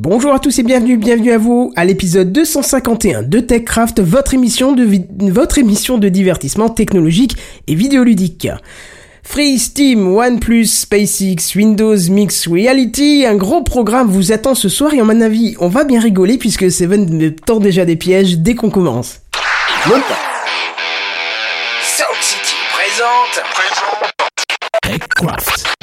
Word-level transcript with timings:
Bonjour 0.00 0.32
à 0.32 0.38
tous 0.38 0.56
et 0.60 0.62
bienvenue, 0.62 0.96
bienvenue 0.96 1.32
à 1.32 1.38
vous 1.38 1.72
à 1.74 1.84
l'épisode 1.84 2.30
251 2.30 3.24
de 3.24 3.40
TechCraft, 3.40 3.98
votre 4.00 4.32
émission 4.32 4.70
de, 4.70 4.86
votre 5.32 5.58
émission 5.58 5.98
de 5.98 6.08
divertissement 6.08 6.68
technologique 6.68 7.36
et 7.66 7.74
vidéoludique. 7.74 8.46
Free 9.24 9.58
Steam, 9.58 10.14
OnePlus, 10.14 10.66
SpaceX, 10.66 11.56
Windows 11.56 11.96
Mix 12.10 12.46
Reality, 12.46 13.26
un 13.26 13.34
gros 13.34 13.64
programme 13.64 14.06
vous 14.06 14.30
attend 14.30 14.54
ce 14.54 14.68
soir 14.68 14.94
et 14.94 15.00
à 15.00 15.04
mon 15.04 15.20
avis, 15.20 15.56
on 15.58 15.66
va 15.66 15.82
bien 15.82 16.00
rigoler 16.00 16.38
puisque 16.38 16.70
Seven 16.70 17.12
me 17.12 17.34
tend 17.34 17.58
déjà 17.58 17.84
des 17.84 17.96
pièges 17.96 18.38
dès 18.38 18.54
qu'on 18.54 18.70
commence. 18.70 19.18
Sound 21.82 22.20
City 22.20 22.54
présente. 22.72 23.42
TechCraft. 24.84 25.77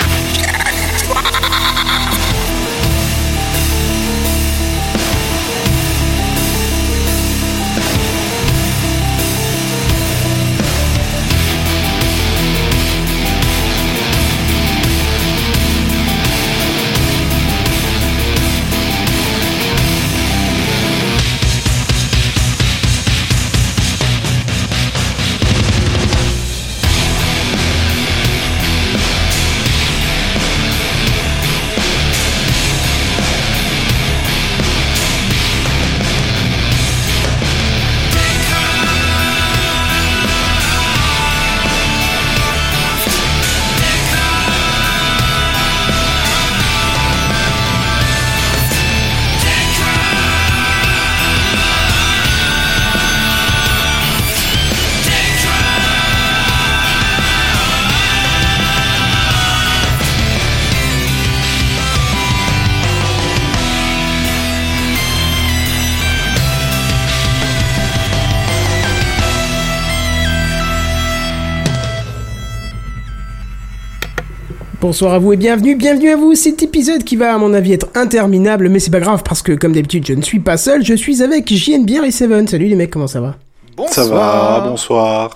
Bonsoir 74.86 75.16
à 75.16 75.17
vous 75.17 75.33
et 75.33 75.38
bienvenue, 75.38 75.75
bienvenue 75.75 76.11
à 76.11 76.16
vous. 76.16 76.36
Cet 76.36 76.61
épisode 76.61 77.03
qui 77.03 77.16
va 77.16 77.33
à 77.33 77.39
mon 77.39 77.55
avis 77.55 77.73
être 77.73 77.88
interminable, 77.95 78.69
mais 78.69 78.78
c'est 78.78 78.91
pas 78.91 79.00
grave 79.00 79.23
parce 79.25 79.41
que 79.41 79.53
comme 79.53 79.73
d'habitude 79.73 80.05
je 80.05 80.14
ne 80.14 80.22
suis 80.22 80.38
pas 80.39 80.58
seul, 80.58 80.86
je 80.86 80.94
suis 80.94 81.23
avec 81.23 81.52
JNBR 81.52 82.03
et 82.05 82.11
Seven. 82.11 82.47
Salut 82.47 82.67
les 82.67 82.75
mecs, 82.75 82.91
comment 82.91 83.08
ça 83.08 83.19
va? 83.19 83.36
Bonsoir. 83.75 84.06
Ça 84.06 84.13
va, 84.13 84.63
bonsoir. 84.69 85.33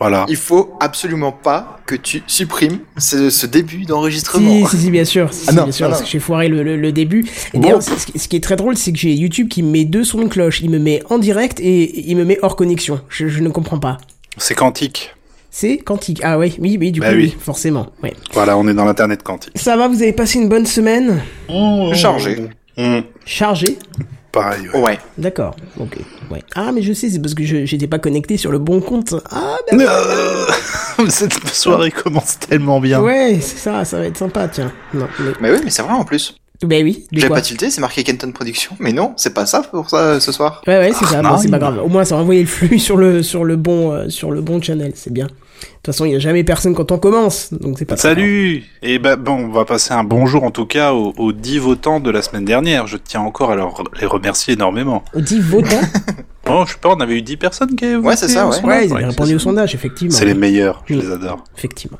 Voilà. 0.00 0.24
Il 0.30 0.36
faut 0.36 0.72
absolument 0.80 1.32
pas 1.32 1.80
que 1.84 1.94
tu 1.96 2.22
supprimes 2.26 2.78
ce, 2.96 3.28
ce 3.28 3.44
début 3.44 3.84
d'enregistrement. 3.84 4.68
Si, 4.68 4.76
si, 4.78 4.82
si, 4.84 4.90
bien 4.90 5.04
sûr. 5.04 5.30
Si, 5.30 5.44
Ah 5.48 5.50
si, 5.50 5.56
non, 5.58 5.62
bien 5.64 5.72
sûr, 5.72 5.84
non, 5.84 5.90
parce 5.90 6.00
non. 6.00 6.06
que 6.06 6.10
j'ai 6.12 6.18
foiré 6.18 6.48
le, 6.48 6.62
le- 6.62 6.78
le 6.78 6.92
début. 6.92 7.26
Et 7.52 7.58
Bon. 7.58 7.60
d'ailleurs, 7.60 7.82
ce, 7.82 8.26
qui- 8.26 8.36
est 8.36 8.42
très 8.42 8.56
drôle, 8.56 8.78
c'est 8.78 8.92
que 8.92 8.98
j'ai 8.98 9.12
YouTube 9.12 9.48
qui 9.48 9.62
me 9.62 9.70
met 9.70 9.84
deux 9.84 10.02
sons 10.02 10.22
de 10.22 10.28
cloche. 10.28 10.62
Il 10.62 10.70
me 10.70 10.78
met 10.78 11.02
en 11.10 11.18
direct 11.18 11.60
et 11.60 12.08
il 12.10 12.16
me 12.16 12.24
met 12.24 12.38
hors 12.40 12.56
connexion. 12.56 13.02
Je, 13.10 13.28
je 13.28 13.40
ne 13.42 13.50
comprends 13.50 13.78
pas. 13.78 13.98
C'est 14.38 14.54
quantique. 14.54 15.14
C'est 15.56 15.78
quantique. 15.78 16.20
Ah 16.24 16.36
ouais, 16.36 16.52
oui, 16.58 16.76
oui, 16.80 16.90
du 16.90 16.98
Bah 16.98 17.10
coup, 17.10 17.14
oui. 17.16 17.30
oui. 17.32 17.36
forcément. 17.38 17.86
Ouais. 18.02 18.12
Voilà, 18.32 18.58
on 18.58 18.66
est 18.66 18.74
dans 18.74 18.84
l'internet 18.84 19.22
quantique. 19.22 19.52
Ça 19.56 19.76
va, 19.76 19.86
vous 19.86 20.02
avez 20.02 20.12
passé 20.12 20.40
une 20.40 20.48
bonne 20.48 20.66
semaine 20.66 21.22
Chargé. 21.94 22.48
Hum, 22.76 23.04
Chargée 23.24 23.78
pareil. 24.32 24.68
ouais. 24.74 24.80
Ouais. 24.80 24.98
D'accord. 25.16 25.54
Ok. 25.78 25.96
Ouais. 26.28 26.42
Ah, 26.56 26.72
mais 26.74 26.82
je 26.82 26.92
sais, 26.92 27.08
c'est 27.08 27.20
parce 27.20 27.34
que 27.34 27.44
je 27.44 27.66
j'étais 27.66 27.86
pas 27.86 28.00
connecté 28.00 28.36
sur 28.36 28.50
le 28.50 28.58
bon 28.58 28.80
compte. 28.80 29.14
Ah, 29.30 29.54
ben 29.70 29.80
Euh, 29.80 30.46
Cette 31.08 31.34
soirée 31.46 31.92
commence 31.92 32.36
tellement 32.40 32.80
bien. 32.80 33.00
ouais, 33.00 33.38
c'est 33.40 33.58
ça, 33.58 33.84
ça 33.84 33.98
va 34.00 34.06
être 34.06 34.18
sympa, 34.18 34.48
tiens. 34.48 34.72
Non, 34.92 35.06
mais... 35.20 35.30
Mais 35.40 35.50
oui, 35.52 35.58
mais 35.62 35.70
c'est 35.70 35.82
vrai 35.82 35.92
en 35.92 36.04
plus. 36.04 36.34
Ben 36.64 36.82
oui, 36.82 37.06
quoi 37.20 37.36
pas 37.36 37.40
tilté, 37.42 37.70
c'est 37.70 37.80
marqué 37.80 38.02
Kenton 38.02 38.32
Production. 38.32 38.74
Mais 38.80 38.92
non, 38.92 39.12
c'est 39.16 39.34
pas 39.34 39.46
ça 39.46 39.60
pour 39.62 39.88
ça 39.90 40.18
ce 40.18 40.32
soir. 40.32 40.62
Ouais, 40.66 40.78
ouais, 40.78 40.92
c'est 40.98 41.04
ça. 41.04 41.20
Ah, 41.24 41.30
Bon, 41.30 41.38
c'est 41.38 41.48
pas 41.50 41.58
grave. 41.58 41.80
Au 41.84 41.88
moins, 41.88 42.04
ça 42.04 42.16
va 42.16 42.22
envoyer 42.22 42.40
le 42.40 42.46
flux 42.48 42.78
sur 42.80 42.96
le, 42.96 43.22
sur 43.22 43.44
le 43.44 43.54
bon, 43.56 43.92
euh, 43.92 44.08
sur 44.08 44.32
le 44.32 44.40
bon 44.40 44.60
channel. 44.60 44.92
C'est 44.96 45.12
bien. 45.12 45.28
De 45.64 45.76
toute 45.82 45.94
façon, 45.94 46.04
il 46.04 46.12
y 46.12 46.14
a 46.14 46.18
jamais 46.18 46.44
personne 46.44 46.74
quand 46.74 46.90
on 46.92 46.98
commence. 46.98 47.52
Donc, 47.52 47.78
c'est 47.78 47.84
pas 47.84 47.96
très 47.96 48.08
Salut 48.08 48.64
Et 48.82 48.98
ben 48.98 49.16
bon, 49.16 49.46
on 49.46 49.48
va 49.48 49.64
passer 49.64 49.92
un 49.92 50.04
bonjour 50.04 50.44
en 50.44 50.50
tout 50.50 50.66
cas 50.66 50.92
aux, 50.92 51.12
aux 51.18 51.32
10 51.32 51.58
votants 51.58 52.00
de 52.00 52.10
la 52.10 52.22
semaine 52.22 52.44
dernière. 52.44 52.86
Je 52.86 52.96
tiens 52.96 53.20
encore 53.20 53.50
à 53.50 53.56
leur, 53.56 53.82
les 54.00 54.06
remercier 54.06 54.54
énormément. 54.54 55.02
grave. 55.12 55.22
Au 55.22 55.26
10 55.26 55.40
votants? 55.40 55.80
Oh, 56.46 56.64
je 56.66 56.72
sais 56.72 56.78
pas, 56.78 56.90
on 56.90 57.00
avait 57.00 57.14
eu 57.16 57.22
10 57.22 57.38
personnes 57.38 57.74
qui 57.74 57.86
avaient 57.86 57.96
voté. 57.96 58.16
c'est 58.16 58.28
ça, 58.28 58.44
au 58.46 58.50
ouais. 58.50 58.56
sondage. 58.56 58.76
ouais, 58.80 58.86
ils 58.86 58.92
avaient 58.92 59.06
répondu 59.06 59.34
au 59.34 59.38
ça. 59.38 59.44
sondage, 59.44 59.74
effectivement. 59.74 60.14
C'est 60.14 60.26
les 60.26 60.34
meilleurs, 60.34 60.82
je 60.86 60.92
Oui. 60.94 61.00
les 61.00 61.10
adore. 61.10 61.42
Effectivement. 61.56 61.96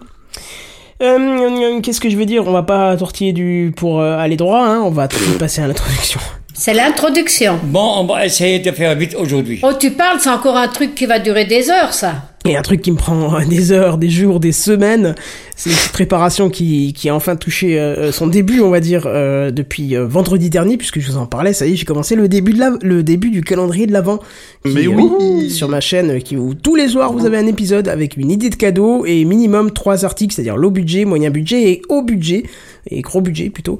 Euh, 1.02 1.16
euh, 1.18 1.80
Qu'est-ce 1.80 1.98
que 1.98 2.10
je 2.10 2.16
veux 2.18 2.26
dire? 2.26 2.46
On 2.46 2.52
va 2.52 2.62
pas 2.62 2.94
tortiller 2.98 3.32
du 3.32 3.72
pour 3.74 4.00
euh, 4.02 4.18
aller 4.18 4.36
droit. 4.36 4.62
Hein. 4.66 4.82
On 4.84 4.90
va 4.90 5.08
tout 5.08 5.16
de 5.18 5.22
suite 5.22 5.38
passer 5.38 5.62
à 5.62 5.66
l'introduction. 5.66 6.20
C'est 6.56 6.72
l'introduction. 6.72 7.58
Bon, 7.64 7.94
on 7.98 8.06
va 8.06 8.24
essayer 8.24 8.60
de 8.60 8.70
faire 8.70 8.94
vite 8.94 9.16
aujourd'hui. 9.18 9.58
Oh, 9.64 9.72
tu 9.78 9.90
parles, 9.90 10.18
c'est 10.20 10.30
encore 10.30 10.56
un 10.56 10.68
truc 10.68 10.94
qui 10.94 11.04
va 11.04 11.18
durer 11.18 11.44
des 11.46 11.68
heures, 11.68 11.92
ça. 11.92 12.30
Et 12.46 12.56
un 12.56 12.62
truc 12.62 12.80
qui 12.80 12.92
me 12.92 12.96
prend 12.96 13.34
euh, 13.34 13.44
des 13.48 13.72
heures, 13.72 13.98
des 13.98 14.08
jours, 14.08 14.38
des 14.38 14.52
semaines, 14.52 15.16
c'est 15.56 15.70
une 15.70 15.76
petite 15.76 15.92
préparation 15.92 16.50
qui, 16.50 16.92
qui 16.92 17.08
a 17.08 17.14
enfin 17.14 17.34
touché 17.34 17.80
euh, 17.80 18.12
son 18.12 18.28
début, 18.28 18.60
on 18.60 18.70
va 18.70 18.78
dire, 18.78 19.02
euh, 19.06 19.50
depuis 19.50 19.96
euh, 19.96 20.06
vendredi 20.06 20.48
dernier, 20.48 20.76
puisque 20.76 21.00
je 21.00 21.10
vous 21.10 21.16
en 21.16 21.26
parlais. 21.26 21.54
Ça 21.54 21.66
y 21.66 21.72
est, 21.72 21.76
j'ai 21.76 21.84
commencé 21.86 22.14
le 22.14 22.28
début 22.28 22.52
de 22.52 22.60
la, 22.60 22.70
le 22.82 23.02
début 23.02 23.30
du 23.30 23.40
calendrier 23.42 23.86
de 23.86 23.92
l'avant. 23.92 24.20
Mais 24.64 24.86
oui. 24.86 25.50
Sur 25.50 25.68
ma 25.68 25.80
chaîne, 25.80 26.12
euh, 26.12 26.20
qui 26.20 26.36
où 26.36 26.54
tous 26.54 26.76
les 26.76 26.88
soirs 26.88 27.12
vous 27.12 27.26
avez 27.26 27.38
un 27.38 27.46
épisode 27.46 27.88
avec 27.88 28.16
une 28.16 28.30
idée 28.30 28.50
de 28.50 28.54
cadeau 28.54 29.04
et 29.06 29.24
minimum 29.24 29.72
trois 29.72 30.04
articles, 30.04 30.34
c'est-à-dire 30.34 30.56
low 30.56 30.70
budget, 30.70 31.04
moyen 31.04 31.30
budget 31.30 31.70
et 31.70 31.82
haut 31.88 32.02
budget 32.02 32.44
et 32.90 33.00
gros 33.00 33.20
budget 33.20 33.50
plutôt. 33.50 33.78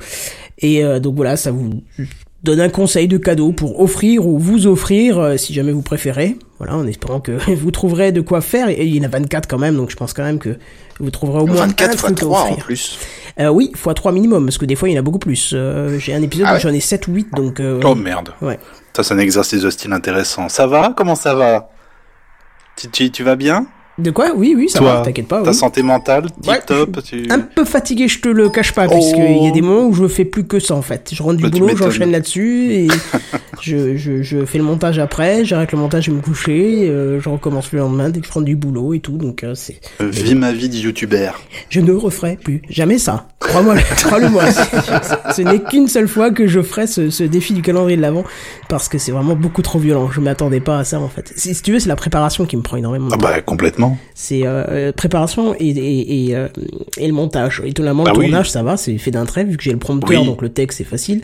Et 0.59 0.85
euh, 0.85 1.01
donc 1.01 1.17
voilà, 1.17 1.37
ça 1.37 1.51
vous 1.51 1.71
donne 2.45 2.61
un 2.61 2.69
conseil 2.69 3.09
de 3.09 3.17
cadeau 3.19 3.53
pour 3.53 3.81
offrir 3.81 4.27
ou 4.27 4.39
vous 4.39 4.67
offrir 4.67 5.19
euh, 5.19 5.37
si 5.37 5.53
jamais 5.55 5.73
vous 5.73 5.83
préférez. 5.83 6.37
Voilà, 6.59 6.77
en 6.77 6.87
espérant 6.87 7.19
que 7.21 7.33
vous 7.55 7.71
trouverez 7.71 8.13
de 8.13 8.21
quoi 8.21 8.41
faire. 8.41 8.69
Et 8.69 8.85
il 8.87 8.95
y 8.95 9.01
en 9.01 9.05
a 9.05 9.09
24 9.09 9.49
quand 9.49 9.59
même, 9.59 9.77
donc 9.77 9.91
je 9.91 9.97
pense 9.97 10.13
quand 10.13 10.23
même 10.23 10.39
que 10.39 10.57
vous 11.01 11.11
trouverez 11.11 11.41
au 11.41 11.47
moins 11.47 11.63
un 11.63 11.67
24 11.67 11.99
fois 11.99 12.09
truc 12.11 12.19
à 12.19 12.21
3 12.27 12.39
en 12.41 12.43
offrir. 12.51 12.65
plus. 12.65 12.99
Euh, 13.41 13.49
oui, 13.49 13.73
fois 13.75 13.95
3 13.95 14.13
minimum, 14.13 14.45
parce 14.45 14.59
que 14.59 14.65
des 14.67 14.77
fois 14.77 14.89
il 14.89 14.93
y 14.93 14.97
en 14.97 15.01
a 15.01 15.03
beaucoup 15.03 15.19
plus. 15.19 15.51
Euh, 15.55 15.99
J'ai 15.99 16.15
un 16.15 16.23
épisode 16.23 16.47
Ah 16.49 16.57
où 16.57 16.61
j'en 16.61 16.73
ai 16.73 16.81
7 16.81 17.09
ou 17.09 17.13
8, 17.15 17.29
donc... 17.35 17.59
Euh, 17.61 17.81
Oh 17.85 17.95
merde. 17.95 18.31
ouais. 18.43 18.59
Ça, 18.95 19.03
c'est 19.03 19.15
un 19.15 19.19
exercice 19.19 19.63
de 19.63 19.71
style 19.71 19.93
intéressant. 19.93 20.49
Ça 20.49 20.69
va? 20.69 20.95
Comment 20.97 21.17
ça 21.17 21.35
va? 21.35 21.71
Tu, 22.77 22.89
tu, 22.91 23.11
tu 23.11 23.25
vas 23.25 23.35
bien? 23.35 23.67
De 23.97 24.11
quoi? 24.11 24.33
Oui, 24.35 24.55
oui, 24.57 24.69
ça 24.69 24.81
Toi, 24.81 24.95
va, 24.97 25.01
t'inquiète 25.03 25.29
pas. 25.29 25.43
Ta 25.43 25.51
oui. 25.51 25.55
santé 25.57 25.83
mentale 25.85 26.25
Ouais, 26.49 26.57
Tip 26.57 26.67
top 26.67 27.03
tu... 27.05 27.27
Un 27.31 27.39
peu 27.39 27.65
fatigué, 27.65 28.09
je 28.09 28.19
te 28.21 28.29
le 28.29 28.49
cache 28.49 28.73
pas, 28.73 28.87
Oh. 28.89 28.93
puisqu'il 28.93 29.45
y 29.45 29.47
a 29.47 29.51
des 29.53 29.61
moments 29.63 29.87
où 29.87 29.93
je 29.95 30.09
fais 30.09 30.25
plus 30.25 30.45
que 30.45 30.59
ça 30.59 30.75
en 30.75 30.83
fait. 30.83 31.11
Je 31.13 31.23
rentre 31.23 31.37
du 31.37 31.45
Bah, 31.45 31.51
boulot, 31.51 31.77
j'enchaîne 31.77 32.11
là-dessus 32.11 32.73
et 32.73 32.89
je, 33.63 33.97
je, 33.97 34.23
je 34.23 34.45
fais 34.45 34.59
le 34.59 34.65
montage 34.65 34.99
après, 34.99 35.45
j'arrête 35.45 35.71
le 35.71 35.79
montage, 35.79 36.07
je 36.07 36.11
vais 36.11 36.17
me 36.17 36.23
coucher, 36.23 36.89
euh, 36.89 37.21
je 37.21 37.29
recommence 37.29 37.71
le 37.73 37.79
lendemain 37.79 38.09
dès 38.11 38.21
que 38.21 38.27
je 38.27 38.33
rentre 38.33 38.47
du 38.47 38.57
boulot 38.57 38.95
et 38.95 39.01
tout. 39.01 39.17
Donc 39.17 39.45
euh, 39.45 39.55
c'est, 39.55 39.81
Vis 40.01 40.35
ma 40.35 40.53
vie 40.53 40.69
de 40.69 40.77
youtubeur. 40.77 41.41
je 41.71 41.81
ne 41.81 41.93
referai 41.93 42.37
plus 42.43 42.63
jamais 42.69 42.99
ça. 42.99 43.29
Crois-moi, 43.45 43.77
crois-le-moi. 43.97 44.43
ce 44.51 45.43
n'est 45.43 45.61
qu'une 45.61 45.87
seule 45.89 46.09
fois 46.09 46.31
que 46.31 46.47
je 46.47 46.61
ferai 46.63 46.87
ce, 46.87 47.11
ce 47.11 47.23
défi 47.25 47.53
du 47.53 47.63
calendrier 47.63 47.97
de 47.97 48.03
l'avant 48.03 48.25
parce 48.69 48.89
que 48.89 48.99
c'est 48.99 49.13
vraiment 49.13 49.37
beaucoup 49.37 49.63
trop 49.63 49.79
violent. 49.79 50.11
Je 50.11 50.21
m'attendais 50.21 50.61
pas 50.61 50.79
à 50.79 50.85
ça 50.85 50.99
en 51.01 51.09
fait. 51.09 51.33
Si, 51.37 51.55
si 51.55 51.63
tu 51.63 51.73
veux, 51.73 51.79
c'est 51.79 51.89
la 51.89 51.97
préparation 51.97 52.47
qui 52.47 52.57
me 52.57 52.63
prend 52.63 52.77
énormément. 52.77 53.09
Ah 53.13 53.17
bah 53.17 53.41
complètement. 53.43 53.97
C'est 54.15 54.43
euh, 54.45 54.93
préparation 54.93 55.55
et, 55.59 55.69
et, 55.69 56.29
et, 56.31 56.37
euh, 56.37 56.49
et 56.99 57.07
le 57.07 57.13
montage. 57.13 57.63
Étonnamment, 57.65 58.05
Bah 58.05 58.13
le 58.13 58.19
oui. 58.19 58.27
tournage, 58.27 58.51
ça 58.51 58.63
va, 58.63 58.77
c'est 58.77 58.99
fait 58.99 59.11
d'un 59.11 59.25
trait, 59.27 59.45
vu 59.45 59.57
que 59.57 59.63
j'ai 59.63 59.73
le 59.73 59.79
prompteur, 59.79 60.21
Oui. 60.23 60.27
donc 60.27 60.43
le 60.43 60.49
texte, 60.49 60.79
c'est 60.79 60.85
facile. 60.85 61.23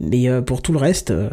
Mais 0.00 0.28
euh, 0.28 0.42
pour 0.42 0.60
tout 0.62 0.72
le 0.72 0.78
reste, 0.78 1.10
euh, 1.10 1.28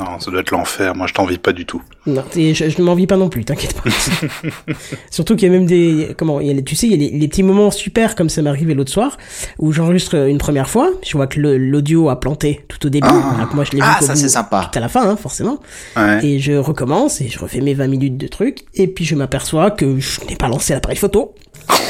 Non, 0.00 0.18
ça 0.18 0.30
doit 0.30 0.40
être 0.40 0.50
l'enfer. 0.50 0.96
Moi, 0.96 1.06
je 1.06 1.12
t'envie 1.14 1.36
pas 1.38 1.52
du 1.52 1.66
tout. 1.66 1.82
non, 2.06 2.22
t'es- 2.30 2.54
je, 2.54 2.68
je 2.70 2.78
ne 2.80 2.84
m'envie 2.84 3.06
pas 3.06 3.16
non 3.18 3.28
plus, 3.28 3.44
t'inquiète 3.44 3.74
pas. 3.74 3.90
Surtout 5.10 5.36
qu'il 5.36 5.46
y 5.48 5.50
a 5.50 5.54
même 5.54 5.66
des... 5.66 6.14
Comment 6.16 6.40
il 6.40 6.46
y 6.46 6.50
a 6.50 6.54
les- 6.54 6.64
Tu 6.64 6.74
sais, 6.74 6.86
il 6.86 6.92
y 6.92 6.94
a 6.94 6.96
les, 7.10 7.18
les 7.18 7.28
petits 7.28 7.42
moments 7.42 7.70
super, 7.70 8.14
comme 8.14 8.28
ça 8.28 8.42
m'est 8.42 8.48
arrivé 8.50 8.74
l'autre 8.74 8.90
soir, 8.92 9.18
où 9.58 9.72
j'enregistre 9.72 10.14
une 10.28 10.38
première 10.38 10.68
fois, 10.68 10.90
je 11.04 11.12
vois 11.16 11.26
que 11.26 11.40
l'audio 11.40 12.08
a 12.08 12.18
planté 12.20 12.64
tout 12.68 12.84
au 12.86 12.88
début, 12.90 13.06
alors 13.08 13.48
que 13.50 13.54
moi 13.54 13.64
je 13.64 13.72
l'ai 13.72 13.78
vu 13.78 13.84
Ah, 13.86 13.96
qu'au 14.00 14.06
ça 14.06 14.16
c'est 14.16 14.28
sympa. 14.28 14.68
tout 14.72 14.78
à 14.78 14.80
la 14.80 14.88
fin, 14.88 15.08
hein, 15.08 15.16
forcément. 15.16 15.60
Ouais. 15.96 16.24
Et 16.24 16.38
je 16.38 16.52
recommence 16.52 17.20
et 17.20 17.28
je 17.28 17.38
refais 17.38 17.60
mes 17.60 17.74
20 17.74 17.86
minutes 17.88 18.16
de 18.16 18.26
trucs. 18.26 18.64
Et 18.74 18.86
puis 18.88 19.04
je 19.04 19.14
m'aperçois 19.14 19.70
que 19.70 19.98
je 19.98 20.20
n'ai 20.28 20.36
pas 20.36 20.48
lancé 20.48 20.72
l'appareil 20.72 20.96
photo. 20.98 21.34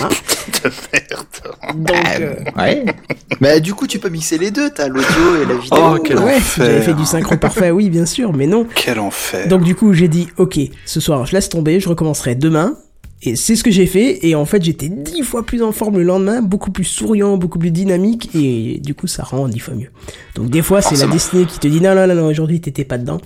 Hein. 0.02 0.08
de 0.64 0.70
merde. 0.92 1.86
Donc, 1.86 1.96
Ah, 2.04 2.16
euh, 2.20 2.34
Ouais. 2.56 2.84
Mais 3.40 3.60
du 3.60 3.74
coup, 3.74 3.86
tu 3.86 3.98
peux 3.98 4.08
mixer 4.08 4.38
les 4.38 4.50
deux, 4.50 4.70
t'as 4.70 4.88
l'audio 4.88 5.42
et 5.42 5.46
la 5.46 5.54
vidéo. 5.54 5.78
Oh, 5.78 5.98
quel 6.04 6.18
ouais, 6.18 6.36
enfer. 6.36 6.64
j'avais 6.66 6.80
fait 6.82 6.94
du 6.94 7.04
synchro 7.04 7.36
parfait, 7.36 7.70
oui, 7.70 7.88
bien 7.90 8.06
sûr, 8.06 8.32
mais 8.32 8.46
non. 8.46 8.66
Quel 8.74 8.98
enfer. 8.98 9.48
Donc 9.48 9.62
du 9.64 9.74
coup, 9.74 9.92
j'ai 9.92 10.08
dit, 10.08 10.28
ok, 10.36 10.58
ce 10.86 11.00
soir, 11.00 11.26
je 11.26 11.32
laisse 11.32 11.48
tomber, 11.48 11.80
je 11.80 11.88
recommencerai 11.88 12.34
demain. 12.34 12.76
Et 13.22 13.36
c'est 13.36 13.54
ce 13.54 13.62
que 13.62 13.70
j'ai 13.70 13.84
fait. 13.86 14.26
Et 14.26 14.34
en 14.34 14.46
fait, 14.46 14.64
j'étais 14.64 14.88
dix 14.88 15.22
fois 15.22 15.44
plus 15.44 15.62
en 15.62 15.72
forme 15.72 15.98
le 15.98 16.04
lendemain, 16.04 16.40
beaucoup 16.40 16.70
plus 16.70 16.84
souriant, 16.84 17.36
beaucoup 17.36 17.58
plus 17.58 17.70
dynamique. 17.70 18.30
Et 18.34 18.80
du 18.82 18.94
coup, 18.94 19.06
ça 19.06 19.22
rend 19.24 19.46
dix 19.46 19.58
fois 19.58 19.74
mieux. 19.74 19.90
Donc 20.36 20.48
des 20.48 20.62
fois, 20.62 20.80
c'est 20.80 20.92
la 20.94 21.06
Forcément. 21.06 21.12
destinée 21.12 21.44
qui 21.44 21.58
te 21.58 21.68
dit, 21.68 21.82
non, 21.82 21.94
non, 21.94 22.06
non, 22.06 22.14
non, 22.14 22.26
aujourd'hui, 22.28 22.62
t'étais 22.62 22.84
pas 22.84 22.96
dedans. 22.96 23.20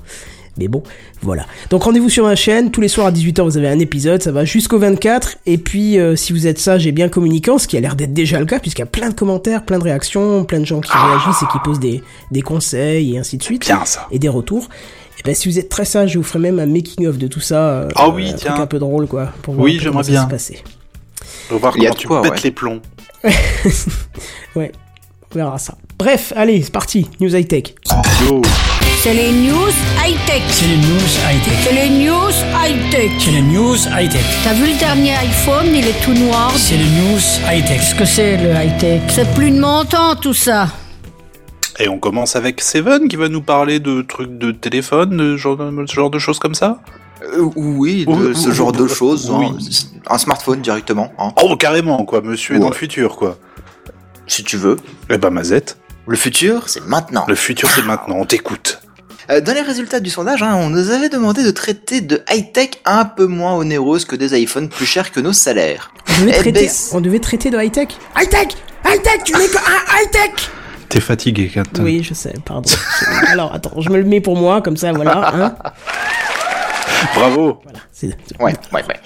Mais 0.58 0.68
bon, 0.68 0.82
voilà. 1.22 1.46
Donc 1.70 1.82
rendez-vous 1.82 2.08
sur 2.10 2.24
ma 2.24 2.36
chaîne. 2.36 2.70
Tous 2.70 2.80
les 2.80 2.88
soirs 2.88 3.08
à 3.08 3.12
18h, 3.12 3.42
vous 3.42 3.56
avez 3.58 3.68
un 3.68 3.78
épisode. 3.78 4.22
Ça 4.22 4.30
va 4.32 4.44
jusqu'au 4.44 4.78
24. 4.78 5.36
Et 5.46 5.58
puis, 5.58 5.98
euh, 5.98 6.14
si 6.16 6.32
vous 6.32 6.46
êtes 6.46 6.58
sage 6.58 6.86
et 6.86 6.92
bien 6.92 7.08
communicant, 7.08 7.58
ce 7.58 7.66
qui 7.66 7.76
a 7.76 7.80
l'air 7.80 7.96
d'être 7.96 8.12
déjà 8.14 8.38
le 8.38 8.46
cas, 8.46 8.60
puisqu'il 8.60 8.82
y 8.82 8.84
a 8.84 8.86
plein 8.86 9.08
de 9.10 9.14
commentaires, 9.14 9.64
plein 9.64 9.78
de 9.78 9.84
réactions, 9.84 10.44
plein 10.44 10.60
de 10.60 10.64
gens 10.66 10.80
qui 10.80 10.92
réagissent 10.92 11.42
et 11.42 11.46
qui 11.52 11.58
posent 11.64 11.80
des, 11.80 12.02
des 12.30 12.42
conseils 12.42 13.14
et 13.14 13.18
ainsi 13.18 13.36
de 13.36 13.42
suite 13.42 13.66
Bien 13.66 13.84
ça. 13.84 14.06
et 14.12 14.18
des 14.18 14.28
retours. 14.28 14.68
Et 15.18 15.22
ben 15.24 15.34
si 15.34 15.48
vous 15.48 15.58
êtes 15.58 15.68
très 15.68 15.84
sage, 15.84 16.12
je 16.12 16.18
vous 16.18 16.24
ferai 16.24 16.38
même 16.40 16.58
un 16.58 16.66
making 16.66 17.06
of 17.06 17.18
de 17.18 17.26
tout 17.26 17.40
ça. 17.40 17.56
euh, 17.70 17.88
Ah 17.96 18.08
oui, 18.10 18.30
un 18.30 18.34
tiens. 18.34 18.50
truc 18.52 18.62
un 18.62 18.66
peu 18.66 18.78
drôle 18.78 19.06
quoi. 19.06 19.32
Pour 19.42 19.54
voir 19.54 19.64
Oui, 19.64 19.78
j'aimerais 19.80 20.02
ça 20.04 20.10
bien. 20.10 20.28
On 21.50 21.54
va 21.54 21.58
voir 21.58 21.74
Il 21.76 21.82
y 21.82 21.86
a 21.86 21.90
comment 21.90 21.98
tu 22.00 22.06
quoi, 22.06 22.22
pètes 22.22 22.30
ouais. 22.32 22.38
les 22.44 22.50
plombs. 22.50 22.80
Ouais, 24.56 24.70
on 25.32 25.34
verra 25.36 25.58
ça. 25.58 25.76
Bref, 25.98 26.32
allez, 26.36 26.62
c'est 26.62 26.72
parti. 26.72 27.08
News 27.20 27.34
high 27.34 27.46
tech. 27.48 27.74
Yo. 28.28 28.40
C'est 29.04 29.12
les 29.12 29.32
news 29.32 29.68
high-tech. 30.02 30.42
C'est 30.48 30.66
les 30.66 30.76
news 30.78 31.12
high-tech. 31.28 31.58
C'est 31.62 31.72
les 31.74 31.90
news 31.90 32.30
high-tech. 32.64 33.10
C'est 33.18 33.30
les 33.32 33.42
news 33.42 33.76
high-tech. 33.76 34.24
T'as 34.42 34.54
vu 34.54 34.66
le 34.72 34.78
dernier 34.78 35.12
iPhone, 35.16 35.66
il 35.74 35.86
est 35.86 36.02
tout 36.02 36.14
noir. 36.14 36.50
C'est 36.56 36.76
les 36.78 36.84
news 36.84 37.20
high-tech. 37.46 37.80
Qu'est-ce 37.80 37.94
que 37.94 38.04
c'est 38.06 38.36
le 38.38 38.50
high-tech? 38.54 39.02
C'est 39.10 39.30
plus 39.34 39.50
de 39.50 39.60
mon 39.60 39.84
temps 39.84 40.16
tout 40.16 40.32
ça. 40.32 40.68
Et 41.78 41.88
on 41.88 41.98
commence 41.98 42.34
avec 42.36 42.62
Seven 42.62 43.08
qui 43.08 43.16
va 43.16 43.28
nous 43.28 43.42
parler 43.42 43.78
de 43.78 44.00
trucs 44.00 44.38
de 44.38 44.52
téléphone, 44.52 45.16
de 45.16 45.36
genre, 45.36 45.56
de- 45.58 45.86
ce 45.86 45.94
genre 45.94 46.10
de 46.10 46.18
choses 46.18 46.38
comme 46.38 46.54
ça? 46.54 46.80
Euh, 47.22 47.50
oui, 47.56 48.06
de 48.06 48.32
ce 48.32 48.52
genre 48.52 48.72
de 48.72 48.86
choses. 48.88 49.30
oui. 49.30 49.46
hein. 49.46 49.58
Un 50.14 50.18
smartphone 50.18 50.60
directement, 50.62 51.12
hein, 51.18 51.32
Oh, 51.42 51.56
carrément, 51.56 52.04
quoi. 52.06 52.22
Monsieur 52.22 52.56
est 52.56 52.58
dans 52.58 52.68
le 52.70 52.74
futur, 52.74 53.16
quoi. 53.16 53.36
si 54.26 54.42
tu 54.44 54.56
veux. 54.56 54.76
Eh 55.10 55.18
ben, 55.18 55.28
Mazette. 55.30 55.76
Le 56.06 56.16
futur, 56.16 56.68
c'est 56.68 56.86
maintenant. 56.86 57.24
Le 57.28 57.34
futur, 57.34 57.68
c'est 57.70 57.82
maintenant. 57.84 58.16
On 58.18 58.24
t'écoute. 58.26 58.80
Euh, 59.30 59.40
dans 59.40 59.52
les 59.54 59.62
résultats 59.62 60.00
du 60.00 60.10
sondage, 60.10 60.42
hein, 60.42 60.54
on 60.56 60.68
nous 60.70 60.90
avait 60.90 61.08
demandé 61.08 61.42
de 61.44 61.50
traiter 61.50 62.00
de 62.00 62.22
high-tech 62.30 62.70
un 62.84 63.04
peu 63.04 63.26
moins 63.26 63.54
onéreuses 63.54 64.04
que 64.04 64.16
des 64.16 64.38
iPhones 64.40 64.68
plus 64.68 64.86
chers 64.86 65.10
que 65.12 65.20
nos 65.20 65.32
salaires. 65.32 65.92
On 66.08 66.20
devait, 66.20 66.30
Eh 66.34 66.38
traiter, 66.40 66.52
ben, 66.52 66.68
c'est- 66.68 66.94
on 66.94 67.00
devait 67.00 67.18
traiter 67.20 67.50
de 67.50 67.58
high 67.58 67.72
tech. 67.72 67.88
High 68.16 68.28
tech 68.28 68.48
High 68.86 69.02
tech 69.02 69.20
Tu 69.24 69.32
n'es 69.32 69.46
que 69.46 69.56
un 69.56 70.00
high 70.02 70.10
tech 70.10 70.50
T'es 70.90 71.00
fatigué, 71.00 71.50
Quentin. 71.52 71.82
Oui, 71.82 72.02
je 72.04 72.12
sais, 72.14 72.34
pardon. 72.44 72.68
Alors 73.28 73.52
attends, 73.54 73.80
je 73.80 73.88
me 73.88 73.96
le 73.96 74.04
mets 74.04 74.20
pour 74.20 74.36
moi, 74.36 74.60
comme 74.62 74.76
ça, 74.76 74.92
voilà. 74.92 75.34
Hein 75.34 75.56
Bravo. 77.14 77.62
C'est- 77.92 78.08
Ouais, 78.38 78.52
ouais, 78.72 78.84
ouais. 78.86 79.00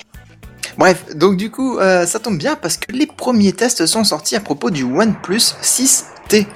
Bref, 0.76 1.04
donc 1.16 1.36
du 1.36 1.50
coup, 1.50 1.78
euh, 1.78 2.06
ça 2.06 2.18
tombe 2.18 2.38
bien 2.38 2.54
parce 2.56 2.76
que 2.76 2.92
les 2.92 3.06
premiers 3.06 3.52
tests 3.52 3.86
sont 3.86 4.04
sortis 4.04 4.36
à 4.36 4.40
propos 4.40 4.70
du 4.70 4.84
OnePlus 4.84 5.54
6T. 5.62 6.46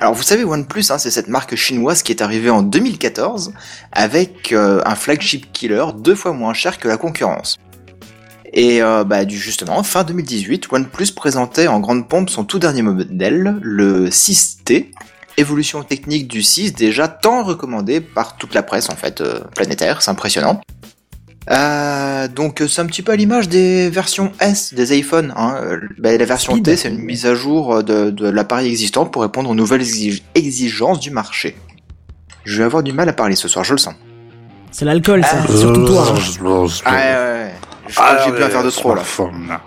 Alors 0.00 0.14
vous 0.14 0.22
savez, 0.22 0.44
OnePlus, 0.44 0.84
hein, 0.88 0.96
c'est 0.96 1.10
cette 1.10 1.28
marque 1.28 1.56
chinoise 1.56 2.02
qui 2.02 2.10
est 2.10 2.22
arrivée 2.22 2.48
en 2.48 2.62
2014 2.62 3.52
avec 3.92 4.50
euh, 4.52 4.80
un 4.86 4.94
flagship 4.94 5.52
killer 5.52 5.84
deux 5.94 6.14
fois 6.14 6.32
moins 6.32 6.54
cher 6.54 6.78
que 6.78 6.88
la 6.88 6.96
concurrence. 6.96 7.58
Et 8.54 8.82
euh, 8.82 9.04
bah, 9.04 9.28
justement, 9.28 9.82
fin 9.82 10.02
2018, 10.02 10.72
OnePlus 10.72 11.12
présentait 11.14 11.68
en 11.68 11.80
grande 11.80 12.08
pompe 12.08 12.30
son 12.30 12.44
tout 12.44 12.58
dernier 12.58 12.80
modèle, 12.80 13.58
le 13.60 14.08
6T, 14.08 14.86
évolution 15.36 15.82
technique 15.82 16.28
du 16.28 16.42
6 16.42 16.72
déjà 16.72 17.06
tant 17.06 17.44
recommandée 17.44 18.00
par 18.00 18.36
toute 18.36 18.54
la 18.54 18.62
presse 18.62 18.88
en 18.88 18.96
fait 18.96 19.20
euh, 19.20 19.40
planétaire, 19.54 20.00
c'est 20.00 20.10
impressionnant. 20.10 20.62
Euh, 21.50 22.28
donc 22.28 22.60
euh, 22.60 22.68
c'est 22.68 22.80
un 22.80 22.86
petit 22.86 23.02
peu 23.02 23.10
à 23.10 23.16
l'image 23.16 23.48
des 23.48 23.90
versions 23.90 24.30
S 24.40 24.72
des 24.72 24.96
iPhones. 24.96 25.32
Hein. 25.36 25.80
Bah, 25.98 26.16
la 26.16 26.24
version 26.24 26.52
Speed. 26.52 26.64
T 26.64 26.76
c'est 26.76 26.88
une 26.90 26.98
mise 27.02 27.26
à 27.26 27.34
jour 27.34 27.74
euh, 27.76 27.82
de, 27.82 28.10
de 28.10 28.28
l'appareil 28.28 28.68
existant 28.68 29.04
pour 29.06 29.22
répondre 29.22 29.50
aux 29.50 29.54
nouvelles 29.54 29.82
exig- 29.82 30.22
exigences 30.36 31.00
du 31.00 31.10
marché. 31.10 31.56
Je 32.44 32.58
vais 32.58 32.64
avoir 32.64 32.82
du 32.84 32.92
mal 32.92 33.08
à 33.08 33.12
parler 33.12 33.34
ce 33.36 33.48
soir, 33.48 33.64
je 33.64 33.72
le 33.74 33.78
sens. 33.78 33.94
C'est 34.70 34.84
l'alcool, 34.84 35.24
ça. 35.24 35.42
Ah. 35.42 35.52
Surtout 35.56 35.84
toi. 35.86 36.06
hein. 36.08 36.14
Ah, 36.84 36.92
ouais, 36.92 36.96
ouais, 36.96 37.32
ouais. 37.44 37.54
Je 37.88 37.94
crois 37.96 38.14
que 38.14 38.22
j'ai 38.26 38.32
pu 38.32 38.44
en 38.44 38.48
faire 38.48 38.62
de 38.62 38.70
trop 38.70 38.94
là. 38.94 39.02
là. 39.48 39.60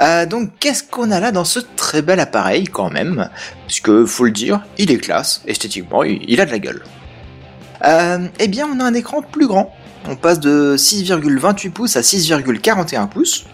Euh, 0.00 0.26
donc 0.26 0.50
qu'est-ce 0.60 0.84
qu'on 0.84 1.10
a 1.10 1.18
là 1.20 1.32
dans 1.32 1.44
ce 1.46 1.58
très 1.74 2.02
bel 2.02 2.20
appareil 2.20 2.64
quand 2.64 2.90
même? 2.90 3.30
Parce 3.66 3.80
que 3.80 4.04
faut 4.04 4.26
le 4.26 4.30
dire, 4.30 4.60
il 4.76 4.92
est 4.92 4.98
classe, 4.98 5.40
esthétiquement, 5.46 6.04
il, 6.04 6.20
il 6.28 6.40
a 6.42 6.46
de 6.46 6.50
la 6.50 6.58
gueule. 6.58 6.82
Euh, 7.84 8.26
eh 8.38 8.48
bien 8.48 8.68
on 8.72 8.78
a 8.80 8.84
un 8.84 8.94
écran 8.94 9.22
plus 9.22 9.46
grand. 9.46 9.74
On 10.08 10.16
passe 10.16 10.40
de 10.40 10.74
6,28 10.76 11.70
pouces 11.70 11.96
à 11.96 12.00
6,41 12.00 13.08
pouces. 13.08 13.44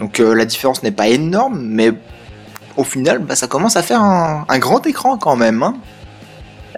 Donc 0.00 0.18
euh, 0.20 0.34
la 0.34 0.44
différence 0.44 0.82
n'est 0.82 0.90
pas 0.90 1.06
énorme, 1.08 1.60
mais 1.62 1.92
au 2.76 2.82
final 2.84 3.20
bah, 3.20 3.36
ça 3.36 3.46
commence 3.46 3.76
à 3.76 3.82
faire 3.82 4.02
un, 4.02 4.44
un 4.48 4.58
grand 4.58 4.84
écran 4.86 5.16
quand 5.18 5.36
même. 5.36 5.62
hein. 5.62 5.74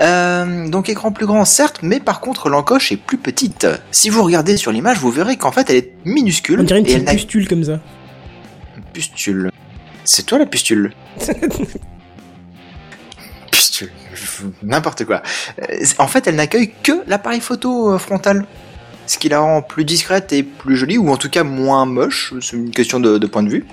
Euh, 0.02 0.68
donc 0.68 0.90
écran 0.90 1.10
plus 1.10 1.24
grand 1.24 1.46
certes, 1.46 1.78
mais 1.82 2.00
par 2.00 2.20
contre 2.20 2.50
l'encoche 2.50 2.92
est 2.92 2.98
plus 2.98 3.16
petite. 3.16 3.66
Si 3.90 4.10
vous 4.10 4.22
regardez 4.22 4.58
sur 4.58 4.70
l'image, 4.70 4.98
vous 4.98 5.10
verrez 5.10 5.38
qu'en 5.38 5.52
fait 5.52 5.70
elle 5.70 5.76
est 5.76 5.92
minuscule. 6.04 6.60
On 6.60 6.64
dirait 6.64 6.80
une 6.80 6.86
et 6.86 6.94
petite 6.98 7.08
pustule 7.10 7.48
comme 7.48 7.64
ça. 7.64 7.80
Pustule. 8.92 9.50
C'est 10.04 10.26
toi 10.26 10.38
la 10.38 10.44
pustule 10.46 10.92
Pustule. 13.50 13.90
N'importe 14.62 15.04
quoi. 15.04 15.22
Euh, 15.62 15.84
En 15.98 16.06
fait, 16.08 16.26
elle 16.26 16.36
n'accueille 16.36 16.72
que 16.82 16.92
l'appareil 17.06 17.40
photo 17.40 17.98
frontal. 17.98 18.44
Ce 19.06 19.18
qui 19.18 19.28
la 19.28 19.40
rend 19.40 19.62
plus 19.62 19.84
discrète 19.84 20.32
et 20.32 20.42
plus 20.42 20.76
jolie, 20.76 20.98
ou 20.98 21.08
en 21.10 21.16
tout 21.16 21.30
cas 21.30 21.44
moins 21.44 21.84
moche. 21.86 22.34
C'est 22.40 22.56
une 22.56 22.70
question 22.70 22.98
de, 23.00 23.18
de 23.18 23.26
point 23.26 23.42
de 23.42 23.48
vue. 23.50 23.64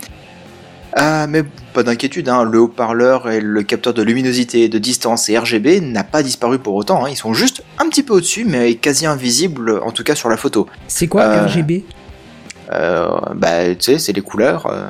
Euh, 0.99 1.25
mais 1.27 1.41
pas 1.73 1.81
d'inquiétude, 1.81 2.29
hein, 2.29 2.43
le 2.43 2.59
haut-parleur 2.59 3.27
et 3.31 3.41
le 3.41 3.63
capteur 3.63 3.95
de 3.95 4.03
luminosité, 4.03 4.69
de 4.69 4.77
distance 4.77 5.27
et 5.27 5.37
RGB 5.39 5.81
n'a 5.81 6.03
pas 6.03 6.21
disparu 6.21 6.59
pour 6.59 6.75
autant. 6.75 7.03
hein. 7.03 7.09
Ils 7.09 7.15
sont 7.15 7.33
juste 7.33 7.63
un 7.79 7.89
petit 7.89 8.03
peu 8.03 8.13
au-dessus, 8.13 8.45
mais 8.45 8.75
quasi 8.75 9.07
invisibles, 9.07 9.79
en 9.83 9.91
tout 9.91 10.03
cas 10.03 10.13
sur 10.13 10.29
la 10.29 10.37
photo. 10.37 10.67
C'est 10.87 11.07
quoi 11.07 11.23
Euh, 11.23 11.45
RGB 11.47 11.83
Euh, 12.71 13.09
bah, 13.35 13.73
tu 13.73 13.81
sais, 13.81 13.97
c'est 13.99 14.13
les 14.13 14.21
couleurs. 14.21 14.67
euh, 14.67 14.87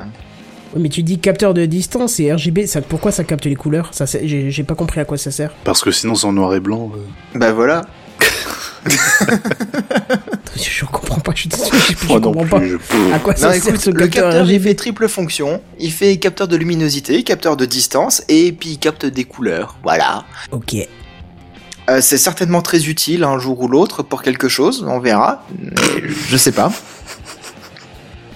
Ouais, 0.74 0.80
mais 0.82 0.88
tu 0.90 1.02
dis 1.02 1.18
capteur 1.20 1.54
de 1.54 1.64
distance 1.66 2.20
et 2.20 2.32
RGB, 2.32 2.66
ça, 2.66 2.82
pourquoi 2.82 3.10
ça 3.10 3.24
capte 3.24 3.46
les 3.46 3.54
couleurs? 3.56 3.88
Ça, 3.92 4.06
c'est- 4.06 4.26
J'ai 4.28 4.50
j'ai 4.50 4.62
pas 4.64 4.74
compris 4.74 5.00
à 5.00 5.04
quoi 5.06 5.16
ça 5.16 5.30
sert. 5.30 5.52
Parce 5.64 5.82
que 5.82 5.90
sinon, 5.90 6.14
c'est 6.16 6.26
en 6.26 6.32
noir 6.32 6.54
et 6.54 6.60
blanc. 6.60 6.90
euh. 6.94 7.38
Bah 7.38 7.52
voilà. 7.52 7.82
Je 10.56 10.84
comprends 10.84 11.20
pas, 11.20 11.32
je 11.34 11.40
suis 11.40 11.48
désolé, 11.48 11.70
je, 11.72 11.92
je 11.92 12.18
comprends 12.18 12.60
je 12.62 12.76
pas. 12.76 13.14
À 13.14 13.18
quoi 13.18 13.32
Non, 13.34 13.38
ça 13.40 13.56
écoute, 13.56 13.70
sert 13.72 13.80
ce 13.80 13.90
le 13.90 14.06
capteur 14.06 14.24
capteur 14.30 14.50
il 14.50 14.60
fait 14.60 14.74
triple 14.74 15.08
fonction. 15.08 15.60
Il 15.78 15.92
fait 15.92 16.16
capteur 16.18 16.48
de 16.48 16.56
luminosité, 16.56 17.22
capteur 17.22 17.56
de 17.56 17.64
distance 17.64 18.22
et 18.28 18.52
puis 18.52 18.70
il 18.70 18.78
capte 18.78 19.06
des 19.06 19.24
couleurs. 19.24 19.76
Voilà. 19.82 20.24
Ok. 20.52 20.76
Euh, 21.90 22.00
c'est 22.00 22.16
certainement 22.18 22.62
très 22.62 22.86
utile 22.88 23.24
un 23.24 23.38
jour 23.38 23.60
ou 23.60 23.68
l'autre 23.68 24.02
pour 24.02 24.22
quelque 24.22 24.48
chose, 24.48 24.84
on 24.88 25.00
verra. 25.00 25.44
Je 26.28 26.36
sais 26.36 26.52
pas. 26.52 26.72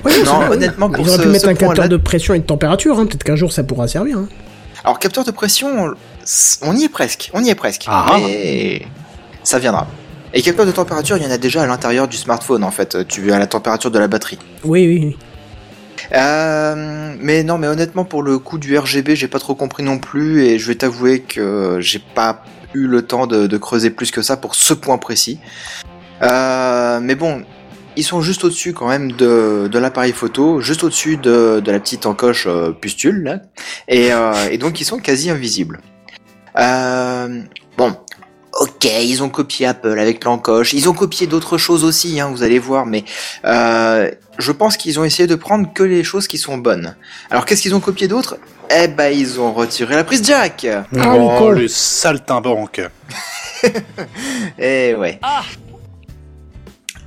Ouais, 0.04 0.22
Non, 0.24 0.36
vrai, 0.40 0.50
honnêtement, 0.50 0.90
pour 0.90 1.08
ce- 1.08 1.20
pu 1.20 1.28
mettre 1.28 1.44
ce 1.46 1.50
un 1.50 1.54
capteur 1.54 1.88
de 1.88 1.96
pression 1.96 2.34
et 2.34 2.38
de 2.38 2.44
température, 2.44 2.98
hein. 2.98 3.06
peut-être 3.06 3.24
qu'un 3.24 3.36
jour 3.36 3.52
ça 3.52 3.64
pourra 3.64 3.88
servir. 3.88 4.18
Hein. 4.18 4.28
Alors 4.84 4.98
capteur 4.98 5.24
de 5.24 5.30
pression, 5.30 5.94
on 6.62 6.76
y 6.76 6.84
est 6.84 6.88
presque, 6.88 7.30
on 7.34 7.42
y 7.42 7.50
est 7.50 7.54
presque. 7.54 7.84
Ah. 7.88 8.16
Mais 8.18 8.82
ça 9.48 9.58
viendra. 9.58 9.86
Et 10.34 10.42
capteur 10.42 10.66
de 10.66 10.72
température, 10.72 11.16
il 11.16 11.22
y 11.22 11.26
en 11.26 11.30
a 11.30 11.38
déjà 11.38 11.62
à 11.62 11.66
l'intérieur 11.66 12.06
du 12.06 12.18
smartphone 12.18 12.62
en 12.64 12.70
fait. 12.70 13.08
Tu 13.08 13.32
as 13.32 13.38
la 13.38 13.46
température 13.46 13.90
de 13.90 13.98
la 13.98 14.06
batterie. 14.06 14.38
Oui, 14.62 14.86
oui, 14.86 15.00
oui. 15.06 15.18
Euh, 16.12 17.14
mais 17.18 17.42
non, 17.42 17.56
mais 17.56 17.66
honnêtement, 17.66 18.04
pour 18.04 18.22
le 18.22 18.38
coup 18.38 18.58
du 18.58 18.76
RGB, 18.78 19.16
j'ai 19.16 19.26
pas 19.26 19.38
trop 19.38 19.54
compris 19.54 19.82
non 19.82 19.98
plus, 19.98 20.44
et 20.44 20.58
je 20.58 20.66
vais 20.68 20.74
t'avouer 20.74 21.20
que 21.20 21.78
j'ai 21.80 21.98
pas 21.98 22.44
eu 22.74 22.86
le 22.86 23.02
temps 23.02 23.26
de, 23.26 23.46
de 23.46 23.56
creuser 23.56 23.88
plus 23.88 24.10
que 24.10 24.20
ça 24.20 24.36
pour 24.36 24.54
ce 24.54 24.74
point 24.74 24.98
précis. 24.98 25.38
Euh, 26.22 27.00
mais 27.00 27.14
bon, 27.14 27.42
ils 27.96 28.04
sont 28.04 28.20
juste 28.20 28.44
au-dessus 28.44 28.74
quand 28.74 28.88
même 28.88 29.12
de, 29.12 29.68
de 29.72 29.78
l'appareil 29.78 30.12
photo, 30.12 30.60
juste 30.60 30.84
au-dessus 30.84 31.16
de, 31.16 31.60
de 31.64 31.72
la 31.72 31.80
petite 31.80 32.04
encoche 32.04 32.46
euh, 32.46 32.70
pustule, 32.70 33.22
là, 33.22 33.40
et, 33.88 34.10
et 34.50 34.58
donc 34.58 34.80
ils 34.80 34.84
sont 34.84 34.98
quasi 34.98 35.30
invisibles. 35.30 35.80
Ok, 38.58 38.84
ils 38.84 39.22
ont 39.22 39.28
copié 39.28 39.66
Apple 39.66 39.98
avec 40.00 40.24
l'encoche, 40.24 40.72
ils 40.72 40.88
ont 40.88 40.92
copié 40.92 41.28
d'autres 41.28 41.58
choses 41.58 41.84
aussi, 41.84 42.20
hein, 42.20 42.28
vous 42.30 42.42
allez 42.42 42.58
voir, 42.58 42.86
mais 42.86 43.04
euh, 43.44 44.10
je 44.38 44.50
pense 44.50 44.76
qu'ils 44.76 44.98
ont 44.98 45.04
essayé 45.04 45.28
de 45.28 45.36
prendre 45.36 45.72
que 45.72 45.84
les 45.84 46.02
choses 46.02 46.26
qui 46.26 46.38
sont 46.38 46.58
bonnes. 46.58 46.96
Alors 47.30 47.46
qu'est-ce 47.46 47.62
qu'ils 47.62 47.76
ont 47.76 47.80
copié 47.80 48.08
d'autre? 48.08 48.36
Eh 48.68 48.88
ben 48.88 49.16
ils 49.16 49.40
ont 49.40 49.52
retiré 49.52 49.94
la 49.94 50.02
prise 50.02 50.24
jack. 50.24 50.66
Oh, 50.92 50.98
cons. 51.38 51.50
le 51.50 51.68
saltimbanque. 51.68 52.82
Eh 54.58 54.94
ouais. 54.94 55.20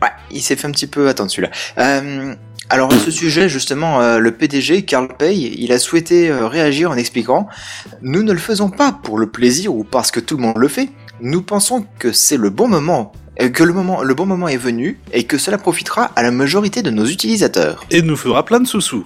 Ouais, 0.01 0.09
il 0.31 0.41
s'est 0.41 0.55
fait 0.55 0.67
un 0.67 0.71
petit 0.71 0.87
peu 0.87 1.07
attendre 1.07 1.31
celui-là. 1.31 1.51
Euh, 1.77 2.35
alors 2.69 2.93
à 2.93 2.97
ce 2.97 3.11
sujet, 3.11 3.49
justement, 3.49 4.01
euh, 4.01 4.17
le 4.17 4.31
PDG, 4.31 4.83
Carl 4.83 5.09
Pay, 5.17 5.55
il 5.57 5.73
a 5.73 5.77
souhaité 5.77 6.29
euh, 6.29 6.47
réagir 6.47 6.89
en 6.89 6.95
expliquant 6.95 7.47
«Nous 8.01 8.23
ne 8.23 8.31
le 8.31 8.39
faisons 8.39 8.69
pas 8.69 8.93
pour 8.93 9.19
le 9.19 9.29
plaisir 9.29 9.75
ou 9.75 9.83
parce 9.83 10.09
que 10.09 10.21
tout 10.21 10.37
le 10.37 10.43
monde 10.43 10.57
le 10.57 10.69
fait. 10.69 10.87
Nous 11.21 11.43
pensons 11.43 11.85
que 11.99 12.11
c'est 12.11 12.37
le 12.37 12.49
bon 12.49 12.67
moment, 12.67 13.11
euh, 13.39 13.49
que 13.49 13.63
le, 13.63 13.73
moment, 13.73 14.01
le 14.01 14.13
bon 14.15 14.25
moment 14.25 14.47
est 14.47 14.57
venu 14.57 14.99
et 15.13 15.23
que 15.23 15.37
cela 15.37 15.59
profitera 15.59 16.11
à 16.15 16.23
la 16.23 16.31
majorité 16.31 16.81
de 16.81 16.89
nos 16.89 17.05
utilisateurs. 17.05 17.85
Et 17.91 18.01
nous 18.01 18.15
fera 18.15 18.43
plein 18.43 18.59
de 18.59 18.67
sous-sous.» 18.67 19.05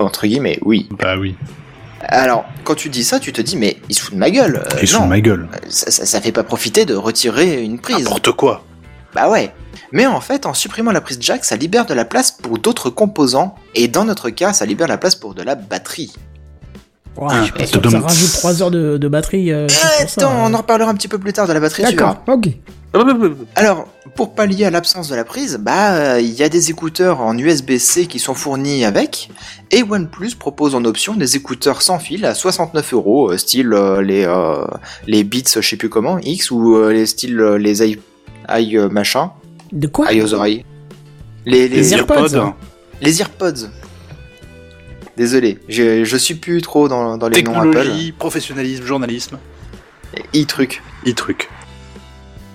Entre 0.00 0.26
guillemets, 0.26 0.58
oui. 0.62 0.88
Bah 0.98 1.16
oui. 1.16 1.36
Alors, 2.00 2.44
quand 2.64 2.74
tu 2.74 2.88
dis 2.90 3.04
ça, 3.04 3.20
tu 3.20 3.32
te 3.32 3.40
dis 3.40 3.56
«Mais 3.58 3.78
il 3.88 3.94
se 3.94 4.02
fout 4.02 4.14
de 4.14 4.18
ma 4.18 4.30
gueule. 4.30 4.56
Euh, 4.74 4.80
Ils 4.82 4.92
non, 4.92 5.04
de 5.04 5.08
ma 5.08 5.20
gueule. 5.20 5.48
ça, 5.68 5.90
ça, 5.92 6.04
ça 6.04 6.20
fait 6.20 6.32
pas 6.32 6.42
profiter 6.42 6.84
de 6.84 6.94
retirer 6.94 7.62
une 7.62 7.78
prise. 7.78 8.04
N'importe 8.04 8.32
quoi. 8.32 8.64
Bah 9.14 9.30
ouais. 9.30 9.52
Mais 9.92 10.06
en 10.06 10.20
fait, 10.20 10.44
en 10.44 10.54
supprimant 10.54 10.90
la 10.90 11.00
prise 11.00 11.18
jack, 11.20 11.44
ça 11.44 11.54
libère 11.56 11.86
de 11.86 11.94
la 11.94 12.04
place 12.04 12.32
pour 12.32 12.58
d'autres 12.58 12.90
composants, 12.90 13.54
et 13.76 13.86
dans 13.86 14.04
notre 14.04 14.28
cas, 14.30 14.52
ça 14.52 14.66
libère 14.66 14.88
la 14.88 14.98
place 14.98 15.14
pour 15.14 15.34
de 15.34 15.42
la 15.42 15.54
batterie. 15.54 16.12
Ah, 17.20 17.44
je 17.58 17.64
ça 17.66 17.78
que 17.78 17.96
rajoute 17.96 18.32
3 18.32 18.62
heures 18.62 18.70
de, 18.70 18.98
de 18.98 19.08
batterie. 19.08 19.52
euh, 19.52 19.68
juste 19.68 19.80
pour 19.80 19.90
ça, 20.08 20.24
attends, 20.26 20.30
hein. 20.32 20.50
on 20.50 20.54
en 20.54 20.58
reparlera 20.58 20.90
un 20.90 20.94
petit 20.94 21.08
peu 21.08 21.18
plus 21.18 21.32
tard 21.32 21.46
de 21.46 21.52
la 21.52 21.60
batterie. 21.60 21.82
D'accord, 21.84 22.16
ok. 22.26 22.48
Alors, 23.56 23.88
pour 24.14 24.34
pallier 24.34 24.66
à 24.66 24.70
l'absence 24.70 25.08
de 25.08 25.16
la 25.16 25.24
prise, 25.24 25.58
bah, 25.60 25.94
euh, 25.94 26.20
il 26.20 26.32
y 26.32 26.44
a 26.44 26.48
des 26.48 26.70
écouteurs 26.70 27.20
en 27.20 27.36
USB-C 27.36 28.06
qui 28.06 28.20
sont 28.20 28.34
fournis 28.34 28.84
avec, 28.84 29.30
et 29.72 29.82
OnePlus 29.82 30.36
propose 30.38 30.76
en 30.76 30.84
option 30.84 31.14
des 31.16 31.34
écouteurs 31.34 31.82
sans 31.82 31.98
fil 31.98 32.24
à 32.24 32.34
69 32.34 32.92
euros, 32.94 33.32
euh, 33.32 33.36
style 33.36 33.72
euh, 33.72 34.00
les 34.00 34.24
euh, 34.24 34.64
les 35.08 35.24
Beats, 35.24 35.60
je 35.60 35.68
sais 35.68 35.76
plus 35.76 35.88
comment, 35.88 36.18
X 36.18 36.52
ou 36.52 36.76
euh, 36.76 36.92
les 36.92 37.06
styles 37.06 37.40
euh, 37.40 37.58
les 37.58 37.82
i, 37.82 37.98
i 38.48 38.76
euh, 38.78 38.88
machin, 38.88 39.32
De 39.72 39.88
quoi? 39.88 40.12
I 40.12 40.22
aux 40.22 40.32
oreilles. 40.32 40.64
Les, 41.46 41.68
les, 41.68 41.76
Les 41.78 41.94
AirPods, 41.94 42.36
hein. 42.36 42.54
les 43.02 43.20
AirPods. 43.20 43.68
Désolé, 45.16 45.58
je, 45.68 46.04
je 46.04 46.16
suis 46.16 46.34
plus 46.34 46.60
trop 46.60 46.88
dans, 46.88 47.16
dans 47.16 47.28
les 47.28 47.42
noms 47.42 47.52
Apple. 47.54 47.70
Technologie, 47.72 48.12
professionnalisme, 48.12 48.84
journalisme. 48.84 49.38
i-truc. 50.32 50.82
E-truc. 51.06 51.48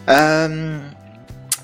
Euh, 0.09 0.77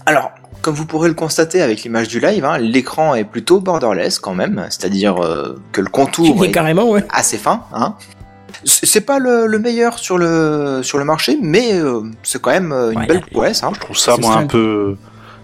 alors, 0.06 0.32
comme 0.62 0.76
vous 0.76 0.86
pourrez 0.86 1.10
le 1.10 1.16
constater 1.16 1.62
avec 1.62 1.84
l'image 1.84 2.08
du 2.08 2.20
live, 2.20 2.46
hein, 2.46 2.58
l'écran 2.58 3.16
est 3.16 3.24
plutôt 3.24 3.60
borderless 3.60 4.20
quand 4.20 4.34
même, 4.34 4.66
c'est-à-dire 4.70 5.18
euh, 5.24 5.60
que 5.72 5.82
le 5.82 5.88
contour 5.90 6.44
est 6.46 6.52
carrément, 6.52 6.90
ouais. 6.90 7.04
assez 7.10 7.38
fin. 7.38 7.64
Hein. 7.74 7.96
C'est 8.64 9.02
pas 9.02 9.20
le, 9.20 9.46
le 9.48 9.60
meilleur 9.60 10.00
sur 10.00 10.18
le 10.18 10.82
sur 10.82 10.98
le 10.98 11.04
marché, 11.04 11.38
mais 11.42 11.74
euh, 11.74 12.02
c'est 12.24 12.42
quand 12.42 12.52
même 12.52 12.72
une 12.72 12.98
Ouais, 13.00 13.06
belle 13.06 13.22
prouesse. 13.22 13.64
Hein. 13.64 13.72
Je 13.76 13.80
trouve 13.80 13.98
ça, 13.98 14.16
moi, 14.18 14.38
un 14.38 14.48
peu, 14.48 14.96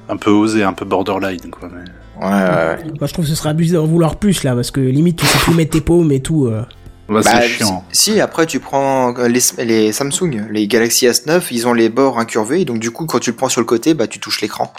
un 0.10 0.17
peu 0.17 0.31
osé, 0.31 0.63
un 0.63 0.74
peu 0.74 0.86
borderline, 0.86 1.51
quoi. 1.51 1.70
mais- 1.72 1.84
Ouais, 2.21 2.27
ouais. 2.27 2.77
Moi, 2.99 3.07
je 3.07 3.13
trouve 3.13 3.25
que 3.25 3.29
ce 3.31 3.35
serait 3.35 3.49
abusé 3.49 3.75
d'en 3.75 3.85
vouloir 3.85 4.15
plus, 4.15 4.43
là, 4.43 4.53
parce 4.55 4.71
que 4.71 4.79
limite, 4.79 5.17
tu 5.17 5.25
sais 5.25 5.37
plus 5.39 5.53
mettre 5.55 5.71
tes 5.71 5.81
paumes 5.81 6.11
et 6.11 6.21
tout. 6.21 6.45
euh. 6.45 6.63
Bah, 7.09 7.21
Bah, 7.25 7.41
c'est 7.41 7.47
chiant. 7.47 7.83
Si, 7.91 8.21
après 8.21 8.45
tu 8.45 8.59
prends 8.61 9.13
euh, 9.17 9.27
les, 9.27 9.41
les 9.65 9.91
Samsung, 9.91 10.47
les 10.49 10.67
Galaxy 10.67 11.07
S9, 11.07 11.41
ils 11.51 11.67
ont 11.67 11.73
les 11.73 11.89
bords 11.89 12.19
incurvés, 12.19 12.63
donc 12.63 12.79
du 12.79 12.89
coup 12.91 13.05
quand 13.05 13.19
tu 13.19 13.31
le 13.31 13.35
prends 13.35 13.49
sur 13.49 13.59
le 13.59 13.65
côté, 13.65 13.93
bah 13.93 14.07
tu 14.07 14.19
touches 14.19 14.39
l'écran. 14.39 14.71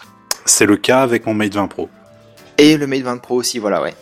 C'est 0.46 0.64
le 0.64 0.76
cas 0.78 1.02
avec 1.02 1.26
mon 1.26 1.34
Mate 1.34 1.52
20 1.54 1.66
Pro. 1.66 1.90
Et 2.56 2.78
le 2.78 2.86
Mate 2.86 3.02
20 3.02 3.18
Pro 3.18 3.34
aussi, 3.34 3.58
voilà, 3.58 3.82
ouais. 3.82 3.92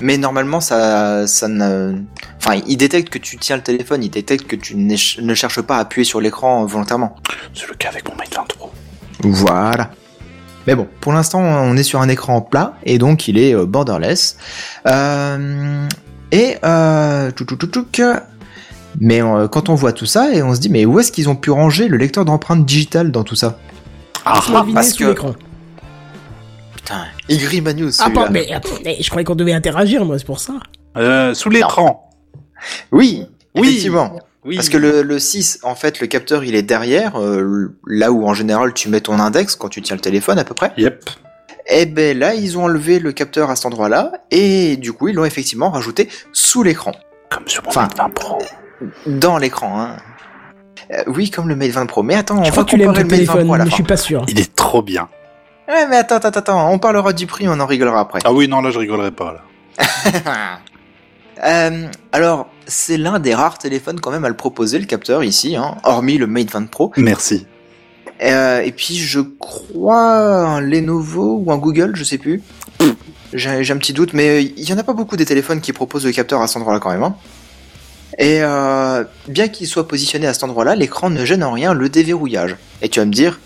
Mais 0.00 0.16
normalement, 0.16 0.60
ça, 0.60 1.26
ça 1.26 1.48
ne... 1.48 1.96
Enfin, 2.38 2.60
il 2.68 2.76
détecte 2.76 3.08
que 3.10 3.18
tu 3.18 3.36
tiens 3.36 3.56
le 3.56 3.62
téléphone, 3.62 4.04
il 4.04 4.10
détecte 4.10 4.46
que 4.46 4.56
tu 4.56 4.76
ne 4.76 5.34
cherches 5.34 5.60
pas 5.62 5.76
à 5.78 5.80
appuyer 5.80 6.04
sur 6.04 6.20
l'écran 6.20 6.64
volontairement. 6.66 7.16
C'est 7.52 7.68
le 7.68 7.74
cas 7.74 7.88
avec 7.88 8.08
mon 8.08 8.14
Mate 8.16 8.34
20 8.34 8.44
Pro. 8.56 8.70
Voilà. 9.24 9.90
Mais 10.66 10.74
bon, 10.74 10.86
pour 11.00 11.12
l'instant, 11.12 11.40
on 11.40 11.76
est 11.76 11.82
sur 11.82 12.00
un 12.00 12.08
écran 12.08 12.40
plat, 12.42 12.74
et 12.84 12.98
donc 12.98 13.28
il 13.28 13.38
est 13.38 13.54
euh, 13.54 13.64
borderless. 13.66 14.36
Euh, 14.86 15.88
et... 16.32 16.56
Euh, 16.64 17.30
mais 19.00 19.22
euh, 19.22 19.48
quand 19.48 19.68
on 19.68 19.74
voit 19.74 19.92
tout 19.92 20.06
ça, 20.06 20.32
et 20.32 20.42
on 20.42 20.54
se 20.54 20.60
dit, 20.60 20.68
mais 20.68 20.84
où 20.84 20.98
est-ce 21.00 21.12
qu'ils 21.12 21.28
ont 21.28 21.36
pu 21.36 21.50
ranger 21.50 21.88
le 21.88 21.96
lecteur 21.96 22.24
d'empreintes 22.24 22.66
digitales 22.66 23.10
dans 23.12 23.24
tout 23.24 23.36
ça? 23.36 23.58
Ah, 24.24 24.40
parce 24.74 24.90
sous 24.90 24.98
que- 24.98 25.04
l'écran. 25.08 25.34
Putain, 26.74 27.04
News, 27.28 27.90
Ah, 28.00 28.08
mais, 28.30 28.50
attends, 28.52 28.68
mais 28.84 28.96
je 29.00 29.08
croyais 29.08 29.24
qu'on 29.24 29.34
devait 29.36 29.52
interagir, 29.52 30.04
moi, 30.04 30.18
c'est 30.18 30.24
pour 30.26 30.40
ça. 30.40 30.54
euh, 30.96 31.34
sous 31.34 31.50
l'écran. 31.50 32.10
Oui, 32.92 33.26
Oui. 33.54 33.68
effectivement. 33.68 34.18
Oui. 34.44 34.56
Parce 34.56 34.68
que 34.70 34.78
le, 34.78 35.02
le 35.02 35.18
6, 35.18 35.60
en 35.64 35.74
fait, 35.74 36.00
le 36.00 36.06
capteur, 36.06 36.44
il 36.44 36.54
est 36.54 36.62
derrière, 36.62 37.20
euh, 37.20 37.76
là 37.86 38.10
où 38.10 38.26
en 38.26 38.32
général 38.34 38.72
tu 38.72 38.88
mets 38.88 39.00
ton 39.02 39.18
index 39.18 39.54
quand 39.54 39.68
tu 39.68 39.82
tiens 39.82 39.96
le 39.96 40.00
téléphone 40.00 40.38
à 40.38 40.44
peu 40.44 40.54
près. 40.54 40.72
Yep. 40.78 41.10
Et 41.66 41.84
ben 41.86 42.18
là, 42.18 42.34
ils 42.34 42.56
ont 42.58 42.64
enlevé 42.64 42.98
le 42.98 43.12
capteur 43.12 43.50
à 43.50 43.56
cet 43.56 43.66
endroit-là, 43.66 44.12
et 44.30 44.76
du 44.78 44.92
coup, 44.92 45.08
ils 45.08 45.14
l'ont 45.14 45.26
effectivement 45.26 45.70
rajouté 45.70 46.08
sous 46.32 46.62
l'écran. 46.62 46.92
Comme 47.30 47.46
sur 47.46 47.62
mon 47.62 47.68
Enfin, 47.68 47.82
Mate 47.82 47.98
20 47.98 48.08
Pro. 48.14 48.38
Dans 49.06 49.36
l'écran, 49.38 49.80
hein. 49.80 49.96
Euh, 50.92 51.04
oui, 51.06 51.30
comme 51.30 51.48
le 51.48 51.54
Mate 51.54 51.70
20 51.70 51.86
Pro. 51.86 52.02
Mais 52.02 52.14
attends, 52.16 52.38
on 52.38 52.44
Je 52.44 52.48
va 52.48 52.50
crois 52.52 52.64
que 52.64 52.70
tu 52.70 52.76
l'aimes 52.76 52.88
comparer 52.88 53.04
le 53.04 53.10
Mate 53.10 53.18
20 53.20 53.26
téléphone, 53.26 53.44
Pro 53.44 53.54
à 53.54 53.58
la 53.58 53.64
mais 53.64 53.70
je 53.70 53.74
suis 53.74 53.84
pas 53.84 53.96
sûr. 53.98 54.24
Il 54.28 54.40
est 54.40 54.54
trop 54.56 54.82
bien. 54.82 55.08
Ouais, 55.68 55.86
mais 55.88 55.96
attends, 55.96 56.16
attends, 56.16 56.30
attends, 56.30 56.72
on 56.72 56.78
parlera 56.78 57.12
du 57.12 57.26
prix, 57.26 57.46
on 57.46 57.60
en 57.60 57.66
rigolera 57.66 58.00
après. 58.00 58.20
Ah 58.24 58.32
oui, 58.32 58.48
non, 58.48 58.62
là, 58.62 58.70
je 58.70 58.78
rigolerai 58.78 59.10
pas, 59.12 59.34
là. 59.34 59.42
Euh, 61.44 61.86
alors, 62.12 62.48
c'est 62.66 62.96
l'un 62.98 63.18
des 63.18 63.34
rares 63.34 63.58
téléphones 63.58 64.00
quand 64.00 64.10
même 64.10 64.24
à 64.24 64.28
le 64.28 64.36
proposer, 64.36 64.78
le 64.78 64.84
capteur 64.86 65.24
ici, 65.24 65.56
hein, 65.56 65.76
hormis 65.84 66.18
le 66.18 66.26
Mate 66.26 66.50
20 66.50 66.68
Pro. 66.70 66.92
Merci. 66.96 67.46
Euh, 68.22 68.60
et 68.60 68.72
puis 68.72 68.96
je 68.98 69.20
crois 69.20 70.02
un 70.12 70.60
Lenovo 70.60 71.42
ou 71.44 71.50
un 71.52 71.56
Google, 71.56 71.92
je 71.96 72.04
sais 72.04 72.18
plus. 72.18 72.42
J'ai 73.32 73.70
un 73.70 73.76
petit 73.78 73.92
doute, 73.92 74.12
mais 74.12 74.42
il 74.44 74.68
y 74.68 74.72
en 74.72 74.78
a 74.78 74.82
pas 74.82 74.92
beaucoup 74.92 75.16
des 75.16 75.24
téléphones 75.24 75.60
qui 75.60 75.72
proposent 75.72 76.04
le 76.04 76.12
capteur 76.12 76.42
à 76.42 76.46
cet 76.48 76.56
endroit-là 76.58 76.80
quand 76.80 76.90
même. 76.90 77.02
hein. 77.04 77.14
Et 78.18 78.40
euh, 78.42 79.04
bien 79.28 79.48
qu'il 79.48 79.66
soit 79.68 79.86
positionné 79.88 80.26
à 80.26 80.34
cet 80.34 80.42
endroit-là, 80.44 80.74
l'écran 80.74 81.08
ne 81.10 81.24
gêne 81.24 81.44
en 81.44 81.52
rien 81.52 81.72
le 81.72 81.88
déverrouillage. 81.88 82.56
Et 82.82 82.88
tu 82.88 82.98
vas 83.00 83.06
me 83.06 83.12
dire, 83.12 83.38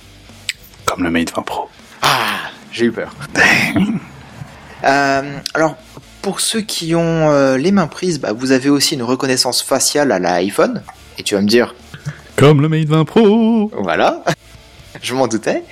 Comme 0.87 1.05
le 1.05 1.11
Mate 1.11 1.33
20 1.37 1.43
Pro. 1.43 1.69
ah, 2.03 2.39
j'ai 2.73 2.87
eu 2.87 2.93
peur. 2.93 3.15
Euh, 4.87 5.39
alors, 5.55 5.77
pour 6.25 6.41
ceux 6.41 6.63
qui 6.63 6.95
ont 6.95 7.31
euh, 7.31 7.59
les 7.59 7.71
mains 7.71 7.87
prises, 7.87 8.19
bah, 8.19 8.33
vous 8.33 8.51
avez 8.51 8.71
aussi 8.71 8.95
une 8.95 9.03
reconnaissance 9.03 9.61
faciale 9.63 10.11
à 10.11 10.19
l'iPhone. 10.19 10.83
Et 11.19 11.23
tu 11.23 11.35
vas 11.35 11.43
me 11.43 11.47
dire, 11.47 11.75
Comme 12.37 12.63
le 12.63 12.69
Mate 12.71 12.89
20 12.89 13.05
Pro. 13.05 13.71
Voilà, 13.79 14.25
je 15.03 15.15
m'en 15.15 15.29
doutais. 15.29 15.63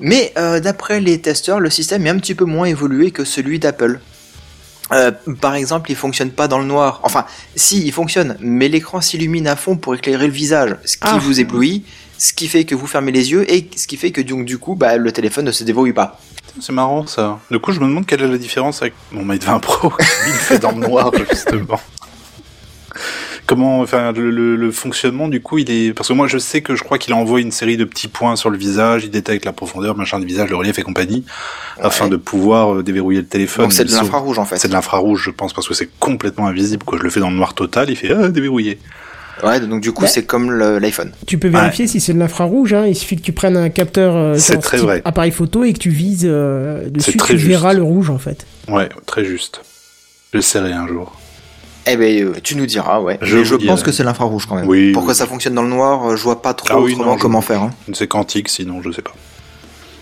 Mais 0.00 0.32
euh, 0.38 0.60
d'après 0.60 1.00
les 1.00 1.20
testeurs, 1.20 1.60
le 1.60 1.68
système 1.68 2.06
est 2.06 2.10
un 2.10 2.16
petit 2.16 2.34
peu 2.34 2.46
moins 2.46 2.64
évolué 2.64 3.10
que 3.10 3.24
celui 3.26 3.58
d'Apple. 3.58 4.00
Euh, 4.92 5.10
par 5.42 5.54
exemple, 5.54 5.90
il 5.90 5.96
fonctionne 5.96 6.30
pas 6.30 6.48
dans 6.48 6.58
le 6.58 6.64
noir. 6.64 7.00
Enfin, 7.02 7.26
si, 7.54 7.84
il 7.84 7.92
fonctionne, 7.92 8.38
mais 8.40 8.68
l'écran 8.68 9.02
s'illumine 9.02 9.46
à 9.46 9.56
fond 9.56 9.76
pour 9.76 9.94
éclairer 9.94 10.26
le 10.26 10.32
visage, 10.32 10.74
ce 10.86 10.94
qui 10.96 11.02
Ah. 11.02 11.18
vous 11.20 11.38
éblouit, 11.38 11.84
ce 12.18 12.32
qui 12.32 12.48
fait 12.48 12.64
que 12.64 12.74
vous 12.74 12.86
fermez 12.86 13.12
les 13.12 13.30
yeux 13.30 13.50
et 13.50 13.70
ce 13.76 13.86
qui 13.86 13.96
fait 13.96 14.10
que 14.10 14.20
donc, 14.20 14.44
du 14.44 14.58
coup, 14.58 14.74
bah, 14.74 14.96
le 14.96 15.10
téléphone 15.12 15.44
ne 15.46 15.52
se 15.52 15.64
déverrouille 15.64 15.92
pas. 15.94 16.20
C'est 16.60 16.72
marrant, 16.72 17.06
ça. 17.06 17.38
Du 17.50 17.58
coup, 17.60 17.70
je 17.72 17.78
me 17.80 17.86
demande 17.86 18.04
quelle 18.06 18.20
est 18.22 18.26
la 18.28 18.38
différence 18.38 18.82
avec 18.82 18.92
mon 19.12 19.24
Mate 19.24 19.44
20 19.44 19.60
Pro. 19.60 19.92
Il 20.26 20.32
fait 20.32 20.58
dans 20.58 20.72
le 20.72 20.86
noir, 20.88 21.12
justement. 21.30 21.80
Comment, 23.46 23.80
enfin, 23.80 24.12
le, 24.12 24.30
le- 24.30 24.56
le 24.56 24.70
fonctionnement, 24.72 25.26
du 25.28 25.40
coup, 25.40 25.56
il 25.56 25.70
est... 25.70 25.94
Parce 25.94 26.08
que 26.08 26.12
moi, 26.12 26.26
je 26.26 26.36
sais 26.36 26.60
que 26.60 26.74
je 26.74 26.82
crois 26.84 26.98
qu'il 26.98 27.14
envoie 27.14 27.40
une 27.40 27.50
série 27.52 27.78
de 27.78 27.84
petits 27.84 28.08
points 28.08 28.36
sur 28.36 28.50
le 28.50 28.58
visage, 28.58 29.04
il 29.04 29.10
détecte 29.10 29.46
la 29.46 29.52
profondeur, 29.54 29.96
machin 29.96 30.18
du 30.20 30.26
visage, 30.26 30.50
le 30.50 30.56
relief 30.56 30.78
et 30.78 30.82
compagnie, 30.82 31.24
afin 31.80 32.08
de 32.08 32.16
pouvoir 32.16 32.74
euh, 32.74 32.82
déverrouiller 32.82 33.20
le 33.20 33.26
téléphone. 33.26 33.64
Donc 33.66 33.72
c'est 33.72 33.86
de 33.86 33.92
l'infrarouge 33.92 34.38
en 34.38 34.44
fait. 34.44 34.58
C'est 34.58 34.68
de 34.68 34.74
l'infrarouge, 34.74 35.22
je 35.24 35.30
pense, 35.30 35.54
parce 35.54 35.66
que 35.66 35.72
c'est 35.72 35.88
complètement 35.98 36.46
invisible, 36.46 36.84
quoi. 36.84 36.98
Je 36.98 37.02
le 37.04 37.08
fais 37.08 37.20
dans 37.20 37.30
le 37.30 37.36
noir 37.36 37.54
total, 37.54 37.88
il 37.88 37.96
fait, 37.96 38.10
ah, 38.12 38.28
déverrouillé. 38.28 38.78
Ouais, 39.44 39.60
donc 39.60 39.80
du 39.80 39.92
coup, 39.92 40.02
Ouais. 40.02 40.08
c'est 40.08 40.24
comme 40.24 40.50
l'iPhone. 40.52 41.12
Tu 41.26 41.38
peux 41.38 41.48
vérifier 41.48 41.86
si 41.86 42.00
c'est 42.00 42.12
de 42.12 42.18
l'infrarouge, 42.18 42.72
hein. 42.74 42.86
il 42.86 42.94
suffit 42.96 43.16
que 43.16 43.22
tu 43.22 43.32
prennes 43.32 43.56
un 43.56 43.68
capteur 43.68 44.16
euh, 44.16 44.34
genre 44.38 44.60
très 44.60 44.78
vrai. 44.78 45.02
appareil 45.04 45.30
photo 45.32 45.64
et 45.64 45.72
que 45.72 45.78
tu 45.78 45.90
vises 45.90 46.24
euh, 46.28 46.88
dessus, 46.90 47.16
très 47.16 47.34
tu 47.34 47.40
verras 47.40 47.70
juste. 47.70 47.78
le 47.78 47.84
rouge 47.84 48.10
en 48.10 48.18
fait. 48.18 48.46
Ouais, 48.68 48.88
très 49.06 49.24
juste. 49.24 49.60
Je 50.34 50.40
serai 50.40 50.72
un 50.72 50.86
jour. 50.88 51.14
Eh 51.90 51.96
ben, 51.96 52.22
euh, 52.22 52.32
tu 52.42 52.54
nous 52.56 52.66
diras, 52.66 53.00
ouais. 53.00 53.18
Je 53.22 53.42
je 53.44 53.54
pense 53.54 53.62
dirai. 53.62 53.82
que 53.82 53.92
c'est 53.92 54.04
l'infrarouge 54.04 54.44
quand 54.46 54.56
même. 54.56 54.68
Oui, 54.68 54.92
Pour 54.92 55.04
oui. 55.04 55.08
que 55.08 55.14
ça 55.14 55.26
fonctionne 55.26 55.54
dans 55.54 55.62
le 55.62 55.70
noir, 55.70 56.06
euh, 56.10 56.16
je 56.16 56.22
vois 56.22 56.42
pas 56.42 56.52
trop 56.52 56.68
Ah 56.70 56.80
oui, 56.80 56.92
autrement 56.92 57.12
non, 57.12 57.16
je- 57.16 57.22
comment 57.22 57.40
faire. 57.40 57.62
hein. 57.62 57.70
C'est 57.94 58.06
quantique, 58.08 58.48
sinon, 58.50 58.82
je 58.82 58.90
sais 58.92 59.00
pas. 59.02 59.14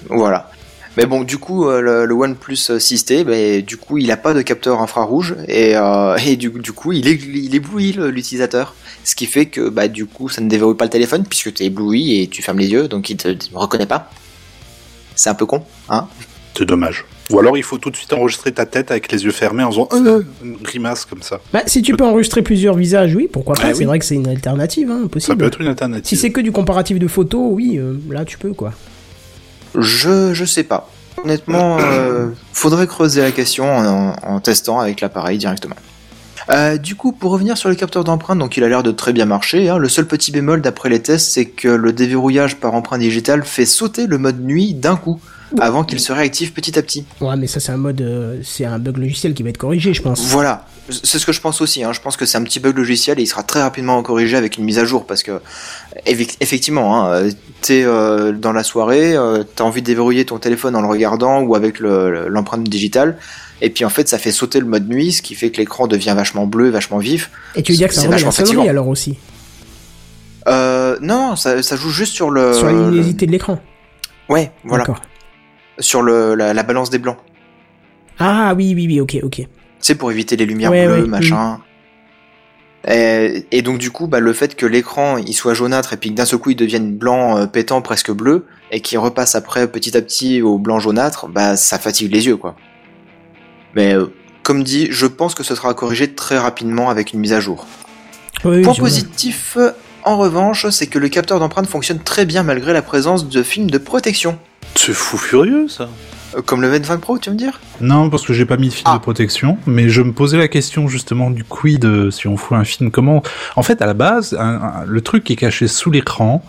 Voilà. 0.09 0.51
Mais 0.97 1.07
bon, 1.07 1.23
du 1.25 1.39
coup, 1.39 1.69
euh, 1.69 1.81
le, 1.81 2.05
le 2.07 2.15
OnePlus 2.15 2.55
6T, 2.55 3.25
ben, 3.25 3.63
du 3.63 3.77
coup, 3.77 3.99
il 3.99 4.11
a 4.11 4.17
pas 4.17 4.33
de 4.35 4.43
capteur 4.43 4.81
infrarouge 4.81 5.35
et, 5.49 5.77
euh, 5.77 6.17
et 6.27 6.37
du, 6.37 6.49
du 6.51 6.73
coup, 6.73 6.93
il, 6.93 7.07
est, 7.09 7.15
il 7.23 7.55
éblouit 7.55 7.93
l'utilisateur. 7.99 8.75
Ce 9.05 9.15
qui 9.15 9.27
fait 9.27 9.47
que, 9.47 9.69
bah, 9.69 9.89
du 9.89 10.07
coup, 10.07 10.29
ça 10.29 10.41
ne 10.41 10.49
déverrouille 10.49 10.77
pas 10.77 10.85
le 10.87 10.91
téléphone 10.91 11.25
puisque 11.29 11.53
tu 11.55 11.63
es 11.63 11.67
ébloui 11.67 12.21
et 12.21 12.27
tu 12.29 12.43
fermes 12.43 12.59
les 12.59 12.69
yeux, 12.69 12.89
donc 12.89 13.09
il 13.11 13.17
te, 13.17 13.29
te 13.29 13.47
reconnaît 13.55 13.87
pas. 13.87 14.11
C'est 15.15 15.31
un 15.31 15.35
peu 15.35 15.47
con, 15.47 15.63
hein? 15.89 16.07
C'est 16.59 16.65
dommage. 16.65 17.05
Ou 17.31 17.39
alors 17.39 17.59
il 17.59 17.63
faut 17.63 17.77
tout 17.77 17.91
de 17.91 17.97
suite 17.97 18.13
enregistrer 18.15 18.51
ta 18.53 18.65
tête 18.67 18.91
avec 18.91 19.11
les 19.13 19.25
yeux 19.25 19.31
fermés 19.31 19.63
en 19.65 19.71
faisant 19.71 19.89
euh, 19.93 20.23
une 20.43 20.57
grimace 20.57 21.05
comme 21.05 21.21
ça. 21.23 21.41
Bah, 21.53 21.63
si 21.67 21.83
tu 21.83 21.95
peux 21.97 22.05
enregistrer 22.05 22.41
plusieurs 22.43 22.75
visages, 22.77 23.15
oui, 23.15 23.29
pourquoi 23.31 23.55
pas, 23.57 23.63
Ah 23.67 23.75
c'est 23.75 23.81
oui. 23.81 23.85
vrai 23.85 23.99
que 23.99 24.05
c'est 24.07 24.15
une 24.15 24.29
alternative, 24.29 24.91
hein, 24.91 25.01
Ça 25.03 25.09
possible. 25.09 25.37
peut 25.37 25.45
être 25.47 25.61
une 25.61 25.67
alternative. 25.67 26.07
Si 26.09 26.17
c'est 26.17 26.31
que 26.31 26.41
du 26.41 26.53
comparatif 26.53 26.99
de 26.99 27.07
photos, 27.09 27.43
oui, 27.53 27.77
euh, 27.79 27.95
là 28.11 28.25
tu 28.25 28.39
peux 28.39 28.53
quoi. 28.55 28.73
Je, 29.77 30.35
je 30.35 30.45
sais 30.45 30.65
pas. 30.65 30.89
Honnêtement, 31.25 31.79
euh, 31.81 32.29
faudrait 32.53 32.87
creuser 32.87 33.23
la 33.23 33.31
question 33.33 33.65
en, 33.71 34.15
en 34.23 34.41
testant 34.41 34.81
avec 34.81 35.01
l'appareil 35.01 35.39
directement. 35.39 35.77
Euh, 36.51 36.77
du 36.77 36.95
coup, 36.95 37.11
pour 37.11 37.33
revenir 37.33 37.59
sur 37.59 37.69
le 37.69 37.75
capteur 37.75 38.05
d'empreinte, 38.05 38.39
donc 38.39 38.57
il 38.57 38.63
a 38.63 38.69
l'air 38.69 38.83
de 38.85 38.93
très 38.93 39.13
bien 39.13 39.25
marcher. 39.25 39.69
hein. 39.69 39.79
Le 39.79 39.89
seul 39.89 40.07
petit 40.07 40.31
bémol 40.31 40.61
d'après 40.61 40.89
les 40.89 41.01
tests, 41.03 41.31
c'est 41.33 41.47
que 41.47 41.67
le 41.69 41.93
déverrouillage 41.93 42.57
par 42.57 42.75
empreinte 42.75 43.01
digitale 43.01 43.43
fait 43.45 43.65
sauter 43.67 44.07
le 44.07 44.19
mode 44.19 44.41
nuit 44.45 44.73
d'un 44.75 44.95
coup, 44.97 45.19
avant 45.61 45.83
qu'il 45.83 45.99
se 45.99 46.13
réactive 46.13 46.53
petit 46.53 46.79
à 46.79 46.83
petit. 46.83 47.05
Ouais, 47.21 47.35
mais 47.37 47.49
ça, 47.49 47.59
c'est 47.59 47.73
un 47.73 47.77
mode, 47.79 48.01
euh, 48.01 48.39
c'est 48.45 48.65
un 48.65 48.79
bug 48.79 48.99
logiciel 48.99 49.35
qui 49.35 49.43
va 49.43 49.49
être 49.49 49.59
corrigé, 49.59 49.93
je 49.93 50.03
pense. 50.03 50.21
Voilà, 50.27 50.65
c'est 50.89 51.19
ce 51.19 51.27
que 51.27 51.33
je 51.33 51.41
pense 51.41 51.61
aussi. 51.61 51.83
Hein. 51.85 51.93
Je 51.93 52.01
pense 52.01 52.17
que 52.17 52.27
c'est 52.27 52.39
un 52.39 52.43
petit 52.45 52.61
bug 52.61 52.77
logiciel 52.77 53.19
et 53.19 53.23
il 53.23 53.27
sera 53.27 53.43
très 53.43 53.61
rapidement 53.63 54.03
corrigé 54.03 54.37
avec 54.37 54.57
une 54.59 54.65
mise 54.65 54.79
à 54.79 54.85
jour 54.85 55.07
parce 55.07 55.23
que 55.23 55.41
eff- 56.07 56.37
effectivement, 56.41 57.05
hein, 57.05 57.11
euh, 57.13 57.31
t'es 57.61 57.83
euh, 57.85 58.33
dans 58.33 58.53
la 58.53 58.63
soirée, 58.63 59.15
euh, 59.17 59.43
t'as 59.43 59.65
envie 59.65 59.83
de 59.83 59.87
déverrouiller 59.87 60.25
ton 60.25 60.39
téléphone 60.39 60.77
en 60.77 60.81
le 60.81 60.89
regardant 60.89 61.41
ou 61.43 61.55
avec 61.55 61.81
le- 61.81 62.11
le- 62.11 62.29
l'empreinte 62.29 62.65
digitale. 62.65 63.19
Et 63.63 63.71
puis 63.71 63.85
en 63.85 63.89
fait, 63.89 64.07
ça 64.09 64.19
fait 64.19 64.33
sauter 64.33 64.61
le 64.61 64.67
mode 64.67 64.89
nuit, 64.89 65.13
ce 65.13 65.23
qui 65.23 65.35
fait 65.35 65.51
que 65.51 65.57
l'écran 65.59 65.87
devient 65.87 66.13
vachement 66.17 66.47
bleu, 66.47 66.69
vachement 66.71 66.99
vif. 66.99 67.31
Et 67.55 67.63
tu 67.63 67.73
veux 67.73 67.79
dire 67.79 67.89
que 67.89 67.95
ça 67.95 68.03
la 68.03 68.09
vachement 68.11 68.31
sonnerie 68.31 68.53
fatigant. 68.55 68.69
alors 68.71 68.89
aussi? 68.89 69.17
Euh, 70.49 70.97
non, 71.01 71.35
ça, 71.37 71.63
ça 71.63 71.75
joue 71.77 71.91
juste 71.91 72.13
sur 72.15 72.31
le. 72.31 72.53
Sur 72.53 72.67
la 72.67 72.73
luminosité 72.73 73.27
de 73.27 73.33
l'écran. 73.33 73.59
Ouais, 74.29 74.53
voilà, 74.65 74.85
sur 75.79 76.03
le, 76.03 76.35
la, 76.35 76.53
la 76.55 76.63
balance 76.63 76.91
des 76.91 76.99
blancs. 76.99 77.17
Ah 78.19 78.55
oui, 78.57 78.73
oui, 78.75 78.87
oui, 78.87 79.01
ok, 79.01 79.19
ok. 79.23 79.47
C'est 79.81 79.95
pour 79.95 80.11
éviter 80.11 80.37
les 80.37 80.47
lumières 80.47 80.71
Ouais, 80.71 80.87
bleues, 80.87 81.03
ouais, 81.03 81.09
machin. 81.09 81.61
Et, 82.89 83.47
et 83.51 83.63
donc 83.63 83.79
du 83.79 83.91
coup, 83.91 84.07
bah, 84.07 84.21
le 84.21 84.33
fait 84.33 84.55
que 84.55 84.65
l'écran 84.65 85.17
il 85.17 85.35
soit 85.35 85.55
jaunâtre 85.55 85.93
et 85.93 85.97
puis 85.97 86.11
que 86.11 86.15
d'un 86.15 86.25
seul 86.25 86.39
coup 86.39 86.51
il 86.51 86.57
devienne 86.57 86.95
blanc 86.95 87.37
euh, 87.37 87.47
pétant, 87.47 87.83
presque 87.83 88.13
bleu, 88.13 88.47
et 88.71 88.81
qu'il 88.81 88.99
repasse 88.99 89.35
après 89.35 89.67
petit 89.69 89.97
à 89.97 90.03
petit 90.03 90.41
au 90.41 90.59
blanc 90.59 90.79
jaunâtre, 90.79 91.27
bah 91.27 91.57
ça 91.57 91.79
fatigue 91.79 92.13
les 92.13 92.27
yeux 92.27 92.37
quoi. 92.37 92.55
Mais 93.75 93.95
euh, 93.95 94.07
comme 94.43 94.63
dit, 94.63 94.87
je 94.91 95.07
pense 95.07 95.35
que 95.35 95.43
ce 95.43 95.57
sera 95.57 95.75
corrigé 95.75 96.15
très 96.15 96.39
rapidement 96.39 96.89
avec 96.89 97.13
une 97.13 97.19
mise 97.19 97.33
à 97.33 97.41
jour. 97.41 97.67
Oui, 98.45 98.63
Point 98.63 98.75
positif, 98.75 99.59
en 100.05 100.17
revanche, 100.17 100.69
c'est 100.71 100.87
que 100.87 101.01
le 101.01 101.09
capteur 101.09 101.41
d'empreinte 101.41 101.67
fonctionne 101.67 101.99
très 101.99 102.25
bien 102.25 102.45
malgré 102.45 102.73
la 102.73 102.83
présence 102.83 103.29
de 103.29 103.43
films 103.43 103.69
de 103.69 103.79
protection. 103.79 104.39
C'est 104.77 104.93
fou 104.93 105.19
furieux 105.19 105.67
ça. 105.69 105.89
Comme 106.45 106.61
le 106.61 106.71
V20 106.79 106.99
Pro, 106.99 107.19
tu 107.19 107.31
veux 107.31 107.35
me 107.35 107.39
dire? 107.39 107.61
Non, 107.81 108.11
parce 108.11 108.25
que 108.27 108.33
j'ai 108.35 108.45
pas 108.45 108.57
mis 108.59 108.69
de 108.69 108.75
film 108.75 108.85
Ah. 108.91 108.97
de 108.99 109.03
protection, 109.03 109.57
mais 109.67 109.89
je 109.89 110.03
me 110.03 110.13
posais 110.13 110.37
la 110.37 110.49
question 110.49 110.87
justement 110.87 111.31
du 111.31 111.45
quid 111.45 111.85
euh, 111.85 112.11
si 112.11 112.29
on 112.29 112.37
fout 112.37 112.59
un 112.59 112.65
film. 112.65 112.91
Comment 112.91 113.23
En 113.57 113.63
fait, 113.63 113.81
à 113.81 113.87
la 113.87 113.95
base, 113.95 114.37
un- 114.39 114.45
un- 114.61 114.85
le 114.87 115.01
truc 115.01 115.25
qui 115.25 115.33
est 115.33 115.37
caché 115.37 115.67
sous 115.69 115.91
l'écran, 115.91 116.45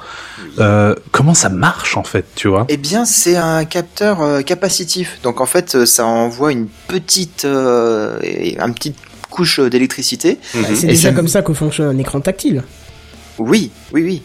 euh, 0.60 0.94
comment 1.12 1.34
ça 1.34 1.50
marche 1.50 1.96
en 1.96 2.04
fait, 2.04 2.26
tu 2.36 2.48
vois? 2.50 2.66
Eh 2.70 2.78
bien, 2.78 3.06
c'est 3.06 3.38
un 3.38 3.64
capteur 3.66 4.22
euh, 4.22 4.42
capacitif. 4.42 5.20
Donc 5.24 5.40
en 5.42 5.46
fait, 5.46 5.86
ça 5.86 6.06
envoie 6.06 6.52
une 6.52 6.68
petite, 6.88 7.46
euh, 7.46 8.20
et- 8.24 8.60
un 8.60 8.72
petite 8.72 8.98
couche 9.30 9.60
d'électricité. 9.60 10.38
Bah, 10.54 10.68
c'est 10.74 10.88
déjà 10.88 11.10
ça- 11.10 11.16
comme 11.16 11.28
ça 11.28 11.42
que 11.42 11.54
fonctionne 11.54 11.88
un 11.96 11.98
écran 11.98 12.20
tactile. 12.20 12.64
Oui, 13.38 13.72
oui, 13.94 14.04
oui. 14.04 14.22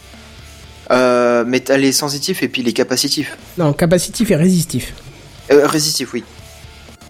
Euh, 0.90 1.44
mais 1.46 1.60
t'as 1.60 1.76
les 1.76 1.92
sensitifs 1.92 2.42
et 2.42 2.48
puis 2.48 2.62
les 2.62 2.72
capacitifs. 2.72 3.36
Non, 3.56 3.72
capacitif 3.72 4.30
et 4.30 4.36
résistif. 4.36 4.92
Euh, 5.52 5.66
résistif, 5.66 6.12
oui. 6.14 6.24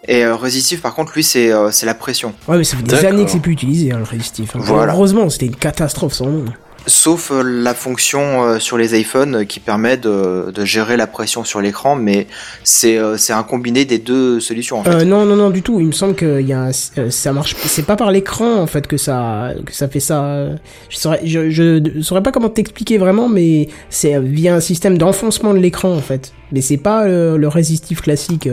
Et 0.08 0.24
euh, 0.24 0.34
résistif, 0.34 0.82
par 0.82 0.94
contre, 0.94 1.12
lui, 1.14 1.22
c'est 1.22 1.52
euh, 1.52 1.70
c'est 1.70 1.86
la 1.86 1.94
pression. 1.94 2.34
Ouais, 2.48 2.58
mais 2.58 2.64
ça 2.64 2.76
fait 2.76 2.82
des 2.82 3.04
années 3.04 3.24
que 3.24 3.30
c'est 3.30 3.38
plus 3.40 3.52
utilisé, 3.52 3.92
hein, 3.92 3.98
le 3.98 4.04
résistif. 4.04 4.56
hein. 4.56 4.60
Voilà. 4.62 4.92
Heureusement, 4.94 5.30
c'était 5.30 5.46
une 5.46 5.54
catastrophe 5.56 6.14
sans 6.14 6.26
nom. 6.26 6.44
Sauf 6.88 7.30
euh, 7.30 7.42
la 7.44 7.74
fonction 7.74 8.42
euh, 8.44 8.58
sur 8.58 8.76
les 8.76 8.98
iPhones 9.00 9.36
euh, 9.36 9.44
qui 9.44 9.60
permet 9.60 9.96
de, 9.96 10.50
de 10.52 10.64
gérer 10.64 10.96
la 10.96 11.06
pression 11.06 11.44
sur 11.44 11.60
l'écran, 11.60 11.94
mais 11.94 12.26
c'est 12.64 12.98
un 12.98 13.42
combiné 13.44 13.84
des 13.84 13.98
deux 13.98 14.40
solutions 14.40 14.80
en 14.80 14.82
fait. 14.84 14.90
Euh, 14.90 15.04
non, 15.04 15.24
non, 15.24 15.36
non, 15.36 15.50
du 15.50 15.62
tout. 15.62 15.78
Il 15.78 15.86
me 15.86 15.92
semble 15.92 16.14
que 16.16 16.40
y 16.40 16.52
a 16.52 16.62
un- 16.62 17.10
ça 17.10 17.32
marche. 17.32 17.54
C'est 17.56 17.86
pas 17.86 17.94
par 17.94 18.10
l'écran 18.10 18.56
en 18.60 18.66
fait 18.66 18.86
que 18.88 18.96
ça 18.96 19.50
que 19.64 19.72
ça 19.72 19.86
fait 19.86 20.00
ça. 20.00 20.48
Je 20.88 20.96
saurais, 20.96 21.20
je, 21.24 21.50
je 21.50 22.00
saurais 22.02 22.22
pas 22.22 22.32
comment 22.32 22.48
t'expliquer 22.48 22.98
vraiment, 22.98 23.28
mais 23.28 23.68
c'est 23.88 24.18
via 24.18 24.54
un 24.56 24.60
système 24.60 24.98
d'enfoncement 24.98 25.54
de 25.54 25.58
l'écran 25.58 25.92
en 25.92 26.00
fait. 26.02 26.32
Mais 26.50 26.62
c'est 26.62 26.78
pas 26.78 27.04
euh, 27.04 27.36
le 27.36 27.46
résistif 27.48 28.00
classique. 28.02 28.48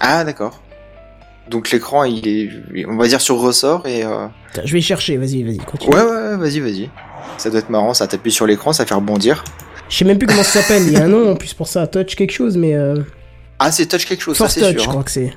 Ah 0.00 0.24
d'accord. 0.24 0.62
Donc 1.50 1.70
l'écran, 1.70 2.04
il 2.04 2.26
est, 2.26 2.86
on 2.86 2.96
va 2.96 3.06
dire 3.06 3.20
sur 3.20 3.36
ressort 3.38 3.86
et. 3.86 4.02
euh, 4.04 4.26
Je 4.64 4.72
vais 4.72 4.80
chercher. 4.80 5.16
Vas-y, 5.18 5.42
vas-y, 5.44 5.58
continue. 5.58 5.94
Ouais, 5.94 6.02
ouais, 6.02 6.36
vas-y, 6.38 6.58
vas-y. 6.60 6.90
Ça 7.38 7.50
doit 7.50 7.60
être 7.60 7.70
marrant, 7.70 7.94
ça 7.94 8.06
t'appuie 8.06 8.32
sur 8.32 8.46
l'écran, 8.46 8.72
ça 8.72 8.86
fait 8.86 8.94
rebondir. 8.94 9.44
Je 9.88 9.96
sais 9.98 10.04
même 10.04 10.18
plus 10.18 10.26
comment 10.26 10.42
ça 10.42 10.60
s'appelle. 10.62 10.82
Il 10.86 10.92
y 10.92 10.96
a 10.96 11.04
un 11.04 11.08
nom 11.08 11.30
en 11.30 11.36
plus 11.36 11.54
pour 11.54 11.68
ça. 11.68 11.86
Touch 11.86 12.14
quelque 12.16 12.32
chose, 12.32 12.56
mais 12.56 12.74
euh, 12.74 12.96
Ah, 13.58 13.70
c'est 13.70 13.86
touch 13.86 14.04
quelque 14.06 14.22
chose, 14.22 14.36
ça 14.36 14.48
c'est 14.48 14.60
sûr. 14.60 14.78
je 14.78 14.84
hein. 14.84 14.90
crois 14.90 15.04
que 15.04 15.10
c'est. 15.10 15.32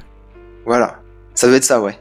Voilà, 0.65 0.99
ça 1.35 1.47
doit 1.47 1.57
être 1.57 1.63
ça, 1.63 1.81
ouais. 1.81 1.97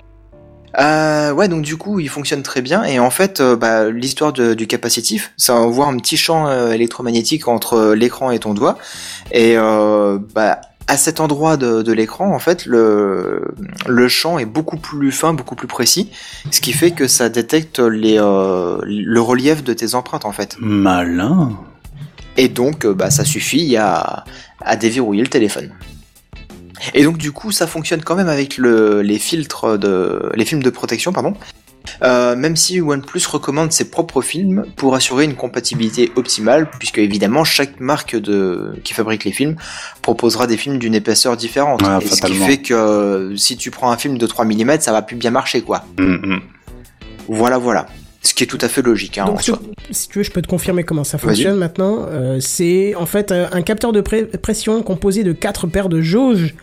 Euh, 0.78 1.32
ouais, 1.32 1.48
donc 1.48 1.62
du 1.62 1.76
coup, 1.76 1.98
il 1.98 2.08
fonctionne 2.08 2.42
très 2.42 2.62
bien. 2.62 2.84
Et 2.84 2.98
en 2.98 3.10
fait, 3.10 3.40
euh, 3.40 3.56
bah, 3.56 3.90
l'histoire 3.90 4.32
du 4.32 4.66
capacitif, 4.66 5.32
ça 5.36 5.54
envoie 5.54 5.86
un 5.86 5.96
petit 5.96 6.16
champ 6.16 6.46
euh, 6.46 6.72
électromagnétique 6.72 7.48
entre 7.48 7.94
l'écran 7.94 8.30
et 8.30 8.38
ton 8.38 8.54
doigt. 8.54 8.78
Et 9.32 9.56
bah, 9.56 10.60
à 10.88 10.96
cet 10.96 11.20
endroit 11.20 11.58
de, 11.58 11.82
de 11.82 11.92
l'écran, 11.92 12.34
en 12.34 12.38
fait, 12.38 12.64
le, 12.64 13.44
le 13.86 14.08
champ 14.08 14.38
est 14.38 14.46
beaucoup 14.46 14.78
plus 14.78 15.12
fin, 15.12 15.34
beaucoup 15.34 15.54
plus 15.54 15.68
précis, 15.68 16.10
ce 16.50 16.62
qui 16.62 16.72
fait 16.72 16.92
que 16.92 17.06
ça 17.06 17.28
détecte 17.28 17.78
les, 17.78 18.18
euh, 18.18 18.80
le 18.84 19.20
relief 19.20 19.62
de 19.62 19.74
tes 19.74 19.94
empreintes, 19.94 20.24
en 20.24 20.32
fait. 20.32 20.56
Malin. 20.58 21.52
Et 22.38 22.48
donc, 22.48 22.86
euh, 22.86 22.94
bah, 22.94 23.10
ça 23.10 23.24
suffit 23.24 23.76
à, 23.76 24.24
à 24.62 24.76
déverrouiller 24.76 25.22
le 25.22 25.28
téléphone. 25.28 25.70
Et 26.94 27.04
donc, 27.04 27.18
du 27.18 27.32
coup, 27.32 27.52
ça 27.52 27.66
fonctionne 27.66 28.02
quand 28.02 28.16
même 28.16 28.28
avec 28.28 28.56
le, 28.56 29.02
les 29.02 29.18
filtres 29.18 29.78
de, 29.78 30.30
les 30.34 30.44
films 30.46 30.62
de 30.62 30.70
protection, 30.70 31.12
pardon. 31.12 31.34
Euh, 32.02 32.36
même 32.36 32.56
si 32.56 32.80
OnePlus 32.80 33.22
recommande 33.28 33.72
ses 33.72 33.90
propres 33.90 34.22
films 34.22 34.64
pour 34.76 34.94
assurer 34.94 35.24
une 35.24 35.34
compatibilité 35.34 36.12
optimale, 36.16 36.70
puisque 36.78 36.98
évidemment 36.98 37.44
chaque 37.44 37.80
marque 37.80 38.16
de, 38.16 38.74
qui 38.84 38.94
fabrique 38.94 39.24
les 39.24 39.32
films 39.32 39.56
proposera 40.02 40.46
des 40.46 40.56
films 40.56 40.78
d'une 40.78 40.94
épaisseur 40.94 41.36
différente. 41.36 41.82
Et 42.02 42.06
ce 42.06 42.20
qui 42.22 42.34
fait 42.34 42.58
que 42.58 42.74
euh, 42.74 43.36
si 43.36 43.56
tu 43.56 43.70
prends 43.70 43.90
un 43.90 43.96
film 43.96 44.18
de 44.18 44.26
3 44.26 44.44
mm, 44.44 44.80
ça 44.80 44.92
va 44.92 45.02
plus 45.02 45.16
bien 45.16 45.30
marcher, 45.30 45.62
quoi. 45.62 45.84
Hum, 45.98 46.20
hum. 46.24 46.40
Voilà, 47.28 47.58
voilà. 47.58 47.86
Ce 48.22 48.34
qui 48.34 48.42
est 48.42 48.46
tout 48.46 48.58
à 48.60 48.68
fait 48.68 48.82
logique, 48.82 49.16
hein, 49.18 49.24
en 49.24 49.28
Donc, 49.30 49.42
soi. 49.42 49.60
si- 49.90 49.94
si 49.94 50.08
tu 50.08 50.18
veux, 50.18 50.24
je 50.24 50.30
peux 50.30 50.42
te 50.42 50.48
confirmer 50.48 50.82
comment 50.82 51.04
ça 51.04 51.18
fonctionne 51.18 51.56
maintenant. 51.56 52.06
Euh, 52.10 52.38
c'est 52.40 52.94
en 52.96 53.06
fait 53.06 53.30
euh, 53.32 53.46
un 53.52 53.62
capteur 53.62 53.92
de 53.92 54.00
pré- 54.00 54.24
pression 54.26 54.82
composé 54.82 55.22
de 55.24 55.32
quatre 55.32 55.66
paires 55.66 55.88
de 55.88 56.00
jauges 56.00 56.54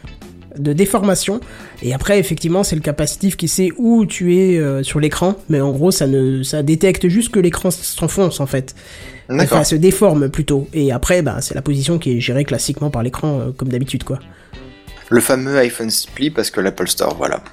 de 0.58 0.74
déformation. 0.74 1.40
Et 1.82 1.94
après, 1.94 2.20
effectivement, 2.20 2.64
c'est 2.64 2.76
le 2.76 2.82
capacitif 2.82 3.38
qui 3.38 3.48
sait 3.48 3.70
où 3.78 4.06
tu 4.06 4.36
es 4.38 4.58
euh, 4.58 4.84
sur 4.84 5.00
l'écran. 5.00 5.36
Mais 5.50 5.62
en 5.62 5.72
gros, 5.72 5.92
ça 5.92 6.08
ne, 6.08 6.44
ça 6.44 6.64
détecte 6.64 7.08
juste 7.08 7.30
que 7.32 7.40
l'écran 7.40 7.72
s'enfonce 7.72 8.40
en 8.40 8.46
fait. 8.46 8.76
D'accord. 9.30 9.44
Enfin, 9.60 9.64
se 9.64 9.76
déforme 9.76 10.30
plutôt. 10.30 10.68
Et 10.74 10.92
après, 10.92 11.22
bah, 11.22 11.38
c'est 11.42 11.56
la 11.56 11.62
position 11.62 11.98
qui 11.98 12.18
est 12.18 12.20
gérée 12.20 12.44
classiquement 12.46 12.90
par 12.92 13.02
l'écran, 13.04 13.40
euh, 13.40 13.52
comme 13.56 13.70
d'habitude, 13.70 14.04
quoi. 14.04 14.20
Le 15.10 15.22
fameux 15.22 15.56
iPhone 15.58 15.92
Split, 15.92 16.32
parce 16.32 16.50
que 16.50 16.60
l'Apple 16.62 16.88
Store, 16.88 17.16
voilà. 17.16 17.44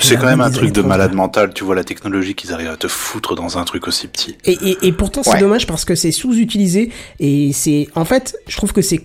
C'est 0.00 0.16
quand 0.16 0.26
même 0.26 0.40
un 0.40 0.50
truc 0.50 0.72
de 0.72 0.80
malade 0.80 1.12
mental. 1.12 1.52
Tu 1.52 1.64
vois 1.64 1.74
la 1.74 1.84
technologie 1.84 2.34
qu'ils 2.34 2.52
arrivent 2.52 2.70
à 2.70 2.76
te 2.76 2.88
foutre 2.88 3.34
dans 3.34 3.58
un 3.58 3.64
truc 3.64 3.86
aussi 3.88 4.06
petit. 4.06 4.36
Et, 4.46 4.52
et, 4.52 4.78
et 4.86 4.92
pourtant, 4.92 5.22
c'est 5.22 5.32
Ouais. 5.32 5.38
dommage 5.40 5.66
parce 5.66 5.84
que 5.84 5.94
c'est 5.94 6.12
sous-utilisé 6.12 6.90
et 7.18 7.52
c'est. 7.52 7.88
En 7.94 8.04
fait, 8.06 8.36
je 8.48 8.56
trouve 8.56 8.72
que 8.72 8.80
c'est. 8.82 9.00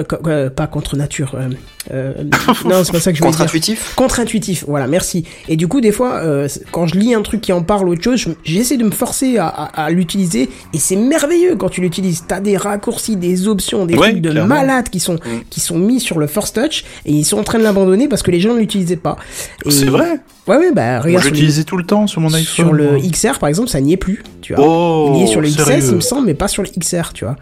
Euh, 0.00 0.04
euh, 0.26 0.50
pas 0.50 0.66
contre 0.66 0.96
nature. 0.96 1.36
euh, 1.90 2.12
non, 2.64 2.82
c'est 2.84 2.92
pas 2.92 3.00
ça 3.00 3.12
que 3.12 3.16
je 3.18 3.22
dire. 3.22 3.30
Contre-intuitif 3.30 3.94
Contre-intuitif, 3.94 4.64
voilà, 4.66 4.86
merci. 4.86 5.24
Et 5.48 5.56
du 5.56 5.68
coup, 5.68 5.80
des 5.80 5.92
fois, 5.92 6.20
quand 6.72 6.86
je 6.86 6.96
lis 6.96 7.14
un 7.14 7.22
truc 7.22 7.40
qui 7.40 7.52
en 7.52 7.62
parle 7.62 7.88
ou 7.88 7.92
autre 7.92 8.02
chose, 8.02 8.18
je- 8.18 8.30
j'essaie 8.44 8.76
de 8.76 8.84
me 8.84 8.90
forcer 8.90 9.38
à, 9.38 9.46
à- 9.46 9.84
à 9.84 9.90
l'utiliser, 9.90 10.48
et 10.74 10.78
c'est 10.78 10.96
merveilleux 10.96 11.54
quand 11.56 11.68
tu 11.68 11.80
l'utilises. 11.80 12.24
T'as 12.26 12.40
des 12.40 12.56
raccourcis, 12.56 13.16
des 13.16 13.46
options, 13.48 13.86
des 13.86 13.94
Ouais, 13.94 14.10
trucs 14.10 14.22
de 14.22 14.30
clairement. 14.30 14.54
malades 14.56 14.88
qui 14.88 14.98
sont 15.00 15.14
Mm. 15.14 15.20
qui 15.48 15.60
sont 15.60 15.78
mis 15.78 16.00
sur 16.00 16.18
le 16.18 16.26
First 16.26 16.56
Touch, 16.60 16.84
et 17.04 17.12
ils 17.12 17.24
sont 17.24 17.38
en 17.38 17.44
train 17.44 17.58
de 17.58 17.64
l'abandonner 17.64 18.08
parce 18.08 18.22
que 18.22 18.30
les 18.32 18.40
gens 18.40 18.54
ne 18.54 18.58
l'utilisaient 18.58 18.96
pas. 18.96 19.16
C'est 19.68 19.86
vrai 19.86 20.20
Ouais, 20.48 20.56
ouais, 20.58 20.70
bah 20.72 20.94
Moi, 20.94 21.00
regarde 21.00 21.24
sur, 21.24 21.34
j'utilisais 21.34 21.64
tout 21.64 21.76
le 21.76 21.84
temps 21.84 22.06
sur 22.06 22.20
mon 22.20 22.28
iPhone. 22.32 22.44
sur 22.66 22.72
le 22.72 22.92
moi. 22.92 23.00
XR 23.00 23.38
par 23.40 23.48
exemple, 23.48 23.68
ça 23.68 23.80
n'y 23.80 23.92
est 23.92 23.96
plus, 23.96 24.22
tu 24.42 24.54
vois. 24.54 24.64
Oh, 24.64 25.12
Il 25.16 25.20
y 25.20 25.24
est 25.24 25.26
sur 25.26 25.40
le 25.40 25.48
XS, 25.48 25.88
il 25.88 25.94
me 25.96 26.00
semble, 26.00 26.26
mais 26.26 26.34
pas 26.34 26.46
sur 26.48 26.62
le 26.62 26.68
XR, 26.68 27.12
tu 27.12 27.24
vois. 27.24 27.36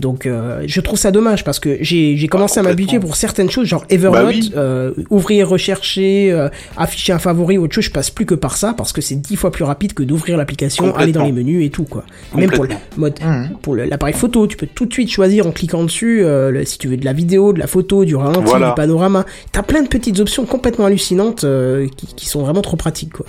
Donc, 0.00 0.26
euh, 0.26 0.62
je 0.66 0.80
trouve 0.80 0.96
ça 0.96 1.10
dommage 1.10 1.42
parce 1.42 1.58
que 1.58 1.78
j'ai 1.80 2.16
j'ai 2.16 2.28
commencé 2.28 2.60
à 2.60 2.62
m'habituer 2.62 3.00
pour 3.00 3.16
certaines 3.16 3.50
choses, 3.50 3.66
genre 3.66 3.84
Evernote, 3.90 4.22
Bah 4.22 4.28
oui. 4.28 4.52
euh, 4.56 4.92
ouvrir, 5.10 5.48
rechercher, 5.48 6.30
euh, 6.30 6.48
afficher 6.76 7.12
un 7.12 7.18
favori, 7.18 7.58
autre 7.58 7.74
chose. 7.74 7.84
Je 7.84 7.90
passe 7.90 8.08
plus 8.10 8.24
que 8.24 8.36
par 8.36 8.56
ça 8.56 8.74
parce 8.76 8.92
que 8.92 9.00
c'est 9.00 9.16
dix 9.16 9.34
fois 9.34 9.50
plus 9.50 9.64
rapide 9.64 9.94
que 9.94 10.04
d'ouvrir 10.04 10.36
l'application, 10.36 10.94
aller 10.94 11.10
dans 11.10 11.24
les 11.24 11.32
menus 11.32 11.66
et 11.66 11.70
tout, 11.70 11.82
quoi. 11.82 12.04
Même 12.36 12.50
pour 12.50 12.64
le 12.64 12.70
mode, 12.96 13.18
Mhm. 13.20 13.50
pour 13.60 13.74
l'appareil 13.74 14.14
photo, 14.14 14.46
tu 14.46 14.56
peux 14.56 14.68
tout 14.72 14.86
de 14.86 14.92
suite 14.92 15.10
choisir 15.10 15.48
en 15.48 15.50
cliquant 15.50 15.82
dessus 15.82 16.22
euh, 16.24 16.52
le- 16.52 16.64
si 16.64 16.78
tu 16.78 16.86
veux 16.86 16.96
de 16.96 17.04
la 17.04 17.12
vidéo, 17.12 17.52
de 17.52 17.58
la 17.58 17.66
photo, 17.66 18.04
du 18.04 18.14
ralenti, 18.14 18.42
Voilà. 18.44 18.68
du 18.68 18.74
panorama. 18.76 19.26
T'as 19.50 19.62
plein 19.64 19.82
de 19.82 19.88
petites 19.88 20.20
options 20.20 20.46
complètement 20.46 20.84
hallucinantes 20.86 21.42
euh, 21.42 21.88
qui, 21.96 22.06
qui 22.14 22.26
sont 22.26 22.42
vraiment 22.42 22.62
trop 22.62 22.76
pratiques, 22.76 23.14
quoi. 23.14 23.26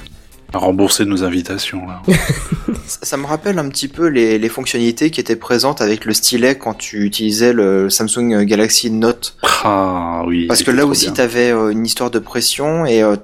À 0.53 0.57
rembourser 0.57 1.05
nos 1.05 1.23
invitations, 1.23 1.85
là. 1.87 2.01
Ça, 2.85 2.99
ça 3.03 3.17
me 3.17 3.27
rappelle 3.27 3.59
un 3.59 3.69
petit 3.69 3.87
peu 3.87 4.07
les, 4.07 4.39
les 4.39 4.49
fonctionnalités 4.49 5.11
qui 5.11 5.19
étaient 5.19 5.35
présentes 5.35 5.79
avec 5.79 6.05
le 6.05 6.13
stylet 6.13 6.55
quand 6.57 6.73
tu 6.73 7.05
utilisais 7.05 7.53
le 7.53 7.87
Samsung 7.91 8.43
Galaxy 8.45 8.89
Note. 8.89 9.37
Ah, 9.63 10.23
oui. 10.25 10.47
Parce 10.47 10.63
que 10.63 10.71
là 10.71 10.87
aussi, 10.87 11.05
bien. 11.05 11.13
t'avais 11.13 11.51
euh, 11.51 11.69
une 11.69 11.85
histoire 11.85 12.09
de 12.09 12.17
pression 12.17 12.87
et 12.87 13.03
euh, 13.03 13.15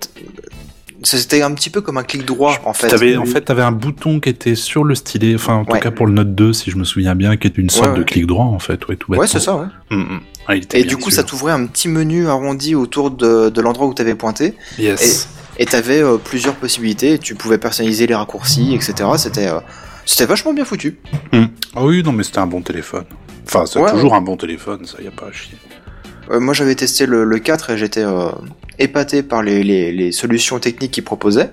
c'était 1.02 1.42
un 1.42 1.52
petit 1.54 1.72
peu 1.72 1.82
comme 1.82 1.98
un 1.98 2.04
clic 2.04 2.26
droit 2.26 2.60
en 2.66 2.74
fait. 2.74 2.90
T'avais, 2.90 3.18
en 3.18 3.26
fait, 3.26 3.42
t'avais 3.42 3.64
un 3.64 3.72
bouton 3.72 4.20
qui 4.20 4.30
était 4.30 4.56
sur 4.56 4.84
le 4.84 4.94
stylet, 4.94 5.34
enfin, 5.34 5.56
en 5.56 5.66
tout 5.66 5.80
cas 5.80 5.92
pour 5.92 6.06
le 6.06 6.14
Note 6.14 6.36
2, 6.36 6.54
si 6.54 6.70
je 6.70 6.78
me 6.78 6.84
souviens 6.84 7.16
bien, 7.16 7.38
qui 7.38 7.48
était 7.48 7.62
une 7.62 7.70
sorte 7.72 7.92
Ouais, 7.92 7.98
de 7.98 8.04
clic 8.04 8.28
droit, 8.28 8.46
en 8.46 8.60
fait, 8.60 8.88
ouais, 8.88 8.96
tout 8.98 9.12
Ouais, 9.14 9.28
c'est 9.28 9.40
ça. 9.40 9.56
Ouais. 9.56 9.66
Mm, 9.90 9.96
mm. 9.98 10.20
Ah, 10.48 10.56
Et 10.74 10.84
du 10.84 10.98
coup, 10.98 11.10
ça 11.10 11.24
t'ouvrait 11.24 11.54
un 11.54 11.66
petit 11.66 11.88
menu 11.88 12.28
arrondi 12.28 12.76
autour 12.76 13.10
de, 13.10 13.50
de 13.50 13.62
l'endroit 13.62 13.88
où 13.88 13.94
t'avais 13.96 14.14
pointé. 14.16 14.54
Yes. 14.78 15.24
Et 15.24 15.45
t'avais 15.64 16.04
euh, 16.04 16.18
plusieurs 16.18 16.56
possibilités. 16.56 17.18
Tu 17.18 17.36
pouvais 17.36 17.58
personnaliser 17.58 18.08
les 18.08 18.16
raccourcis, 18.16 18.76
etc. 18.76 18.96
C'était 19.18 19.48
euh, 19.48 19.60
c'était 20.06 20.26
vachement 20.26 20.54
bien 20.54 20.66
foutu. 20.66 21.00
Mm. 21.32 21.46
Ah 21.76 21.84
oui, 21.86 22.04
non, 22.04 22.12
mais 22.12 22.24
c'était 22.24 22.40
un 22.40 22.48
bon 22.48 22.62
téléphone. 22.62 23.06
Enfin, 23.48 23.66
c'est 23.66 23.80
Ouais, 23.80 23.92
toujours 23.92 24.14
un 24.16 24.22
bon 24.22 24.36
téléphone, 24.38 24.86
ça, 24.86 25.02
y 25.02 25.08
a 25.08 25.12
pas 25.12 25.28
à 25.28 25.32
chier. 25.32 25.58
Euh, 26.32 26.40
moi, 26.40 26.54
j'avais 26.54 26.76
testé 26.76 27.06
le, 27.06 27.24
le 27.24 27.40
4 27.40 27.70
et 27.72 27.78
j'étais 27.78 28.04
euh, 28.04 28.30
épaté 28.80 29.24
par 29.24 29.44
les, 29.44 29.64
les, 29.64 29.92
les 29.92 30.12
solutions 30.12 30.60
techniques 30.60 30.92
qu'il 30.92 31.04
proposait. 31.04 31.52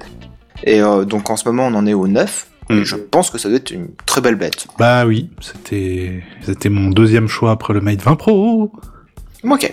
Et 0.65 0.81
euh, 0.83 1.05
donc, 1.05 1.31
en 1.31 1.37
ce 1.37 1.49
moment, 1.49 1.67
on 1.67 1.75
en 1.75 1.87
est 1.87 1.95
au 1.95 2.09
9. 2.09 2.47
Mm. 2.71 2.75
Et 2.79 2.85
je 2.85 2.97
pense 2.97 3.31
que 3.31 3.39
ça 3.39 3.49
doit 3.49 3.59
être 3.59 3.71
une 3.71 3.89
très 4.07 4.21
belle 4.21 4.37
bête. 4.37 4.67
Bah 4.79 5.05
oui, 5.07 5.31
c'était, 5.41 6.23
c'était 6.43 6.69
mon 6.71 6.91
deuxième 6.91 7.29
choix 7.29 7.51
après 7.53 7.75
le 7.75 7.81
Mate 7.81 8.03
20 8.03 8.17
Pro. 8.17 8.73
Ok. 9.45 9.73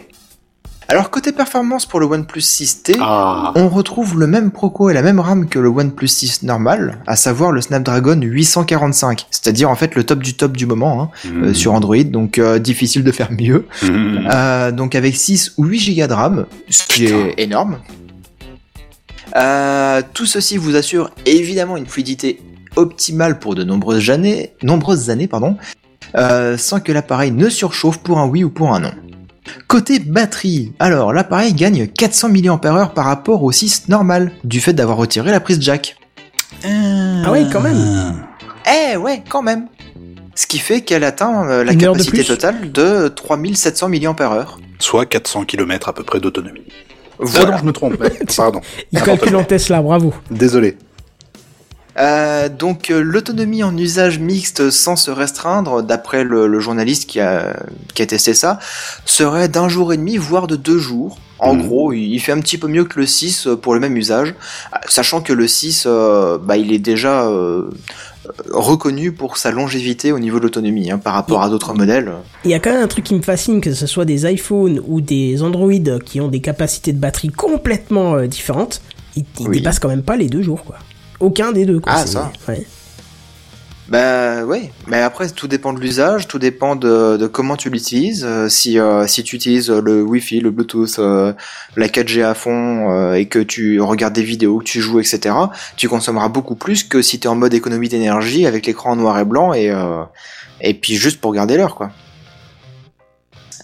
Alors, 0.92 1.12
côté 1.12 1.32
performance 1.32 1.86
pour 1.86 2.00
le 2.00 2.08
OnePlus 2.08 2.42
6T, 2.42 2.98
Ah. 3.00 3.52
on 3.54 3.70
retrouve 3.70 4.20
le 4.20 4.26
même 4.26 4.50
proco 4.50 4.90
et 4.90 4.94
la 4.96 5.04
même 5.04 5.20
RAM 5.20 5.48
que 5.48 5.60
le 5.60 5.70
OnePlus 5.70 6.08
6 6.08 6.42
normal, 6.42 6.98
à 7.06 7.16
savoir 7.16 7.52
le 7.52 7.62
Snapdragon 7.62 8.20
845. 8.20 9.28
C'est-à-dire, 9.30 9.70
en 9.70 9.76
fait, 9.76 9.94
le 9.94 10.04
top 10.04 10.24
du 10.24 10.34
top 10.34 10.58
du 10.58 10.66
moment 10.66 11.04
hein, 11.04 11.10
euh, 11.28 11.54
sur 11.54 11.74
Android, 11.74 12.02
donc 12.06 12.40
euh, 12.40 12.58
difficile 12.58 13.04
de 13.04 13.12
faire 13.12 13.32
mieux. 13.32 13.68
Mm. 13.84 14.30
Euh, 14.34 14.72
donc 14.72 14.96
avec 14.96 15.16
6 15.16 15.54
ou 15.58 15.66
8 15.66 15.96
Go 15.96 16.08
de 16.08 16.14
RAM, 16.14 16.46
ce 16.72 16.82
qui 16.88 17.06
Putain. 17.06 17.18
est 17.18 17.34
énorme. 17.44 17.78
Tout 20.16 20.26
ceci 20.26 20.58
vous 20.58 20.76
assure 20.76 21.12
évidemment 21.28 21.78
une 21.78 21.86
fluidité 21.86 22.42
optimale 22.78 23.38
pour 23.38 23.54
de 23.54 23.64
nombreuses 23.64 24.10
années, 24.10 24.54
nombreuses 24.64 25.12
années 25.12 25.28
pardon, 25.28 25.56
sans 26.16 26.80
que 26.80 26.92
l'appareil 26.92 27.30
ne 27.32 27.48
surchauffe 27.48 28.00
pour 28.00 28.18
un 28.18 28.26
oui 28.26 28.44
ou 28.44 28.50
pour 28.50 28.74
un 28.74 28.80
non. 28.80 28.92
Côté 29.68 30.00
batterie, 30.00 30.74
alors 30.80 31.14
l'appareil 31.14 31.54
gagne 31.54 31.88
400 31.88 32.30
mAh 32.30 32.58
par 32.94 33.06
rapport 33.06 33.44
au 33.44 33.52
6 33.52 33.88
normal, 33.90 34.32
du 34.44 34.60
fait 34.62 34.74
d'avoir 34.74 34.98
retiré 34.98 35.32
la 35.32 35.40
prise 35.40 35.62
jack. 35.62 35.96
Ah 36.64 37.32
ouais, 37.32 37.46
quand 37.52 37.62
même. 37.62 38.16
Eh 38.68 38.98
ouais, 38.98 39.24
quand 39.30 39.42
même 39.42 39.68
Ce 40.36 40.46
qui 40.48 40.60
fait 40.60 40.82
qu'elle 40.82 41.04
atteint 41.04 41.48
euh, 41.50 41.64
la 41.64 41.72
Une 41.74 41.80
de 41.80 41.86
capacité 41.86 42.12
plus 42.18 42.26
totale 42.26 42.72
de 42.72 43.08
3700 43.08 43.90
mAh. 43.90 44.46
Soit 44.80 45.06
400 45.06 45.46
km 45.46 45.90
à 45.90 45.94
peu 45.94 46.04
près 46.04 46.20
d'autonomie. 46.20 46.66
Ah 46.70 47.16
Voilà. 47.20 47.52
non, 47.52 47.58
je 47.60 47.66
me 47.66 47.72
trompe. 47.74 47.96
Pardon. 48.38 48.62
Il 48.92 49.02
calcule 49.02 49.36
en 49.36 49.44
Tesla, 49.44 49.82
bravo. 49.82 50.14
Désolé. 50.32 50.78
Euh, 51.98 52.50
donc 52.50 52.92
euh, 52.92 53.02
l'autonomie 53.02 53.64
en 53.64 53.76
usage 53.78 54.20
mixte 54.20 54.70
sans 54.70 54.96
se 54.96 55.12
restreindre, 55.12 55.82
d'après 55.84 56.24
le, 56.24 56.48
le 56.48 56.60
journaliste 56.60 57.10
qui 57.10 57.20
a, 57.20 57.56
qui 57.94 58.02
a 58.02 58.06
testé 58.06 58.34
ça, 58.34 58.60
serait 59.06 59.50
d'un 59.50 59.68
jour 59.70 59.92
et 59.92 59.98
demi, 59.98 60.18
voire 60.18 60.48
de 60.48 60.56
deux 60.56 60.78
jours. 60.78 61.18
En 61.40 61.56
Mhm. 61.56 61.62
gros, 61.68 61.94
il 61.94 62.20
fait 62.20 62.32
un 62.34 62.40
petit 62.42 62.58
peu 62.58 62.68
mieux 62.68 62.84
que 62.84 63.00
le 63.00 63.06
6 63.06 63.48
euh, 63.48 63.56
pour 63.56 63.74
le 63.74 63.80
même 63.80 63.96
usage, 63.98 64.30
euh, 64.74 64.78
sachant 64.88 65.22
que 65.22 65.32
le 65.34 65.48
6, 65.48 65.86
euh, 65.88 66.38
bah, 66.38 66.58
il 66.58 66.72
est 66.74 66.80
déjà 66.80 67.24
euh, 67.28 67.70
reconnu 68.52 69.12
pour 69.12 69.38
sa 69.38 69.52
longévité 69.52 70.12
au 70.12 70.20
niveau 70.20 70.38
de 70.40 70.44
l'autonomie, 70.44 70.92
hein, 70.92 70.98
par 70.98 71.14
rapport 71.14 71.42
à 71.42 71.50
d'autres 71.50 71.74
modèles. 71.74 72.12
Il 72.46 72.52
y 72.52 72.54
a 72.54 72.60
quand 72.60 72.72
même 72.72 72.84
un 72.84 72.88
truc 72.88 73.06
qui 73.06 73.16
me 73.16 73.22
fascine, 73.22 73.62
que 73.62 73.74
ce 73.74 73.88
soit 73.88 74.06
des 74.06 74.30
iPhones 74.32 74.82
ou 74.88 75.02
des 75.02 75.42
Android 75.42 75.72
qui 76.06 76.20
ont 76.22 76.28
des 76.28 76.42
capacités 76.42 76.94
de 76.94 77.00
batterie 77.00 77.30
complètement 77.30 78.16
euh, 78.16 78.28
différentes, 78.28 78.82
ils, 79.16 79.24
ils 79.40 79.48
Oui. 79.48 79.58
dépassent 79.58 79.80
quand 79.80 79.88
même 79.90 80.04
pas 80.04 80.18
les 80.18 80.28
deux 80.30 80.42
jours, 80.44 80.64
quoi. 80.66 80.78
Aucun 81.20 81.52
des 81.52 81.66
deux, 81.66 81.80
quoi. 81.80 81.94
Ah, 81.96 82.06
ça. 82.06 82.32
ouais. 82.48 82.66
Bah 83.90 84.44
ouais, 84.46 84.72
mais 84.86 85.02
après 85.02 85.28
tout 85.32 85.48
dépend 85.48 85.74
de 85.74 85.80
l'usage, 85.80 86.28
tout 86.28 86.38
dépend 86.38 86.76
de, 86.76 87.18
de 87.18 87.26
comment 87.26 87.56
tu 87.56 87.72
l'utilises. 87.72 88.24
Euh, 88.24 88.48
si 88.48 88.78
euh, 88.78 89.08
si 89.08 89.24
tu 89.24 89.36
utilises 89.36 89.72
le 89.72 90.04
Wi-Fi, 90.04 90.42
le 90.42 90.52
Bluetooth, 90.52 91.00
euh, 91.00 91.34
la 91.76 91.88
4G 91.88 92.24
à 92.24 92.36
fond 92.36 93.14
et 93.16 93.26
que 93.26 93.40
tu 93.40 93.82
regardes 93.82 94.14
des 94.14 94.22
vidéos, 94.22 94.60
que 94.60 94.66
tu 94.66 94.80
joues, 94.80 95.00
etc., 95.00 95.34
tu 95.76 95.90
consommeras 95.90 96.30
beaucoup 96.30 96.54
plus 96.54 96.84
que 96.84 97.02
si 97.02 97.20
tu 97.20 97.26
es 97.26 97.30
en 97.32 97.36
mode 97.36 97.56
économie 97.56 97.90
d'énergie 97.90 98.46
avec 98.46 98.68
l'écran 98.68 98.92
en 98.92 98.96
noir 98.96 99.18
et 99.18 99.26
blanc 99.26 99.54
et 99.54 99.74
et 100.62 100.74
puis 100.76 100.94
juste 100.96 101.20
pour 101.20 101.34
garder 101.34 101.58
l'heure 101.58 101.74
quoi. 101.74 101.90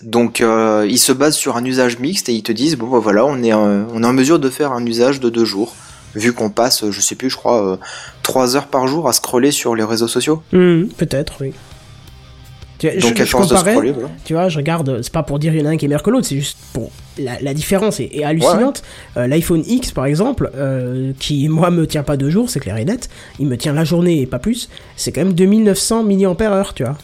Donc 0.02 0.40
ils 0.40 1.00
se 1.00 1.12
basent 1.12 1.36
sur 1.36 1.56
un 1.56 1.64
usage 1.64 2.00
mixte 2.00 2.30
et 2.30 2.34
ils 2.34 2.44
te 2.44 2.52
disent 2.52 2.78
bon 2.78 2.88
bah, 2.88 3.00
voilà 3.00 3.26
on 3.26 3.44
est 3.44 3.54
on 3.54 4.02
est 4.02 4.08
en 4.08 4.14
mesure 4.14 4.40
de 4.40 4.50
faire 4.50 4.72
un 4.72 4.84
usage 4.88 5.20
de 5.20 5.30
deux 5.30 5.46
jours 5.46 5.76
vu 6.16 6.34
qu'on 6.34 6.50
passe 6.50 6.90
je 6.90 7.02
sais 7.02 7.16
plus 7.16 7.30
je 7.30 7.36
crois 7.38 7.74
euh, 7.74 7.78
trois 8.24 8.56
heures 8.56 8.68
par 8.68 8.88
jour 8.88 9.08
à 9.08 9.14
scroller 9.14 9.52
sur 9.52 9.76
les 9.76 9.84
réseaux 9.84 10.08
sociaux. 10.08 10.42
Hmm, 10.52 10.86
Peut-être, 10.98 11.36
oui. 11.42 11.54
Tu 12.78 12.90
vois, 12.90 13.00
Donc 13.00 13.18
je, 13.18 13.24
je 13.24 13.32
comparais, 13.32 13.72
scroller, 13.72 13.92
voilà. 13.94 14.10
tu 14.26 14.34
vois, 14.34 14.50
je 14.50 14.58
regarde, 14.58 15.00
c'est 15.02 15.12
pas 15.14 15.24
pour 15.24 15.40
dire 15.40 15.54
il 15.56 15.62
y 15.62 15.64
en 15.64 15.66
a 15.68 15.70
un 15.70 15.78
qui 15.78 15.86
est 15.86 15.88
meilleur 15.88 16.04
que 16.04 16.10
l'autre, 16.10 16.28
c'est 16.28 16.36
juste 16.36 16.58
pour 16.74 16.92
la, 17.18 17.40
la 17.40 17.54
différence 17.54 18.02
est, 18.02 18.10
est 18.14 18.26
hallucinante. 18.26 18.84
Euh, 19.16 19.28
L'iPhone 19.28 19.64
X 19.66 19.92
par 19.92 20.06
exemple, 20.06 20.52
euh, 20.56 21.14
qui 21.18 21.48
moi 21.48 21.72
me 21.72 21.88
tient 21.88 22.04
pas 22.04 22.18
deux 22.18 22.30
jours, 22.30 22.50
c'est 22.50 22.60
clair 22.60 22.76
et 22.76 22.84
net, 22.84 23.10
il 23.40 23.48
me 23.48 23.58
tient 23.58 23.72
la 23.72 23.86
journée 23.86 24.20
et 24.22 24.26
pas 24.26 24.40
plus, 24.40 24.68
c'est 24.98 25.14
quand 25.14 25.22
même 25.24 25.34
2900 25.34 26.04
mAh, 26.04 26.66
tu 26.76 26.84
vois. 26.84 26.98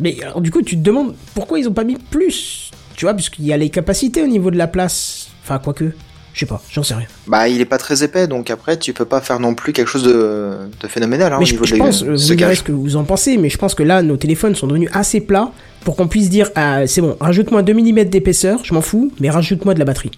Mais 0.00 0.16
alors 0.22 0.40
du 0.40 0.50
coup 0.50 0.62
tu 0.62 0.76
te 0.76 0.82
demandes 0.82 1.14
pourquoi 1.36 1.60
ils 1.60 1.68
ont 1.68 1.72
pas 1.72 1.84
mis 1.84 1.96
plus, 2.10 2.72
tu 2.96 3.04
vois, 3.04 3.14
puisqu'il 3.14 3.46
y 3.46 3.52
a 3.52 3.56
les 3.56 3.70
capacités 3.70 4.22
au 4.24 4.26
niveau 4.26 4.50
de 4.50 4.58
la 4.58 4.66
place, 4.66 5.28
enfin 5.44 5.60
quoique, 5.60 5.92
je 6.34 6.40
sais 6.40 6.46
pas, 6.46 6.62
j'en 6.70 6.82
sais 6.82 6.94
rien. 6.94 7.06
Bah, 7.26 7.48
il 7.48 7.60
est 7.60 7.66
pas 7.66 7.78
très 7.78 8.02
épais, 8.02 8.26
donc 8.26 8.50
après, 8.50 8.78
tu 8.78 8.92
peux 8.92 9.04
pas 9.04 9.20
faire 9.20 9.38
non 9.38 9.54
plus 9.54 9.72
quelque 9.72 9.88
chose 9.88 10.02
de, 10.04 10.52
de 10.80 10.88
phénoménal 10.88 11.32
hein, 11.32 11.36
mais 11.38 11.44
au 11.44 11.46
je, 11.46 11.52
niveau 11.52 11.64
je 11.64 11.74
des 11.74 11.78
pense, 11.78 12.02
vous 12.02 12.34
direz 12.34 12.54
ce 12.56 12.62
que 12.62 12.72
vous 12.72 12.96
en 12.96 13.04
pensez, 13.04 13.36
mais 13.36 13.50
je 13.50 13.58
pense 13.58 13.74
que 13.74 13.82
là, 13.82 14.02
nos 14.02 14.16
téléphones 14.16 14.54
sont 14.54 14.66
devenus 14.66 14.90
assez 14.92 15.20
plats 15.20 15.50
pour 15.84 15.96
qu'on 15.96 16.08
puisse 16.08 16.30
dire, 16.30 16.50
ah, 16.54 16.86
c'est 16.86 17.00
bon, 17.00 17.16
rajoute-moi 17.20 17.62
2 17.62 17.74
mm 17.74 18.04
d'épaisseur, 18.04 18.60
je 18.64 18.72
m'en 18.72 18.80
fous, 18.80 19.12
mais 19.20 19.30
rajoute-moi 19.30 19.74
de 19.74 19.78
la 19.78 19.84
batterie. 19.84 20.12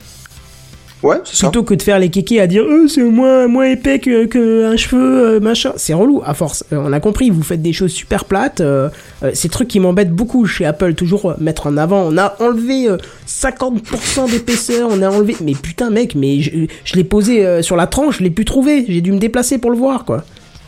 Ouais, 1.04 1.16
c'est 1.24 1.36
ça. 1.36 1.48
Plutôt 1.48 1.64
que 1.64 1.74
de 1.74 1.82
faire 1.82 1.98
les 1.98 2.08
kékés 2.08 2.40
à 2.40 2.46
dire, 2.46 2.64
euh, 2.64 2.88
c'est 2.88 3.02
moins, 3.02 3.46
moins 3.46 3.66
épais 3.66 3.98
que, 3.98 4.24
que 4.24 4.74
cheveu, 4.78 5.34
euh, 5.36 5.40
machin. 5.40 5.72
C'est 5.76 5.92
relou, 5.92 6.22
à 6.24 6.32
force. 6.32 6.64
Euh, 6.72 6.78
on 6.82 6.94
a 6.94 6.98
compris, 6.98 7.28
vous 7.28 7.42
faites 7.42 7.60
des 7.60 7.74
choses 7.74 7.92
super 7.92 8.24
plates. 8.24 8.62
Euh, 8.62 8.88
c'est 9.34 9.50
trucs 9.50 9.68
qui 9.68 9.80
m'embêtent 9.80 10.12
beaucoup 10.12 10.46
chez 10.46 10.64
Apple, 10.64 10.94
toujours 10.94 11.34
mettre 11.38 11.66
en 11.66 11.76
avant. 11.76 12.04
On 12.10 12.16
a 12.16 12.34
enlevé 12.40 12.88
euh, 12.88 12.96
50% 13.28 14.30
d'épaisseur, 14.30 14.88
on 14.90 15.02
a 15.02 15.10
enlevé. 15.10 15.36
Mais 15.42 15.52
putain, 15.52 15.90
mec, 15.90 16.14
mais 16.14 16.40
je, 16.40 16.50
je 16.84 16.94
l'ai 16.94 17.04
posé 17.04 17.62
sur 17.62 17.76
la 17.76 17.86
tranche, 17.86 18.18
je 18.18 18.22
l'ai 18.24 18.30
plus 18.30 18.46
trouvé. 18.46 18.86
J'ai 18.88 19.02
dû 19.02 19.12
me 19.12 19.18
déplacer 19.18 19.58
pour 19.58 19.70
le 19.70 19.76
voir, 19.76 20.06
quoi. 20.06 20.24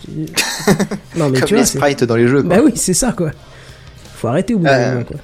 non, 1.16 1.30
mais 1.30 1.38
Comme 1.40 1.48
tu 1.48 1.54
les 1.54 1.60
vois, 1.60 1.66
sprites 1.66 2.04
dans 2.04 2.14
les 2.16 2.28
jeux. 2.28 2.42
quoi. 2.42 2.56
bah 2.56 2.62
oui, 2.62 2.72
c'est 2.74 2.94
ça, 2.94 3.12
quoi. 3.16 3.30
Faut 4.16 4.28
arrêter 4.28 4.54
au 4.54 4.58
bout 4.58 4.64
d'un 4.66 4.90
moment, 4.92 5.04
quoi. 5.04 5.16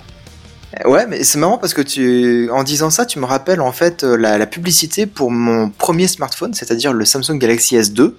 Ouais, 0.86 1.06
mais 1.08 1.22
c'est 1.22 1.38
marrant 1.38 1.58
parce 1.58 1.74
que 1.74 1.82
tu, 1.82 2.48
en 2.50 2.62
disant 2.62 2.90
ça, 2.90 3.04
tu 3.06 3.18
me 3.18 3.24
rappelles 3.26 3.60
en 3.60 3.72
fait 3.72 4.04
euh, 4.04 4.16
la, 4.16 4.38
la 4.38 4.46
publicité 4.46 5.06
pour 5.06 5.30
mon 5.30 5.68
premier 5.68 6.06
smartphone, 6.06 6.54
c'est-à-dire 6.54 6.92
le 6.92 7.04
Samsung 7.04 7.38
Galaxy 7.38 7.76
S2. 7.76 8.12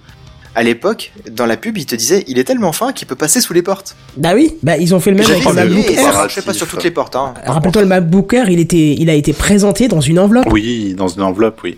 À 0.56 0.62
l'époque, 0.62 1.12
dans 1.32 1.46
la 1.46 1.56
pub, 1.56 1.76
il 1.76 1.84
te 1.84 1.96
disait, 1.96 2.22
il 2.28 2.38
est 2.38 2.44
tellement 2.44 2.70
fin 2.70 2.92
qu'il 2.92 3.08
peut 3.08 3.16
passer 3.16 3.40
sous 3.40 3.52
les 3.52 3.62
portes. 3.62 3.96
Bah 4.16 4.34
oui, 4.36 4.54
bah 4.62 4.76
ils 4.76 4.94
ont 4.94 5.00
fait 5.00 5.10
le 5.10 5.16
même 5.16 5.28
avec 5.28 5.44
le 5.44 5.52
MacBook 5.52 5.90
et 5.90 5.96
ça 5.96 6.02
Air. 6.02 6.12
marchait 6.14 6.42
pas 6.42 6.52
sur 6.54 6.68
toutes 6.68 6.84
les 6.84 6.92
portes. 6.92 7.16
Hein. 7.16 7.34
Rappelle-toi, 7.44 7.82
le 7.82 7.88
MacBook 7.88 8.32
Air, 8.34 8.48
il, 8.48 8.60
était, 8.60 8.94
il 8.96 9.10
a 9.10 9.14
été 9.14 9.32
présenté 9.32 9.88
dans 9.88 10.00
une 10.00 10.20
enveloppe. 10.20 10.46
Oui, 10.52 10.94
dans 10.96 11.08
une 11.08 11.22
enveloppe, 11.22 11.60
oui. 11.64 11.76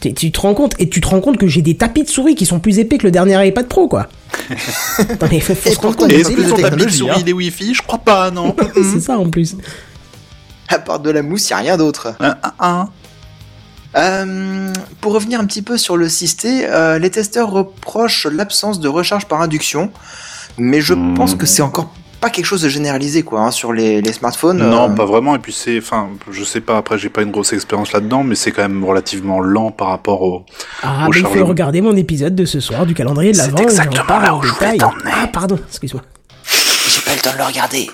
Tu 0.00 0.30
te 0.30 0.38
rends 0.38 0.52
compte 0.52 0.74
Et 0.78 0.90
tu 0.90 1.00
te 1.00 1.08
rends 1.08 1.22
compte 1.22 1.38
que 1.38 1.46
j'ai 1.46 1.62
des 1.62 1.78
tapis 1.78 2.02
de 2.02 2.08
souris 2.10 2.34
qui 2.34 2.44
sont 2.44 2.58
plus 2.60 2.78
épais 2.78 2.98
que 2.98 3.04
le 3.04 3.10
dernier 3.10 3.42
iPad 3.48 3.66
Pro, 3.68 3.88
quoi. 3.88 4.08
Attends, 4.98 5.26
mais 5.30 5.40
faut, 5.40 5.54
faut 5.54 5.70
Et 5.70 5.72
se 5.72 5.80
rendre 5.80 5.96
compte. 5.96 6.12
est-ce 6.12 6.30
plus 6.30 6.42
que 6.44 6.50
ton 6.50 6.56
tapis 6.56 6.62
de 6.62 6.68
technologie, 6.68 6.98
souris, 6.98 7.10
hein. 7.12 7.20
il 7.22 7.28
est 7.30 7.32
Wi-Fi 7.32 7.72
Je 7.72 7.80
crois 7.80 8.00
pas, 8.00 8.30
non. 8.30 8.54
C'est 8.74 9.00
ça 9.00 9.18
en 9.18 9.30
plus. 9.30 9.56
À 10.74 10.78
part 10.78 11.00
de 11.00 11.10
la 11.10 11.22
mousse, 11.22 11.48
y 11.50 11.52
a 11.52 11.56
rien 11.58 11.76
d'autre. 11.76 12.14
Un, 12.20 12.36
un, 12.42 12.52
un. 12.60 12.88
Euh, 13.96 14.72
pour 15.00 15.12
revenir 15.12 15.38
un 15.40 15.44
petit 15.44 15.62
peu 15.62 15.78
sur 15.78 15.96
le 15.96 16.08
6T, 16.08 16.66
euh, 16.68 16.98
les 16.98 17.10
testeurs 17.10 17.50
reprochent 17.50 18.26
l'absence 18.26 18.80
de 18.80 18.88
recharge 18.88 19.26
par 19.26 19.40
induction, 19.40 19.90
mais 20.58 20.80
je 20.80 20.94
Hmm. 20.94 21.14
pense 21.14 21.36
que 21.36 21.46
c'est 21.46 21.62
encore 21.62 21.90
pas 22.20 22.30
quelque 22.30 22.46
chose 22.46 22.62
de 22.62 22.68
généralisé 22.70 23.22
quoi 23.22 23.42
hein, 23.42 23.50
sur 23.50 23.72
les, 23.72 24.00
les 24.00 24.12
smartphones. 24.12 24.56
Non, 24.58 24.90
euh, 24.90 24.94
pas 24.94 25.04
vraiment. 25.04 25.36
Et 25.36 25.38
puis 25.38 25.52
c'est, 25.52 25.78
enfin, 25.78 26.08
je 26.30 26.42
sais 26.42 26.60
pas. 26.60 26.78
Après, 26.78 26.98
j'ai 26.98 27.08
pas 27.10 27.22
une 27.22 27.30
grosse 27.30 27.52
expérience 27.52 27.92
là-dedans, 27.92 28.24
mais 28.24 28.34
c'est 28.34 28.50
quand 28.50 28.62
même 28.62 28.82
relativement 28.82 29.40
lent 29.40 29.70
par 29.70 29.88
rapport 29.88 30.22
au. 30.22 30.44
Ah, 30.82 31.06
Au 31.06 31.10
mais 31.12 31.18
il 31.20 31.26
faut 31.26 31.44
regarder 31.44 31.80
mon 31.82 31.94
épisode 31.96 32.34
de 32.34 32.46
ce 32.46 32.58
soir 32.60 32.86
du 32.86 32.94
calendrier 32.94 33.30
de 33.32 33.36
C'est 33.36 33.42
l'avant. 33.46 33.58
j'en 33.58 33.64
exactement 33.64 34.18
là 34.18 34.34
où 34.34 34.42
je 34.42 34.52
voulais 34.52 34.76
t'emmener. 34.78 35.10
Ah, 35.12 35.26
pardon, 35.28 35.58
excuse-moi. 35.68 36.02
J'ai 36.88 37.00
pas 37.02 37.12
eu 37.12 37.16
le 37.16 37.20
temps 37.22 37.32
de 37.32 37.38
le 37.38 37.44
regarder. 37.44 37.90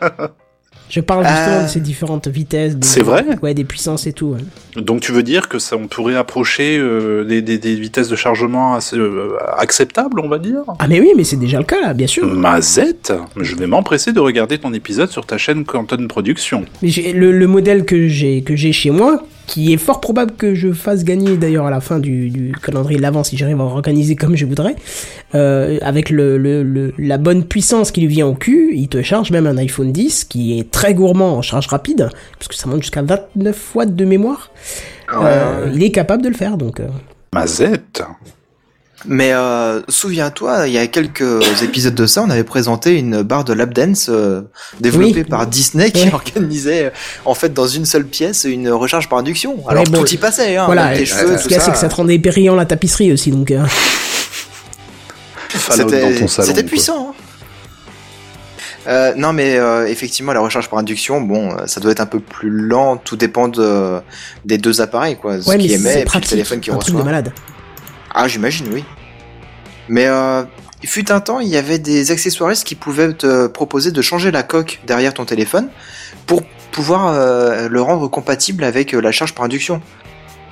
Je 0.88 1.00
parle 1.00 1.24
justement 1.26 1.56
Euh. 1.58 1.64
de 1.64 1.68
ces 1.68 1.80
différentes 1.80 2.28
vitesses. 2.28 2.74
C'est 2.82 3.02
vrai 3.02 3.24
Ouais, 3.42 3.54
des 3.54 3.64
puissances 3.64 4.06
et 4.06 4.12
tout. 4.12 4.28
ouais. 4.36 4.80
Donc 4.82 5.00
tu 5.00 5.10
veux 5.12 5.22
dire 5.22 5.48
que 5.48 5.58
ça, 5.58 5.76
on 5.76 5.88
pourrait 5.88 6.14
approcher 6.16 6.78
euh, 6.78 7.24
des, 7.24 7.42
des, 7.42 7.58
des 7.58 7.74
vitesses 7.74 8.08
de 8.08 8.16
chargement 8.16 8.74
assez 8.74 8.96
euh, 8.96 9.36
acceptables, 9.58 10.20
on 10.20 10.28
va 10.28 10.38
dire? 10.38 10.60
Ah 10.78 10.86
mais 10.88 11.00
oui, 11.00 11.10
mais 11.16 11.24
c'est 11.24 11.36
déjà 11.36 11.58
le 11.58 11.64
cas 11.64 11.80
là, 11.80 11.92
bien 11.94 12.06
sûr. 12.06 12.26
Mazette 12.26 13.12
Je 13.36 13.56
vais 13.56 13.66
m'empresser 13.66 14.12
de 14.12 14.20
regarder 14.20 14.58
ton 14.58 14.72
épisode 14.74 15.10
sur 15.10 15.26
ta 15.26 15.38
chaîne 15.38 15.64
Quantum 15.64 16.06
Production. 16.08 16.64
Mais 16.82 16.88
j'ai- 16.88 17.12
le, 17.12 17.32
le 17.32 17.46
modèle 17.46 17.84
que 17.84 18.06
j'ai 18.08 18.42
chez 18.72 18.90
moi, 18.90 19.22
qui 19.46 19.72
est 19.72 19.76
fort 19.76 20.00
probable 20.00 20.32
que 20.36 20.54
je 20.54 20.72
fasse 20.72 21.04
gagner 21.04 21.36
d'ailleurs 21.36 21.66
à 21.66 21.70
la 21.70 21.80
fin 21.80 21.98
du, 21.98 22.30
du 22.30 22.52
calendrier 22.62 22.96
de 22.98 23.02
l'avant 23.02 23.22
si 23.24 23.36
j'arrive 23.36 23.60
à 23.60 23.64
organiser 23.64 24.16
comme 24.16 24.36
je 24.36 24.44
voudrais, 24.44 24.74
euh, 25.34 25.78
avec 25.82 26.10
le, 26.10 26.36
le, 26.38 26.62
le- 26.62 26.92
la 26.98 27.16
bonne 27.18 27.44
puissance 27.44 27.90
qui 27.92 28.00
lui 28.00 28.08
vient 28.08 28.26
au 28.26 28.34
cul, 28.34 28.70
il 28.74 28.88
te 28.88 29.02
charge 29.02 29.30
même 29.30 29.46
un 29.46 29.56
iPhone 29.58 29.92
10 29.92 30.24
qui 30.24 30.58
est 30.58 30.70
très 30.70 30.94
gourmand 30.94 31.36
en 31.36 31.42
charge 31.42 31.66
rapide, 31.68 32.08
parce 32.38 32.48
que 32.48 32.54
ça 32.54 32.68
monte 32.68 32.82
jusqu'à 32.82 33.02
29 33.02 33.74
watts 33.74 33.94
de 33.94 34.04
mémoire. 34.04 34.50
Euh, 35.12 35.70
il 35.74 35.82
est 35.84 35.92
capable 35.92 36.22
de 36.22 36.28
le 36.28 36.34
faire 36.34 36.56
donc. 36.56 36.80
euh, 36.80 36.86
Mazette 37.32 38.02
Mais 39.04 39.32
euh, 39.32 39.82
souviens-toi, 39.88 40.66
il 40.66 40.72
y 40.72 40.78
a 40.78 40.86
quelques 40.86 41.62
épisodes 41.62 41.94
de 41.94 42.06
ça, 42.06 42.22
on 42.22 42.30
avait 42.30 42.44
présenté 42.44 42.98
une 42.98 43.22
barre 43.22 43.44
de 43.44 43.52
lap 43.52 43.72
dance 43.74 44.06
euh, 44.08 44.40
développée 44.80 45.12
Oui. 45.18 45.24
par 45.24 45.46
Disney 45.46 45.90
qui 45.90 46.04
Ouais. 46.06 46.14
organisait 46.14 46.86
euh, 46.86 46.90
en 47.26 47.34
fait 47.34 47.52
dans 47.52 47.66
une 47.68 47.84
seule 47.84 48.06
pièce 48.06 48.44
une 48.44 48.70
recharge 48.70 49.08
par 49.08 49.18
induction. 49.18 49.56
Alors 49.68 49.84
bon, 49.84 50.02
tout 50.02 50.08
y 50.12 50.16
passait, 50.16 50.56
hein, 50.56 50.64
voilà, 50.66 50.94
tes 50.96 51.02
et 51.02 51.06
cheveux, 51.06 51.36
ce 51.36 51.42
tout 51.42 51.48
qu'il 51.48 51.56
y 51.56 51.60
a, 51.60 51.62
c'est 51.62 51.72
que 51.72 51.76
ça 51.78 51.88
te 51.88 51.94
rendait 51.94 52.18
périllant 52.18 52.56
la 52.56 52.64
tapisserie 52.64 53.12
aussi 53.12 53.30
donc. 53.30 53.50
euh, 53.50 53.62
C'était 55.50 56.62
puissant. 56.64 57.10
hein. 57.10 57.14
Euh, 58.88 59.14
non 59.16 59.32
mais 59.32 59.56
euh, 59.58 59.86
effectivement 59.88 60.32
la 60.32 60.38
recharge 60.38 60.68
par 60.70 60.78
induction 60.78 61.20
bon 61.20 61.50
euh, 61.50 61.66
ça 61.66 61.80
doit 61.80 61.90
être 61.90 61.98
un 62.00 62.06
peu 62.06 62.20
plus 62.20 62.50
lent 62.50 62.96
tout 62.96 63.16
dépend 63.16 63.48
de, 63.48 63.98
des 64.44 64.58
deux 64.58 64.80
appareils 64.80 65.16
quoi 65.16 65.42
ce 65.42 65.48
Ouais, 65.48 65.58
qui 65.58 65.72
émet 65.72 65.92
c'est 65.92 66.00
et 66.02 66.04
puis 66.04 66.20
le 66.20 66.24
téléphone 66.24 66.60
qui 66.60 66.70
un 66.70 66.76
truc 66.76 66.94
de 66.94 66.98
reçoit 67.00 67.04
malade. 67.04 67.32
Ah, 68.18 68.28
j'imagine, 68.28 68.66
oui. 68.72 68.82
Mais 69.90 70.06
euh, 70.06 70.42
il 70.82 70.88
fut 70.88 71.12
un 71.12 71.20
temps, 71.20 71.38
il 71.38 71.48
y 71.48 71.56
avait 71.58 71.78
des 71.78 72.10
accessoiristes 72.10 72.66
qui 72.66 72.74
pouvaient 72.74 73.12
te 73.12 73.46
proposer 73.46 73.92
de 73.92 74.00
changer 74.00 74.30
la 74.30 74.42
coque 74.42 74.80
derrière 74.86 75.12
ton 75.12 75.26
téléphone 75.26 75.68
pour 76.26 76.42
pouvoir 76.72 77.08
euh, 77.08 77.68
le 77.68 77.82
rendre 77.82 78.08
compatible 78.08 78.64
avec 78.64 78.94
euh, 78.94 79.00
la 79.00 79.12
charge 79.12 79.34
par 79.34 79.44
induction. 79.44 79.82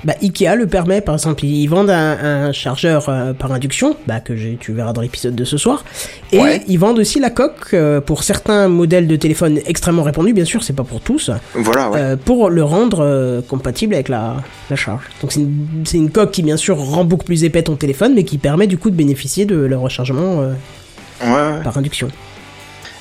Bah, 0.05 0.15
Ikea 0.23 0.55
le 0.57 0.67
permet, 0.67 1.01
par 1.01 1.15
exemple, 1.15 1.45
ils 1.45 1.67
vendent 1.67 1.91
un, 1.91 2.47
un 2.49 2.53
chargeur 2.53 3.09
euh, 3.09 3.33
par 3.33 3.53
induction, 3.53 3.97
bah, 4.07 4.21
que 4.21 4.33
tu 4.57 4.73
verras 4.73 4.93
dans 4.93 5.01
l'épisode 5.01 5.35
de 5.35 5.45
ce 5.45 5.57
soir, 5.57 5.85
et 6.33 6.39
Ouais. 6.39 6.63
ils 6.69 6.79
vendent 6.79 6.99
aussi 6.99 7.21
la 7.21 7.31
coque 7.31 7.73
euh, 7.73 8.01
pour 8.03 8.23
certains 8.23 8.69
modèles 8.69 9.07
de 9.09 9.17
téléphone 9.17 9.59
extrêmement 9.67 10.03
répandus, 10.03 10.35
bien 10.35 10.45
sûr, 10.45 10.63
c'est 10.63 10.75
pas 10.75 10.85
pour 10.85 11.01
tous, 11.01 11.31
Voilà, 11.55 11.91
ouais. 11.91 11.99
euh, 12.01 12.17
pour 12.17 12.51
le 12.51 12.63
rendre 12.63 13.43
compatible 13.49 13.95
avec 13.95 14.09
la, 14.09 14.37
la 14.69 14.77
charge. 14.77 15.05
Donc 15.23 15.33
c'est 15.33 15.97
une, 15.97 16.11
coque 16.11 16.33
qui, 16.33 16.43
bien 16.43 16.57
sûr, 16.59 16.77
rend 16.79 17.05
beaucoup 17.05 17.25
plus 17.25 17.45
épais 17.45 17.63
ton 17.63 17.77
téléphone, 17.77 18.13
mais 18.15 18.25
qui 18.25 18.37
permet 18.39 18.67
du 18.67 18.77
coup 18.77 18.91
de 18.91 18.97
bénéficier 18.97 19.47
de 19.47 19.57
le 19.57 19.77
rechargement 19.77 20.39
ouais. 20.41 21.63
par 21.63 21.79
induction. 21.79 22.09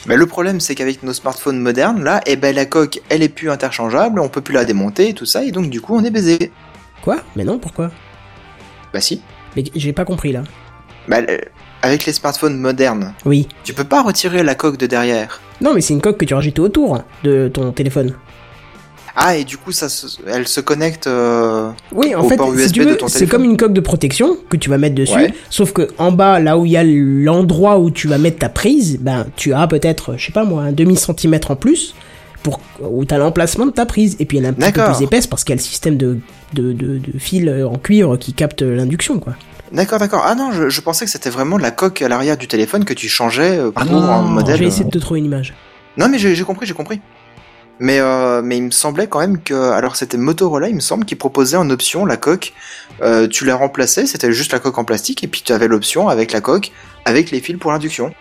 Mais 0.06 0.18
le 0.18 0.26
problème, 0.26 0.60
c'est 0.60 0.76
qu'avec 0.76 1.02
nos 1.04 1.14
smartphones 1.14 1.60
modernes, 1.60 2.04
là, 2.04 2.20
eh 2.26 2.36
ben, 2.36 2.54
la 2.54 2.66
coque, 2.66 3.02
elle 3.10 3.24
est 3.24 3.30
plus 3.30 3.50
interchangeable, 3.50 4.20
on 4.20 4.28
peut 4.28 4.42
plus 4.42 4.54
la 4.54 4.66
démonter 4.66 5.10
et 5.10 5.14
tout 5.14 5.26
ça, 5.26 5.44
et 5.46 5.52
donc 5.52 5.70
du 5.70 5.80
coup, 5.80 5.96
on 5.98 6.04
est 6.04 6.10
baisé. 6.12 6.52
Quoi? 7.04 7.18
Mais 7.36 7.44
non, 7.44 7.58
pourquoi? 7.60 7.92
Bah 8.94 9.02
si. 9.02 9.22
Mais 9.56 9.64
j'ai 9.76 9.94
pas 9.94 10.06
compris 10.06 10.32
là. 10.32 10.44
Bah, 11.08 11.22
le- 11.22 11.42
avec 11.82 12.06
les 12.06 12.14
smartphones 12.14 12.58
modernes, 12.58 13.14
Oui. 13.26 13.48
tu 13.66 13.74
peux 13.74 13.84
pas 13.84 14.02
retirer 14.02 14.42
la 14.42 14.56
coque 14.56 14.78
de 14.78 14.88
derrière. 14.88 15.42
Non, 15.60 15.74
mais 15.74 15.82
c'est 15.82 15.94
une 15.94 16.02
coque 16.02 16.18
que 16.18 16.26
tu 16.26 16.34
rajoutes 16.34 16.60
autour 16.60 17.02
de 17.24 17.50
ton 17.54 17.72
téléphone. 17.74 18.14
Ah, 19.16 19.36
et 19.38 19.44
du 19.44 19.58
coup, 19.58 19.72
ça, 19.72 19.90
se- 19.90 20.08
elle 20.26 20.48
se 20.48 20.60
connecte. 20.62 21.06
euh, 21.08 21.70
Oui, 21.92 22.16
en 22.16 22.24
au 22.24 22.30
fait, 22.30 22.38
port 22.38 22.52
si 22.58 22.72
de 22.72 22.98
c'est 23.08 23.28
comme 23.28 23.44
une 23.44 23.58
coque 23.58 23.74
de 23.74 23.82
protection 23.82 24.38
que 24.50 24.58
tu 24.58 24.70
vas 24.72 24.78
mettre 24.80 24.96
dessus, 24.96 25.14
Ouais. 25.14 25.34
sauf 25.52 25.72
que 25.74 25.90
en 26.00 26.12
bas, 26.12 26.40
là 26.40 26.58
où 26.58 26.66
il 26.66 26.72
y 26.72 26.78
a 26.78 26.84
l'endroit 26.84 27.78
où 27.80 27.92
tu 27.92 28.08
vas 28.08 28.18
mettre 28.18 28.40
ta 28.40 28.50
prise, 28.50 28.98
ben 29.00 29.28
tu 29.36 29.54
as 29.54 29.68
peut-être, 29.68 30.16
je 30.18 30.26
sais 30.26 30.32
pas 30.32 30.46
moi, 30.46 30.64
un 30.64 30.72
demi 30.72 30.96
centimètre 30.96 31.52
en 31.52 31.56
plus 31.56 31.94
pour 32.42 32.60
où 32.82 33.06
t'as 33.06 33.18
l'emplacement 33.20 33.68
de 33.68 33.72
ta 33.72 33.86
prise, 33.86 34.16
et 34.20 34.26
puis 34.26 34.38
elle 34.40 34.46
est 34.46 34.48
un 34.50 34.54
petit 34.54 34.72
peu 34.72 34.84
plus 34.84 35.04
épaisse 35.04 35.28
parce 35.28 35.44
qu'il 35.44 35.52
y 35.54 35.58
a 35.58 35.62
le 35.62 35.62
système 35.62 35.96
de 35.98 36.18
de, 36.54 36.72
de, 36.74 36.98
de 36.98 37.20
fil 37.20 37.50
en 37.50 37.78
cuivre 37.78 38.18
qui 38.18 38.34
capte 38.34 38.62
l'induction, 38.62 39.20
quoi. 39.20 39.34
D'accord, 39.72 39.98
d'accord. 40.00 40.24
Ah 40.26 40.36
non, 40.36 40.52
je, 40.52 40.70
je 40.70 40.82
pensais 40.82 41.06
que 41.06 41.12
c'était 41.12 41.32
vraiment 41.32 41.58
la 41.58 41.72
coque 41.72 42.02
à 42.02 42.08
l'arrière 42.08 42.38
du 42.38 42.48
téléphone 42.48 42.86
que 42.86 42.94
tu 42.94 43.10
changeais 43.10 43.58
euh, 43.58 43.72
pour 43.72 43.82
Ah 43.82 43.86
non, 43.86 44.04
un 44.04 44.22
modèle. 44.22 44.56
Je 44.56 44.62
vais 44.62 44.68
essayer 44.68 44.84
euh. 44.84 44.88
de 44.88 44.92
te 44.92 45.00
trouver 45.00 45.20
une 45.20 45.26
image. 45.26 45.54
Non, 45.98 46.08
mais 46.10 46.20
j'ai 46.20 46.36
j'ai 46.36 46.44
compris, 46.44 46.66
j'ai 46.68 46.74
compris. 46.74 47.02
Mais 47.80 48.00
euh, 48.00 48.42
mais 48.44 48.58
il 48.58 48.64
me 48.64 48.72
semblait 48.72 49.08
quand 49.08 49.20
même 49.20 49.42
que 49.42 49.72
alors 49.72 49.96
c'était 49.96 50.18
Motorola, 50.18 50.70
il 50.70 50.76
me 50.76 50.80
semble, 50.80 51.06
qui 51.06 51.16
proposait 51.16 51.58
en 51.58 51.70
option 51.72 52.06
la 52.06 52.18
coque. 52.18 52.54
Euh, 53.02 53.28
tu 53.28 53.46
la 53.46 53.56
remplaçais, 53.56 54.06
c'était 54.06 54.32
juste 54.32 54.52
la 54.52 54.60
coque 54.60 54.78
en 54.78 54.84
plastique, 54.84 55.24
et 55.24 55.28
puis 55.28 55.42
tu 55.44 55.52
avais 55.52 55.68
l'option 55.68 56.08
avec 56.08 56.32
la 56.32 56.40
coque, 56.42 56.72
avec 57.06 57.32
les 57.32 57.40
fils 57.40 57.58
pour 57.58 57.72
l'induction. 57.72 58.14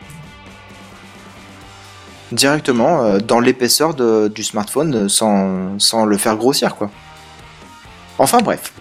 Directement 2.33 3.05
euh, 3.05 3.19
dans 3.19 3.41
l'épaisseur 3.41 3.95
du 4.31 4.43
smartphone, 4.43 5.11
sans, 5.11 5.79
sans 5.79 6.07
le 6.07 6.17
faire 6.17 6.37
grossir, 6.37 6.75
quoi. 6.77 6.91
Enfin 8.23 8.39
bref. 8.39 8.73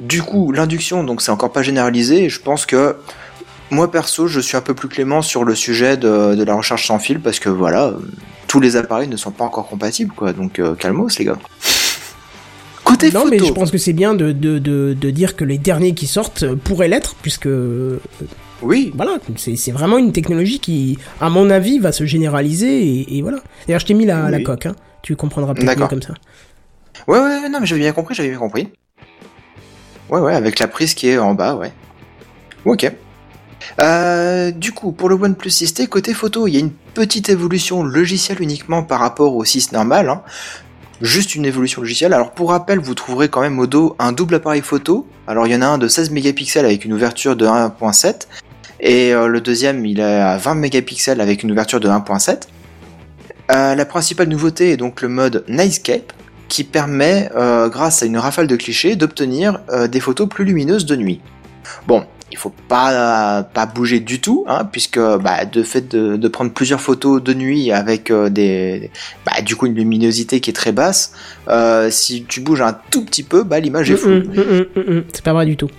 Du 0.00 0.22
coup, 0.22 0.50
l'induction, 0.50 1.04
donc 1.04 1.20
c'est 1.20 1.30
encore 1.30 1.52
pas 1.52 1.62
généralisé, 1.62 2.24
et 2.24 2.28
je 2.30 2.40
pense 2.40 2.64
que 2.64 2.96
moi 3.70 3.90
perso, 3.90 4.26
je 4.26 4.40
suis 4.40 4.56
un 4.56 4.62
peu 4.62 4.72
plus 4.72 4.88
clément 4.88 5.20
sur 5.20 5.44
le 5.44 5.54
sujet 5.54 5.98
de, 5.98 6.34
de 6.34 6.42
la 6.42 6.54
recharge 6.54 6.86
sans 6.86 6.98
fil, 6.98 7.20
parce 7.20 7.38
que 7.38 7.50
voilà, 7.50 7.92
tous 8.46 8.60
les 8.60 8.76
appareils 8.76 9.08
ne 9.08 9.18
sont 9.18 9.30
pas 9.30 9.44
encore 9.44 9.68
compatibles, 9.68 10.14
quoi. 10.14 10.32
Donc 10.32 10.58
euh, 10.58 10.74
calmos, 10.74 11.18
les 11.18 11.26
gars. 11.26 11.36
Côté 12.84 13.10
non, 13.10 13.24
photo. 13.24 13.30
mais 13.30 13.38
je 13.38 13.52
pense 13.52 13.70
que 13.70 13.76
c'est 13.76 13.92
bien 13.92 14.14
de, 14.14 14.32
de, 14.32 14.58
de, 14.58 14.96
de 14.98 15.10
dire 15.10 15.36
que 15.36 15.44
les 15.44 15.58
derniers 15.58 15.92
qui 15.92 16.06
sortent 16.06 16.54
pourraient 16.54 16.88
l'être, 16.88 17.14
puisque 17.20 17.46
euh, 17.46 17.98
Oui, 18.62 18.90
voilà, 18.96 19.18
c'est 19.36 19.70
vraiment 19.70 19.98
une 19.98 20.12
technologie 20.12 20.60
qui, 20.60 20.96
à 21.20 21.28
mon 21.28 21.50
avis, 21.50 21.78
va 21.78 21.92
se 21.92 22.06
généraliser 22.06 22.82
et, 22.82 23.18
et 23.18 23.20
voilà. 23.20 23.40
D'ailleurs, 23.66 23.80
je 23.80 23.86
t'ai 23.86 23.92
mis 23.92 24.06
la, 24.06 24.40
coque, 24.40 24.64
hein. 24.64 24.74
tu 25.02 25.14
comprendras 25.14 25.52
peut-être 25.52 25.88
comme 25.88 26.00
ça. 26.00 26.14
Ouais, 27.06 27.18
ouais, 27.18 27.48
non, 27.48 27.60
mais 27.60 27.66
j'avais 27.66 27.80
bien 27.80 27.92
compris, 27.92 28.14
j'avais 28.14 28.30
bien 28.30 28.38
compris. 28.38 28.68
Ouais, 30.10 30.20
ouais, 30.20 30.34
avec 30.34 30.58
la 30.58 30.68
prise 30.68 30.94
qui 30.94 31.08
est 31.08 31.18
en 31.18 31.34
bas, 31.34 31.54
ouais. 31.54 31.72
Ok. 32.64 32.90
Euh, 33.80 34.50
du 34.50 34.72
coup, 34.72 34.92
pour 34.92 35.08
le 35.08 35.14
OnePlus 35.16 35.50
6T, 35.50 35.86
côté 35.88 36.14
photo, 36.14 36.46
il 36.46 36.54
y 36.54 36.56
a 36.56 36.60
une 36.60 36.72
petite 36.94 37.28
évolution 37.28 37.82
logicielle 37.82 38.40
uniquement 38.40 38.82
par 38.82 39.00
rapport 39.00 39.34
au 39.34 39.44
6 39.44 39.72
normal. 39.72 40.08
hein. 40.08 40.22
Juste 41.00 41.34
une 41.34 41.44
évolution 41.44 41.80
logicielle. 41.82 42.12
Alors, 42.12 42.32
pour 42.32 42.50
rappel, 42.50 42.80
vous 42.80 42.94
trouverez 42.94 43.28
quand 43.28 43.40
même 43.40 43.58
au 43.60 43.66
dos 43.66 43.94
un 43.98 44.12
double 44.12 44.36
appareil 44.36 44.62
photo. 44.62 45.06
Alors, 45.28 45.46
il 45.46 45.52
y 45.52 45.56
en 45.56 45.62
a 45.62 45.66
un 45.66 45.78
de 45.78 45.86
16 45.86 46.10
mégapixels 46.10 46.64
avec 46.64 46.84
une 46.84 46.92
ouverture 46.92 47.36
de 47.36 47.46
1.7. 47.46 48.26
Et 48.80 49.12
euh, 49.14 49.28
le 49.28 49.40
deuxième, 49.40 49.84
il 49.86 50.00
est 50.00 50.02
à 50.02 50.36
20 50.38 50.54
mégapixels 50.54 51.20
avec 51.20 51.42
une 51.42 51.52
ouverture 51.52 51.78
de 51.78 51.88
1.7. 51.88 52.42
Euh, 53.50 53.74
la 53.74 53.84
principale 53.86 54.28
nouveauté 54.28 54.72
est 54.72 54.76
donc 54.76 55.00
le 55.02 55.08
mode 55.08 55.44
Nightscape 55.48 56.12
qui 56.48 56.64
permet, 56.64 57.30
euh, 57.36 57.68
grâce 57.68 58.02
à 58.02 58.06
une 58.06 58.18
rafale 58.18 58.46
de 58.46 58.56
clichés, 58.56 58.96
d'obtenir 58.96 59.60
euh, 59.70 59.86
des 59.86 60.00
photos 60.00 60.28
plus 60.28 60.44
lumineuses 60.44 60.86
de 60.86 60.96
nuit. 60.96 61.20
Bon, 61.86 62.04
il 62.32 62.38
faut 62.38 62.52
pas 62.68 63.42
pas 63.42 63.66
bouger 63.66 64.00
du 64.00 64.20
tout, 64.20 64.44
hein, 64.48 64.64
puisque 64.70 64.98
bah, 64.98 65.44
de 65.44 65.62
fait 65.62 65.88
de, 65.88 66.16
de 66.16 66.28
prendre 66.28 66.50
plusieurs 66.52 66.80
photos 66.80 67.22
de 67.22 67.34
nuit 67.34 67.72
avec 67.72 68.10
euh, 68.10 68.28
des 68.30 68.90
bah, 69.26 69.40
du 69.42 69.56
coup 69.56 69.66
une 69.66 69.74
luminosité 69.74 70.40
qui 70.40 70.50
est 70.50 70.54
très 70.54 70.72
basse, 70.72 71.12
si 71.90 72.24
tu 72.24 72.40
bouges 72.40 72.62
un 72.62 72.76
tout 72.90 73.04
petit 73.04 73.22
peu, 73.22 73.42
bah 73.42 73.60
l'image 73.60 73.90
est 73.90 73.96
floue. 73.96 74.20
Mm, 74.20 74.34
mm, 74.34 74.66
mm, 74.76 74.94
mm. 74.98 75.04
C'est 75.12 75.24
pas 75.24 75.32
vrai 75.32 75.46
du 75.46 75.56
tout. 75.56 75.70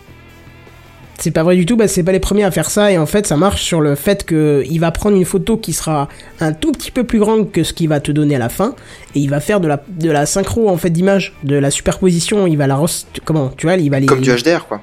C'est 1.20 1.32
pas 1.32 1.44
vrai 1.44 1.56
du 1.56 1.66
tout, 1.66 1.76
bah 1.76 1.88
c'est 1.88 2.04
pas 2.04 2.12
les 2.14 2.20
premiers 2.20 2.46
à 2.46 2.52
faire 2.52 2.70
ça 2.70 2.92
et 2.92 2.98
en 2.98 3.06
fait 3.06 3.28
ça 3.28 3.36
marche 3.36 3.62
sur 3.62 3.82
le 3.82 3.96
fait 3.96 4.26
que 4.26 4.64
il 4.70 4.80
va 4.80 4.92
prendre 4.92 5.18
une 5.18 5.26
photo 5.26 5.58
qui 5.58 5.74
sera 5.74 6.08
un 6.40 6.54
tout 6.54 6.72
petit 6.72 6.92
peu 6.92 7.04
plus 7.04 7.20
grande 7.20 7.52
que 7.52 7.64
ce 7.64 7.74
qu'il 7.74 7.90
va 7.90 8.00
te 8.00 8.12
donner 8.12 8.36
à 8.36 8.40
la 8.40 8.50
fin 8.50 8.74
et 9.16 9.20
il 9.20 9.30
va 9.30 9.40
faire 9.40 9.60
de 9.60 9.68
la 9.68 9.84
de 9.90 10.10
la 10.10 10.26
synchro 10.26 10.70
en 10.70 10.78
fait 10.78 10.90
d'image, 10.90 11.34
de 11.44 11.58
la 11.58 11.72
superposition, 11.72 12.48
il 12.48 12.58
va 12.58 12.68
la 12.68 12.80
comment 13.26 13.52
tu 13.58 13.68
vois, 13.68 13.76
il 13.76 13.90
va 13.90 14.00
les 14.00 14.06
Comme 14.06 14.22
du 14.22 14.32
HDR 14.32 14.66
quoi. 14.68 14.82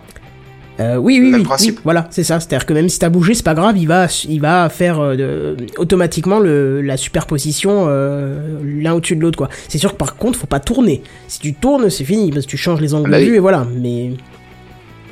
Euh, 0.78 0.96
oui, 0.96 1.18
oui, 1.22 1.32
oui, 1.34 1.42
principe. 1.42 1.76
oui, 1.76 1.80
voilà, 1.84 2.06
c'est 2.10 2.22
ça. 2.22 2.38
C'est-à-dire 2.38 2.66
que 2.66 2.74
même 2.74 2.88
si 2.88 2.98
t'as 2.98 3.08
bougé, 3.08 3.34
c'est 3.34 3.42
pas 3.42 3.54
grave, 3.54 3.78
il 3.78 3.86
va, 3.88 4.08
il 4.28 4.40
va 4.40 4.68
faire 4.68 4.98
euh, 5.00 5.56
automatiquement 5.78 6.38
le, 6.38 6.82
la 6.82 6.96
superposition 6.96 7.86
euh, 7.88 8.58
l'un 8.62 8.92
au-dessus 8.92 9.16
de 9.16 9.22
l'autre, 9.22 9.38
quoi. 9.38 9.48
C'est 9.68 9.78
sûr 9.78 9.92
que 9.92 9.96
par 9.96 10.16
contre, 10.16 10.38
faut 10.38 10.46
pas 10.46 10.60
tourner. 10.60 11.02
Si 11.28 11.38
tu 11.40 11.54
tournes, 11.54 11.88
c'est 11.88 12.04
fini 12.04 12.30
parce 12.30 12.44
que 12.44 12.50
tu 12.50 12.56
changes 12.58 12.80
les 12.80 12.92
angles 12.92 13.06
Ah 13.08 13.12
bah 13.12 13.20
de 13.20 13.24
vue 13.24 13.36
et 13.36 13.38
voilà. 13.38 13.66
Mais 13.74 14.10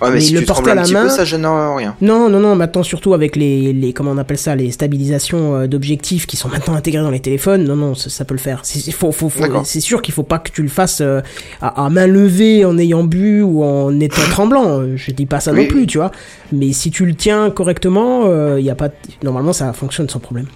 Ouais, 0.04 0.10
mais, 0.10 0.14
Mais 0.16 0.20
si 0.20 0.32
le 0.34 0.40
tu 0.40 0.46
porter 0.46 0.70
à 0.70 0.74
la 0.74 0.86
main- 0.86 1.02
peu, 1.04 1.08
ça 1.08 1.24
gêne 1.24 1.46
rien. 1.46 1.96
non, 2.00 2.28
non, 2.28 2.40
non. 2.40 2.54
Maintenant, 2.56 2.82
surtout 2.82 3.14
avec 3.14 3.36
les, 3.36 3.72
les 3.72 3.92
comment 3.92 4.10
on 4.12 4.18
appelle 4.18 4.38
ça, 4.38 4.54
les 4.54 4.70
stabilisations 4.70 5.56
euh, 5.56 5.66
d'objectifs 5.66 6.26
qui 6.26 6.36
sont 6.36 6.48
maintenant 6.48 6.74
intégrées 6.74 7.02
dans 7.02 7.10
les 7.10 7.20
téléphones. 7.20 7.64
Non, 7.64 7.76
non, 7.76 7.94
ça, 7.94 8.10
ça 8.10 8.24
peut 8.24 8.34
le 8.34 8.40
faire. 8.40 8.60
C'est 8.62 8.90
faut, 8.92 9.12
faut, 9.12 9.28
faut- 9.28 9.64
sûr 9.64 10.02
qu'il 10.02 10.14
faut 10.14 10.22
pas 10.22 10.38
que 10.38 10.50
tu 10.50 10.62
le 10.62 10.68
fasses 10.68 11.00
euh, 11.00 11.20
à, 11.60 11.84
à 11.86 11.90
main 11.90 12.06
levée 12.06 12.64
en 12.64 12.78
ayant 12.78 13.04
bu 13.04 13.42
ou 13.42 13.64
en 13.64 13.98
étant 14.00 14.22
tremblant. 14.30 14.80
Euh, 14.80 14.96
Je 14.96 15.10
dis 15.10 15.26
pas 15.26 15.40
ça 15.40 15.52
Oui, 15.52 15.62
non 15.62 15.66
plus, 15.66 15.86
tu 15.86 15.98
vois. 15.98 16.10
Mais 16.52 16.72
si 16.72 16.90
tu 16.90 17.04
le 17.06 17.14
tiens 17.14 17.50
correctement, 17.50 18.24
il 18.56 18.64
y 18.64 18.70
a 18.70 18.74
pas. 18.74 18.88
Normalement, 19.22 19.52
ça 19.52 19.72
fonctionne 19.72 20.08
sans 20.08 20.20
problème. 20.20 20.46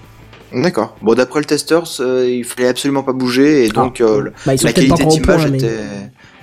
D'accord. 0.54 0.96
Bon, 1.02 1.14
d'après 1.14 1.40
le 1.40 1.44
testeur, 1.44 1.86
c'est- 1.86 2.36
il 2.38 2.44
fallait 2.44 2.68
absolument 2.68 3.02
pas 3.02 3.12
bouger 3.12 3.66
et 3.66 3.68
donc 3.68 3.98
Ah. 4.00 4.04
euh, 4.04 4.22
Bah, 4.24 4.30
la 4.46 4.52
peut-être 4.54 4.62
pas 4.62 4.72
qualité 4.72 5.04
d'image 5.06 5.46
mais- 5.50 5.58
était, 5.58 5.78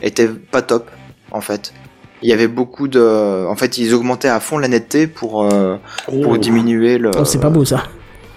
était 0.04 0.28
pas 0.28 0.62
top 0.62 0.90
en 1.32 1.42
fait. 1.42 1.74
Il 2.22 2.30
y 2.30 2.34
avait 2.34 2.48
beaucoup 2.48 2.88
de, 2.88 3.46
en 3.48 3.56
fait, 3.56 3.78
ils 3.78 3.94
augmentaient 3.94 4.30
à 4.30 4.40
fond 4.40 4.58
la 4.58 4.68
netteté 4.68 5.06
pour 5.08 5.44
euh, 5.52 5.78
pour 6.06 6.30
Oh. 6.30 6.38
diminuer 6.38 6.98
le. 6.98 7.12
Oh, 7.18 7.26
c'est 7.26 7.40
pas 7.42 7.50
beau 7.50 7.66
ça. 7.66 7.84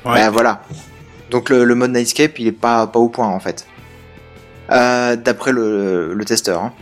Ouais. 0.05 0.15
Bah, 0.15 0.31
voilà. 0.31 0.63
Donc 1.31 1.49
le, 1.51 1.65
le 1.65 1.75
mode 1.75 1.93
Nightscape, 1.93 2.39
il 2.39 2.47
est 2.49 2.53
pas 2.53 2.87
pas 2.87 2.99
au 2.99 3.09
point 3.09 3.29
en 3.29 3.41
fait. 3.41 3.67
Euh, 4.71 5.17
d'après 5.17 5.53
le, 5.53 6.13
le 6.15 6.25
testeur. 6.25 6.63
hein. 6.63 6.73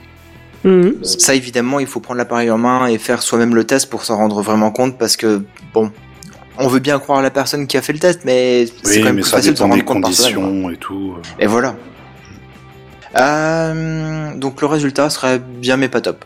Mhm. 0.65 1.05
Ça 1.05 1.35
évidemment, 1.35 1.79
il 1.81 1.87
faut 1.87 2.01
prendre 2.01 2.19
l'appareil 2.19 2.51
en 2.51 2.59
main 2.59 2.87
et 2.87 2.99
faire 2.99 3.23
soi-même 3.23 3.55
le 3.55 3.65
test 3.65 3.89
pour 3.91 4.05
s'en 4.05 4.17
rendre 4.17 4.41
vraiment 4.43 4.71
compte 4.73 4.99
parce 4.99 5.17
que 5.17 5.43
bon, 5.75 5.93
on 6.59 6.67
veut 6.67 6.81
bien 6.81 6.99
croire 6.99 7.23
la 7.23 7.31
personne 7.31 7.67
qui 7.69 7.77
a 7.77 7.83
fait 7.83 7.93
le 7.93 7.99
test, 8.01 8.21
mais 8.25 8.67
c'est 8.83 8.99
quand 9.01 9.07
même 9.07 9.17
mais 9.17 9.21
plus 9.23 9.31
ça 9.31 9.37
facile 9.37 9.53
de 9.53 9.59
s'en 9.59 9.67
des 9.67 9.71
rendre 9.73 9.85
compte 9.85 10.03
par 10.03 10.11
conditions 10.11 10.71
et 10.71 10.77
tout. 10.77 11.15
Et 11.39 11.47
voilà. 11.47 11.77
Euh, 13.19 14.35
donc 14.37 14.61
le 14.61 14.67
résultat 14.67 15.09
serait 15.11 15.39
bien 15.39 15.77
mais 15.77 15.89
pas 15.89 16.01
top. 16.01 16.25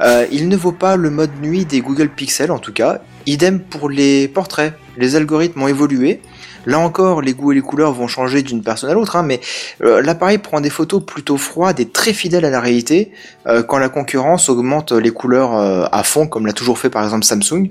Euh, 0.00 0.26
il 0.32 0.48
ne 0.48 0.56
vaut 0.56 0.72
pas 0.72 0.96
le 0.96 1.10
mode 1.10 1.30
nuit 1.40 1.64
des 1.64 1.80
Google 1.80 2.08
Pixel 2.08 2.50
en 2.50 2.58
tout 2.58 2.72
cas. 2.72 3.00
Idem 3.26 3.60
pour 3.60 3.88
les 3.88 4.28
portraits. 4.28 4.74
Les 4.96 5.16
algorithmes 5.16 5.62
ont 5.62 5.68
évolué. 5.68 6.20
Là 6.64 6.78
encore, 6.78 7.22
les 7.22 7.34
goûts 7.34 7.50
et 7.50 7.56
les 7.56 7.60
couleurs 7.60 7.92
vont 7.92 8.06
changer 8.06 8.42
d'une 8.42 8.62
personne 8.62 8.88
à 8.88 8.94
l'autre, 8.94 9.16
hein, 9.16 9.24
mais 9.24 9.40
euh, 9.82 10.00
l'appareil 10.00 10.38
prend 10.38 10.60
des 10.60 10.70
photos 10.70 11.04
plutôt 11.04 11.36
froides 11.36 11.80
et 11.80 11.88
très 11.88 12.12
fidèles 12.12 12.44
à 12.44 12.50
la 12.50 12.60
réalité, 12.60 13.10
euh, 13.48 13.64
quand 13.64 13.78
la 13.78 13.88
concurrence 13.88 14.48
augmente 14.48 14.92
les 14.92 15.10
couleurs 15.10 15.54
à 15.92 16.02
fond, 16.04 16.28
comme 16.28 16.46
l'a 16.46 16.52
toujours 16.52 16.78
fait 16.78 16.88
par 16.88 17.02
exemple 17.02 17.24
Samsung, 17.24 17.70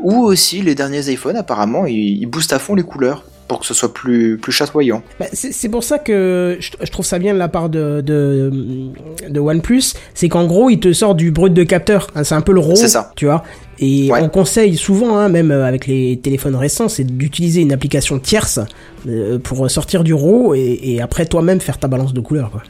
ou 0.00 0.24
aussi 0.24 0.60
les 0.60 0.74
derniers 0.74 1.08
iPhones 1.08 1.36
apparemment, 1.36 1.86
ils 1.86 2.26
boostent 2.26 2.52
à 2.52 2.58
fond 2.58 2.74
les 2.74 2.82
couleurs 2.82 3.24
pour 3.52 3.60
que 3.60 3.66
ce 3.66 3.74
soit 3.74 3.92
plus, 3.92 4.38
plus 4.38 4.52
chatoyant. 4.52 5.02
Bah, 5.20 5.26
c'est 5.32 5.68
pour 5.68 5.84
ça 5.84 5.98
que 5.98 6.56
je, 6.60 6.70
je 6.82 6.90
trouve 6.90 7.04
ça 7.06 7.18
bien 7.18 7.34
de 7.34 7.38
la 7.38 7.48
part 7.48 7.68
de, 7.68 8.00
de, 8.00 8.50
de 9.28 9.40
OnePlus, 9.40 9.82
c'est 10.14 10.28
qu'en 10.28 10.46
gros, 10.46 10.70
il 10.70 10.80
te 10.80 10.92
sort 10.92 11.14
du 11.14 11.30
brut 11.30 11.52
de 11.52 11.62
capteur. 11.64 12.08
hein, 12.14 12.24
c'est 12.24 12.34
un 12.34 12.40
peu 12.40 12.52
le 12.52 12.60
RAW, 12.60 12.76
ça. 12.76 13.12
tu 13.16 13.26
vois. 13.26 13.42
Et 13.78 14.10
Ouais. 14.10 14.20
on 14.22 14.28
conseille 14.28 14.76
souvent, 14.76 15.16
hein, 15.18 15.28
même 15.28 15.50
euh, 15.50 15.66
avec 15.66 15.86
les 15.86 16.18
téléphones 16.22 16.54
récents, 16.56 16.88
c'est 16.88 17.04
d'utiliser 17.04 17.60
une 17.62 17.72
application 17.72 18.18
tierce 18.18 18.60
euh, 19.08 19.38
pour 19.38 19.68
sortir 19.70 20.04
du 20.04 20.14
RAW 20.14 20.54
et, 20.54 20.80
et 20.82 21.00
après 21.02 21.26
toi-même 21.26 21.60
faire 21.60 21.78
ta 21.78 21.88
balance 21.88 22.12
de 22.14 22.20
couleurs. 22.20 22.50
Quoi. 22.50 22.62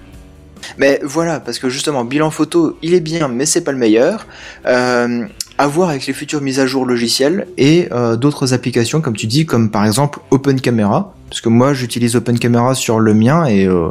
Mais 0.78 1.00
voilà, 1.02 1.40
parce 1.40 1.58
que 1.58 1.68
justement, 1.68 2.04
bilan 2.04 2.30
photo, 2.30 2.78
il 2.82 2.94
est 2.94 3.00
bien, 3.00 3.28
mais 3.28 3.46
c'est 3.46 3.62
pas 3.62 3.72
le 3.72 3.78
meilleur. 3.78 4.26
Euh, 4.66 5.24
à 5.62 5.68
voir 5.68 5.90
avec 5.90 6.08
les 6.08 6.12
futures 6.12 6.40
mises 6.40 6.58
à 6.58 6.66
jour 6.66 6.84
logicielles 6.84 7.46
et 7.56 7.86
euh, 7.92 8.16
d'autres 8.16 8.52
applications, 8.52 9.00
comme 9.00 9.14
tu 9.14 9.28
dis, 9.28 9.46
comme 9.46 9.70
par 9.70 9.86
exemple 9.86 10.18
Open 10.32 10.60
Camera. 10.60 11.14
Parce 11.28 11.40
que 11.40 11.48
moi, 11.48 11.72
j'utilise 11.72 12.16
Open 12.16 12.36
Camera 12.36 12.74
sur 12.74 12.98
le 12.98 13.14
mien 13.14 13.44
et 13.44 13.68
euh, 13.68 13.90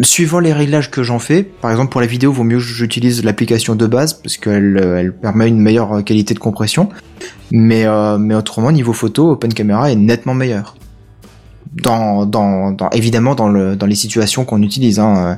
suivant 0.00 0.40
les 0.40 0.52
réglages 0.52 0.90
que 0.90 1.04
j'en 1.04 1.20
fais, 1.20 1.44
par 1.44 1.70
exemple 1.70 1.92
pour 1.92 2.00
la 2.00 2.08
vidéo, 2.08 2.32
vaut 2.32 2.42
mieux 2.42 2.56
que 2.56 2.64
j'utilise 2.64 3.22
l'application 3.22 3.76
de 3.76 3.86
base 3.86 4.14
parce 4.14 4.36
qu'elle 4.36 4.80
euh, 4.82 5.12
permet 5.12 5.46
une 5.46 5.60
meilleure 5.60 6.02
qualité 6.02 6.34
de 6.34 6.40
compression. 6.40 6.88
Mais, 7.52 7.86
mais 8.18 8.34
autrement, 8.34 8.72
niveau 8.72 8.92
photo, 8.92 9.30
Open 9.30 9.54
Camera 9.54 9.92
est 9.92 9.96
nettement 9.96 10.34
meilleur. 10.34 10.74
Dans, 11.74 12.26
dans, 12.26 12.72
dans, 12.72 12.90
évidemment 12.90 13.34
dans, 13.34 13.48
le, 13.48 13.76
dans 13.76 13.86
les 13.86 13.94
situations 13.94 14.44
qu'on 14.44 14.62
utilise. 14.62 14.98
Hein. 14.98 15.16
Euh, 15.16 15.34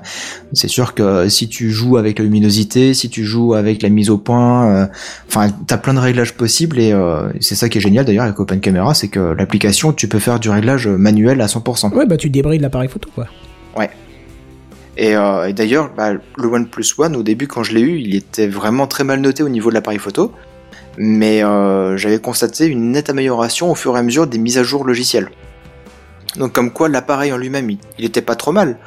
C'est 0.53 0.69
sûr 0.69 0.95
que 0.95 1.29
si 1.29 1.49
tu 1.49 1.71
joues 1.71 1.97
avec 1.97 2.19
la 2.19 2.25
luminosité, 2.25 2.95
si 2.95 3.11
tu 3.11 3.25
joues 3.25 3.55
avec 3.55 3.83
la 3.83 3.89
mise 3.89 4.11
au 4.11 4.19
point, 4.19 4.71
euh, 4.71 4.87
enfin, 5.29 5.49
t'as 5.67 5.77
plein 5.77 5.95
de 5.95 5.99
réglages 5.99 6.35
possibles 6.35 6.79
et 6.79 6.93
euh, 6.93 7.29
c'est 7.41 7.57
ça 7.57 7.69
qui 7.69 7.79
est 7.79 7.81
génial 7.81 8.05
d'ailleurs 8.05 8.25
avec 8.25 8.39
Open 8.39 8.61
Camera, 8.61 8.95
c'est 8.95 9.09
que 9.09 9.35
l'application, 9.37 9.93
tu 9.93 10.09
peux 10.09 10.19
faire 10.19 10.41
du 10.41 10.51
réglage 10.51 10.87
manuel 10.87 11.41
à 11.41 11.47
100%. 11.47 11.93
Ouais, 11.95 12.07
bah 12.07 12.17
tu 12.17 12.31
débrides 12.31 12.63
l'appareil 12.63 12.89
photo, 12.89 13.09
quoi. 13.15 13.27
Et, 15.01 15.17
euh, 15.17 15.49
et 15.49 15.55
d'ailleurs, 15.55 15.91
bah, 15.97 16.13
le 16.13 16.47
OnePlus 16.47 16.85
One, 16.99 17.17
au 17.17 17.23
début, 17.23 17.47
quand 17.47 17.63
je 17.63 17.73
l'ai 17.73 17.81
eu, 17.81 17.99
il 17.99 18.15
était 18.15 18.47
vraiment 18.47 18.87
très 18.87 19.03
mal 19.03 19.21
noté 19.21 19.43
au 19.43 19.49
niveau 19.49 19.71
de 19.71 19.75
l'appareil 19.75 19.99
photo. 19.99 20.31
Mais 20.99 21.43
euh, 21.43 21.97
j'avais 21.97 22.19
constaté 22.19 22.67
une 22.67 22.91
nette 22.91 23.09
amélioration 23.09 23.71
au 23.71 23.75
fur 23.75 23.97
et 23.97 23.99
à 23.99 24.03
mesure 24.03 24.27
des 24.27 24.37
mises 24.37 24.59
à 24.59 24.63
jour 24.63 24.85
logicielles. 24.85 25.31
Donc 26.37 26.53
comme 26.53 26.71
quoi 26.71 26.89
l'appareil 26.89 27.33
en 27.33 27.37
lui-même, 27.37 27.71
il, 27.71 28.05
était 28.05 28.23
pas 28.23 28.37
trop 28.37 28.53
mal. 28.53 28.79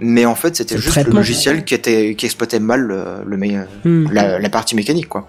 Mais 0.00 0.24
en 0.24 0.34
fait, 0.34 0.56
c'était 0.56 0.78
juste 0.78 1.04
le 1.04 1.12
logiciel 1.12 1.64
qui, 1.64 1.74
était, 1.74 2.14
qui 2.16 2.26
exploitait 2.26 2.58
mal 2.60 2.80
le, 2.80 3.36
Hmm. 3.84 4.10
la, 4.12 4.38
la 4.38 4.48
partie 4.50 4.74
mécanique, 4.74 5.08
quoi. 5.08 5.28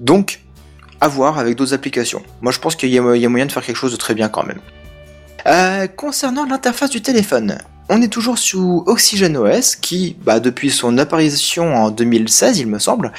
Donc, 0.00 0.40
à 1.00 1.08
voir 1.08 1.38
avec 1.38 1.56
d'autres 1.56 1.74
applications. 1.74 2.22
Moi, 2.40 2.52
je 2.52 2.58
pense 2.58 2.76
qu'il 2.76 2.88
y, 2.90 2.98
a- 2.98 3.16
il 3.16 3.20
y 3.22 3.26
a 3.26 3.28
moyen 3.28 3.46
de 3.46 3.52
faire 3.52 3.64
quelque 3.64 3.76
chose 3.76 3.92
de 3.92 3.96
très 3.96 4.14
bien 4.14 4.28
quand 4.28 4.44
même. 4.44 4.60
Euh, 5.46 5.86
concernant 5.86 6.44
l'interface 6.44 6.90
du 6.90 7.00
téléphone, 7.00 7.58
on 7.88 8.02
est 8.02 8.08
toujours 8.08 8.38
sous 8.38 8.82
OxygenOS 8.86 9.76
qui, 9.80 10.16
bah, 10.24 10.40
depuis 10.40 10.70
son 10.70 10.98
apparition 10.98 11.74
en 11.74 11.90
2016, 11.90 12.58
il 12.58 12.66
me 12.66 12.78
semble, 12.78 13.12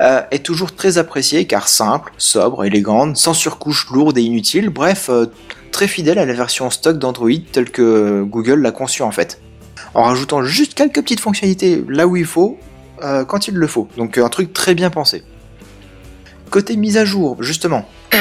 euh, 0.00 0.22
est 0.30 0.44
toujours 0.44 0.74
très 0.74 0.98
apprécié 0.98 1.46
car 1.46 1.68
simple, 1.68 2.12
sobre, 2.18 2.64
élégante, 2.64 3.16
sans 3.16 3.34
surcouche 3.34 3.88
lourde 3.90 4.18
et 4.18 4.22
inutile, 4.22 4.68
bref, 4.68 5.08
euh, 5.10 5.26
très 5.72 5.88
fidèle 5.88 6.18
à 6.18 6.26
la 6.26 6.34
version 6.34 6.70
stock 6.70 6.98
d'Android 6.98 7.30
telle 7.50 7.70
que 7.70 8.22
Google 8.22 8.60
l'a 8.60 8.70
conçue 8.70 9.02
en 9.02 9.10
fait. 9.10 9.40
En 9.94 10.04
rajoutant 10.04 10.44
juste 10.44 10.74
quelques 10.74 11.02
petites 11.02 11.20
fonctionnalités 11.20 11.84
là 11.88 12.06
où 12.06 12.16
il 12.16 12.24
faut, 12.24 12.58
euh, 13.02 13.24
quand 13.24 13.48
il 13.48 13.54
le 13.54 13.66
faut. 13.66 13.88
Donc 13.96 14.16
euh, 14.18 14.24
un 14.24 14.28
truc 14.28 14.52
très 14.52 14.74
bien 14.74 14.90
pensé. 14.90 15.24
Côté 16.50 16.76
mise 16.76 16.98
à 16.98 17.04
jour, 17.04 17.42
justement. 17.42 17.88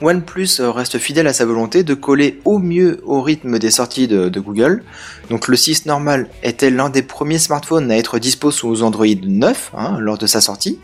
OnePlus 0.00 0.60
euh, 0.60 0.70
reste 0.70 0.98
fidèle 0.98 1.26
à 1.26 1.32
sa 1.32 1.44
volonté 1.44 1.82
de 1.82 1.94
coller 1.94 2.40
au 2.44 2.58
mieux 2.58 3.00
au 3.04 3.22
rythme 3.22 3.58
des 3.58 3.70
sorties 3.70 4.08
de, 4.08 4.40
Google. 4.40 4.82
Donc 5.30 5.48
le 5.48 5.56
6 5.56 5.86
normal 5.86 6.28
était 6.42 6.70
l'un 6.70 6.90
des 6.90 7.02
premiers 7.02 7.38
smartphones 7.38 7.90
à 7.90 7.96
être 7.96 8.18
dispo 8.18 8.50
sous 8.50 8.82
Android 8.82 9.06
9 9.06 9.72
hein, 9.76 9.98
lors 9.98 10.18
de 10.18 10.26
sa 10.26 10.40
sortie. 10.40 10.78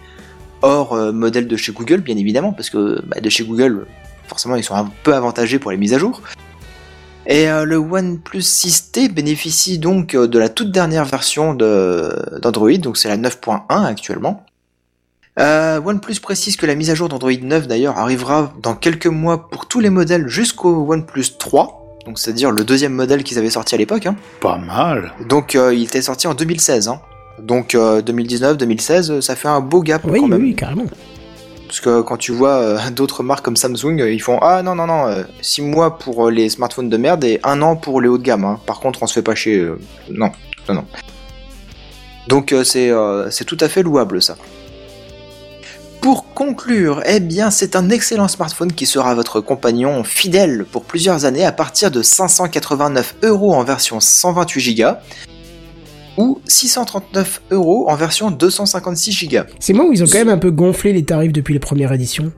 Hors 0.62 0.92
euh, 0.92 1.12
modèle 1.12 1.48
de 1.48 1.56
chez 1.56 1.72
Google, 1.72 2.00
bien 2.00 2.16
évidemment, 2.16 2.52
parce 2.52 2.70
que 2.70 3.02
bah, 3.06 3.20
de 3.20 3.28
chez 3.28 3.44
Google, 3.44 3.86
forcément, 4.32 4.56
ils 4.56 4.64
sont 4.64 4.74
un 4.74 4.90
peu 5.02 5.14
avantagés 5.14 5.58
pour 5.58 5.70
les 5.70 5.76
mises 5.76 5.92
à 5.92 5.98
jour. 5.98 6.22
Et 7.26 7.48
euh, 7.50 7.64
le 7.64 7.76
OnePlus 7.76 8.40
6T 8.40 9.12
bénéficie 9.12 9.78
donc 9.78 10.14
euh, 10.14 10.26
de 10.26 10.38
la 10.38 10.48
toute 10.48 10.72
dernière 10.72 11.04
version 11.04 11.52
de- 11.54 12.38
d'Android, 12.40 12.72
donc 12.78 12.96
c'est 12.96 13.08
la 13.08 13.16
9.1 13.18 13.60
actuellement. 13.84 14.44
Euh, 15.38 15.80
OnePlus 15.84 16.16
précise 16.20 16.56
que 16.56 16.66
la 16.66 16.74
mise 16.74 16.90
à 16.90 16.94
jour 16.94 17.08
d'Android 17.08 17.30
9 17.40 17.66
d'ailleurs 17.68 17.98
arrivera 17.98 18.52
dans 18.62 18.74
quelques 18.74 19.06
mois 19.06 19.48
pour 19.50 19.66
tous 19.66 19.80
les 19.80 19.90
modèles 19.90 20.26
jusqu'au 20.28 20.90
OnePlus 20.92 21.36
3, 21.38 21.98
donc 22.06 22.18
c'est-à-dire 22.18 22.50
le 22.50 22.64
deuxième 22.64 22.92
modèle 22.94 23.22
qu'ils 23.22 23.38
avaient 23.38 23.50
sorti 23.50 23.74
à 23.74 23.78
l'époque. 23.78 24.06
hein. 24.06 24.16
Pas 24.40 24.56
mal. 24.58 25.12
Donc 25.28 25.54
euh, 25.54 25.72
il 25.74 25.84
était 25.84 26.02
sorti 26.02 26.26
en 26.26 26.34
2016. 26.34 26.88
hein. 26.88 27.00
Donc 27.38 27.74
2019-2016, 27.74 29.20
ça 29.20 29.36
fait 29.36 29.48
un 29.48 29.60
beau 29.60 29.80
gap 29.82 30.02
Oui, 30.04 30.18
quand 30.18 30.24
oui, 30.24 30.30
même. 30.30 30.42
oui, 30.42 30.54
carrément. 30.54 30.84
Parce 31.72 31.80
que 31.80 32.02
quand 32.02 32.18
tu 32.18 32.32
vois 32.32 32.56
euh, 32.56 32.90
d'autres 32.90 33.22
marques 33.22 33.42
comme 33.42 33.56
Samsung, 33.56 33.98
euh, 34.00 34.12
ils 34.12 34.20
font 34.20 34.38
Ah 34.42 34.62
non, 34.62 34.74
non, 34.74 34.86
non, 34.86 35.24
6 35.40 35.62
mois 35.62 35.96
pour 35.98 36.28
euh, 36.28 36.30
les 36.30 36.50
smartphones 36.50 36.90
de 36.90 36.96
merde 36.98 37.24
et 37.24 37.40
un 37.44 37.62
an 37.62 37.76
pour 37.76 38.02
les 38.02 38.08
hauts 38.08 38.18
de 38.18 38.22
gamme. 38.22 38.44
hein. 38.44 38.60
Par 38.66 38.78
contre, 38.78 39.02
on 39.02 39.06
se 39.06 39.14
fait 39.14 39.22
pas 39.22 39.32
euh, 39.46 39.78
non, 40.10 40.32
non, 40.68 40.74
non. 40.74 40.84
Donc 42.28 42.52
euh, 42.52 42.62
c'est 42.62 42.90
euh, 42.90 43.30
c'est 43.30 43.46
tout 43.46 43.56
à 43.58 43.70
fait 43.70 43.82
louable 43.82 44.20
ça. 44.20 44.36
Pour 46.02 46.34
conclure, 46.34 47.02
eh 47.06 47.20
bien 47.20 47.50
c'est 47.50 47.74
un 47.74 47.88
excellent 47.88 48.28
smartphone 48.28 48.74
qui 48.74 48.84
sera 48.84 49.14
votre 49.14 49.40
compagnon 49.40 50.04
fidèle 50.04 50.66
pour 50.70 50.84
plusieurs 50.84 51.24
années 51.24 51.46
à 51.46 51.52
partir 51.52 51.90
de 51.90 52.02
589 52.02 53.14
euros 53.22 53.54
en 53.54 53.64
version 53.64 53.98
128 53.98 54.74
Go 54.74 54.88
ou 56.16 56.40
639 56.46 57.42
euros 57.50 57.86
en 57.88 57.94
version 57.96 58.30
256 58.30 59.28
Go. 59.28 59.38
C'est 59.58 59.72
moi 59.72 59.86
où 59.86 59.92
ils 59.92 60.02
ont 60.02 60.06
quand 60.06 60.18
même 60.18 60.28
un 60.28 60.38
peu 60.38 60.50
gonflé 60.50 60.92
les 60.92 61.04
tarifs 61.04 61.32
depuis 61.32 61.54
les 61.54 61.60
premières 61.60 61.92
éditions. 61.92 62.32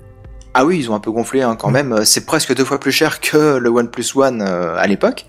Ah 0.54 0.64
oui, 0.64 0.78
ils 0.78 0.90
ont 0.90 0.94
un 0.94 1.00
peu 1.00 1.10
gonflé 1.10 1.42
hein, 1.42 1.56
quand 1.58 1.70
même. 1.70 1.92
Euh, 1.92 2.04
C'est 2.04 2.26
presque 2.26 2.54
deux 2.54 2.64
fois 2.64 2.78
plus 2.78 2.92
cher 2.92 3.20
que 3.20 3.56
le 3.56 3.68
OnePlus 3.70 4.06
One 4.14 4.40
euh, 4.42 4.76
à 4.78 4.86
l'époque. 4.86 5.26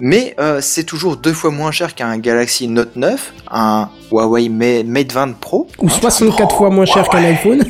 Mais 0.00 0.34
euh, 0.40 0.60
c'est 0.60 0.82
toujours 0.84 1.16
deux 1.16 1.32
fois 1.32 1.50
moins 1.52 1.70
cher 1.70 1.94
qu'un 1.94 2.18
Galaxy 2.18 2.66
Note 2.68 2.96
9, 2.96 3.32
un 3.50 3.88
Huawei 4.10 4.48
Ma- 4.48 4.82
Mate 4.84 5.12
20 5.12 5.34
Pro, 5.38 5.68
Ou 5.78 5.88
64 5.88 6.56
fois 6.56 6.70
moins 6.70 6.84
cher 6.84 7.08
qu'un 7.08 7.22
iPhone. 7.24 7.62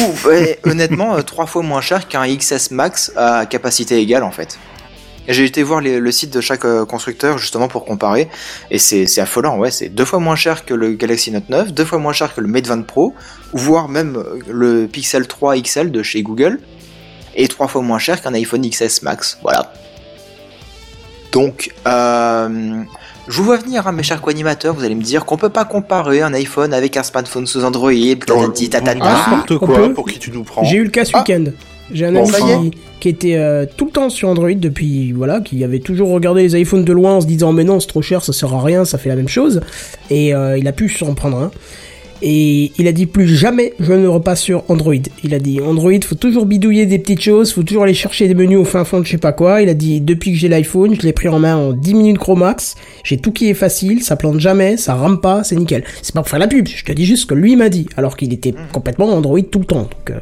ou 0.00 0.68
honnêtement 0.68 1.14
euh, 1.16 1.22
trois 1.22 1.46
fois 1.46 1.62
moins 1.62 1.80
cher 1.80 2.06
qu'un 2.08 2.24
XS 2.26 2.70
Max 2.70 3.12
à 3.16 3.46
capacité 3.46 3.98
égale 3.98 4.22
en 4.22 4.30
fait. 4.30 4.58
Et 5.28 5.32
J'ai 5.34 5.44
été 5.44 5.62
voir 5.62 5.80
les- 5.80 6.00
le 6.00 6.10
site 6.10 6.32
de 6.34 6.40
chaque 6.40 6.64
euh, 6.64 6.84
constructeur 6.84 7.38
justement 7.38 7.68
pour 7.68 7.84
comparer, 7.84 8.28
et 8.72 8.78
c'est 8.78 9.06
affolant, 9.20 9.56
ouais, 9.58 9.70
c'est 9.70 9.88
deux 9.88 10.04
fois 10.04 10.18
moins 10.18 10.34
cher 10.34 10.64
que 10.64 10.74
le 10.74 10.92
Galaxy 10.94 11.30
Note 11.30 11.48
9, 11.48 11.72
deux 11.72 11.84
fois 11.84 11.98
moins 11.98 12.12
cher 12.12 12.34
que 12.34 12.40
le 12.40 12.48
Mate 12.48 12.66
20 12.66 12.84
Pro, 12.84 13.14
voire 13.52 13.88
même 13.88 14.16
euh, 14.16 14.40
le 14.50 14.86
Pixel 14.88 15.28
3 15.28 15.56
XL 15.58 15.92
de 15.92 16.02
chez 16.02 16.22
Google, 16.22 16.58
et 17.36 17.46
trois 17.46 17.68
fois 17.68 17.82
moins 17.82 17.98
cher 18.00 18.20
qu'un 18.20 18.34
iPhone 18.34 18.68
XS 18.68 19.02
Max, 19.02 19.38
voilà. 19.42 19.72
Donc, 21.30 21.70
euh, 21.86 22.82
je 23.28 23.36
vous 23.38 23.44
vois 23.44 23.56
venir, 23.56 23.86
hein, 23.86 23.92
mes 23.92 24.02
chers 24.02 24.20
co-animateurs, 24.20 24.74
vous 24.74 24.84
allez 24.84 24.94
me 24.96 25.02
dire 25.02 25.24
qu'on 25.24 25.36
peut 25.38 25.48
pas 25.48 25.64
comparer 25.64 26.20
un 26.20 26.34
iPhone 26.34 26.74
avec 26.74 26.96
un 26.96 27.02
smartphone 27.04 27.46
sous 27.46 27.64
Android, 27.64 27.92
tatati 28.26 28.68
tatata. 28.68 28.98
Ah. 29.02 29.26
N'importe 29.30 29.50
on 29.52 29.58
quoi, 29.66 29.76
peut. 29.76 29.94
pour 29.94 30.06
qui 30.06 30.18
tu 30.18 30.30
nous 30.30 30.42
prends 30.44 30.64
J'ai 30.64 30.76
eu 30.78 30.84
le 30.84 30.90
cas 30.90 31.04
ce 31.04 31.12
Ah. 31.14 31.20
week-end. 31.20 31.44
J'ai 31.90 32.06
un 32.06 32.12
Bon, 32.12 32.32
ami 32.34 32.70
qui, 32.70 32.78
qui 33.00 33.08
était 33.08 33.36
euh, 33.36 33.66
tout 33.76 33.86
le 33.86 33.90
temps 33.90 34.08
sur 34.10 34.28
Android 34.28 34.52
depuis, 34.54 35.12
voilà, 35.12 35.40
qui 35.40 35.62
avait 35.64 35.80
toujours 35.80 36.10
regardé 36.10 36.42
les 36.42 36.60
iPhones 36.60 36.84
de 36.84 36.92
loin 36.92 37.14
en 37.14 37.20
se 37.20 37.26
disant 37.26 37.52
mais 37.52 37.64
non 37.64 37.80
c'est 37.80 37.88
trop 37.88 38.02
cher, 38.02 38.24
ça 38.24 38.32
sert 38.32 38.52
à 38.54 38.62
rien, 38.62 38.84
ça 38.84 38.98
fait 38.98 39.08
la 39.08 39.16
même 39.16 39.28
chose. 39.28 39.60
Et 40.10 40.34
euh, 40.34 40.56
il 40.56 40.66
a 40.68 40.72
pu 40.72 40.88
s'en 40.88 41.14
prendre 41.14 41.38
un. 41.38 41.50
Et 42.24 42.70
il 42.78 42.86
a 42.86 42.92
dit 42.92 43.06
plus 43.06 43.26
jamais 43.26 43.74
je 43.80 43.92
ne 43.92 44.06
repasse 44.06 44.40
sur 44.40 44.62
Android. 44.68 44.94
Il 45.24 45.34
a 45.34 45.40
dit 45.40 45.60
Android 45.60 45.90
faut 46.04 46.14
toujours 46.14 46.46
bidouiller 46.46 46.86
des 46.86 47.00
petites 47.00 47.20
choses, 47.20 47.52
faut 47.52 47.64
toujours 47.64 47.82
aller 47.82 47.94
chercher 47.94 48.28
des 48.28 48.34
menus 48.34 48.58
au 48.58 48.64
fin 48.64 48.84
fond 48.84 49.00
de 49.00 49.04
je 49.04 49.10
sais 49.10 49.18
pas 49.18 49.32
quoi. 49.32 49.60
Il 49.60 49.68
a 49.68 49.74
dit 49.74 50.00
depuis 50.00 50.30
que 50.30 50.38
j'ai 50.38 50.48
l'iPhone, 50.48 50.94
je 50.94 51.02
l'ai 51.04 51.12
pris 51.12 51.28
en 51.28 51.40
main 51.40 51.56
en 51.56 51.72
10 51.72 51.94
minutes 51.94 52.18
gros 52.18 52.36
max. 52.36 52.76
J'ai 53.02 53.18
tout 53.18 53.32
qui 53.32 53.50
est 53.50 53.54
facile, 53.54 54.04
ça 54.04 54.14
plante 54.14 54.38
jamais, 54.38 54.76
ça 54.76 54.94
rame 54.94 55.20
pas, 55.20 55.42
c'est 55.42 55.56
nickel. 55.56 55.82
C'est 56.02 56.14
pas 56.14 56.20
pour 56.20 56.28
faire 56.28 56.38
la 56.38 56.46
pub, 56.46 56.68
je 56.68 56.84
te 56.84 56.92
dis 56.92 57.04
juste 57.04 57.22
ce 57.22 57.26
que 57.26 57.34
lui 57.34 57.56
m'a 57.56 57.68
dit, 57.68 57.88
alors 57.96 58.16
qu'il 58.16 58.32
était 58.32 58.54
complètement 58.72 59.12
Android 59.12 59.40
tout 59.40 59.58
le 59.58 59.64
temps. 59.64 59.82
Donc, 59.82 60.10
euh, 60.10 60.20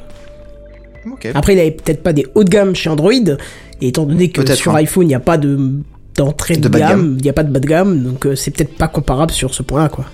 Après, 1.35 1.55
il 1.55 1.61
avait 1.61 1.71
peut-être 1.71 2.03
pas 2.03 2.13
des 2.13 2.27
hauts 2.35 2.45
de 2.45 2.51
gamme 2.51 2.75
chez 2.75 2.91
Android, 2.91 3.13
et 3.13 3.89
étant 3.89 4.05
donné 4.05 4.31
que 4.31 4.55
sur 4.55 4.73
hein. 4.73 4.79
iPhone, 4.79 5.05
il 5.05 5.09
n'y 5.09 5.15
a 5.15 5.21
pas 5.21 5.39
de 5.39 5.59
d'entrée 6.17 6.57
de, 6.57 6.69
gamme, 6.69 7.17
il 7.19 7.23
n'y 7.23 7.31
a 7.31 7.33
pas 7.33 7.45
de 7.45 7.53
bas 7.53 7.61
de 7.61 7.67
gamme, 7.67 8.03
donc 8.03 8.27
euh, 8.27 8.35
c'est 8.35 8.51
peut-être 8.51 8.77
pas 8.77 8.89
comparable 8.89 9.31
sur 9.31 9.55
ce 9.55 9.63
point-là, 9.63 9.89
quoi. 9.89 10.05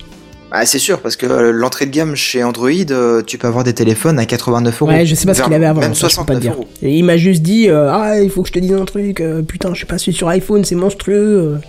Ah, 0.51 0.65
c'est 0.65 0.79
sûr, 0.79 1.01
parce 1.01 1.17
que 1.17 1.25
euh, 1.25 1.51
l'entrée 1.51 1.85
de 1.85 1.91
gamme 1.91 2.15
chez 2.15 2.43
Android, 2.43 2.69
euh, 2.69 3.21
tu 3.21 3.37
peux 3.37 3.47
avoir 3.47 3.65
des 3.65 3.73
téléphones 3.73 4.17
à 4.17 4.25
89 4.25 4.81
euros. 4.81 4.91
Ouais, 4.91 5.05
je 5.05 5.15
sais 5.15 5.25
pas 5.25 5.33
ce 5.33 5.41
qu'il 5.41 5.53
avait 5.53 5.65
avant, 5.65 5.81
Même 5.81 5.93
ça, 5.93 6.07
je 6.07 6.15
peux 6.15 6.23
pas 6.23 6.35
69 6.35 6.37
te 6.37 6.41
dire. 6.41 6.53
euros. 6.53 6.67
Et 6.81 6.97
il 6.97 7.03
m'a 7.03 7.17
juste 7.17 7.41
dit, 7.41 7.67
ah, 7.69 8.21
il 8.21 8.29
faut 8.29 8.43
que 8.43 8.47
je 8.47 8.53
te 8.53 8.59
dise 8.59 8.73
un 8.73 8.85
truc, 8.85 9.21
putain, 9.47 9.69
je 9.73 9.77
suis 9.77 9.85
pas 9.85 9.97
sur 9.97 10.29
iPhone, 10.29 10.63
c'est 10.63 10.75
monstrueux. 10.75 11.59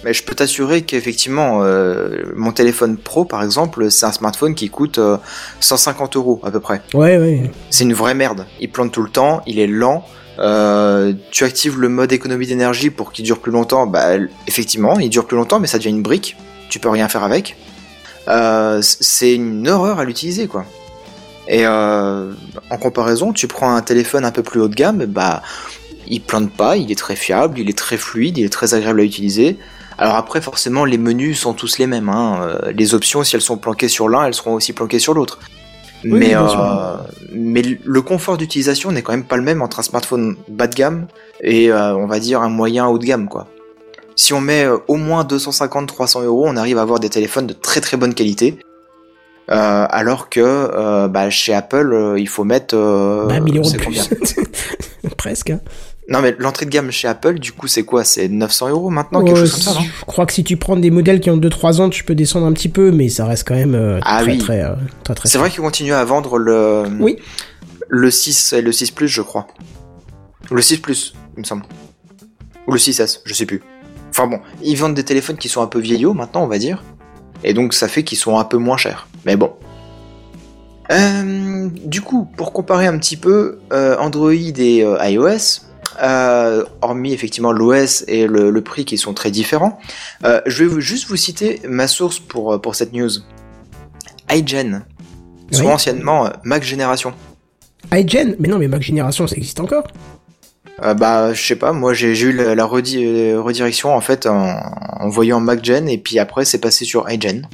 Euh. 0.00 0.04
Mais 0.04 0.14
je 0.14 0.24
peux 0.24 0.34
t'assurer 0.34 0.82
qu'effectivement, 0.82 1.60
euh, 1.62 2.22
mon 2.34 2.52
téléphone 2.52 2.96
pro, 2.96 3.24
par 3.24 3.42
exemple, 3.42 3.90
c'est 3.90 4.06
un 4.06 4.12
smartphone 4.12 4.54
qui 4.54 4.68
coûte 4.70 4.98
euh, 4.98 5.16
150 5.60 6.16
euros 6.16 6.40
à 6.42 6.50
peu 6.50 6.60
près. 6.60 6.82
Ouais, 6.94 7.18
ouais. 7.18 7.50
C'est 7.70 7.84
une 7.84 7.94
vraie 7.94 8.14
merde. 8.14 8.46
Il 8.60 8.70
plante 8.70 8.92
tout 8.92 9.02
le 9.02 9.10
temps, 9.10 9.42
il 9.46 9.58
est 9.58 9.66
lent. 9.66 10.04
Euh, 10.38 11.12
tu 11.30 11.44
actives 11.44 11.78
le 11.78 11.88
mode 11.88 12.12
économie 12.12 12.46
d'énergie 12.46 12.90
pour 12.90 13.12
qu'il 13.12 13.24
dure 13.24 13.40
plus 13.40 13.52
longtemps. 13.52 13.86
Bah, 13.86 14.16
effectivement, 14.46 14.98
il 14.98 15.10
dure 15.10 15.26
plus 15.26 15.36
longtemps, 15.36 15.60
mais 15.60 15.66
ça 15.66 15.78
devient 15.78 15.90
une 15.90 16.02
brique. 16.02 16.36
Tu 16.70 16.78
peux 16.78 16.88
rien 16.88 17.08
faire 17.08 17.24
avec. 17.24 17.56
Euh, 18.28 18.80
c'est 18.82 19.34
une 19.34 19.68
horreur 19.68 19.98
à 19.98 20.04
l'utiliser, 20.04 20.46
quoi. 20.46 20.64
Et 21.48 21.66
euh, 21.66 22.32
en 22.70 22.76
comparaison, 22.76 23.32
tu 23.32 23.48
prends 23.48 23.74
un 23.74 23.82
téléphone 23.82 24.24
un 24.24 24.30
peu 24.30 24.42
plus 24.42 24.60
haut 24.60 24.68
de 24.68 24.74
gamme, 24.74 25.04
bah, 25.06 25.42
il 26.06 26.20
plante 26.20 26.52
pas, 26.52 26.76
il 26.76 26.92
est 26.92 26.98
très 26.98 27.16
fiable, 27.16 27.58
il 27.58 27.68
est 27.68 27.76
très 27.76 27.96
fluide, 27.96 28.38
il 28.38 28.44
est 28.44 28.52
très 28.52 28.74
agréable 28.74 29.00
à 29.00 29.04
utiliser. 29.04 29.58
Alors 30.00 30.16
après, 30.16 30.40
forcément, 30.40 30.86
les 30.86 30.96
menus 30.96 31.40
sont 31.40 31.52
tous 31.52 31.78
les 31.78 31.86
mêmes. 31.86 32.08
Hein. 32.08 32.40
Euh, 32.42 32.72
Les 32.72 32.94
options, 32.94 33.22
si 33.22 33.36
elles 33.36 33.42
sont 33.42 33.58
planquées 33.58 33.88
sur 33.88 34.08
l'un, 34.08 34.24
elles 34.24 34.34
seront 34.34 34.54
aussi 34.54 34.72
planquées 34.72 34.98
sur 34.98 35.12
l'autre. 35.12 35.38
Oui, 36.04 36.12
mais, 36.12 36.28
bien 36.28 36.48
euh, 36.48 36.96
mais 37.34 37.62
le 37.84 38.00
confort 38.02 38.38
d'utilisation 38.38 38.90
n'est 38.90 39.02
quand 39.02 39.12
même 39.12 39.24
pas 39.24 39.36
le 39.36 39.42
même 39.42 39.60
entre 39.60 39.80
un 39.80 39.82
smartphone 39.82 40.36
bas 40.48 40.66
de 40.66 40.74
gamme 40.74 41.06
et 41.42 41.70
euh, 41.70 41.94
on 41.94 42.06
va 42.06 42.18
dire 42.18 42.40
un 42.40 42.48
moyen 42.48 42.86
haut 42.86 42.96
de 42.96 43.04
gamme 43.04 43.28
quoi. 43.28 43.48
Si 44.16 44.32
on 44.32 44.40
met 44.40 44.66
au 44.88 44.96
moins 44.96 45.24
250-300 45.24 46.24
euros, 46.24 46.46
on 46.46 46.56
arrive 46.56 46.78
à 46.78 46.82
avoir 46.82 47.00
des 47.00 47.10
téléphones 47.10 47.46
de 47.46 47.52
très 47.52 47.82
très 47.82 47.98
bonne 47.98 48.14
qualité. 48.14 48.58
Euh, 49.50 49.86
alors 49.90 50.30
que 50.30 51.06
bah, 51.08 51.28
chez 51.28 51.52
Apple, 51.52 52.14
il 52.16 52.28
faut 52.28 52.44
mettre. 52.44 52.76
bah, 53.28 53.40
1000 53.40 53.58
euros 53.58 53.70
de 53.70 53.76
plus. 53.76 54.10
Presque. 55.18 55.52
Non 56.10 56.20
mais 56.20 56.34
l'entrée 56.40 56.66
de 56.66 56.70
gamme 56.70 56.90
chez 56.90 57.06
Apple, 57.06 57.38
du 57.38 57.52
coup, 57.52 57.68
c'est 57.68 57.84
quoi? 57.84 58.02
C'est 58.02 58.28
900 58.28 58.70
euros 58.70 58.90
maintenant, 58.90 59.22
quelque 59.24 59.38
chose 59.38 59.52
comme 59.52 59.60
ça, 59.62 59.74
non? 59.74 59.80
je 60.00 60.04
crois 60.06 60.26
que 60.26 60.32
si 60.32 60.42
tu 60.42 60.56
prends 60.56 60.76
des 60.76 60.90
modèles 60.90 61.20
qui 61.20 61.30
ont 61.30 61.36
2-3 61.36 61.80
ans, 61.80 61.88
tu 61.88 62.02
peux 62.02 62.16
descendre 62.16 62.46
un 62.46 62.52
petit 62.52 62.68
peu, 62.68 62.90
mais 62.90 63.08
ça 63.08 63.26
reste 63.26 63.46
quand 63.46 63.54
même 63.54 63.76
euh, 63.76 64.00
Ah 64.02 64.22
très, 64.22 64.32
oui. 64.32 64.38
très, 64.38 64.60
euh, 64.62 64.74
très, 65.04 65.14
très, 65.14 65.28
C'est 65.28 65.38
vrai 65.38 65.50
qu'ils 65.50 65.60
continuent 65.60 65.92
à 65.94 66.04
vendre 66.04 66.36
le 66.36 66.82
Oui. 66.98 67.16
le 67.88 68.10
6 68.10 68.54
et 68.54 68.60
le 68.60 68.72
6 68.72 68.90
Plus, 68.90 69.06
je 69.06 69.22
crois. 69.22 69.46
Le 70.50 70.60
6 70.60 70.78
Plus, 70.78 71.14
il 71.36 71.40
me 71.40 71.44
semble. 71.44 71.62
Ou 72.66 72.72
le 72.72 72.78
6S, 72.78 73.20
je 73.24 73.32
sais 73.32 73.46
plus. 73.46 73.62
Enfin 74.10 74.26
bon, 74.26 74.40
ils 74.62 74.74
vendent 74.76 74.94
des 74.94 75.04
téléphones 75.04 75.36
qui 75.38 75.48
sont 75.48 75.62
un 75.62 75.66
peu 75.68 75.78
vieillots 75.78 76.12
maintenant, 76.14 76.42
on 76.42 76.48
va 76.48 76.58
dire. 76.58 76.82
Et 77.44 77.54
donc 77.54 77.72
ça 77.72 77.86
fait 77.86 78.02
qu'ils 78.02 78.18
sont 78.18 78.36
un 78.36 78.44
peu 78.44 78.56
moins 78.58 78.76
chers. 78.76 79.06
Mais 79.24 79.36
bon. 79.36 79.52
Euh, 80.90 81.68
du 81.84 82.00
coup, 82.00 82.28
pour 82.36 82.52
comparer 82.52 82.86
un 82.88 82.98
petit 82.98 83.16
peu 83.16 83.60
Android 83.70 84.32
et 84.32 84.78
iOS, 84.82 85.62
euh, 86.02 86.64
hormis 86.82 87.12
effectivement 87.12 87.52
l'OS 87.52 88.04
et 88.08 88.26
le, 88.26 88.50
le 88.50 88.60
prix 88.62 88.84
qui 88.84 88.98
sont 88.98 89.12
très 89.14 89.30
différents, 89.30 89.78
euh, 90.24 90.40
je 90.46 90.64
vais 90.64 90.68
vous- 90.70 90.80
juste 90.80 91.08
vous 91.08 91.16
citer 91.16 91.60
ma 91.68 91.86
source 91.88 92.18
pour, 92.18 92.52
euh, 92.54 92.58
pour 92.58 92.74
cette 92.74 92.92
news. 92.92 93.10
iGen, 94.32 94.84
soit 95.50 95.66
Oui. 95.66 95.72
anciennement 95.72 96.28
Mac 96.44 96.62
Génération. 96.62 97.12
iGen? 97.92 98.36
Mais 98.38 98.48
non, 98.48 98.58
mais 98.58 98.68
Mac 98.68 98.82
Génération, 98.82 99.26
ça 99.26 99.34
existe 99.36 99.58
encore. 99.60 99.84
Euh, 100.82 100.94
bah, 100.94 101.32
je 101.34 101.42
sais 101.46 101.56
pas, 101.56 101.72
moi 101.72 101.92
j'ai 101.92 102.18
eu 102.18 102.32
la, 102.32 102.54
la 102.54 102.64
redi- 102.64 103.34
redirection 103.34 103.94
en 103.94 104.00
fait 104.00 104.26
en, 104.26 104.56
en 105.00 105.08
voyant 105.08 105.38
MacGen 105.40 105.88
et 105.88 105.98
puis 105.98 106.18
après 106.18 106.44
c'est 106.46 106.58
passé 106.60 106.84
sur 106.86 107.10
iGen. 107.10 107.46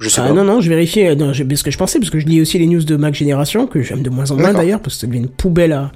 Je 0.00 0.08
sais 0.08 0.20
Ah 0.20 0.28
pas. 0.28 0.32
non, 0.32 0.44
non, 0.44 0.60
je 0.60 0.68
vérifiais 0.68 1.14
non, 1.16 1.32
je- 1.32 1.42
ce 1.54 1.62
que 1.64 1.70
je 1.70 1.78
pensais, 1.78 1.98
parce 1.98 2.10
que 2.10 2.18
je 2.20 2.26
lis 2.26 2.40
aussi 2.40 2.58
les 2.58 2.66
news 2.66 2.82
de 2.84 2.96
Mac 2.96 3.14
Génération, 3.14 3.66
que 3.66 3.82
j'aime 3.82 4.02
de 4.02 4.10
moins 4.10 4.30
en 4.30 4.36
moins 4.36 4.52
d'ailleurs, 4.52 4.80
parce 4.80 4.94
que 4.94 5.00
ça 5.02 5.06
devient 5.08 5.18
une 5.18 5.28
poubelle 5.28 5.72
à 5.72 5.90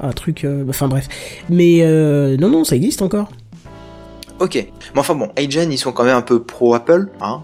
un 0.00 0.12
truc. 0.12 0.44
euh, 0.44 0.64
enfin 0.68 0.88
bref. 0.88 1.08
Mais 1.48 1.78
euh, 1.82 2.36
non, 2.36 2.48
non, 2.48 2.64
ça 2.64 2.76
existe 2.76 3.02
encore. 3.02 3.30
Ok. 4.40 4.54
Mais 4.54 5.00
enfin 5.00 5.14
bon, 5.14 5.28
iGen 5.38 5.70
ils 5.72 5.78
sont 5.78 5.92
quand 5.92 6.04
même 6.04 6.16
un 6.16 6.22
peu 6.22 6.42
pro 6.42 6.74
Apple, 6.74 7.08
hein. 7.20 7.40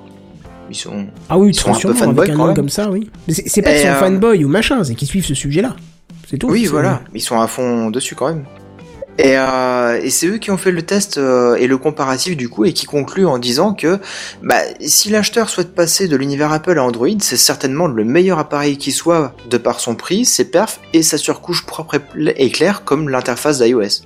Ils 0.70 0.74
sont. 0.76 1.06
Ah 1.30 1.38
oui, 1.38 1.50
Ils 1.50 1.54
sont 1.54 1.70
un 1.72 1.78
peu 1.78 1.94
fanboy 1.94 2.24
avec 2.24 2.34
un 2.34 2.36
quand 2.36 2.46
même. 2.48 2.56
comme 2.56 2.68
ça, 2.68 2.90
oui. 2.90 3.08
Mais 3.26 3.34
c'est 3.34 3.62
pas 3.62 3.70
qu'ils 3.72 3.80
sont 3.82 3.88
euh, 3.88 3.94
fanboy 4.00 4.44
ou 4.44 4.48
machin, 4.48 4.84
c'est 4.84 4.94
qu'ils 4.94 5.08
suivent 5.08 5.24
ce 5.24 5.34
sujet-là. 5.34 5.76
C'est 6.26 6.36
tout. 6.36 6.48
Oui, 6.48 6.66
voilà, 6.66 7.00
ils 7.14 7.22
sont 7.22 7.40
à 7.40 7.46
fond 7.46 7.90
dessus 7.90 8.14
quand 8.14 8.28
même. 8.28 8.44
Et, 9.18 9.32
euh, 9.36 10.00
et 10.00 10.10
c'est 10.10 10.28
eux 10.28 10.38
qui 10.38 10.52
ont 10.52 10.56
fait 10.56 10.70
le 10.70 10.82
test 10.82 11.18
euh, 11.18 11.56
et 11.56 11.66
le 11.66 11.76
comparatif 11.76 12.36
du 12.36 12.48
coup 12.48 12.64
et 12.64 12.72
qui 12.72 12.86
concluent 12.86 13.26
en 13.26 13.38
disant 13.38 13.74
que 13.74 13.98
bah, 14.44 14.60
si 14.80 15.10
l'acheteur 15.10 15.48
souhaite 15.48 15.74
passer 15.74 16.06
de 16.06 16.14
l'univers 16.14 16.52
Apple 16.52 16.78
à 16.78 16.84
Android, 16.84 17.08
c'est 17.20 17.36
certainement 17.36 17.88
le 17.88 18.04
meilleur 18.04 18.38
appareil 18.38 18.76
qui 18.76 18.92
soit 18.92 19.34
de 19.50 19.58
par 19.58 19.80
son 19.80 19.96
prix, 19.96 20.24
ses 20.24 20.44
perfs 20.44 20.78
et 20.92 21.02
sa 21.02 21.18
surcouche 21.18 21.66
propre 21.66 21.96
et- 22.36 22.50
claire 22.50 22.84
comme 22.84 23.08
l'interface 23.08 23.58
d'iOS. 23.60 24.02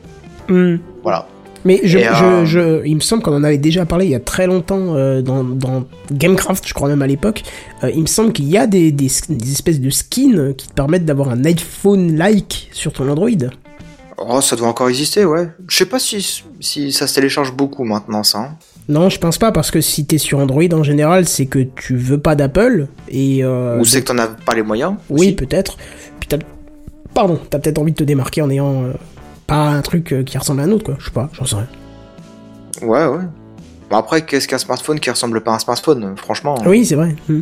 Hmm. 0.48 0.76
Voilà. 1.02 1.28
Mais 1.64 1.80
je, 1.84 1.98
euh, 1.98 2.44
je, 2.44 2.50
je- 2.80 2.86
il 2.86 2.96
me 2.96 3.00
semble 3.00 3.22
qu'on 3.22 3.36
en 3.36 3.44
avait 3.44 3.58
déjà 3.58 3.84
parlé 3.86 4.06
il 4.06 4.10
y 4.10 4.14
a 4.16 4.20
très 4.20 4.46
longtemps 4.46 4.96
euh, 4.96 5.20
dans, 5.22 5.44
dans 5.44 5.84
Gamecraft, 6.10 6.66
je 6.66 6.74
crois 6.74 6.88
même 6.88 7.02
à 7.02 7.06
l'époque. 7.06 7.42
Euh, 7.84 7.90
il 7.94 8.00
me 8.00 8.06
semble 8.06 8.32
qu'il 8.32 8.48
y 8.48 8.56
a 8.58 8.66
des, 8.66 8.90
des, 8.90 9.08
des 9.28 9.52
espèces 9.52 9.78
de 9.80 9.90
skins 9.90 10.54
qui 10.56 10.66
te 10.68 10.72
permettent 10.72 11.04
d'avoir 11.04 11.28
un 11.28 11.44
iPhone-like 11.44 12.70
sur 12.72 12.92
ton 12.92 13.08
Android. 13.08 13.28
Oh, 14.28 14.40
ça 14.40 14.56
doit 14.56 14.68
encore 14.68 14.88
exister, 14.88 15.24
ouais. 15.24 15.48
Je 15.68 15.76
sais 15.76 15.86
pas 15.86 15.98
si, 15.98 16.42
si 16.60 16.92
ça 16.92 17.06
se 17.06 17.14
télécharge 17.14 17.52
beaucoup 17.52 17.84
maintenant, 17.84 18.22
ça. 18.22 18.38
hein. 18.38 18.56
Non, 18.88 19.08
je 19.08 19.18
pense 19.18 19.38
pas, 19.38 19.52
parce 19.52 19.70
que 19.70 19.80
si 19.80 20.04
t'es 20.06 20.18
sur 20.18 20.38
Android 20.38 20.62
en 20.72 20.82
général, 20.82 21.26
c'est 21.28 21.46
que 21.46 21.60
tu 21.60 21.96
veux 21.96 22.18
pas 22.20 22.34
d'Apple, 22.34 22.88
et... 23.08 23.42
Euh, 23.44 23.78
Ou 23.78 23.84
c'est 23.84 24.00
que 24.02 24.06
t'en 24.06 24.18
as 24.18 24.26
pas 24.28 24.54
les 24.54 24.62
moyens. 24.62 24.94
Oui, 25.10 25.32
peut-être. 25.32 25.76
Puis 26.20 26.28
t'as... 26.28 26.38
Pardon, 27.14 27.38
t'as 27.50 27.58
peut-être 27.58 27.78
envie 27.78 27.92
de 27.92 27.96
te 27.96 28.04
démarquer 28.04 28.42
en 28.42 28.50
ayant... 28.50 28.84
euh, 28.84 28.92
pas 29.46 29.68
un 29.68 29.82
truc 29.82 30.12
euh, 30.12 30.22
qui 30.22 30.38
ressemble 30.38 30.60
à 30.60 30.64
un 30.64 30.70
autre, 30.72 30.84
quoi. 30.84 30.96
Je 30.98 31.06
sais 31.06 31.10
pas, 31.10 31.28
j'en 31.32 31.44
sais 31.44 31.56
rien. 31.56 31.68
Ouais, 32.82 33.06
ouais. 33.06 33.24
Bon, 33.90 33.96
après, 33.96 34.24
qu'est-ce 34.24 34.48
qu'un 34.48 34.58
smartphone 34.58 34.98
qui 35.00 35.10
ressemble 35.10 35.40
pas 35.42 35.52
à 35.52 35.56
un 35.56 35.58
smartphone 35.58 36.14
Franchement, 36.16 36.54
Oui, 36.66 36.84
c'est 36.86 36.94
vrai. 36.94 37.14
Hmm. 37.28 37.40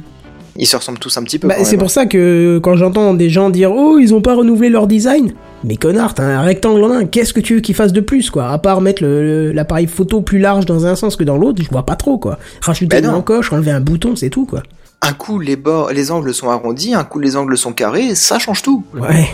Ils 0.60 0.66
se 0.66 0.76
ressemblent 0.76 0.98
tous 0.98 1.16
un 1.16 1.24
petit 1.24 1.38
peu. 1.38 1.48
Bah, 1.48 1.64
c'est 1.64 1.78
pour 1.78 1.90
ça 1.90 2.06
que 2.06 2.60
quand 2.62 2.76
j'entends 2.76 3.14
des 3.14 3.30
gens 3.30 3.50
dire 3.50 3.72
oh 3.72 3.98
ils 3.98 4.14
ont 4.14 4.20
pas 4.20 4.34
renouvelé 4.34 4.68
leur 4.68 4.86
design, 4.86 5.32
mais 5.64 5.76
connard 5.76 6.14
t'as 6.14 6.22
un 6.22 6.42
rectangle 6.42 6.84
en 6.84 6.90
un, 6.92 7.04
qu'est-ce 7.06 7.32
que 7.32 7.40
tu 7.40 7.54
veux 7.54 7.60
qu'ils 7.60 7.74
fassent 7.74 7.94
de 7.94 8.00
plus 8.00 8.30
quoi? 8.30 8.50
À 8.50 8.58
part 8.58 8.80
mettre 8.80 9.04
l'appareil 9.04 9.86
photo 9.86 10.20
plus 10.20 10.38
large 10.38 10.66
dans 10.66 10.86
un 10.86 10.94
sens 10.94 11.16
que 11.16 11.24
dans 11.24 11.38
l'autre, 11.38 11.62
je 11.62 11.70
vois 11.70 11.86
pas 11.86 11.96
trop 11.96 12.18
quoi. 12.18 12.38
Rajouter 12.60 13.00
Ben 13.00 13.04
une 13.10 13.16
encoche, 13.16 13.52
enlever 13.52 13.70
un 13.70 13.80
bouton, 13.80 14.14
c'est 14.16 14.30
tout 14.30 14.44
quoi. 14.44 14.62
Un 15.02 15.14
coup, 15.14 15.38
les 15.38 15.56
bords, 15.56 15.92
les 15.92 16.10
angles 16.10 16.34
sont 16.34 16.50
arrondis, 16.50 16.92
un 16.92 17.04
coup, 17.04 17.20
les 17.20 17.34
angles 17.34 17.56
sont 17.56 17.72
carrés, 17.72 18.14
ça 18.14 18.38
change 18.38 18.60
tout. 18.60 18.84
Ouais. 18.94 19.28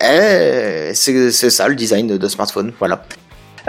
Eh, 0.00 0.94
c'est 0.94 1.30
c'est 1.30 1.50
ça 1.50 1.68
le 1.68 1.74
design 1.74 2.06
de, 2.06 2.16
de 2.16 2.28
smartphone, 2.28 2.72
voilà. 2.78 3.04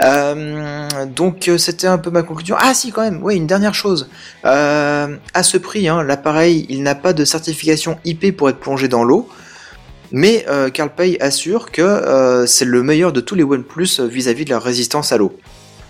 Euh, 0.02 0.88
donc 1.06 1.48
euh, 1.48 1.58
c'était 1.58 1.86
un 1.86 1.98
peu 1.98 2.10
ma 2.10 2.22
conclusion. 2.22 2.56
Ah 2.58 2.74
si 2.74 2.92
quand 2.92 3.02
même, 3.02 3.20
oui 3.22 3.36
une 3.36 3.46
dernière 3.46 3.74
chose. 3.74 4.08
Euh, 4.44 5.16
à 5.34 5.42
ce 5.42 5.58
prix, 5.58 5.88
hein, 5.88 6.02
l'appareil 6.02 6.66
il 6.68 6.82
n'a 6.82 6.94
pas 6.94 7.12
de 7.12 7.24
certification 7.24 7.98
IP 8.04 8.36
pour 8.36 8.48
être 8.48 8.58
plongé 8.58 8.88
dans 8.88 9.04
l'eau, 9.04 9.28
mais 10.12 10.46
Carl 10.74 10.90
Pei 10.94 11.20
assure 11.20 11.70
que 11.70 12.44
c'est 12.46 12.64
le 12.64 12.82
meilleur 12.82 13.12
de 13.12 13.20
tous 13.20 13.34
les 13.34 13.44
OnePlus 13.44 14.00
vis-à-vis 14.00 14.44
de 14.44 14.50
la 14.50 14.58
résistance 14.58 15.12
à 15.12 15.18
l'eau. 15.18 15.36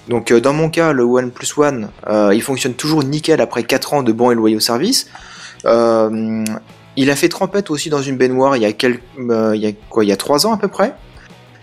Donc 0.08 0.32
dans 0.32 0.52
mon 0.52 0.68
cas, 0.70 0.92
le 0.92 1.04
OnePlus 1.04 1.48
One, 1.56 1.88
il 2.32 2.42
fonctionne 2.42 2.74
toujours 2.74 3.02
nickel 3.02 3.40
après 3.40 3.62
4 3.62 3.94
ans 3.94 4.02
de 4.02 4.12
bons 4.12 4.30
et 4.30 4.34
loyaux 4.34 4.60
services. 4.60 5.08
Il 5.64 7.10
a 7.10 7.16
fait 7.16 7.28
trempette 7.28 7.70
aussi 7.70 7.88
dans 7.88 8.02
une 8.02 8.16
baignoire 8.16 8.56
il 8.56 8.62
y 8.62 8.66
a 8.66 8.72
quelques, 8.72 9.02
il 9.16 9.60
y 9.60 9.66
a 9.66 9.72
quoi, 9.88 10.04
il 10.04 10.08
y 10.08 10.12
a 10.12 10.16
3 10.16 10.46
ans 10.46 10.52
à 10.52 10.58
peu 10.58 10.68
près. 10.68 10.94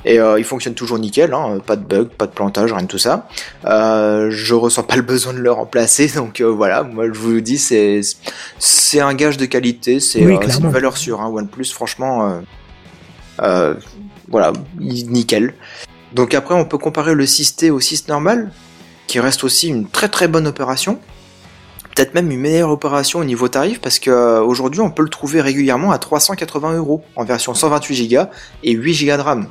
Et 0.07 0.21
euh, 0.21 0.39
il 0.39 0.45
fonctionne 0.45 0.73
toujours 0.73 0.97
nickel, 0.99 1.33
hein, 1.33 1.59
pas 1.65 1.75
de 1.75 1.83
bug, 1.83 2.07
pas 2.07 2.27
de 2.27 2.31
plantage, 2.31 2.71
rien 2.71 2.83
de 2.83 2.87
tout 2.87 2.97
ça. 2.97 3.27
Euh, 3.65 4.29
je 4.31 4.53
ressens 4.53 4.83
pas 4.83 4.95
le 4.95 5.01
besoin 5.01 5.33
de 5.33 5.39
le 5.39 5.51
remplacer, 5.51 6.07
donc 6.15 6.39
euh, 6.39 6.45
voilà, 6.45 6.83
moi 6.83 7.07
je 7.07 7.19
vous 7.19 7.31
le 7.31 7.41
dis, 7.41 7.57
c'est 7.57 7.99
c'est 8.57 9.01
un 9.01 9.13
gage 9.13 9.35
de 9.35 9.45
qualité, 9.45 9.99
c'est 9.99 10.25
Oui, 10.25 10.35
une 10.35 10.69
valeur 10.69 10.95
sûre. 10.95 11.19
Hein, 11.19 11.27
OnePlus, 11.27 11.65
franchement, 11.73 12.41
voilà, 13.37 14.53
nickel. 14.79 15.53
Donc 16.13 16.33
après, 16.33 16.55
on 16.55 16.63
peut 16.63 16.77
comparer 16.77 17.13
le 17.13 17.25
6T 17.25 17.69
au 17.69 17.81
6 17.81 18.07
normal, 18.07 18.51
qui 19.07 19.19
reste 19.19 19.43
aussi 19.43 19.67
une 19.67 19.89
très 19.89 20.07
très 20.07 20.29
bonne 20.29 20.47
opération. 20.47 20.99
Peut-être 21.93 22.13
même 22.13 22.31
une 22.31 22.39
meilleure 22.39 22.69
opération 22.69 23.19
au 23.19 23.25
niveau 23.25 23.49
tarif, 23.49 23.81
parce 23.81 23.99
qu'aujourd'hui 23.99 24.79
on 24.79 24.89
peut 24.89 25.03
le 25.03 25.09
trouver 25.09 25.41
régulièrement 25.41 25.91
à 25.91 25.97
380 25.97 26.77
euros 26.77 27.03
en 27.17 27.25
version 27.25 27.53
128 27.53 28.07
Go 28.07 28.21
et 28.63 28.71
8 28.71 29.05
Go 29.05 29.17
de 29.17 29.21
RAM, 29.21 29.47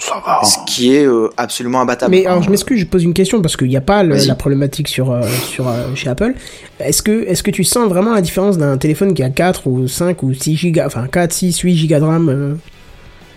Ça 0.00 0.20
va. 0.24 0.40
ce 0.44 0.56
qui 0.66 0.94
est 0.96 1.04
euh, 1.06 1.28
absolument 1.36 1.80
imbattable. 1.80 2.10
Mais 2.10 2.26
alors, 2.26 2.42
je 2.42 2.50
m'excuse, 2.50 2.80
je 2.80 2.86
pose 2.86 3.04
une 3.04 3.14
question 3.14 3.40
parce 3.42 3.56
qu'il 3.56 3.68
n'y 3.68 3.76
a 3.76 3.80
pas 3.82 4.02
le- 4.02 4.16
la 4.26 4.34
problématique 4.34 4.88
sur, 4.88 5.10
euh, 5.10 5.22
sur, 5.48 5.68
euh, 5.68 5.94
chez 5.94 6.08
Apple. 6.08 6.34
Est-ce 6.80 7.02
que, 7.02 7.24
est-ce 7.26 7.42
que 7.42 7.50
tu 7.50 7.64
sens 7.64 7.88
vraiment 7.88 8.14
la 8.14 8.20
différence 8.22 8.58
d'un 8.58 8.76
téléphone 8.78 9.14
qui 9.14 9.22
a 9.22 9.30
4 9.30 9.66
ou 9.66 9.86
5 9.88 10.22
ou 10.22 10.32
6 10.34 10.56
gigas, 10.56 10.86
enfin 10.86 11.06
4, 11.06 11.32
6, 11.32 11.58
8 11.60 11.76
gigas 11.76 12.00
de 12.00 12.04
RAM 12.04 12.28
euh, 12.28 12.54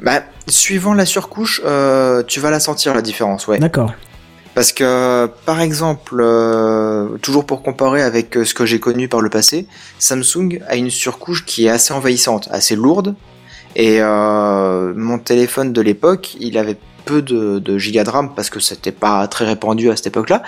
Bah, 0.01 0.21
suivant 0.47 0.93
la 0.93 1.05
surcouche, 1.05 1.61
euh, 1.65 2.23
tu 2.25 2.39
vas 2.39 2.49
la 2.51 2.59
sentir 2.59 2.93
la 2.93 3.01
différence, 3.01 3.47
ouais. 3.47 3.57
D'accord. 3.59 3.93
Parce 4.55 4.71
que, 4.71 5.27
par 5.47 5.61
exemple, 5.61 6.19
euh, 6.19 7.17
toujours 7.23 7.43
pour 7.45 7.63
comparer 7.63 8.03
avec 8.03 8.37
ce 8.43 8.53
que 8.53 8.67
j'ai 8.67 8.79
connu 8.79 9.07
par 9.07 9.19
le 9.21 9.29
passé, 9.31 9.65
Samsung 9.97 10.59
a 10.67 10.75
une 10.75 10.91
surcouche 10.91 11.43
qui 11.43 11.65
est 11.65 11.69
assez 11.69 11.91
envahissante, 11.91 12.47
assez 12.51 12.75
lourde. 12.75 13.15
Et 13.75 13.97
euh, 14.01 14.93
mon 14.95 15.19
téléphone 15.19 15.73
de 15.73 15.81
l'époque, 15.81 16.35
il 16.39 16.57
avait 16.57 16.77
peu 17.05 17.21
de, 17.21 17.59
de 17.59 17.77
gigas 17.77 18.03
de 18.03 18.09
RAM 18.09 18.33
parce 18.35 18.49
que 18.49 18.59
c'était 18.59 18.91
pas 18.91 19.27
très 19.27 19.45
répandu 19.45 19.89
à 19.89 19.95
cette 19.95 20.07
époque-là. 20.07 20.43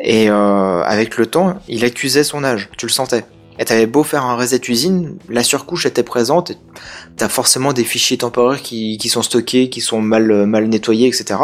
Et 0.00 0.30
euh, 0.30 0.82
avec 0.82 1.16
le 1.18 1.26
temps, 1.26 1.58
il 1.68 1.84
accusait 1.84 2.24
son 2.24 2.44
âge, 2.44 2.70
tu 2.78 2.86
le 2.86 2.90
sentais. 2.90 3.24
Et 3.58 3.64
t'avais 3.66 3.86
beau 3.86 4.02
faire 4.02 4.24
un 4.24 4.36
reset 4.36 4.60
usine, 4.70 5.18
la 5.28 5.42
surcouche 5.42 5.84
était 5.84 6.02
présente, 6.02 6.50
et 6.50 6.56
t'as 7.18 7.28
forcément 7.28 7.74
des 7.74 7.84
fichiers 7.84 8.16
temporaires 8.16 8.62
qui, 8.62 8.96
qui 8.96 9.10
sont 9.10 9.20
stockés, 9.20 9.68
qui 9.68 9.82
sont 9.82 10.00
mal, 10.00 10.46
mal 10.46 10.66
nettoyés, 10.68 11.08
etc. 11.08 11.38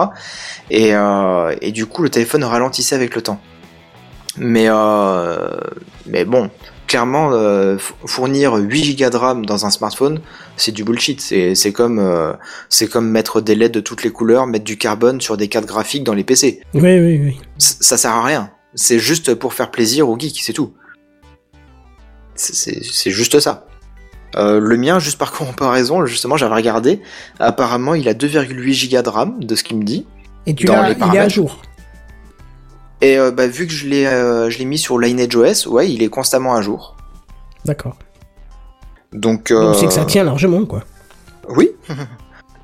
Et, 0.70 0.94
euh, 0.94 1.54
et 1.60 1.72
du 1.72 1.84
coup, 1.84 2.02
le 2.02 2.08
téléphone 2.08 2.42
ralentissait 2.44 2.94
avec 2.94 3.14
le 3.14 3.20
temps. 3.20 3.38
Mais, 4.38 4.66
euh, 4.68 5.58
mais 6.06 6.24
bon, 6.24 6.50
clairement, 6.86 7.30
euh, 7.32 7.76
fournir 8.06 8.54
8 8.54 8.96
Go 8.96 9.10
de 9.10 9.16
RAM 9.16 9.44
dans 9.46 9.66
un 9.66 9.70
smartphone, 9.70 10.20
c'est 10.56 10.72
du 10.72 10.84
bullshit. 10.84 11.20
C'est 11.20 11.54
c'est 11.54 11.72
comme, 11.72 11.98
euh, 11.98 12.32
c'est 12.68 12.86
comme 12.88 13.08
mettre 13.10 13.40
des 13.40 13.54
LED 13.54 13.72
de 13.72 13.80
toutes 13.80 14.02
les 14.04 14.10
couleurs, 14.10 14.46
mettre 14.46 14.64
du 14.64 14.76
carbone 14.78 15.20
sur 15.20 15.36
des 15.36 15.48
cartes 15.48 15.66
graphiques 15.66 16.04
dans 16.04 16.14
les 16.14 16.24
PC. 16.24 16.60
Oui, 16.74 16.80
oui, 16.82 17.20
oui. 17.24 17.40
C- 17.58 17.76
ça 17.80 17.96
sert 17.96 18.12
à 18.12 18.24
rien. 18.24 18.50
C'est 18.74 18.98
juste 18.98 19.34
pour 19.34 19.54
faire 19.54 19.70
plaisir 19.70 20.08
aux 20.08 20.18
geeks, 20.18 20.40
c'est 20.42 20.52
tout. 20.52 20.72
C'est- 22.34 23.10
juste 23.10 23.40
ça. 23.40 23.66
Euh, 24.36 24.60
le 24.60 24.76
mien, 24.76 24.98
juste 24.98 25.18
par 25.18 25.32
comparaison, 25.38 26.04
justement, 26.04 26.36
j'avais 26.36 26.54
regardé. 26.54 27.00
Apparemment, 27.38 27.94
il 27.94 28.08
a 28.08 28.14
2,8 28.14 28.90
Go 28.90 29.02
de 29.02 29.08
RAM, 29.08 29.42
de 29.42 29.54
ce 29.54 29.62
qu'il 29.64 29.78
me 29.78 29.84
dit. 29.84 30.06
Et 30.46 30.54
tu 30.54 30.66
l'as, 30.66 30.90
il 30.90 31.14
est 31.14 31.18
à 31.18 31.28
jour. 31.28 31.62
Et 33.00 33.18
euh, 33.18 33.30
bah, 33.30 33.46
vu 33.46 33.66
que 33.66 33.72
je 33.72 33.86
l'ai 33.86 34.06
euh, 34.06 34.48
je 34.50 34.58
l'ai 34.58 34.64
mis 34.64 34.78
sur 34.78 34.98
Lineage 34.98 35.36
OS, 35.36 35.66
ouais, 35.66 35.90
il 35.90 36.02
est 36.02 36.08
constamment 36.08 36.54
à 36.54 36.62
jour. 36.62 36.96
D'accord. 37.64 37.96
Donc, 39.12 39.48
Donc 39.48 39.50
euh, 39.50 39.74
c'est 39.74 39.86
que 39.86 39.92
ça 39.92 40.04
tient 40.04 40.24
largement, 40.24 40.64
quoi. 40.64 40.84
Oui. 41.48 41.70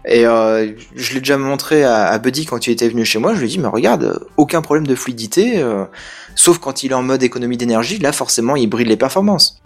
Et 0.04 0.22
je 0.24 1.14
l'ai 1.14 1.20
déjà 1.20 1.38
montré 1.38 1.84
à, 1.84 2.06
à 2.06 2.18
Buddy 2.18 2.44
quand 2.44 2.66
il 2.66 2.72
était 2.72 2.88
venu 2.88 3.04
chez 3.04 3.20
moi. 3.20 3.34
Je 3.34 3.38
lui 3.38 3.46
ai 3.46 3.48
dit, 3.50 3.60
mais 3.60 3.68
regarde, 3.68 4.26
aucun 4.36 4.60
problème 4.60 4.84
de 4.84 4.96
fluidité, 4.96 5.64
sauf 6.34 6.58
quand 6.58 6.82
il 6.82 6.90
est 6.90 6.94
en 6.94 7.04
mode 7.04 7.22
économie 7.22 7.56
d'énergie. 7.56 7.98
Là, 7.98 8.10
forcément, 8.10 8.56
il 8.56 8.66
brille 8.66 8.88
les 8.88 8.96
performances. 8.96 9.62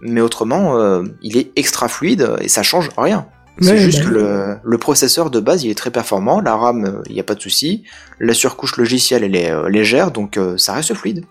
Mais 0.00 0.20
autrement, 0.20 0.76
il 1.22 1.36
est 1.36 1.52
extra 1.54 1.86
fluide 1.86 2.34
et 2.40 2.48
ça 2.48 2.64
change 2.64 2.90
rien. 2.96 3.28
C'est 3.60 3.70
Ouais, 3.70 3.78
juste 3.78 4.00
bah 4.00 4.04
que 4.04 4.14
oui. 4.14 4.20
le, 4.22 4.56
le 4.62 4.78
processeur 4.78 5.30
de 5.30 5.40
base, 5.40 5.64
il 5.64 5.70
est 5.70 5.74
très 5.74 5.90
performant. 5.90 6.40
La 6.40 6.56
RAM, 6.56 7.02
il 7.06 7.14
n'y 7.14 7.20
a 7.20 7.24
pas 7.24 7.34
de 7.34 7.40
souci. 7.40 7.84
La 8.20 8.34
surcouche 8.34 8.76
logicielle, 8.76 9.24
elle 9.24 9.34
est 9.36 9.50
euh, 9.50 9.68
légère, 9.70 10.10
donc 10.10 10.36
euh, 10.36 10.58
ça 10.58 10.74
reste 10.74 10.92
fluide. 10.94 11.24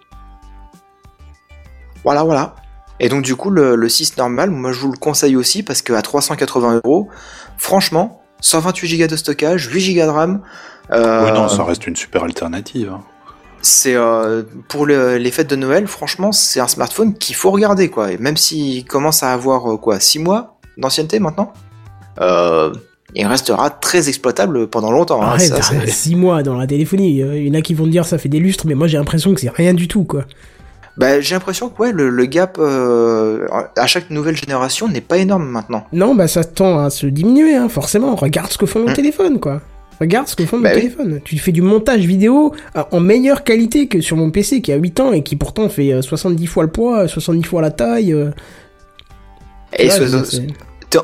Voilà, 2.03 2.23
voilà. 2.23 2.55
Et 2.99 3.09
donc 3.09 3.23
du 3.23 3.35
coup, 3.35 3.49
le, 3.49 3.75
le 3.75 3.89
6 3.89 4.17
normal, 4.17 4.49
moi 4.51 4.71
je 4.71 4.79
vous 4.79 4.91
le 4.91 4.97
conseille 4.97 5.35
aussi 5.35 5.63
parce 5.63 5.81
qu'à 5.81 6.01
380 6.01 6.81
euros, 6.85 7.09
franchement, 7.57 8.21
128 8.41 8.97
Go 8.99 9.07
de 9.07 9.15
stockage, 9.15 9.67
8 9.67 9.95
Go 9.95 10.01
de 10.01 10.07
RAM, 10.07 10.41
euh, 10.91 11.25
Oui, 11.25 11.31
non, 11.31 11.47
ça 11.49 11.63
reste 11.63 11.85
une 11.87 11.95
super 11.95 12.23
alternative. 12.23 12.91
hein. 12.93 13.01
c'est 13.61 13.95
euh, 13.95 14.43
pour 14.69 14.85
le- 14.85 15.17
les 15.17 15.31
fêtes 15.31 15.49
de 15.49 15.55
Noël, 15.55 15.87
franchement, 15.87 16.31
c'est 16.31 16.59
un 16.59 16.67
smartphone 16.67 17.15
qu'il 17.17 17.35
faut 17.35 17.51
regarder 17.51 17.89
quoi. 17.89 18.11
Et 18.11 18.17
même 18.17 18.37
s'il 18.37 18.85
commence 18.85 19.23
à 19.23 19.33
avoir 19.33 19.73
euh, 19.73 19.77
quoi, 19.77 19.99
6 19.99 20.19
mois 20.19 20.57
d'ancienneté 20.77 21.19
maintenant, 21.19 21.51
euh, 22.21 22.71
il 23.13 23.25
restera 23.27 23.69
très 23.69 24.09
exploitable 24.09 24.67
pendant 24.67 24.91
longtemps. 24.91 25.21
hein. 25.21 25.27
Arrête, 25.27 25.47
Ça, 25.47 25.75
arrête, 25.75 25.89
6 25.89 26.15
mois 26.15 26.43
dans 26.43 26.57
la 26.57 26.67
téléphonie. 26.67 27.21
euh, 27.23 27.37
Il 27.37 27.47
y 27.47 27.51
en 27.51 27.53
a 27.53 27.61
qui 27.61 27.73
vont 27.73 27.85
te 27.85 27.89
dire 27.89 28.05
ça 28.05 28.17
fait 28.17 28.29
des 28.29 28.39
lustres, 28.39 28.65
mais 28.67 28.75
moi 28.75 28.87
j'ai 28.87 28.97
l'impression 28.97 29.33
que 29.33 29.39
c'est 29.41 29.49
rien 29.49 29.73
du 29.73 29.87
tout, 29.87 30.03
quoi. 30.03 30.25
Bah, 30.97 31.19
j'ai 31.19 31.35
l'impression 31.35 31.67
que 31.69 31.81
ouais, 31.81 31.91
le, 31.91 32.09
le 32.09 32.25
gap 32.25 32.57
euh, 32.57 33.47
à 33.75 33.85
chaque 33.85 34.09
nouvelle 34.11 34.37
génération 34.37 34.87
n'est 34.87 35.01
pas 35.01 35.17
énorme 35.17 35.45
maintenant. 35.45 35.85
Non, 35.91 36.15
bah 36.15 36.27
ça 36.29 36.45
tend 36.45 36.79
à 36.79 36.89
se 36.89 37.05
diminuer, 37.05 37.55
hein, 37.55 37.67
forcément. 37.67 38.15
Regarde 38.15 38.49
ce 38.51 38.57
que 38.57 38.65
font 38.65 38.79
nos 38.79 38.89
Hmm. 38.89 38.93
téléphones, 38.93 39.39
quoi. 39.41 39.61
Regarde 39.99 40.27
ce 40.29 40.35
que 40.37 40.45
font 40.45 40.57
nos 40.57 40.63
Bah 40.63 40.69
oui. 40.73 40.81
téléphones. 40.81 41.19
Tu 41.25 41.37
fais 41.37 41.51
du 41.51 41.61
montage 41.61 42.05
vidéo 42.05 42.53
en 42.91 42.99
meilleure 43.01 43.43
qualité 43.43 43.87
que 43.87 43.99
sur 44.01 44.15
mon 44.17 44.31
PC 44.31 44.61
qui 44.61 44.71
a 44.71 44.77
8 44.77 44.99
ans 45.01 45.11
et 45.11 45.21
qui 45.21 45.35
pourtant 45.35 45.67
fait 45.69 45.91
euh, 45.93 46.01
70 46.01 46.47
fois 46.47 46.63
le 46.63 46.69
poids, 46.71 47.07
70 47.09 47.43
fois 47.43 47.61
la 47.61 47.71
taille. 47.71 48.15
Et 49.77 49.89
so- 49.89 50.23
c'est- 50.23 50.47
Te- 50.47 50.53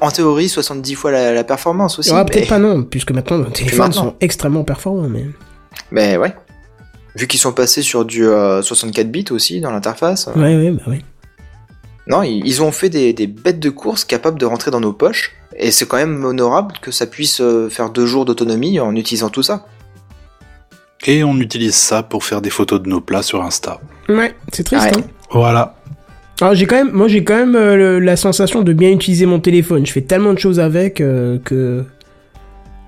En 0.02 0.10
théorie, 0.12 0.48
70 0.50 0.96
fois 0.96 1.12
la, 1.12 1.34
la 1.34 1.44
performance 1.44 2.00
aussi. 2.00 2.12
Ouais, 2.12 2.20
mais- 2.20 2.26
peut-être 2.26 2.48
pas 2.50 2.60
non, 2.60 2.84
puisque 2.84 3.12
maintenant 3.12 3.38
nos 3.40 3.50
téléphones 3.50 3.80
maintenant. 3.80 4.04
sont 4.04 4.16
extrêmement 4.22 4.64
performants. 4.64 5.10
Mais... 5.10 5.26
Mais 5.92 6.18
ouais. 6.18 6.34
Vu 7.16 7.28
qu'ils 7.28 7.40
sont 7.42 7.52
passés 7.52 7.82
sur 7.82 8.06
du 8.06 8.26
euh, 8.26 8.62
64 8.62 9.12
bits 9.12 9.26
aussi 9.32 9.60
dans 9.60 9.72
l'interface. 9.72 10.30
euh, 10.30 10.40
Ouais, 10.40 10.56
ouais, 10.56 10.72
bah 10.72 10.84
ouais. 10.88 11.02
Non, 12.08 12.24
ils, 12.24 12.42
ils 12.48 12.62
ont 12.64 12.72
fait 12.72 12.90
des, 12.90 13.12
des 13.14 13.28
bêtes 13.28 13.60
de 13.60 13.70
course 13.70 14.06
capables 14.06 14.40
de 14.40 14.46
rentrer 14.46 14.72
dans 14.72 14.80
nos 14.80 14.94
poches. 14.94 15.34
Et 15.58 15.72
c'est 15.72 15.86
quand 15.88 15.98
même 15.98 16.24
honorable 16.24 16.76
que 16.82 16.92
ça 16.92 17.06
puisse 17.06 17.42
euh, 17.42 17.70
faire 17.70 17.90
deux 17.90 18.06
jours 18.06 18.24
d'autonomie 18.24 18.80
en 18.80 18.96
utilisant 18.96 19.30
tout 19.30 19.44
ça. 19.44 19.66
Et 21.06 21.24
on 21.24 21.36
utilise 21.38 21.76
ça 21.76 22.04
pour 22.04 22.24
faire 22.24 22.42
des 22.42 22.50
photos 22.50 22.82
de 22.82 22.88
nos 22.88 23.02
plats 23.02 23.24
sur 23.24 23.44
Insta. 23.44 23.82
Ouais, 24.08 24.36
c'est 24.54 24.64
triste. 24.64 24.84
Ouais. 24.96 25.02
Hein. 25.04 25.08
Voilà. 25.32 25.76
Alors 26.42 26.56
j'ai 26.56 26.66
quand 26.66 26.76
même, 26.76 26.92
moi 26.92 27.08
j'ai 27.08 27.24
quand 27.24 27.36
même 27.36 27.56
euh, 27.56 27.76
le- 27.76 28.00
la 28.00 28.16
sensation 28.16 28.62
de 28.64 28.74
bien 28.74 28.90
utiliser 28.92 29.26
mon 29.26 29.40
téléphone. 29.40 29.86
Je 29.86 29.92
fais 29.92 30.02
tellement 30.02 30.34
de 30.34 30.40
choses 30.40 30.60
avec 30.60 31.00
euh, 31.00 31.38
que. 31.44 31.84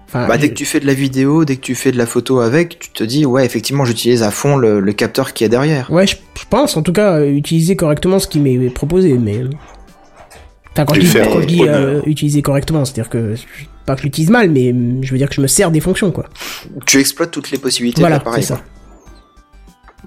Enfin, 0.08 0.28
Bah, 0.28 0.38
dès 0.38 0.48
je- 0.48 0.52
que 0.52 0.56
tu 0.58 0.66
fais 0.66 0.80
de 0.80 0.86
la 0.88 0.94
vidéo, 0.94 1.44
dès 1.46 1.56
que 1.56 1.62
tu 1.62 1.76
fais 1.76 1.92
de 1.92 1.98
la 1.98 2.06
photo 2.06 2.40
avec, 2.40 2.78
tu 2.80 2.90
te 2.92 3.04
dis, 3.04 3.26
ouais, 3.26 3.46
effectivement, 3.46 3.84
j'utilise 3.86 4.22
à 4.24 4.30
fond 4.32 4.58
le, 4.58 4.80
le 4.80 4.94
capteur 4.94 5.34
qui 5.34 5.44
est 5.44 5.50
derrière. 5.50 5.90
Ouais, 5.92 6.06
je, 6.08 6.16
je 6.40 6.44
pense 6.50 6.78
en 6.78 6.82
tout 6.84 6.94
cas 6.94 7.14
euh, 7.20 7.30
utiliser 7.32 7.76
correctement 7.76 8.20
ce 8.20 8.28
qui 8.28 8.40
m'est 8.40 8.70
proposé, 8.70 9.14
mais. 9.14 9.42
Enfin, 10.72 10.86
quand 10.86 10.94
je 10.96 11.02
dis, 11.02 11.14
quand 11.14 11.42
je 11.42 11.46
dis, 11.48 11.62
euh, 11.68 12.02
utiliser 12.08 12.42
correctement, 12.42 12.84
c'est-à-dire 12.86 13.10
que 13.10 13.36
pas 13.86 13.94
que 13.94 14.00
je 14.02 14.06
l'utilise 14.06 14.30
mal, 14.32 14.50
mais 14.50 14.74
je 15.04 15.12
veux 15.12 15.18
dire 15.20 15.30
que 15.30 15.36
je 15.36 15.42
me 15.42 15.48
sers 15.48 15.70
des 15.70 15.80
fonctions, 15.80 16.12
quoi. 16.12 16.26
Tu 16.88 17.00
exploites 17.00 17.30
toutes 17.32 17.52
les 17.52 17.60
possibilités 17.60 18.02
Voilà, 18.02 18.18
de 18.18 18.22
l'appareil. 18.22 18.42
c'est 18.44 18.50
ça. 18.56 18.62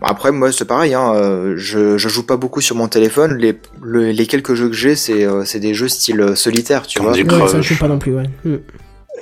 Après, 0.03 0.31
moi, 0.31 0.53
c'est 0.53 0.65
pareil, 0.67 0.93
hein, 0.95 1.13
euh, 1.15 1.55
je, 1.57 1.97
je 1.97 2.09
joue 2.09 2.27
pas 2.27 2.37
beaucoup 2.37 2.61
sur 2.61 2.77
mon 2.77 2.87
téléphone. 2.89 3.37
Les, 3.39 3.59
le- 3.83 4.11
les 4.11 4.27
quelques 4.27 4.55
jeux 4.55 4.69
que 4.69 4.75
j'ai, 4.75 4.95
c'est 4.95 5.25
euh, 5.25 5.45
c'est 5.45 5.59
des 5.61 5.73
jeux 5.75 5.89
style 5.89 6.21
euh, 6.21 6.35
solitaire, 6.35 6.87
tu 6.87 6.99
Candy 6.99 7.23
vois. 7.23 7.39
Crush. 7.39 7.43
Ouais, 7.43 7.49
ça 7.49 7.61
je 7.63 7.75
pas 7.79 7.89
non 7.89 7.99
plus, 7.99 8.15
ouais. 8.15 8.25
Hum. 8.45 8.61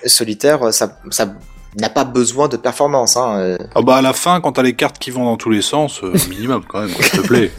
Solitaire, 0.07 0.73
ça, 0.75 0.99
ça 1.11 1.33
n'a 1.81 1.89
pas 1.91 2.05
besoin 2.05 2.49
de 2.49 2.57
performance. 2.57 3.17
Hein. 3.17 3.57
Ah 3.75 3.83
bah 3.83 3.97
à 3.97 4.03
la 4.03 4.13
fin, 4.13 4.41
quand 4.41 4.53
t'as 4.53 4.63
les 4.63 4.75
cartes 4.75 4.99
qui 4.99 5.11
vont 5.13 5.25
dans 5.25 5.37
tous 5.37 5.51
les 5.51 5.63
sens, 5.63 6.03
euh, 6.03 6.13
minimum 6.29 6.63
quand 6.69 6.81
même, 6.81 6.91
s'il 6.91 7.21
te 7.23 7.27
plaît. 7.27 7.53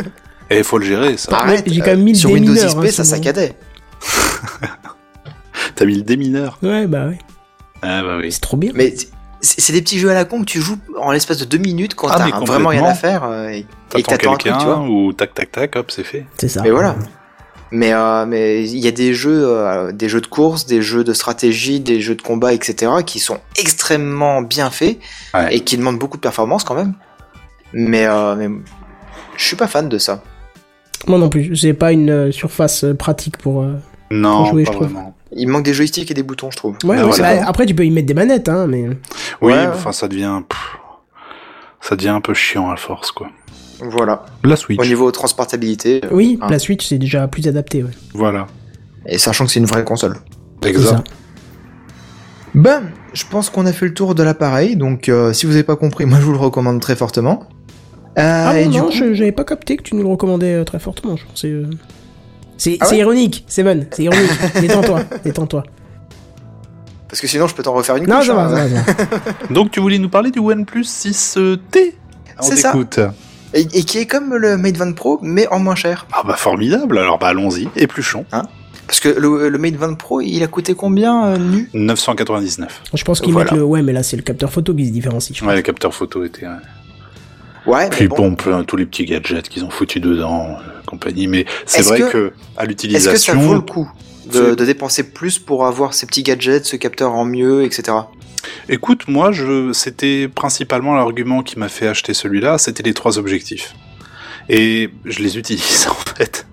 Et 0.49 0.57
il 0.59 0.63
faut 0.65 0.77
le 0.77 0.85
gérer, 0.85 1.15
ça. 1.17 1.35
Arrête, 1.37 1.63
j'ai 1.67 1.79
quand 1.79 1.87
même 1.87 2.03
mis 2.03 2.11
le 2.11 2.17
sur 2.17 2.31
Windows 2.31 2.53
XP, 2.53 2.77
hein, 2.83 2.91
ça 2.91 3.03
saccadait. 3.05 3.53
T'as 5.75 5.85
mis 5.85 5.95
le 5.95 6.01
démineur. 6.03 6.57
Ouais, 6.61 6.85
bah 6.87 7.07
ouais. 7.07 7.17
Ah 7.81 8.01
bah 8.03 8.17
oui. 8.19 8.31
C'est 8.31 8.41
trop 8.41 8.57
bien. 8.57 8.71
Mais 8.75 8.93
c'est 9.45 9.73
des 9.73 9.81
petits 9.81 9.99
jeux 9.99 10.09
à 10.09 10.13
la 10.13 10.25
con 10.25 10.39
que 10.41 10.45
tu 10.45 10.59
joues 10.61 10.77
en 10.99 11.11
l'espace 11.11 11.37
de 11.37 11.45
deux 11.45 11.57
minutes 11.57 11.95
quand 11.95 12.07
Ah, 12.09 12.17
t'as 12.29 12.39
vraiment 12.45 12.69
rien 12.69 12.83
à 12.85 12.93
faire 12.93 13.23
euh, 13.23 13.49
et, 13.49 13.59
et 13.95 14.01
que 14.03 14.07
T'attends 14.09 14.33
t'attends 14.33 14.33
un 14.33 14.37
truc, 14.37 14.53
tu 14.59 14.65
vois. 14.65 14.75
quelqu'un 14.75 14.87
ou 14.89 15.13
tac 15.13 15.33
tac 15.33 15.51
tac, 15.51 15.75
hop, 15.75 15.91
c'est 15.91 16.03
fait. 16.03 16.25
C'est 16.37 16.47
ça. 16.49 16.61
Mais 16.63 16.71
voilà. 16.71 16.95
Mais 17.71 17.93
euh, 17.93 18.25
mais 18.25 18.63
il 18.63 18.77
y 18.79 18.87
a 18.87 18.91
des 18.91 19.13
jeux, 19.13 19.43
euh, 19.47 19.91
des 19.91 20.07
jeux 20.07 20.21
de 20.21 20.27
course, 20.27 20.65
des 20.65 20.81
jeux 20.81 21.03
de 21.03 21.13
stratégie, 21.13 21.79
des 21.79 21.99
jeux 21.99 22.15
de 22.15 22.21
combat, 22.21 22.53
etc. 22.53 22.91
qui 23.05 23.19
sont 23.19 23.39
extrêmement 23.57 24.41
bien 24.41 24.69
faits 24.69 24.99
Ouais. 25.33 25.55
et 25.55 25.59
qui 25.61 25.75
demandent 25.77 25.97
beaucoup 25.99 26.17
de 26.17 26.21
performance 26.21 26.63
quand 26.63 26.75
même. 26.75 26.93
Mais 27.73 28.05
euh, 28.05 28.35
mais 28.35 28.49
je 29.37 29.43
suis 29.43 29.55
pas 29.55 29.67
fan 29.67 29.89
de 29.89 29.97
ça. 29.97 30.21
Moi 31.07 31.17
non 31.17 31.27
plus. 31.29 31.49
J'ai 31.53 31.73
pas 31.73 31.91
une 31.91 32.09
euh, 32.09 32.31
surface 32.31 32.83
euh, 32.85 32.93
pratique 32.93 33.37
pour. 33.37 33.61
euh, 33.63 33.73
Non, 34.11 34.45
jouer, 34.45 34.63
je 34.63 34.69
pas 34.69 34.75
trouve. 34.75 34.87
vraiment. 34.87 35.13
Il 35.35 35.47
manque 35.49 35.63
des 35.65 35.73
joysticks 35.73 36.09
et 36.09 36.13
des 36.13 36.23
boutons, 36.23 36.49
je 36.49 36.57
trouve. 36.57 36.75
Ouais, 36.85 36.97
Ah, 36.99 37.05
ouais, 37.05 37.11
voilà. 37.17 37.35
bah, 37.41 37.43
après 37.47 37.65
tu 37.65 37.75
peux 37.75 37.85
y 37.85 37.91
mettre 37.91 38.07
des 38.07 38.13
manettes, 38.13 38.47
hein, 38.49 38.67
mais 38.67 38.87
Oui, 39.41 39.53
Ouais, 39.53 39.67
enfin 39.67 39.91
ça 39.91 40.07
devient, 40.07 40.41
pff, 40.47 40.77
ça 41.81 41.95
devient 41.95 42.09
un 42.09 42.21
peu 42.21 42.33
chiant 42.33 42.69
à 42.71 42.77
force 42.77 43.11
quoi. 43.11 43.27
Voilà. 43.81 44.25
La 44.45 44.55
Switch. 44.55 44.79
Au 44.79 44.85
niveau 44.85 45.11
transportabilité. 45.11 46.01
euh, 46.05 46.09
oui, 46.11 46.39
hein. 46.41 46.47
la 46.49 46.57
Switch 46.59 46.87
c'est 46.87 46.97
déjà 46.97 47.27
plus 47.27 47.47
adapté. 47.47 47.83
Ouais. 47.83 47.89
Voilà. 48.13 48.47
Et 49.05 49.17
sachant 49.17 49.45
que 49.45 49.51
c'est 49.51 49.59
une 49.59 49.65
vraie 49.65 49.83
console. 49.83 50.15
Exact. 50.65 51.05
Ben, 52.53 52.83
je 53.13 53.23
pense 53.29 53.49
qu'on 53.49 53.65
a 53.65 53.73
fait 53.73 53.85
le 53.85 53.93
tour 53.93 54.15
de 54.15 54.23
l'appareil, 54.23 54.77
donc 54.77 55.09
euh, 55.09 55.33
si 55.33 55.45
vous 55.45 55.51
n'avez 55.51 55.63
pas 55.63 55.75
compris, 55.75 56.05
moi 56.07 56.17
je 56.19 56.23
vous 56.23 56.31
le 56.31 56.37
recommande 56.37 56.79
très 56.79 56.95
fortement. 56.95 57.43
Euh, 58.17 58.45
Ah 58.47 58.53
bon, 58.53 58.69
non, 58.69 58.85
coup- 58.85 58.91
j'avais 58.91 59.33
pas 59.33 59.43
capté 59.43 59.75
que 59.75 59.83
tu 59.83 59.95
nous 59.95 60.03
le 60.03 60.07
recommandais 60.07 60.63
très 60.63 60.79
fortement. 60.79 61.17
Je 61.17 61.25
pensais. 61.25 61.53
C'est 62.57 62.77
Ah 62.79 62.85
c'est 62.85 62.95
ouais 62.95 63.01
ironique, 63.01 63.43
Seven, 63.47 63.87
c'est 63.91 64.03
ironique. 64.03 64.29
Détends-toi, 64.61 65.01
détends-toi. 65.23 65.63
Parce 67.09 67.21
que 67.21 67.27
sinon 67.27 67.47
je 67.47 67.55
peux 67.55 67.63
t'en 67.63 67.73
refaire 67.73 67.95
une 67.97 68.07
Non, 68.07 68.17
couche, 68.17 68.27
ça 68.27 68.33
va, 68.33 68.43
hein. 68.45 68.49
ça 68.49 68.67
va, 68.67 68.69
ça 68.85 68.93
va. 68.93 69.33
Donc 69.53 69.71
tu 69.71 69.79
voulais 69.79 69.97
nous 69.99 70.09
parler 70.09 70.31
du 70.31 70.39
OnePlus 70.39 70.81
6T 70.83 71.93
On 72.39 72.43
C'est 72.43 72.55
ça. 72.57 72.73
Et, 73.53 73.61
et 73.61 73.83
qui 73.83 73.99
est 73.99 74.05
comme 74.05 74.33
le 74.35 74.57
Mate 74.57 74.75
20 74.77 74.93
Pro, 74.95 75.19
mais 75.21 75.47
en 75.47 75.59
moins 75.59 75.75
cher. 75.75 76.07
Ah 76.11 76.23
bah 76.25 76.35
formidable, 76.35 76.97
alors 76.97 77.17
bah 77.19 77.27
allons-y, 77.27 77.69
épluchons. 77.77 78.25
Parce 78.87 78.99
que 78.99 79.09
le, 79.09 79.49
le 79.49 79.57
Mate 79.57 79.75
20 79.75 79.93
Pro, 79.95 80.19
il 80.21 80.43
a 80.43 80.47
coûté 80.47 80.73
combien 80.75 81.25
euh, 81.27 81.37
nu? 81.37 81.69
999. 81.73 82.81
Je 82.93 83.03
pense 83.03 83.21
qu'ils 83.21 83.31
Voilà. 83.33 83.51
mettent 83.51 83.59
le. 83.59 83.65
Ouais, 83.65 83.81
mais 83.81 83.93
là 83.93 84.03
c'est 84.03 84.17
le 84.17 84.23
capteur 84.23 84.51
photo 84.51 84.73
qui 84.73 84.85
se 84.87 84.91
différencie. 84.91 85.35
je 85.35 85.41
pense. 85.41 85.49
Ouais, 85.49 85.55
le 85.55 85.61
capteur 85.61 85.93
photo 85.93 86.23
était... 86.23 86.45
ouais. 86.45 86.53
Ouais, 87.65 87.83
mais 87.85 87.89
Puis 87.95 88.07
bon. 88.07 88.15
bon, 88.17 88.35
plein- 88.35 88.63
tous 88.63 88.75
les 88.75 88.85
petits 88.85 89.05
gadgets 89.05 89.47
qu'ils 89.49 89.63
ont 89.63 89.69
foutus 89.71 90.01
dedans, 90.01 90.49
euh, 90.49 90.74
compagnie. 90.85 91.27
Mais 91.27 91.45
c'est 91.65 91.79
Est-ce 91.79 91.89
vrai 91.89 91.99
que- 91.99 92.11
que, 92.11 92.33
à 92.57 92.61
Est-ce 92.61 92.69
l'utilisation... 92.69 93.33
que 93.33 93.39
ça 93.39 93.45
vaut 93.45 93.53
le 93.53 93.61
coup 93.61 93.89
de, 94.25 94.55
dépenser 94.55 95.03
plus 95.03 95.39
pour 95.39 95.65
avoir 95.65 95.93
ces 95.93 96.05
petits 96.05 96.23
gadgets, 96.23 96.65
ce 96.65 96.75
capteur 96.75 97.13
en 97.13 97.25
mieux, 97.25 97.63
etc. 97.63 97.97
Écoute, 98.69 99.07
moi, 99.07 99.31
je, 99.31 99.71
c'était 99.73 100.27
principalement 100.27 100.95
l'argument 100.95 101.43
qui 101.43 101.59
m'a 101.59 101.69
fait 101.69 101.87
acheter 101.87 102.13
celui-là, 102.13 102.57
c'était 102.57 102.83
les 102.83 102.93
trois 102.93 103.17
objectifs. 103.19 103.73
Et 104.49 104.89
je 105.05 105.19
les 105.19 105.37
utilise 105.37 105.87
en 105.91 106.15
fait. 106.15 106.47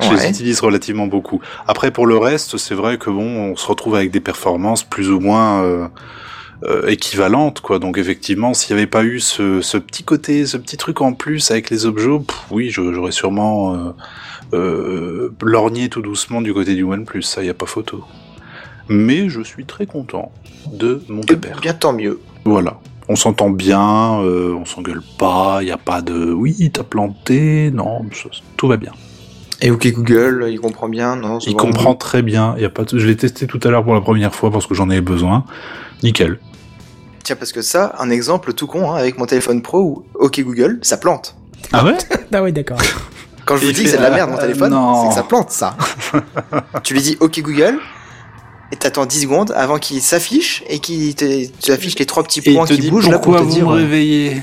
Je 0.00 0.12
les 0.12 0.28
utilise 0.28 0.60
relativement 0.60 1.06
beaucoup. 1.06 1.40
Après, 1.66 1.90
pour 1.90 2.06
le 2.06 2.16
reste, 2.16 2.56
c'est 2.58 2.74
vrai 2.74 2.98
que 2.98 3.10
bon, 3.10 3.52
on 3.52 3.56
se 3.56 3.66
retrouve 3.66 3.94
avec 3.94 4.10
des 4.10 4.20
performances 4.20 4.82
plus 4.82 5.10
ou 5.10 5.20
moins 5.20 5.62
euh, 5.62 5.86
euh, 6.66 6.86
équivalentes, 6.88 7.60
quoi. 7.60 7.78
Donc 7.78 7.98
effectivement, 7.98 8.54
s'il 8.54 8.74
n'y 8.74 8.80
avait 8.82 8.90
pas 8.90 9.04
eu 9.04 9.20
ce, 9.20 9.60
ce 9.60 9.76
petit 9.78 10.02
côté, 10.02 10.46
ce 10.46 10.56
petit 10.56 10.76
truc 10.76 11.00
en 11.00 11.12
plus 11.12 11.50
avec 11.50 11.70
les 11.70 11.86
objets, 11.86 12.18
pff, 12.18 12.44
oui, 12.50 12.70
j'aurais 12.70 13.12
sûrement 13.12 13.74
euh, 13.74 13.92
euh, 14.54 15.34
lorgné 15.42 15.88
tout 15.88 16.02
doucement 16.02 16.40
du 16.42 16.54
côté 16.54 16.74
du 16.74 16.82
OnePlus. 16.82 17.22
Ça, 17.22 17.42
y 17.44 17.48
a 17.50 17.54
pas 17.54 17.66
photo. 17.66 18.04
Mais 18.88 19.28
je 19.28 19.42
suis 19.42 19.64
très 19.64 19.86
content 19.86 20.30
de 20.72 21.02
mon 21.08 21.22
Eh 21.22 21.26
pépère. 21.26 21.60
bien 21.60 21.74
tant 21.74 21.92
mieux. 21.92 22.20
Voilà. 22.44 22.78
On 23.08 23.16
s'entend 23.16 23.50
bien, 23.50 24.20
euh, 24.22 24.54
on 24.54 24.64
s'engueule 24.64 25.02
pas, 25.18 25.58
il 25.60 25.68
y 25.68 25.72
a 25.72 25.76
pas 25.76 26.00
de 26.00 26.32
oui, 26.32 26.70
t'as 26.72 26.84
planté, 26.84 27.70
non, 27.70 28.06
tout 28.56 28.66
va 28.68 28.78
bien. 28.78 28.92
Et 29.60 29.70
OK 29.70 29.86
Google, 29.92 30.46
il 30.50 30.58
comprend 30.58 30.88
bien, 30.88 31.16
non 31.16 31.38
Il 31.46 31.54
comprend 31.54 31.94
très 31.94 32.22
bien, 32.22 32.54
il 32.56 32.62
y 32.62 32.66
a 32.66 32.70
pas 32.70 32.84
je 32.90 33.06
l'ai 33.06 33.16
testé 33.16 33.46
tout 33.46 33.60
à 33.64 33.68
l'heure 33.68 33.84
pour 33.84 33.94
la 33.94 34.00
première 34.00 34.34
fois 34.34 34.50
parce 34.50 34.66
que 34.66 34.74
j'en 34.74 34.88
avais 34.88 35.02
besoin. 35.02 35.44
Nickel. 36.02 36.38
Tiens, 37.24 37.36
parce 37.36 37.52
que 37.52 37.62
ça, 37.62 37.94
un 37.98 38.10
exemple 38.10 38.52
tout 38.52 38.66
con, 38.66 38.92
hein, 38.92 38.96
avec 38.96 39.18
mon 39.18 39.26
téléphone 39.26 39.62
pro 39.62 39.80
où 39.80 40.04
OK 40.14 40.40
Google, 40.40 40.78
ça 40.82 40.96
plante. 40.98 41.34
Ah 41.72 41.84
ouais 41.84 41.96
Ah 42.32 42.42
ouais, 42.42 42.52
d'accord. 42.52 42.78
Quand 43.46 43.56
je 43.56 43.66
vous 43.66 43.72
dis 43.72 43.82
que 43.84 43.88
c'est 43.90 43.96
de 43.98 44.02
la 44.02 44.10
euh, 44.10 44.14
merde 44.14 44.30
mon 44.30 44.36
euh, 44.36 44.40
téléphone, 44.40 44.72
c'est 45.02 45.08
que 45.08 45.14
ça 45.14 45.22
plante 45.22 45.50
ça. 45.50 45.76
tu 46.82 46.94
lui 46.94 47.00
dis 47.02 47.16
OK 47.20 47.40
Google 47.40 47.78
et 48.72 48.76
t'attends 48.76 49.04
10 49.06 49.22
secondes 49.22 49.52
avant 49.56 49.78
qu'il 49.78 50.00
s'affiche 50.00 50.62
et 50.68 50.78
qu'il 50.78 51.14
te, 51.14 51.46
tu 51.60 51.70
affiches 51.72 51.98
les 51.98 52.06
trois 52.06 52.22
petits 52.22 52.40
points 52.40 52.66
qui 52.66 52.90
bougent 52.90 53.08
là 53.10 53.18
pour 53.18 53.36
te 53.36 53.44
dire. 53.44 53.68
euh, 53.70 53.74
réveillez 53.76 54.42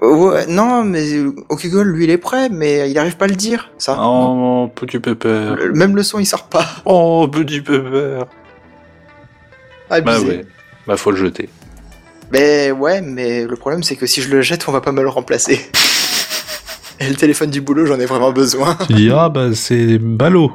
Ouais, 0.00 0.46
non, 0.46 0.82
mais 0.84 1.12
euh, 1.12 1.34
OK 1.50 1.66
Google, 1.66 1.88
lui, 1.90 2.04
il 2.04 2.10
est 2.10 2.16
prêt, 2.18 2.48
mais 2.48 2.90
il 2.90 2.98
arrive 2.98 3.16
pas 3.18 3.26
à 3.26 3.28
le 3.28 3.34
dire, 3.34 3.70
ça. 3.76 3.98
Oh, 4.00 4.70
petit 4.74 4.98
pépère. 4.98 5.56
Le- 5.56 5.72
Même 5.74 5.94
le 5.94 6.02
son, 6.02 6.18
il 6.18 6.24
sort 6.24 6.44
pas. 6.48 6.66
Oh, 6.86 7.28
petit 7.30 7.60
pépère. 7.60 8.24
Bah 9.90 9.96
Abusé. 9.96 10.26
ouais, 10.26 10.46
bah 10.86 10.96
faut 10.96 11.10
le 11.10 11.18
jeter. 11.18 11.50
Mais 12.32 12.70
ouais, 12.72 13.00
mais 13.00 13.44
le 13.44 13.56
problème, 13.56 13.82
c'est 13.82 13.96
que 13.96 14.06
si 14.06 14.20
je 14.22 14.28
le 14.30 14.42
jette, 14.42 14.68
on 14.68 14.72
va 14.72 14.80
pas 14.80 14.92
me 14.92 15.02
le 15.02 15.08
remplacer. 15.08 15.60
Et 17.00 17.08
le 17.08 17.14
téléphone 17.16 17.50
du 17.50 17.60
boulot, 17.60 17.86
j'en 17.86 17.98
ai 18.00 18.06
vraiment 18.06 18.32
besoin. 18.32 18.76
Tu 18.86 18.94
dis, 18.94 19.10
ah 19.12 19.28
bah 19.28 19.48
c'est 19.54 19.98
ballot. 19.98 20.52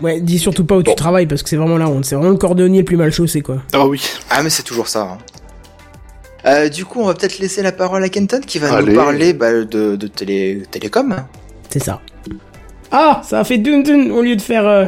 Ouais, 0.00 0.20
dis 0.20 0.38
surtout 0.38 0.64
pas 0.64 0.76
où 0.76 0.82
tu 0.82 0.94
travailles 0.94 1.26
parce 1.26 1.42
que 1.42 1.48
c'est 1.50 1.56
vraiment 1.56 1.76
la 1.76 1.86
honte. 1.88 2.04
C'est 2.06 2.14
vraiment 2.14 2.30
le 2.30 2.38
cordonnier 2.38 2.78
le 2.78 2.84
plus 2.84 2.96
mal 2.96 3.12
chaussé, 3.12 3.42
quoi. 3.42 3.62
Ah 3.74 3.86
oui. 3.86 4.02
Ah, 4.30 4.42
mais 4.42 4.48
c'est 4.48 4.62
toujours 4.62 4.88
ça. 4.88 5.02
hein. 5.02 5.18
Euh, 6.46 6.68
du 6.68 6.84
coup, 6.84 7.00
on 7.02 7.06
va 7.06 7.14
peut-être 7.14 7.38
laisser 7.40 7.60
la 7.60 7.72
parole 7.72 8.02
à 8.04 8.08
Kenton 8.08 8.40
qui 8.46 8.58
va 8.58 8.72
Allez. 8.76 8.92
nous 8.92 8.98
parler 8.98 9.32
bah, 9.34 9.52
de, 9.52 9.96
de 9.96 10.06
télé, 10.06 10.62
télécom. 10.70 11.16
C'est 11.68 11.82
ça. 11.82 12.00
Ah, 12.90 13.20
ça 13.28 13.40
a 13.40 13.44
fait 13.44 13.58
dun 13.58 13.80
dun 13.80 14.10
au 14.12 14.22
lieu 14.22 14.36
de 14.36 14.40
faire. 14.40 14.66
euh, 14.66 14.86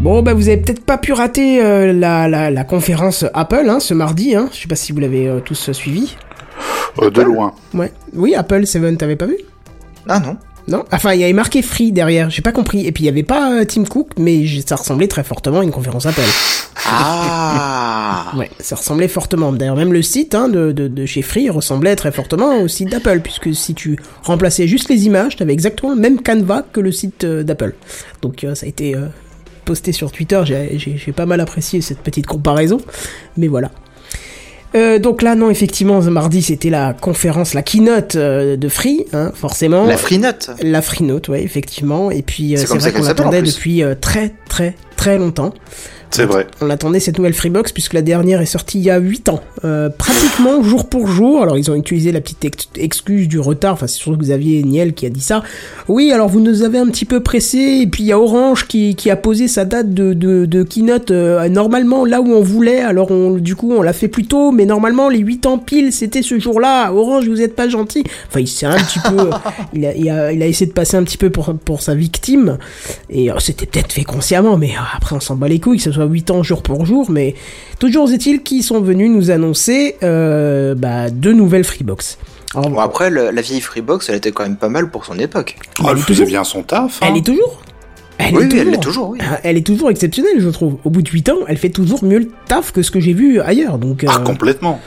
Bon, 0.00 0.22
bah 0.22 0.32
vous 0.32 0.48
avez 0.48 0.58
peut-être 0.58 0.84
pas 0.84 0.96
pu 0.96 1.12
rater 1.12 1.62
euh, 1.62 1.92
la, 1.92 2.28
la, 2.28 2.50
la 2.50 2.64
conférence 2.64 3.24
Apple 3.34 3.66
hein, 3.68 3.80
ce 3.80 3.94
mardi. 3.94 4.34
Hein. 4.36 4.48
Je 4.52 4.60
sais 4.60 4.68
pas 4.68 4.76
si 4.76 4.92
vous 4.92 5.00
l'avez 5.00 5.26
euh, 5.26 5.40
tous 5.40 5.68
euh, 5.68 5.72
suivi. 5.72 6.14
Euh, 7.02 7.10
de 7.10 7.22
loin. 7.22 7.52
Ouais. 7.74 7.92
Oui, 8.14 8.34
Apple 8.34 8.64
7, 8.64 8.96
t'avais 8.96 9.16
pas 9.16 9.26
vu? 9.26 9.36
Ah 10.08 10.20
non. 10.20 10.36
Non? 10.68 10.84
Enfin, 10.92 11.14
il 11.14 11.20
y 11.20 11.24
avait 11.24 11.32
marqué 11.32 11.62
Free 11.62 11.92
derrière, 11.92 12.30
j'ai 12.30 12.42
pas 12.42 12.52
compris. 12.52 12.86
Et 12.86 12.92
puis 12.92 13.04
il 13.04 13.06
y 13.06 13.10
avait 13.10 13.22
pas 13.22 13.52
euh, 13.52 13.64
Tim 13.64 13.84
Cook, 13.84 14.10
mais 14.18 14.44
ça 14.64 14.76
ressemblait 14.76 15.08
très 15.08 15.24
fortement 15.24 15.60
à 15.60 15.64
une 15.64 15.70
conférence 15.72 16.06
Apple. 16.06 16.20
Ah 16.86 18.32
Ouais, 18.36 18.50
ça 18.60 18.76
ressemblait 18.76 19.08
fortement. 19.08 19.52
D'ailleurs, 19.52 19.76
même 19.76 19.92
le 19.92 20.02
site 20.02 20.34
hein, 20.34 20.48
de, 20.48 20.70
de, 20.72 20.86
de 20.86 21.06
chez 21.06 21.22
Free 21.22 21.50
ressemblait 21.50 21.96
très 21.96 22.12
fortement 22.12 22.60
au 22.60 22.68
site 22.68 22.90
d'Apple, 22.90 23.20
puisque 23.20 23.52
si 23.54 23.74
tu 23.74 23.98
remplaçais 24.22 24.68
juste 24.68 24.88
les 24.90 25.06
images, 25.06 25.36
t'avais 25.36 25.54
exactement 25.54 25.92
le 25.94 26.00
même 26.00 26.20
canevas 26.20 26.62
que 26.72 26.80
le 26.80 26.92
site 26.92 27.24
euh, 27.24 27.42
d'Apple. 27.42 27.74
Donc 28.22 28.44
euh, 28.44 28.54
ça 28.54 28.66
a 28.66 28.68
été 28.68 28.94
euh, 28.94 29.06
posté 29.68 29.92
sur 29.92 30.10
Twitter, 30.10 30.40
j'ai- 30.44 31.12
pas 31.12 31.26
mal 31.26 31.40
apprécié 31.40 31.82
cette 31.82 31.98
petite 31.98 32.26
comparaison, 32.26 32.78
mais 33.36 33.48
voilà. 33.48 33.70
Euh, 34.74 34.98
donc 34.98 35.20
là, 35.22 35.34
non, 35.34 35.50
effectivement, 35.50 36.00
ce 36.02 36.08
mardi, 36.08 36.40
c'était 36.42 36.70
la 36.70 36.92
conférence, 36.94 37.52
la 37.54 37.62
keynote 37.62 38.16
euh, 38.16 38.56
de 38.56 38.68
Free, 38.68 39.04
hein, 39.12 39.30
forcément. 39.34 39.84
La 39.84 39.96
free 39.96 40.18
note. 40.18 40.50
La 40.62 40.80
Free 40.82 41.04
Note, 41.04 41.28
ouais, 41.28 41.42
effectivement. 41.42 42.10
Et 42.10 42.22
puis, 42.22 42.54
euh, 42.54 42.56
C'est 42.58 42.62
c'est 42.62 42.68
comme 42.68 42.80
ça 42.80 42.90
vrai 42.90 43.00
qu'on 43.00 43.06
l'attendait 43.06 43.42
depuis 43.42 43.82
euh, 43.82 43.94
très, 43.98 44.32
très, 44.48 44.74
très 44.98 45.16
longtemps. 45.16 45.54
C'est 46.10 46.24
vrai. 46.24 46.46
On 46.62 46.70
attendait 46.70 47.00
cette 47.00 47.18
nouvelle 47.18 47.34
Freebox 47.34 47.70
puisque 47.70 47.92
la 47.92 48.00
dernière 48.00 48.40
est 48.40 48.46
sortie 48.46 48.78
il 48.78 48.84
y 48.84 48.90
a 48.90 48.96
8 48.96 49.28
ans. 49.28 49.40
Euh, 49.66 49.90
pratiquement 49.90 50.62
jour 50.62 50.88
pour 50.88 51.06
jour. 51.06 51.42
Alors 51.42 51.58
ils 51.58 51.70
ont 51.70 51.74
utilisé 51.74 52.12
la 52.12 52.22
petite 52.22 52.46
ex- 52.46 52.68
excuse 52.76 53.28
du 53.28 53.38
retard. 53.38 53.74
Enfin 53.74 53.86
c'est 53.86 53.98
surtout 53.98 54.16
Xavier 54.18 54.62
Niel 54.62 54.94
qui 54.94 55.04
a 55.04 55.10
dit 55.10 55.20
ça. 55.20 55.42
Oui 55.86 56.10
alors 56.10 56.28
vous 56.30 56.40
nous 56.40 56.62
avez 56.62 56.78
un 56.78 56.86
petit 56.86 57.04
peu 57.04 57.20
pressé 57.20 57.58
et 57.82 57.86
puis 57.86 58.04
il 58.04 58.06
y 58.06 58.12
a 58.12 58.18
Orange 58.18 58.66
qui, 58.66 58.94
qui 58.96 59.10
a 59.10 59.16
posé 59.16 59.48
sa 59.48 59.66
date 59.66 59.92
de, 59.92 60.14
de, 60.14 60.46
de 60.46 60.62
keynote 60.62 61.10
euh, 61.10 61.46
normalement 61.50 62.06
là 62.06 62.22
où 62.22 62.32
on 62.32 62.40
voulait. 62.40 62.80
Alors 62.80 63.10
on, 63.10 63.32
du 63.32 63.54
coup 63.54 63.70
on 63.72 63.82
l'a 63.82 63.92
fait 63.92 64.08
plus 64.08 64.24
tôt 64.24 64.50
mais 64.50 64.64
normalement 64.64 65.10
les 65.10 65.18
8 65.18 65.44
ans 65.44 65.58
pile 65.58 65.92
c'était 65.92 66.22
ce 66.22 66.38
jour-là. 66.38 66.90
Orange 66.90 67.28
vous 67.28 67.42
êtes 67.42 67.54
pas 67.54 67.68
gentil. 67.68 68.02
Enfin 68.28 68.40
il 68.40 68.48
s'est 68.48 68.64
un 68.64 68.76
petit 68.78 68.98
peu... 69.00 69.28
il, 69.74 69.84
a, 69.84 69.94
il, 69.94 70.08
a, 70.08 70.32
il 70.32 70.42
a 70.42 70.46
essayé 70.46 70.66
de 70.66 70.72
passer 70.72 70.96
un 70.96 71.02
petit 71.04 71.18
peu 71.18 71.28
pour, 71.28 71.54
pour 71.54 71.82
sa 71.82 71.94
victime. 71.94 72.56
Et 73.10 73.30
euh, 73.30 73.34
c'était 73.40 73.66
peut-être 73.66 73.92
fait 73.92 74.04
consciemment, 74.04 74.56
mais 74.56 74.70
euh, 74.70 74.87
après 74.96 75.16
on 75.16 75.20
s'en 75.20 75.36
bat 75.36 75.48
les 75.48 75.60
couilles, 75.60 75.78
que 75.78 75.82
ce 75.84 75.92
soit 75.92 76.04
8 76.06 76.30
ans 76.30 76.42
jour 76.42 76.62
pour 76.62 76.84
jour, 76.86 77.10
mais 77.10 77.34
toujours 77.78 78.10
est-il 78.10 78.42
qu'ils 78.42 78.62
sont 78.62 78.80
venus 78.80 79.10
nous 79.10 79.30
annoncer 79.30 79.96
euh, 80.02 80.74
bah, 80.74 81.10
deux 81.10 81.32
nouvelles 81.32 81.64
Freebox. 81.64 82.18
Alors, 82.54 82.70
Bon, 82.70 82.78
après, 82.80 83.10
le- 83.10 83.30
la 83.30 83.42
vieille 83.42 83.60
Freebox, 83.60 84.08
elle 84.08 84.16
était 84.16 84.32
quand 84.32 84.42
même 84.44 84.56
pas 84.56 84.68
mal 84.70 84.90
pour 84.90 85.04
son 85.04 85.18
époque. 85.18 85.56
Oh, 85.80 85.84
elle 85.84 85.90
elle 85.92 85.98
est 85.98 86.00
faisait 86.00 86.06
toujours- 86.14 86.26
bien 86.28 86.44
son 86.44 86.62
taf. 86.62 87.02
hein. 87.02 87.06
elle 87.10 87.16
est 87.18 87.24
toujours 87.26 87.62
elle 88.20 88.36
oui, 88.36 88.48
elle 88.50 88.70
l'est 88.70 88.80
toujours, 88.82 89.10
oui. 89.10 89.18
Ah, 89.22 89.38
Elle 89.44 89.56
est 89.56 89.64
toujours 89.64 89.90
exceptionnelle, 89.90 90.40
je 90.40 90.48
trouve. 90.48 90.78
Au 90.82 90.90
bout 90.90 91.02
de 91.02 91.08
8 91.08 91.28
ans, 91.28 91.36
elle 91.46 91.56
fait 91.56 91.68
toujours 91.70 92.02
mieux 92.02 92.18
le 92.18 92.28
taf 92.48 92.72
que 92.72 92.82
ce 92.82 92.90
que 92.90 92.98
j'ai 92.98 93.12
vu 93.12 93.40
ailleurs. 93.40 93.78
Donc, 93.78 94.04
Ah, 94.08 94.16
euh, 94.18 94.24
complètement. 94.24 94.80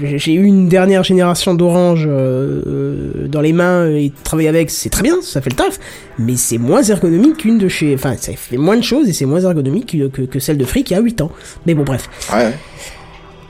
J'ai 0.00 0.18
j'ai 0.18 0.32
eu 0.34 0.44
une 0.44 0.68
dernière 0.68 1.04
génération 1.04 1.54
d'Orange 1.54 2.06
euh, 2.08 2.62
euh, 2.66 3.28
dans 3.28 3.40
les 3.40 3.52
mains 3.52 3.86
et 3.88 4.12
travailler 4.24 4.48
avec, 4.48 4.70
c'est 4.70 4.88
très 4.90 5.02
bien, 5.02 5.16
ça 5.22 5.40
fait 5.40 5.50
le 5.50 5.56
taf, 5.56 5.78
mais 6.18 6.36
c'est 6.36 6.58
moins 6.58 6.82
ergonomique 6.82 7.38
qu'une 7.38 7.58
de 7.58 7.68
chez... 7.68 7.94
Enfin, 7.94 8.14
ça 8.18 8.32
fait 8.34 8.56
moins 8.56 8.76
de 8.76 8.82
choses 8.82 9.08
et 9.08 9.12
c'est 9.12 9.26
moins 9.26 9.40
ergonomique 9.40 9.92
que, 9.92 10.08
que, 10.08 10.22
que 10.22 10.38
celle 10.40 10.58
de 10.58 10.64
Free 10.64 10.84
qui 10.84 10.94
a 10.94 11.00
8 11.00 11.20
ans. 11.20 11.30
Mais 11.66 11.74
bon, 11.74 11.84
bref. 11.84 12.08
Ouais, 12.32 12.38
ouais. 12.46 12.52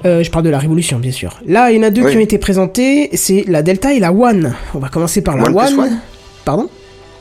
Euh, 0.04 0.22
je 0.22 0.30
parle 0.30 0.44
de 0.44 0.50
la 0.50 0.58
Révolution, 0.58 0.98
bien 0.98 1.12
sûr. 1.12 1.38
Là, 1.46 1.70
il 1.70 1.76
y 1.76 1.80
en 1.80 1.84
a 1.84 1.90
deux 1.90 2.02
Oui. 2.02 2.10
qui 2.10 2.16
ont 2.16 2.20
été 2.20 2.38
présentés, 2.38 3.10
c'est 3.14 3.44
la 3.46 3.62
Delta 3.62 3.92
et 3.94 4.00
la 4.00 4.12
One. 4.12 4.54
On 4.74 4.78
va 4.80 4.88
commencer 4.88 5.22
par 5.22 5.36
la 5.36 5.44
One 5.44 5.56
One. 5.56 5.78
One 5.80 5.98
Pardon? 6.44 6.68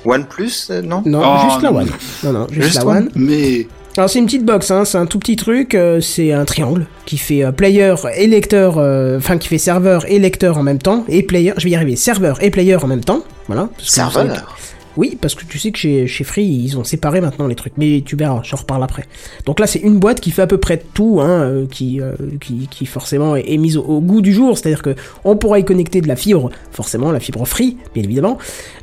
OnePlus, 0.03 0.51
euh, 0.71 0.81
non? 0.81 1.03
Non, 1.05 1.21
Oh, 1.23 1.37
juste 1.49 1.61
la. 1.61 1.71
One. 1.71 1.89
Non, 2.23 2.33
non, 2.33 2.47
juste, 2.49 2.63
Juste 2.63 2.77
la 2.79 2.87
One. 2.87 2.97
One. 2.97 3.09
Mais 3.15 3.67
Alors 3.97 4.09
c'est 4.09 4.19
une 4.19 4.25
petite 4.25 4.45
box, 4.45 4.71
hein, 4.71 4.85
c'est 4.85 4.97
un 4.97 5.05
tout 5.05 5.19
petit 5.19 5.35
truc, 5.35 5.75
euh, 5.75 5.99
c'est 5.99 6.31
un 6.31 6.45
triangle 6.45 6.85
qui 7.05 7.17
fait 7.17 7.43
euh, 7.43 7.51
player 7.51 7.93
et 8.15 8.25
lecteur, 8.25 8.77
euh, 8.77 9.17
enfin 9.17 9.37
qui 9.37 9.49
fait 9.49 9.57
serveur 9.57 10.09
et 10.09 10.17
lecteur 10.17 10.57
en 10.57 10.63
même 10.63 10.77
temps, 10.77 11.03
et 11.09 11.23
player, 11.23 11.53
je 11.57 11.65
vais 11.65 11.71
y 11.71 11.75
arriver, 11.75 11.97
serveur 11.97 12.41
et 12.41 12.51
player 12.51 12.77
en 12.77 12.87
même 12.87 13.03
temps, 13.03 13.23
Voilà. 13.47 13.67
Serveur. 13.79 14.55
Oui, 14.97 15.17
parce 15.19 15.35
que 15.35 15.45
tu 15.45 15.57
sais 15.57 15.71
que 15.71 15.77
chez, 15.77 16.07
chez 16.07 16.23
Free, 16.23 16.45
ils 16.45 16.77
ont 16.77 16.83
séparé 16.83 17.21
maintenant 17.21 17.47
les 17.47 17.55
trucs. 17.55 17.73
Mais 17.77 18.03
tu 18.05 18.15
verras, 18.15 18.41
j'en 18.43 18.57
reparle 18.57 18.83
après. 18.83 19.05
Donc 19.45 19.59
là, 19.59 19.67
c'est 19.67 19.79
une 19.79 19.99
boîte 19.99 20.19
qui 20.19 20.31
fait 20.31 20.41
à 20.41 20.47
peu 20.47 20.57
près 20.57 20.81
tout, 20.93 21.19
hein, 21.21 21.41
euh, 21.41 21.65
qui, 21.67 22.01
euh, 22.01 22.13
qui, 22.39 22.67
qui 22.69 22.85
forcément 22.85 23.35
est, 23.35 23.57
mise 23.57 23.77
au, 23.77 24.01
goût 24.01 24.21
du 24.21 24.33
jour. 24.33 24.57
C'est-à-dire 24.57 24.81
que 24.81 24.95
on 25.23 25.37
pourra 25.37 25.59
y 25.59 25.65
connecter 25.65 26.01
de 26.01 26.07
la 26.07 26.15
fibre, 26.15 26.49
forcément, 26.71 27.11
la 27.11 27.19
fibre 27.19 27.45
Free, 27.45 27.77
bien 27.93 28.03
évidemment. 28.03 28.37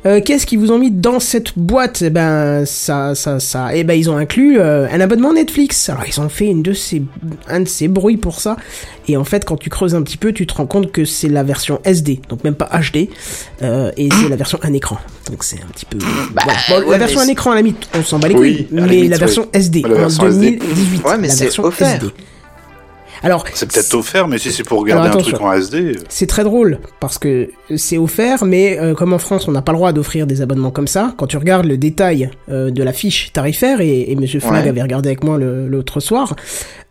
Euh, 0.05 0.21
Qu'est-ce 0.23 0.45
qu'ils 0.45 0.59
vous 0.59 0.71
ont 0.71 0.79
mis 0.79 0.91
dans 0.91 1.19
cette 1.19 1.57
boîte? 1.57 2.01
Eh 2.01 2.09
ben, 2.09 2.65
ça, 2.65 3.15
ça, 3.15 3.39
ça. 3.39 3.75
Eh 3.75 3.83
ben, 3.83 3.93
ils 3.93 4.09
ont 4.09 4.17
inclus 4.17 4.59
un 4.59 4.99
abonnement 4.99 5.33
Netflix. 5.33 5.89
Alors, 5.89 6.03
ils 6.07 6.19
ont 6.19 6.29
fait 6.29 6.51
un 6.51 7.59
de 7.59 7.67
ces 7.67 7.87
bruits 7.87 8.17
pour 8.17 8.39
ça. 8.39 8.57
Et 9.07 9.17
en 9.17 9.23
fait, 9.23 9.45
quand 9.45 9.57
tu 9.57 9.69
creuses 9.69 9.95
un 9.95 10.03
petit 10.03 10.17
peu, 10.17 10.33
tu 10.33 10.45
te 10.45 10.53
rends 10.53 10.67
compte 10.67 10.91
que 10.91 11.05
c'est 11.05 11.29
la 11.29 11.43
version 11.43 11.79
SD, 11.83 12.21
donc 12.29 12.43
même 12.43 12.53
pas 12.55 12.69
HD, 12.79 13.09
euh, 13.61 13.91
et 13.97 14.09
c'est 14.11 14.29
la 14.29 14.35
version 14.35 14.59
un 14.61 14.73
écran. 14.73 14.97
Donc 15.29 15.43
c'est 15.43 15.57
un 15.61 15.67
petit 15.73 15.85
peu. 15.85 15.97
voilà. 15.99 16.53
Bon, 16.69 16.79
ouais, 16.87 16.91
la 16.91 16.97
version 16.99 17.19
un 17.19 17.27
écran 17.27 17.51
à 17.51 17.55
la 17.55 17.61
limite, 17.61 17.89
on 17.95 18.03
s'en 18.03 18.19
bat 18.19 18.27
les 18.27 18.35
Oui, 18.35 18.65
couilles, 18.65 18.67
la 18.71 18.85
mais 18.85 18.87
limite, 18.95 19.09
la 19.11 19.17
version 19.17 19.47
SD 19.53 19.81
La 19.81 19.89
en 19.89 19.93
version 19.95 20.27
SD. 20.27 20.51
2018. 20.57 21.03
Ouais, 21.05 21.17
mais 21.17 21.27
la 21.27 21.33
c'est 21.33 21.43
version 21.45 21.63
offert. 21.63 21.95
SD. 21.95 22.07
Alors, 23.21 23.45
C'est 23.53 23.71
peut-être 23.71 23.93
offert, 23.95 24.27
mais 24.27 24.37
si 24.37 24.51
c'est 24.51 24.63
pour 24.63 24.79
regarder 24.79 25.09
un 25.09 25.17
truc 25.17 25.39
en 25.41 25.51
SD, 25.53 25.77
euh, 25.77 25.93
c'est 26.07 26.25
très 26.27 26.43
drôle 26.43 26.79
parce 26.99 27.17
que 27.17 27.49
c'est 27.75 27.97
offert, 27.97 28.45
mais 28.45 28.79
euh, 28.79 28.93
comme 28.93 29.11
en 29.13 29.17
France 29.19 29.47
on 29.47 29.51
n'a 29.51 29.61
pas 29.61 29.71
le 29.73 29.77
droit 29.77 29.91
d'offrir 29.91 30.25
des 30.25 30.41
abonnements 30.41 30.71
comme 30.71 30.87
ça, 30.87 31.13
quand 31.17 31.27
tu 31.27 31.37
regardes 31.37 31.65
le 31.65 31.77
détail 31.77 32.29
euh, 32.49 32.71
de 32.71 32.81
la 32.83 32.93
fiche 32.93 33.31
tarifaire, 33.33 33.81
et, 33.81 34.11
et 34.11 34.15
Monsieur 34.15 34.39
Flag 34.39 34.63
Ouais. 34.63 34.69
avait 34.69 34.81
regardé 34.81 35.09
avec 35.09 35.23
moi 35.23 35.37
l'autre 35.37 35.99
soir, 35.99 36.35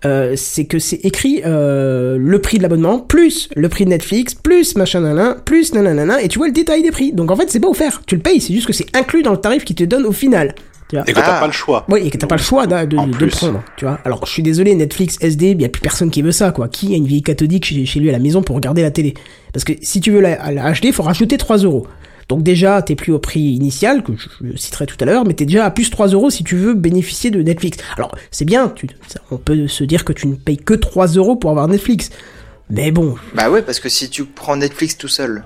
euh, 0.05 0.35
c'est 0.37 0.67
que 0.67 0.79
c'est 0.79 1.01
écrit 1.05 1.43
euh, 1.47 2.17
le 2.19 2.39
prix 2.41 2.59
de 2.59 2.63
l'abonnement, 2.63 2.99
plus 2.99 3.49
le 3.57 3.69
prix 3.69 3.85
de 3.85 3.91
Netflix, 3.91 4.35
plus 4.35 4.77
machin 4.77 5.01
nanana, 5.01 5.35
plus 5.45 5.73
nanana, 5.75 6.21
et 6.23 6.29
tu 6.29 6.39
vois 6.39 6.47
le 6.49 6.53
détail 6.53 6.83
des 6.83 6.91
prix. 6.91 7.13
Donc 7.13 7.31
en 7.31 7.37
fait 7.37 7.51
c'est 7.51 7.61
pas 7.61 7.69
offert, 7.69 8.03
tu 8.07 8.15
le 8.17 8.21
payes, 8.23 8.41
c'est 8.41 8.53
juste 8.53 8.67
que 8.67 8.73
c'est 8.73 8.95
inclus 8.95 9.23
dans 9.23 9.33
le 9.33 9.39
tarif 9.41 9.65
qui 9.65 9.75
te 9.75 9.85
donne 9.85 10.05
au 10.05 10.13
final. 10.13 10.55
Tu 10.89 10.97
vois. 10.97 11.05
et 11.09 11.13
que 11.13 11.19
t'as 11.21 11.37
Ah. 11.37 11.41
pas 11.41 11.47
le 11.47 11.53
choix. 11.53 11.85
Oui, 11.89 12.01
et 12.07 12.11
que 12.11 12.17
t'as 12.17 12.27
pas 12.27 12.37
le 12.37 12.43
choix 12.43 12.67
de, 12.67 12.87
de, 12.87 13.27
prendre, 13.27 13.63
tu 13.77 13.85
vois. 13.85 13.99
Alors, 14.05 14.25
je 14.27 14.33
suis 14.33 14.43
désolé, 14.43 14.75
Netflix, 14.75 15.17
SD, 15.21 15.51
il 15.51 15.61
y 15.61 15.65
a 15.65 15.69
plus 15.69 15.83
personne 15.83 16.11
qui 16.11 16.23
veut 16.23 16.33
ça, 16.33 16.51
quoi. 16.51 16.69
Qui 16.69 16.95
a 16.95 16.97
une 16.97 17.07
vieille 17.07 17.23
cathodique 17.23 17.67
chez, 17.67 17.85
chez 17.85 18.01
lui 18.01 18.09
à 18.09 18.13
la 18.13 18.19
maison 18.19 18.43
pour 18.43 18.57
regarder 18.57 18.81
la 18.83 18.91
télé? 18.91 19.13
Parce 19.53 19.65
que 19.65 19.75
si 19.83 20.01
tu 20.01 20.11
veux 20.11 20.21
la, 20.21 20.51
la 20.51 20.73
HD, 20.73 20.85
il 20.87 20.93
faut 20.95 21.03
rajouter 21.03 21.37
3 21.37 21.59
euros. 21.59 21.87
Donc 22.31 22.43
déjà, 22.43 22.81
t'es 22.83 22.95
plus 22.95 23.13
au 23.13 23.19
prix 23.19 23.41
initial, 23.41 24.03
que 24.03 24.13
je, 24.17 24.29
je 24.53 24.57
citerai 24.57 24.85
tout 24.87 24.97
à 25.01 25.05
l'heure, 25.05 25.25
mais 25.27 25.33
t'es 25.35 25.45
déjà 25.47 25.65
à 25.67 25.71
plus 25.71 25.91
3 25.91 26.09
euros 26.09 26.31
si 26.31 26.43
tu 26.45 26.57
veux 26.57 26.75
bénéficier 26.75 27.31
de 27.31 27.43
Netflix. 27.43 27.79
Alors, 27.97 28.15
c'est 28.31 28.45
bien, 28.45 28.69
tu, 28.75 28.87
ça- 29.09 29.21
on 29.31 29.37
peut 29.39 29.67
se 29.69 29.85
dire 29.85 30.05
que 30.05 30.13
tu 30.15 30.27
ne 30.27 30.35
payes 30.37 30.57
que 30.59 30.75
3 30.75 31.07
euros 31.09 31.37
pour 31.37 31.51
avoir 31.51 31.69
Netflix. 31.69 32.11
Mais 32.71 32.91
bon, 32.91 33.15
Bah 33.35 33.51
ouais, 33.51 33.63
parce 33.63 33.81
que 33.81 33.89
si 33.89 34.09
tu 34.11 34.25
prends 34.25 34.57
Netflix 34.57 34.97
tout 34.99 35.09
seul, 35.09 35.45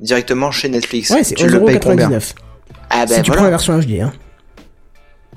directement 0.00 0.50
chez 0.50 0.68
Netflix, 0.68 1.10
ouais, 1.10 1.22
tu 1.24 1.46
le 1.46 1.64
payes 1.64 1.80
combien? 1.80 2.08
11,99€. 2.10 2.34
Ah 2.90 3.06
si 3.06 3.14
ben 3.16 3.22
tu 3.22 3.30
prends 3.30 3.44
la 3.44 3.50
version 3.50 3.78
HD, 3.78 4.00
hein. 4.02 4.12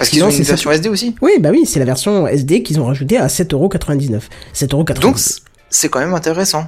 Parce 0.02 0.10
qu'ils 0.10 0.24
ont 0.24 0.30
une 0.30 0.44
ça. 0.44 0.54
version 0.54 0.72
SD 0.72 0.90
aussi. 0.90 1.16
Oui, 1.22 1.32
bah 1.40 1.50
oui, 1.52 1.66
c'est 1.66 1.80
la 1.80 1.86
version 1.86 2.28
SD 2.28 2.64
qu'ils 2.64 2.80
ont 2.80 2.86
rajoutée 2.86 3.18
à 3.18 3.28
7,99€. 3.28 4.22
7,99€. 4.56 5.00
Donc 5.00 5.18
c'est 5.70 5.90
quand 5.90 6.00
même 6.00 6.14
intéressant. 6.14 6.66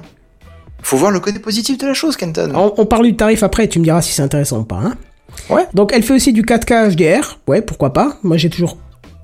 Faut 0.82 0.96
voir 0.96 1.10
le 1.10 1.18
côté 1.20 1.38
positif 1.38 1.78
de 1.78 1.86
la 1.86 1.94
chose, 1.94 2.16
Kenton. 2.16 2.52
On, 2.54 2.74
on 2.76 2.86
parle 2.86 3.06
du 3.06 3.16
tarif 3.16 3.42
après, 3.42 3.66
tu 3.68 3.78
me 3.78 3.84
diras 3.84 4.02
si 4.02 4.12
c'est 4.12 4.22
intéressant 4.22 4.60
ou 4.60 4.64
pas. 4.64 4.76
Hein 4.76 4.94
Ouais. 5.50 5.66
Donc 5.74 5.92
elle 5.92 6.02
fait 6.02 6.14
aussi 6.14 6.32
du 6.32 6.42
4K 6.42 6.94
HDR, 6.94 7.38
ouais, 7.48 7.60
pourquoi 7.60 7.92
pas. 7.92 8.18
Moi 8.22 8.36
j'ai 8.36 8.50
toujours 8.50 8.78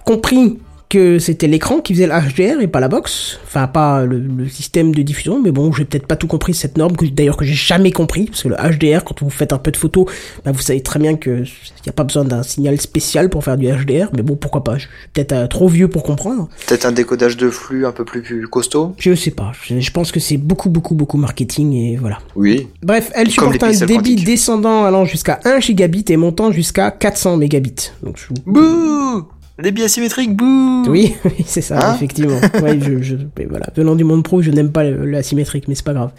compris 0.04 0.58
que 0.90 1.18
c'était 1.18 1.46
l'écran 1.46 1.80
qui 1.80 1.94
faisait 1.94 2.06
le 2.06 2.12
HDR 2.12 2.60
et 2.60 2.66
pas 2.66 2.80
la 2.80 2.88
box. 2.88 3.38
Enfin, 3.44 3.66
pas 3.68 4.04
le, 4.04 4.18
le 4.18 4.48
système 4.48 4.94
de 4.94 5.00
diffusion, 5.00 5.40
mais 5.40 5.52
bon, 5.52 5.72
j'ai 5.72 5.86
peut-être 5.86 6.06
pas 6.06 6.16
tout 6.16 6.26
compris 6.26 6.52
cette 6.52 6.76
norme, 6.76 6.94
que 6.96 7.06
d'ailleurs 7.06 7.36
que 7.38 7.44
j'ai 7.46 7.54
jamais 7.54 7.92
compris, 7.92 8.26
parce 8.26 8.42
que 8.42 8.48
le 8.48 8.56
HDR, 8.56 9.04
quand 9.04 9.22
vous 9.22 9.30
faites 9.30 9.52
un 9.54 9.58
peu 9.58 9.70
de 9.70 9.76
photos, 9.78 10.04
bah, 10.44 10.50
vous 10.52 10.60
savez 10.60 10.82
très 10.82 10.98
bien 10.98 11.16
que 11.16 11.44
y 11.86 11.88
a 11.88 11.92
pas 11.92 12.04
besoin 12.04 12.24
d'un 12.24 12.42
signal 12.42 12.78
spécial 12.80 13.30
pour 13.30 13.42
faire 13.44 13.56
du 13.56 13.66
HDR, 13.68 14.10
mais 14.14 14.22
bon, 14.22 14.36
pourquoi 14.36 14.62
pas? 14.64 14.74
Je 14.76 14.80
suis 14.80 14.88
peut-être 15.14 15.32
euh, 15.32 15.46
trop 15.46 15.68
vieux 15.68 15.88
pour 15.88 16.02
comprendre. 16.02 16.48
Peut-être 16.66 16.84
un 16.84 16.92
décodage 16.92 17.36
de 17.38 17.48
flux 17.48 17.86
un 17.86 17.92
peu 17.92 18.04
plus, 18.04 18.20
plus 18.20 18.46
costaud? 18.48 18.94
Je 18.98 19.14
sais 19.14 19.30
pas. 19.30 19.52
Je, 19.62 19.78
je 19.80 19.90
pense 19.92 20.12
que 20.12 20.18
c'est 20.20 20.36
beaucoup, 20.36 20.68
beaucoup, 20.70 20.94
beaucoup 20.96 21.16
marketing 21.16 21.72
et 21.72 21.96
voilà. 21.96 22.18
Oui. 22.34 22.68
Bref, 22.82 23.10
elle 23.14 23.30
supporte 23.30 23.62
un 23.62 23.70
débit 23.86 24.16
descendant 24.16 24.84
allant 24.84 25.04
jusqu'à 25.04 25.38
1 25.44 25.60
gigabit 25.60 26.04
et 26.08 26.16
montant 26.16 26.50
jusqu'à 26.52 26.90
400 26.90 27.36
mégabits. 27.36 27.92
Donc, 28.02 28.16
je- 28.18 28.34
Bouh 28.44 29.24
Débit 29.62 29.82
asymétrique, 29.84 30.36
bouh 30.36 30.84
Oui, 30.88 31.14
oui, 31.24 31.44
c'est 31.46 31.60
ça, 31.60 31.78
Hein 31.90 31.94
effectivement. 31.94 32.38
Ouais, 32.62 32.78
je, 32.80 33.02
je, 33.02 33.16
mais 33.38 33.46
voilà. 33.46 33.66
Venant 33.76 33.94
du 33.94 34.04
monde 34.04 34.22
pro, 34.24 34.42
je 34.42 34.50
n'aime 34.50 34.70
pas 34.72 34.84
le- 34.84 35.04
l'asymétrique, 35.06 35.68
mais 35.68 35.74
c'est 35.74 35.84
pas 35.84 35.94
grave. 35.94 36.10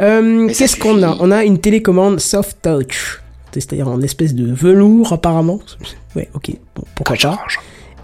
Euh, 0.00 0.48
Qu'est-ce 0.48 0.76
qu'on 0.76 1.02
a? 1.02 1.16
On 1.20 1.30
a 1.30 1.44
une 1.44 1.58
télécommande 1.58 2.20
soft 2.20 2.58
touch, 2.62 3.20
c'est-à-dire 3.52 3.88
en 3.88 4.00
espèce 4.02 4.34
de 4.34 4.52
velours 4.52 5.12
apparemment. 5.12 5.58
Ouais, 6.14 6.28
ok, 6.34 6.50
bon, 6.76 6.82
pourquoi 6.94 7.16
pas. 7.16 7.38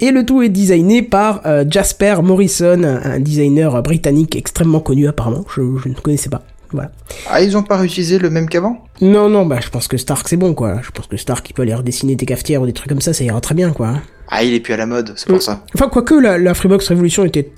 Et 0.01 0.11
le 0.11 0.25
tout 0.25 0.41
est 0.41 0.49
designé 0.49 1.01
par 1.03 1.41
euh, 1.45 1.63
Jasper 1.69 2.15
Morrison, 2.21 2.83
un, 2.83 3.11
un 3.13 3.19
designer 3.21 3.81
britannique 3.81 4.35
extrêmement 4.35 4.81
connu 4.81 5.07
apparemment. 5.07 5.45
Je, 5.55 5.61
je 5.81 5.87
ne 5.89 5.93
connaissais 5.93 6.29
pas. 6.29 6.43
Voilà. 6.71 6.91
Ah, 7.29 7.41
ils 7.41 7.55
ont 7.57 7.63
pas 7.63 7.77
réutilisé 7.77 8.17
le 8.19 8.29
même 8.29 8.47
qu'avant? 8.49 8.83
Non, 9.01 9.29
non, 9.29 9.45
bah 9.45 9.59
je 9.63 9.69
pense 9.69 9.87
que 9.87 9.97
Stark 9.97 10.27
c'est 10.27 10.37
bon 10.37 10.53
quoi. 10.53 10.81
Je 10.83 10.91
pense 10.91 11.07
que 11.07 11.17
Stark 11.17 11.49
il 11.49 11.53
peut 11.53 11.61
aller 11.63 11.73
redessiner 11.75 12.15
des 12.15 12.25
cafetières 12.25 12.61
ou 12.61 12.65
des 12.65 12.73
trucs 12.73 12.89
comme 12.89 13.01
ça, 13.01 13.13
ça 13.13 13.23
ira 13.23 13.39
très 13.41 13.55
bien 13.55 13.71
quoi. 13.71 13.95
Ah, 14.29 14.43
il 14.43 14.53
est 14.53 14.59
plus 14.59 14.73
à 14.73 14.77
la 14.77 14.85
mode, 14.85 15.13
c'est 15.15 15.29
Mm. 15.29 15.33
pour 15.33 15.41
ça. 15.41 15.63
Enfin, 15.75 15.87
quoique 15.89 16.15
la, 16.15 16.37
la 16.37 16.53
Freebox 16.53 16.89
Revolution 16.89 17.25
était 17.25 17.51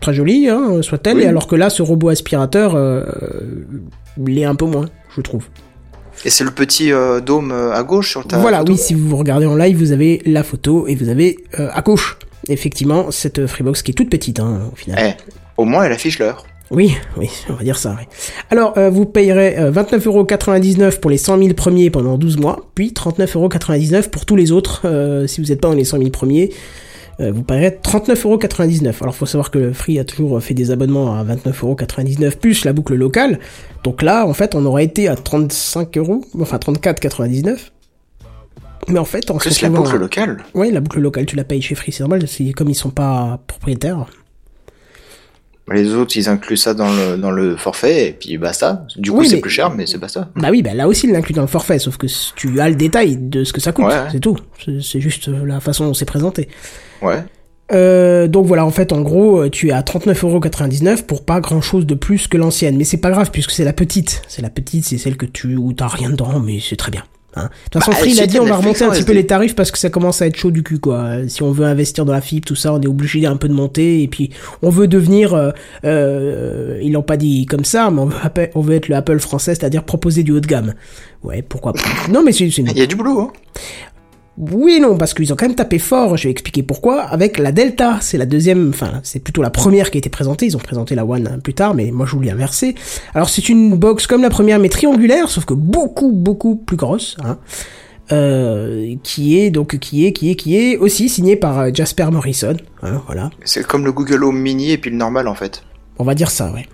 très 0.00 0.14
jolie, 0.14 0.48
hein, 0.48 0.80
soit-elle, 0.82 1.18
Oui. 1.18 1.22
et 1.24 1.26
alors 1.26 1.46
que 1.46 1.54
là, 1.56 1.70
ce 1.70 1.82
robot 1.82 2.08
aspirateur, 2.10 2.74
euh, 2.74 3.04
l'est 4.18 4.44
un 4.44 4.54
peu 4.54 4.66
moins, 4.66 4.86
je 5.14 5.20
trouve. 5.20 5.44
Et 6.24 6.30
c'est 6.30 6.44
le 6.44 6.50
petit 6.50 6.92
euh, 6.92 7.20
dôme 7.20 7.52
euh, 7.52 7.72
à 7.72 7.82
gauche 7.82 8.10
sur 8.10 8.26
ta 8.26 8.38
voilà, 8.38 8.58
photo 8.60 8.72
oui, 8.72 8.78
si 8.78 8.94
vous 8.94 9.16
regardez 9.16 9.46
en 9.46 9.56
live, 9.56 9.76
vous 9.76 9.92
avez 9.92 10.22
la 10.24 10.42
photo 10.44 10.86
et 10.86 10.94
vous 10.94 11.08
avez 11.08 11.38
euh, 11.58 11.68
à 11.72 11.82
gauche, 11.82 12.16
effectivement, 12.48 13.10
cette 13.10 13.46
Freebox 13.46 13.82
qui 13.82 13.90
est 13.90 13.94
toute 13.94 14.10
petite, 14.10 14.40
hein, 14.40 14.68
au 14.72 14.76
final. 14.76 14.98
Eh, 15.18 15.32
au 15.56 15.64
moins 15.64 15.84
elle 15.84 15.92
affiche 15.92 16.18
l'heure. 16.18 16.46
Oui, 16.70 16.96
oui, 17.16 17.28
on 17.50 17.54
va 17.54 17.62
dire 17.62 17.76
ça. 17.76 17.94
oui. 17.98 18.06
Alors, 18.50 18.76
euh, 18.78 18.88
vous 18.90 19.04
payerez 19.04 19.58
euh, 19.58 19.70
29,99€ 19.70 20.98
pour 20.98 21.10
les 21.10 21.18
100 21.18 21.38
000 21.38 21.54
premiers 21.54 21.90
pendant 21.90 22.16
12 22.16 22.38
mois, 22.38 22.68
puis 22.74 22.92
39,99€ 22.92 24.08
pour 24.08 24.24
tous 24.24 24.36
les 24.36 24.50
autres. 24.50 24.82
euh, 24.86 25.26
si 25.26 25.40
vous 25.40 25.48
n'êtes 25.48 25.60
pas 25.60 25.68
dans 25.68 25.74
les 25.74 25.84
100 25.84 25.98
000 25.98 26.10
premiers, 26.10 26.50
euh, 27.20 27.30
vous 27.32 27.42
payerez 27.42 27.78
39,99€. 27.82 28.94
Alors, 29.02 29.14
faut 29.14 29.26
savoir 29.26 29.50
que 29.50 29.72
Free 29.72 29.98
a 29.98 30.04
toujours 30.04 30.42
fait 30.42 30.54
des 30.54 30.70
abonnements 30.70 31.14
à 31.14 31.22
29,99€ 31.24 32.38
plus 32.38 32.64
la 32.64 32.72
boucle 32.72 32.94
locale. 32.94 33.38
Donc 33.84 34.02
là, 34.02 34.26
en 34.26 34.32
fait, 34.32 34.54
on 34.54 34.64
aurait 34.64 34.84
été 34.84 35.06
à 35.08 35.16
35 35.16 35.96
euros, 35.98 36.24
enfin 36.40 36.56
34,99€. 36.56 37.58
Mais 38.88 38.98
en 38.98 39.04
fait, 39.04 39.30
en 39.30 39.36
Plus 39.36 39.60
la 39.62 39.68
boucle 39.70 39.96
locale. 39.96 40.44
Oui, 40.54 40.70
la 40.70 40.80
boucle 40.80 41.00
locale, 41.00 41.24
tu 41.26 41.36
la 41.36 41.44
payes 41.44 41.62
chez 41.62 41.74
Free, 41.74 41.92
c'est 41.92 42.00
normal, 42.02 42.26
c'est 42.26 42.52
comme 42.52 42.68
ils 42.68 42.74
sont 42.74 42.90
pas 42.90 43.38
propriétaires. 43.46 44.06
Les 45.72 45.94
autres, 45.94 46.14
ils 46.16 46.28
incluent 46.28 46.58
ça 46.58 46.74
dans 46.74 46.92
le, 46.92 47.16
dans 47.16 47.30
le 47.30 47.56
forfait, 47.56 48.08
et 48.08 48.12
puis 48.12 48.36
basta. 48.36 48.84
Du 48.96 49.10
coup, 49.10 49.20
Oui, 49.20 49.28
c'est 49.28 49.36
mais- 49.36 49.40
plus 49.40 49.50
cher, 49.50 49.70
mais 49.70 49.86
c'est 49.86 49.96
basta. 49.96 50.28
Bah 50.36 50.48
oui, 50.50 50.60
bah 50.62 50.74
là 50.74 50.86
aussi, 50.88 51.06
il 51.06 51.12
l'inclut 51.12 51.32
dans 51.32 51.40
le 51.42 51.48
forfait, 51.48 51.78
sauf 51.78 51.96
que 51.96 52.06
tu 52.36 52.60
as 52.60 52.68
le 52.68 52.74
détail 52.74 53.16
de 53.16 53.44
ce 53.44 53.52
que 53.54 53.60
ça 53.62 53.72
coûte, 53.72 53.86
Ouais, 53.86 53.92
ouais. 53.94 54.08
c'est 54.12 54.20
tout. 54.20 54.36
C'est- 54.62 54.82
C'est 54.82 55.00
juste 55.00 55.28
euh, 55.28 55.44
la 55.46 55.60
façon 55.60 55.86
dont 55.86 55.94
c'est 55.94 56.04
présenté. 56.04 56.48
Ouais. 57.00 57.22
Euh, 57.72 58.28
donc 58.28 58.44
voilà, 58.44 58.66
en 58.66 58.70
fait, 58.70 58.92
en 58.92 59.00
gros, 59.00 59.40
euh, 59.44 59.48
tu 59.48 59.68
es 59.68 59.72
à 59.72 59.80
39,99€ 59.82 61.04
pour 61.06 61.24
pas 61.24 61.40
grand 61.40 61.62
chose 61.62 61.86
de 61.86 61.94
plus 61.94 62.28
que 62.28 62.36
l'ancienne. 62.36 62.76
Mais 62.76 62.84
c'est 62.84 62.98
pas 62.98 63.10
grave, 63.10 63.30
puisque 63.32 63.52
c'est 63.52 63.64
la 63.64 63.72
petite. 63.72 64.20
C'est 64.28 64.42
la 64.42 64.50
petite, 64.50 64.84
c'est 64.84 64.98
celle 64.98 65.16
que 65.16 65.24
tu, 65.24 65.56
où 65.56 65.72
t'as 65.72 65.88
rien 65.88 66.10
dedans, 66.10 66.40
mais 66.40 66.58
c'est 66.60 66.76
très 66.76 66.90
bien. 66.90 67.04
Hein. 67.36 67.44
De 67.44 67.48
toute 67.70 67.82
façon, 67.82 67.90
Bah, 67.90 67.96
Free, 67.98 68.10
il 68.10 68.12
a 68.12 68.22
c'était 68.22 68.26
dit, 68.28 68.40
on 68.40 68.44
va 68.44 68.56
remonter 68.56 68.84
un 68.84 68.90
petit 68.90 69.02
peu 69.02 69.12
les 69.12 69.26
tarifs 69.26 69.54
parce 69.56 69.70
que 69.70 69.78
ça 69.78 69.90
commence 69.90 70.22
à 70.22 70.26
être 70.26 70.36
chaud 70.36 70.50
du 70.50 70.62
cul, 70.62 70.78
quoi. 70.78 71.26
Si 71.28 71.42
on 71.42 71.50
veut 71.50 71.64
investir 71.66 72.04
dans 72.04 72.12
la 72.12 72.20
fibre, 72.20 72.46
tout 72.46 72.54
ça, 72.54 72.72
on 72.72 72.80
est 72.80 72.86
obligé 72.86 73.26
un 73.26 73.36
peu 73.36 73.48
de 73.48 73.52
monter. 73.54 74.02
Et 74.02 74.08
puis, 74.08 74.30
on 74.62 74.70
veut 74.70 74.86
devenir, 74.86 75.34
euh, 75.34 75.50
euh, 75.84 76.78
ils 76.82 76.92
l'ont 76.92 77.02
pas 77.02 77.16
dit 77.16 77.46
comme 77.46 77.64
ça, 77.64 77.90
mais 77.90 78.00
on 78.00 78.06
veut, 78.06 78.16
appe- 78.22 78.50
on 78.54 78.60
veut 78.60 78.74
être 78.74 78.88
le 78.88 78.96
Apple 78.96 79.18
français, 79.18 79.54
c'est-à-dire 79.54 79.82
proposer 79.84 80.22
du 80.22 80.32
haut 80.32 80.40
de 80.40 80.46
gamme. 80.46 80.74
Ouais, 81.22 81.42
pourquoi 81.42 81.72
pas. 81.72 81.80
Non, 82.10 82.22
mais 82.22 82.32
c'est, 82.32 82.50
c'est 82.50 82.62
une 82.62 82.68
Il 82.70 82.78
y 82.78 82.82
a 82.82 82.86
du 82.86 82.96
boulot, 82.96 83.20
hein. 83.20 83.32
Oui 84.36 84.74
et 84.74 84.80
non, 84.80 84.96
parce 84.96 85.14
qu'ils 85.14 85.32
ont 85.32 85.36
quand 85.36 85.46
même 85.46 85.54
tapé 85.54 85.78
fort, 85.78 86.16
je 86.16 86.24
vais 86.24 86.30
expliquer 86.30 86.62
pourquoi, 86.62 87.02
avec 87.02 87.38
la 87.38 87.52
Delta, 87.52 87.98
c'est 88.00 88.18
la 88.18 88.26
deuxième, 88.26 88.70
enfin, 88.70 89.00
c'est 89.02 89.20
plutôt 89.20 89.42
la 89.42 89.50
première 89.50 89.90
qui 89.90 89.98
a 89.98 90.00
été 90.00 90.10
présentée, 90.10 90.46
ils 90.46 90.56
ont 90.56 90.60
présenté 90.60 90.94
la 90.94 91.04
One 91.04 91.40
plus 91.42 91.54
tard, 91.54 91.74
mais 91.74 91.90
moi 91.90 92.06
je 92.06 92.16
voulais 92.16 92.30
inverser. 92.30 92.74
Alors 93.14 93.28
c'est 93.28 93.48
une 93.48 93.76
box 93.76 94.06
comme 94.06 94.22
la 94.22 94.30
première, 94.30 94.58
mais 94.58 94.68
triangulaire, 94.68 95.28
sauf 95.28 95.44
que 95.44 95.54
beaucoup, 95.54 96.10
beaucoup 96.10 96.56
plus 96.56 96.76
grosse, 96.76 97.16
hein, 97.24 97.38
euh, 98.12 98.94
qui 99.02 99.38
est, 99.38 99.50
donc, 99.50 99.78
qui 99.78 100.04
est, 100.04 100.12
qui 100.12 100.30
est, 100.30 100.34
qui 100.34 100.56
est 100.56 100.76
aussi 100.76 101.08
signée 101.08 101.36
par 101.36 101.58
euh, 101.60 101.70
Jasper 101.72 102.06
Morrison, 102.10 102.56
hein, 102.82 103.02
voilà. 103.06 103.30
C'est 103.44 103.66
comme 103.66 103.84
le 103.84 103.92
Google 103.92 104.24
Home 104.24 104.38
Mini 104.38 104.72
et 104.72 104.78
puis 104.78 104.90
le 104.90 104.96
normal, 104.96 105.28
en 105.28 105.34
fait. 105.34 105.62
On 105.98 106.04
va 106.04 106.14
dire 106.14 106.30
ça, 106.30 106.50
ouais. 106.52 106.66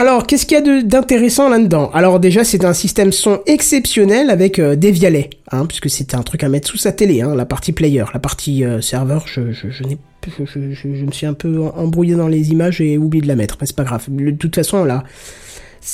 Alors, 0.00 0.26
qu'est-ce 0.26 0.46
qu'il 0.46 0.56
y 0.56 0.66
a 0.66 0.82
d'intéressant 0.82 1.50
là-dedans? 1.50 1.90
Alors 1.92 2.20
déjà, 2.20 2.42
c'est 2.42 2.64
un 2.64 2.72
système 2.72 3.12
son 3.12 3.40
exceptionnel 3.44 4.30
avec 4.30 4.58
euh, 4.58 4.74
des 4.74 4.92
vialets, 4.92 5.28
hein, 5.52 5.66
puisque 5.66 5.90
c'était 5.90 6.14
un 6.14 6.22
truc 6.22 6.42
à 6.42 6.48
mettre 6.48 6.68
sous 6.68 6.78
sa 6.78 6.90
télé, 6.90 7.20
hein, 7.20 7.34
la 7.34 7.44
partie 7.44 7.72
player, 7.72 8.04
la 8.14 8.18
partie 8.18 8.64
euh, 8.64 8.80
serveur, 8.80 9.26
je, 9.26 9.52
je, 9.52 9.66
me 11.04 11.12
suis 11.12 11.26
un 11.26 11.34
peu 11.34 11.64
embrouillé 11.76 12.14
dans 12.14 12.28
les 12.28 12.50
images 12.50 12.80
et 12.80 12.96
oublié 12.96 13.20
de 13.20 13.28
la 13.28 13.36
mettre, 13.36 13.58
mais 13.60 13.66
c'est 13.66 13.76
pas 13.76 13.84
grave. 13.84 14.06
De 14.08 14.30
toute 14.30 14.54
façon, 14.54 14.84
là, 14.84 15.04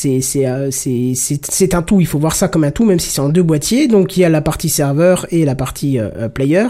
euh, 0.04 0.68
c'est 0.70 1.74
un 1.74 1.82
tout. 1.82 2.00
Il 2.00 2.06
faut 2.06 2.20
voir 2.20 2.36
ça 2.36 2.46
comme 2.46 2.62
un 2.62 2.70
tout, 2.70 2.84
même 2.84 3.00
si 3.00 3.10
c'est 3.10 3.20
en 3.20 3.28
deux 3.28 3.42
boîtiers. 3.42 3.88
Donc 3.88 4.16
il 4.16 4.20
y 4.20 4.24
a 4.24 4.28
la 4.28 4.40
partie 4.40 4.68
serveur 4.68 5.26
et 5.30 5.44
la 5.44 5.56
partie 5.56 5.98
player. 6.32 6.68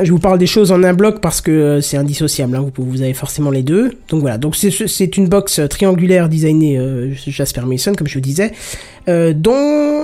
Je 0.00 0.12
vous 0.12 0.18
parle 0.18 0.38
des 0.38 0.46
choses 0.46 0.70
en 0.70 0.82
un 0.84 0.92
bloc 0.94 1.20
parce 1.20 1.40
que 1.40 1.50
euh, 1.50 1.80
c'est 1.80 1.96
indissociable. 1.96 2.56
Hein. 2.56 2.70
Vous, 2.76 2.84
vous 2.84 3.02
avez 3.02 3.14
forcément 3.14 3.50
les 3.50 3.62
deux. 3.62 3.92
Donc 4.08 4.20
voilà. 4.20 4.38
Donc 4.38 4.54
c'est 4.56 5.16
une 5.16 5.28
box 5.28 5.58
euh, 5.58 5.66
triangulaire 5.66 6.28
designée 6.28 6.78
euh, 6.78 7.12
Jasper 7.26 7.62
Mason, 7.62 7.94
comme 7.94 8.06
je 8.06 8.14
vous 8.14 8.20
disais, 8.20 8.52
euh, 9.08 9.32
dont 9.34 9.54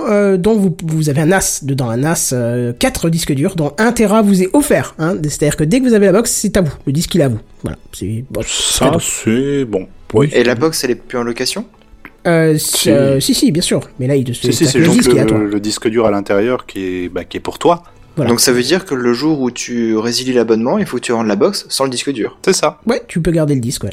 euh, 0.09 0.37
dont 0.37 0.55
vous 0.55 0.75
vous 0.83 1.09
avez 1.09 1.21
un 1.21 1.27
NAS 1.27 1.61
dedans, 1.63 1.89
un 1.89 1.97
NAS 1.97 2.31
euh, 2.33 2.73
4 2.77 3.09
disques 3.09 3.33
durs, 3.33 3.55
dont 3.55 3.73
1 3.77 3.91
Tera 3.93 4.21
vous 4.21 4.43
est 4.43 4.49
offert. 4.53 4.95
Hein. 4.99 5.15
C'est-à-dire 5.23 5.55
que 5.55 5.63
dès 5.63 5.79
que 5.79 5.85
vous 5.85 5.93
avez 5.93 6.07
la 6.07 6.11
box, 6.11 6.29
c'est 6.31 6.57
à 6.57 6.61
vous. 6.61 6.73
Le 6.85 6.91
disque 6.91 7.15
il 7.15 7.21
est 7.21 7.25
à 7.25 7.29
vous. 7.29 7.39
Voilà. 7.63 7.77
C'est 7.93 8.23
bon, 8.29 8.41
c'est 8.45 8.73
Ça, 8.79 8.91
c'est 8.99 9.65
bon. 9.65 9.87
Oui. 10.13 10.29
Et 10.33 10.43
la 10.43 10.55
box, 10.55 10.83
elle 10.83 10.91
est 10.91 10.95
plus 10.95 11.17
en 11.17 11.23
location? 11.23 11.65
Euh, 12.27 12.57
Si. 12.57 12.89
euh, 12.89 13.19
si 13.19 13.33
si 13.33 13.51
bien 13.51 13.61
sûr. 13.61 13.81
Mais 13.99 14.07
là 14.07 14.15
il 14.15 14.23
te 14.23 14.33
Si, 14.33 14.51
si, 14.51 14.63
le 14.77 14.83
juste 14.85 14.97
disque 14.97 15.13
le, 15.13 15.47
le 15.47 15.59
disque 15.59 15.87
dur 15.89 16.05
à 16.07 16.11
l'intérieur 16.11 16.65
qui 16.65 16.79
est, 17.05 17.09
bah, 17.09 17.23
qui 17.23 17.37
est 17.37 17.39
pour 17.39 17.59
toi. 17.59 17.83
Voilà. 18.15 18.29
Donc 18.29 18.39
ça 18.39 18.51
veut 18.51 18.61
dire 18.63 18.85
que 18.85 18.95
le 18.95 19.13
jour 19.13 19.41
où 19.41 19.51
tu 19.51 19.97
résilies 19.97 20.33
l'abonnement, 20.33 20.77
il 20.77 20.85
faut 20.85 20.97
que 20.97 21.01
tu 21.01 21.11
rendes 21.13 21.27
la 21.27 21.35
box 21.35 21.65
sans 21.69 21.83
le 21.83 21.89
disque 21.89 22.11
dur. 22.11 22.37
C'est 22.45 22.53
ça. 22.53 22.79
Ouais, 22.85 23.01
tu 23.07 23.21
peux 23.21 23.31
garder 23.31 23.55
le 23.55 23.61
disque. 23.61 23.83
Ouais. 23.83 23.89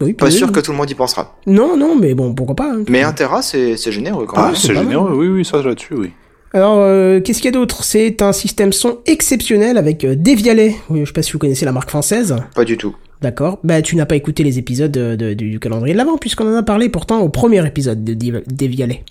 Oui, 0.00 0.12
Pas 0.12 0.26
oui, 0.26 0.32
sûr 0.32 0.48
oui. 0.48 0.52
que 0.52 0.60
tout 0.60 0.72
le 0.72 0.76
monde 0.76 0.90
y 0.90 0.94
pensera. 0.94 1.36
Non, 1.46 1.76
non, 1.76 1.96
mais 1.96 2.14
bon, 2.14 2.34
pourquoi 2.34 2.56
pas. 2.56 2.72
hein. 2.72 2.84
Mais 2.88 3.02
1 3.02 3.12
Tera, 3.12 3.42
c'est 3.42 3.76
c'est 3.76 3.92
généreux 3.92 4.26
quand 4.26 4.36
Ah, 4.38 4.46
même. 4.46 4.56
c'est 4.56 4.74
généreux. 4.74 5.12
Oui, 5.14 5.28
oui, 5.28 5.44
ça 5.44 5.62
là-dessus, 5.62 5.94
oui. 5.94 6.10
Alors, 6.52 6.76
euh, 6.78 7.20
qu'est-ce 7.20 7.38
qu'il 7.38 7.46
y 7.46 7.54
a 7.56 7.58
d'autre? 7.58 7.82
C'est 7.84 8.22
un 8.22 8.32
système 8.32 8.72
son 8.72 8.98
exceptionnel 9.06 9.76
avec 9.78 10.04
euh, 10.04 10.14
Devialet. 10.16 10.76
Oui, 10.90 11.00
je 11.00 11.06
sais 11.06 11.12
pas 11.12 11.22
si 11.22 11.32
vous 11.32 11.38
connaissez 11.38 11.64
la 11.64 11.72
marque 11.72 11.90
française. 11.90 12.36
Pas 12.54 12.64
du 12.64 12.76
tout. 12.76 12.94
D'accord. 13.22 13.58
Bah, 13.64 13.82
tu 13.82 13.96
n'as 13.96 14.06
pas 14.06 14.14
écouté 14.16 14.44
les 14.44 14.58
épisodes 14.58 14.92
de- 14.92 15.16
de- 15.16 15.32
du 15.34 15.58
calendrier 15.58 15.94
de 15.94 15.98
l'avant, 15.98 16.16
puisqu'on 16.18 16.46
en 16.52 16.56
a 16.56 16.62
parlé 16.62 16.88
pourtant 16.88 17.20
au 17.22 17.28
premier 17.28 17.64
épisode 17.66 18.04
de 18.04 18.14
Devialet. 18.14 19.02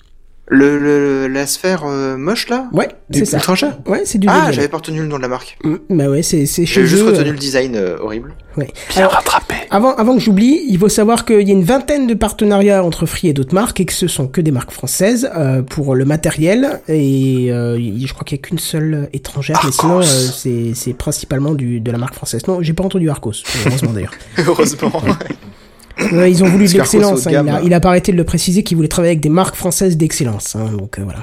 Le, 0.49 0.77
le- 0.77 1.27
la 1.27 1.47
sphère 1.47 1.83
euh, 1.85 2.17
moche 2.17 2.49
là 2.49 2.67
Ouais, 2.73 2.89
c'est 3.09 3.23
ça. 3.23 3.37
Ultra 3.37 3.55
cher 3.55 3.77
Ouais, 3.87 4.01
c'est 4.03 4.17
du 4.17 4.27
Ah, 4.29 4.51
j'avais 4.51 4.67
pas 4.67 4.75
retenu 4.77 4.99
le 4.99 5.05
nom 5.07 5.15
de 5.15 5.21
la 5.21 5.29
marque. 5.29 5.57
Mm, 5.63 5.75
Bah 5.91 6.09
ouais, 6.09 6.21
c'est 6.21 6.45
c'est 6.45 6.65
chez 6.65 6.81
J'ai 6.81 6.87
juste 6.87 7.03
retenu 7.05 7.29
euh, 7.29 7.31
le 7.31 7.37
design 7.37 7.75
euh, 7.77 7.97
horrible. 8.01 8.33
ouais. 8.57 8.67
Bien 8.89 8.97
Alors, 9.03 9.13
rattrapé. 9.13 9.55
Avant, 9.71 9.95
avant 9.95 10.13
que 10.15 10.19
j'oublie, 10.19 10.61
il 10.67 10.77
faut 10.77 10.89
savoir 10.89 11.23
qu'il 11.23 11.47
y 11.47 11.51
a 11.51 11.53
une 11.53 11.63
vingtaine 11.63 12.07
de 12.07 12.13
partenariats 12.13 12.83
entre 12.83 13.05
Free 13.05 13.29
et 13.29 13.33
d'autres 13.33 13.55
marques 13.55 13.79
et 13.79 13.85
que 13.85 13.93
ce 13.93 14.09
sont 14.09 14.27
que 14.27 14.41
des 14.41 14.51
marques 14.51 14.71
françaises 14.71 15.29
euh, 15.33 15.61
pour 15.61 15.95
le 15.95 16.03
matériel 16.03 16.81
et 16.89 17.47
euh, 17.51 17.79
y- 17.79 18.05
je 18.05 18.13
crois 18.13 18.25
qu'il 18.25 18.37
y 18.37 18.41
a 18.41 18.43
qu'une 18.43 18.59
seule 18.59 19.07
étrangère, 19.13 19.61
mais 19.63 19.71
sinon 19.71 19.99
Arcos. 19.99 20.07
euh, 20.11 20.27
c'est 20.35 20.71
c'est 20.75 20.93
principalement 20.93 21.53
du 21.53 21.79
de 21.79 21.89
la 21.89 21.97
marque 21.97 22.15
française. 22.15 22.45
Non, 22.49 22.61
j'ai 22.61 22.73
pas 22.73 22.83
entendu 22.83 23.09
Arcos, 23.09 23.31
heureusement 23.65 23.93
d'ailleurs. 23.93 24.13
Heureusement. 24.45 24.91
Ouais, 25.05 25.35
ils 25.99 26.43
ont 26.43 26.47
voulu 26.47 26.67
de 26.67 26.73
l'excellence. 26.73 27.27
hein, 27.27 27.31
il, 27.31 27.49
a, 27.49 27.61
il 27.61 27.73
a 27.73 27.79
pas 27.79 27.89
arrêté 27.89 28.11
de 28.11 28.17
le 28.17 28.23
préciser 28.23 28.63
qu'il 28.63 28.77
voulait 28.77 28.87
travailler 28.89 29.11
avec 29.11 29.21
des 29.21 29.29
marques 29.29 29.55
françaises 29.55 29.97
d'excellence. 29.97 30.55
hein, 30.55 30.71
donc 30.77 30.99
euh, 30.99 31.03
voilà. 31.03 31.19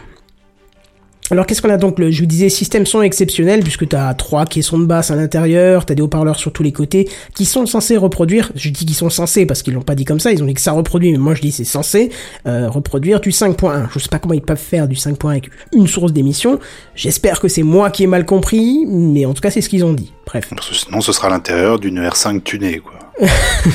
Alors 1.32 1.46
qu'est-ce 1.46 1.62
qu'on 1.62 1.70
a 1.70 1.76
donc? 1.76 2.00
Le, 2.00 2.10
Je 2.10 2.22
vous 2.22 2.26
disais 2.26 2.48
système 2.48 2.86
son 2.86 3.02
exceptionnel 3.02 3.60
puisque 3.60 3.88
tu 3.88 3.94
as 3.94 4.12
trois 4.14 4.46
caissons 4.46 4.80
de 4.80 4.84
basse 4.84 5.12
à 5.12 5.14
l'intérieur, 5.14 5.86
tu 5.86 5.92
as 5.92 5.94
des 5.94 6.02
haut-parleurs 6.02 6.34
sur 6.36 6.52
tous 6.52 6.64
les 6.64 6.72
côtés 6.72 7.08
qui 7.36 7.44
sont 7.44 7.66
censés 7.66 7.96
reproduire, 7.96 8.50
je 8.56 8.68
dis 8.70 8.84
qu'ils 8.84 8.96
sont 8.96 9.10
censés 9.10 9.46
parce 9.46 9.62
qu'ils 9.62 9.74
l'ont 9.74 9.82
pas 9.82 9.94
dit 9.94 10.04
comme 10.04 10.18
ça, 10.18 10.32
ils 10.32 10.42
ont 10.42 10.46
dit 10.46 10.54
que 10.54 10.60
ça 10.60 10.72
reproduit, 10.72 11.12
mais 11.12 11.18
moi 11.18 11.36
je 11.36 11.40
dis 11.40 11.52
c'est 11.52 11.62
censé 11.62 12.10
euh, 12.48 12.68
reproduire 12.68 13.20
du 13.20 13.30
5.1. 13.30 13.86
Je 13.94 14.00
sais 14.00 14.08
pas 14.08 14.18
comment 14.18 14.34
ils 14.34 14.42
peuvent 14.42 14.58
faire 14.58 14.88
du 14.88 14.96
5.1 14.96 15.28
avec 15.30 15.50
une 15.72 15.86
source 15.86 16.12
d'émission, 16.12 16.58
j'espère 16.96 17.38
que 17.38 17.46
c'est 17.46 17.62
moi 17.62 17.90
qui 17.90 18.02
ai 18.02 18.06
mal 18.08 18.26
compris, 18.26 18.84
mais 18.88 19.24
en 19.24 19.32
tout 19.32 19.40
cas 19.40 19.52
c'est 19.52 19.60
ce 19.60 19.68
qu'ils 19.68 19.84
ont 19.84 19.92
dit. 19.92 20.12
Bref. 20.26 20.48
Parce 20.50 20.68
que 20.68 20.74
sinon, 20.74 21.00
ce 21.00 21.12
sera 21.12 21.28
à 21.28 21.30
l'intérieur 21.30 21.78
d'une 21.78 22.00
R5 22.00 22.42
tunée, 22.42 22.78
quoi. 22.80 22.94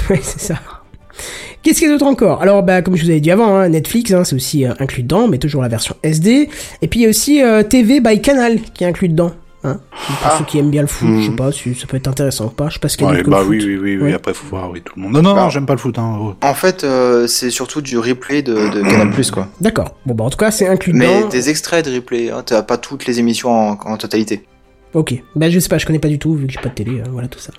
Ouais, 0.10 0.20
c'est 0.22 0.42
ça. 0.42 0.56
Qu'est-ce 1.64 1.80
qu'il 1.80 1.88
y 1.88 1.92
a 1.92 1.94
d'autre 1.94 2.06
encore? 2.06 2.42
Alors, 2.42 2.62
bah, 2.64 2.82
comme 2.82 2.96
je 2.96 3.04
vous 3.04 3.10
avais 3.10 3.20
dit 3.20 3.32
avant, 3.32 3.56
hein, 3.58 3.70
Netflix, 3.70 4.12
hein, 4.12 4.24
c'est 4.24 4.36
aussi 4.36 4.66
euh, 4.66 4.74
inclus 4.80 5.04
dedans, 5.04 5.28
mais 5.28 5.38
toujours 5.40 5.62
la 5.62 5.68
version 5.68 5.96
SD. 6.04 6.50
Et 6.82 6.88
puis 6.88 7.00
il 7.00 7.04
y 7.04 7.06
a 7.08 7.10
aussi 7.10 7.42
euh, 7.42 7.64
TV 7.64 8.00
by 8.02 8.22
Canal 8.22 8.60
qui 8.74 8.84
est 8.84 8.88
inclus 8.88 9.10
dedans. 9.10 9.32
Hein. 9.64 9.80
Pour 9.90 10.16
Ah. 10.24 10.36
ceux 10.38 10.46
qui 10.46 10.60
aiment 10.60 10.70
bien 10.70 10.82
le 10.82 10.88
foot, 10.88 11.08
Mhm. 11.10 11.22
je 11.22 11.26
sais 11.32 11.36
pas 11.36 11.52
si 11.52 11.74
ça 11.74 11.88
peut 11.88 11.98
être 11.98 12.08
intéressant 12.08 12.46
ou 12.46 12.50
pas. 12.50 12.68
Je 12.70 12.74
sais 12.76 12.80
pas 12.80 12.88
ce 12.88 12.98
qu'il 12.98 13.08
y 13.08 13.10
a 13.10 13.14
Ouais, 13.14 13.24
bah 13.24 13.42
oui, 13.48 13.60
foot. 13.60 13.68
oui, 13.68 13.78
oui, 13.78 13.98
oui. 13.98 14.04
Ouais. 14.04 14.14
Après, 14.14 14.36
faut 14.36 14.46
voir, 14.46 14.70
oui, 14.70 14.82
tout 14.86 14.94
le 14.96 15.02
monde. 15.02 15.14
Non, 15.14 15.24
non, 15.24 15.34
Bah. 15.34 15.42
non, 15.42 15.50
j'aime 15.50 15.66
pas 15.66 15.74
le 15.74 15.80
foot, 15.80 15.98
hein. 15.98 16.20
oh. 16.22 16.36
En 16.44 16.54
fait, 16.54 16.84
euh, 16.84 17.26
c'est 17.26 17.50
surtout 17.50 17.82
du 17.82 17.98
replay 17.98 18.44
de, 18.44 18.54
de 18.54 18.82
Canal+, 18.84 19.10
quoi. 19.34 19.48
D'accord. 19.60 19.96
Bon, 20.06 20.14
bah 20.14 20.24
en 20.26 20.30
tout 20.30 20.38
cas, 20.38 20.52
c'est 20.52 20.68
inclus 20.68 20.94
Mais 20.94 21.08
dedans. 21.18 21.30
des 21.30 21.50
extraits 21.50 21.84
de 21.84 21.96
replay, 21.96 22.30
hein, 22.30 22.44
t'as 22.46 22.62
pas 22.62 22.78
toutes 22.78 23.08
les 23.08 23.18
émissions 23.20 23.50
en, 23.50 23.72
en 23.84 23.98
totalité. 23.98 24.44
Ok. 24.94 25.16
Bah 25.36 25.50
je 25.50 25.58
sais 25.60 25.68
pas, 25.68 25.80
je 25.80 25.86
connais 25.88 25.98
pas 26.00 26.10
du 26.10 26.20
tout 26.20 26.36
vu 26.36 26.46
que 26.46 26.54
j'ai 26.54 26.60
pas 26.62 26.70
de 26.70 26.76
télé. 26.76 27.00
euh, 27.00 27.04
voilà 27.12 27.28
tout 27.28 27.40
ça. 27.40 27.52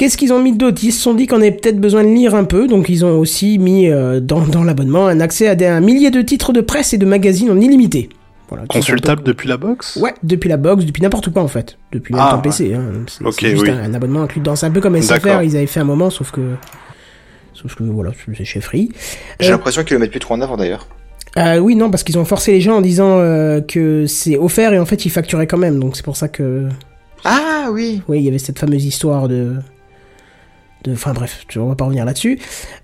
Qu'est-ce 0.00 0.16
qu'ils 0.16 0.32
ont 0.32 0.42
mis 0.42 0.52
d'autre? 0.56 0.82
Ils 0.82 0.92
se 0.92 1.02
sont 1.02 1.12
dit 1.12 1.26
qu'on 1.26 1.36
avait 1.42 1.50
peut-être 1.52 1.78
besoin 1.78 2.02
de 2.04 2.08
lire 2.08 2.34
un 2.34 2.44
peu, 2.44 2.66
donc 2.66 2.88
ils 2.88 3.04
ont 3.04 3.18
aussi 3.18 3.58
mis 3.58 3.90
euh, 3.90 4.18
dans, 4.18 4.40
dans 4.46 4.64
l'abonnement 4.64 5.06
un 5.06 5.20
accès 5.20 5.46
à 5.46 5.54
des, 5.54 5.66
un 5.66 5.80
millier 5.80 6.10
de 6.10 6.22
titres 6.22 6.54
de 6.54 6.62
presse 6.62 6.94
et 6.94 6.96
de 6.96 7.04
magazines 7.04 7.50
en 7.50 7.60
illimité. 7.60 8.08
Voilà, 8.48 8.64
Consultable 8.66 9.22
depuis 9.24 9.46
la 9.46 9.58
box 9.58 9.98
Ouais, 10.00 10.14
depuis 10.22 10.48
la 10.48 10.56
box, 10.56 10.86
depuis 10.86 11.02
n'importe 11.02 11.30
quoi 11.30 11.42
en 11.42 11.48
fait. 11.48 11.76
Depuis 11.92 12.14
même 12.14 12.22
Ah, 12.26 12.30
ton 12.30 12.36
ouais. 12.36 12.42
PC. 12.44 12.72
Hein. 12.72 12.80
C'est 13.06 13.50
juste 13.50 13.62
oui. 13.64 13.68
un, 13.70 13.90
un 13.90 13.92
abonnement 13.92 14.22
inclus 14.22 14.40
dedans. 14.40 14.56
C'est 14.56 14.64
un 14.64 14.70
peu 14.70 14.80
comme 14.80 14.98
SFR, 14.98 15.42
ils 15.42 15.54
avaient 15.54 15.66
fait 15.66 15.80
un 15.80 15.84
moment, 15.84 16.08
sauf 16.08 16.30
que. 16.30 16.40
Sauf 17.52 17.74
que 17.74 17.82
voilà, 17.84 18.12
c'est 18.38 18.44
chez 18.46 18.62
Free. 18.62 18.90
J'ai 19.38 19.48
Euh, 19.48 19.50
l'impression 19.50 19.84
qu'ils 19.84 19.94
le 19.96 20.00
mettent 20.00 20.12
plus 20.12 20.18
trop 20.20 20.32
en 20.32 20.40
avant 20.40 20.56
d'ailleurs. 20.56 20.86
Euh, 21.36 21.58
oui, 21.58 21.76
non, 21.76 21.90
parce 21.90 22.04
qu'ils 22.04 22.18
ont 22.18 22.24
forcé 22.24 22.52
les 22.52 22.62
gens 22.62 22.78
en 22.78 22.80
disant 22.80 23.18
euh, 23.18 23.60
que 23.60 24.06
c'est 24.06 24.38
offert 24.38 24.72
et 24.72 24.78
en 24.78 24.86
fait 24.86 25.04
ils 25.04 25.10
facturaient 25.10 25.46
quand 25.46 25.58
même. 25.58 25.78
Donc 25.78 25.94
c'est 25.94 26.04
pour 26.04 26.16
ça 26.16 26.28
que. 26.28 26.68
Ah 27.26 27.68
oui 27.70 28.00
Oui, 28.08 28.18
il 28.20 28.24
y 28.24 28.28
avait 28.28 28.38
cette 28.38 28.58
fameuse 28.58 28.86
histoire 28.86 29.28
de. 29.28 29.56
De 30.84 30.92
enfin 30.92 31.12
bref, 31.12 31.44
on 31.56 31.66
va 31.68 31.74
pas 31.74 31.84
revenir 31.84 32.04
là-dessus. 32.04 32.38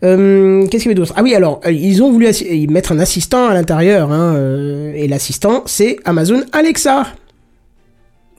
Euh, 0.05 0.67
Qu'est-ce 0.67 0.83
qu'il 0.83 0.91
y 0.91 0.95
avait 0.95 0.95
d'autre? 0.95 1.15
Ah 1.17 1.23
oui, 1.23 1.35
alors, 1.35 1.61
euh, 1.67 1.73
ils 1.73 2.03
ont 2.03 2.11
voulu 2.13 2.27
assi- 2.27 2.69
mettre 2.71 2.93
un 2.93 2.99
assistant 2.99 3.49
à 3.49 3.55
l'intérieur, 3.55 4.13
hein, 4.13 4.35
euh, 4.37 4.93
et 4.95 5.09
l'assistant, 5.09 5.63
c'est 5.67 5.97
Amazon 6.05 6.43
Alexa. 6.53 7.07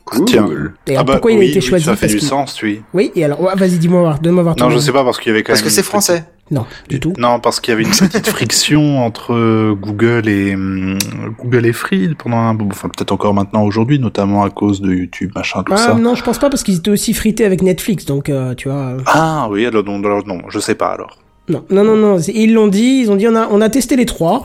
Cool. 0.05 0.26
Tiens. 0.26 0.47
Et 0.88 0.95
Ah 0.95 1.03
bah, 1.03 1.14
pourquoi 1.14 1.32
il 1.34 1.39
a 1.39 1.43
été 1.43 1.55
oui, 1.55 1.62
choisi? 1.62 1.86
Ça 1.86 1.95
fait 1.95 2.08
Parce 2.08 2.14
du 2.14 2.20
sens, 2.26 2.62
oui. 2.62 2.82
Oui, 2.93 3.12
et 3.16 3.26
alors, 3.26 3.41
ouais, 3.41 3.53
vas-y, 3.55 3.78
dis-moi 3.78 3.99
voir, 4.01 4.20
donne-moi 4.20 4.43
voir 4.43 4.55
ton 4.55 4.66
Non, 4.66 4.70
je 4.70 4.80
sais 4.80 4.93
pas, 4.93 5.03
parce 5.03 5.18
qu'il 5.20 5.32
y 5.32 5.36
avait 5.36 5.43
quand 5.43 5.51
Parce 5.51 5.62
même. 5.62 5.68
que 5.70 5.74
c'est 5.74 5.84
français. 5.84 6.24
Non, 6.50 6.66
du 6.89 7.00
tout. 7.00 7.14
Non, 7.18 7.39
parce 7.39 7.60
qu'il 7.60 7.72
y 7.72 7.76
avait 7.76 7.84
une 7.84 7.89
petite 7.89 8.28
friction 8.30 9.04
entre 9.06 9.74
Google 9.74 10.30
et 10.30 10.56
hum, 10.56 10.98
Google 11.39 11.66
et 11.66 11.74
Free 11.74 12.16
pendant 12.18 12.38
un, 12.38 12.54
bon, 12.54 12.68
enfin 12.72 12.88
peut-être 12.89 13.12
encore 13.12 13.34
maintenant 13.34 13.64
aujourd'hui, 13.64 14.00
notamment 14.00 14.43
à 14.43 14.50
cause 14.50 14.82
de 14.82 14.93
YouTube, 14.93 15.32
machin, 15.36 15.64
tout 15.64 15.74
Ah, 15.74 15.78
ça. 15.78 15.93
non, 15.95 16.16
je 16.16 16.24
pense 16.24 16.38
pas 16.39 16.50
parce 16.50 16.64
qu'ils 16.64 16.78
étaient 16.78 16.91
aussi 16.91 17.14
frités 17.14 17.43
avec 17.45 17.62
Netflix, 17.62 18.06
donc 18.06 18.30
euh, 18.30 18.56
tu 18.56 18.70
vois. 18.70 18.98
Ah 19.08 19.48
oui, 19.52 19.66
alors 19.66 19.84
non, 19.84 20.00
alors, 20.04 20.26
non, 20.26 20.39
je 20.50 20.60
sais 20.60 20.76
pas 20.76 20.88
alors. 20.93 21.18
Non, 21.50 21.64
non, 21.70 21.84
non, 21.84 21.95
non. 21.95 22.20
Ils 22.20 22.54
l'ont 22.54 22.68
dit. 22.68 23.02
Ils 23.02 23.12
ont 23.12 23.16
dit 23.16 23.28
on 23.28 23.36
a 23.36 23.48
on 23.50 23.62
a 23.62 23.70
testé 23.70 23.95
les 23.95 24.06
trois 24.06 24.43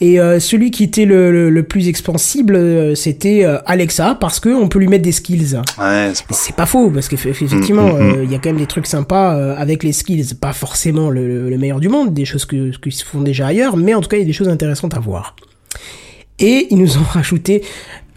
et 0.00 0.20
euh, 0.20 0.40
celui 0.40 0.70
qui 0.70 0.84
était 0.84 1.04
le, 1.04 1.30
le, 1.30 1.50
le 1.50 1.62
plus 1.62 1.88
expansible, 1.88 2.56
euh, 2.56 2.94
c'était 2.94 3.44
euh, 3.44 3.58
Alexa 3.66 4.16
parce 4.20 4.40
que 4.40 4.48
on 4.48 4.68
peut 4.68 4.78
lui 4.78 4.88
mettre 4.88 5.04
des 5.04 5.12
skills. 5.12 5.60
Ouais, 5.78 6.12
c'est 6.30 6.54
pas... 6.56 6.66
Faux 6.66 6.90
parce 6.90 7.08
qu'effectivement, 7.08 7.92
Mm, 7.92 8.02
mm, 8.02 8.16
mm. 8.16 8.24
il 8.24 8.32
y 8.32 8.34
a 8.34 8.38
quand 8.38 8.50
même 8.50 8.58
des 8.58 8.66
trucs 8.66 8.86
sympas 8.86 9.36
euh, 9.36 9.54
avec 9.56 9.82
les 9.82 9.92
skills. 9.92 10.34
Pas 10.34 10.52
forcément 10.52 11.10
le, 11.10 11.48
le 11.48 11.58
meilleur 11.58 11.80
du 11.80 11.88
monde, 11.88 12.12
des 12.12 12.24
choses 12.24 12.44
que 12.44 12.76
qui 12.76 12.92
se 12.92 13.04
font 13.04 13.20
déjà 13.20 13.48
ailleurs, 13.48 13.76
mais 13.76 13.94
en 13.94 14.00
tout 14.00 14.08
cas 14.08 14.16
il 14.16 14.20
y 14.20 14.24
a 14.24 14.26
des 14.26 14.32
choses 14.32 14.48
intéressantes 14.48 14.94
à 14.94 15.00
voir. 15.00 15.36
Et 16.38 16.66
ils 16.70 16.78
nous 16.78 16.98
ont 16.98 17.04
rajouté 17.10 17.62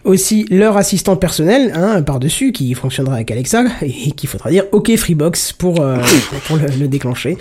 aussi 0.08 0.46
leur 0.50 0.76
assistant 0.76 1.16
personnel 1.16 1.72
hein, 1.74 2.02
par-dessus 2.02 2.52
qui 2.52 2.74
fonctionnera 2.74 3.14
avec 3.16 3.30
Alexa 3.30 3.64
et 3.82 4.10
qu'il 4.12 4.28
faudra 4.28 4.50
dire 4.50 4.64
OK 4.72 4.94
Freebox 4.96 5.52
pour, 5.52 5.80
euh, 5.80 5.98
pour 6.46 6.56
le, 6.56 6.66
le 6.80 6.88
déclencher. 6.88 7.36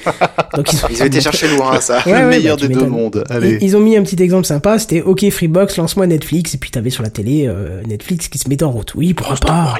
Donc 0.55 0.71
ils 0.73 0.85
ont, 0.85 0.87
Ils 0.89 1.01
ont 1.01 1.05
été 1.05 1.21
chercher 1.21 1.47
loin, 1.55 1.79
ça. 1.81 2.01
Ouais, 2.05 2.11
ouais, 2.13 2.21
le 2.21 2.27
meilleur 2.27 2.57
bah, 2.57 2.67
des 2.67 2.73
deux 2.73 2.85
mondes. 2.85 3.23
Ils, 3.29 3.33
Allez. 3.35 3.57
ils 3.61 3.75
ont 3.75 3.79
mis 3.79 3.97
un 3.97 4.03
petit 4.03 4.21
exemple 4.21 4.45
sympa, 4.45 4.77
c'était 4.79 5.01
OK 5.01 5.27
Freebox, 5.29 5.77
lance-moi 5.77 6.05
Netflix, 6.07 6.53
et 6.53 6.57
puis 6.57 6.69
t'avais 6.69 6.89
sur 6.89 7.03
la 7.03 7.09
télé 7.09 7.47
euh, 7.47 7.81
Netflix 7.87 8.27
qui 8.27 8.37
se 8.37 8.47
mettait 8.49 8.63
en 8.65 8.71
route. 8.71 8.93
Oui, 8.95 9.13
pourquoi 9.13 9.37
pas? 9.37 9.75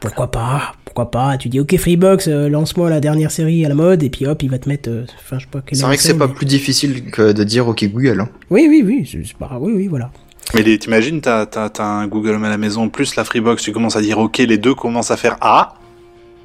Pourquoi 0.00 0.30
pas? 0.30 0.74
Pourquoi 0.84 1.10
pas? 1.10 1.36
Tu 1.38 1.48
dis 1.48 1.60
OK 1.60 1.76
Freebox, 1.76 2.28
euh, 2.28 2.48
lance-moi 2.48 2.90
la 2.90 3.00
dernière 3.00 3.30
série 3.30 3.64
à 3.64 3.68
la 3.68 3.74
mode, 3.74 4.02
et 4.02 4.10
puis 4.10 4.26
hop, 4.26 4.42
il 4.42 4.50
va 4.50 4.58
te 4.58 4.68
mettre... 4.68 4.90
Enfin, 5.24 5.38
je 5.38 5.44
sais 5.44 5.50
pas 5.50 5.60
quelle 5.64 5.78
C'est 5.78 5.84
vrai 5.84 5.96
que 5.96 6.02
c'est 6.02 6.14
pas 6.18 6.26
mais- 6.26 6.34
plus 6.34 6.46
difficile 6.46 7.04
que 7.10 7.32
de 7.32 7.44
dire 7.44 7.66
OK 7.68 7.84
Google. 7.90 8.20
Hein. 8.20 8.28
Oui, 8.50 8.66
oui, 8.68 8.82
oui, 8.84 9.08
c'est 9.10 9.36
pas... 9.36 9.56
Oui, 9.60 9.72
oui, 9.74 9.86
voilà. 9.86 10.10
Mais 10.54 10.62
t'imagines, 10.78 11.20
t'as, 11.20 11.46
t'as, 11.46 11.70
t'as 11.70 11.84
un 11.84 12.06
Google 12.06 12.30
Home 12.34 12.44
à 12.44 12.50
la 12.50 12.58
maison 12.58 12.88
plus 12.88 13.16
la 13.16 13.24
Freebox, 13.24 13.62
tu 13.62 13.72
commences 13.72 13.96
à 13.96 14.00
dire 14.02 14.18
OK, 14.18 14.38
les 14.38 14.58
deux 14.58 14.74
commencent 14.74 15.10
à 15.10 15.16
faire 15.16 15.36
Ah. 15.40 15.74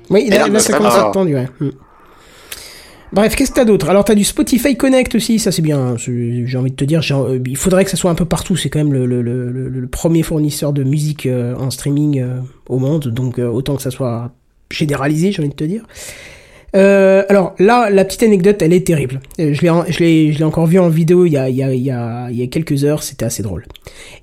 Oui, 0.09 0.29
là, 0.29 0.37
là, 0.39 0.47
là, 0.47 0.59
ça 0.59 0.77
commence 0.77 0.95
à 0.95 0.99
être 0.99 1.11
tendu, 1.11 1.35
ouais. 1.35 1.47
Hmm. 1.59 1.69
Bref, 3.13 3.35
qu'est-ce 3.35 3.51
que 3.51 3.55
t'as 3.55 3.65
d'autre? 3.65 3.89
Alors 3.89 4.03
t'as 4.03 4.15
du 4.15 4.25
Spotify 4.25 4.75
Connect 4.75 5.15
aussi, 5.15 5.39
ça 5.39 5.51
c'est 5.51 5.61
bien. 5.61 5.95
C'est- 5.97 6.45
J'ai 6.45 6.57
envie 6.57 6.71
de 6.71 6.75
te 6.75 6.83
dire, 6.83 7.01
euh, 7.11 7.39
il 7.45 7.55
faudrait 7.57 7.85
que 7.85 7.91
ça 7.91 7.95
soit 7.97 8.11
un 8.11 8.15
peu 8.15 8.25
partout. 8.25 8.57
C'est 8.57 8.69
quand 8.69 8.79
même 8.79 8.91
le, 8.91 9.05
le, 9.05 9.21
le, 9.21 9.49
le- 9.49 9.69
le 9.69 9.87
premier 9.87 10.23
fournisseur 10.23 10.73
de 10.73 10.83
musique 10.83 11.25
euh, 11.25 11.55
en 11.55 11.69
streaming 11.69 12.19
euh, 12.19 12.39
au 12.67 12.79
monde, 12.79 13.07
donc 13.07 13.39
autant 13.39 13.75
que 13.77 13.81
ça 13.81 13.91
soit 13.91 14.31
généralisé, 14.71 15.31
j'ai 15.31 15.41
envie 15.41 15.49
de 15.49 15.55
te 15.55 15.63
dire. 15.63 15.83
Euh, 16.75 17.23
alors 17.29 17.55
là, 17.59 17.89
la 17.89 18.05
petite 18.05 18.23
anecdote, 18.23 18.61
elle 18.61 18.73
est 18.73 18.85
terrible. 18.85 19.19
Euh, 19.39 19.53
Je 19.53 19.61
l'ai, 19.61 20.31
je 20.31 20.37
l'ai, 20.39 20.43
encore 20.43 20.67
vu 20.67 20.79
en 20.79 20.89
vidéo 20.89 21.25
il 21.25 21.33
y 21.33 21.37
a, 21.37 21.49
y 21.49 21.91
a, 21.91 22.47
quelques 22.47 22.83
heures. 22.83 23.03
C'était 23.03 23.25
assez 23.25 23.43
drôle. 23.43 23.65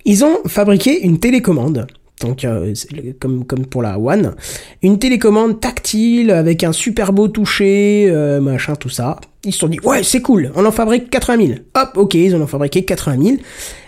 Ils 0.05 0.25
ont 0.25 0.39
fabriqué 0.47 1.05
une 1.05 1.19
télécommande. 1.19 1.87
donc 2.21 2.45
euh, 2.45 2.75
comme 3.21 3.45
comme 3.45 3.67
pour 3.67 3.83
la 3.83 3.99
One, 3.99 4.35
une 4.83 4.99
télécommande 4.99 5.61
tactile 5.61 6.31
avec 6.31 6.65
un 6.65 6.73
super 6.73 7.13
beau 7.13 7.29
toucher, 7.29 8.07
euh, 8.09 8.41
machin, 8.41 8.77
tout 8.77 8.91
ça. 8.91 9.19
Ils 9.45 9.53
se 9.53 9.59
sont 9.61 9.69
dit 9.69 9.81
ouais 9.83 10.03
c'est 10.03 10.23
cool, 10.23 10.53
on 10.55 10.65
en 10.65 10.73
fabrique 10.73 11.11
80 11.11 11.47
000. 11.47 11.59
Hop, 11.75 11.91
ok, 11.97 12.15
ils 12.15 12.35
en 12.35 12.41
ont 12.41 12.47
fabriqué 12.47 12.85
80 12.85 13.23
000. 13.23 13.37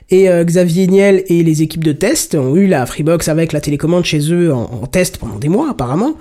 Et 0.08 0.28
Xavier 0.28 0.86
Niel 0.86 1.24
et 1.26 1.42
les 1.42 1.62
équipes 1.62 1.82
de 1.82 1.90
test 1.90 2.36
ont 2.36 2.54
eu 2.54 2.68
la 2.68 2.86
Freebox 2.86 3.26
avec 3.26 3.52
la 3.52 3.60
télécommande 3.60 4.04
chez 4.04 4.32
eux 4.32 4.54
en 4.54 4.86
test 4.86 5.18
pendant 5.18 5.34
des 5.34 5.48
mois 5.48 5.68
apparemment. 5.68 6.14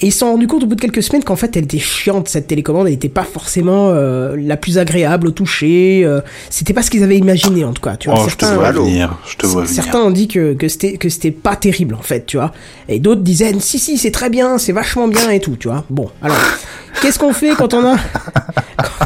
Et 0.00 0.06
ils 0.06 0.12
se 0.12 0.18
sont 0.20 0.26
rendus 0.26 0.46
compte 0.46 0.62
au 0.62 0.66
bout 0.66 0.74
de 0.76 0.80
quelques 0.80 1.02
semaines 1.02 1.24
qu'en 1.24 1.34
fait 1.36 1.56
elle 1.56 1.64
était 1.64 1.78
chiante 1.78 2.28
cette 2.28 2.46
télécommande, 2.46 2.86
elle 2.86 2.92
n'était 2.92 3.08
pas 3.08 3.24
forcément 3.24 3.90
euh, 3.90 4.36
la 4.38 4.56
plus 4.56 4.78
agréable 4.78 5.26
au 5.28 5.30
toucher. 5.32 6.02
euh, 6.04 6.20
C'était 6.50 6.72
pas 6.72 6.82
ce 6.82 6.90
qu'ils 6.90 7.02
avaient 7.02 7.16
imaginé 7.18 7.64
en 7.64 7.72
tout 7.72 7.82
cas. 7.82 7.96
Tu 7.96 8.08
vois, 8.08 8.18
Oh, 8.24 8.28
je 8.28 8.36
te 8.36 8.44
certains, 8.44 8.60
vois 8.60 8.70
venir. 8.72 9.18
Je 9.28 9.36
te 9.36 9.46
vois 9.46 9.62
venir. 9.64 9.74
Certains 9.82 10.00
ont 10.00 10.10
dit 10.10 10.28
que, 10.28 10.54
que 10.54 10.68
c'était 10.68 10.92
que 10.98 11.08
c'était 11.08 11.30
pas 11.32 11.56
terrible 11.56 11.94
en 11.94 12.02
fait, 12.02 12.26
tu 12.26 12.36
vois. 12.36 12.52
Et 12.88 13.00
d'autres 13.00 13.22
disaient 13.22 13.52
si 13.58 13.78
si 13.78 13.98
c'est 13.98 14.10
très 14.12 14.30
bien, 14.30 14.58
c'est 14.58 14.72
vachement 14.72 15.08
bien 15.08 15.30
et 15.30 15.40
tout, 15.40 15.56
tu 15.58 15.68
vois. 15.68 15.84
Bon, 15.90 16.08
alors 16.22 16.36
qu'est-ce 17.02 17.18
qu'on 17.18 17.32
fait 17.32 17.54
quand 17.56 17.74
on 17.74 17.84
a 17.84 17.96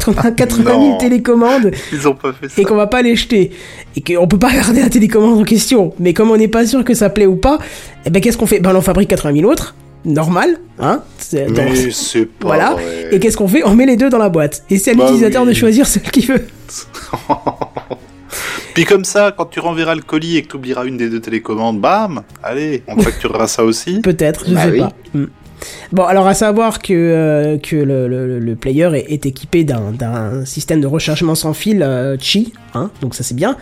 quand 0.05 0.11
on 0.15 0.17
a 0.19 0.31
80 0.31 0.63
000 0.63 0.77
Non. 0.79 0.97
télécommandes 0.97 1.71
Ils 1.91 2.07
ont 2.07 2.13
pas 2.15 2.33
fait 2.33 2.49
ça. 2.49 2.61
et 2.61 2.65
qu'on 2.65 2.75
va 2.75 2.87
pas 2.87 3.01
les 3.01 3.15
jeter 3.15 3.51
et 3.95 4.01
qu'on 4.01 4.27
peut 4.27 4.37
pas 4.39 4.53
garder 4.53 4.81
la 4.81 4.89
télécommande 4.89 5.39
en 5.39 5.43
question, 5.43 5.93
mais 5.99 6.13
comme 6.13 6.29
on 6.31 6.37
n'est 6.37 6.47
pas 6.47 6.65
sûr 6.67 6.83
que 6.83 6.93
ça 6.93 7.09
plaît 7.09 7.25
ou 7.25 7.35
pas, 7.35 7.57
eh 8.05 8.09
ben 8.09 8.21
qu'est-ce 8.21 8.37
qu'on 8.37 8.45
fait? 8.45 8.59
Ben 8.59 8.71
on 8.73 8.77
en 8.77 8.81
fabrique 8.81 9.09
80 9.09 9.35
000 9.39 9.51
autres, 9.51 9.75
normal, 10.05 10.57
hein 10.79 11.01
C'est- 11.17 11.45
dans- 11.45 11.63
Mais 11.63 11.91
c'est 11.91 12.25
pas 12.25 12.47
Voilà. 12.47 12.71
vrai. 12.73 13.09
Et 13.11 13.19
qu'est-ce 13.19 13.37
qu'on 13.37 13.47
fait? 13.47 13.63
On 13.65 13.75
met 13.75 13.85
les 13.85 13.97
deux 13.97 14.09
dans 14.09 14.17
la 14.17 14.29
boîte. 14.29 14.63
Et 14.69 14.77
c'est 14.77 14.91
à 14.91 14.93
Bah 14.95 15.03
l'utilisateur 15.03 15.43
oui. 15.43 15.49
de 15.49 15.53
choisir 15.53 15.85
celle 15.87 16.03
qu'il 16.03 16.27
veut. 16.27 16.45
Puis 18.73 18.85
comme 18.85 19.05
ça, 19.05 19.31
quand 19.37 19.45
tu 19.45 19.59
renverras 19.59 19.93
le 19.93 20.01
colis 20.01 20.37
et 20.37 20.41
que 20.41 20.47
tu 20.47 20.55
oublieras 20.55 20.85
une 20.85 20.97
des 20.97 21.09
deux 21.09 21.19
télécommandes, 21.19 21.79
bam, 21.79 22.21
allez, 22.41 22.81
on 22.87 22.97
facturera 22.99 23.47
ça 23.47 23.63
aussi. 23.63 23.99
Peut-être, 24.01 24.45
je 24.47 24.53
Bah 24.55 24.63
sais 24.65 24.71
oui. 24.71 24.79
pas. 24.79 24.91
Hmm. 25.13 25.25
Bon, 25.91 26.03
alors 26.03 26.27
à 26.27 26.33
savoir 26.33 26.81
que, 26.81 26.93
euh, 26.93 27.57
que 27.57 27.75
le, 27.75 28.07
le- 28.07 28.39
le 28.39 28.55
player 28.55 28.89
est, 28.95 29.13
est 29.13 29.25
équipé 29.27 29.63
d'un- 29.63 29.91
d'un 29.91 30.43
système 30.45 30.81
de 30.81 30.87
rechargement 30.87 31.35
sans 31.35 31.53
fil 31.53 31.83
euh, 31.83 32.17
Qi, 32.17 32.53
hein, 32.73 32.89
donc 33.01 33.13
ça 33.15 33.23
c'est 33.23 33.35
bien. 33.35 33.55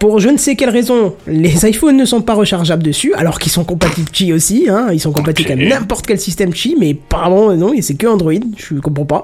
Pour 0.00 0.18
je 0.18 0.28
ne 0.30 0.38
sais 0.38 0.56
quelle 0.56 0.70
raison, 0.70 1.14
les 1.28 1.64
iPhones 1.68 1.96
ne 1.96 2.04
sont 2.06 2.22
pas 2.22 2.34
rechargeables 2.34 2.82
dessus, 2.82 3.12
alors 3.14 3.38
qu'ils 3.38 3.52
sont 3.52 3.64
compatibles 3.64 4.10
Qi 4.10 4.32
aussi, 4.32 4.66
hein, 4.68 4.88
ils 4.92 4.98
sont 4.98 5.12
compatibles 5.12 5.52
avec 5.52 5.68
n'importe 5.68 6.06
quel 6.06 6.18
système 6.18 6.52
Qi, 6.52 6.74
mais 6.80 6.96
apparemment 7.06 7.54
non, 7.54 7.72
c'est 7.82 7.94
que 7.94 8.06
Android, 8.06 8.32
je 8.56 8.74
comprends 8.76 9.04
pas. 9.04 9.22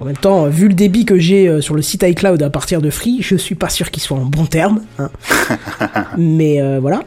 En 0.00 0.04
même 0.06 0.16
temps, 0.16 0.46
vu 0.46 0.68
le 0.68 0.74
débit 0.74 1.04
que 1.04 1.18
j'ai 1.18 1.48
euh, 1.48 1.60
sur 1.60 1.74
le 1.74 1.82
site 1.82 2.02
iCloud 2.02 2.42
à 2.42 2.48
partir 2.48 2.80
de 2.80 2.88
Free, 2.88 3.18
je 3.20 3.36
suis 3.36 3.54
pas 3.56 3.68
sûr 3.68 3.90
qu'il 3.90 4.02
soit 4.02 4.16
en 4.16 4.24
bon 4.24 4.46
terme. 4.46 4.80
hein. 4.98 5.10
Mais 6.16 6.62
euh, 6.62 6.78
voilà. 6.80 7.02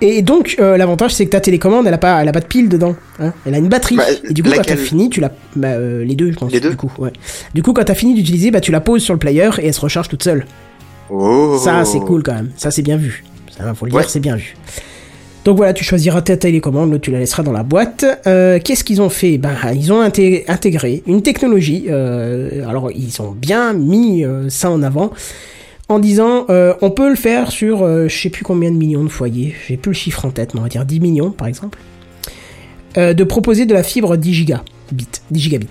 Et 0.00 0.22
donc, 0.22 0.56
euh, 0.60 0.76
l'avantage, 0.76 1.12
c'est 1.12 1.26
que 1.26 1.30
ta 1.32 1.40
télécommande, 1.40 1.86
elle 1.86 1.92
a 1.92 1.98
pas, 1.98 2.22
elle 2.22 2.28
a 2.28 2.32
pas 2.32 2.40
de 2.40 2.46
pile 2.46 2.68
dedans. 2.68 2.94
hein. 3.18 3.32
Elle 3.44 3.54
a 3.54 3.58
une 3.58 3.68
batterie. 3.68 3.96
Bah, 3.96 4.04
et 4.24 4.32
du 4.32 4.42
coup, 4.44 4.50
quand 4.54 4.62
t'as 4.62 4.76
fini, 4.76 5.10
tu 5.10 5.20
la, 5.20 5.32
bah, 5.56 5.68
euh, 5.72 6.04
les 6.04 6.14
deux, 6.14 6.30
je 6.32 6.38
pense. 6.38 6.52
Les 6.52 6.60
deux 6.60 6.70
Du 6.70 6.76
coup, 6.76 6.90
ouais. 6.98 7.12
Du 7.52 7.62
coup, 7.62 7.72
quand 7.72 7.84
t'as 7.84 7.94
fini 7.96 8.14
d'utiliser, 8.14 8.52
bah, 8.52 8.60
tu 8.60 8.70
la 8.70 8.80
poses 8.80 9.02
sur 9.02 9.12
le 9.12 9.18
player 9.18 9.50
et 9.60 9.66
elle 9.66 9.74
se 9.74 9.80
recharge 9.80 10.08
toute 10.08 10.22
seule. 10.22 10.46
Oh. 11.10 11.58
Ça, 11.62 11.84
c'est 11.84 12.00
cool 12.00 12.22
quand 12.22 12.34
même. 12.34 12.50
Ça, 12.56 12.70
c'est 12.70 12.82
bien 12.82 12.96
vu. 12.96 13.24
Ça, 13.56 13.74
faut 13.74 13.86
le 13.86 13.90
dire, 13.90 13.98
Ouais. 14.00 14.06
c'est 14.08 14.20
bien 14.20 14.36
vu. 14.36 14.54
Donc 15.44 15.56
voilà, 15.56 15.72
tu 15.72 15.82
choisiras 15.84 16.20
ta 16.20 16.36
télécommande, 16.36 16.90
l'autre 16.90 17.04
tu 17.04 17.10
la 17.10 17.20
laisseras 17.20 17.42
dans 17.42 17.52
la 17.52 17.62
boîte. 17.62 18.04
Euh, 18.26 18.58
Qu'est-ce 18.62 18.84
qu'ils 18.84 19.00
ont 19.00 19.08
fait? 19.08 19.38
Ben, 19.38 19.54
ils 19.74 19.92
ont 19.92 20.02
inté- 20.02 20.44
intégré 20.48 21.02
une 21.06 21.22
technologie. 21.22 21.86
euh, 21.88 22.68
alors, 22.68 22.90
ils 22.92 23.22
ont 23.22 23.30
bien 23.32 23.72
mis 23.72 24.24
euh, 24.24 24.50
ça 24.50 24.70
en 24.70 24.82
avant 24.82 25.10
en 25.88 25.98
disant 26.00 26.44
on 26.82 26.90
peut 26.90 27.08
le 27.08 27.16
faire 27.16 27.50
sur 27.50 27.78
je 28.08 28.14
sais 28.14 28.28
plus 28.28 28.44
combien 28.44 28.70
de 28.70 28.76
millions 28.76 29.04
de 29.04 29.08
foyers. 29.08 29.54
J'ai 29.66 29.78
plus 29.78 29.92
le 29.92 29.94
chiffre 29.96 30.26
en 30.26 30.30
tête, 30.30 30.52
mais 30.52 30.60
on 30.60 30.64
va 30.64 30.68
dire 30.68 30.84
10 30.84 31.00
millions 31.00 31.30
par 31.30 31.46
exemple. 31.48 31.78
De 32.96 33.24
proposer 33.24 33.64
de 33.64 33.72
la 33.72 33.82
fibre 33.82 34.16
10 34.16 34.34
gigabits. 34.34 34.62
10 35.30 35.40
gigabits. 35.40 35.68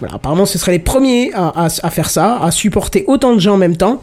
Voilà, 0.00 0.14
apparemment 0.16 0.44
ce 0.46 0.58
seraient 0.58 0.72
les 0.72 0.78
premiers 0.80 1.32
à, 1.34 1.66
à- 1.66 1.68
à 1.86 1.90
faire 1.90 2.10
ça, 2.10 2.38
à 2.42 2.50
supporter 2.50 3.04
autant 3.06 3.32
de 3.34 3.38
gens 3.40 3.54
en 3.54 3.58
même 3.58 3.76
temps. 3.76 4.02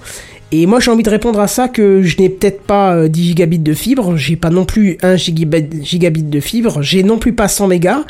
Et 0.52 0.66
moi 0.66 0.80
j'ai 0.80 0.92
envie 0.92 1.04
de 1.04 1.10
répondre 1.10 1.40
à 1.40 1.48
ça 1.48 1.68
que 1.68 2.02
je 2.02 2.18
n'ai 2.18 2.30
peut-être 2.30 2.62
pas 2.62 2.96
euh, 2.96 3.08
10 3.08 3.24
gigabits 3.24 3.60
de 3.60 3.74
fibre, 3.74 4.16
j'ai 4.16 4.36
pas 4.36 4.50
non 4.50 4.66
plus 4.66 4.98
1 5.02 5.16
gigabit, 5.16 6.24
de 6.24 6.40
fibre, 6.40 6.82
j'ai 6.82 7.04
non 7.04 7.18
plus 7.18 7.34
pas 7.34 7.48
100 7.48 7.68
mégas, 7.68 8.04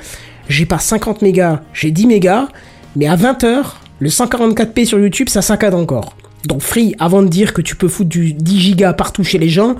j'ai 0.49 0.65
pas 0.65 0.79
50 0.79 1.21
mégas, 1.21 1.61
j'ai 1.73 1.91
10 1.91 2.07
mégas, 2.07 2.47
mais 2.95 3.07
à 3.07 3.15
20h, 3.15 3.63
le 3.99 4.09
144p 4.09 4.86
sur 4.86 4.99
YouTube 4.99 5.29
ça 5.29 5.41
saccade 5.41 5.73
encore. 5.73 6.15
Donc 6.45 6.61
Free, 6.61 6.93
avant 6.99 7.23
de 7.23 7.27
dire 7.27 7.53
que 7.53 7.61
tu 7.61 7.75
peux 7.75 7.88
foutre 7.88 8.09
du 8.09 8.33
10 8.33 8.59
gigas 8.59 8.93
partout 8.93 9.23
chez 9.23 9.38
les 9.38 9.49
gens, 9.49 9.75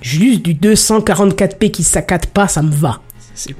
juste 0.00 0.42
du 0.42 0.54
244p 0.54 1.70
qui 1.70 1.82
saccade 1.82 2.26
pas, 2.26 2.46
ça 2.46 2.62
me 2.62 2.70
va. 2.70 3.00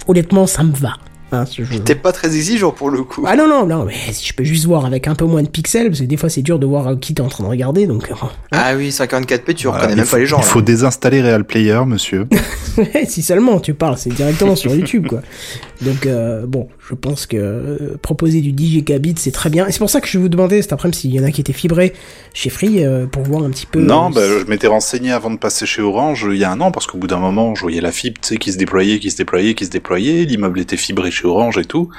Honnêtement, 0.07 0.47
ça 0.47 0.63
me 0.63 0.73
va. 0.73 0.95
Hein, 1.33 1.45
jeu. 1.51 1.65
T'es 1.85 1.97
pas 1.97 2.13
très 2.13 2.29
exigeant 2.37 2.71
pour 2.71 2.89
le 2.89 3.03
coup. 3.03 3.25
Ah 3.27 3.35
non, 3.35 3.49
non, 3.49 3.67
non, 3.67 3.85
mais 3.85 3.95
si 4.13 4.27
je 4.29 4.33
peux 4.33 4.45
juste 4.45 4.65
voir 4.67 4.87
avec 4.87 5.09
un 5.09 5.17
peu 5.17 5.25
moins 5.25 5.43
de 5.43 5.49
pixels, 5.49 5.89
parce 5.89 5.99
que 6.01 6.05
des 6.05 6.17
fois 6.17 6.29
c'est 6.29 6.43
dur 6.43 6.61
de 6.61 6.67
voir 6.67 6.87
euh, 6.87 6.97
qui 6.97 7.15
t'es 7.15 7.21
en 7.21 7.27
train 7.29 7.43
de 7.43 7.49
regarder, 7.49 7.87
donc... 7.89 8.09
euh, 8.11 8.15
Ah 8.53 8.75
oui, 8.77 8.91
54p, 8.91 9.55
tu 9.55 9.67
Voilà, 9.67 9.83
reconnais 9.83 9.97
même 9.97 10.05
faut- 10.05 10.13
pas 10.13 10.19
les 10.21 10.27
gens. 10.27 10.39
Il 10.39 10.43
là. 10.43 10.47
faut 10.47 10.63
désinstaller 10.63 11.23
Real 11.23 11.43
Player, 11.45 11.81
monsieur. 11.85 12.29
si 13.09 13.23
seulement 13.23 13.59
tu 13.59 13.75
parles, 13.75 13.99
c'est 13.99 14.11
directement 14.15 14.55
sur 14.55 14.73
YouTube, 14.73 15.09
quoi. 15.09 15.21
Donc, 15.83 16.07
euh, 16.07 16.47
bon, 16.47 16.69
je 16.89 16.95
pense 16.95 17.27
que 17.27 17.37
euh, 17.37 17.97
proposer 18.01 18.41
du 18.41 18.53
10 18.53 18.67
gigabits, 18.69 19.15
c'est 19.19 19.31
très 19.31 19.51
bien. 19.51 19.67
Et 19.67 19.73
c'est 19.73 19.79
pour 19.79 19.91
ça 19.91 20.01
que 20.01 20.09
je 20.09 20.19
vous 20.19 20.29
demandais 20.29 20.63
cet 20.63 20.73
après-midi 20.73 20.99
s'il 20.99 21.15
y 21.15 21.21
en 21.21 21.25
a 21.25 21.31
qui 21.31 21.41
étaient 21.41 21.53
fibrés 21.53 21.93
chez 22.35 22.51
Free, 22.51 22.85
euh, 22.85 23.07
pour 23.07 23.23
voir 23.23 23.43
un 23.45 23.51
petit 23.51 23.67
peu... 23.67 23.81
Non, 23.81 24.11
euh, 24.11 24.15
bah, 24.15 24.21
je 24.41 24.45
m'étais 24.47 24.67
renseigné 24.67 25.13
avant 25.13 25.31
de 25.31 25.39
passer 25.39 25.67
chez 25.67 25.83
Orange 25.83 26.27
il 26.31 26.39
y 26.39 26.45
a 26.45 26.51
un 26.51 26.61
an, 26.61 26.71
parce 26.71 26.87
qu'au 26.87 26.99
bout 26.99 27.07
d'un 27.07 27.19
moment, 27.19 27.55
je 27.55 27.63
voyais 27.63 27.81
la 27.81 27.93
fibre, 27.93 28.21
tu 28.21 28.29
sais, 28.29 28.37
qui 28.37 28.53
se 28.53 28.59
déployait, 28.59 28.99
qui 28.99 29.11
se 29.11 29.17
déployait, 29.17 29.55
qui 29.55 29.67
se 29.67 29.71
déployait, 29.71 30.25
l'immeuble 30.25 30.61
était 30.61 30.77
fibré 30.77 31.11
chez 31.11 31.27
Orange 31.27 31.59
et 31.59 31.65
tout, 31.65 31.91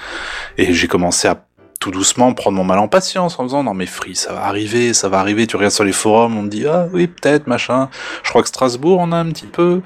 et 0.58 0.74
j'ai 0.74 0.88
commencé 0.88 1.28
à 1.28 1.44
tout 1.80 1.92
doucement 1.92 2.34
prendre 2.34 2.58
mon 2.58 2.64
mal 2.64 2.80
en 2.80 2.88
patience 2.88 3.38
en 3.38 3.44
me 3.44 3.50
disant 3.50 3.64
non 3.64 3.76
mais 3.76 3.86
Free 3.86 4.16
ça 4.16 4.34
va 4.34 4.46
arriver 4.46 4.96
ça 4.96 5.10
va 5.10 5.20
arriver 5.20 5.46
tu 5.46 5.58
regardes 5.58 5.74
sur 5.74 5.84
les 5.84 5.92
forums 5.92 6.36
on 6.36 6.44
te 6.44 6.48
dit 6.48 6.66
ah 6.66 6.88
oui 6.92 7.06
peut-être 7.06 7.46
machin. 7.46 7.90
Je 8.24 8.30
crois 8.30 8.42
que 8.42 8.48
Strasbourg 8.48 9.00
en 9.00 9.12
a 9.12 9.18
un 9.18 9.30
petit 9.30 9.46
peu 9.46 9.82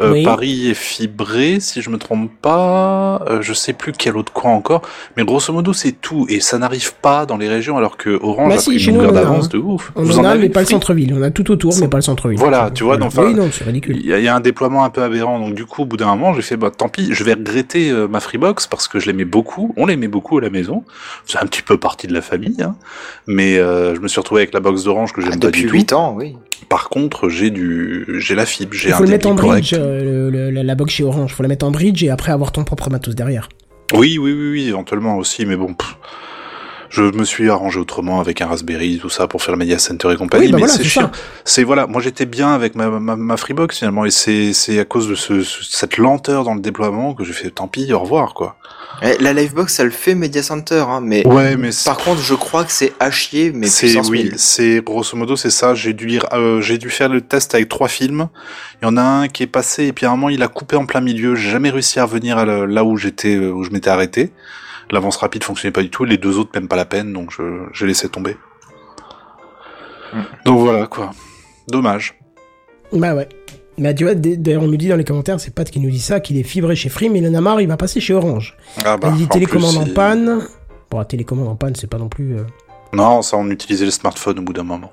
Euh, 0.00 0.12
Oui. 0.12 0.24
Paris 0.24 0.68
est 0.70 0.74
fibré 0.74 1.58
si 1.60 1.80
je 1.82 1.88
me 1.90 1.96
trompe 1.98 2.30
pas 2.42 3.22
euh, 3.28 3.40
je 3.40 3.52
sais 3.54 3.72
plus 3.72 3.92
quel 3.92 4.16
autre 4.16 4.32
coin 4.32 4.52
encore 4.52 4.82
mais 5.16 5.24
grosso 5.24 5.52
modo 5.52 5.72
c'est 5.72 5.92
tout 5.92 6.26
et 6.28 6.40
ça 6.40 6.58
n'arrive 6.58 6.94
pas 7.00 7.24
dans 7.24 7.36
les 7.38 7.48
régions 7.48 7.76
alors 7.78 7.96
que 7.96 8.18
Orange 8.22 8.50
Bah 8.50 8.54
a 8.56 8.58
si, 8.58 8.70
pris 8.70 8.78
chez 8.78 8.90
une 8.90 9.00
a, 9.00 9.10
d'avance 9.10 9.46
hein. 9.46 9.48
de 9.52 9.58
ouf 9.58 9.92
On 9.96 10.02
Vous 10.02 10.18
en 10.18 10.24
a, 10.24 10.34
mais 10.34 10.48
pas 10.50 10.60
le 10.60 10.66
Free 10.66 10.74
centre-ville. 10.74 11.14
On 11.18 11.22
a 11.22 11.30
tout 11.30 11.50
autour, 11.50 11.72
mais 11.80 11.88
pas 11.88 11.96
le 11.98 12.02
centre-ville. 12.02 12.38
Voilà, 12.38 12.70
tu 12.74 12.84
vois, 12.84 12.96
donc, 12.98 13.12
Oui, 13.16 13.32
non, 13.34 13.48
c'est 13.50 13.64
ridicule. 13.64 13.96
il 13.98 14.06
y, 14.06 14.12
a, 14.12 14.18
il 14.18 14.24
y 14.24 14.28
a 14.28 14.34
un 14.36 14.40
déploiement 14.40 14.84
un 14.84 14.90
peu 14.90 15.02
aberrant, 15.02 15.38
donc 15.40 15.54
du 15.54 15.64
coup, 15.64 15.82
au 15.82 15.84
bout 15.86 15.96
d'un 15.96 16.06
moment, 16.06 16.34
j'ai 16.34 16.42
fait, 16.42 16.56
bah 16.56 16.70
tant 16.76 16.88
pis, 16.88 17.08
je 17.12 17.24
vais 17.24 17.32
regretter 17.34 17.90
euh, 17.90 18.06
ma 18.08 18.20
Freebox 18.20 18.66
parce 18.66 18.88
que 18.88 18.98
je 18.98 19.06
l'aimais 19.06 19.24
beaucoup, 19.24 19.72
on 19.76 19.86
l'aimait 19.86 20.08
beaucoup 20.08 20.36
à 20.38 20.40
la 20.42 20.50
maison, 20.50 20.84
c'est 21.26 21.38
un 21.38 21.46
petit 21.46 21.62
peu 21.62 21.78
partie 21.78 22.06
de 22.06 22.12
la 22.14 22.20
famille, 22.22 22.60
hein, 22.62 22.76
mais 23.26 23.56
euh, 23.58 23.94
je 23.94 24.00
me 24.00 24.08
suis 24.08 24.20
retrouvé 24.20 24.42
avec 24.42 24.52
la 24.54 24.60
box 24.60 24.84
d'Orange 24.84 25.12
que 25.12 25.20
j'aime 25.22 25.32
Ah, 25.34 25.38
pas 25.40 25.46
depuis 25.46 25.62
du 25.62 25.68
tout. 25.68 25.74
8 25.74 25.92
ans, 25.94 26.14
oui. 26.16 26.36
Par 26.68 26.88
contre, 26.88 27.28
j'ai 27.28 27.50
du, 27.50 28.06
j'ai 28.18 28.34
la 28.34 28.46
fibre, 28.46 28.72
j'ai 28.72 28.92
un 28.92 28.98
le 29.00 29.06
mettre 29.06 29.26
en 29.28 29.34
débit 29.34 29.42
correct. 29.46 29.60
bridge, 29.70 29.74
euh, 29.74 29.85
la, 29.86 30.74
box 30.74 30.94
chez 30.94 31.04
Orange. 31.04 31.34
faut 31.34 31.42
la 31.42 31.48
mettre 31.48 31.66
en 31.66 31.70
bridge 31.70 32.02
et 32.02 32.10
après 32.10 32.32
avoir 32.32 32.52
ton 32.52 32.64
propre 32.64 32.90
matos 32.90 33.14
derrière. 33.14 33.48
Oui, 33.94 34.18
oui, 34.18 34.32
oui, 34.32 34.50
oui, 34.50 34.68
éventuellement 34.68 35.16
aussi, 35.16 35.46
mais 35.46 35.56
bon. 35.56 35.74
Je 36.90 37.02
me 37.02 37.24
suis 37.24 37.48
arrangé 37.50 37.78
autrement 37.78 38.20
avec 38.20 38.40
un 38.40 38.46
Raspberry, 38.46 38.98
tout 39.00 39.08
ça, 39.08 39.26
pour 39.28 39.42
faire 39.42 39.52
le 39.52 39.58
Media 39.58 39.78
Center 39.78 40.10
et 40.12 40.16
compagnie, 40.16 40.46
Oui, 40.46 40.52
bah 40.52 40.58
mais 40.58 40.64
voilà, 40.66 40.74
c'est 40.74 40.84
chiant. 40.84 41.02
ça. 41.02 41.10
C'est 41.44 41.62
voilà, 41.64 41.86
moi 41.86 42.00
j'étais 42.00 42.26
bien 42.26 42.52
avec 42.52 42.74
ma, 42.74 42.88
ma, 42.88 43.16
ma 43.16 43.36
Freebox 43.36 43.78
finalement, 43.78 44.04
et 44.04 44.10
c'est 44.10 44.52
c'est 44.52 44.78
à 44.78 44.84
cause 44.84 45.08
de 45.08 45.14
ce, 45.14 45.42
ce- 45.42 45.64
cette 45.64 45.96
lenteur 45.98 46.44
dans 46.44 46.54
le 46.54 46.60
déploiement 46.60 47.14
que 47.14 47.24
j'ai 47.24 47.32
fait 47.32 47.50
tant 47.50 47.68
pis, 47.68 47.92
au 47.92 47.98
revoir 47.98 48.34
quoi. 48.34 48.56
Eh, 49.02 49.18
La 49.22 49.34
Livebox, 49.34 49.74
ça 49.74 49.84
le 49.84 49.90
fait 49.90 50.14
Media 50.14 50.42
Center, 50.42 50.84
hein, 50.88 51.00
mais 51.02 51.26
Ouais, 51.26 51.56
mais 51.58 51.68
par 51.84 51.98
contre, 51.98 52.22
je 52.22 52.32
crois 52.34 52.64
que 52.64 52.72
c'est 52.72 52.94
à 52.98 53.10
chier, 53.10 53.52
mais 53.54 53.66
c'est 53.66 53.94
oui, 54.08 54.22
1000. 54.24 54.34
c'est 54.38 54.80
grosso 54.82 55.16
modo 55.18 55.36
c'est 55.36 55.50
ça. 55.50 55.74
J'ai 55.74 55.92
dû 55.92 56.06
lire, 56.06 56.24
euh, 56.32 56.62
j'ai 56.62 56.78
dû 56.78 56.88
faire 56.88 57.10
le 57.10 57.20
test 57.20 57.54
avec 57.54 57.68
trois 57.68 57.88
films. 57.88 58.28
Il 58.80 58.86
y 58.86 58.88
en 58.88 58.96
a 58.96 59.02
un 59.02 59.28
qui 59.28 59.42
est 59.42 59.46
passé 59.48 59.84
et 59.86 59.92
puis 59.92 60.06
à 60.06 60.08
un 60.10 60.12
moment 60.12 60.30
il 60.30 60.42
a 60.42 60.48
coupé 60.48 60.76
en 60.76 60.86
plein 60.86 61.02
milieu. 61.02 61.34
J'ai 61.34 61.50
jamais 61.50 61.68
réussi 61.68 62.00
à 62.00 62.04
revenir 62.04 62.38
à 62.38 62.46
le- 62.46 62.64
là 62.64 62.84
où 62.84 62.96
j'étais, 62.96 63.36
euh, 63.36 63.50
où 63.52 63.64
je 63.64 63.70
m'étais 63.70 63.90
arrêté. 63.90 64.32
L'avance 64.90 65.16
rapide 65.16 65.42
fonctionnait 65.44 65.72
pas 65.72 65.82
du 65.82 65.90
tout. 65.90 66.04
Les 66.04 66.16
deux 66.18 66.38
autres 66.38 66.50
même 66.54 66.68
pas 66.68 66.76
la 66.76 66.84
peine, 66.84 67.12
donc 67.12 67.32
je 67.32 67.42
j'ai 67.72 67.86
laissé 67.86 68.08
tomber. 68.08 68.36
Donc 70.44 70.60
voilà 70.60 70.86
quoi. 70.86 71.10
Dommage. 71.68 72.18
Bah 72.92 73.14
ouais. 73.14 73.28
Bah 73.78 73.92
tu 73.92 74.04
vois, 74.04 74.14
d'ailleurs 74.14 74.62
on 74.62 74.68
nous 74.68 74.76
dit 74.76 74.88
dans 74.88 74.96
les 74.96 75.04
commentaires, 75.04 75.38
c'est 75.40 75.54
Pat 75.54 75.68
qui 75.68 75.80
nous 75.80 75.90
dit 75.90 75.98
ça, 76.00 76.20
qu'il 76.20 76.38
est 76.38 76.42
fibré 76.44 76.74
chez 76.76 76.88
Free, 76.88 77.10
mais 77.10 77.18
il 77.18 77.28
en 77.28 77.34
a 77.34 77.40
marre, 77.40 77.60
il 77.60 77.68
va 77.68 77.76
passer 77.76 78.00
chez 78.00 78.14
Orange. 78.14 78.56
Ah 78.84 78.96
il 79.08 79.12
dit 79.16 79.28
télécommande 79.28 79.72
plus, 79.74 79.78
en 79.82 79.86
il- 79.86 79.92
panne. 79.94 80.46
Bon, 80.90 81.04
télécommande 81.04 81.48
en 81.48 81.56
panne, 81.56 81.74
c'est 81.74 81.90
pas 81.90 81.98
non 81.98 82.08
plus... 82.08 82.36
euh, 82.38 82.44
Non, 82.94 83.20
ça 83.22 83.36
on 83.36 83.50
utilisait 83.50 83.84
le 83.84 83.90
smartphone 83.90 84.38
au 84.38 84.42
bout 84.42 84.52
d'un 84.54 84.62
moment. 84.62 84.92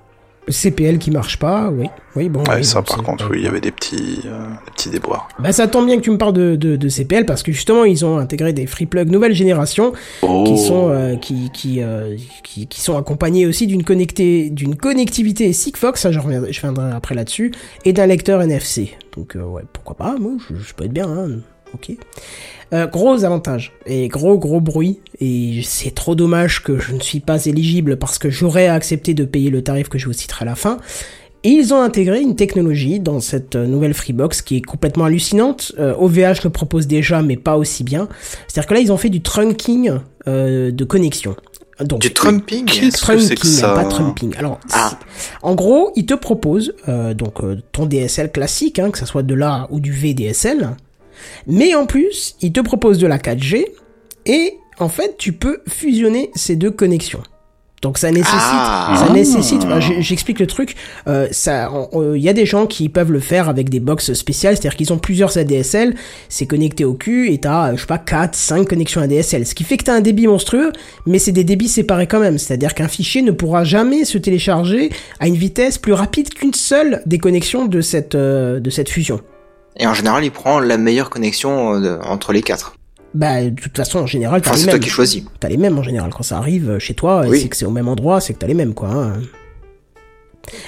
CPL 0.49 0.97
qui 0.97 1.11
marche 1.11 1.37
pas, 1.39 1.69
oui. 1.71 1.87
Oui, 2.15 2.29
bon. 2.29 2.41
Ouais, 2.41 2.57
oui, 2.57 2.63
ça 2.65 2.81
par 2.83 3.01
contre, 3.01 3.27
oui, 3.31 3.37
il 3.39 3.43
y 3.45 3.47
avait 3.47 3.61
des 3.61 3.71
petits, 3.71 4.19
euh, 4.25 4.49
des 4.65 4.71
petits 4.71 4.89
déboires. 4.89 5.27
Bah, 5.39 5.51
ça 5.51 5.67
tombe 5.67 5.85
bien 5.87 5.95
que 5.97 6.01
tu 6.01 6.11
me 6.11 6.17
parles 6.17 6.33
de, 6.33 6.55
de, 6.55 6.75
de 6.75 6.89
CPL 6.89 7.25
parce 7.25 7.41
que 7.41 7.51
justement, 7.51 7.85
ils 7.85 8.05
ont 8.05 8.17
intégré 8.17 8.53
des 8.53 8.67
free 8.67 8.85
plugs 8.85 9.09
nouvelle 9.09 9.33
génération 9.33 9.93
Oh. 10.21 10.43
qui 10.45 10.57
sont 10.57 10.89
euh, 10.89 11.15
qui 11.15 11.49
qui, 11.51 11.81
euh, 11.81 12.15
qui 12.43 12.67
qui 12.67 12.81
sont 12.81 12.97
accompagnés 12.97 13.45
aussi 13.47 13.65
d'une 13.67 13.81
d'une 13.81 14.75
connectivité 14.75 15.53
Sigfox, 15.53 15.99
ça 16.01 16.11
je 16.11 16.19
reviendrai, 16.19 16.53
je 16.53 16.61
viendrai 16.61 16.91
après 16.91 17.15
là-dessus, 17.15 17.51
et 17.85 17.93
d'un 17.93 18.05
lecteur 18.05 18.41
NFC. 18.41 18.93
Donc 19.15 19.35
euh, 19.35 19.43
ouais, 19.43 19.63
pourquoi 19.73 19.95
pas, 19.95 20.15
moi 20.19 20.33
je, 20.49 20.55
je 20.55 20.73
peux 20.73 20.85
être 20.85 20.93
bien, 20.93 21.07
hein. 21.09 21.27
Ok. 21.73 21.91
Euh, 22.73 22.87
gros 22.87 23.23
avantage 23.23 23.71
et 23.85 24.07
gros 24.07 24.37
gros 24.39 24.59
bruit 24.59 24.99
et 25.19 25.61
c'est 25.63 25.93
trop 25.93 26.15
dommage 26.15 26.63
que 26.63 26.79
je 26.79 26.93
ne 26.93 26.99
suis 26.99 27.19
pas 27.19 27.45
éligible 27.45 27.97
parce 27.97 28.17
que 28.17 28.31
j'aurais 28.31 28.67
accepté 28.67 29.13
de 29.13 29.25
payer 29.25 29.51
le 29.51 29.61
tarif 29.61 29.89
que 29.89 29.99
je 29.99 30.07
vous 30.07 30.13
citerai 30.13 30.43
à 30.43 30.45
la 30.45 30.55
fin. 30.55 30.77
Et 31.45 31.49
ils 31.49 31.73
ont 31.73 31.81
intégré 31.81 32.21
une 32.21 32.37
technologie 32.37 33.01
dans 33.01 33.19
cette 33.19 33.55
euh, 33.57 33.67
nouvelle 33.67 33.93
Freebox 33.93 34.41
qui 34.41 34.57
est 34.57 34.61
complètement 34.61 35.03
hallucinante. 35.05 35.73
Euh, 35.77 35.93
OVH 35.97 36.43
le 36.45 36.49
propose 36.49 36.87
déjà, 36.87 37.21
mais 37.21 37.35
pas 37.35 37.57
aussi 37.57 37.83
bien. 37.83 38.07
C'est-à-dire 38.47 38.67
que 38.69 38.73
là, 38.75 38.79
ils 38.79 38.93
ont 38.93 38.97
fait 38.97 39.09
du 39.09 39.21
trunking 39.21 39.91
euh, 40.27 40.71
de 40.71 40.83
connexion. 40.85 41.35
Donc, 41.81 42.01
Du 42.01 42.13
trumping 42.13 42.65
Qu'est-ce 42.65 43.35
que 43.35 43.45
ça 43.47 43.73
pas 43.73 43.85
trumping. 43.85 44.33
Alors, 44.37 44.59
Ah. 44.71 44.97
en 45.41 45.53
gros, 45.55 45.91
ils 45.95 46.05
te 46.05 46.13
proposent 46.13 46.73
euh, 46.87 47.13
donc 47.13 47.43
euh, 47.43 47.57
ton 47.71 47.85
DSL 47.87 48.31
classique, 48.31 48.79
hein, 48.79 48.89
que 48.91 48.97
ça 48.97 49.05
soit 49.05 49.23
de 49.23 49.33
l'A 49.33 49.67
ou 49.69 49.79
du 49.79 49.91
VDSL, 49.91 50.69
mais 51.47 51.75
en 51.75 51.85
plus, 51.85 52.35
ils 52.41 52.51
te 52.51 52.59
proposent 52.61 52.97
de 52.99 53.07
la 53.07 53.17
4G 53.17 53.65
et 54.25 54.53
en 54.79 54.89
fait, 54.89 55.15
tu 55.17 55.33
peux 55.33 55.59
fusionner 55.67 56.31
ces 56.35 56.55
deux 56.55 56.71
connexions. 56.71 57.21
Donc 57.81 57.97
ça 57.97 58.11
nécessite, 58.11 58.31
Ah. 58.39 58.95
ça 59.05 59.11
nécessite. 59.13 59.67
bah, 59.67 59.81
j'- 59.81 59.95
J'explique 60.01 60.39
le 60.39 60.47
truc. 60.47 60.75
Euh, 61.09 61.27
ça, 61.31 61.69
il 62.15 62.21
y 62.21 62.29
a 62.29 62.33
des 62.33 62.45
gens 62.45 62.65
qui 62.65 62.87
peuvent 62.87 63.11
le 63.11 63.19
faire 63.19 63.49
avec 63.49 63.69
des 63.69 63.81
box 63.81 64.13
spéciales, 64.13 64.55
c'est-à-dire 64.55 64.77
qu'ils 64.77 64.93
ont 64.93 64.97
plusieurs 64.97 65.37
ADSL, 65.37 65.93
c'est 66.29 66.45
connecté 66.45 66.85
au 66.85 66.93
cul 66.93 67.29
et 67.33 67.39
t'as, 67.39 67.75
je 67.75 67.81
sais 67.81 67.85
pas, 67.85 67.97
4, 67.97 68.35
5 68.35 68.69
connexions 68.69 69.01
ADSL, 69.01 69.45
ce 69.45 69.53
qui 69.53 69.65
fait 69.65 69.75
que 69.75 69.83
t'as 69.83 69.95
un 69.95 69.99
débit 69.99 70.27
monstrueux, 70.27 70.71
mais 71.05 71.19
c'est 71.19 71.33
des 71.33 71.43
débits 71.43 71.67
séparés 71.67 72.07
quand 72.07 72.21
même. 72.21 72.37
C'est-à-dire 72.37 72.73
qu'un 72.73 72.87
fichier 72.87 73.21
ne 73.21 73.31
pourra 73.31 73.65
jamais 73.65 74.05
se 74.05 74.17
télécharger 74.17 74.89
à 75.19 75.27
une 75.27 75.35
vitesse 75.35 75.77
plus 75.77 75.91
rapide 75.91 76.29
qu'une 76.33 76.53
seule 76.53 77.01
des 77.05 77.17
connexions 77.17 77.65
de 77.65 77.81
cette 77.81 78.15
euh, 78.15 78.61
de 78.61 78.69
cette 78.69 78.87
fusion. 78.87 79.19
Et 79.77 79.87
en 79.87 79.93
général, 79.93 80.23
il 80.23 80.31
prend 80.31 80.59
la 80.59 80.77
meilleure 80.77 81.09
connexion 81.09 81.75
euh, 81.75 81.79
de- 81.79 81.99
entre 82.03 82.31
les 82.33 82.41
quatre. 82.41 82.75
Bah, 83.13 83.43
de 83.43 83.49
toute 83.49 83.75
façon, 83.77 83.99
en 83.99 84.07
général, 84.07 84.41
t'as 84.41 84.49
Enfin, 84.49 84.55
les 84.57 84.61
c'est 84.63 84.67
toi 84.69 84.73
mêmes. 84.75 84.83
qui 84.83 84.89
choisis. 84.89 85.23
T'as 85.39 85.47
les 85.49 85.57
mêmes 85.57 85.77
en 85.77 85.83
général. 85.83 86.11
Quand 86.15 86.23
ça 86.23 86.37
arrive 86.37 86.69
euh, 86.71 86.79
chez 86.79 86.93
toi, 86.95 87.23
Oui. 87.27 87.39
c'est 87.41 87.47
que 87.47 87.55
c'est 87.55 87.65
au 87.65 87.71
même 87.71 87.87
endroit, 87.87 88.19
c'est 88.21 88.33
que 88.33 88.39
t'as 88.39 88.47
les 88.47 88.53
mêmes, 88.55 88.73
quoi. 88.73 88.89
hein. 88.89 89.13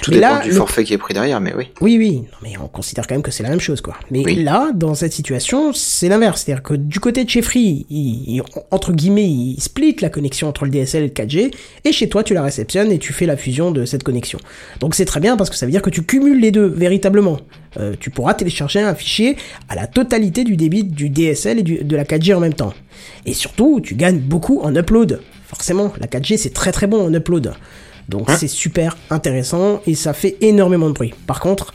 Tout 0.02 0.10
Mais 0.10 0.16
dépend 0.16 0.36
là, 0.36 0.40
du 0.42 0.48
le- 0.48 0.54
forfait 0.56 0.84
qui 0.84 0.94
est 0.94 0.98
pris 0.98 1.12
derrière, 1.12 1.38
mais 1.40 1.52
oui. 1.54 1.68
Oui, 1.82 1.96
oui, 1.98 2.12
non, 2.16 2.38
mais 2.42 2.54
on 2.62 2.66
considère 2.66 3.06
quand 3.06 3.14
même 3.14 3.22
que 3.22 3.30
c'est 3.30 3.42
la 3.42 3.50
même 3.50 3.60
chose, 3.60 3.82
quoi. 3.82 3.94
Mais 4.10 4.22
Oui. 4.24 4.42
là, 4.42 4.70
dans 4.74 4.94
cette 4.94 5.12
situation, 5.12 5.72
c'est 5.74 6.08
l'inverse. 6.08 6.42
C'est-à-dire 6.44 6.62
que 6.62 6.74
du 6.74 6.98
côté 6.98 7.24
de 7.24 7.28
chez 7.30 7.42
Free, 7.42 7.84
il, 7.90 8.36
il- 8.36 8.42
entre 8.70 8.92
guillemets, 8.92 9.28
il 9.28 9.56
split 9.60 9.94
la 10.00 10.08
connexion 10.08 10.48
entre 10.48 10.64
le 10.64 10.70
DSL 10.70 11.02
et 11.02 11.06
le 11.08 11.12
4G, 11.12 11.50
et 11.84 11.92
chez 11.92 12.08
toi, 12.08 12.24
tu 12.24 12.32
la 12.32 12.42
réceptionnes 12.42 12.90
et 12.90 12.98
tu 12.98 13.12
fais 13.12 13.26
la 13.26 13.36
fusion 13.36 13.70
de 13.70 13.84
cette 13.84 14.02
connexion. 14.02 14.38
Donc 14.80 14.94
c'est 14.94 15.04
très 15.04 15.20
bien 15.20 15.36
parce 15.36 15.50
que 15.50 15.56
ça 15.56 15.66
veut 15.66 15.72
dire 15.72 15.82
que 15.82 15.90
tu 15.90 16.02
cumules 16.02 16.40
les 16.40 16.50
deux, 16.52 16.66
véritablement. 16.66 17.38
Euh, 17.78 17.94
tu 18.00 18.08
pourras 18.08 18.32
télécharger 18.32 18.80
un 18.80 18.94
fichier 18.94 19.36
à 19.68 19.74
la 19.74 19.86
totalité 19.86 20.44
du 20.44 20.56
débit 20.56 20.84
du 20.84 21.10
DSL 21.10 21.58
et 21.58 21.62
du- 21.62 21.84
de 21.84 21.96
la 21.96 22.04
4G 22.04 22.32
en 22.32 22.40
même 22.40 22.54
temps. 22.54 22.72
Et 23.26 23.34
surtout, 23.34 23.80
tu 23.82 23.94
gagnes 23.94 24.18
beaucoup 24.20 24.60
en 24.62 24.74
upload. 24.74 25.20
Forcément, 25.46 25.92
la 26.00 26.06
4G, 26.06 26.38
c'est 26.38 26.54
très 26.54 26.72
très 26.72 26.86
bon 26.86 27.04
en 27.06 27.12
upload. 27.12 27.52
Donc 28.08 28.30
c'est 28.30 28.48
super 28.48 28.96
intéressant 29.10 29.80
et 29.86 29.94
ça 29.94 30.12
fait 30.12 30.36
énormément 30.40 30.88
de 30.88 30.94
bruit. 30.94 31.14
Par 31.26 31.40
contre, 31.40 31.74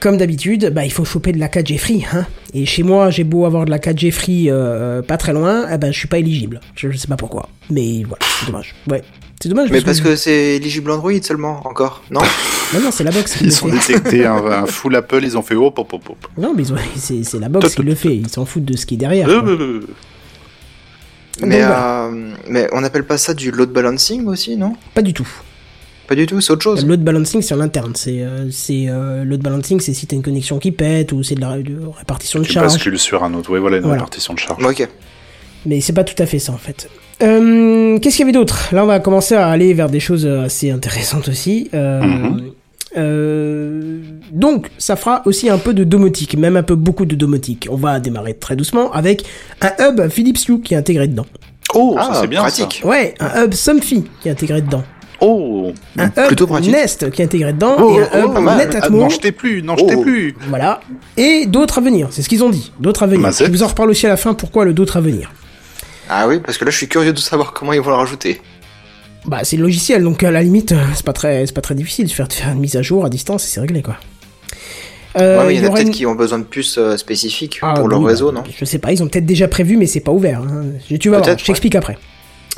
comme 0.00 0.16
d'habitude, 0.16 0.70
bah, 0.72 0.84
il 0.84 0.92
faut 0.92 1.04
choper 1.04 1.32
de 1.32 1.38
la 1.38 1.48
4G 1.48 1.78
free. 1.78 2.04
Hein. 2.12 2.26
Et 2.54 2.66
chez 2.66 2.82
moi, 2.82 3.10
j'ai 3.10 3.24
beau 3.24 3.44
avoir 3.44 3.64
de 3.64 3.70
la 3.70 3.78
4G 3.78 4.10
free 4.10 4.50
euh, 4.50 5.02
pas 5.02 5.16
très 5.16 5.32
loin, 5.32 5.66
eh 5.72 5.78
ben, 5.78 5.92
je 5.92 5.98
suis 5.98 6.08
pas 6.08 6.18
éligible. 6.18 6.60
Je, 6.74 6.90
je 6.90 6.96
sais 6.96 7.08
pas 7.08 7.16
pourquoi. 7.16 7.48
Mais 7.70 8.02
voilà, 8.04 8.24
c'est 8.38 8.46
dommage. 8.46 8.74
Ouais, 8.88 9.02
c'est 9.42 9.48
dommage. 9.48 9.70
Mais 9.70 9.80
parce 9.80 10.00
que 10.00 10.16
c'est 10.16 10.56
éligible 10.56 10.90
Android 10.90 11.12
seulement, 11.22 11.60
encore, 11.66 12.02
non 12.10 12.20
Non, 12.74 12.80
non, 12.80 12.90
c'est 12.90 13.04
la 13.04 13.10
box 13.10 13.36
qui 13.36 13.44
Ils 13.44 13.50
le 13.50 13.64
ont 13.64 13.68
détecté 13.68 14.26
un, 14.26 14.44
un 14.44 14.66
full 14.66 14.96
Apple, 14.96 15.20
ils 15.22 15.38
ont 15.38 15.42
fait 15.42 15.54
hop, 15.54 15.78
hop, 15.78 15.92
hop, 15.92 16.10
hop. 16.10 16.26
Non, 16.36 16.52
mais 16.56 16.64
c'est 16.96 17.38
la 17.38 17.48
box 17.48 17.74
qui 17.74 17.82
le 17.82 17.94
fait. 17.94 18.16
Ils 18.16 18.28
s'en 18.28 18.44
foutent 18.44 18.64
de 18.64 18.76
ce 18.76 18.86
qui 18.86 18.94
est 18.94 18.98
derrière. 18.98 19.28
Euh, 19.28 19.42
euh, 19.42 19.58
euh. 19.60 19.86
Mais, 21.40 21.58
Donc, 21.58 21.66
voilà. 21.66 22.04
euh, 22.06 22.34
mais 22.48 22.68
on 22.72 22.82
appelle 22.84 23.04
pas 23.04 23.18
ça 23.18 23.34
du 23.34 23.50
load 23.50 23.70
balancing 23.70 24.26
aussi, 24.26 24.56
non? 24.56 24.74
Pas 24.94 25.02
du 25.02 25.12
tout. 25.12 25.28
Pas 26.08 26.14
du 26.14 26.24
tout, 26.26 26.40
c'est 26.40 26.52
autre 26.52 26.62
chose. 26.62 26.86
Load 26.86 27.02
balancing, 27.02 27.42
c'est 27.42 27.54
en 27.54 27.60
interne. 27.60 27.92
C'est 27.96 28.22
euh, 28.22 28.48
c'est 28.50 28.86
euh, 28.88 29.24
load 29.24 29.40
balancing, 29.42 29.80
c'est 29.80 29.92
si 29.92 30.06
t'as 30.06 30.14
une 30.16 30.22
connexion 30.22 30.58
qui 30.58 30.70
pète 30.70 31.10
ou 31.12 31.22
c'est 31.24 31.34
de 31.34 31.40
la 31.40 31.50
ré- 31.50 31.62
de 31.64 31.78
répartition 31.98 32.38
de 32.38 32.44
Tu 32.44 32.52
charge. 32.52 32.66
bascules 32.72 32.98
sur 32.98 33.24
un 33.24 33.34
autre. 33.34 33.50
Oui, 33.52 33.58
voilà, 33.58 33.76
une 33.78 33.82
Voilà. 33.82 33.96
répartition 33.98 34.32
de 34.34 34.38
charge. 34.38 34.64
Ok. 34.64 34.88
Mais 35.66 35.80
c'est 35.80 35.92
pas 35.92 36.04
tout 36.04 36.20
à 36.22 36.26
fait 36.26 36.38
ça 36.38 36.52
en 36.52 36.58
fait. 36.58 36.88
Euh, 37.22 37.98
Qu'est-ce 37.98 38.16
qu'il 38.16 38.24
y 38.26 38.28
avait 38.28 38.38
d'autre? 38.38 38.68
Là, 38.72 38.84
on 38.84 38.86
va 38.86 39.00
commencer 39.00 39.34
à 39.34 39.48
aller 39.48 39.74
vers 39.74 39.88
des 39.88 40.00
choses 40.00 40.26
assez 40.26 40.70
intéressantes 40.70 41.28
aussi. 41.28 41.68
Euh, 41.74 42.00
Mhm. 42.02 42.52
Euh, 42.96 44.00
donc, 44.32 44.70
ça 44.78 44.96
fera 44.96 45.22
aussi 45.26 45.48
un 45.50 45.58
peu 45.58 45.74
de 45.74 45.84
domotique, 45.84 46.36
même 46.36 46.56
un 46.56 46.62
peu 46.62 46.74
beaucoup 46.74 47.04
de 47.06 47.14
domotique. 47.14 47.68
On 47.70 47.76
va 47.76 48.00
démarrer 48.00 48.34
très 48.34 48.56
doucement 48.56 48.92
avec 48.92 49.24
un 49.60 49.72
hub 49.80 50.08
Philips 50.08 50.48
Hue 50.48 50.60
qui 50.60 50.74
est 50.74 50.76
intégré 50.76 51.08
dedans. 51.08 51.26
Oh, 51.74 51.96
Ah, 51.98 52.10
ça 52.12 52.20
c'est 52.22 52.26
bien 52.28 52.40
pratique. 52.40 52.82
Ouais, 52.84 53.14
un 53.20 53.44
hub 53.44 53.54
Somfy 53.54 54.04
qui 54.20 54.28
est 54.28 54.32
intégré 54.32 54.62
dedans. 54.62 54.82
Oh, 55.20 55.72
Un 55.98 56.06
hub 56.06 56.26
Plutôt 56.26 56.46
pratique. 56.46 56.70
Nest 56.72 57.10
qui 57.10 57.22
est 57.22 57.24
intégré 57.24 57.52
dedans 57.52 57.76
Oh, 57.78 57.98
et 57.98 58.02
un 58.02 58.24
oh, 58.24 58.28
hub 58.28 58.34
pas 58.34 58.40
mal. 58.40 58.58
ah, 58.60 58.64
Netatmo. 58.66 58.98
n'en 59.00 59.08
jetez 59.08 59.32
plus, 59.32 59.62
n'en 59.62 59.76
jetez 59.76 59.94
Oh. 59.96 60.02
plus. 60.02 60.34
Voilà. 60.48 60.80
Et 61.16 61.46
d'autres 61.46 61.78
à 61.78 61.80
venir. 61.80 62.08
C'est 62.10 62.22
ce 62.22 62.28
qu'ils 62.28 62.44
ont 62.44 62.50
dit. 62.50 62.70
D'autres 62.80 63.02
à 63.02 63.06
venir. 63.06 63.20
Mazette. 63.22 63.46
Je 63.46 63.52
vous 63.52 63.62
en 63.62 63.68
reparle 63.68 63.90
aussi 63.90 64.06
à 64.06 64.10
la 64.10 64.16
fin 64.18 64.34
pourquoi 64.34 64.64
le 64.64 64.74
d'autres 64.74 64.98
à 64.98 65.00
venir. 65.00 65.32
Ah 66.08 66.28
oui, 66.28 66.38
parce 66.38 66.56
que 66.58 66.64
là, 66.64 66.70
je 66.70 66.76
suis 66.76 66.86
curieux 66.88 67.12
de 67.12 67.18
savoir 67.18 67.52
comment 67.52 67.72
ils 67.72 67.80
vont 67.80 67.90
le 67.90 67.96
rajouter. 67.96 68.40
Bah, 69.26 69.40
c'est 69.42 69.56
le 69.56 69.62
logiciel, 69.62 70.02
donc 70.04 70.22
à 70.22 70.30
la 70.30 70.42
limite, 70.42 70.72
euh, 70.72 70.76
c'est 70.94 71.04
pas 71.04 71.12
très, 71.12 71.46
c'est 71.46 71.52
pas 71.54 71.60
très 71.60 71.74
difficile 71.74 72.06
de 72.06 72.12
faire, 72.12 72.28
de 72.28 72.32
faire 72.32 72.52
une 72.52 72.60
mise 72.60 72.76
à 72.76 72.82
jour 72.82 73.04
à 73.04 73.10
distance 73.10 73.44
et 73.44 73.48
c'est 73.48 73.60
réglé, 73.60 73.82
quoi. 73.82 73.96
Euh, 75.18 75.38
ouais, 75.40 75.46
mais 75.46 75.54
il 75.54 75.60
y 75.62 75.66
en 75.66 75.68
a 75.70 75.72
peut-être 75.72 75.86
une- 75.88 75.92
qui 75.94 76.06
ont 76.06 76.14
besoin 76.14 76.38
de 76.38 76.44
puces 76.44 76.76
euh, 76.78 76.96
spécifiques 76.96 77.58
Ah, 77.62 77.74
pour 77.74 77.88
leur 77.88 78.00
oui, 78.00 78.06
réseau, 78.06 78.30
bah, 78.30 78.42
non? 78.46 78.52
Je 78.56 78.64
sais 78.64 78.78
pas, 78.78 78.92
ils 78.92 79.02
ont 79.02 79.08
peut-être 79.08 79.26
déjà 79.26 79.48
prévu, 79.48 79.76
mais 79.76 79.86
c'est 79.86 80.00
pas 80.00 80.12
ouvert. 80.12 80.42
hein. 80.42 80.64
Tu 81.00 81.08
vas 81.08 81.18
voir, 81.18 81.38
je 81.38 81.44
t'explique 81.44 81.74
après. 81.74 81.96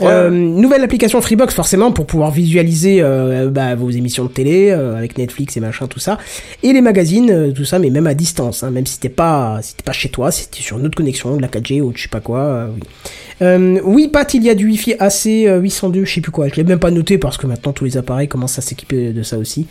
Euh, 0.01 0.31
nouvelle 0.31 0.83
application 0.85 1.21
Freebox 1.21 1.55
forcément 1.55 1.91
pour 1.91 2.07
pouvoir 2.07 2.31
visualiser 2.31 2.99
euh, 3.03 3.51
bah, 3.51 3.75
vos 3.75 3.91
émissions 3.91 4.25
de 4.25 4.31
télé 4.31 4.71
euh, 4.71 4.97
avec 4.97 5.19
Netflix 5.19 5.57
et 5.57 5.61
machin 5.61 5.87
tout 5.87 5.99
ça. 5.99 6.19
Et 6.63 6.73
les 6.73 6.81
magazines 6.81 7.31
euh, 7.31 7.53
tout 7.53 7.65
ça 7.65 7.79
mais 7.79 7.91
même 7.91 8.07
à 8.07 8.15
distance 8.15 8.63
hein, 8.63 8.71
même 8.71 8.87
si 8.87 9.01
t'es 9.01 9.09
pas 9.09 9.59
si 9.63 9.75
t'es 9.75 9.83
pas 9.83 9.93
chez 9.93 10.09
toi 10.09 10.31
si 10.31 10.49
t'es 10.49 10.61
sur 10.61 10.79
une 10.79 10.87
autre 10.87 10.97
connexion 10.97 11.37
de 11.37 11.43
la 11.43 11.49
4G 11.49 11.81
ou 11.81 11.93
je 11.95 12.03
sais 12.03 12.09
pas 12.09 12.21
quoi 12.21 12.69
oui. 12.75 12.81
Oui 13.85 14.09
Pat 14.09 14.33
il 14.35 14.45
y 14.45 14.51
a 14.51 14.55
du 14.55 14.67
Wi-Fi 14.67 14.95
AC 14.99 15.27
euh, 15.27 15.61
802 15.61 16.05
je 16.05 16.15
sais 16.15 16.21
plus 16.21 16.33
quoi. 16.33 16.49
Je 16.49 16.55
l'ai 16.55 16.65
même 16.65 16.79
pas 16.79 16.91
noté 16.91 17.19
parce 17.19 17.37
que 17.37 17.47
maintenant 17.47 17.73
tous 17.73 17.85
les 17.85 17.97
appareils 17.97 18.29
commencent 18.29 18.59
à 18.59 18.63
s'équiper 18.63 19.13
de 19.13 19.23
ça 19.23 19.39
aussi. 19.39 19.67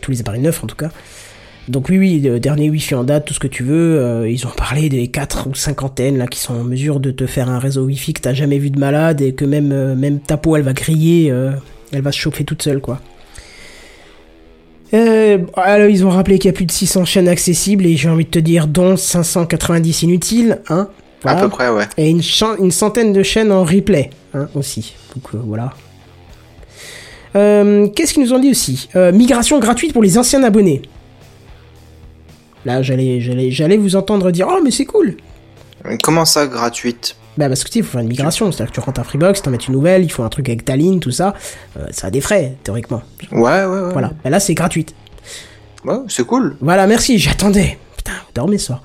Tous 0.00 0.10
les 0.10 0.20
appareils 0.20 0.40
neufs 0.40 0.64
en 0.64 0.66
tout 0.66 0.76
cas 0.76 0.88
donc 1.68 1.88
oui, 1.88 1.98
oui, 1.98 2.40
dernier 2.40 2.70
Wi-Fi 2.70 2.94
en 2.94 3.04
date, 3.04 3.26
tout 3.26 3.34
ce 3.34 3.40
que 3.40 3.46
tu 3.46 3.62
veux. 3.62 3.98
euh, 4.00 4.28
ils 4.28 4.46
ont 4.46 4.50
parlé 4.50 4.88
des 4.88 5.08
4 5.08 5.48
ou 5.48 5.54
5 5.54 5.82
antennes 5.82 6.18
là 6.18 6.26
qui 6.26 6.38
sont 6.38 6.54
en 6.54 6.64
mesure 6.64 7.00
de 7.00 7.10
te 7.10 7.26
faire 7.26 7.48
un 7.48 7.58
réseau 7.58 7.84
Wi-Fi 7.84 8.12
que 8.12 8.20
t'as 8.20 8.34
jamais 8.34 8.58
vu 8.58 8.70
de 8.70 8.78
malade 8.78 9.20
et 9.20 9.32
que 9.32 9.44
même 9.44 9.72
euh, 9.72 9.94
même 9.94 10.20
ta 10.20 10.36
peau 10.36 10.56
elle 10.56 10.62
va 10.62 10.72
griller, 10.72 11.30
euh, 11.30 11.52
elle 11.92 12.02
va 12.02 12.12
se 12.12 12.18
chauffer 12.18 12.44
toute 12.44 12.62
seule 12.62 12.80
quoi. 12.80 13.00
Euh, 14.92 15.38
alors 15.56 15.88
ils 15.88 16.04
ont 16.06 16.10
rappelé 16.10 16.38
qu'il 16.38 16.48
y 16.48 16.54
a 16.54 16.56
plus 16.56 16.66
de 16.66 16.72
600 16.72 17.04
chaînes 17.04 17.28
accessibles 17.28 17.84
et 17.84 17.96
j'ai 17.96 18.08
envie 18.08 18.24
de 18.24 18.30
te 18.30 18.38
dire 18.38 18.66
dont 18.68 18.96
590 18.96 20.02
inutiles, 20.02 20.60
hein. 20.68 20.88
À 21.26 21.36
peu 21.36 21.48
près, 21.48 21.70
ouais. 21.70 21.84
Et 21.96 22.10
une, 22.10 22.20
centaine 22.22 23.14
de 23.14 23.22
chaînes 23.22 23.50
en 23.50 23.64
replay, 23.64 24.10
hein, 24.34 24.46
aussi. 24.54 24.94
Donc 25.14 25.34
euh, 25.34 25.38
voilà. 25.42 25.72
Euh, 27.34 27.88
Qu'est-ce 27.88 28.12
qu'ils 28.12 28.22
nous 28.22 28.34
ont 28.34 28.38
dit 28.38 28.50
aussi? 28.50 28.88
Migration 28.94 29.58
gratuite 29.58 29.94
pour 29.94 30.02
les 30.02 30.18
anciens 30.18 30.42
abonnés. 30.42 30.82
Là, 32.64 32.82
j'allais, 32.82 33.20
j'allais, 33.20 33.50
j'allais 33.50 33.76
vous 33.76 33.96
entendre 33.96 34.30
dire 34.30 34.46
oh 34.50 34.60
mais 34.64 34.70
c'est 34.70 34.84
cool. 34.86 35.16
Comment 36.02 36.24
ça, 36.24 36.46
gratuite? 36.46 37.16
Bah 37.36 37.48
parce 37.48 37.62
que 37.64 37.68
tu 37.68 37.74
sais, 37.74 37.78
il 37.80 37.84
faut 37.84 37.92
faire 37.92 38.00
une 38.00 38.08
migration, 38.08 38.50
c'est-à-dire 38.52 38.70
que 38.72 38.80
tu 38.80 38.84
rentres 38.84 39.00
un 39.00 39.04
Freebox, 39.04 39.42
t'en 39.42 39.50
mets 39.50 39.56
une 39.58 39.74
nouvelle, 39.74 40.04
il 40.04 40.10
faut 40.10 40.22
un 40.22 40.28
truc 40.28 40.48
avec 40.48 40.64
ta 40.64 40.76
ligne, 40.76 41.00
tout 41.00 41.10
ça. 41.10 41.34
Euh, 41.76 41.84
ça 41.90 42.06
a 42.06 42.10
des 42.10 42.20
frais 42.20 42.54
théoriquement. 42.62 43.02
Ouais, 43.32 43.40
ouais, 43.40 43.66
ouais. 43.66 43.92
Voilà. 43.92 44.12
Bah 44.22 44.30
là, 44.30 44.38
c'est 44.40 44.54
gratuite. 44.54 44.94
Ouais, 45.84 45.96
c'est 46.08 46.24
cool. 46.24 46.56
Voilà, 46.60 46.86
merci, 46.86 47.18
j'attendais. 47.18 47.76
Putain, 47.96 48.12
vous 48.12 48.32
dormez 48.34 48.56
ce 48.58 48.66
soir. 48.66 48.82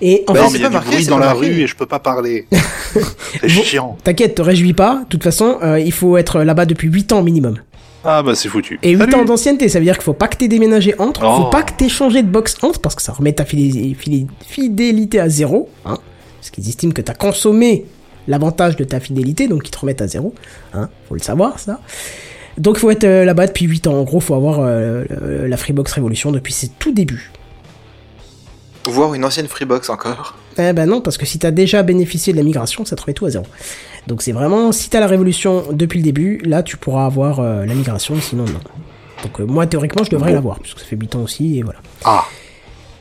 Et 0.00 0.24
en 0.28 0.32
Bah, 0.32 0.40
fait, 0.40 0.44
non, 0.46 0.50
mais 0.52 0.58
il 0.58 0.62
y 0.62 0.64
a 0.64 0.68
pas 0.68 0.70
du 0.70 0.74
marqué, 0.76 0.90
bruit 0.92 1.04
c'est 1.04 1.10
dans 1.10 1.18
la 1.18 1.26
marqué. 1.26 1.46
rue 1.48 1.60
et 1.60 1.66
je 1.66 1.76
peux 1.76 1.86
pas 1.86 1.98
parler. 1.98 2.46
c'est 2.52 3.54
Bon. 3.54 3.62
chiant. 3.62 3.96
t'inquiète, 4.04 4.36
te 4.36 4.42
réjouis 4.42 4.72
pas. 4.74 5.00
De 5.02 5.08
toute 5.08 5.24
façon, 5.24 5.58
euh, 5.62 5.80
il 5.80 5.92
faut 5.92 6.16
être 6.16 6.42
là-bas 6.42 6.66
depuis 6.66 6.88
8 6.88 7.12
ans 7.12 7.22
minimum. 7.22 7.58
Ah 8.04 8.22
bah 8.22 8.34
c'est 8.34 8.48
foutu. 8.48 8.78
Et 8.82 8.90
8 8.92 8.98
Salut. 8.98 9.14
ans 9.16 9.24
d'ancienneté, 9.24 9.68
ça 9.68 9.78
veut 9.80 9.84
dire 9.84 9.94
qu'il 9.94 10.04
faut 10.04 10.12
pas 10.12 10.28
que 10.28 10.36
t'aies 10.36 10.48
déménagé 10.48 10.94
entre, 11.00 11.20
faut 11.20 11.44
Oh. 11.46 11.50
pas 11.50 11.62
que 11.64 11.72
t'aies 11.76 11.88
changé 11.88 12.22
de 12.22 12.28
box 12.28 12.56
entre, 12.62 12.80
parce 12.80 12.94
que 12.94 13.02
ça 13.02 13.12
remet 13.12 13.32
ta 13.32 13.44
fidé- 13.44 13.94
fidé- 13.94 14.26
fidélité 14.46 15.18
à 15.20 15.28
zéro, 15.28 15.68
hein, 15.84 15.98
parce 16.38 16.50
qu'ils 16.50 16.68
estiment 16.68 16.92
que 16.92 17.02
t'as 17.02 17.14
consommé 17.14 17.86
l'avantage 18.28 18.76
de 18.76 18.84
ta 18.84 19.00
fidélité, 19.00 19.48
donc 19.48 19.66
ils 19.66 19.70
te 19.70 19.78
remettent 19.78 20.02
à 20.02 20.06
zéro, 20.06 20.32
hein, 20.74 20.88
faut 21.08 21.14
le 21.14 21.20
savoir 21.20 21.58
ça. 21.58 21.80
Donc 22.56 22.76
il 22.76 22.80
faut 22.80 22.90
être 22.90 23.04
euh, 23.04 23.24
là-bas 23.24 23.46
depuis 23.46 23.66
8 23.66 23.86
ans. 23.86 23.94
En 23.94 24.02
gros, 24.04 24.20
faut 24.20 24.34
avoir 24.34 24.58
euh, 24.60 25.04
la 25.48 25.56
Freebox 25.56 25.92
Révolution 25.92 26.32
depuis 26.32 26.52
ses 26.52 26.68
tout 26.68 26.92
débuts. 26.92 27.30
Voir 28.86 29.14
une 29.14 29.24
ancienne 29.24 29.46
Freebox 29.48 29.90
encore? 29.90 30.34
Eh 30.58 30.72
ben 30.72 30.86
non, 30.86 31.00
parce 31.00 31.18
que 31.18 31.26
si 31.26 31.38
t'as 31.38 31.50
déjà 31.50 31.82
bénéficié 31.82 32.32
de 32.32 32.38
la 32.38 32.42
migration, 32.44 32.84
ça 32.84 32.96
te 32.96 33.02
remet 33.02 33.12
tout 33.14 33.26
à 33.26 33.30
zéro. 33.30 33.44
Donc 34.08 34.22
c'est 34.22 34.32
vraiment, 34.32 34.72
si 34.72 34.88
t'as 34.88 35.00
la 35.00 35.06
révolution 35.06 35.64
depuis 35.72 35.98
le 35.98 36.04
début, 36.04 36.40
là 36.44 36.62
tu 36.62 36.76
pourras 36.78 37.04
avoir 37.04 37.40
euh, 37.40 37.66
la 37.66 37.74
migration, 37.74 38.14
sinon 38.20 38.44
non. 38.44 38.60
Donc 39.22 39.38
euh, 39.40 39.44
moi 39.46 39.66
théoriquement 39.66 40.02
je 40.02 40.10
devrais 40.10 40.32
l'avoir, 40.32 40.58
puisque 40.60 40.78
ça 40.78 40.86
fait 40.86 40.96
8 40.96 41.14
ans 41.16 41.22
aussi, 41.22 41.58
et 41.58 41.62
voilà. 41.62 41.80
Ah, 42.04 42.24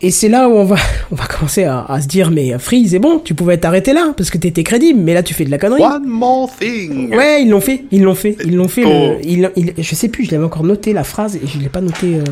Et 0.01 0.11
c'est 0.11 0.27
là 0.27 0.49
où 0.49 0.53
on 0.53 0.65
va, 0.65 0.75
on 1.11 1.15
va 1.15 1.25
commencer 1.25 1.63
à, 1.63 1.85
à 1.85 2.01
se 2.01 2.07
dire, 2.07 2.29
mais 2.29 2.59
Freeze, 2.59 2.91
c'est 2.91 2.99
bon, 2.99 3.19
tu 3.19 3.35
pouvais 3.35 3.57
t'arrêter 3.57 3.93
là, 3.93 4.13
parce 4.17 4.29
que 4.29 4.37
t'étais 4.37 4.63
crédible, 4.63 4.99
mais 4.99 5.13
là 5.13 5.23
tu 5.23 5.33
fais 5.33 5.45
de 5.45 5.49
la 5.51 5.57
connerie. 5.57 5.81
one 5.81 6.05
more 6.05 6.51
thing. 6.59 7.15
Ouais, 7.15 7.41
ils 7.43 7.49
l'ont 7.49 7.61
fait, 7.61 7.85
ils 7.91 8.03
l'ont 8.03 8.13
fait, 8.15 8.35
ils 8.43 8.55
l'ont 8.55 8.67
fait. 8.67 8.81
le- 8.81 8.89
Oh. 8.89 9.17
ils- 9.23 9.49
ils- 9.55 9.73
je 9.81 9.95
sais 9.95 10.09
plus, 10.09 10.25
je 10.25 10.31
l'avais 10.31 10.43
encore 10.43 10.63
noté 10.63 10.91
la 10.91 11.05
phrase 11.05 11.37
et 11.37 11.41
je 11.47 11.57
l'ai 11.57 11.69
pas 11.69 11.81
noté. 11.81 12.15
euh, 12.17 12.23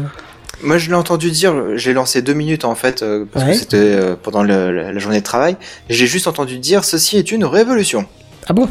Moi, 0.63 0.77
je 0.79 0.89
l'ai 0.89 0.95
entendu 0.95 1.31
dire, 1.31 1.53
j'ai 1.77 1.93
lancé 1.93 2.21
deux 2.21 2.33
minutes 2.33 2.65
en 2.65 2.75
fait, 2.75 3.03
euh, 3.03 3.25
parce 3.31 3.45
Ouais. 3.45 3.51
que 3.53 3.57
c'était 3.57 3.77
euh, 3.77 4.15
pendant 4.21 4.43
le- 4.43 4.71
la, 4.71 4.91
la 4.91 4.99
journée 4.99 5.19
de 5.19 5.23
travail. 5.23 5.55
J'ai 5.89 6.07
juste 6.07 6.27
entendu 6.27 6.57
dire, 6.59 6.83
ceci 6.83 7.17
est 7.17 7.31
une 7.31 7.45
révolution. 7.45 8.05
Ah 8.47 8.53
bon? 8.53 8.67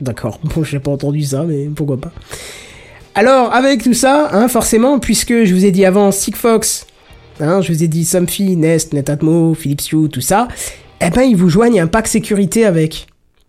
D'accord. 0.00 0.38
Bon, 0.54 0.64
j'ai 0.64 0.78
pas 0.80 0.90
entendu 0.90 1.22
ça, 1.22 1.44
mais 1.44 1.66
pourquoi 1.74 1.96
pas. 1.96 2.10
Alors, 3.14 3.52
avec 3.52 3.82
tout 3.82 3.94
ça, 3.94 4.28
hein, 4.32 4.48
forcément, 4.48 4.98
puisque 4.98 5.44
je 5.44 5.54
vous 5.54 5.64
ai 5.64 5.70
dit 5.70 5.84
avant 5.84 6.10
Sigfox, 6.12 6.86
hein, 7.40 7.60
je 7.60 7.72
vous 7.72 7.82
ai 7.82 7.88
dit 7.88 8.04
Somfy, 8.04 8.56
Nest, 8.56 8.92
Netatmo, 8.92 9.54
Philips 9.54 9.92
Hue, 9.92 10.08
tout 10.08 10.20
ça, 10.20 10.48
eh 11.00 11.10
ben, 11.10 11.22
ils 11.22 11.36
vous 11.36 11.48
joignent 11.48 11.80
un 11.80 11.86
pack 11.86 12.06
sécurité 12.08 12.64
avec. 12.64 13.06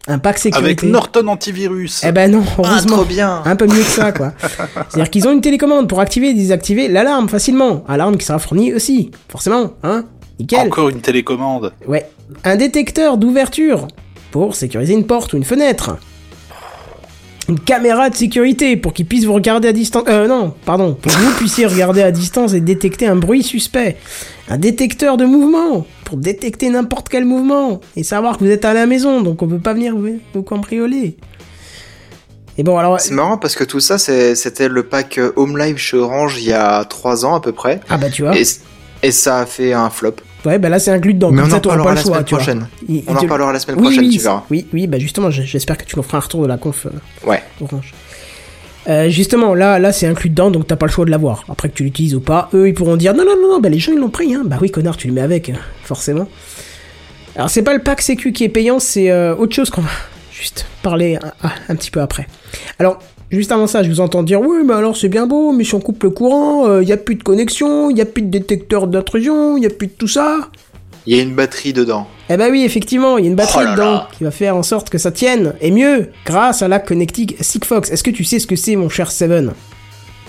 Un 0.07 0.17
pack 0.17 0.39
sécurité. 0.39 0.65
Avec 0.65 0.83
Norton 0.83 1.27
Antivirus. 1.27 2.01
Eh 2.03 2.11
ben 2.11 2.31
non, 2.31 2.43
Ah, 2.57 2.61
heureusement. 2.71 2.95
trop 2.97 3.05
bien. 3.05 3.41
un 3.45 3.55
peu 3.55 3.67
mieux 3.67 3.73
que 3.83 3.89
ça, 3.89 4.11
quoi. 4.11 4.33
C'est-à-dire 4.89 5.09
qu'ils 5.11 5.27
ont 5.27 5.31
une 5.31 5.41
télécommande 5.41 5.87
pour 5.87 5.99
activer 5.99 6.29
et 6.29 6.33
désactiver 6.33 6.87
l'alarme 6.87 7.29
facilement. 7.29 7.83
Alarme 7.87 8.17
qui 8.17 8.25
sera 8.25 8.39
fournie 8.39 8.73
aussi, 8.73 9.11
forcément, 9.27 9.73
hein. 9.83 10.05
Nickel. 10.39 10.59
Encore 10.67 10.89
une 10.89 11.01
télécommande. 11.01 11.73
Ouais. 11.87 12.09
Un 12.43 12.55
détecteur 12.55 13.17
d'ouverture 13.17 13.87
pour 14.31 14.55
sécuriser 14.55 14.93
une 14.93 15.05
porte 15.05 15.33
ou 15.33 15.37
une 15.37 15.43
fenêtre. 15.43 15.97
Une 17.47 17.59
caméra 17.59 18.11
de 18.11 18.15
sécurité 18.15 18.77
pour 18.77 18.93
qu'ils 18.93 19.07
puissent 19.07 19.25
vous 19.25 19.33
regarder 19.33 19.67
à 19.67 19.73
distance. 19.73 20.03
Euh, 20.07 20.27
non, 20.27 20.53
pardon. 20.65 20.93
Pour 20.93 21.11
que 21.11 21.17
vous 21.17 21.31
puissiez 21.31 21.65
regarder 21.65 22.03
à 22.03 22.11
distance 22.11 22.53
et 22.53 22.61
détecter 22.61 23.07
un 23.07 23.15
bruit 23.15 23.41
suspect. 23.41 23.97
Un 24.49 24.59
détecteur 24.59 25.17
de 25.17 25.25
mouvement 25.25 25.87
pour 26.05 26.17
détecter 26.17 26.69
n'importe 26.69 27.09
quel 27.09 27.25
mouvement 27.25 27.81
et 27.95 28.03
savoir 28.03 28.37
que 28.37 28.43
vous 28.43 28.51
êtes 28.51 28.65
à 28.65 28.73
la 28.73 28.85
maison, 28.85 29.21
donc 29.21 29.41
on 29.41 29.47
peut 29.47 29.59
pas 29.59 29.73
venir 29.73 29.95
vous, 29.95 30.19
vous 30.33 30.43
cambrioler. 30.43 31.17
Et 32.59 32.63
bon, 32.63 32.77
alors. 32.77 32.99
C'est 32.99 33.13
marrant 33.13 33.37
parce 33.37 33.55
que 33.55 33.63
tout 33.63 33.79
ça, 33.79 33.97
c'était 33.97 34.67
le 34.67 34.83
pack 34.83 35.17
euh, 35.17 35.31
Home 35.35 35.57
Live 35.57 35.77
chez 35.77 35.97
Orange 35.97 36.37
il 36.39 36.45
y 36.45 36.53
a 36.53 36.83
trois 36.83 37.25
ans 37.25 37.33
à 37.33 37.39
peu 37.39 37.51
près. 37.51 37.79
Ah 37.89 37.97
bah 37.97 38.09
tu 38.09 38.23
vois. 38.23 38.37
Et, 38.37 38.43
et 39.01 39.11
ça 39.11 39.39
a 39.39 39.45
fait 39.45 39.73
un 39.73 39.89
flop. 39.89 40.15
Ouais, 40.45 40.57
bah 40.57 40.69
là 40.69 40.79
c'est 40.79 40.91
inclus 40.91 41.13
dedans. 41.13 41.31
Mais 41.31 41.37
Comme 41.41 41.47
on 41.47 41.51
ça, 41.51 41.57
en 41.57 41.61
parlera 41.61 41.83
pas 41.89 41.93
la 41.93 41.95
le 41.95 42.01
choix, 42.01 42.13
semaine 42.13 42.25
tu 42.25 42.35
vois. 42.35 42.43
prochaine. 42.43 42.67
Il- 42.87 43.03
On 43.07 43.11
il 43.11 43.17
en 43.17 43.21
te- 43.21 43.25
parlera 43.27 43.51
la 43.53 43.59
semaine 43.59 43.77
Oui, 43.77 43.83
prochaine, 43.83 44.03
oui, 44.05 44.09
tu 44.09 44.19
verras. 44.19 44.43
Oui, 44.49 44.67
oui, 44.73 44.87
bah 44.87 44.97
justement, 44.99 45.29
j'espère 45.31 45.77
que 45.77 45.83
tu 45.83 45.95
nous 45.97 46.03
feras 46.03 46.17
un 46.19 46.21
retour 46.21 46.43
de 46.43 46.47
la 46.47 46.57
conf 46.57 46.85
euh, 46.85 47.27
Ouais. 47.27 47.43
Orange. 47.61 47.93
Euh, 48.87 49.09
justement, 49.09 49.53
là, 49.53 49.77
là, 49.77 49.91
c'est 49.91 50.07
inclus 50.07 50.29
dedans, 50.29 50.49
donc 50.49 50.65
t'as 50.65 50.77
pas 50.77 50.85
le 50.85 50.91
choix 50.91 51.03
de 51.05 51.11
l'avoir. 51.11 51.43
Après 51.49 51.67
que 51.69 51.73
tu 51.75 51.83
l'utilises 51.83 52.15
ou 52.15 52.21
pas, 52.21 52.49
eux, 52.53 52.67
ils 52.69 52.73
pourront 52.73 52.95
dire 52.95 53.13
non, 53.13 53.25
non, 53.25 53.35
non, 53.39 53.49
non, 53.55 53.59
bah 53.59 53.69
les 53.69 53.77
gens 53.79 53.91
ils 53.91 53.99
l'ont 53.99 54.09
pris, 54.09 54.33
hein. 54.33 54.43
Bah 54.45 54.57
oui, 54.61 54.71
connard, 54.71 54.95
tu 54.97 55.07
le 55.07 55.13
mets 55.13 55.21
avec, 55.21 55.49
euh, 55.49 55.53
forcément. 55.83 56.27
Alors 57.35 57.49
c'est 57.49 57.61
pas 57.61 57.73
le 57.73 57.83
pack 57.83 58.01
sécu 58.01 58.31
qui 58.31 58.43
est 58.45 58.49
payant, 58.49 58.79
c'est 58.79 59.11
euh, 59.11 59.35
autre 59.35 59.53
chose 59.53 59.69
qu'on 59.69 59.81
va 59.81 59.89
juste 60.31 60.65
parler 60.81 61.19
un 61.67 61.75
petit 61.75 61.91
peu 61.91 62.01
après. 62.01 62.27
Alors. 62.79 62.99
Juste 63.31 63.51
avant 63.51 63.67
ça, 63.67 63.83
je 63.83 63.89
vous 63.89 63.99
entends 63.99 64.23
dire 64.23 64.41
oui, 64.41 64.57
mais 64.65 64.73
alors 64.73 64.97
c'est 64.97 65.07
bien 65.09 65.27
beau, 65.27 65.51
mais 65.51 65.63
si 65.63 65.75
on 65.75 65.79
coupe 65.79 66.01
le 66.03 66.09
courant, 66.09 66.79
il 66.79 66.87
y 66.87 66.91
a 66.91 66.97
plus 66.97 67.15
de 67.15 67.23
connexion, 67.23 67.89
il 67.91 67.97
y 67.97 68.01
a 68.01 68.05
plus 68.05 68.23
de 68.23 68.29
détecteur 68.29 68.87
d'intrusion, 68.87 69.55
il 69.57 69.63
y 69.63 69.67
a 69.67 69.69
plus 69.69 69.87
de 69.87 69.91
tout 69.93 70.07
ça. 70.07 70.49
Il 71.05 71.15
y 71.15 71.19
a 71.19 71.23
une 71.23 71.33
batterie 71.35 71.71
dedans. 71.73 72.07
Eh 72.29 72.37
ben 72.37 72.51
oui, 72.51 72.63
effectivement, 72.63 73.17
il 73.17 73.25
y 73.25 73.27
a 73.27 73.29
une 73.29 73.35
batterie 73.35 73.59
Oh 73.61 73.65
là 73.65 73.71
dedans 73.71 73.91
là. 73.93 74.07
qui 74.17 74.23
va 74.23 74.31
faire 74.31 74.55
en 74.55 74.63
sorte 74.63 74.89
que 74.89 74.97
ça 74.97 75.11
tienne, 75.11 75.53
et 75.61 75.71
mieux, 75.71 76.09
grâce 76.25 76.61
à 76.61 76.67
la 76.67 76.79
connectique 76.79 77.35
Sigfox. 77.39 77.89
Est-ce 77.91 78.03
que 78.03 78.11
tu 78.11 78.23
sais 78.23 78.39
ce 78.39 78.47
que 78.47 78.55
c'est, 78.55 78.75
mon 78.75 78.89
cher 78.89 79.11
Seven? 79.11 79.53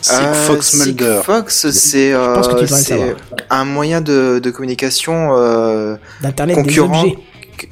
Sigfox 0.03 0.75
Euh, 0.81 0.85
Mulder. 0.85 1.17
Sigfox, 1.19 1.71
c'est 1.71 2.13
euh, 2.13 3.15
un 3.51 3.65
moyen 3.65 4.01
de, 4.01 4.39
de 4.43 4.51
communication 4.51 5.37
euh, 5.37 5.97
D'internet 6.23 6.57
des 6.57 6.63
concurrent. 6.63 7.03
objets. 7.03 7.19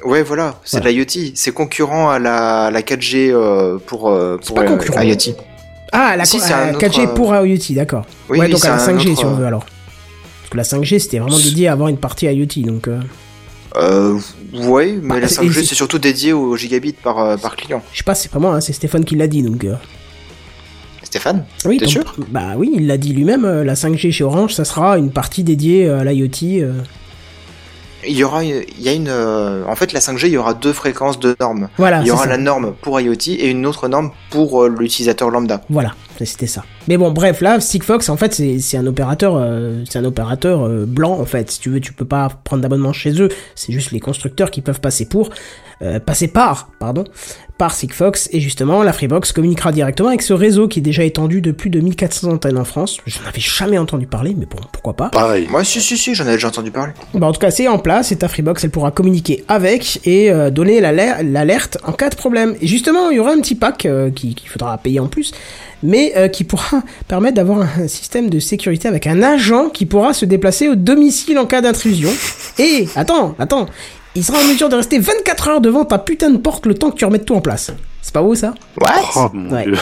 Ouais, 0.03 0.23
voilà, 0.23 0.59
c'est 0.63 0.81
de 0.81 0.87
l'IoT. 0.89 1.31
C'est 1.35 1.51
concurrent 1.53 2.09
à 2.09 2.19
la, 2.19 2.69
la 2.71 2.81
4G 2.81 3.31
euh, 3.31 3.77
pour, 3.85 4.09
euh, 4.09 4.37
pour 4.45 4.55
pas 4.55 4.63
euh, 4.63 4.67
concurrent. 4.67 5.01
IoT. 5.01 5.35
Ah, 5.91 6.15
la 6.15 6.25
Si, 6.25 6.37
co- 6.37 6.43
c'est 6.45 6.53
un 6.53 6.67
euh, 6.67 6.73
autre, 6.73 6.79
4G 6.85 7.07
euh, 7.07 7.13
pour 7.13 7.35
IoT, 7.35 7.73
d'accord. 7.75 8.05
Oui, 8.29 8.37
ouais, 8.39 8.45
oui, 8.45 8.51
donc 8.51 8.63
à 8.65 8.69
la 8.69 8.77
c'est 8.79 8.91
un 8.91 8.95
5G 8.97 9.09
autre, 9.11 9.19
si 9.19 9.25
on 9.25 9.33
veut 9.33 9.45
alors. 9.45 9.65
Parce 9.65 10.49
que 10.51 10.57
la 10.57 10.63
5G 10.63 10.99
c'était 10.99 11.19
vraiment 11.19 11.37
dédié 11.39 11.67
à 11.67 11.73
avoir 11.73 11.89
une 11.89 11.97
partie 11.97 12.25
IoT, 12.27 12.65
donc. 12.65 12.87
euh, 12.87 12.99
Euh, 13.75 14.17
ouais, 14.53 14.97
mais 15.01 15.15
Bah, 15.15 15.19
la 15.19 15.27
c'est- 15.27 15.41
5G 15.43 15.63
c'est- 15.63 15.75
surtout 15.75 15.99
dédié 15.99 16.33
au 16.33 16.55
gigabit 16.57 16.93
par, 16.93 17.19
euh, 17.19 17.37
par 17.37 17.55
client. 17.55 17.83
je 17.93 17.97
sais 17.99 18.03
pas, 18.03 18.15
c'est 18.15 18.31
pas 18.31 18.39
moi, 18.39 18.55
hein, 18.55 18.61
c'est 18.61 18.73
Stéphane 18.73 19.05
qui 19.05 19.15
l'a 19.15 19.27
dit, 19.27 19.43
donc. 19.43 19.63
euh, 19.63 19.75
Stéphane 21.03 21.45
Oui, 21.65 21.77
T'es 21.77 21.87
sûr? 21.87 22.15
Bah 22.29 22.53
oui, 22.55 22.71
il 22.75 22.85
l'a 22.87 22.97
dit 22.97 23.13
lui-même, 23.13 23.45
euh, 23.45 23.63
la 23.63 23.75
5G 23.75 24.11
chez 24.11 24.23
Orange, 24.23 24.53
ça 24.53 24.63
sera 24.65 24.97
une 24.97 25.11
partie 25.11 25.43
dédiée 25.43 25.87
euh, 25.87 25.99
à 26.01 26.03
l'IoT. 26.03 26.61
euh. 26.63 26.73
Il 28.07 28.15
y 28.15 28.23
aura, 28.23 28.43
il 28.43 28.63
y 28.79 28.89
a 28.89 28.93
une, 28.93 29.09
euh, 29.09 29.65
en 29.67 29.75
fait, 29.75 29.93
la 29.93 29.99
5G, 29.99 30.27
il 30.27 30.33
y 30.33 30.37
aura 30.37 30.53
deux 30.53 30.73
fréquences 30.73 31.19
de 31.19 31.35
normes. 31.39 31.69
Voilà, 31.77 32.01
il 32.01 32.07
y 32.07 32.11
aura 32.11 32.23
ça. 32.23 32.29
la 32.29 32.37
norme 32.37 32.73
pour 32.81 32.99
IoT 32.99 33.27
et 33.27 33.49
une 33.49 33.65
autre 33.65 33.87
norme 33.87 34.11
pour 34.29 34.63
euh, 34.63 34.69
l'utilisateur 34.69 35.29
lambda. 35.29 35.61
Voilà, 35.69 35.93
c'était 36.25 36.47
ça. 36.47 36.63
Mais 36.87 36.97
bon, 36.97 37.11
bref, 37.11 37.41
là, 37.41 37.59
Sigfox, 37.59 38.09
en 38.09 38.17
fait, 38.17 38.33
c'est 38.33 38.77
un 38.77 38.87
opérateur, 38.87 39.35
euh, 39.35 39.83
c'est 39.87 39.99
un 39.99 40.05
opérateur 40.05 40.65
euh, 40.65 40.85
blanc, 40.87 41.11
en 41.19 41.25
fait. 41.25 41.51
Si 41.51 41.59
tu 41.59 41.69
veux, 41.69 41.79
tu 41.79 41.93
peux 41.93 42.05
pas 42.05 42.29
prendre 42.43 42.63
d'abonnement 42.63 42.93
chez 42.93 43.21
eux. 43.21 43.29
C'est 43.53 43.71
juste 43.71 43.91
les 43.91 43.99
constructeurs 43.99 44.49
qui 44.49 44.61
peuvent 44.61 44.81
passer 44.81 45.05
pour, 45.05 45.29
euh, 45.81 45.99
passer 45.99 46.27
par, 46.27 46.69
pardon, 46.79 47.03
par 47.57 47.73
Sigfox. 47.73 48.29
Et 48.31 48.39
justement, 48.39 48.83
la 48.83 48.93
Freebox 48.93 49.31
communiquera 49.31 49.71
directement 49.71 50.09
avec 50.09 50.21
ce 50.21 50.33
réseau 50.33 50.67
qui 50.67 50.79
est 50.79 50.81
déjà 50.81 51.03
étendu 51.03 51.41
de 51.41 51.51
plus 51.51 51.69
de 51.69 51.79
1400 51.79 52.31
antennes 52.33 52.57
en 52.57 52.63
France. 52.65 52.97
Je 53.05 53.17
n'avais 53.25 53.39
jamais 53.41 53.77
entendu 53.77 54.07
parler, 54.07 54.35
mais 54.37 54.45
bon, 54.45 54.57
pourquoi 54.71 54.93
pas. 54.95 55.09
Pareil. 55.09 55.47
Moi, 55.49 55.63
si, 55.63 55.81
si, 55.81 55.97
si, 55.97 56.15
j'en 56.15 56.25
ai 56.27 56.31
déjà 56.33 56.47
entendu 56.49 56.71
parler. 56.71 56.93
Bah, 57.13 57.27
en 57.27 57.31
tout 57.31 57.39
cas, 57.39 57.51
c'est 57.51 57.67
en 57.67 57.79
place 57.79 58.11
et 58.11 58.17
ta 58.17 58.27
Freebox, 58.27 58.63
elle 58.63 58.71
pourra 58.71 58.91
communiquer 58.91 59.43
avec 59.47 59.99
et 60.05 60.31
euh, 60.31 60.49
donner 60.49 60.79
l'aler- 60.81 61.23
l'alerte 61.23 61.77
en 61.85 61.91
cas 61.93 62.09
de 62.09 62.15
problème. 62.15 62.55
Et 62.61 62.67
justement, 62.67 63.09
il 63.09 63.17
y 63.17 63.19
aura 63.19 63.31
un 63.31 63.39
petit 63.41 63.55
pack 63.55 63.85
euh, 63.85 64.09
qui- 64.09 64.35
qu'il 64.35 64.49
faudra 64.49 64.77
payer 64.77 64.99
en 64.99 65.07
plus, 65.07 65.31
mais 65.83 66.13
euh, 66.17 66.27
qui 66.29 66.43
pourra 66.45 66.81
permettre 67.07 67.35
d'avoir 67.35 67.61
un 67.79 67.87
système 67.87 68.29
de 68.29 68.39
sécurité 68.39 68.87
avec 68.87 69.07
un 69.07 69.21
agent 69.21 69.69
qui 69.69 69.85
pourra 69.85 70.13
se 70.13 70.25
déplacer 70.25 70.69
au 70.69 70.75
domicile 70.75 71.37
en 71.39 71.45
cas 71.45 71.61
d'intrusion. 71.61 72.09
Et, 72.57 72.87
attends, 72.95 73.35
attends, 73.39 73.65
il 74.15 74.23
sera 74.23 74.39
en 74.39 74.43
mesure 74.47 74.69
de 74.69 74.75
rester 74.75 74.99
24 74.99 75.47
heures 75.47 75.61
devant 75.61 75.85
ta 75.85 75.97
putain 75.99 76.29
de 76.31 76.37
porte 76.37 76.65
le 76.65 76.73
temps 76.75 76.91
que 76.91 76.97
tu 76.97 77.05
remettes 77.05 77.25
tout 77.25 77.35
en 77.35 77.41
place. 77.41 77.71
C'est 78.01 78.13
pas 78.13 78.21
beau 78.23 78.33
ça? 78.33 78.53
What? 78.79 78.89
Oh 79.17 79.27
mon 79.33 79.51
Ouais. 79.51 79.65
dieu. 79.65 79.75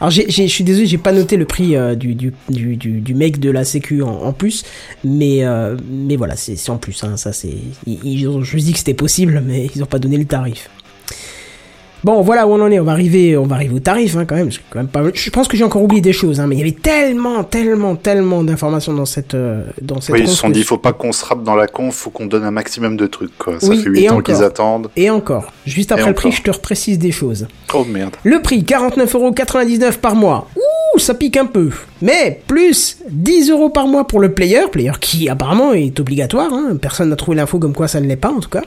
alors 0.00 0.10
j'ai, 0.10 0.24
j'ai- 0.30 0.46
je 0.48 0.52
suis 0.52 0.64
désolé, 0.64 0.86
j'ai 0.86 0.98
pas 0.98 1.12
noté 1.12 1.36
le 1.36 1.44
prix 1.44 1.76
euh, 1.76 1.94
du, 1.94 2.14
du, 2.14 2.32
du, 2.48 2.76
du, 2.76 3.00
du 3.00 3.14
mec 3.14 3.38
de 3.40 3.50
la 3.50 3.64
sécu 3.64 4.02
en, 4.02 4.08
en 4.22 4.32
plus, 4.32 4.64
mais 5.04 5.44
euh, 5.44 5.76
mais 5.90 6.16
voilà, 6.16 6.36
c'est, 6.36 6.56
c'est 6.56 6.70
en 6.70 6.78
plus. 6.78 7.02
Hein, 7.04 7.16
ça 7.16 7.32
c'est, 7.32 7.54
ils, 7.86 7.98
ils 8.04 8.28
ont 8.28 8.42
juste 8.42 8.66
dit 8.66 8.72
que 8.72 8.78
c'était 8.78 8.94
possible, 8.94 9.42
mais 9.44 9.68
ils 9.74 9.82
ont 9.82 9.86
pas 9.86 9.98
donné 9.98 10.16
le 10.16 10.24
tarif. 10.24 10.70
Bon, 12.04 12.20
voilà 12.22 12.46
où 12.46 12.52
on 12.52 12.60
en 12.62 12.70
est. 12.70 12.78
On 12.78 12.84
va 12.84 12.92
arriver, 12.92 13.36
on 13.36 13.46
va 13.46 13.56
arriver 13.56 13.74
au 13.74 13.80
tarif 13.80 14.16
hein, 14.16 14.24
quand 14.26 14.36
même. 14.36 14.46
parce 14.46 14.58
que 14.58 14.62
quand 14.70 14.78
même 14.78 14.88
pas, 14.88 15.02
je 15.12 15.30
pense 15.30 15.48
que 15.48 15.56
j'ai 15.56 15.64
encore 15.64 15.82
oublié 15.82 16.00
des 16.02 16.12
choses, 16.12 16.38
hein, 16.40 16.46
mais 16.46 16.54
il 16.54 16.58
y 16.58 16.62
avait 16.62 16.70
tellement, 16.72 17.42
tellement, 17.44 17.96
tellement 17.96 18.44
d'informations 18.44 18.92
dans 18.94 19.06
cette 19.06 19.34
euh, 19.34 19.62
dans 19.82 20.00
cette. 20.00 20.14
Oui, 20.14 20.20
ils 20.22 20.28
se 20.28 20.34
sont 20.36 20.50
dit, 20.50 20.62
faut 20.62 20.78
pas 20.78 20.92
qu'on 20.92 21.12
se 21.12 21.24
rappe 21.24 21.42
dans 21.42 21.56
la 21.56 21.66
conf, 21.66 21.94
faut 21.94 22.10
qu'on 22.10 22.26
donne 22.26 22.44
un 22.44 22.50
maximum 22.50 22.96
de 22.96 23.06
trucs, 23.06 23.36
quoi. 23.38 23.58
Ça 23.60 23.66
Oui, 23.68 23.78
fait 23.82 23.88
et 23.88 23.92
8 23.92 24.08
ans 24.08 24.12
encore. 24.18 24.22
qu'ils 24.22 24.44
attendent. 24.44 24.88
Et 24.96 25.10
encore, 25.10 25.52
juste 25.66 25.90
après 25.92 26.04
Et 26.04 26.08
le 26.08 26.14
prix, 26.14 26.32
je 26.32 26.42
te 26.42 26.50
reprécise 26.50 26.98
des 26.98 27.10
choses. 27.12 27.46
Oh 27.74 27.84
merde. 27.84 28.14
Le 28.24 28.40
prix, 28.40 28.62
49,99€ 28.62 29.98
par 29.98 30.14
mois. 30.14 30.48
Ouh, 30.56 30.98
ça 30.98 31.14
pique 31.14 31.36
un 31.36 31.46
peu. 31.46 31.70
Mais 32.02 32.40
plus 32.46 32.98
10 33.10 33.50
euros 33.50 33.70
par 33.70 33.86
mois 33.86 34.06
pour 34.06 34.20
le 34.20 34.32
player, 34.32 34.60
player 34.70 34.92
qui 35.00 35.28
apparemment 35.28 35.72
est 35.72 35.98
obligatoire. 35.98 36.52
hein. 36.52 36.76
Personne 36.80 37.08
n'a 37.10 37.16
trouvé 37.16 37.36
l'info 37.36 37.58
comme 37.58 37.74
quoi 37.74 37.88
ça 37.88 38.00
ne 38.00 38.06
l'est 38.06 38.16
pas 38.16 38.30
en 38.30 38.40
tout 38.40 38.48
cas. 38.50 38.62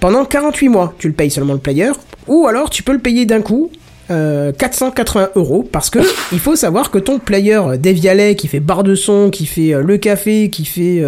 Pendant 0.00 0.24
48 0.24 0.68
mois, 0.68 0.94
tu 0.98 1.08
le 1.08 1.14
payes 1.14 1.30
seulement 1.30 1.54
le 1.54 1.58
player. 1.58 1.90
Ou 2.28 2.46
alors 2.46 2.65
tu 2.70 2.82
peux 2.82 2.92
le 2.92 2.98
payer 3.00 3.26
d'un 3.26 3.42
coup. 3.42 3.70
euh, 4.10 4.52
480 4.52 5.30
euros 5.34 5.68
parce 5.70 5.90
que 5.90 5.98
il 6.32 6.38
faut 6.38 6.56
savoir 6.56 6.90
que 6.90 6.98
ton 6.98 7.18
player 7.18 7.56
euh, 7.56 7.76
Devialet 7.76 8.36
qui 8.36 8.48
fait 8.48 8.60
barre 8.60 8.84
de 8.84 8.94
son, 8.94 9.30
qui 9.30 9.46
fait 9.46 9.74
euh, 9.74 9.82
le 9.82 9.98
café, 9.98 10.48
qui 10.50 10.64
fait 10.64 11.02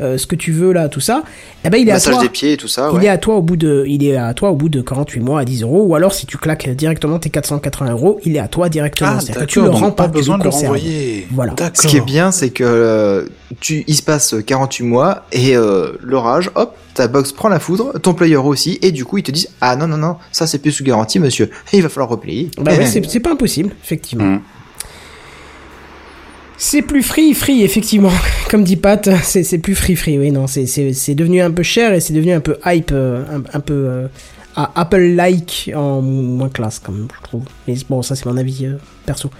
euh, 0.00 0.18
ce 0.18 0.26
que 0.26 0.36
tu 0.36 0.52
veux 0.52 0.72
là, 0.72 0.88
tout 0.88 1.00
ça, 1.00 1.22
eh 1.64 1.70
ben 1.70 1.78
il 1.78 1.88
est 1.88 1.92
à 1.92 2.00
toi. 2.00 2.20
des 2.20 2.28
pieds 2.28 2.52
et 2.52 2.56
tout 2.56 2.68
ça, 2.68 2.90
Il 2.94 3.04
est 3.04 3.08
à 3.08 3.18
toi 3.18 3.36
au 3.36 3.42
bout 3.42 3.56
de, 3.56 3.84
il 3.86 4.04
est 4.04 4.16
à 4.16 4.34
toi 4.34 4.50
au 4.50 4.56
bout 4.56 4.68
de 4.68 4.80
48 4.80 5.20
mois 5.20 5.40
à 5.40 5.44
10 5.44 5.62
euros, 5.62 5.84
ou 5.84 5.94
alors 5.94 6.12
si 6.12 6.26
tu 6.26 6.38
claques 6.38 6.68
directement 6.70 7.18
tes 7.18 7.30
480 7.30 7.92
euros, 7.92 8.20
il 8.24 8.36
est 8.36 8.40
à 8.40 8.48
toi 8.48 8.68
directement. 8.68 9.12
Ah, 9.14 9.20
C'est-à-dire 9.20 9.46
que 9.46 9.52
tu 9.52 9.60
le 9.60 9.70
rends 9.70 9.92
pas, 9.92 10.08
besoin 10.08 10.38
de 10.38 10.44
le 10.44 10.50
renvoyer. 10.50 11.26
Voilà. 11.32 11.54
Ce 11.74 11.86
qui 11.86 11.96
est 11.96 12.04
bien, 12.04 12.30
c'est 12.30 12.50
que 12.50 12.64
euh, 12.64 13.24
tu, 13.60 13.84
il 13.86 13.94
se 13.94 14.02
passe 14.02 14.34
48 14.46 14.84
mois 14.84 15.24
et 15.32 15.56
euh, 15.56 15.92
l'orage, 16.02 16.50
hop, 16.54 16.76
ta 16.94 17.08
box 17.08 17.32
prend 17.32 17.48
la 17.48 17.58
foudre, 17.58 17.98
ton 18.00 18.14
player 18.14 18.36
aussi, 18.36 18.78
et 18.82 18.92
du 18.92 19.04
coup 19.04 19.18
ils 19.18 19.22
te 19.22 19.30
disent 19.32 19.48
ah 19.60 19.76
non 19.76 19.86
non 19.88 19.96
non, 19.96 20.16
ça 20.32 20.46
c'est 20.46 20.58
plus 20.58 20.72
sous 20.72 20.84
garantie 20.84 21.18
monsieur, 21.18 21.50
il 21.72 21.82
va 21.82 21.88
falloir 21.88 22.08
replayer. 22.08 22.50
Bah 22.58 22.72
ouais, 22.72 22.86
c'est 22.86 23.20
pas 23.20 23.32
impossible, 23.32 23.70
effectivement. 23.82 24.24
Mm. 24.24 24.40
C'est 26.56 26.82
plus 26.82 27.02
free, 27.02 27.34
free, 27.34 27.62
effectivement. 27.62 28.12
Comme 28.50 28.64
dit 28.64 28.76
Pat, 28.76 29.08
c'est 29.22 29.42
c'est 29.42 29.58
plus 29.58 29.74
free, 29.74 29.96
free. 29.96 30.18
Oui, 30.18 30.30
non, 30.30 30.46
c'est- 30.46 30.66
c'est 30.66 30.92
c'est 30.92 31.14
devenu 31.14 31.40
un 31.42 31.50
peu 31.50 31.62
cher 31.62 31.92
et 31.92 32.00
c'est 32.00 32.12
devenu 32.12 32.32
un 32.32 32.40
peu 32.40 32.56
hype, 32.64 32.90
euh, 32.92 33.22
un, 33.32 33.42
un 33.56 33.60
peu 33.60 33.74
euh, 33.74 34.06
à 34.56 34.70
Apple-like 34.80 35.72
en 35.74 36.00
moins 36.00 36.48
classe, 36.48 36.80
quand 36.84 36.92
même, 36.92 37.08
je 37.18 37.22
trouve. 37.24 37.42
Mais 37.66 37.74
bon, 37.88 38.02
ça, 38.02 38.14
c'est 38.14 38.26
mon 38.26 38.36
avis 38.36 38.66
euh, 38.66 38.76
perso. 39.04 39.30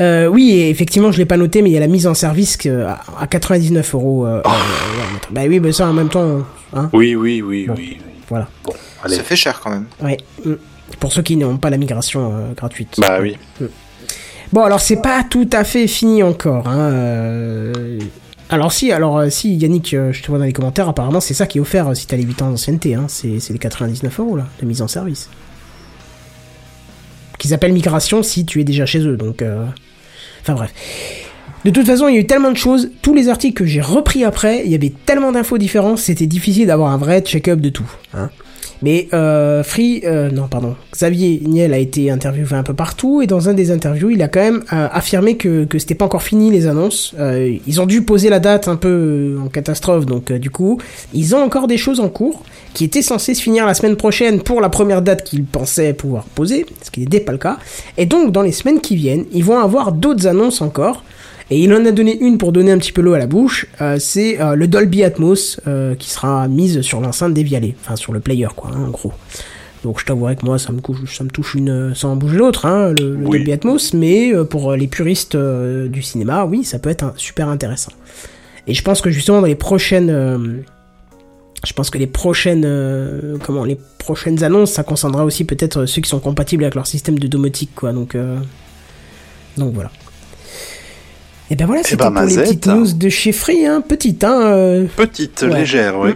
Euh, 0.00 0.28
oui, 0.28 0.50
et 0.52 0.70
effectivement, 0.70 1.10
je 1.10 1.18
l'ai 1.18 1.24
pas 1.26 1.36
noté, 1.36 1.60
mais 1.60 1.70
il 1.70 1.72
y 1.72 1.76
a 1.76 1.80
la 1.80 1.88
mise 1.88 2.06
en 2.06 2.14
service 2.14 2.56
que, 2.56 2.84
à, 2.84 3.00
à 3.18 3.26
99 3.26 3.94
euros. 3.94 4.26
euh, 4.26 4.38
euh, 4.38 4.48
ouais, 4.48 5.20
bah 5.32 5.40
oui, 5.48 5.58
mais 5.58 5.72
ça, 5.72 5.88
en 5.88 5.92
même 5.92 6.08
temps, 6.08 6.44
hein, 6.72 6.88
Oui, 6.92 7.16
oui, 7.16 7.42
oui, 7.42 7.66
Bon. 7.66 7.74
oui. 7.76 7.96
oui. 8.00 8.06
voilà. 8.28 8.48
Bon, 8.62 8.74
allez. 9.02 9.16
Ça 9.16 9.24
fait 9.24 9.34
cher 9.34 9.58
quand 9.60 9.70
même. 9.70 9.86
Ouais. 10.00 10.18
mm. 10.44 10.52
Pour 11.00 11.12
ceux 11.12 11.22
qui 11.22 11.36
n'ont 11.36 11.56
pas 11.58 11.68
la 11.70 11.76
migration 11.78 12.32
euh, 12.32 12.52
gratuite. 12.56 12.94
Bah 12.98 13.18
oui. 13.20 13.36
Bon, 14.52 14.62
alors 14.62 14.80
c'est 14.80 15.02
pas 15.02 15.24
tout 15.24 15.48
à 15.52 15.64
fait 15.64 15.86
fini 15.86 16.22
encore. 16.22 16.68
Hein. 16.68 16.90
euh. 16.92 17.98
Alors 18.50 18.72
si, 18.72 18.92
alors 18.92 19.18
euh, 19.18 19.28
si 19.28 19.56
Yannick, 19.56 19.92
euh, 19.92 20.12
je 20.12 20.22
te 20.22 20.28
vois 20.28 20.38
dans 20.38 20.46
les 20.46 20.54
commentaires, 20.54 20.88
apparemment 20.88 21.20
c'est 21.20 21.34
ça 21.34 21.46
qui 21.46 21.58
est 21.58 21.60
offert 21.60 21.94
si 21.94 22.06
t'as 22.06 22.16
les 22.16 22.22
8 22.22 22.42
ans 22.42 22.50
d'ancienneté. 22.50 22.94
Hein. 22.94 23.04
C'est 23.08 23.40
c'est 23.40 23.52
les 23.52 23.58
99 23.58 24.20
euros 24.20 24.36
là, 24.36 24.46
de 24.60 24.66
mise 24.66 24.80
en 24.80 24.88
service. 24.88 25.28
Qu'ils 27.38 27.52
appellent 27.52 27.74
migration 27.74 28.22
si 28.22 28.46
tu 28.46 28.60
es 28.60 28.64
déjà 28.64 28.86
chez 28.86 29.00
eux. 29.00 29.16
Donc, 29.16 29.42
euh, 29.42 29.66
enfin 30.40 30.54
bref. 30.54 30.72
De 31.64 31.70
toute 31.70 31.86
façon, 31.86 32.08
il 32.08 32.14
y 32.14 32.16
a 32.16 32.20
eu 32.20 32.26
tellement 32.26 32.50
de 32.50 32.56
choses. 32.56 32.90
Tous 33.02 33.14
les 33.14 33.28
articles 33.28 33.62
que 33.62 33.66
j'ai 33.66 33.80
repris 33.82 34.24
après, 34.24 34.62
il 34.64 34.70
y 34.70 34.74
avait 34.74 34.92
tellement 35.04 35.32
d'infos 35.32 35.58
différentes, 35.58 35.98
c'était 35.98 36.26
difficile 36.26 36.68
d'avoir 36.68 36.92
un 36.92 36.96
vrai 36.96 37.20
check-up 37.20 37.60
de 37.60 37.68
tout. 37.68 37.90
Hein. 38.14 38.30
Mais 38.82 39.08
euh, 39.12 39.62
Free, 39.62 40.02
euh, 40.04 40.30
non 40.30 40.46
pardon, 40.48 40.76
Xavier 40.92 41.42
Niel 41.44 41.74
a 41.74 41.78
été 41.78 42.10
interviewé 42.10 42.54
un 42.54 42.62
peu 42.62 42.74
partout 42.74 43.22
et 43.22 43.26
dans 43.26 43.48
un 43.48 43.54
des 43.54 43.70
interviews, 43.70 44.10
il 44.10 44.22
a 44.22 44.28
quand 44.28 44.40
même 44.40 44.62
euh, 44.72 44.88
affirmé 44.92 45.36
que, 45.36 45.64
que 45.64 45.78
c'était 45.78 45.94
pas 45.94 46.04
encore 46.04 46.22
fini 46.22 46.50
les 46.50 46.66
annonces. 46.66 47.14
Euh, 47.18 47.56
ils 47.66 47.80
ont 47.80 47.86
dû 47.86 48.02
poser 48.02 48.28
la 48.28 48.40
date 48.40 48.68
un 48.68 48.76
peu 48.76 48.88
euh, 48.88 49.44
en 49.44 49.48
catastrophe, 49.48 50.06
donc 50.06 50.32
du 50.32 50.50
coup, 50.50 50.78
ils 51.12 51.34
ont 51.34 51.42
encore 51.42 51.66
des 51.66 51.78
choses 51.78 52.00
en 52.00 52.08
cours 52.08 52.42
qui 52.74 52.84
étaient 52.84 53.02
censées 53.02 53.34
se 53.34 53.42
finir 53.42 53.66
la 53.66 53.74
semaine 53.74 53.96
prochaine 53.96 54.42
pour 54.42 54.60
la 54.60 54.68
première 54.68 55.02
date 55.02 55.24
qu'ils 55.24 55.44
pensaient 55.44 55.92
pouvoir 55.92 56.24
poser, 56.24 56.66
ce 56.82 56.90
qui 56.90 57.00
n'était 57.00 57.20
pas 57.20 57.32
le 57.32 57.38
cas. 57.38 57.58
Et 57.96 58.06
donc 58.06 58.30
dans 58.30 58.42
les 58.42 58.52
semaines 58.52 58.80
qui 58.80 58.94
viennent, 58.94 59.24
ils 59.32 59.44
vont 59.44 59.58
avoir 59.58 59.92
d'autres 59.92 60.26
annonces 60.26 60.60
encore. 60.60 61.02
Et 61.50 61.58
il 61.62 61.72
en 61.72 61.84
a 61.86 61.92
donné 61.92 62.18
une 62.20 62.36
pour 62.36 62.52
donner 62.52 62.72
un 62.72 62.78
petit 62.78 62.92
peu 62.92 63.00
l'eau 63.00 63.14
à 63.14 63.18
la 63.18 63.26
bouche, 63.26 63.66
euh, 63.80 63.96
c'est 63.98 64.38
euh, 64.40 64.54
le 64.54 64.68
Dolby 64.68 65.02
Atmos 65.02 65.60
euh, 65.66 65.94
qui 65.94 66.10
sera 66.10 66.46
mise 66.46 66.82
sur 66.82 67.00
l'enceinte 67.00 67.32
des 67.32 67.42
Vialet, 67.42 67.74
enfin 67.80 67.96
sur 67.96 68.12
le 68.12 68.20
player 68.20 68.48
quoi, 68.54 68.70
hein, 68.74 68.84
en 68.86 68.90
gros. 68.90 69.12
Donc 69.82 69.98
je 69.98 70.04
t'avouerai 70.04 70.36
que 70.36 70.44
moi 70.44 70.58
ça 70.58 70.72
me, 70.72 70.80
couche, 70.82 71.16
ça 71.16 71.24
me 71.24 71.30
touche 71.30 71.54
une 71.54 71.94
sans 71.94 72.10
en 72.12 72.16
bouger 72.16 72.36
l'autre, 72.36 72.66
hein, 72.66 72.92
le, 73.00 73.12
le 73.14 73.26
Oui. 73.26 73.38
Dolby 73.38 73.52
Atmos, 73.52 73.94
mais 73.94 74.32
pour 74.50 74.72
les 74.74 74.88
puristes 74.88 75.36
du 75.36 76.02
cinéma, 76.02 76.44
oui, 76.44 76.64
ça 76.64 76.78
peut 76.78 76.90
être 76.90 77.04
un- 77.04 77.14
super 77.16 77.48
intéressant. 77.48 77.92
Et 78.66 78.74
je 78.74 78.82
pense 78.82 79.00
que 79.00 79.10
justement 79.10 79.40
dans 79.40 79.46
les 79.46 79.54
prochaines, 79.54 80.64
je 81.66 81.72
pense 81.72 81.88
que 81.88 81.96
les 81.96 82.06
prochaines, 82.06 83.38
comment, 83.42 83.64
les 83.64 83.78
prochaines 83.96 84.44
annonces, 84.44 84.72
ça 84.72 84.82
concernera 84.82 85.24
aussi 85.24 85.44
peut-être 85.44 85.86
ceux 85.86 86.02
qui 86.02 86.10
sont 86.10 86.20
compatibles 86.20 86.64
avec 86.64 86.74
leur 86.74 86.86
système 86.86 87.18
de 87.18 87.26
domotique, 87.26 87.70
quoi. 87.74 87.92
Donc, 87.94 88.16
donc 89.56 89.72
voilà. 89.72 89.90
Et 91.50 91.56
ben 91.56 91.66
voilà, 91.66 91.80
Eh 91.84 91.88
c'était 91.88 91.96
ben, 92.04 92.12
pour 92.12 92.22
les 92.24 92.36
petites 92.36 92.66
news 92.66 92.92
de 92.92 93.08
chez 93.08 93.32
Free, 93.32 93.66
hein, 93.66 93.80
petite, 93.80 94.22
hein. 94.24 94.40
euh, 94.42 94.86
Petite, 94.96 95.42
Ouais. 95.42 95.60
légère, 95.60 95.98
oui. 95.98 96.10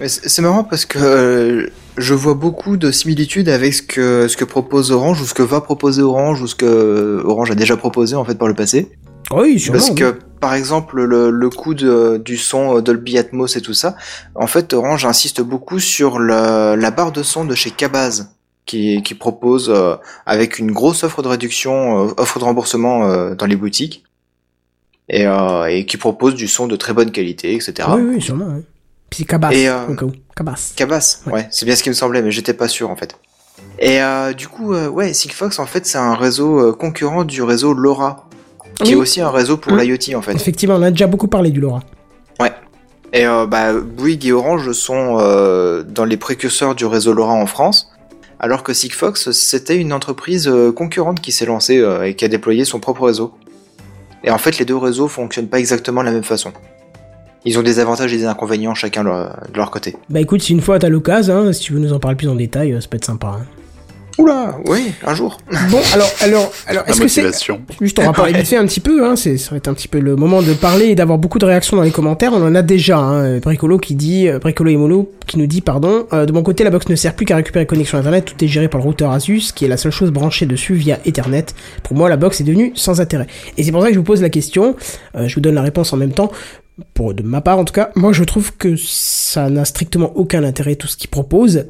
Mais 0.00 0.08
C'est 0.08 0.42
marrant 0.42 0.64
parce 0.64 0.86
que 0.86 0.98
euh, 0.98 1.66
je 1.96 2.14
vois 2.14 2.34
beaucoup 2.34 2.76
de 2.76 2.90
similitudes 2.90 3.48
avec 3.48 3.74
ce 3.74 3.82
que 3.82 4.26
ce 4.28 4.36
que 4.36 4.44
propose 4.44 4.90
Orange 4.90 5.20
ou 5.20 5.24
ce 5.24 5.34
que 5.34 5.42
va 5.42 5.60
proposer 5.60 6.02
Orange 6.02 6.42
ou 6.42 6.46
ce 6.46 6.54
que 6.56 7.22
Orange 7.24 7.50
a 7.52 7.54
déjà 7.54 7.76
proposé 7.76 8.16
en 8.16 8.24
fait 8.24 8.36
par 8.36 8.48
le 8.48 8.54
passé. 8.54 8.88
Oui, 9.32 9.58
sûrement. 9.58 9.78
Parce 9.78 9.90
oui. 9.90 9.96
que 9.96 10.14
par 10.40 10.54
exemple 10.54 11.00
le, 11.02 11.30
le 11.30 11.50
coût 11.50 11.74
de- 11.74 12.20
du 12.24 12.36
son 12.36 12.76
euh, 12.76 12.80
Dolby 12.82 13.16
Atmos 13.18 13.56
et 13.56 13.60
tout 13.60 13.72
ça, 13.74 13.96
en 14.34 14.46
fait 14.48 14.72
Orange 14.74 15.04
insiste 15.06 15.40
beaucoup 15.40 15.78
sur 15.78 16.18
le- 16.18 16.74
la 16.76 16.90
barre 16.90 17.12
de 17.12 17.22
son 17.22 17.44
de 17.44 17.54
chez 17.54 17.70
Cabaz 17.70 18.28
qui, 18.66 19.02
qui 19.02 19.14
propose 19.14 19.70
euh, 19.74 19.94
avec 20.26 20.58
une 20.58 20.72
grosse 20.72 21.04
offre 21.04 21.22
de 21.22 21.28
réduction, 21.28 22.08
euh, 22.08 22.10
offre 22.16 22.38
de 22.40 22.44
remboursement 22.44 23.04
euh, 23.08 23.34
dans 23.34 23.46
les 23.46 23.56
boutiques 23.56 24.04
et, 25.08 25.26
euh, 25.26 25.64
et 25.66 25.86
qui 25.86 25.96
propose 25.96 26.34
du 26.34 26.48
son 26.48 26.66
de 26.66 26.76
très 26.76 26.92
bonne 26.92 27.10
qualité, 27.10 27.54
etc. 27.54 27.88
Oui, 27.94 28.02
oui, 28.02 28.20
sûrement. 28.22 28.46
oui. 28.48 28.62
Puis 29.10 29.18
c'est 29.20 29.24
Cabas, 29.26 29.52
Et, 29.52 29.68
euh, 29.68 29.86
au 29.88 29.94
cas 29.94 30.06
où. 30.06 30.12
Cabas. 30.36 30.72
Cabas, 30.76 31.20
Ouais. 31.26 31.32
ouais, 31.34 31.48
c'est 31.50 31.66
bien 31.66 31.76
ce 31.76 31.82
qui 31.82 31.88
me 31.90 31.94
semblait, 31.94 32.22
mais 32.22 32.30
j'étais 32.32 32.54
pas 32.54 32.68
sûr 32.68 32.90
en 32.90 32.96
fait. 32.96 33.16
Et 33.78 34.00
euh, 34.02 34.32
du 34.32 34.48
coup, 34.48 34.74
euh, 34.74 34.88
ouais, 34.88 35.12
Sigfox 35.12 35.58
en 35.58 35.66
fait 35.66 35.86
c'est 35.86 35.98
un 35.98 36.14
réseau 36.14 36.72
concurrent 36.74 37.24
du 37.24 37.42
réseau 37.42 37.72
LoRa, 37.74 38.28
qui 38.76 38.82
Oui. 38.84 38.92
est 38.92 38.96
aussi 38.96 39.20
un 39.20 39.30
réseau 39.30 39.56
pour 39.56 39.72
Mm. 39.72 39.78
l'IoT 39.80 40.16
en 40.16 40.22
fait. 40.22 40.32
Effectivement, 40.34 40.74
on 40.76 40.82
a 40.82 40.90
déjà 40.90 41.06
beaucoup 41.06 41.28
parlé 41.28 41.50
du 41.50 41.60
LoRa. 41.60 41.80
Et 43.16 43.28
euh, 43.28 43.46
bah, 43.46 43.72
Bouygues 43.74 44.26
et 44.26 44.32
Orange 44.32 44.72
sont 44.72 45.18
dans 45.88 46.04
les 46.04 46.16
précurseurs 46.16 46.74
du 46.74 46.84
réseau 46.84 47.12
LoRa 47.12 47.32
en 47.34 47.46
France, 47.46 47.92
alors 48.40 48.64
que 48.64 48.72
Sigfox 48.72 49.30
c'était 49.30 49.76
une 49.76 49.92
entreprise 49.92 50.50
concurrente 50.74 51.20
qui 51.20 51.30
s'est 51.30 51.46
lancée 51.46 51.80
et 52.04 52.16
qui 52.16 52.24
a 52.24 52.28
déployé 52.28 52.64
son 52.64 52.80
propre 52.80 53.02
réseau. 53.06 53.32
Et 54.24 54.30
en 54.30 54.38
fait, 54.38 54.58
les 54.58 54.64
deux 54.64 54.76
réseaux 54.76 55.06
fonctionnent 55.06 55.48
pas 55.48 55.58
exactement 55.58 56.00
de 56.00 56.06
la 56.06 56.12
même 56.12 56.24
façon. 56.24 56.50
Ils 57.44 57.58
ont 57.58 57.62
des 57.62 57.78
avantages 57.78 58.12
et 58.14 58.16
des 58.16 58.24
inconvénients 58.24 58.74
chacun 58.74 59.04
de 59.04 59.10
leur 59.54 59.70
côté. 59.70 59.94
Bah 60.08 60.20
écoute, 60.20 60.40
si 60.40 60.52
une 60.52 60.62
fois 60.62 60.78
t'as 60.78 60.88
l'occasion, 60.88 61.36
hein, 61.36 61.52
si 61.52 61.60
tu 61.60 61.74
veux 61.74 61.78
nous 61.78 61.92
en 61.92 62.00
parler 62.00 62.16
plus 62.16 62.28
en 62.28 62.34
détail, 62.34 62.72
euh, 62.72 62.80
ça 62.80 62.88
peut 62.88 62.96
être 62.96 63.04
sympa. 63.04 63.36
hein. 63.38 63.46
Oula, 64.18 64.58
oui, 64.66 64.92
un 65.04 65.14
jour. 65.14 65.38
Bon, 65.70 65.80
alors, 65.92 66.10
alors, 66.20 66.52
alors, 66.66 66.84
est-ce 66.86 67.00
que 67.00 67.08
c'est. 67.08 67.24
Juste, 67.80 67.98
on 67.98 68.04
va 68.04 68.12
parler 68.12 68.32
vite 68.32 68.46
fait 68.46 68.56
un 68.56 68.66
petit 68.66 68.80
peu, 68.80 69.04
hein, 69.04 69.16
c'est, 69.16 69.36
ça 69.38 69.50
va 69.50 69.56
être 69.56 69.68
un 69.68 69.74
petit 69.74 69.88
peu 69.88 69.98
le 69.98 70.14
moment 70.14 70.40
de 70.40 70.52
parler 70.52 70.86
et 70.86 70.94
d'avoir 70.94 71.18
beaucoup 71.18 71.38
de 71.38 71.44
réactions 71.44 71.76
dans 71.76 71.82
les 71.82 71.90
commentaires. 71.90 72.32
On 72.32 72.42
en 72.46 72.54
a 72.54 72.62
déjà, 72.62 72.98
hein, 72.98 73.38
Bricolo 73.38 73.78
qui 73.78 73.94
dit, 73.94 74.28
euh, 74.28 74.38
Bricolo 74.38 74.70
et 74.70 74.76
Molo 74.76 75.10
qui 75.26 75.38
nous 75.38 75.46
dit, 75.46 75.60
pardon, 75.60 76.06
euh, 76.12 76.26
de 76.26 76.32
mon 76.32 76.42
côté, 76.42 76.64
la 76.64 76.70
box 76.70 76.88
ne 76.88 76.96
sert 76.96 77.14
plus 77.14 77.26
qu'à 77.26 77.36
récupérer 77.36 77.66
connexion 77.66 77.98
internet, 77.98 78.24
tout 78.24 78.44
est 78.44 78.48
géré 78.48 78.68
par 78.68 78.80
le 78.80 78.84
routeur 78.84 79.10
Asus, 79.10 79.52
qui 79.54 79.64
est 79.64 79.68
la 79.68 79.76
seule 79.76 79.92
chose 79.92 80.10
branchée 80.10 80.46
dessus 80.46 80.74
via 80.74 80.98
Ethernet. 81.04 81.46
Pour 81.82 81.96
moi, 81.96 82.08
la 82.08 82.16
box 82.16 82.40
est 82.40 82.44
devenue 82.44 82.72
sans 82.74 83.00
intérêt. 83.00 83.26
Et 83.56 83.64
c'est 83.64 83.72
pour 83.72 83.82
ça 83.82 83.88
que 83.88 83.94
je 83.94 83.98
vous 83.98 84.04
pose 84.04 84.22
la 84.22 84.30
question, 84.30 84.76
euh, 85.16 85.26
je 85.26 85.34
vous 85.34 85.40
donne 85.40 85.54
la 85.54 85.62
réponse 85.62 85.92
en 85.92 85.96
même 85.96 86.12
temps. 86.12 86.30
Pour, 86.92 87.14
de 87.14 87.22
ma 87.22 87.40
part, 87.40 87.58
en 87.58 87.64
tout 87.64 87.72
cas, 87.72 87.90
moi, 87.94 88.12
je 88.12 88.24
trouve 88.24 88.56
que 88.56 88.74
ça 88.76 89.48
n'a 89.48 89.64
strictement 89.64 90.12
aucun 90.16 90.42
intérêt 90.42 90.74
tout 90.74 90.88
ce 90.88 90.96
qu'ils 90.96 91.10
proposent 91.10 91.66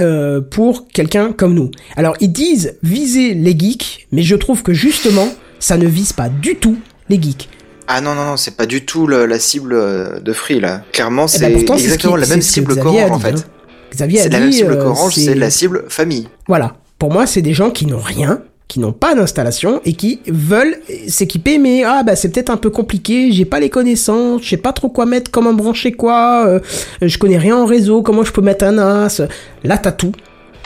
euh, 0.00 0.40
pour 0.40 0.88
quelqu'un 0.88 1.32
comme 1.32 1.54
nous. 1.54 1.70
Alors 1.96 2.16
ils 2.20 2.32
disent 2.32 2.76
viser 2.82 3.34
les 3.34 3.58
geeks, 3.58 4.06
mais 4.12 4.22
je 4.22 4.34
trouve 4.36 4.62
que 4.62 4.72
justement 4.72 5.28
ça 5.58 5.76
ne 5.76 5.86
vise 5.86 6.12
pas 6.12 6.28
du 6.28 6.56
tout 6.56 6.76
les 7.08 7.20
geeks. 7.20 7.48
Ah 7.88 8.00
non, 8.00 8.14
non, 8.14 8.24
non, 8.24 8.36
c'est 8.36 8.56
pas 8.56 8.66
du 8.66 8.84
tout 8.84 9.06
le- 9.06 9.26
la 9.26 9.38
cible 9.38 9.72
euh, 9.74 10.20
de 10.20 10.32
Free 10.32 10.60
là. 10.60 10.82
Clairement, 10.92 11.24
Eh 11.26 11.28
c'est 11.28 11.40
ben, 11.40 11.58
c'est 11.58 11.66
ce 11.66 11.82
exactement 11.84 12.14
qui- 12.14 12.20
la 12.20 12.26
même 12.28 12.42
cible 12.42 12.72
a 12.72 12.76
qu'Orange 12.82 13.10
en 13.10 13.16
dit, 13.16 13.22
fait. 13.22 13.30
hein. 13.34 13.44
Xavier 13.92 14.20
a 14.20 14.22
C'est 14.22 14.28
dit, 14.30 14.34
la 14.36 14.40
même 14.40 14.52
cible 14.52 14.72
euh, 14.72 14.82
qu'Orange, 14.84 15.14
c'est 15.14 15.34
la 15.34 15.50
cible 15.50 15.84
famille. 15.88 16.28
Voilà. 16.48 16.76
Pour 16.98 17.12
moi, 17.12 17.26
c'est 17.26 17.42
des 17.42 17.52
gens 17.52 17.70
qui 17.70 17.86
n'ont 17.86 18.00
rien, 18.00 18.40
qui 18.68 18.80
n'ont 18.80 18.92
pas 18.92 19.14
d'installation 19.14 19.80
et 19.84 19.92
qui 19.92 20.20
veulent 20.26 20.76
s'équiper, 21.06 21.58
mais 21.58 21.84
ah 21.84 22.02
bah 22.02 22.16
c'est 22.16 22.30
peut-être 22.30 22.50
un 22.50 22.56
peu 22.56 22.70
compliqué, 22.70 23.30
j'ai 23.30 23.44
pas 23.44 23.60
les 23.60 23.68
connaissances, 23.68 24.42
je 24.42 24.48
sais 24.48 24.56
pas 24.56 24.72
trop 24.72 24.88
quoi 24.88 25.04
mettre, 25.04 25.30
comment 25.30 25.52
brancher 25.52 25.92
quoi, 25.92 26.46
euh, 26.46 26.60
je 27.02 27.18
connais 27.18 27.38
rien 27.38 27.56
en 27.56 27.66
réseau, 27.66 28.02
comment 28.02 28.24
je 28.24 28.32
peux 28.32 28.40
mettre 28.40 28.64
un 28.64 28.72
NAS. 28.72 29.20
Là, 29.62 29.76
t'as 29.76 29.92
tout 29.92 30.12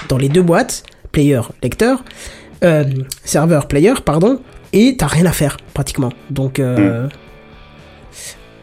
dans 0.08 0.18
les 0.18 0.28
deux 0.28 0.42
boîtes, 0.42 0.84
player, 1.10 1.40
lecteur, 1.62 2.04
euh, 2.62 2.84
serveur, 3.24 3.66
player, 3.66 3.94
pardon, 4.04 4.40
et 4.72 4.96
t'as 4.96 5.08
rien 5.08 5.26
à 5.26 5.32
faire 5.32 5.56
pratiquement. 5.74 6.12
Donc 6.30 6.60
euh, 6.60 7.08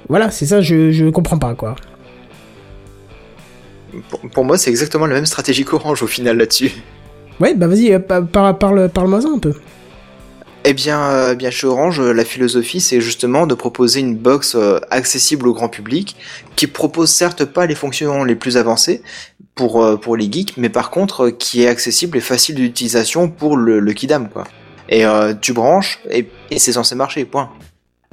voilà, 0.07 0.31
c'est 0.31 0.45
ça, 0.45 0.61
je 0.61 0.91
je 0.91 1.09
comprends 1.09 1.37
pas 1.37 1.53
quoi. 1.53 1.75
Pour, 4.09 4.21
pour 4.21 4.45
moi, 4.45 4.57
c'est 4.57 4.69
exactement 4.69 5.05
la 5.05 5.15
même 5.15 5.25
stratégie 5.25 5.65
qu'Orange 5.65 6.01
au 6.01 6.07
final 6.07 6.37
là-dessus. 6.37 6.71
Ouais, 7.39 7.55
bah 7.55 7.67
vas-y, 7.67 7.91
euh, 7.93 7.99
par- 7.99 8.25
par- 8.25 8.57
parle, 8.57 8.89
parle-moi 8.89 9.19
un 9.25 9.39
peu. 9.39 9.53
Eh 10.65 10.73
bien, 10.73 11.01
euh, 11.09 11.35
bien 11.35 11.49
chez 11.49 11.67
Orange, 11.67 11.99
euh, 11.99 12.13
la 12.13 12.23
philosophie, 12.23 12.79
c'est 12.79 13.01
justement 13.01 13.47
de 13.47 13.53
proposer 13.53 13.99
une 13.99 14.15
box 14.15 14.55
accessible 14.91 15.47
au 15.47 15.53
grand 15.53 15.67
public, 15.67 16.15
qui 16.55 16.67
propose 16.67 17.09
certes 17.09 17.43
pas 17.45 17.65
les 17.65 17.75
fonctions 17.75 18.23
les 18.23 18.35
plus 18.35 18.55
avancées 18.57 19.01
pour 19.55 19.99
pour 19.99 20.15
les 20.17 20.31
geeks, 20.31 20.55
mais 20.57 20.69
par 20.69 20.89
contre 20.89 21.29
qui 21.29 21.63
est 21.63 21.67
accessible 21.67 22.17
et 22.17 22.21
facile 22.21 22.55
d'utilisation 22.55 23.29
pour 23.29 23.55
le, 23.57 23.81
kidam 23.93 24.29
quoi. 24.29 24.45
Et 24.89 25.03
tu 25.41 25.53
branches 25.53 25.99
et, 26.09 26.27
et 26.49 26.57
c'est 26.59 26.71
censé 26.73 26.95
marcher, 26.95 27.25
point. 27.25 27.49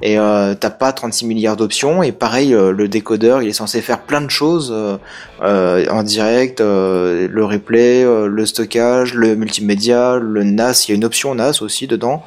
Et 0.03 0.17
euh, 0.17 0.55
t'as 0.55 0.71
pas 0.71 0.93
36 0.93 1.25
milliards 1.27 1.57
d'options 1.57 2.01
et 2.01 2.11
pareil 2.11 2.55
euh, 2.55 2.71
le 2.71 2.87
décodeur 2.87 3.43
il 3.43 3.49
est 3.49 3.53
censé 3.53 3.81
faire 3.81 3.99
plein 4.01 4.21
de 4.21 4.31
choses 4.31 4.73
euh, 4.73 5.85
en 5.89 6.03
direct, 6.03 6.59
le 6.59 7.43
replay, 7.43 8.03
le 8.03 8.45
stockage, 8.45 9.13
le 9.13 9.35
multimédia, 9.35 10.17
le 10.17 10.43
NAS, 10.43 10.85
il 10.87 10.91
y 10.91 10.93
a 10.93 10.95
une 10.95 11.05
option 11.05 11.35
NAS 11.35 11.61
aussi 11.61 11.87
dedans. 11.87 12.23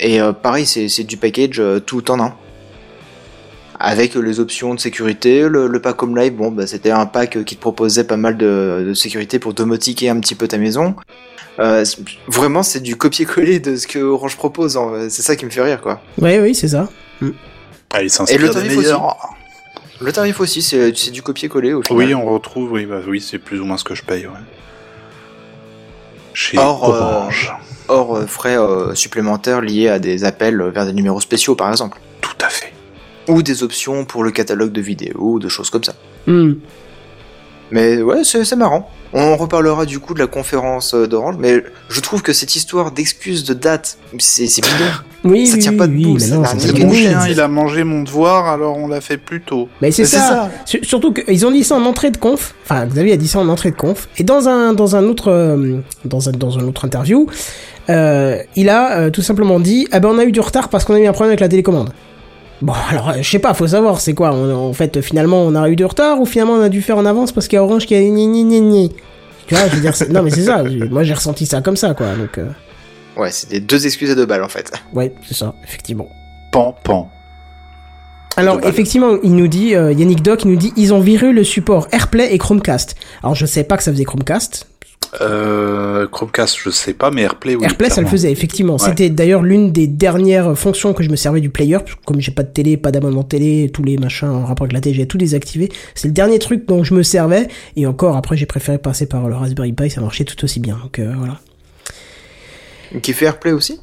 Et 0.00 0.20
pareil, 0.42 0.66
c'est 0.66 1.04
du 1.04 1.16
package 1.16 1.62
tout 1.86 2.10
en 2.10 2.20
un. 2.20 2.34
Avec 3.86 4.14
les 4.14 4.40
options 4.40 4.74
de 4.74 4.80
sécurité, 4.80 5.46
le, 5.48 5.66
le 5.66 5.80
pack 5.80 6.02
Home 6.02 6.16
Live, 6.16 6.32
bon, 6.34 6.50
bah, 6.50 6.66
c'était 6.66 6.90
un 6.90 7.04
pack 7.04 7.44
qui 7.44 7.56
te 7.56 7.60
proposait 7.60 8.04
pas 8.04 8.16
mal 8.16 8.38
de, 8.38 8.82
de 8.88 8.94
sécurité 8.94 9.38
pour 9.38 9.52
domotiquer 9.52 10.08
un 10.08 10.18
petit 10.20 10.34
peu 10.34 10.48
ta 10.48 10.56
maison. 10.58 10.94
Euh, 11.58 11.84
vraiment, 12.26 12.62
c'est 12.62 12.80
du 12.80 12.96
copier-coller 12.96 13.60
de 13.60 13.76
ce 13.76 13.86
que 13.86 13.98
Orange 13.98 14.36
propose. 14.36 14.76
hein. 14.76 15.06
C'est 15.10 15.22
ça 15.22 15.36
qui 15.36 15.44
me 15.44 15.50
fait 15.50 15.62
rire, 15.62 15.80
quoi. 15.80 16.00
Ouais, 16.18 16.40
oui, 16.40 16.54
c'est 16.54 16.68
ça. 16.68 16.88
Ah, 17.92 18.02
il 18.02 18.08
Et 18.30 18.38
le 18.38 18.50
tarif 18.50 18.76
meilleurs. 18.76 19.16
Le 20.00 20.12
tarif 20.12 20.40
aussi, 20.40 20.62
c'est 20.62 20.90
du 21.12 21.22
copier-coller 21.22 21.72
au 21.74 21.82
final. 21.82 22.04
Oui, 22.06 22.14
on 22.14 22.24
retrouve, 22.24 22.72
oui, 22.72 22.86
bah 22.86 23.00
oui, 23.06 23.20
c'est 23.20 23.38
plus 23.38 23.60
ou 23.60 23.64
moins 23.64 23.76
ce 23.78 23.84
que 23.84 23.94
je 23.94 24.02
paye, 24.02 24.26
ouais. 24.26 24.32
Chez 26.32 26.58
Or, 26.58 26.84
euh, 26.92 26.98
Orange. 27.00 27.54
Hors 27.86 28.16
euh, 28.16 28.26
frais 28.26 28.58
euh, 28.58 28.94
supplémentaires 28.94 29.60
liés 29.60 29.88
à 29.88 30.00
des 30.00 30.24
appels 30.24 30.60
vers 30.74 30.86
des 30.86 30.92
numéros 30.92 31.20
spéciaux, 31.20 31.54
par 31.54 31.70
exemple. 31.70 31.98
Tout 32.20 32.34
à 32.44 32.48
fait. 32.48 32.72
Ou 33.28 33.42
des 33.42 33.62
options 33.62 34.04
pour 34.04 34.22
le 34.24 34.30
catalogue 34.30 34.72
de 34.72 34.80
vidéos, 34.80 35.18
ou 35.18 35.38
de 35.38 35.48
choses 35.48 35.70
comme 35.70 35.84
ça. 35.84 35.94
Hmm. 36.26 36.54
Mais 37.70 38.02
ouais, 38.02 38.22
c'est 38.24 38.56
marrant. 38.56 38.88
On 39.12 39.36
reparlera 39.36 39.86
du 39.86 40.00
coup 40.00 40.12
de 40.12 40.18
la 40.18 40.26
conférence 40.26 40.92
euh, 40.92 41.06
d'Orange, 41.06 41.36
mais 41.38 41.62
je 41.88 42.00
trouve 42.00 42.20
que 42.20 42.32
cette 42.32 42.56
histoire 42.56 42.90
d'excuses 42.90 43.44
de 43.44 43.54
date, 43.54 43.96
c'est 44.18 44.44
bidon. 44.44 44.84
Oui, 45.26 45.46
Ça 45.46 45.54
oui, 45.54 45.62
tient 45.62 45.70
oui, 45.70 45.76
pas 45.78 45.86
oui, 45.86 46.02
de 46.02 46.30
pas 46.36 46.84
mon 46.84 46.92
chien, 46.92 47.26
il 47.30 47.40
a 47.40 47.48
mangé 47.48 47.82
mon 47.82 48.02
devoir, 48.02 48.46
alors 48.46 48.76
on 48.76 48.88
l'a 48.88 49.00
fait 49.00 49.16
plus 49.16 49.40
tôt. 49.40 49.70
Mais 49.80 49.90
c'est 49.90 50.04
ça. 50.04 50.18
ça. 50.18 50.50
Sur- 50.66 50.84
Surtout 50.84 51.14
qu'ils 51.14 51.46
ont 51.46 51.50
dit 51.50 51.64
ça 51.64 51.76
en 51.76 51.86
entrée 51.86 52.10
de 52.10 52.18
conf. 52.18 52.54
Enfin, 52.64 52.84
Xavier 52.84 53.14
a 53.14 53.16
dit 53.16 53.26
ça 53.26 53.38
en 53.38 53.48
entrée 53.48 53.70
de 53.70 53.76
conf. 53.76 54.06
Et 54.18 54.22
dans 54.22 54.48
un 54.50 54.74
dans 54.74 54.96
un 54.96 55.04
autre 55.04 55.28
euh, 55.30 55.78
dans 56.04 56.28
un 56.28 56.32
dans 56.32 56.58
un 56.58 56.68
autre 56.68 56.84
interview, 56.84 57.26
euh, 57.88 58.36
il 58.54 58.68
a 58.68 58.98
euh, 58.98 59.10
tout 59.10 59.22
simplement 59.22 59.58
dit 59.60 59.88
ah 59.92 60.00
ben 60.00 60.10
on 60.10 60.18
a 60.18 60.24
eu 60.26 60.32
du 60.32 60.40
retard 60.40 60.68
parce 60.68 60.84
qu'on 60.84 60.92
a 60.92 61.00
eu 61.00 61.06
un 61.06 61.12
problème 61.12 61.30
avec 61.30 61.40
la 61.40 61.48
télécommande. 61.48 61.88
Bon 62.62 62.72
alors 62.90 63.12
je 63.20 63.28
sais 63.28 63.38
pas, 63.38 63.52
faut 63.54 63.66
savoir 63.68 64.00
c'est 64.00 64.14
quoi. 64.14 64.32
On- 64.32 64.68
en 64.68 64.72
fait 64.72 65.00
finalement 65.00 65.42
on 65.42 65.54
a 65.54 65.68
eu 65.68 65.76
du 65.76 65.84
retard 65.84 66.20
ou 66.20 66.26
finalement 66.26 66.54
on 66.54 66.60
a 66.62 66.68
dû 66.68 66.82
faire 66.82 66.98
en 66.98 67.04
avance 67.06 67.32
parce 67.32 67.48
qu'il 67.48 67.56
y 67.56 67.58
a 67.58 67.64
Orange 67.64 67.86
qui 67.86 67.94
a 67.94 68.00
gni 68.00 68.26
gni 68.26 68.44
gni 68.44 68.60
gni. 68.60 68.92
Tu 69.46 69.54
vois, 69.54 69.68
je 69.68 69.74
veux 69.74 69.80
dire 69.80 69.94
c'est- 69.94 70.08
non 70.08 70.22
mais 70.22 70.30
c'est 70.30 70.44
ça. 70.44 70.62
Moi 70.90 71.02
j'ai 71.04 71.14
ressenti 71.14 71.46
ça 71.46 71.60
comme 71.60 71.76
ça 71.76 71.94
quoi. 71.94 72.14
Donc 72.14 72.38
euh, 72.38 72.46
Ouais, 73.16 73.30
c'est 73.30 73.48
des 73.50 73.60
deux 73.60 73.84
excuses 73.86 74.10
à 74.10 74.14
deux 74.14 74.26
balles 74.26 74.42
en 74.42 74.48
fait. 74.48 74.72
ouais 74.92 75.12
c'est 75.26 75.34
ça 75.36 75.54
effectivement. 75.64 76.08
Pan, 76.52 76.74
pan. 76.82 77.10
Alors 78.36 78.58
effectivement, 78.66 79.16
il 79.22 79.36
nous 79.36 79.46
dit 79.46 79.76
euh, 79.76 79.92
Yannick 79.92 80.20
Doc, 80.22 80.44
il 80.44 80.50
nous 80.50 80.56
dit 80.56 80.72
ils 80.76 80.92
ont 80.92 80.98
viré 80.98 81.30
le 81.32 81.44
support 81.44 81.86
AirPlay 81.92 82.34
et 82.34 82.38
Chromecast. 82.38 82.96
Alors 83.22 83.36
je 83.36 83.46
sais 83.46 83.62
pas 83.62 83.76
que 83.76 83.82
ça 83.84 83.92
faisait 83.92 84.04
Chromecast. 84.04 84.66
Euh, 85.20 86.08
Chromecast, 86.08 86.56
je 86.62 86.70
sais 86.70 86.92
pas, 86.94 87.10
mais 87.10 87.22
AirPlay, 87.22 87.54
oui. 87.54 87.64
AirPlay 87.64 87.88
ça 87.90 88.00
le 88.00 88.06
faisait 88.06 88.32
effectivement. 88.32 88.74
Ouais. 88.74 88.78
C'était 88.80 89.10
d'ailleurs 89.10 89.42
l'une 89.42 89.70
des 89.70 89.86
dernières 89.86 90.56
fonctions 90.58 90.92
que 90.92 91.02
je 91.04 91.10
me 91.10 91.16
servais 91.16 91.40
du 91.40 91.50
player. 91.50 91.78
parce 91.78 91.94
que 91.94 92.04
Comme 92.04 92.20
j'ai 92.20 92.32
pas 92.32 92.42
de 92.42 92.48
télé, 92.48 92.76
pas 92.76 92.90
d'abonnement 92.90 93.22
télé, 93.22 93.70
tous 93.72 93.82
les 93.84 93.96
machins 93.96 94.28
en 94.28 94.44
rapport 94.44 94.64
avec 94.64 94.72
la 94.72 94.80
télé, 94.80 94.94
j'ai 94.96 95.06
tout 95.06 95.18
désactivé. 95.18 95.70
C'est 95.94 96.08
le 96.08 96.14
dernier 96.14 96.38
truc 96.38 96.66
dont 96.66 96.82
je 96.84 96.94
me 96.94 97.02
servais. 97.02 97.48
Et 97.76 97.86
encore 97.86 98.16
après 98.16 98.36
j'ai 98.36 98.46
préféré 98.46 98.78
passer 98.78 99.06
par 99.06 99.28
le 99.28 99.34
Raspberry 99.34 99.72
Pi, 99.72 99.90
ça 99.90 100.00
marchait 100.00 100.24
tout 100.24 100.42
aussi 100.44 100.58
bien. 100.60 100.78
Donc 100.82 100.98
euh, 100.98 101.12
voilà. 101.16 101.40
Qui 103.02 103.12
fait 103.12 103.26
AirPlay 103.26 103.52
aussi? 103.52 103.80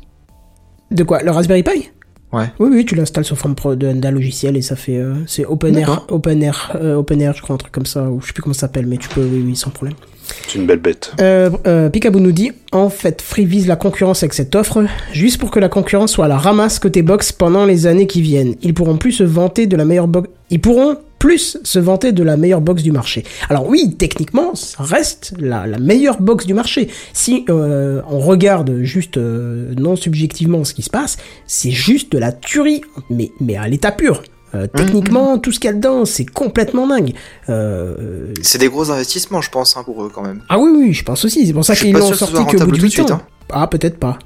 De 0.89 1.03
quoi? 1.03 1.21
Le 1.23 1.31
Raspberry 1.31 1.63
Pi? 1.63 1.89
Ouais. 2.33 2.45
Oui, 2.59 2.69
oui, 2.71 2.85
tu 2.85 2.95
l'installes 2.95 3.25
sous 3.25 3.35
forme 3.35 3.55
d'un 3.75 4.11
logiciel 4.11 4.55
et 4.55 4.61
ça 4.61 4.75
fait. 4.77 4.97
euh, 4.97 5.15
c'est 5.27 5.45
Open 5.45 5.75
Air, 5.77 5.87
D'accord. 5.89 6.05
Open 6.09 6.41
Air, 6.41 6.71
euh, 6.75 6.95
Open 6.95 7.21
Air, 7.21 7.33
je 7.33 7.41
crois, 7.41 7.55
un 7.55 7.57
truc 7.57 7.73
comme 7.73 7.85
ça, 7.85 8.09
ou 8.09 8.21
je 8.21 8.27
sais 8.27 8.33
plus 8.33 8.41
comment 8.41 8.53
ça 8.53 8.61
s'appelle, 8.61 8.85
mais 8.85 8.95
tu 8.97 9.09
peux, 9.09 9.21
oui, 9.21 9.43
oui, 9.45 9.55
sans 9.55 9.69
problème. 9.69 9.95
C'est 10.47 10.55
une 10.55 10.65
belle 10.65 10.79
bête. 10.79 11.11
Euh, 11.19 11.49
euh, 11.67 11.89
Picaboo 11.89 12.19
nous 12.19 12.31
dit 12.31 12.51
en 12.71 12.89
fait, 12.89 13.21
Free 13.21 13.45
vise 13.45 13.67
la 13.67 13.75
concurrence 13.75 14.23
avec 14.23 14.33
cette 14.33 14.55
offre, 14.55 14.83
juste 15.11 15.39
pour 15.39 15.51
que 15.51 15.59
la 15.59 15.69
concurrence 15.69 16.13
soit 16.13 16.25
à 16.25 16.27
la 16.27 16.37
ramasse 16.37 16.79
côté 16.79 17.01
box 17.01 17.31
pendant 17.31 17.65
les 17.65 17.87
années 17.87 18.07
qui 18.07 18.21
viennent. 18.21 18.55
Ils 18.61 18.73
pourront 18.73 18.97
plus 18.97 19.11
se 19.13 19.23
vanter 19.23 19.67
de 19.67 19.75
la 19.75 19.85
meilleure 19.85 20.07
box. 20.07 20.29
Ils 20.49 20.61
pourront 20.61 20.97
plus 21.19 21.57
se 21.63 21.79
vanter 21.79 22.11
de 22.13 22.23
la 22.23 22.35
meilleure 22.35 22.61
box 22.61 22.81
du 22.81 22.91
marché. 22.91 23.23
Alors 23.49 23.67
oui, 23.67 23.95
techniquement, 23.97 24.55
ça 24.55 24.83
reste 24.83 25.33
la, 25.39 25.67
la 25.67 25.77
meilleure 25.77 26.21
box 26.21 26.45
du 26.47 26.53
marché. 26.53 26.89
Si 27.13 27.45
euh, 27.49 28.01
on 28.09 28.19
regarde 28.19 28.81
juste 28.81 29.17
non 29.17 29.95
subjectivement 29.95 30.63
ce 30.63 30.73
qui 30.73 30.81
se 30.81 30.89
passe, 30.89 31.17
c'est 31.45 31.71
juste 31.71 32.11
de 32.11 32.17
la 32.17 32.31
tuerie, 32.31 32.81
mais 33.09 33.31
mais 33.39 33.55
à 33.55 33.67
l'état 33.67 33.91
pur. 33.91 34.23
Euh, 34.53 34.67
techniquement, 34.67 35.37
tout 35.37 35.51
ce 35.51 35.59
qu'il 35.59 35.69
y 35.69 35.71
a 35.71 35.75
dedans, 35.75 36.05
c'est 36.05 36.25
complètement 36.25 36.87
dingue. 36.87 37.13
Euh, 37.49 38.33
C'est 38.41 38.57
des 38.57 38.67
gros 38.67 38.91
investissements, 38.91 39.41
je 39.41 39.49
pense, 39.49 39.77
hein, 39.77 39.83
pour 39.83 40.03
eux 40.03 40.11
quand 40.13 40.23
même. 40.23 40.41
ah 40.49 40.59
oui, 40.59 40.71
oui, 40.75 40.93
je 40.93 41.03
pense 41.03 41.23
aussi. 41.25 41.47
C'est 41.47 41.53
pour 41.53 41.63
ça 41.65 41.75
qu'ils 41.75 41.93
l'ont 41.93 42.13
sorti 42.13 42.33
qu'au 42.45 42.65
bout 42.65 42.71
de 42.71 42.71
tout 42.71 42.71
de 42.71 42.81
8 42.81 42.85
ans. 42.87 42.89
suite, 42.89 43.11
hein. 43.11 43.21
Ah, 43.53 43.67
peut-être 43.67 43.97
pas. 43.97 44.17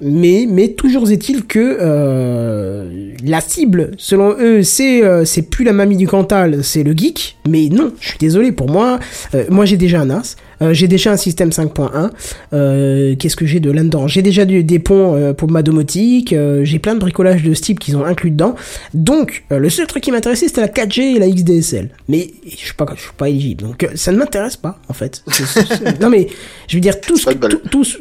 Mais, 0.00 0.46
mais 0.48 0.68
toujours 0.68 1.10
est-il 1.10 1.44
que 1.44 1.78
euh, 1.80 3.12
la 3.24 3.40
cible, 3.40 3.92
selon 3.96 4.34
eux, 4.38 4.62
c'est 4.62 5.02
euh, 5.04 5.24
c'est 5.24 5.42
plus 5.42 5.64
la 5.64 5.72
mamie 5.72 5.96
du 5.96 6.06
Cantal, 6.08 6.62
c'est 6.64 6.82
le 6.82 6.92
geek. 6.92 7.36
Mais 7.48 7.68
non, 7.68 7.92
je 8.00 8.08
suis 8.10 8.18
désolé. 8.18 8.52
Pour 8.52 8.68
moi, 8.70 8.98
euh, 9.34 9.44
moi 9.50 9.64
j'ai 9.64 9.76
déjà 9.76 10.00
un 10.00 10.06
NAS, 10.06 10.36
j'ai 10.72 10.86
déjà 10.88 11.12
un 11.12 11.16
système 11.16 11.50
5.1. 11.50 12.10
Euh, 12.52 13.14
Qu'est-ce 13.18 13.36
que 13.36 13.46
j'ai 13.46 13.60
de 13.60 13.70
là-dedans? 13.70 14.06
J'ai 14.06 14.22
déjà 14.22 14.44
du- 14.44 14.62
des 14.64 14.78
ponts 14.78 15.34
pour 15.36 15.50
ma 15.50 15.62
domotique. 15.62 16.34
j'ai 16.62 16.78
plein 16.78 16.94
de 16.94 17.00
bricolage 17.00 17.42
de 17.42 17.54
ce 17.54 17.62
type 17.62 17.78
qu'ils 17.80 17.96
ont 17.96 18.04
inclus 18.04 18.30
dedans. 18.30 18.54
Donc, 18.94 19.44
le 19.50 19.68
seul 19.70 19.86
truc 19.86 20.02
qui 20.04 20.12
m'intéressait, 20.12 20.46
c'était 20.48 20.60
la 20.60 20.68
4G 20.68 21.16
et 21.16 21.18
la 21.18 21.28
XDSL. 21.28 21.90
Mais 22.08 22.30
je 22.48 22.56
suis 22.56 22.74
pas, 22.74 22.86
je 22.96 23.00
suis 23.02 23.10
pas 23.16 23.28
éligible. 23.28 23.64
Donc, 23.64 23.88
ça 23.94 24.12
ne 24.12 24.18
m'intéresse 24.18 24.56
pas, 24.56 24.78
en 24.88 24.92
fait. 24.92 25.22
Non 26.00 26.08
mais, 26.10 26.28
je 26.68 26.76
veux 26.76 26.80
dire, 26.80 27.00
tous, 27.00 27.26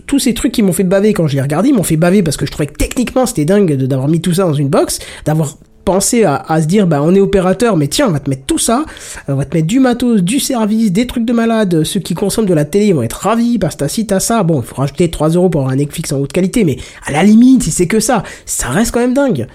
tous 0.05 0.19
ces 0.19 0.33
trucs 0.33 0.51
qui 0.51 0.61
m'ont 0.63 0.71
fait 0.73 0.83
baver 0.83 1.13
quand 1.13 1.27
je 1.27 1.35
les 1.35 1.41
regardais, 1.61 1.69
ils 1.69 1.75
m'ont 1.75 1.83
fait 1.83 1.97
baver 1.97 2.23
parce 2.23 2.37
que 2.37 2.45
je 2.45 2.51
trouvais 2.51 2.67
que 2.67 2.75
techniquement 2.75 3.25
c'était 3.25 3.45
dingue 3.45 3.73
d'avoir 3.75 4.07
mis 4.07 4.21
tout 4.21 4.33
ça 4.33 4.43
dans 4.43 4.53
une 4.53 4.69
box, 4.69 4.99
d'avoir 5.25 5.57
pensé 5.85 6.23
à, 6.25 6.61
se 6.61 6.67
dire 6.67 6.85
bah 6.85 7.01
on 7.03 7.15
est 7.15 7.19
opérateur 7.19 7.75
mais 7.75 7.87
tiens 7.87 8.07
on 8.07 8.11
va 8.11 8.19
te 8.19 8.29
mettre 8.29 8.45
tout 8.45 8.59
ça 8.59 8.85
on 9.27 9.33
va 9.33 9.45
te 9.45 9.57
mettre 9.57 9.65
du 9.65 9.79
matos 9.79 10.21
du 10.21 10.39
service 10.39 10.91
des 10.91 11.07
trucs 11.07 11.25
de 11.25 11.33
malade 11.33 11.83
ceux 11.83 11.99
qui 11.99 12.13
consomment 12.13 12.45
de 12.45 12.53
la 12.53 12.65
télé 12.65 12.93
vont 12.93 13.01
être 13.01 13.13
ravis 13.13 13.57
parce 13.57 13.73
que 13.73 13.79
t'as 13.79 13.87
ci 13.87 14.05
t'as 14.05 14.19
ça. 14.19 14.43
Bon 14.43 14.61
il 14.61 14.67
faut 14.67 14.75
rajouter 14.75 15.09
3 15.09 15.29
euros 15.29 15.49
pour 15.49 15.61
avoir 15.61 15.73
un 15.73 15.77
Netflix 15.77 16.13
en 16.13 16.19
haute 16.19 16.31
qualité 16.31 16.63
mais 16.65 16.77
à 17.07 17.11
la 17.11 17.23
limite 17.23 17.63
si 17.63 17.71
c'est 17.71 17.87
que 17.87 17.99
ça 17.99 18.21
ça 18.45 18.69
reste 18.69 18.91
quand 18.91 18.99
même 18.99 19.15
dingue. 19.15 19.47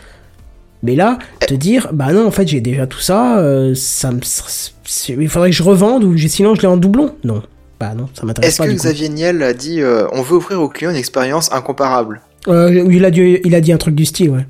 Mais 0.82 0.94
là, 0.94 1.18
te 1.40 1.54
dire, 1.54 1.88
bah 1.92 2.12
non, 2.12 2.26
en 2.26 2.30
fait, 2.30 2.46
j'ai 2.46 2.60
déjà 2.60 2.86
tout 2.86 3.00
ça, 3.00 3.38
euh, 3.38 3.74
ça 3.74 4.10
il 5.08 5.28
faudrait 5.28 5.50
que 5.50 5.56
je 5.56 5.62
revende 5.62 6.04
ou 6.04 6.16
sinon 6.16 6.54
je 6.54 6.60
l'ai 6.60 6.68
en 6.68 6.76
doublon. 6.76 7.14
Non, 7.24 7.42
bah 7.78 7.94
non, 7.94 8.08
ça 8.14 8.24
m'intéresse 8.24 8.50
Est-ce 8.52 8.58
pas. 8.58 8.64
que 8.66 8.70
du 8.70 8.76
coup. 8.76 8.82
Xavier 8.84 9.08
Niel 9.10 9.42
a 9.42 9.52
dit 9.52 9.80
euh, 9.82 10.06
on 10.12 10.22
veut 10.22 10.36
offrir 10.36 10.60
aux 10.60 10.68
clients 10.68 10.90
une 10.90 10.96
expérience 10.96 11.52
incomparable 11.52 12.20
Euh, 12.48 12.82
oui, 12.86 12.96
il 12.96 13.04
a 13.04 13.10
dit, 13.10 13.38
il 13.44 13.54
a 13.54 13.60
dit 13.60 13.72
un 13.72 13.76
truc 13.78 13.94
du 13.94 14.04
style, 14.06 14.30
ouais. 14.30 14.46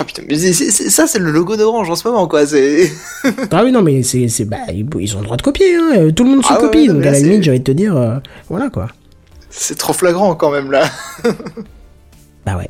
Oh 0.00 0.04
putain, 0.04 0.22
mais 0.28 0.36
c'est- 0.36 0.52
c'est- 0.52 0.70
c'est- 0.70 0.90
ça 0.90 1.06
c'est 1.06 1.18
le 1.18 1.30
logo 1.30 1.56
d'Orange 1.56 1.88
en 1.90 1.96
ce 1.96 2.06
moment 2.06 2.28
quoi. 2.28 2.46
C'est 2.46 2.90
Ah 3.50 3.62
oui, 3.64 3.72
non, 3.72 3.80
mais 3.82 4.02
c'est, 4.02 4.28
c'est, 4.28 4.44
bah, 4.44 4.58
ils 4.72 4.86
ils 5.00 5.16
ont 5.16 5.20
le 5.20 5.24
droit 5.24 5.36
de 5.38 5.42
copier, 5.42 5.74
hein. 5.76 5.90
euh, 5.96 6.10
Tout 6.12 6.24
le 6.24 6.30
monde 6.30 6.44
se 6.44 6.52
Ah 6.52 6.56
copie, 6.56 6.88
ouais, 6.88 6.94
donc 6.94 7.06
à 7.06 7.10
la 7.10 7.18
limite, 7.18 7.42
j'ai 7.42 7.50
envie 7.50 7.60
de 7.60 7.64
te 7.64 7.70
dire, 7.72 7.96
euh, 7.96 8.18
voilà 8.50 8.68
quoi. 8.70 8.88
c'est 9.50 9.76
trop 9.78 9.92
flagrant 9.94 10.34
quand 10.34 10.50
même 10.50 10.70
là. 10.70 10.84
Bah 12.46 12.56
ouais. 12.56 12.68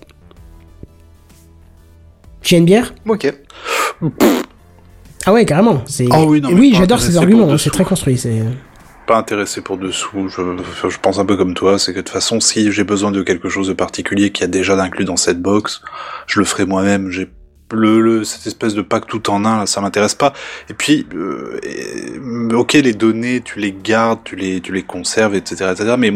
Tu 2.40 2.54
as 2.54 2.58
une 2.58 2.64
bière? 2.64 2.94
Ok. 3.06 3.32
Ah 5.26 5.32
ouais, 5.32 5.44
carrément. 5.44 5.82
C'est... 5.86 6.06
Ah 6.10 6.22
oui, 6.24 6.40
non, 6.40 6.50
oui, 6.52 6.72
j'adore 6.74 7.00
ces 7.00 7.16
arguments, 7.16 7.56
c'est 7.58 7.70
très 7.70 7.84
construit. 7.84 8.16
C'est... 8.16 8.42
Pas 9.08 9.16
intéressé 9.16 9.62
pour 9.62 9.78
dessous. 9.78 10.28
Je, 10.28 10.88
je 10.88 10.98
pense 10.98 11.18
un 11.18 11.24
peu 11.24 11.38
comme 11.38 11.54
toi, 11.54 11.78
c'est 11.78 11.92
que 11.92 12.00
de 12.00 12.02
toute 12.02 12.12
façon, 12.12 12.40
si 12.40 12.70
j'ai 12.70 12.84
besoin 12.84 13.10
de 13.10 13.22
quelque 13.22 13.48
chose 13.48 13.68
de 13.68 13.72
particulier 13.72 14.32
qui 14.32 14.44
a 14.44 14.46
déjà 14.46 14.76
d'inclus 14.76 15.06
dans 15.06 15.16
cette 15.16 15.40
box, 15.40 15.80
je 16.26 16.38
le 16.38 16.44
ferai 16.44 16.66
moi-même. 16.66 17.10
J'ai 17.10 17.30
le, 17.72 18.02
le 18.02 18.24
cette 18.24 18.46
espèce 18.46 18.74
de 18.74 18.82
pack 18.82 19.06
tout 19.06 19.30
en 19.30 19.46
un, 19.46 19.60
là, 19.60 19.66
ça 19.66 19.80
m'intéresse 19.80 20.14
pas. 20.14 20.34
Et 20.68 20.74
puis, 20.74 21.06
euh, 21.14 21.58
ok, 22.52 22.74
les 22.74 22.92
données, 22.92 23.40
tu 23.40 23.60
les 23.60 23.72
gardes, 23.72 24.20
tu 24.24 24.36
les, 24.36 24.60
tu 24.60 24.72
les 24.72 24.82
conserves, 24.82 25.34
etc., 25.34 25.70
etc. 25.72 25.94
Mais 25.98 26.12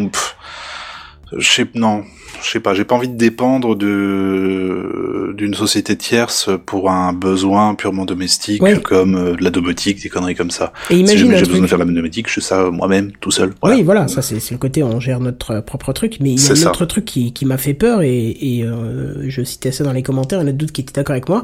je 1.35 1.51
sais, 1.51 1.67
non, 1.75 2.05
je 2.43 2.51
sais 2.51 2.61
pas, 2.61 2.75
j'ai 2.75 2.85
pas 2.85 2.95
envie 2.95 3.09
de 3.09 3.17
dépendre 3.17 3.77
de 3.77 5.35
d'une 5.37 5.55
société 5.55 5.97
tierce 5.97 6.51
pour 6.67 6.91
un 6.91 7.13
besoin 7.13 7.75
purement 7.75 8.05
domestique 8.05 8.63
Ouais. 8.63 8.79
comme 8.81 9.15
euh, 9.17 9.35
de 9.35 9.43
la 9.43 9.51
domotique, 9.51 10.03
des 10.03 10.09
conneries 10.09 10.35
comme 10.35 10.51
ça. 10.51 10.73
Et 10.91 10.95
Si 10.95 11.01
imagine 11.01 11.33
un 11.33 11.37
j'ai 11.37 11.45
besoin 11.47 11.61
de 11.63 11.67
faire 11.67 11.79
la 11.79 11.85
domotique, 11.87 12.29
je 12.29 12.35
fais 12.35 12.41
ça 12.41 12.71
moi-même, 12.71 13.13
tout 13.21 13.31
seul. 13.31 13.53
Voilà. 13.63 13.77
Oui, 13.77 13.83
voilà, 13.83 14.09
ça 14.09 14.21
c'est, 14.23 14.39
le 14.51 14.59
côté 14.59 14.83
on 14.83 15.01
gère 15.01 15.21
notre 15.21 15.53
euh, 15.53 15.61
propre 15.63 15.93
truc, 15.93 16.17
mais 16.21 16.33
il 16.33 16.41
y 16.41 16.47
a 16.49 16.53
un 16.53 16.71
autre 16.71 16.85
truc 16.85 17.05
qui, 17.05 17.33
qui 17.33 17.47
m'a 17.47 17.57
fait 17.57 17.75
peur 17.75 18.03
et, 18.03 18.29
et 18.41 18.65
euh, 18.65 19.25
je 19.29 19.43
citais 19.43 19.73
ça 19.73 19.85
dans 19.85 19.93
les 19.93 20.03
commentaires, 20.03 20.41
il 20.41 20.43
y 20.43 20.45
en 20.47 20.49
a 20.49 20.53
d'autres 20.53 20.73
qui 20.73 20.83
étaient 20.83 20.93
d'accord 20.93 21.15
avec 21.15 21.29
moi, 21.29 21.43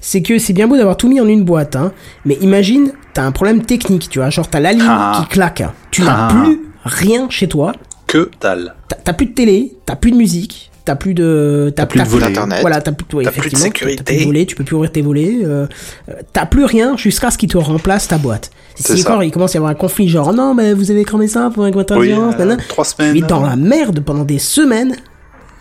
c'est 0.00 0.22
que 0.22 0.38
c'est 0.38 0.52
bien 0.52 0.68
beau 0.68 0.76
d'avoir 0.76 0.96
tout 0.96 1.08
mis 1.08 1.20
en 1.20 1.28
une 1.28 1.44
boîte, 1.44 1.76
hein, 1.76 1.92
mais 2.24 2.34
imagine, 2.42 2.92
t'as 3.14 3.22
un 3.24 3.32
problème 3.32 3.62
technique, 3.62 4.08
tu 4.10 4.18
vois, 4.18 4.30
genre 4.30 4.48
t'as 4.48 4.60
la 4.60 4.72
ligne 4.72 4.82
Ah. 4.86 5.20
qui 5.22 5.28
claque, 5.34 5.62
tu 5.90 6.02
n'as 6.02 6.28
Ah. 6.28 6.32
plus 6.44 6.60
rien 6.84 7.28
chez 7.30 7.48
toi, 7.48 7.72
Que 8.10 8.30
dalle. 8.40 8.74
t'as, 8.88 8.96
t'as 8.96 9.12
plus 9.12 9.26
de 9.26 9.34
télé, 9.34 9.72
t'as 9.86 9.94
plus 9.96 10.10
de 10.10 10.16
musique, 10.16 10.70
t'as 10.84 10.96
plus 10.96 11.14
de, 11.14 11.72
t'as, 11.74 11.86
plus 11.86 12.00
de. 12.02 12.22
Internet. 12.24 12.58
Voilà, 12.60 12.80
t'as 12.80 12.92
plus, 12.92 13.04
ouais, 13.16 13.24
T'as 13.24 13.30
plus 13.30 13.40
de 13.40 13.46
effectivement, 13.46 13.64
sécurité. 13.66 13.96
T'as 14.04 14.12
plus 14.12 14.20
de 14.20 14.24
volets, 14.24 14.46
tu 14.46 14.56
peux 14.56 14.64
plus 14.64 14.74
ouvrir 14.76 14.90
tes 14.92 15.02
volets, 15.02 15.38
euh, 15.44 15.66
euh, 16.08 16.12
t'as 16.32 16.46
plus 16.46 16.64
rien 16.64 16.96
jusqu'à 16.96 17.30
ce 17.30 17.38
qu'il 17.38 17.48
te 17.48 17.56
remplace 17.58 18.08
ta 18.08 18.18
boîte. 18.18 18.50
C'est 18.74 18.94
Si 18.96 19.02
ça. 19.02 19.10
encore 19.10 19.22
il 19.22 19.30
commence 19.30 19.52
à 19.52 19.54
y 19.54 19.58
avoir 19.58 19.70
un 19.70 19.74
conflit, 19.74 20.08
genre 20.08 20.32
non, 20.32 20.54
mais 20.54 20.72
vous 20.72 20.90
avez 20.90 21.04
cramé 21.04 21.28
ça 21.28 21.50
pour 21.54 21.64
une 21.66 21.74
Oui, 21.74 21.80
intervention, 21.82 22.32
euh, 22.38 22.56
trois 22.68 22.84
tu 22.84 22.90
semaines. 22.90 23.16
es 23.16 23.20
dans 23.20 23.42
la 23.42 23.56
merde 23.56 24.00
pendant 24.00 24.24
des 24.24 24.38
semaines. 24.38 24.96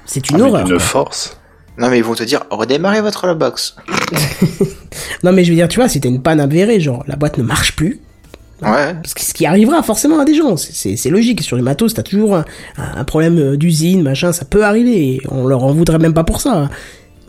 C'est 0.06 0.24
Ah, 0.30 0.32
une 0.32 0.38
mais 0.44 0.50
horreur. 0.50 0.68
quoi. 0.68 0.80
force. 0.80 1.36
Non, 1.78 1.90
mais 1.90 1.98
ils 2.00 2.04
vont 2.04 2.16
te 2.16 2.24
dire, 2.24 2.44
redémarrez 2.50 3.02
votre 3.02 3.34
box. 3.36 3.76
Non, 5.24 5.32
mais 5.34 5.44
je 5.44 5.50
veux 5.52 5.56
dire, 5.56 5.68
tu 5.68 5.80
vois, 5.80 5.88
c'était 5.90 6.08
une 6.10 6.22
panne 6.22 6.40
avérée, 6.40 6.80
genre 6.80 7.04
la 7.08 7.16
boîte 7.16 7.38
ne 7.38 7.44
marche 7.44 7.76
plus. 7.76 8.00
Ouais. 8.62 8.94
Parce 8.96 9.14
que 9.14 9.22
ce 9.22 9.34
qui 9.34 9.46
arrivera 9.46 9.82
forcément 9.84 10.20
à 10.20 10.26
des 10.26 10.36
gens, 10.36 10.58
c'est- 10.58 11.10
logique. 11.10 11.42
Sur 11.42 11.56
les 11.56 11.64
matos, 11.64 11.94
t'as 11.94 12.04
toujours 12.04 12.36
un, 12.36 12.46
un 12.78 13.04
problème 13.06 13.38
euh, 13.40 13.58
d'usine, 13.58 14.02
machin, 14.04 14.32
ça 14.34 14.46
peut 14.46 14.64
arriver. 14.66 15.16
et 15.16 15.22
On 15.30 15.48
leur 15.48 15.64
en 15.64 15.72
voudrait 15.74 15.98
même 16.00 16.14
pas 16.14 16.24
pour 16.26 16.42
ça. 16.42 16.54
hein. 16.64 16.70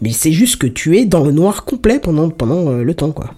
Mais 0.03 0.13
c'est 0.13 0.33
juste 0.33 0.57
que 0.57 0.67
tu 0.67 0.97
es 0.99 1.05
dans 1.05 1.25
le 1.25 1.31
noir 1.31 1.65
complet 1.65 1.99
pendant, 2.01 2.31
pendant 2.31 2.69
euh, 2.71 2.83
le 2.83 2.95
temps, 2.95 3.13
quoi. 3.13 3.35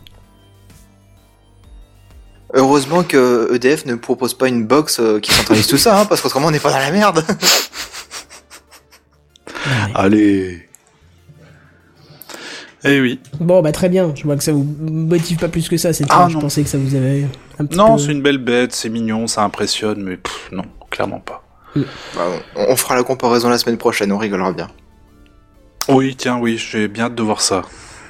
Heureusement 2.54 3.02
que 3.02 3.50
EDF 3.54 3.86
ne 3.86 3.94
propose 3.94 4.34
pas 4.34 4.46
une 4.48 4.66
box 4.66 4.98
euh, 5.00 5.20
qui 5.20 5.32
centralise 5.32 5.66
tout 5.66 5.78
ça, 5.78 6.00
hein, 6.00 6.04
parce 6.04 6.20
qu'autrement 6.20 6.48
on 6.48 6.50
n'est 6.50 6.60
pas 6.60 6.70
dans 6.70 6.78
la 6.78 6.90
merde. 6.90 7.24
Allez. 9.94 10.61
Eh 12.84 13.00
oui. 13.00 13.20
Bon, 13.40 13.62
bah 13.62 13.70
très 13.72 13.88
bien. 13.88 14.12
Je 14.14 14.24
vois 14.24 14.36
que 14.36 14.42
ça 14.42 14.52
vous 14.52 14.66
motive 14.80 15.38
pas 15.38 15.48
plus 15.48 15.68
que 15.68 15.76
ça. 15.76 15.92
Cette 15.92 16.08
Ah, 16.10 16.26
Je 16.28 16.34
non. 16.34 16.40
pensais 16.40 16.62
que 16.62 16.68
ça 16.68 16.78
vous 16.78 16.94
avait 16.94 17.26
un 17.58 17.66
petit 17.66 17.78
Non, 17.78 17.96
peu... 17.96 18.02
c'est 18.02 18.12
une 18.12 18.22
belle 18.22 18.38
bête, 18.38 18.72
c'est 18.72 18.88
mignon, 18.88 19.26
ça 19.26 19.42
impressionne, 19.44 20.02
mais 20.02 20.16
pff, 20.16 20.50
non, 20.52 20.64
clairement 20.90 21.20
pas. 21.20 21.42
Bah, 21.76 21.82
on, 22.56 22.72
on 22.72 22.76
fera 22.76 22.96
la 22.96 23.02
comparaison 23.04 23.48
la 23.48 23.58
semaine 23.58 23.78
prochaine, 23.78 24.10
on 24.12 24.18
rigolera 24.18 24.52
bien. 24.52 24.68
Oui, 25.88 26.14
tiens, 26.16 26.38
oui, 26.40 26.58
j'ai 26.58 26.88
bien 26.88 27.04
hâte 27.04 27.14
de 27.14 27.22
voir 27.22 27.40
ça. 27.40 27.62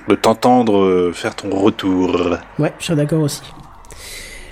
De 0.09 0.15
t'entendre 0.15 0.79
euh, 0.83 1.13
faire 1.13 1.35
ton 1.37 1.49
retour. 1.51 2.37
Ouais, 2.59 2.73
je 2.79 2.85
suis 2.87 2.95
d'accord 2.95 3.21
aussi. 3.23 3.41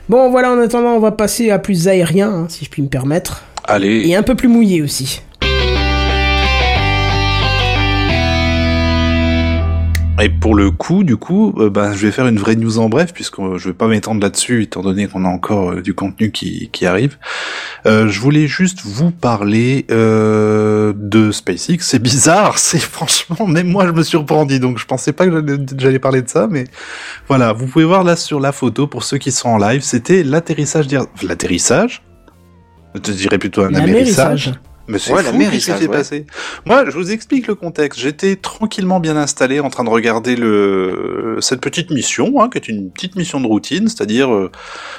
Bon, 0.08 0.30
voilà, 0.30 0.52
en 0.52 0.58
attendant, 0.58 0.90
on 0.94 1.00
va 1.00 1.12
passer 1.12 1.50
à 1.50 1.58
plus 1.58 1.88
aérien, 1.88 2.30
hein, 2.30 2.46
si 2.48 2.64
je 2.64 2.70
puis 2.70 2.82
me 2.82 2.88
permettre. 2.88 3.44
Allez. 3.64 4.06
Et 4.08 4.16
un 4.16 4.22
peu 4.22 4.34
plus 4.34 4.48
mouillé 4.48 4.82
aussi. 4.82 5.22
Et 10.22 10.28
pour 10.28 10.54
le 10.54 10.70
coup, 10.70 11.02
du 11.02 11.16
coup, 11.16 11.54
euh, 11.58 11.70
ben, 11.70 11.94
je 11.94 12.04
vais 12.06 12.12
faire 12.12 12.26
une 12.26 12.38
vraie 12.38 12.54
news 12.54 12.78
en 12.78 12.90
bref, 12.90 13.12
puisque 13.14 13.38
euh, 13.38 13.56
je 13.56 13.68
vais 13.68 13.74
pas 13.74 13.86
m'étendre 13.86 14.20
là-dessus, 14.20 14.62
étant 14.64 14.82
donné 14.82 15.06
qu'on 15.06 15.24
a 15.24 15.28
encore 15.28 15.70
euh, 15.70 15.80
du 15.80 15.94
contenu 15.94 16.30
qui, 16.30 16.68
qui 16.72 16.84
arrive. 16.84 17.16
Euh, 17.86 18.06
je 18.06 18.20
voulais 18.20 18.46
juste 18.46 18.80
vous 18.84 19.12
parler 19.12 19.86
euh, 19.90 20.92
de 20.94 21.30
SpaceX. 21.32 21.78
C'est 21.80 22.02
bizarre, 22.02 22.58
c'est 22.58 22.78
franchement, 22.80 23.46
même 23.46 23.68
moi 23.68 23.86
je 23.86 23.92
me 23.92 24.02
surprendis, 24.02 24.60
donc 24.60 24.78
je 24.78 24.84
pensais 24.84 25.12
pas 25.14 25.26
que 25.26 25.42
j'allais- 25.78 25.98
parler 25.98 26.20
de 26.20 26.28
ça, 26.28 26.48
mais 26.50 26.64
voilà, 27.28 27.54
vous 27.54 27.66
pouvez 27.66 27.84
voir 27.86 28.04
là 28.04 28.14
sur 28.16 28.40
la 28.40 28.52
photo, 28.52 28.86
pour 28.86 29.04
ceux 29.04 29.16
qui 29.18 29.32
sont 29.32 29.48
en 29.48 29.58
live, 29.58 29.80
c'était 29.82 30.22
l'atterrissage 30.22 30.86
d'Air... 30.86 31.04
L'atterrissage? 31.22 32.02
Je 32.94 33.00
te 33.00 33.10
dirais 33.10 33.38
plutôt 33.38 33.62
un 33.62 33.74
amérissage. 33.74 34.52
Mais 34.90 34.98
c'est 34.98 35.12
Ouais, 35.12 35.22
fou, 35.22 35.30
l'amérissage, 35.32 35.66
qu'est-ce 35.66 35.76
qui 35.78 35.82
s'est 35.84 35.88
passé 35.88 36.26
Moi, 36.66 36.84
je 36.86 36.90
vous 36.90 37.10
explique 37.12 37.46
le 37.46 37.54
contexte. 37.54 38.00
J'étais 38.00 38.36
tranquillement 38.36 39.00
bien 39.00 39.16
installé 39.16 39.60
en 39.60 39.70
train 39.70 39.84
de 39.84 39.88
regarder 39.90 40.36
le 40.36 41.36
cette 41.40 41.60
petite 41.60 41.90
mission, 41.90 42.40
hein, 42.42 42.48
qui 42.50 42.58
est 42.58 42.68
une 42.68 42.90
petite 42.90 43.16
mission 43.16 43.40
de 43.40 43.46
routine, 43.46 43.88
c'est-à-dire 43.88 44.32
euh, 44.34 44.50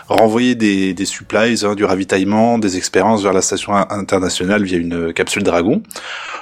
renvoyer 0.07 0.55
des, 0.55 0.93
des 0.93 1.05
supplies, 1.05 1.63
hein, 1.65 1.75
du 1.75 1.83
ravitaillement, 1.85 2.57
des 2.57 2.77
expériences 2.77 3.21
vers 3.21 3.33
la 3.33 3.41
station 3.41 3.75
in- 3.75 3.87
internationale 3.89 4.63
via 4.63 4.77
une 4.77 5.09
euh, 5.09 5.11
capsule 5.11 5.43
Dragon. 5.43 5.83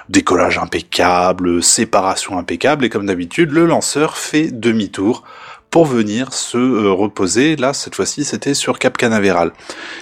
Décollage 0.09 0.57
impeccable, 0.57 1.61
séparation 1.63 2.37
impeccable, 2.37 2.85
et 2.85 2.89
comme 2.89 3.05
d'habitude, 3.05 3.51
le 3.51 3.65
lanceur 3.65 4.17
fait 4.17 4.47
demi-tour 4.51 5.23
pour 5.69 5.85
venir 5.85 6.33
se 6.33 6.57
euh, 6.57 6.91
reposer. 6.91 7.55
Là, 7.55 7.73
cette 7.73 7.95
fois-ci, 7.95 8.23
c'était 8.23 8.53
sur 8.55 8.79
Cap 8.79 8.97
Canaveral. 8.97 9.51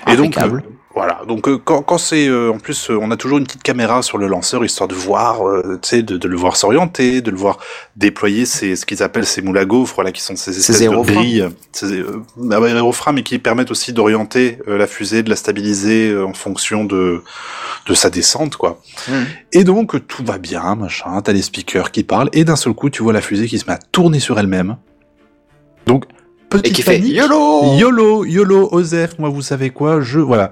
Et 0.07 0.15
donc, 0.15 0.27
Impeccable. 0.37 0.63
euh, 0.65 0.71
voilà. 0.97 1.21
Donc, 1.27 1.47
euh, 1.47 1.59
quand, 1.63 1.83
quand 1.83 1.99
c'est, 1.99 2.27
euh, 2.27 2.51
en 2.51 2.57
plus, 2.57 2.89
euh, 2.89 2.97
on 2.99 3.11
a 3.11 3.17
toujours 3.17 3.37
une 3.37 3.43
petite 3.43 3.61
caméra 3.61 4.01
sur 4.01 4.17
le 4.17 4.25
lanceur 4.25 4.65
histoire 4.65 4.87
de 4.87 4.95
voir, 4.95 5.41
tu 5.63 5.77
sais, 5.83 6.01
de, 6.01 6.17
de 6.17 6.27
le 6.27 6.35
voir 6.35 6.57
s'orienter, 6.57 7.21
de 7.21 7.29
le 7.29 7.37
voir 7.37 7.59
déployer 7.95 8.47
ses, 8.47 8.75
ce 8.75 8.83
qu'ils 8.83 9.03
appellent 9.03 9.27
ces 9.27 9.43
moules 9.43 9.59
à 9.59 9.65
gaufres, 9.65 10.01
là, 10.01 10.11
qui 10.11 10.23
sont 10.23 10.35
ces 10.35 10.57
espèces 10.57 10.81
de 10.81 10.95
grilles, 11.03 11.49
ces 11.71 11.99
euh, 11.99 12.23
ah 12.51 12.59
ouais, 12.59 12.71
aérofreins, 12.71 13.11
mais 13.11 13.21
qui 13.21 13.37
permettent 13.37 13.69
aussi 13.69 13.93
d'orienter 13.93 14.57
la 14.65 14.87
fusée, 14.87 15.21
de 15.21 15.29
la 15.29 15.35
stabiliser 15.35 16.17
en 16.17 16.33
fonction 16.33 16.83
de 16.83 17.21
de 17.85 17.93
sa 17.93 18.09
descente, 18.09 18.57
quoi. 18.57 18.81
Mhm. 19.07 19.25
Et 19.53 19.63
donc 19.63 20.07
tout 20.07 20.23
va 20.25 20.39
bien, 20.39 20.73
machin. 20.73 21.21
T'as 21.21 21.31
les 21.31 21.43
speakers 21.43 21.91
qui 21.91 22.03
parlent, 22.03 22.29
et 22.33 22.43
d'un 22.43 22.55
seul 22.55 22.73
coup, 22.73 22.89
tu 22.89 23.03
vois 23.03 23.13
la 23.13 23.21
fusée 23.21 23.47
qui 23.47 23.59
se 23.59 23.65
met 23.65 23.73
à 23.73 23.79
tourner 23.91 24.19
sur 24.19 24.39
elle-même. 24.39 24.77
Donc 25.85 26.05
petite 26.49 26.67
Et 26.67 26.71
qui 26.71 26.81
fait 26.81 26.97
panique. 26.97 27.15
YOLO 27.15 27.77
YOLO, 27.77 28.25
YOLO, 28.25 28.69
Osef, 28.71 29.19
moi 29.19 29.29
vous 29.29 29.41
savez 29.41 29.69
quoi, 29.69 30.01
je 30.01 30.19
voilà. 30.19 30.51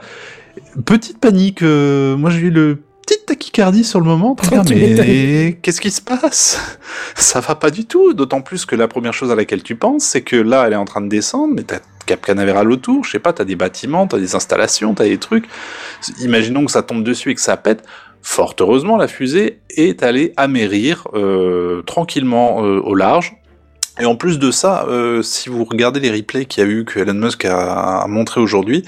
Petite 0.85 1.19
panique, 1.19 1.61
euh, 1.61 2.15
moi 2.17 2.29
j'ai 2.29 2.39
eu 2.41 2.49
le 2.49 2.79
petite 3.05 3.25
tachycardie 3.25 3.83
sur 3.83 3.99
le 3.99 4.05
moment. 4.05 4.35
Putain, 4.35 4.63
mais 4.69 5.57
qu'est-ce 5.61 5.81
qui 5.81 5.91
se 5.91 6.01
passe? 6.01 6.77
Ça 7.15 7.39
va 7.39 7.55
pas 7.55 7.69
du 7.69 7.85
tout. 7.85 8.13
D'autant 8.13 8.41
plus 8.41 8.65
que 8.65 8.75
la 8.75 8.87
première 8.87 9.13
chose 9.13 9.31
à 9.31 9.35
laquelle 9.35 9.63
tu 9.63 9.75
penses, 9.75 10.03
c'est 10.03 10.21
que 10.21 10.35
là, 10.35 10.65
elle 10.65 10.73
est 10.73 10.77
en 10.77 10.85
train 10.85 11.01
de 11.01 11.09
descendre, 11.09 11.53
mais 11.55 11.63
t'as 11.63 11.79
Cap 12.05 12.21
Canaveral 12.21 12.71
autour. 12.71 13.03
Je 13.03 13.11
sais 13.11 13.19
pas, 13.19 13.33
t'as 13.33 13.45
des 13.45 13.55
bâtiments, 13.55 14.07
t'as 14.07 14.19
des 14.19 14.35
installations, 14.35 14.93
t'as 14.93 15.05
des 15.05 15.17
trucs. 15.17 15.45
Imaginons 16.21 16.65
que 16.65 16.71
ça 16.71 16.83
tombe 16.83 17.03
dessus 17.03 17.31
et 17.31 17.35
que 17.35 17.41
ça 17.41 17.57
pète. 17.57 17.83
Fort 18.21 18.55
heureusement, 18.59 18.97
la 18.97 19.07
fusée 19.07 19.59
est 19.69 20.01
allée 20.01 20.33
amérir 20.35 21.07
euh, 21.13 21.83
tranquillement 21.83 22.63
euh, 22.63 22.79
au 22.79 22.95
large. 22.95 23.35
Et 23.99 24.05
en 24.05 24.15
plus 24.15 24.39
de 24.39 24.51
ça, 24.51 24.85
euh, 24.87 25.21
si 25.21 25.47
vous 25.49 25.63
regardez 25.63 25.99
les 25.99 26.11
replays 26.11 26.45
qu'il 26.45 26.63
y 26.63 26.67
a 26.67 26.69
eu 26.69 26.83
que 26.83 26.99
Elon 26.99 27.13
Musk 27.13 27.45
a, 27.45 28.01
a 28.01 28.07
montré 28.07 28.41
aujourd'hui, 28.41 28.83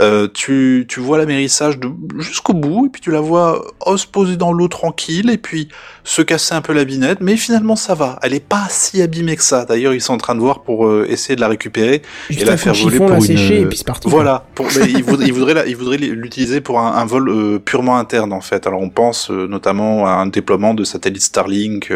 euh, 0.00 0.28
tu, 0.32 0.86
tu 0.88 0.98
vois 1.00 1.18
l'amérissage 1.18 1.78
jusqu'au 2.18 2.54
bout, 2.54 2.86
et 2.86 2.88
puis 2.90 3.00
tu 3.02 3.10
la 3.10 3.20
vois 3.20 3.64
euh, 3.86 3.96
se 3.96 4.06
poser 4.06 4.36
dans 4.36 4.52
l'eau 4.52 4.68
tranquille, 4.68 5.28
et 5.30 5.36
puis 5.38 5.68
se 6.04 6.22
casser 6.22 6.54
un 6.54 6.62
peu 6.62 6.72
la 6.72 6.84
binette, 6.84 7.18
mais 7.20 7.36
finalement 7.36 7.76
ça 7.76 7.94
va. 7.94 8.18
Elle 8.22 8.32
est 8.34 8.44
pas 8.44 8.66
si 8.70 9.02
abîmée 9.02 9.36
que 9.36 9.42
ça. 9.42 9.64
D'ailleurs, 9.66 9.92
ils 9.94 10.00
sont 10.00 10.14
en 10.14 10.18
train 10.18 10.34
de 10.34 10.40
voir 10.40 10.62
pour 10.62 10.86
euh, 10.86 11.06
essayer 11.08 11.36
de 11.36 11.40
la 11.40 11.48
récupérer 11.48 12.02
Juste 12.30 12.42
et 12.42 12.44
la 12.46 12.56
faire 12.56 12.72
voler 12.74 12.84
chiffon, 12.92 13.04
pour 13.06 13.10
la 13.10 13.16
une. 13.16 13.22
sécher, 13.22 13.60
et 13.60 13.66
puis 13.66 13.76
c'est 13.78 13.86
parti. 13.86 14.08
Voilà. 14.08 14.44
Pour, 14.54 14.66
mais 14.78 14.90
il 14.90 15.04
voudrait, 15.04 15.26
il 15.26 15.32
voudrait, 15.32 15.54
la- 15.54 15.66
il 15.66 15.76
voudrait 15.76 15.98
l'utiliser 15.98 16.60
pour 16.60 16.80
un, 16.80 16.94
un 16.94 17.04
vol 17.04 17.28
euh, 17.28 17.58
purement 17.58 17.98
interne 17.98 18.32
en 18.32 18.40
fait. 18.40 18.66
Alors 18.66 18.80
on 18.80 18.88
pense 18.90 19.28
notamment 19.30 20.06
à 20.06 20.12
un 20.12 20.26
déploiement 20.26 20.72
de 20.74 20.84
satellites 20.84 21.22
Starlink 21.22 21.92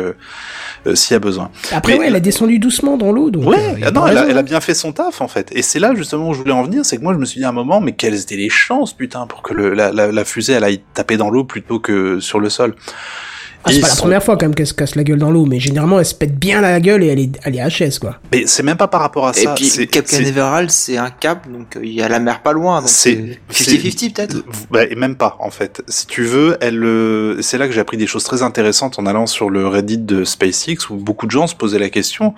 s'il 0.94 1.14
y 1.14 1.16
a 1.16 1.18
besoin. 1.20 1.50
Après, 1.72 1.92
Mais- 1.94 1.98
ouais, 2.00 2.06
elle 2.08 2.16
a 2.16 2.20
descendu 2.20 2.58
doucement 2.58 2.96
dans 2.96 3.12
l'eau, 3.12 3.30
donc. 3.30 3.46
Ouais, 3.48 3.56
non, 3.92 4.06
elle 4.06 4.18
a, 4.18 4.20
raison, 4.20 4.26
elle 4.30 4.38
a 4.38 4.42
bien 4.42 4.60
fait 4.60 4.74
son 4.74 4.92
taf 4.92 5.20
en 5.20 5.28
fait. 5.28 5.48
Et 5.52 5.62
c'est 5.62 5.78
là 5.78 5.94
justement 5.94 6.28
où 6.28 6.34
je 6.34 6.38
voulais 6.40 6.52
en 6.52 6.62
venir, 6.62 6.84
c'est 6.84 6.96
que 6.98 7.02
moi 7.02 7.14
je 7.14 7.18
me 7.18 7.24
suis 7.24 7.38
dit 7.40 7.44
à 7.44 7.48
un 7.48 7.52
moment, 7.52 7.80
mais 7.80 7.92
quelles 7.96 8.20
étaient 8.20 8.36
les 8.36 8.48
chances, 8.48 8.92
putain, 8.92 9.26
pour 9.26 9.42
que 9.42 9.54
la, 9.54 10.24
fusée 10.24 10.56
aille 10.56 10.82
taper 10.94 11.16
dans 11.16 11.30
l'eau 11.30 11.44
plutôt 11.44 11.80
que 11.80 12.20
sur 12.20 12.40
le 12.40 12.50
sol. 12.50 12.74
Ah, 13.66 13.72
c'est 13.72 13.80
pas 13.80 13.88
la 13.88 13.94
sont- 13.94 14.00
première 14.02 14.22
fois 14.22 14.36
quand 14.36 14.44
même 14.46 14.54
qu'elle 14.54 14.66
se 14.66 14.74
casse 14.74 14.94
la 14.94 15.04
gueule 15.04 15.18
dans 15.18 15.30
l'eau, 15.30 15.46
mais 15.46 15.58
généralement 15.58 15.98
elle 15.98 16.04
se 16.06 16.14
pète 16.14 16.38
bien 16.38 16.60
la 16.60 16.78
gueule 16.80 17.02
et 17.02 17.06
elle 17.08 17.18
est, 17.18 17.38
elle 17.44 17.56
est 17.56 17.60
HS 17.66 17.98
quoi. 17.98 18.16
Mais 18.32 18.44
c'est 18.46 18.62
même 18.62 18.76
pas 18.76 18.88
par 18.88 19.00
rapport 19.00 19.26
à 19.26 19.30
Et 19.30 19.44
ça. 19.44 19.54
puis 19.54 19.64
c'est- 19.66 19.86
Cap 19.86 20.04
c'est- 20.06 20.18
Canaveral, 20.22 20.70
c'est 20.70 20.96
un 20.98 21.10
cap, 21.10 21.50
donc 21.50 21.76
euh, 21.76 21.80
il 21.82 21.92
y 21.92 22.02
a 22.02 22.08
la 22.08 22.18
mer 22.20 22.42
pas 22.42 22.52
loin. 22.52 22.80
donc 22.80 22.88
C'est- 22.90 23.38
c'est 23.50 23.64
c'est- 23.64 23.70
50-50 23.76 24.14
peut-être. 24.14 24.36
Bah, 24.70 24.84
et 24.84 24.94
même 24.94 25.16
pas 25.16 25.36
en 25.40 25.50
fait. 25.50 25.82
Si 25.88 26.06
tu 26.06 26.24
veux, 26.24 26.56
elle, 26.60 26.82
euh, 26.84 27.40
c'est 27.42 27.58
là 27.58 27.66
que 27.66 27.72
j'ai 27.72 27.80
appris 27.80 27.96
des 27.96 28.06
choses 28.06 28.24
très 28.24 28.42
intéressantes 28.42 28.98
en 28.98 29.06
allant 29.06 29.26
sur 29.26 29.48
le 29.50 29.66
Reddit 29.66 29.98
de 29.98 30.24
SpaceX 30.24 30.90
où 30.90 30.96
beaucoup 30.96 31.26
de 31.26 31.30
gens 31.30 31.46
se 31.46 31.54
posaient 31.54 31.78
la 31.78 31.90
question. 31.90 32.34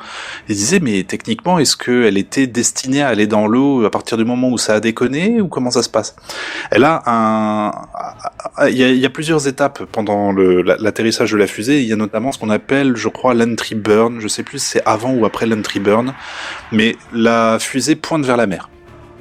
Ils 0.48 0.54
disaient 0.56 0.80
mais 0.80 1.02
techniquement 1.04 1.58
est-ce 1.58 1.76
qu'elle 1.76 2.18
était 2.18 2.46
destinée 2.46 3.02
à 3.02 3.08
aller 3.08 3.26
dans 3.26 3.46
l'eau 3.46 3.84
à 3.84 3.90
partir 3.90 4.16
du 4.16 4.24
moment 4.24 4.48
où 4.50 4.58
ça 4.58 4.74
a 4.74 4.80
déconné 4.80 5.40
ou 5.40 5.48
comment 5.48 5.70
ça 5.70 5.82
se 5.82 5.88
passe? 5.88 6.14
Elle 6.70 6.84
a 6.84 7.02
un, 7.06 7.72
il 8.68 8.76
y 8.76 8.84
a, 8.84 8.88
il 8.88 8.98
y 8.98 9.06
a 9.06 9.10
plusieurs 9.10 9.46
étapes 9.48 9.84
pendant 9.92 10.32
le- 10.32 10.62
de 11.24 11.36
la 11.36 11.46
fusée. 11.46 11.80
Il 11.80 11.88
y 11.88 11.92
a 11.92 11.96
notamment 11.96 12.32
ce 12.32 12.38
qu'on 12.38 12.50
appelle, 12.50 12.96
je 12.96 13.08
crois, 13.08 13.34
l'entry 13.34 13.74
burn. 13.74 14.20
Je 14.20 14.28
sais 14.28 14.42
plus 14.42 14.58
si 14.58 14.70
c'est 14.70 14.82
avant 14.86 15.12
ou 15.12 15.24
après 15.24 15.46
l'entry 15.46 15.80
burn, 15.80 16.14
mais 16.72 16.96
la 17.12 17.58
fusée 17.58 17.96
pointe 17.96 18.24
vers 18.24 18.36
la 18.36 18.46
mer 18.46 18.68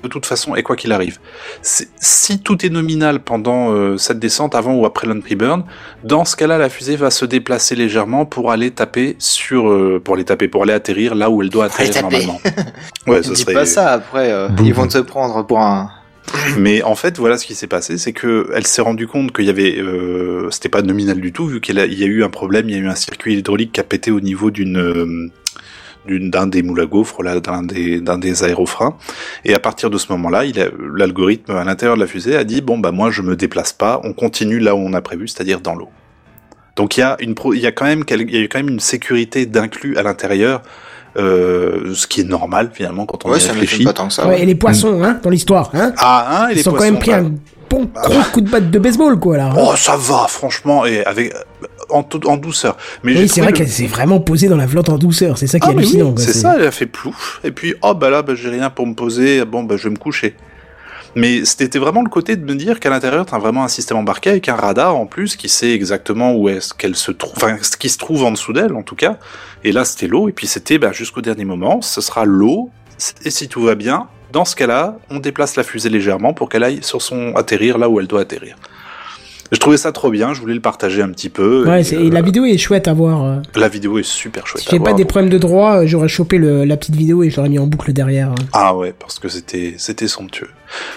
de 0.05 0.09
toute 0.09 0.25
façon, 0.25 0.55
et 0.55 0.63
quoi 0.63 0.75
qu'il 0.75 0.91
arrive. 0.91 1.19
Si 1.61 2.39
tout 2.39 2.65
est 2.65 2.69
nominal 2.69 3.19
pendant 3.19 3.71
euh, 3.71 3.97
cette 3.97 4.19
descente, 4.19 4.55
avant 4.55 4.75
ou 4.75 4.85
après 4.85 5.07
l'entry 5.07 5.35
burn, 5.35 5.63
dans 6.03 6.25
ce 6.25 6.35
cas-là, 6.35 6.57
la 6.57 6.69
fusée 6.69 6.95
va 6.95 7.09
se 7.09 7.25
déplacer 7.25 7.75
légèrement 7.75 8.25
pour 8.25 8.51
aller 8.51 8.71
taper 8.71 9.15
sur, 9.19 9.69
euh, 9.69 10.01
pour 10.03 10.15
aller 10.15 10.23
taper, 10.23 10.47
pour 10.47 10.63
aller 10.63 10.73
atterrir 10.73 11.15
là 11.15 11.29
où 11.29 11.41
elle 11.41 11.49
doit 11.49 11.65
atterrir 11.65 12.01
normalement. 12.01 12.39
Ouais, 13.07 13.21
ce 13.21 13.35
serait. 13.35 13.53
pas 13.53 13.65
ça 13.65 13.91
après, 13.91 14.31
euh, 14.31 14.47
ils 14.63 14.73
vont 14.73 14.87
te 14.87 14.97
prendre 14.97 15.45
pour 15.45 15.59
un. 15.59 15.91
Mais 16.57 16.81
en 16.83 16.95
fait, 16.95 17.17
voilà 17.17 17.37
ce 17.37 17.45
qui 17.45 17.55
s'est 17.55 17.67
passé, 17.67 17.97
c'est 17.97 18.13
que 18.13 18.49
elle 18.53 18.65
s'est 18.65 18.81
rendue 18.81 19.07
compte 19.07 19.31
qu'il 19.31 19.45
y 19.45 19.49
avait, 19.49 19.77
euh, 19.77 20.49
c'était 20.51 20.69
pas 20.69 20.81
nominal 20.81 21.19
du 21.19 21.31
tout, 21.31 21.47
vu 21.47 21.61
qu'il 21.61 21.77
y 21.77 22.03
a 22.03 22.07
eu 22.07 22.23
un 22.23 22.29
problème, 22.29 22.69
il 22.69 22.75
y 22.75 22.79
a 22.79 22.81
eu 22.81 22.87
un 22.87 22.95
circuit 22.95 23.35
hydraulique 23.35 23.71
qui 23.73 23.79
a 23.79 23.83
pété 23.83 24.11
au 24.11 24.19
niveau 24.19 24.51
d'une 24.51 24.77
euh, 24.77 25.29
d'un 26.07 26.47
des 26.47 26.61
moules 26.61 26.81
à 26.81 26.85
gaufres, 26.85 27.23
d'un 27.23 27.63
des, 27.63 27.99
des 27.99 28.43
aérofreins. 28.43 28.95
Et 29.43 29.53
à 29.53 29.59
partir 29.59 29.89
de 29.89 29.97
ce 29.97 30.11
moment-là, 30.11 30.43
l'algorithme 30.95 31.51
à 31.51 31.63
l'intérieur 31.63 31.95
de 31.95 32.01
la 32.01 32.07
fusée 32.07 32.35
a 32.35 32.43
dit 32.43 32.61
bon 32.61 32.77
bah 32.77 32.91
moi 32.91 33.09
je 33.11 33.21
me 33.21 33.35
déplace 33.35 33.73
pas, 33.73 33.99
on 34.03 34.13
continue 34.13 34.59
là 34.59 34.75
où 34.75 34.79
on 34.79 34.93
a 34.93 35.01
prévu, 35.01 35.27
c'est-à-dire 35.27 35.61
dans 35.61 35.75
l'eau. 35.75 35.89
Donc 36.75 36.97
il 36.97 36.99
y 36.99 37.03
a 37.03 37.17
y 37.19 37.59
y 37.59 37.67
a 37.67 37.71
quand 37.71 37.85
même 37.85 38.69
une 38.69 38.79
sécurité 38.79 39.45
d'inclus 39.45 39.97
à 39.97 40.03
l'intérieur, 40.03 40.61
euh, 41.17 41.93
ce 41.93 42.07
qui 42.07 42.21
est 42.21 42.25
normal 42.25 42.71
finalement 42.73 43.05
quand 43.05 43.25
on 43.25 43.29
Ouais, 43.31 43.39
y 43.39 43.47
réfléchit. 43.47 43.83
pas 43.83 43.93
tant 43.93 44.07
que 44.07 44.13
ça. 44.13 44.23
ouais, 44.27 44.35
ouais. 44.35 44.41
et 44.41 44.45
les 44.45 44.55
poissons, 44.55 45.01
hein, 45.03 45.19
dans 45.23 45.29
l'histoire, 45.29 45.69
hein. 45.73 45.93
Ah, 45.97 46.27
hein, 46.43 46.47
et 46.49 46.53
Ils 46.53 46.55
les 46.57 46.63
sont 46.63 46.71
quand 46.73 46.83
même 46.83 46.99
poissons, 46.99 47.11
pris 47.11 47.23
bah. 47.23 47.27
un 47.29 47.31
bon 47.69 47.89
gros 47.93 48.21
coup 48.33 48.41
de 48.41 48.49
batte 48.49 48.69
de 48.71 48.79
baseball 48.79 49.19
quoi 49.19 49.37
là. 49.37 49.47
hein. 49.47 49.55
Oh, 49.57 49.73
ça 49.75 49.95
va, 49.97 50.25
franchement. 50.27 50.85
Et 50.85 51.03
avec, 51.05 51.33
en, 51.89 52.03
douceur. 52.37 52.77
Mais 53.03 53.13
Oui, 53.17 53.27
c'est 53.27 53.41
vrai 53.41 53.51
le- 53.51 53.57
qu'elle 53.57 53.69
s'est 53.69 53.87
vraiment 53.87 54.19
posée 54.19 54.47
dans 54.47 54.57
la 54.57 54.67
flotte 54.67 54.89
en 54.89 54.97
douceur. 54.97 55.37
C'est 55.37 55.47
ça 55.47 55.59
qui 55.59 55.67
Ah, 55.67 55.71
est 55.71 55.75
oui, 55.75 55.79
hallucinant. 55.83 56.11
quoi. 56.13 56.23
c'est 56.23 56.33
ça, 56.33 56.55
elle 56.59 56.65
a 56.67 56.71
fait 56.71 56.85
plouf, 56.85 57.39
et 57.43 57.51
puis 57.51 57.73
oh 57.81 57.93
bah 57.93 58.09
là, 58.09 58.21
bah, 58.21 58.33
j'ai 58.35 58.49
rien 58.49 58.69
pour 58.69 58.85
me 58.87 58.93
poser, 58.93 59.45
bon 59.45 59.63
bah 59.63 59.75
je 59.77 59.83
vais 59.85 59.89
me 59.91 59.97
coucher. 59.99 60.35
Mais 61.15 61.45
c'était 61.45 61.79
vraiment 61.79 62.01
le 62.01 62.09
côté 62.09 62.35
de 62.35 62.43
me 62.43 62.55
dire 62.55 62.81
qu'à 62.81 62.89
l'intérieur, 62.89 63.25
t'as 63.25 63.39
vraiment 63.39 63.63
un 63.63 63.69
système 63.69 63.97
embarqué 63.97 64.31
avec 64.31 64.49
un 64.49 64.55
radar 64.55 64.97
en 64.97 65.05
plus 65.05 65.37
qui 65.37 65.47
sait 65.47 65.71
exactement 65.71 66.35
où 66.35 66.49
est-ce 66.49 66.73
qu'elle 66.73 66.95
se 66.95 67.11
trouve, 67.11 67.33
enfin 67.37 67.57
ce 67.61 67.77
qui 67.77 67.87
se 67.87 67.97
trouve 67.97 68.25
en 68.25 68.31
dessous 68.31 68.51
d'elle 68.51 68.73
en 68.73 68.83
tout 68.83 68.95
cas. 68.95 69.17
Et 69.63 69.71
là, 69.71 69.85
c'était 69.85 70.07
l'eau, 70.07 70.27
et 70.27 70.33
puis 70.33 70.45
c'était 70.45 70.77
bah, 70.77 70.91
jusqu'au 70.91 71.21
dernier 71.21 71.45
moment, 71.45 71.81
ce 71.81 72.01
sera 72.01 72.25
l'eau, 72.25 72.69
et 73.23 73.29
si 73.29 73.47
tout 73.47 73.61
va 73.61 73.75
bien, 73.75 74.07
dans 74.33 74.43
ce 74.43 74.55
cas-là, 74.57 74.97
on 75.09 75.19
déplace 75.19 75.55
la 75.55 75.63
fusée 75.63 75.89
légèrement 75.89 76.33
pour 76.33 76.49
qu'elle 76.49 76.63
aille 76.63 76.83
sur 76.83 77.01
son 77.01 77.33
atterrir 77.35 77.77
là 77.77 77.87
où 77.87 78.01
elle 78.01 78.07
doit 78.07 78.21
atterrir. 78.21 78.57
Je 79.51 79.59
trouvais 79.59 79.77
ça 79.77 79.91
trop 79.91 80.09
bien, 80.09 80.33
je 80.33 80.41
voulais 80.41 80.53
le 80.55 80.59
partager 80.59 81.01
un 81.01 81.09
petit 81.09 81.29
peu. 81.29 81.67
Ouais, 81.67 81.81
et, 81.83 81.93
euh, 81.95 82.05
et 82.05 82.09
la 82.09 82.21
vidéo 82.21 82.45
est 82.45 82.57
chouette 82.57 82.87
à 82.87 82.93
voir. 82.93 83.23
euh. 83.23 83.35
la 83.55 83.67
vidéo 83.67 83.99
est 83.99 84.03
super 84.03 84.47
chouette. 84.47 84.63
Si 84.63 84.69
j'ai 84.71 84.79
pas 84.79 84.85
voir. 84.85 84.95
des 84.95 85.05
problèmes 85.05 85.29
de 85.29 85.37
droit, 85.37 85.77
euh, 85.81 85.87
j'aurais 85.87 86.07
chopé 86.07 86.37
le- 86.37 86.65
la 86.65 86.77
petite 86.77 86.95
vidéo 86.95 87.21
et 87.23 87.29
je 87.29 87.37
l'aurais 87.37 87.49
mis 87.49 87.59
en 87.59 87.67
boucle 87.67 87.93
derrière. 87.93 88.33
Ah 88.53 88.75
ouais, 88.75 88.93
parce 88.97 89.19
que 89.19 89.29
c'était 89.29 89.75
c'était 89.77 90.07
somptueux. 90.07 90.49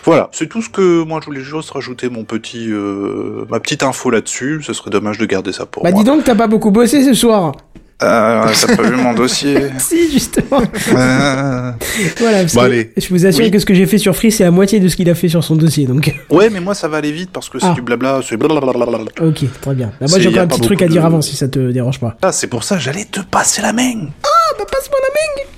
Voilà, 0.04 0.28
c'est 0.32 0.48
tout 0.48 0.62
ce 0.62 0.70
que 0.70 1.02
moi 1.04 1.20
je 1.20 1.26
voulais 1.26 1.40
juste 1.42 1.70
rajouter 1.70 2.08
mon 2.08 2.24
petit 2.24 2.68
euh, 2.70 3.44
ma 3.50 3.60
petite 3.60 3.82
info 3.82 4.08
là-dessus. 4.10 4.60
Ce 4.62 4.72
serait 4.72 4.90
dommage 4.90 5.18
de 5.18 5.26
garder 5.26 5.52
ça 5.52 5.66
pour 5.66 5.82
Bah 5.82 5.90
moi. 5.90 5.98
dis 6.00 6.04
donc, 6.06 6.24
t'as 6.24 6.34
pas 6.34 6.46
beaucoup 6.46 6.70
bossé 6.70 7.04
ce 7.04 7.12
soir. 7.14 7.52
Euh, 8.00 8.46
T'as 8.60 8.76
pas 8.76 8.82
vu 8.84 8.94
mon 8.94 9.12
dossier 9.12 9.56
Si, 9.78 10.12
justement. 10.12 10.62
Euh, 10.94 11.72
voilà, 12.18 12.38
parce 12.42 12.54
Bon, 12.54 12.60
que 12.60 12.66
allez. 12.66 12.92
je 12.96 13.08
vous 13.08 13.26
assure 13.26 13.44
Oui. 13.44 13.50
que 13.50 13.58
ce 13.58 13.66
que 13.66 13.74
j'ai 13.74 13.86
fait 13.86 13.98
sur 13.98 14.14
Free, 14.14 14.30
c'est 14.30 14.44
la 14.44 14.52
moitié 14.52 14.78
de 14.78 14.86
ce 14.86 14.94
qu'il 14.94 15.10
a 15.10 15.16
fait 15.16 15.28
sur 15.28 15.42
son 15.42 15.56
dossier. 15.56 15.84
Donc, 15.86 16.14
Ouais, 16.30 16.48
mais 16.48 16.60
moi 16.60 16.74
ça 16.74 16.86
va 16.86 16.98
aller 16.98 17.10
vite 17.10 17.30
parce 17.32 17.48
que 17.48 17.58
c'est 17.58 17.66
Ah. 17.66 17.72
du 17.74 17.82
blabla, 17.82 18.20
c'est 18.26 18.36
blablabla. 18.36 18.98
ok, 19.20 19.44
très 19.60 19.74
bien. 19.74 19.90
Bah, 20.00 20.06
moi, 20.08 20.18
j'ai 20.20 20.28
encore 20.28 20.42
un 20.42 20.46
petit 20.46 20.60
truc 20.60 20.80
à 20.82 20.86
dire 20.86 21.02
de- 21.02 21.06
avant, 21.08 21.20
si 21.22 21.34
ça 21.34 21.48
te 21.48 21.72
dérange 21.72 21.98
pas. 21.98 22.16
Ah, 22.22 22.30
c'est 22.30 22.46
pour 22.46 22.62
ça 22.62 22.76
que 22.76 22.82
j'allais 22.82 23.04
te 23.04 23.18
passer 23.20 23.62
la 23.62 23.72
main. 23.72 24.06
Ah, 24.22 24.54
bah 24.58 24.64
passe-moi 24.70 24.98
la 25.02 25.42
main 25.42 25.48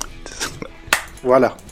Voilà. 1.22 1.54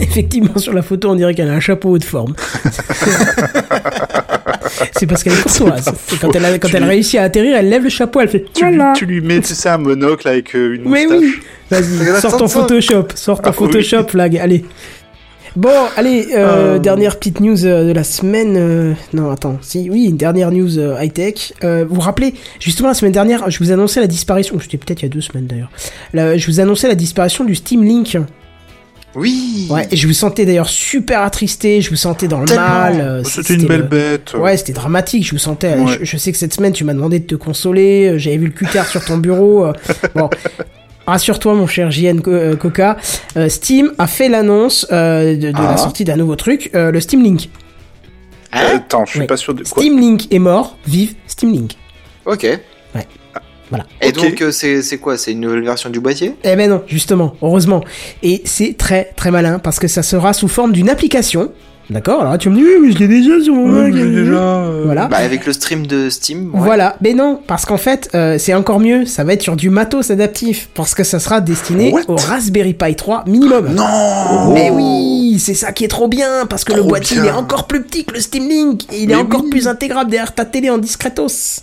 Effectivement, 0.00 0.56
sur 0.58 0.72
la 0.72 0.82
photo, 0.82 1.10
on 1.10 1.14
dirait 1.16 1.34
qu'elle 1.34 1.50
a 1.50 1.54
un 1.54 1.60
chapeau 1.60 1.90
haut 1.90 1.98
de 1.98 2.04
forme. 2.04 2.34
c'est 4.98 5.06
parce 5.06 5.22
qu'elle 5.22 5.32
est 5.34 5.42
courtoise. 5.42 5.92
Quand 6.20 6.34
elle, 6.34 6.44
a- 6.44 6.58
quand 6.58 6.68
Tu 6.68 6.76
elle 6.76 6.82
lui- 6.82 6.88
réussit 6.90 7.18
à 7.20 7.24
atterrir, 7.24 7.56
elle 7.56 7.68
lève 7.68 7.82
le 7.84 7.88
chapeau, 7.90 8.20
elle 8.20 8.28
fait 8.28 8.44
Tu, 8.52 8.64
lui- 8.66 8.76
voilà. 8.76 8.92
tu 8.96 9.06
lui 9.06 9.20
mets, 9.20 9.40
tu 9.40 9.54
sais, 9.54 9.68
un 9.68 9.78
monocle 9.78 10.26
avec 10.28 10.54
euh, 10.54 10.74
une 10.76 10.88
Mais 10.88 11.06
moustache. 11.06 11.20
oui, 11.20 11.34
vas-y, 11.70 12.20
sors 12.20 12.36
ton. 12.36 12.48
Photoshop, 12.48 13.08
sors 13.14 13.40
ton 13.42 13.50
Ah, 13.50 13.52
Photoshop, 13.52 14.08
flag, 14.08 14.36
allez. 14.38 14.64
Bon, 15.54 15.68
allez, 15.98 16.28
euh, 16.34 16.76
Euh. 16.76 16.78
dernière 16.78 17.18
petite 17.18 17.40
news 17.40 17.56
de 17.56 17.92
la 17.92 18.04
semaine. 18.04 18.54
euh, 18.56 18.92
non, 19.12 19.30
attends, 19.30 19.58
si, 19.60 19.90
oui, 19.90 20.04
une 20.06 20.16
dernière 20.16 20.50
news 20.50 20.78
euh, 20.78 20.96
high-tech. 20.98 21.52
Euh, 21.62 21.84
vous 21.86 21.96
vous 21.96 22.00
rappelez, 22.00 22.32
justement, 22.58 22.88
la 22.88 22.94
semaine 22.94 23.12
dernière, 23.12 23.50
je 23.50 23.58
vous 23.58 23.70
annonçais 23.70 24.00
la 24.00 24.06
disparition, 24.06 24.58
c'était 24.60 24.78
peut-être 24.78 25.02
il 25.02 25.06
y 25.06 25.10
a 25.10 25.12
deux 25.12 25.20
semaines 25.20 25.46
d'ailleurs, 25.46 25.70
je 26.38 26.46
vous 26.46 26.60
annonçais 26.60 26.88
la 26.88 26.94
disparition 26.94 27.44
du 27.44 27.54
Steam 27.54 27.84
Link. 27.84 28.16
Oui. 29.14 29.66
Ouais, 29.70 29.86
et 29.90 29.96
je 29.96 30.06
vous 30.06 30.12
sentais 30.14 30.46
d'ailleurs 30.46 30.68
super 30.68 31.20
attristé, 31.20 31.80
je 31.82 31.90
vous 31.90 31.96
sentais 31.96 32.28
dans 32.28 32.40
le 32.40 32.46
Tellement. 32.46 32.66
mal. 32.68 33.00
euh, 33.00 33.22
C'était 33.24 33.54
une 33.54 33.66
belle 33.66 33.80
le- 33.80 33.86
bête. 33.86 34.32
Ouais, 34.34 34.56
c'était 34.56 34.72
dramatique, 34.72 35.26
je 35.26 35.32
vous 35.32 35.38
sentais. 35.38 35.74
Ouais. 35.74 35.98
Je, 36.00 36.04
je 36.04 36.16
sais 36.16 36.32
que 36.32 36.38
cette 36.38 36.54
semaine, 36.54 36.72
tu 36.72 36.84
m'as 36.84 36.94
demandé 36.94 37.18
de 37.18 37.26
te 37.26 37.34
consoler, 37.34 38.08
euh, 38.12 38.18
j'avais 38.18 38.38
vu 38.38 38.46
le 38.46 38.52
cutter 38.52 38.82
sur 38.90 39.04
ton 39.04 39.18
bureau. 39.18 39.66
euh, 39.66 39.72
bon. 40.14 40.30
Rassure-toi, 41.06 41.54
mon 41.54 41.66
cher 41.66 41.90
JN 41.90 42.20
Co- 42.22 42.56
Coca. 42.58 42.96
euh, 43.36 43.48
Steam 43.48 43.92
a 43.98 44.06
fait 44.06 44.28
l'annonce 44.28 44.86
euh, 44.92 45.34
de, 45.36 45.50
de 45.50 45.56
Ah. 45.56 45.72
la 45.72 45.76
sortie 45.76 46.04
d'un 46.04 46.16
nouveau 46.16 46.36
truc, 46.36 46.70
euh, 46.74 46.90
le 46.92 47.00
Steam 47.00 47.22
Link. 47.22 47.50
Hein 48.52 48.76
Attends, 48.76 49.04
je 49.04 49.10
suis 49.10 49.20
Ouais. 49.20 49.26
pas 49.26 49.36
sûr 49.36 49.52
de 49.54 49.62
quoi. 49.64 49.82
Steam 49.82 49.98
Link 49.98 50.32
est 50.32 50.38
mort, 50.38 50.78
vive 50.86 51.14
Steam 51.26 51.52
Link. 51.52 51.72
Ok. 52.24 52.46
Voilà. 53.72 53.86
Et 54.02 54.12
donc, 54.12 54.40
euh, 54.42 54.50
c'est 54.52 54.82
c'est 54.82 54.98
quoi? 54.98 55.16
C'est 55.16 55.32
une 55.32 55.40
nouvelle 55.40 55.64
version 55.64 55.88
du 55.90 55.98
boîtier? 56.00 56.34
Eh 56.44 56.56
ben 56.56 56.68
non, 56.68 56.82
justement, 56.86 57.34
heureusement. 57.42 57.82
Et 58.22 58.42
c'est 58.44 58.76
très 58.76 59.10
très 59.16 59.30
malin 59.30 59.58
parce 59.58 59.78
que 59.78 59.88
ça 59.88 60.02
sera 60.02 60.32
sous 60.32 60.48
forme 60.48 60.72
d'une 60.72 60.90
application. 60.90 61.50
D'accord? 61.90 62.20
Alors 62.20 62.32
là, 62.32 62.38
tu 62.38 62.48
me 62.48 62.54
dis, 62.56 62.62
oui, 62.62 62.74
mais 62.80 62.92
je 62.92 62.98
l'ai 62.98 63.08
déjà 63.08 63.42
sur 63.42 63.54
mon 63.54 63.66
Mac. 63.66 63.92
euh, 63.92 64.82
Voilà. 64.86 65.06
Bah, 65.08 65.16
avec 65.18 65.44
le 65.46 65.52
stream 65.52 65.86
de 65.86 66.08
Steam. 66.10 66.44
ouais. 66.54 66.60
Voilà, 66.60 66.96
mais 67.02 67.12
non, 67.12 67.40
parce 67.46 67.66
qu'en 67.66 67.76
fait, 67.76 68.08
euh, 68.14 68.36
c'est 68.38 68.54
encore 68.54 68.78
mieux, 68.80 69.04
ça 69.04 69.24
va 69.24 69.32
être 69.34 69.42
sur 69.42 69.56
du 69.56 69.68
matos 69.68 70.10
adaptif, 70.10 70.68
parce 70.74 70.94
que 70.94 71.02
ça 71.02 71.18
sera 71.18 71.40
destiné 71.40 71.92
What 71.92 72.02
au 72.08 72.16
Raspberry 72.16 72.72
Pi 72.74 72.94
3 72.94 73.24
minimum. 73.26 73.74
Non 73.74 74.52
Mais 74.54 74.70
oui, 74.70 75.38
c'est 75.40 75.54
ça 75.54 75.72
qui 75.72 75.84
est 75.84 75.88
trop 75.88 76.08
bien, 76.08 76.46
parce 76.48 76.64
que 76.64 76.72
le 76.72 76.82
boîtier 76.84 77.16
il 77.18 77.26
est 77.26 77.30
encore 77.32 77.66
plus 77.66 77.82
petit 77.82 78.04
que 78.04 78.14
le 78.14 78.20
Steam 78.20 78.48
Link, 78.48 78.84
et 78.92 79.02
il 79.02 79.10
est 79.10 79.16
encore 79.16 79.42
oui. 79.42 79.50
plus 79.50 79.66
intégrable 79.68 80.10
derrière 80.10 80.34
ta 80.34 80.44
télé 80.44 80.70
en 80.70 80.78
discretos. 80.78 81.62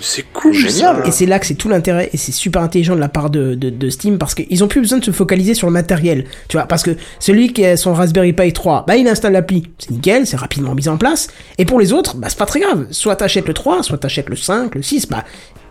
C'est 0.00 0.24
cool, 0.32 0.52
Génial. 0.52 0.72
ça. 1.02 1.02
Et 1.06 1.10
c'est 1.10 1.26
là 1.26 1.38
que 1.38 1.46
c'est 1.46 1.54
tout 1.54 1.68
l'intérêt, 1.68 2.10
et 2.12 2.16
c'est 2.16 2.32
super 2.32 2.62
intelligent 2.62 2.94
de 2.94 3.00
la 3.00 3.08
part 3.08 3.30
de, 3.30 3.54
de, 3.54 3.70
de 3.70 3.90
Steam, 3.90 4.18
parce 4.18 4.34
qu'ils 4.34 4.62
ont 4.62 4.68
plus 4.68 4.80
besoin 4.80 4.98
de 4.98 5.04
se 5.04 5.10
focaliser 5.10 5.54
sur 5.54 5.66
le 5.66 5.72
matériel, 5.72 6.24
tu 6.48 6.56
vois, 6.56 6.66
parce 6.66 6.82
que 6.82 6.90
celui 7.18 7.52
qui 7.52 7.64
a 7.64 7.76
son 7.76 7.94
Raspberry 7.94 8.32
Pi 8.32 8.52
3, 8.52 8.84
bah 8.86 8.96
il 8.96 9.08
installe 9.08 9.32
l'appli, 9.32 9.64
c'est 9.78 9.90
nickel, 9.90 10.26
c'est 10.26 10.36
rapidement 10.36 10.74
mis 10.74 10.88
en 10.88 10.96
place, 10.98 11.28
et 11.58 11.64
pour 11.64 11.78
les 11.80 11.92
autres, 11.92 12.16
bah 12.16 12.28
c'est 12.28 12.38
pas 12.38 12.46
très 12.46 12.60
grave, 12.60 12.86
soit 12.90 13.16
t'achètes 13.16 13.48
le 13.48 13.54
3, 13.54 13.82
soit 13.82 13.98
t'achètes 13.98 14.28
le 14.28 14.36
5, 14.36 14.74
le 14.74 14.82
6, 14.82 15.08
bah 15.08 15.24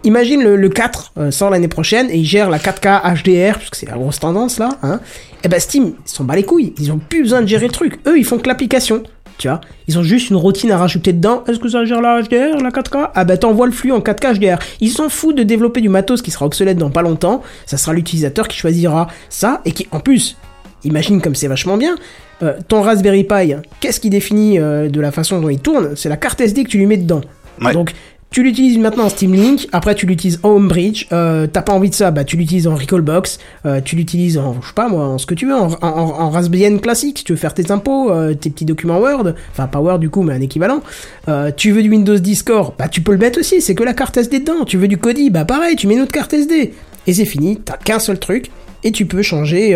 imagine 0.04 0.44
le, 0.44 0.56
le 0.56 0.70
4 0.70 1.14
euh, 1.18 1.32
sort 1.32 1.50
l'année 1.50 1.68
prochaine, 1.68 2.10
et 2.10 2.18
il 2.18 2.26
gère 2.26 2.50
la 2.50 2.58
4K 2.58 3.02
HDR, 3.24 3.54
parce 3.60 3.70
que 3.70 3.78
c'est 3.78 3.88
la 3.90 3.94
grosse 3.98 4.20
tendance 4.20 4.58
là, 4.58 4.70
hein, 4.82 5.00
et 5.44 5.48
bah 5.48 5.60
Steam, 5.60 5.94
ils 6.06 6.10
sont 6.10 6.24
bas 6.24 6.36
les 6.36 6.44
couilles, 6.44 6.74
ils 6.80 6.92
ont 6.92 6.98
plus 7.00 7.22
besoin 7.22 7.42
de 7.42 7.48
gérer 7.48 7.68
le 7.68 7.74
truc, 7.74 8.00
eux 8.08 8.18
ils 8.18 8.26
font 8.26 8.40
que 8.40 8.48
l'application. 8.48 9.04
Tu 9.38 9.50
vois, 9.50 9.60
ils 9.88 10.00
ont 10.00 10.04
juste 10.04 10.30
une 10.30 10.38
routine 10.38 10.72
à 10.72 10.78
rajouter 10.78 11.12
dedans. 11.12 11.44
Est-ce 11.48 11.60
que 11.60 11.68
ça 11.68 11.84
gère 11.84 12.02
la 12.02 12.22
HDR, 12.22 12.62
la 12.62 12.70
4K 12.70 13.10
Ah 13.16 13.26
bah 13.26 13.38
t'envoies 13.38 13.66
le 13.66 13.74
flux 13.74 13.92
en 13.92 14.00
4K 14.00 14.38
HDR. 14.40 14.60
Ils 14.80 14.90
s'en 14.90 15.10
foutent 15.10 15.36
de 15.36 15.44
développer 15.44 15.82
du 15.82 15.90
matos 15.90 16.22
qui 16.22 16.32
sera 16.32 16.46
obsolète 16.46 16.78
dans 16.78 16.90
pas 16.90 17.02
longtemps. 17.02 17.44
Ça 17.66 17.76
sera 17.78 17.94
l'utilisateur 17.94 18.48
qui 18.48 18.58
choisira 18.58 19.08
ça 19.30 19.62
et 19.66 19.72
qui, 19.74 19.88
en 19.92 20.00
plus, 20.00 20.38
imagine 20.86 21.22
comme 21.22 21.36
c'est 21.36 21.48
vachement 21.50 21.76
bien. 21.76 21.96
euh, 22.44 22.54
ton 22.68 22.82
Raspberry 22.82 23.26
Pi, 23.26 23.56
qu'est-ce 23.82 24.00
qui 24.00 24.10
définit 24.10 24.58
euh, 24.60 24.88
de 24.90 25.02
la 25.02 25.12
façon 25.12 25.42
dont 25.42 25.50
il 25.50 25.60
tourne? 25.60 25.96
C'est 25.98 26.10
la 26.10 26.18
carte 26.18 26.40
SD 26.40 26.64
que 26.64 26.70
tu 26.70 26.78
lui 26.78 26.86
mets 26.86 26.98
dedans. 26.98 27.22
Ouais. 27.62 27.74
Donc 27.74 27.94
tu 28.36 28.44
l'utilises 28.44 28.78
maintenant 28.78 29.06
en 29.06 29.10
Steam 29.10 29.34
Link, 29.34 29.70
après 29.72 29.96
tu 29.96 30.06
l'utilises 30.06 30.42
en 30.44 30.50
Homebridge, 30.50 31.08
euh, 31.14 31.48
t'as 31.48 31.62
pas 31.62 31.72
envie 31.72 31.90
de 31.90 31.96
ça, 31.96 32.12
bah 32.12 32.26
tu 32.26 32.36
l'utilises 32.36 32.68
en 32.68 32.76
Recallbox, 32.76 33.40
euh, 33.66 33.80
tu 33.80 33.96
l'utilises 33.96 34.38
en, 34.38 34.62
je 34.62 34.68
sais 34.68 34.74
pas 34.74 34.90
moi, 34.90 35.06
en 35.06 35.18
ce 35.18 35.26
que 35.26 35.36
tu 35.36 35.46
veux, 35.46 35.56
en, 35.56 35.72
en, 35.82 36.30
Raspbian 36.32 36.80
classique, 36.80 37.20
si 37.20 37.24
tu 37.24 37.32
veux 37.32 37.38
faire 37.38 37.54
tes 37.54 37.72
impôts, 37.72 38.12
euh, 38.12 38.34
tes 38.34 38.50
petits 38.50 38.66
documents 38.66 39.00
Word, 39.00 39.36
enfin 39.54 39.68
pas 39.68 39.80
Word 39.80 40.00
du 40.00 40.10
coup, 40.10 40.22
mais 40.22 40.34
un 40.34 40.42
équivalent. 40.42 40.82
Euh, 41.30 41.50
tu 41.56 41.72
veux 41.72 41.82
du 41.82 41.90
Windows 41.90 42.18
10 42.18 42.44
Core, 42.44 42.76
bah 42.78 42.90
tu 42.90 43.00
peux 43.00 43.14
le 43.14 43.20
mettre 43.20 43.40
aussi, 43.40 43.62
c'est 43.62 43.74
que 43.74 43.86
la 43.86 43.94
carte 43.94 44.18
SD 44.18 44.40
dedans. 44.40 44.66
Tu 44.66 44.76
veux 44.76 44.90
du 44.90 44.98
Kodi, 44.98 45.30
bah 45.30 45.46
pareil, 45.46 45.78
tu 45.78 45.88
mets 45.88 45.94
une 45.94 46.02
autre 46.02 46.12
carte 46.12 46.34
SD. 46.34 46.74
Et 47.08 47.14
c'est 47.14 47.24
fini, 47.24 47.62
t'as 47.64 47.78
qu'un 47.78 48.00
seul 48.00 48.20
truc, 48.20 48.52
et 48.84 48.92
tu 48.92 49.06
peux 49.06 49.22
changer 49.22 49.76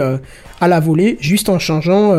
à 0.60 0.68
la 0.68 0.82
volée, 0.82 1.18
juste 1.22 1.48
en 1.48 1.60
changeant 1.60 2.14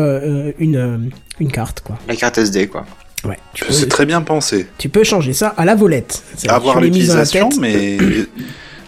une, 0.57 1.11
une 1.39 1.51
carte, 1.51 1.81
quoi. 1.81 1.99
La 2.07 2.15
carte 2.15 2.39
SD, 2.39 2.65
quoi. 2.65 2.87
Ouais, 3.23 3.37
tu 3.53 3.65
peux, 3.65 3.71
C'est 3.73 3.87
très 3.87 4.05
bien 4.05 4.21
pensé. 4.21 4.67
tu 4.77 4.89
peux 4.89 5.03
changer 5.03 5.33
ça 5.33 5.49
à 5.57 5.63
la 5.65 5.75
volette. 5.75 6.23
C'est- 6.35 6.49
À 6.49 6.55
tu 6.57 6.63
voir 6.63 6.81
l'as 6.81 6.87
mise 6.87 7.07
dans 7.09 7.15
la 7.15 7.21
l'utilisation, 7.21 7.49
tête. 7.49 7.59
mais 7.59 7.97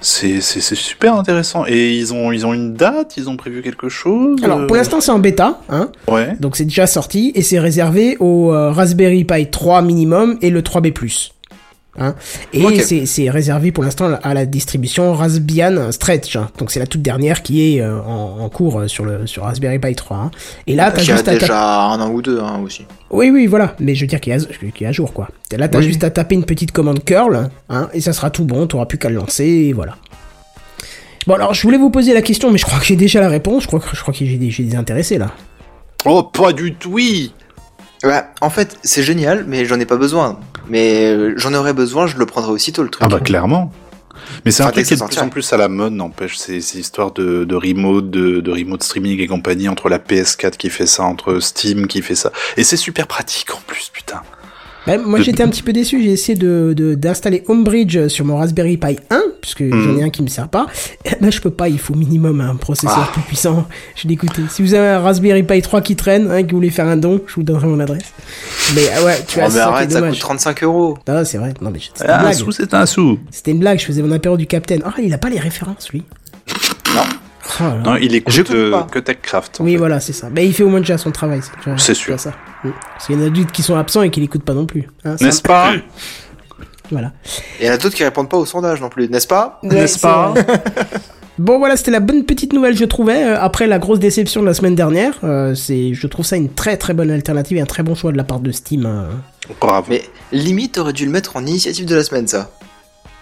c'est 0.02 0.42
c'est 0.42 0.60
c'est 0.60 0.76
super 0.76 1.16
intéressant. 1.16 1.66
Et 1.68 1.94
ils 1.94 2.14
ont 2.14 2.32
ils 2.32 2.46
ont 2.46 2.54
une 2.54 2.74
date, 2.74 3.14
ils 3.18 3.30
ont 3.30 3.38
prévu 3.38 3.62
quelque 3.62 3.90
chose. 3.90 4.44
Alors 4.44 4.66
pour 4.68 4.76
euh, 4.76 4.80
l'instant 4.80 5.00
c'est 5.02 5.12
en 5.12 5.20
bêta, 5.20 5.62
hein, 5.70 5.90
Ouais. 6.08 6.36
donc 6.40 6.58
c'est 6.58 6.66
déjà 6.66 6.88
sorti 6.88 7.32
et 7.36 7.42
c'est 7.42 7.60
réservé 7.60 8.18
au 8.20 8.54
euh, 8.54 8.72
Raspberry 8.72 9.24
Pi 9.24 9.48
3 9.50 9.82
minimum 9.82 10.38
et 10.42 10.50
le 10.50 10.62
3B+. 10.62 10.92
Hein. 12.00 12.16
Et 12.54 13.06
c'est 13.06 13.30
réservé 13.30 13.72
pour 13.72 13.84
l'instant 13.84 14.18
à 14.24 14.34
la 14.34 14.48
distribution 14.48 15.14
Raspbian 15.14 15.92
Stretch, 15.92 16.36
hein. 16.36 16.50
donc 16.58 16.72
c'est 16.72 16.80
la 16.80 16.88
toute 16.88 17.04
dernière 17.04 17.44
qui 17.44 17.76
est 17.76 17.82
euh, 17.82 18.02
en, 18.02 18.40
en 18.40 18.50
cours 18.50 18.80
euh, 18.80 18.88
sur 18.88 19.06
le 19.06 19.28
sur 19.28 19.44
Raspberry 19.44 19.78
Pi 19.78 19.94
3. 19.94 20.18
hein. 20.18 20.32
Et 20.66 20.74
là 20.76 20.92
t'as 20.92 21.04
juste 21.04 21.28
à 21.28 21.34
taper- 21.34 21.40
déjà 21.42 21.84
un 21.86 22.02
an 22.02 22.10
ou 22.10 22.24
deux, 22.24 22.40
hein, 22.40 22.60
aussi. 22.66 22.86
oui 23.12 23.30
oui 23.30 23.46
voilà, 23.46 23.76
mais 23.80 23.94
je 23.94 24.02
veux 24.02 24.08
dire 24.08 24.20
qu'il 24.20 24.34
est, 24.34 24.82
est 24.82 24.86
à 24.88 24.92
jour 24.92 25.14
quoi. 25.14 25.30
Là 25.56 25.68
t'as 25.68 25.78
Oui. 25.78 25.86
juste 25.86 26.04
à 26.04 26.10
taper 26.10 26.34
une 26.34 26.46
petite 26.46 26.72
commande 26.72 27.04
curl, 27.06 27.50
hein, 27.70 27.90
et 27.94 28.02
ça 28.02 28.12
sera 28.12 28.32
tout 28.32 28.44
bon, 28.46 28.66
t'auras 28.66 28.88
plus 28.88 28.98
qu'à 28.98 29.10
le 29.10 29.16
lancer 29.16 29.46
et 29.46 29.74
voilà. 29.74 29.98
Bon 31.28 31.36
alors 31.36 31.54
je 31.54 31.62
voulais 31.62 31.78
vous 31.78 31.92
poser 31.92 32.16
la 32.16 32.24
question, 32.24 32.50
mais 32.50 32.58
je 32.58 32.66
crois 32.66 32.80
que 32.80 32.86
j'ai 32.86 32.96
déjà 32.96 33.22
la 33.22 33.30
réponse. 33.30 33.64
Je 33.64 33.68
crois 33.68 33.80
que 33.80 33.96
je 33.96 34.02
crois 34.02 34.14
que 34.16 34.26
j'ai 34.26 34.38
des, 34.38 34.76
intéressés 34.76 35.20
là. 35.20 35.30
Oh, 36.06 36.24
pas 36.24 36.54
du 36.54 36.74
tout. 36.74 36.90
Oui. 36.92 37.34
En 38.42 38.50
fait, 38.50 38.78
c'est 38.84 39.04
génial, 39.04 39.46
mais 39.48 39.64
j'en 39.64 39.80
ai 39.80 39.86
pas 39.86 39.96
besoin. 39.96 40.38
Mais 40.74 41.06
euh, 41.06 41.34
j'en 41.38 41.54
aurais 41.54 41.74
besoin, 41.74 42.08
je 42.08 42.18
le 42.18 42.26
prendrais 42.26 42.52
aussitôt, 42.52 42.82
le 42.82 42.90
truc. 42.90 43.04
Ah 43.06 43.08
bah 43.08 43.20
clairement. 43.20 43.72
Mais 44.44 44.50
c'est 44.52 44.64
un 44.64 44.66
Enfin, 44.66 44.74
truc 44.74 44.88
qui 44.88 44.94
est 44.96 44.98
de 45.00 45.06
plus 45.06 45.20
en 45.20 45.30
plus 45.30 45.54
à 45.54 45.58
la 45.58 45.68
mode, 45.68 45.94
n'empêche, 45.94 46.36
ces, 46.38 46.62
ces 46.62 46.80
histoires 46.80 47.12
de, 47.12 47.44
de 47.44 47.56
remote, 47.56 48.10
de, 48.10 48.40
de 48.40 48.52
remote 48.52 48.82
streaming 48.82 49.20
et 49.20 49.28
compagnie, 49.28 49.70
entre 49.70 49.88
la 49.88 50.00
PS4 50.00 50.58
qui 50.58 50.72
fait 50.72 50.88
ça, 50.88 51.04
entre 51.04 51.40
Steam 51.40 51.86
qui 51.86 52.02
fait 52.02 52.16
ça. 52.16 52.32
Et 52.58 52.64
c'est 52.64 52.76
super 52.78 53.06
pratique 53.06 53.54
en 53.54 53.62
plus, 53.68 53.90
putain. 53.94 54.24
Ben, 54.86 55.02
moi 55.02 55.20
De- 55.20 55.24
j'étais 55.24 55.44
un 55.44 55.48
petit 55.48 55.64
peu 55.64 55.72
déçu, 55.72 56.02
j'ai 56.04 56.12
essayé 56.12 56.38
de 56.38 56.74
de- 56.76 56.94
d'installer 56.96 57.44
Homebridge 57.48 58.08
sur 58.10 58.26
mon 58.26 58.36
Raspberry 58.38 58.76
Pi 58.78 58.98
1, 59.10 59.22
puisque 59.42 59.64
j'en 59.64 59.98
ai 59.98 60.04
un 60.04 60.10
qui 60.10 60.22
me 60.22 60.28
sert 60.28 60.50
pas. 60.50 60.68
Eh 61.06 61.12
ben 61.22 61.32
je 61.32 61.40
peux 61.40 61.52
pas, 61.52 61.70
il 61.70 61.80
faut 61.80 61.96
minimum 61.96 62.42
un 62.42 62.56
processeur 62.56 63.08
Ah. 63.08 63.12
plus 63.14 63.22
puissant. 63.22 63.66
Je 63.96 64.08
l'ai 64.08 64.16
écouté. 64.16 64.42
Si 64.50 64.62
vous 64.62 64.74
avez 64.74 64.88
un 64.90 65.00
Raspberry 65.00 65.44
Pi 65.44 65.62
3 65.62 65.82
qui 65.82 65.96
traîne, 65.96 66.30
hein, 66.30 66.44
que 66.44 66.52
vous 66.52 66.58
voulez 66.58 66.70
faire 66.70 66.88
un 66.88 66.98
don, 66.98 67.22
je 67.28 67.36
vous 67.36 67.44
donnerai 67.44 67.68
mon 67.68 67.80
adresse. 67.80 68.04
Mais 68.76 68.82
ah 68.98 69.04
ouais, 69.06 69.18
tu 69.28 69.40
Oh, 69.40 69.44
as 69.44 69.48
mais 69.50 69.50
ça 69.56 69.68
arrête, 69.70 69.90
ça 69.92 69.96
coûte 70.00 70.06
dommage. 70.08 70.20
35 70.20 70.64
euros. 70.64 70.98
Non, 71.08 71.24
c'est 71.24 71.38
vrai. 71.38 71.54
Non, 71.62 71.70
mais 71.72 71.80
c'était 71.80 72.06
une 72.06 72.12
Un 72.12 72.20
blague. 72.22 72.34
sou, 72.34 72.52
c'est 72.52 72.74
un 72.74 72.86
sou. 72.86 73.20
C'était 73.32 73.52
une 73.52 73.60
blague. 73.60 73.80
Je 73.80 73.86
faisais 73.86 74.02
mon 74.02 74.12
apéro 74.12 74.36
du 74.38 74.48
Capitaine. 74.48 74.82
Ah, 74.86 74.94
il 75.02 75.14
a 75.14 75.18
pas 75.18 75.30
les 75.30 75.40
références, 75.40 75.90
lui. 75.92 76.04
Oh 77.60 77.64
là. 77.64 77.76
Non, 77.86 77.96
il 77.98 78.16
écoute 78.16 78.52
euh, 78.52 78.72
pas. 78.72 78.88
que 78.92 79.00
TechCraft. 79.00 79.58
Oui, 79.60 79.74
fait. 79.74 79.78
voilà, 79.78 80.00
c'est 80.00 80.14
ça. 80.14 80.30
Mais 80.32 80.46
il 80.46 80.54
fait 80.54 80.64
au 80.64 80.70
moins 80.70 80.80
déjà 80.80 80.98
son 80.98 81.12
travail. 81.12 81.42
C'est 81.78 81.94
sûr. 81.94 82.20
ça. 82.20 82.32
Mm. 82.64 82.70
Parce 82.94 83.06
qu'il 83.08 83.16
y 83.20 83.24
en 83.24 83.26
a 83.26 83.30
d'autres 83.30 83.52
qui 83.52 83.64
sont 83.64 83.76
absents 83.76 84.02
et 84.02 84.10
qui 84.10 84.20
l'écoutent 84.22 84.44
pas 84.46 84.54
non 84.54 84.66
plus. 84.66 84.88
Hein, 85.06 85.16
N'est-ce 85.22 85.42
pas 85.42 85.74
Voilà. 86.92 87.12
Et 87.60 87.64
il 87.64 87.68
y 87.68 87.70
en 87.70 87.74
a 87.74 87.78
d'autres 87.78 87.96
qui 87.96 88.04
répondent 88.04 88.30
pas 88.30 88.38
au 88.38 88.46
sondage 88.46 88.82
non 88.82 88.90
plus, 88.90 89.10
n'est-ce 89.10 89.28
pas 89.28 89.60
Ouais, 89.64 89.70
N'est-ce 89.76 90.00
pas. 90.00 90.34
Bon 91.40 91.58
voilà, 91.58 91.76
c'était 91.78 91.90
la 91.90 92.00
bonne 92.00 92.26
petite 92.26 92.54
nouvelle 92.54 92.78
je 92.78 92.86
trouvais 92.86 93.24
euh, 93.24 93.42
après 93.42 93.66
la 93.66 93.80
grosse 93.80 93.98
déception 93.98 94.42
de 94.42 94.46
la 94.46 94.54
semaine 94.54 94.76
dernière. 94.76 95.16
Euh, 95.24 95.56
c'est, 95.56 95.96
je 95.96 96.06
trouve 96.06 96.24
ça 96.24 96.36
une 96.36 96.50
très 96.50 96.78
très 96.78 96.94
bonne 96.94 97.10
alternative 97.10 97.58
et 97.58 97.62
un 97.62 97.66
très 97.66 97.82
bon 97.82 97.96
choix 97.96 98.12
de 98.12 98.18
la 98.18 98.24
part 98.24 98.40
de 98.40 98.52
Steam. 98.52 98.86
hein. 98.86 99.08
Bravo. 99.60 99.88
Mais 99.90 100.04
limite, 100.32 100.74
t'aurais 100.74 100.94
dû 100.94 101.06
le 101.06 101.12
mettre 101.12 101.36
en 101.36 101.44
initiative 101.44 101.88
de 101.88 101.96
la 101.96 102.04
semaine, 102.04 102.28
ça. 102.28 102.52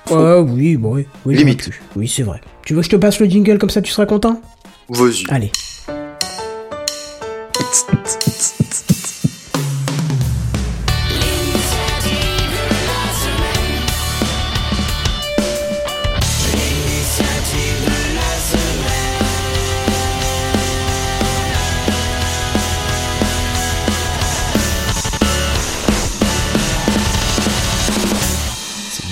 Ouais, 0.09 0.39
oui, 0.39 0.75
bon, 0.77 0.95
oui, 0.95 1.05
oui, 1.25 1.35
Limite. 1.35 1.69
Oui, 1.95 2.07
c'est 2.07 2.23
vrai. 2.23 2.41
Tu 2.65 2.73
veux 2.73 2.81
que 2.81 2.85
je 2.85 2.89
te 2.91 2.95
passe 2.95 3.19
le 3.19 3.27
jingle 3.27 3.57
comme 3.57 3.69
ça, 3.69 3.81
tu 3.81 3.91
seras 3.91 4.05
content? 4.05 4.41
Vas-y. 4.89 5.25
Allez. 5.29 5.51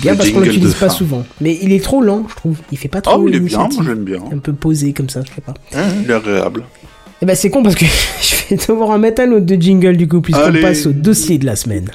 Bien 0.02 0.12
Le 0.14 0.18
parce 0.18 0.30
qu'on 0.32 0.40
l'utilise 0.40 0.74
pas 0.76 0.90
fin. 0.90 0.94
souvent. 0.96 1.24
Mais 1.42 1.58
il 1.62 1.72
est 1.74 1.84
trop 1.84 2.02
lent, 2.02 2.26
je 2.30 2.36
trouve. 2.36 2.58
Il 2.72 2.78
fait 2.78 2.88
pas 2.88 3.02
trop 3.02 3.16
Oh, 3.20 3.28
il 3.28 3.36
est 3.36 3.40
bien, 3.40 3.58
moi 3.58 3.84
j'aime 3.86 4.04
bien. 4.04 4.20
Un 4.34 4.38
peu 4.40 4.54
posé 4.54 4.94
comme 4.94 5.10
ça, 5.10 5.22
je 5.28 5.34
sais 5.34 5.42
pas. 5.42 5.54
Il 6.04 6.10
est 6.10 6.14
agréable. 6.14 6.64
Eh 7.22 7.26
ben 7.26 7.36
c'est 7.36 7.50
con 7.50 7.64
parce 7.64 7.76
que 7.76 7.86
je 8.22 8.56
vais 8.56 8.62
devoir 8.68 8.92
en 8.92 8.98
mettre 9.00 9.22
un 9.22 9.32
autre 9.34 9.46
de 9.46 9.56
jingle 9.56 9.98
du 9.98 10.08
coup 10.08 10.22
puisqu'on 10.22 10.54
passe 10.62 10.86
au 10.86 10.92
dossier 10.94 11.38
de 11.38 11.46
la 11.46 11.56
semaine. 11.56 11.90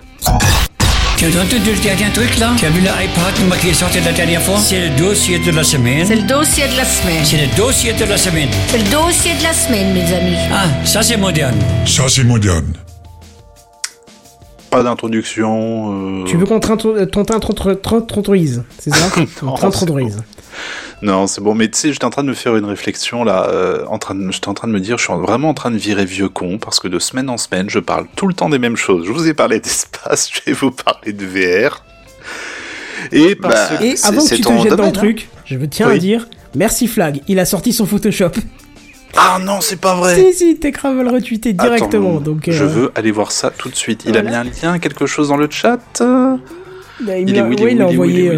Tu 1.17 1.25
as 1.27 1.29
entendu 1.29 1.71
le 1.75 1.83
dernier 1.83 2.13
truc 2.13 2.39
là 2.39 2.51
Tu 2.59 2.67
as 2.67 2.71
vu 2.71 2.81
l'iPad 2.81 3.59
qui 3.61 3.69
est 3.69 3.73
sorti 3.73 3.99
la 4.05 4.13
dernière 4.13 4.43
fois? 4.43 4.59
C'est 4.59 4.89
le 4.91 4.97
dossier 4.99 5.39
de 5.39 5.51
la 5.53 5.63
semaine. 5.63 6.05
C'est 6.07 6.17
le 6.17 6.23
dossier 6.27 6.65
de 6.69 6.77
la 6.77 6.85
semaine. 6.85 7.25
C'est 7.25 7.37
le 7.47 7.57
dossier 7.57 7.93
de 7.93 8.05
la 8.05 8.17
semaine. 8.19 8.49
C'est 8.69 8.79
le 8.79 8.91
dossier 8.91 9.33
de 9.39 9.43
la 9.45 9.53
semaine, 9.53 9.95
mes 9.95 10.13
amis. 10.13 10.37
Ah, 10.53 10.67
ça 10.85 11.03
c'est 11.03 11.17
moderne. 11.17 11.55
Ça, 11.87 12.03
c'est 12.09 12.25
moderne. 12.25 12.75
Pas 14.75 14.83
d'introduction. 14.83 16.23
euh, 16.23 16.25
Tu 16.25 16.37
veux 16.37 16.47
qu'on 16.47 16.59
t'intro- 16.59 16.97
euh, 16.97 17.07
ton 17.07 17.25
t'introduise, 17.25 18.65
c'est 18.79 18.95
ça 18.95 19.07
t'introduise. 19.61 20.23
Non, 21.03 21.27
c'est 21.27 21.41
bon, 21.43 21.55
mais 21.55 21.69
tu 21.69 21.79
sais, 21.79 21.93
j'étais 21.93 22.05
en 22.05 22.11
train 22.11 22.23
de 22.23 22.29
me 22.29 22.35
faire 22.35 22.57
une 22.57 22.65
réflexion 22.65 23.25
là, 23.25 23.49
euh, 23.51 23.85
en 23.89 23.99
train 23.99 24.15
de, 24.15 24.31
j'étais 24.33 24.49
en 24.49 24.55
train 24.55 24.69
de 24.69 24.73
me 24.73 24.81
dire, 24.81 24.97
je 24.99 25.05
suis 25.05 25.13
vraiment 25.13 25.51
en 25.51 25.55
train 25.55 25.71
de 25.71 25.77
virer 25.77 26.05
vieux 26.05 26.29
con 26.29 26.59
parce 26.59 26.81
que 26.81 26.89
de 26.89 26.99
semaine 26.99 27.29
en 27.29 27.37
semaine, 27.37 27.69
je 27.69 27.79
parle 27.79 28.07
tout 28.17 28.27
le 28.27 28.35
temps 28.35 28.49
des 28.49 28.59
mêmes 28.59 28.77
choses. 28.77 29.05
Je 29.07 29.13
vous 29.13 29.29
ai 29.29 29.35
parlé 29.35 29.61
d'espace, 29.61 30.31
je 30.35 30.41
vais 30.47 30.53
vous 30.57 30.71
parler 30.71 31.13
de 31.13 31.25
VR. 31.27 31.85
Et 33.13 33.35
parce 33.35 33.71
Bah, 33.71 33.77
que 33.79 33.85
Et 33.85 33.95
avant 34.03 34.25
que 34.25 34.35
tu 34.35 34.41
te 34.41 34.49
jettes 34.49 34.49
dans 34.49 34.65
le 34.65 34.71
domaine, 34.77 34.93
truc, 34.93 35.29
je 35.45 35.57
veux 35.57 35.69
tiens 35.69 35.89
à 35.89 35.99
dire, 35.99 36.27
merci 36.55 36.87
Flag, 36.87 37.21
il 37.29 37.39
a 37.39 37.45
sorti 37.45 37.73
son 37.73 37.87
Photoshop. 37.87 38.31
Ah 39.17 39.39
non, 39.43 39.61
c'est 39.61 39.81
pas 39.81 39.95
vrai. 39.95 40.17
Si, 40.17 40.33
si, 40.33 40.57
Techcraft 40.59 40.97
va 40.97 41.03
le 41.03 41.11
retweeter 41.11 41.53
directement. 41.53 42.17
Attends, 42.17 42.21
donc, 42.21 42.49
euh, 42.49 42.53
je 42.53 42.65
veux 42.65 42.93
aller 42.95 43.11
voir 43.11 43.33
ça 43.33 43.51
tout 43.51 43.69
de 43.69 43.75
suite. 43.77 44.03
Il 44.07 44.13
voilà. 44.13 44.39
a 44.41 44.45
mis 44.45 44.51
un 44.51 44.53
lien, 44.73 44.79
quelque 44.79 45.07
chose 45.07 45.29
dans 45.29 45.37
le 45.37 45.49
chat? 45.51 45.79
il 46.01 47.11
a, 47.11 47.19
il 47.19 47.29
Il 47.31 47.37
est 47.37 47.43
où, 47.43 47.53
il 47.53 47.61
est 47.61 47.65
où, 47.65 47.69
il 47.69 47.83
où, 47.83 47.83
envoyé. 47.85 48.31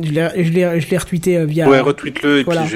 Je 0.00 0.10
l'ai- 0.10 0.98
retweeté 0.98 1.36
euh, 1.36 1.44
via. 1.46 1.68
Ouais, 1.68 1.80
retweet-le 1.80 2.40
et 2.40 2.42
Voilà. 2.44 2.62
puis 2.62 2.70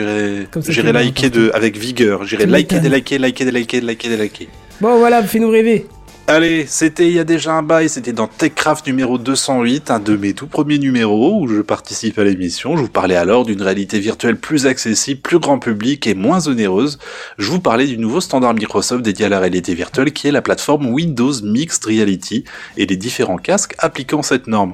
j'irai, 0.69 0.93
liker 0.93 1.31
de, 1.31 1.51
avec 1.55 1.77
vigueur. 1.77 2.25
J'irai 2.25 2.47
liker, 2.47 2.81
déliker, 2.81 3.19
liker, 3.19 3.45
déliker, 3.45 3.81
liker, 3.81 4.09
déliker. 4.09 4.49
Bon 4.81 4.99
voilà, 4.99 5.23
fais-nous 5.23 5.51
rêver. 5.51 5.87
Allez, 6.27 6.65
c'était 6.67 7.07
il 7.07 7.13
y 7.13 7.19
a 7.19 7.25
déjà 7.25 7.53
un 7.53 7.63
bail, 7.63 7.91
c'était 7.91 8.15
dans 8.15 8.27
TechCraft 8.27 8.87
numéro 8.87 9.19
208, 9.19 9.91
un 9.91 10.01
de 10.01 10.17
mes 10.17 10.33
tout 10.33 10.47
premiers 10.47 10.79
numéros 10.79 11.43
où 11.43 11.49
je 11.49 11.61
participe 11.61 12.19
à 12.19 12.25
l'émission. 12.25 12.79
Je 12.79 12.83
vous 12.83 12.89
parlais 12.89 13.15
alors 13.15 13.45
d'une 13.45 13.61
réalité 13.61 13.99
virtuelle 14.01 14.39
plus 14.39 14.67
accessible, 14.67 15.21
plus 15.21 15.39
grand 15.39 15.59
public 15.59 16.07
et 16.07 16.15
moins 16.15 16.49
onéreuse. 16.49 16.99
Je 17.37 17.51
vous 17.51 17.61
parlais 17.61 17.87
du 17.87 17.99
nouveau 17.99 18.23
standard 18.23 18.55
Microsoft 18.55 19.03
dédié 19.03 19.27
à 19.27 19.29
la 19.29 19.39
réalité 19.39 19.75
virtuelle 19.75 20.15
qui 20.15 20.27
est 20.27 20.33
la 20.33 20.41
plateforme 20.41 20.87
Windows 20.87 21.35
Mixed 21.43 21.85
Reality 21.85 22.45
et 22.79 22.87
les 22.87 22.97
différents 22.97 23.37
casques 23.37 23.75
appliquant 23.79 24.23
cette 24.23 24.47
norme. 24.47 24.73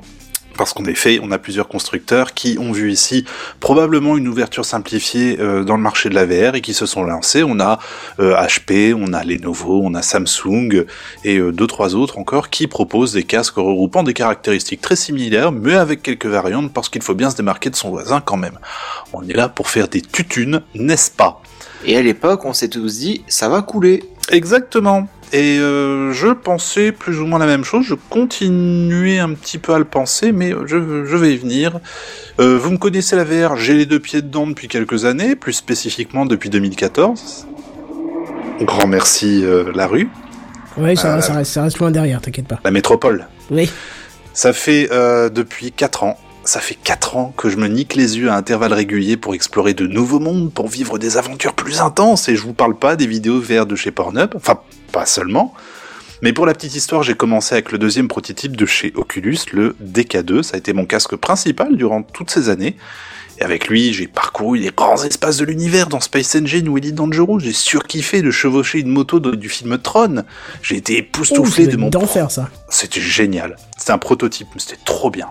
Parce 0.61 0.75
qu'en 0.75 0.85
effet, 0.85 1.19
on 1.23 1.31
a 1.31 1.39
plusieurs 1.39 1.69
constructeurs 1.69 2.35
qui 2.35 2.59
ont 2.61 2.71
vu 2.71 2.93
ici 2.93 3.25
probablement 3.61 4.19
une 4.19 4.29
ouverture 4.29 4.67
simplifiée 4.67 5.39
euh, 5.41 5.65
dans 5.65 5.75
le 5.75 5.83
marché 5.83 6.11
de 6.11 6.15
la 6.15 6.27
VR 6.27 6.55
et 6.55 6.61
qui 6.61 6.75
se 6.75 6.85
sont 6.85 7.03
lancés. 7.03 7.43
On 7.43 7.59
a 7.61 7.79
euh, 8.19 8.37
HP, 8.37 8.95
on 8.95 9.15
a 9.15 9.25
Lenovo, 9.25 9.81
on 9.83 9.95
a 9.95 10.03
Samsung 10.03 10.85
et 11.25 11.39
euh, 11.39 11.51
deux 11.51 11.67
trois 11.67 11.95
autres 11.95 12.19
encore 12.19 12.51
qui 12.51 12.67
proposent 12.67 13.15
des 13.15 13.23
casques 13.23 13.55
regroupant 13.55 14.03
des 14.03 14.13
caractéristiques 14.13 14.83
très 14.83 14.97
similaires 14.97 15.51
mais 15.51 15.77
avec 15.77 16.03
quelques 16.03 16.27
variantes 16.27 16.75
parce 16.75 16.91
qu'il 16.91 17.01
faut 17.01 17.15
bien 17.15 17.31
se 17.31 17.37
démarquer 17.37 17.71
de 17.71 17.77
son 17.77 17.89
voisin 17.89 18.21
quand 18.21 18.37
même. 18.37 18.59
On 19.15 19.27
est 19.27 19.33
là 19.33 19.49
pour 19.49 19.71
faire 19.71 19.89
des 19.89 20.03
tutunes, 20.03 20.61
n'est-ce 20.75 21.11
pas? 21.11 21.41
Et 21.87 21.97
à 21.97 22.03
l'époque, 22.03 22.45
on 22.45 22.53
s'est 22.53 22.69
tous 22.69 22.99
dit, 22.99 23.25
ça 23.29 23.49
va 23.49 23.63
couler. 23.63 24.05
Exactement. 24.31 25.09
Et 25.33 25.59
euh, 25.59 26.13
je 26.13 26.29
pensais 26.29 26.91
plus 26.91 27.21
ou 27.21 27.27
moins 27.27 27.39
la 27.39 27.47
même 27.47 27.63
chose, 27.63 27.87
je 27.87 27.95
continuais 27.95 29.19
un 29.21 29.33
petit 29.35 29.59
peu 29.59 29.73
à 29.75 29.79
le 29.79 29.85
penser, 29.85 30.33
mais 30.33 30.53
je, 30.67 31.05
je 31.05 31.17
vais 31.17 31.35
y 31.35 31.37
venir. 31.37 31.79
Euh, 32.41 32.59
vous 32.59 32.71
me 32.73 32.79
connaissez 32.79 33.15
la 33.15 33.23
VR, 33.25 33.57
j'ai 33.57 33.75
les 33.75 33.87
deux 33.87 34.01
pieds 34.01 34.23
dedans 34.23 34.47
depuis 34.47 34.67
quelques 34.67 35.05
années, 35.05 35.37
plus 35.37 35.53
spécifiquement 35.53 36.27
depuis 36.27 36.51
2014. 36.51 37.47
Grand 38.63 38.89
merci 38.89 39.45
euh, 39.45 39.71
la 39.75 39.87
rue, 39.87 40.09
Ouais, 40.77 40.95
ça, 40.97 41.17
reste, 41.17 41.45
ça 41.45 41.63
reste 41.63 41.79
loin 41.79 41.91
derrière, 41.91 42.21
t'inquiète 42.21 42.47
pas. 42.49 42.61
la 42.65 42.71
métropole. 42.71 43.27
Oui. 43.51 43.71
Ça 44.33 44.53
fait 44.53 44.89
depuis 45.33 45.73
4 45.73 46.05
ans. 46.05 46.19
Ça 46.45 46.61
fait 46.61 46.77
4 46.83 47.17
ans 47.17 47.35
que 47.37 47.51
je 47.51 47.57
me 47.57 47.67
nique 47.67 47.95
les 47.97 48.19
yeux 48.19 48.31
à 48.31 48.35
intervalles 48.37 48.73
réguliers 48.73 49.17
pour 49.17 49.35
explorer 49.35 49.75
de 49.75 49.87
nouveaux 49.87 50.21
mondes, 50.21 50.53
pour 50.53 50.69
vivre 50.69 50.99
des 50.99 51.17
aventures 51.19 51.55
plus 51.55 51.81
intenses, 51.81 52.29
et 52.29 52.37
je 52.37 52.43
vous 52.43 52.53
parle 52.55 52.77
pas 52.77 52.97
des 52.97 53.07
vidéos 53.07 53.41
VR 53.41 53.67
de 53.67 53.75
chez 53.77 53.91
Pornhub, 53.91 54.31
enfin 54.37 54.61
pas 54.91 55.07
seulement. 55.07 55.55
Mais 56.23 56.33
pour 56.35 56.45
la 56.45 56.53
petite 56.53 56.75
histoire, 56.75 57.03
j'ai 57.03 57.15
commencé 57.15 57.55
avec 57.55 57.73
le 57.73 57.79
deuxième 57.79 58.07
prototype 58.09 58.55
de 58.57 58.67
chez 58.67 58.93
Oculus, 58.95 59.39
le 59.53 59.75
DK2, 59.83 60.43
ça 60.43 60.57
a 60.57 60.59
été 60.59 60.73
mon 60.75 60.85
casque 60.85 61.17
principal 61.17 61.77
durant 61.77 62.03
toutes 62.03 62.31
ces 62.31 62.51
années. 62.51 62.77
Et 63.39 63.43
avec 63.43 63.69
lui, 63.69 63.95
j'ai 63.95 64.07
parcouru 64.07 64.59
les 64.59 64.69
grands 64.71 65.03
espaces 65.03 65.39
de 65.39 65.47
l'univers 65.47 65.87
dans 65.87 66.01
Space 66.01 66.37
Engine 66.37 66.69
ou 66.69 66.77
Elite 66.77 66.95
Dangerous, 66.95 67.41
j'ai 67.41 67.55
surkiffé 67.55 68.21
de 68.21 68.31
chevaucher 68.31 68.81
une 68.81 68.89
moto 68.91 69.19
de- 69.19 69.35
du 69.35 69.49
film 69.49 69.79
Tron, 69.79 70.25
j'ai 70.61 70.77
été 70.77 70.99
époustouflé 70.99 71.65
ça 71.65 71.71
de 71.71 71.77
mon 71.79 71.89
d'enfer 71.89 72.31
ça. 72.31 72.51
c'était 72.69 73.01
génial. 73.01 73.57
C'était 73.79 73.93
un 73.93 73.99
prototype, 73.99 74.49
mais 74.55 74.61
c'était 74.61 74.81
trop 74.85 75.11
bien. 75.11 75.29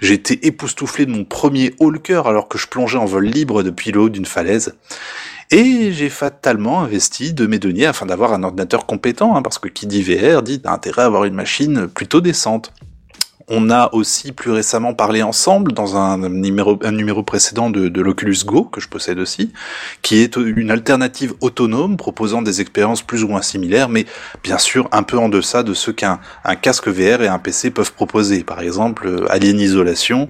J'ai 0.00 0.14
été 0.14 0.46
époustouflé 0.46 1.06
de 1.06 1.10
mon 1.10 1.24
premier 1.24 1.74
Hawker 1.80 2.28
alors 2.28 2.46
que 2.46 2.56
je 2.58 2.68
plongeais 2.68 2.98
en 2.98 3.04
vol 3.06 3.24
libre 3.24 3.64
depuis 3.64 3.90
le 3.90 3.98
haut 4.00 4.08
d'une 4.10 4.26
falaise. 4.26 4.74
Et 5.56 5.92
j'ai 5.92 6.08
fatalement 6.08 6.80
investi 6.80 7.32
de 7.32 7.46
mes 7.46 7.60
deniers 7.60 7.86
afin 7.86 8.06
d'avoir 8.06 8.32
un 8.32 8.42
ordinateur 8.42 8.86
compétent, 8.86 9.36
hein, 9.36 9.42
parce 9.42 9.60
que 9.60 9.68
qui 9.68 9.86
dit 9.86 10.02
VR 10.02 10.42
dit 10.42 10.60
t'as 10.60 10.72
intérêt 10.72 11.02
à 11.02 11.04
avoir 11.04 11.26
une 11.26 11.34
machine 11.34 11.86
plutôt 11.86 12.20
décente. 12.20 12.72
On 13.46 13.70
a 13.70 13.90
aussi 13.92 14.32
plus 14.32 14.50
récemment 14.50 14.94
parlé 14.94 15.22
ensemble 15.22 15.72
dans 15.72 15.96
un 15.96 16.28
numéro, 16.28 17.22
précédent 17.22 17.70
de, 17.70 18.00
l'Oculus 18.00 18.38
Go, 18.44 18.64
que 18.64 18.80
je 18.80 18.88
possède 18.88 19.20
aussi, 19.20 19.52
qui 20.02 20.16
est 20.16 20.34
une 20.34 20.72
alternative 20.72 21.34
autonome 21.40 21.96
proposant 21.98 22.42
des 22.42 22.60
expériences 22.60 23.02
plus 23.02 23.22
ou 23.22 23.28
moins 23.28 23.42
similaires, 23.42 23.88
mais 23.88 24.06
bien 24.42 24.58
sûr 24.58 24.88
un 24.90 25.04
peu 25.04 25.18
en 25.18 25.28
deçà 25.28 25.62
de 25.62 25.74
ce 25.74 25.92
qu'un 25.92 26.18
un 26.42 26.56
casque 26.56 26.88
VR 26.88 27.22
et 27.22 27.28
un 27.28 27.38
PC 27.38 27.70
peuvent 27.70 27.92
proposer. 27.92 28.42
Par 28.42 28.60
exemple, 28.60 29.06
euh, 29.06 29.30
Alien 29.30 29.60
Isolation, 29.60 30.28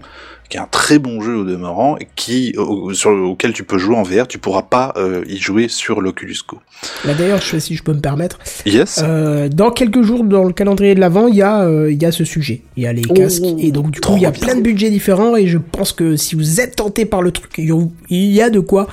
qui 0.49 0.57
est 0.57 0.61
un 0.61 0.69
très 0.71 0.99
bon 0.99 1.21
jeu 1.23 1.37
au 1.37 1.45
demeurant, 1.45 1.97
et 1.99 2.07
qui, 2.17 2.55
au- 2.57 2.93
sur, 2.95 3.11
auquel 3.11 3.53
tu 3.53 3.65
peux 3.65 3.79
jouer 3.79 3.97
en 3.97 4.03
VR, 4.03 4.27
tu 4.29 4.39
pourras 4.39 4.63
pas 4.63 4.93
euh, 4.97 5.25
y 5.27 5.39
jouer 5.39 5.69
sur 5.69 6.01
l'Oculus 6.01 6.37
Go. 6.47 6.59
Là 7.05 7.15
d'ailleurs, 7.15 7.41
je 7.41 7.47
sais 7.51 7.61
si 7.61 7.75
je 7.77 7.83
peux 7.83 7.95
me 7.95 8.01
permettre. 8.01 8.39
Yes 8.67 9.01
Euh, 9.03 9.49
dans 9.49 9.71
quelques 9.71 10.03
jours, 10.03 10.23
dans 10.25 10.45
le 10.45 10.53
calendrier 10.53 10.95
de 10.95 11.01
l'avant, 11.01 11.29
il 11.29 11.37
y 11.37 11.43
a, 11.43 11.63
euh, 11.63 11.91
il 11.91 12.01
y 12.03 12.07
a 12.07 12.13
ce 12.13 12.25
sujet. 12.25 12.63
Il 12.77 12.83
y 12.83 12.87
a 12.87 12.93
les 12.93 13.03
casques 13.03 13.43
et 13.59 13.73
donc 13.73 13.91
du 13.91 14.01
coup, 14.01 14.13
il 14.17 14.23
y 14.23 14.27
a 14.27 14.31
bien. 14.31 14.41
plein 14.47 14.55
de 14.57 14.61
budgets 14.63 14.91
différents 14.91 15.37
et 15.37 15.47
je 15.47 15.59
pense 15.59 15.93
que 15.93 16.17
si 16.17 16.35
vous 16.35 16.61
êtes 16.61 16.77
tenté 16.77 17.05
par 17.07 17.23
le 17.23 17.31
truc, 17.33 17.51
il 17.59 17.65
y 18.11 18.43
a- 18.43 18.51
de 18.51 18.61
quoi 18.61 18.87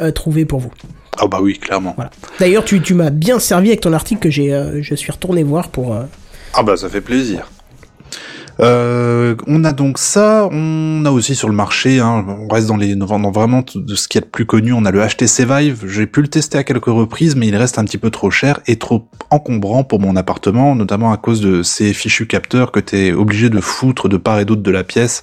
euh, 0.00 0.10
trouver 0.10 0.44
pour 0.44 0.58
vous. 0.60 0.72
Ah 1.18 1.26
bah 1.28 1.38
oui, 1.40 1.58
clairement. 1.58 1.94
Voilà. 1.96 2.10
D'ailleurs, 2.40 2.64
tu, 2.64 2.82
tu 2.82 2.92
m'as 2.92 3.10
bien 3.10 3.38
servi 3.38 3.68
avec 3.68 3.80
ton 3.80 3.92
article 3.94 4.20
que 4.20 4.30
j'ai, 4.30 4.52
euh, 4.52 4.82
je 4.82 4.94
suis 4.94 5.10
retourné 5.12 5.42
voir 5.44 5.68
pour. 5.70 5.94
euh, 5.94 6.02
Ah 6.52 6.62
bah 6.62 6.76
ça 6.76 6.88
fait 6.90 7.00
plaisir. 7.00 7.48
Euh, 8.60 9.34
on 9.46 9.64
a 9.64 9.72
donc 9.72 9.98
ça, 9.98 10.48
on 10.50 11.04
a 11.04 11.10
aussi 11.10 11.34
sur 11.34 11.48
le 11.48 11.54
marché, 11.54 12.00
hein, 12.00 12.24
on 12.26 12.48
reste 12.48 12.68
dans 12.68 12.76
les 12.76 12.94
dans 12.94 13.30
vraiment 13.30 13.62
de 13.74 13.94
ce 13.94 14.08
qu'il 14.08 14.20
y 14.20 14.24
a 14.24 14.24
de 14.24 14.30
plus 14.30 14.46
connu, 14.46 14.72
on 14.72 14.84
a 14.84 14.90
le 14.90 15.06
HTC 15.06 15.44
Vive, 15.44 15.84
j'ai 15.86 16.06
pu 16.06 16.22
le 16.22 16.28
tester 16.28 16.56
à 16.56 16.64
quelques 16.64 16.86
reprises, 16.86 17.36
mais 17.36 17.48
il 17.48 17.56
reste 17.56 17.78
un 17.78 17.84
petit 17.84 17.98
peu 17.98 18.10
trop 18.10 18.30
cher 18.30 18.60
et 18.66 18.76
trop 18.76 19.08
encombrant 19.30 19.84
pour 19.84 20.00
mon 20.00 20.16
appartement, 20.16 20.74
notamment 20.74 21.12
à 21.12 21.18
cause 21.18 21.40
de 21.40 21.62
ces 21.62 21.92
fichus 21.92 22.26
capteurs 22.26 22.72
que 22.72 22.80
t'es 22.80 23.12
obligé 23.12 23.50
de 23.50 23.60
foutre 23.60 24.08
de 24.08 24.16
part 24.16 24.40
et 24.40 24.44
d'autre 24.46 24.62
de 24.62 24.70
la 24.70 24.84
pièce. 24.84 25.22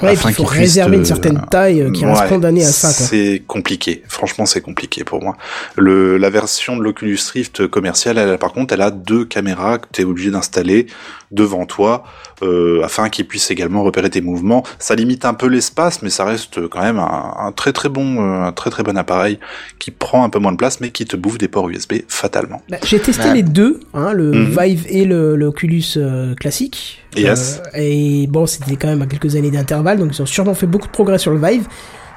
Ouais, 0.00 0.10
afin 0.10 0.30
il 0.30 0.34
faut 0.34 0.44
réserver 0.44 0.96
une 0.96 1.04
certaine 1.04 1.44
taille 1.50 1.90
qui 1.92 2.04
reste 2.06 2.22
Ouais, 2.22 2.28
condamnée 2.28 2.64
à 2.64 2.68
ça. 2.68 2.88
C'est 2.88 3.42
compliqué. 3.46 4.02
Franchement, 4.08 4.46
c'est 4.46 4.60
compliqué 4.60 5.04
pour 5.04 5.22
moi. 5.22 5.36
Le, 5.76 6.16
la 6.16 6.30
version 6.30 6.76
de 6.76 6.82
l'Oculus 6.82 7.18
Rift 7.32 7.66
commerciale, 7.68 8.18
elle, 8.18 8.38
par 8.38 8.52
contre, 8.52 8.74
elle 8.74 8.80
a 8.80 8.90
deux 8.90 9.24
caméras 9.24 9.78
que 9.78 9.86
tu 9.92 10.02
es 10.02 10.04
obligé 10.04 10.30
d'installer 10.30 10.86
devant 11.30 11.64
toi 11.66 12.02
euh, 12.42 12.82
afin 12.82 13.08
qu'ils 13.08 13.26
puissent 13.26 13.50
également 13.50 13.82
repérer 13.82 14.10
tes 14.10 14.20
mouvements. 14.20 14.64
Ça 14.78 14.94
limite 14.94 15.24
un 15.24 15.34
peu 15.34 15.46
l'espace, 15.46 16.02
mais 16.02 16.10
ça 16.10 16.24
reste 16.24 16.66
quand 16.68 16.82
même 16.82 16.98
un, 16.98 17.34
un 17.38 17.52
très 17.52 17.72
très 17.72 17.88
bon, 17.88 18.20
euh, 18.20 18.42
un 18.46 18.52
très 18.52 18.70
très 18.70 18.82
bon 18.82 18.96
appareil 18.96 19.38
qui 19.78 19.90
prend 19.90 20.24
un 20.24 20.28
peu 20.30 20.38
moins 20.38 20.52
de 20.52 20.56
place, 20.56 20.80
mais 20.80 20.90
qui 20.90 21.04
te 21.04 21.16
bouffe 21.16 21.38
des 21.38 21.48
ports 21.48 21.68
USB 21.68 21.94
fatalement. 22.08 22.62
Bah, 22.68 22.78
J'ai 22.84 22.98
testé 22.98 23.28
Ouais. 23.28 23.34
les 23.34 23.42
deux, 23.42 23.80
hein, 23.94 24.12
le 24.12 24.30
Mhm. 24.32 24.56
Vive 24.58 24.86
et 24.88 25.04
le, 25.04 25.36
le 25.36 25.46
Oculus 25.46 25.84
euh, 25.96 26.34
classique. 26.34 27.02
Yes. 27.16 27.60
Euh, 27.74 27.78
et 27.78 28.26
bon, 28.28 28.46
c'était 28.46 28.76
quand 28.76 28.88
même 28.88 29.02
à 29.02 29.06
quelques 29.06 29.36
années 29.36 29.50
d'intervalle, 29.50 29.98
donc 29.98 30.10
ils 30.16 30.22
ont 30.22 30.26
sûrement 30.26 30.54
fait 30.54 30.66
beaucoup 30.66 30.86
de 30.86 30.92
progrès 30.92 31.18
sur 31.18 31.30
le 31.32 31.38
Vive. 31.38 31.66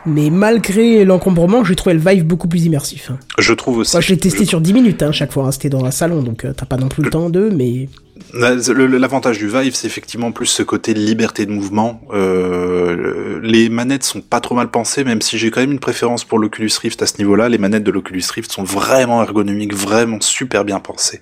Mais 0.05 0.29
malgré 0.29 1.05
l'encombrement, 1.05 1.63
j'ai 1.63 1.75
trouvé 1.75 1.95
le 1.95 2.01
Vive 2.01 2.25
beaucoup 2.25 2.47
plus 2.49 2.65
immersif. 2.65 3.09
hein. 3.11 3.17
Je 3.39 3.53
trouve 3.53 3.77
aussi. 3.79 3.95
Moi, 3.95 4.01
je 4.01 4.09
l'ai 4.09 4.17
testé 4.17 4.43
je- 4.43 4.49
sur 4.49 4.59
10 4.61 4.73
minutes, 4.73 5.01
hein, 5.01 5.11
chaque 5.11 5.31
fois. 5.31 5.45
hein, 5.47 5.51
C'était 5.51 5.69
dans 5.69 5.85
un 5.85 5.91
salon, 5.91 6.21
donc 6.21 6.43
euh, 6.45 6.53
t'as 6.55 6.65
pas 6.65 6.77
non 6.77 6.89
plus 6.89 7.03
le 7.03 7.09
temps 7.09 7.29
d'eux, 7.29 7.49
mais... 7.49 7.87
L'avantage 8.33 9.37
du 9.37 9.47
Vive, 9.47 9.73
c'est 9.75 9.87
effectivement 9.87 10.31
plus 10.31 10.45
ce 10.47 10.61
côté 10.63 10.93
liberté 10.93 11.45
de 11.45 11.51
mouvement. 11.51 12.01
Euh, 12.13 12.95
le- 12.95 13.39
les 13.41 13.69
manettes 13.69 14.03
sont 14.03 14.21
pas 14.21 14.39
trop 14.39 14.55
mal 14.55 14.69
pensées, 14.69 15.03
même 15.03 15.21
si 15.21 15.37
j'ai 15.37 15.51
quand 15.51 15.61
même 15.61 15.71
une 15.71 15.79
préférence 15.79 16.23
pour 16.23 16.37
l'Oculus 16.39 16.69
Rift 16.81 17.01
à 17.01 17.05
ce 17.05 17.17
niveau-là. 17.19 17.47
Les 17.49 17.57
manettes 17.57 17.83
de 17.83 17.91
l'Oculus 17.91 18.23
Rift 18.33 18.51
sont 18.51 18.63
vraiment 18.63 19.21
ergonomiques, 19.23 19.73
vraiment 19.73 20.19
super 20.21 20.63
bien 20.65 20.79
pensées. 20.79 21.21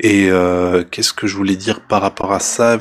Et 0.00 0.28
euh, 0.30 0.84
qu'est-ce 0.90 1.12
que 1.12 1.26
je 1.26 1.36
voulais 1.36 1.56
dire 1.56 1.80
par 1.80 2.00
rapport 2.02 2.32
à 2.32 2.40
ça 2.40 2.78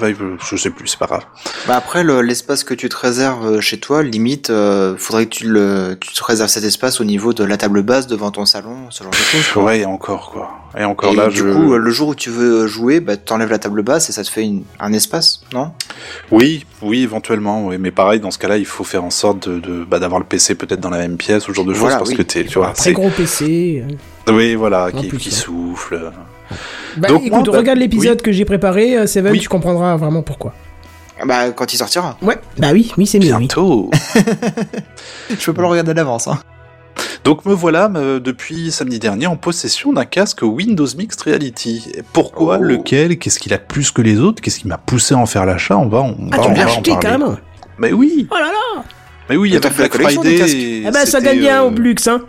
je 0.49 0.55
sais 0.55 0.69
plus, 0.69 0.88
c'est 0.88 0.99
pas 0.99 1.05
grave. 1.07 1.25
Bah 1.67 1.75
après, 1.75 2.03
le- 2.03 2.21
l'espace 2.21 2.63
que 2.63 2.73
tu 2.73 2.89
te 2.89 2.95
réserves 2.97 3.45
euh, 3.45 3.61
chez 3.61 3.79
toi, 3.79 4.01
limite, 4.03 4.49
euh, 4.49 4.95
faudrait 4.97 5.25
que 5.25 5.35
tu, 5.35 5.47
le, 5.47 5.97
tu 5.99 6.13
te 6.13 6.23
réserves 6.23 6.49
cet 6.49 6.63
espace 6.63 6.99
au 7.01 7.03
niveau 7.03 7.33
de 7.33 7.43
la 7.43 7.57
table 7.57 7.81
basse 7.83 8.07
devant 8.07 8.31
ton 8.31 8.45
salon, 8.45 8.88
ce 8.89 9.03
genre 9.03 9.11
de 9.11 9.17
choses. 9.17 9.63
Ouais, 9.63 9.79
et 9.81 9.85
encore 9.85 10.31
quoi. 10.31 10.51
Et 10.79 10.83
encore 10.85 11.11
Et 11.13 11.15
là, 11.15 11.27
du 11.27 11.38
je... 11.38 11.43
coup, 11.51 11.73
euh, 11.73 11.77
le 11.77 11.91
jour 11.91 12.09
où 12.09 12.15
tu 12.15 12.29
veux 12.29 12.65
jouer, 12.67 12.99
bah, 13.01 13.17
t'enlèves 13.17 13.49
la 13.51 13.59
table 13.59 13.83
basse 13.83 14.09
et 14.09 14.13
ça 14.13 14.23
te 14.23 14.29
fait 14.29 14.43
une- 14.43 14.63
un 14.79 14.93
espace, 14.93 15.41
non? 15.53 15.71
Oui, 16.31 16.65
oui, 16.81 17.03
éventuellement, 17.03 17.67
oui. 17.67 17.77
Mais 17.77 17.91
pareil, 17.91 18.19
dans 18.19 18.31
ce 18.31 18.38
cas-là, 18.39 18.57
il 18.57 18.65
faut 18.65 18.83
faire 18.83 19.03
en 19.03 19.09
sorte 19.09 19.47
de, 19.49 19.59
de 19.59 19.83
bah, 19.83 19.99
d'avoir 19.99 20.19
le 20.19 20.25
PC 20.25 20.55
peut-être 20.55 20.79
dans 20.79 20.89
la 20.89 20.97
même 20.99 21.17
pièce, 21.17 21.47
ou 21.47 21.51
ce 21.51 21.55
genre 21.57 21.65
de 21.65 21.73
choses, 21.73 21.81
Voilà, 21.81 21.97
parce 21.97 22.09
oui. 22.11 22.15
que 22.15 22.21
t'es, 22.21 22.45
tu 22.45 22.57
vois, 22.57 22.71
Très 22.71 22.85
c'est, 22.85 22.93
gros 22.93 23.09
PC. 23.09 23.83
oui, 24.29 24.55
voilà, 24.55 24.91
qui, 24.91 25.07
plus, 25.09 25.17
qui 25.17 25.29
ouais. 25.29 25.35
souffle. 25.35 26.11
Bah 26.97 27.07
Donc, 27.09 27.21
écoute, 27.23 27.31
moi, 27.45 27.51
bah, 27.53 27.57
regarde 27.59 27.79
l'épisode 27.79 28.21
que 28.21 28.31
j'ai 28.31 28.45
préparé, 28.45 28.97
euh, 28.97 29.07
Seven, 29.07 29.31
Oui. 29.31 29.39
tu 29.39 29.49
comprendras 29.49 29.95
vraiment 29.97 30.21
pourquoi. 30.23 30.53
Bah, 31.25 31.51
quand 31.51 31.71
il 31.73 31.77
sortira. 31.77 32.17
Ouais, 32.21 32.37
bah 32.57 32.69
oui, 32.73 32.91
oui, 32.97 33.05
c'est 33.05 33.19
mieux, 33.19 33.31
oui. 33.31 33.37
Bientôt. 33.37 33.91
Je 35.29 35.45
peux 35.45 35.53
pas 35.53 35.61
le 35.61 35.67
regarder 35.67 35.93
d'avance, 35.93 36.27
hein. 36.27 36.39
Donc 37.23 37.45
me 37.45 37.53
voilà 37.53 37.87
me- 37.89 38.19
depuis 38.19 38.71
samedi 38.71 38.97
dernier 38.97 39.27
en 39.27 39.35
possession 39.35 39.93
d'un 39.93 40.05
casque 40.05 40.39
Windows 40.41 40.87
Mixed 40.97 41.21
Reality. 41.21 41.91
Pourquoi 42.13 42.57
Oh. 42.59 42.63
Lequel? 42.63 43.19
Qu'est-ce 43.19 43.39
qu'il 43.39 43.53
a 43.53 43.59
plus 43.59 43.91
que 43.91 44.01
les 44.01 44.19
autres? 44.19 44.41
Qu'est-ce 44.41 44.59
qui 44.59 44.67
m'a 44.67 44.79
poussé 44.79 45.13
à 45.13 45.17
en 45.19 45.27
faire 45.27 45.45
l'achat? 45.45 45.77
On 45.77 45.87
va, 45.87 45.99
on 45.99 46.15
Ah, 46.31 46.37
va, 46.37 46.43
tu 46.43 46.49
on 46.49 46.53
l'as 46.53 46.65
acheté 46.65 46.91
parler. 46.91 47.05
carrément 47.05 47.37
Mais 47.77 47.93
oui, 47.93 48.27
Oh 48.31 48.35
là 48.35 48.45
là 48.47 48.83
mais 49.29 49.37
oui, 49.37 49.49
il 49.51 49.55
y 49.55 49.59
t'as 49.61 49.69
fait 49.69 49.83
la 49.83 49.89
collection 49.89 50.21
des 50.23 50.29
Friday. 50.37 50.43
casques. 50.43 50.57
et 50.57 50.83
Eh 50.87 50.91
ben, 50.91 51.05
ça 51.05 51.21
gagne 51.21 51.39
bien 51.39 51.61
euh, 51.63 51.67
au 51.67 51.71
Blux, 51.71 51.95
hein 52.07 52.21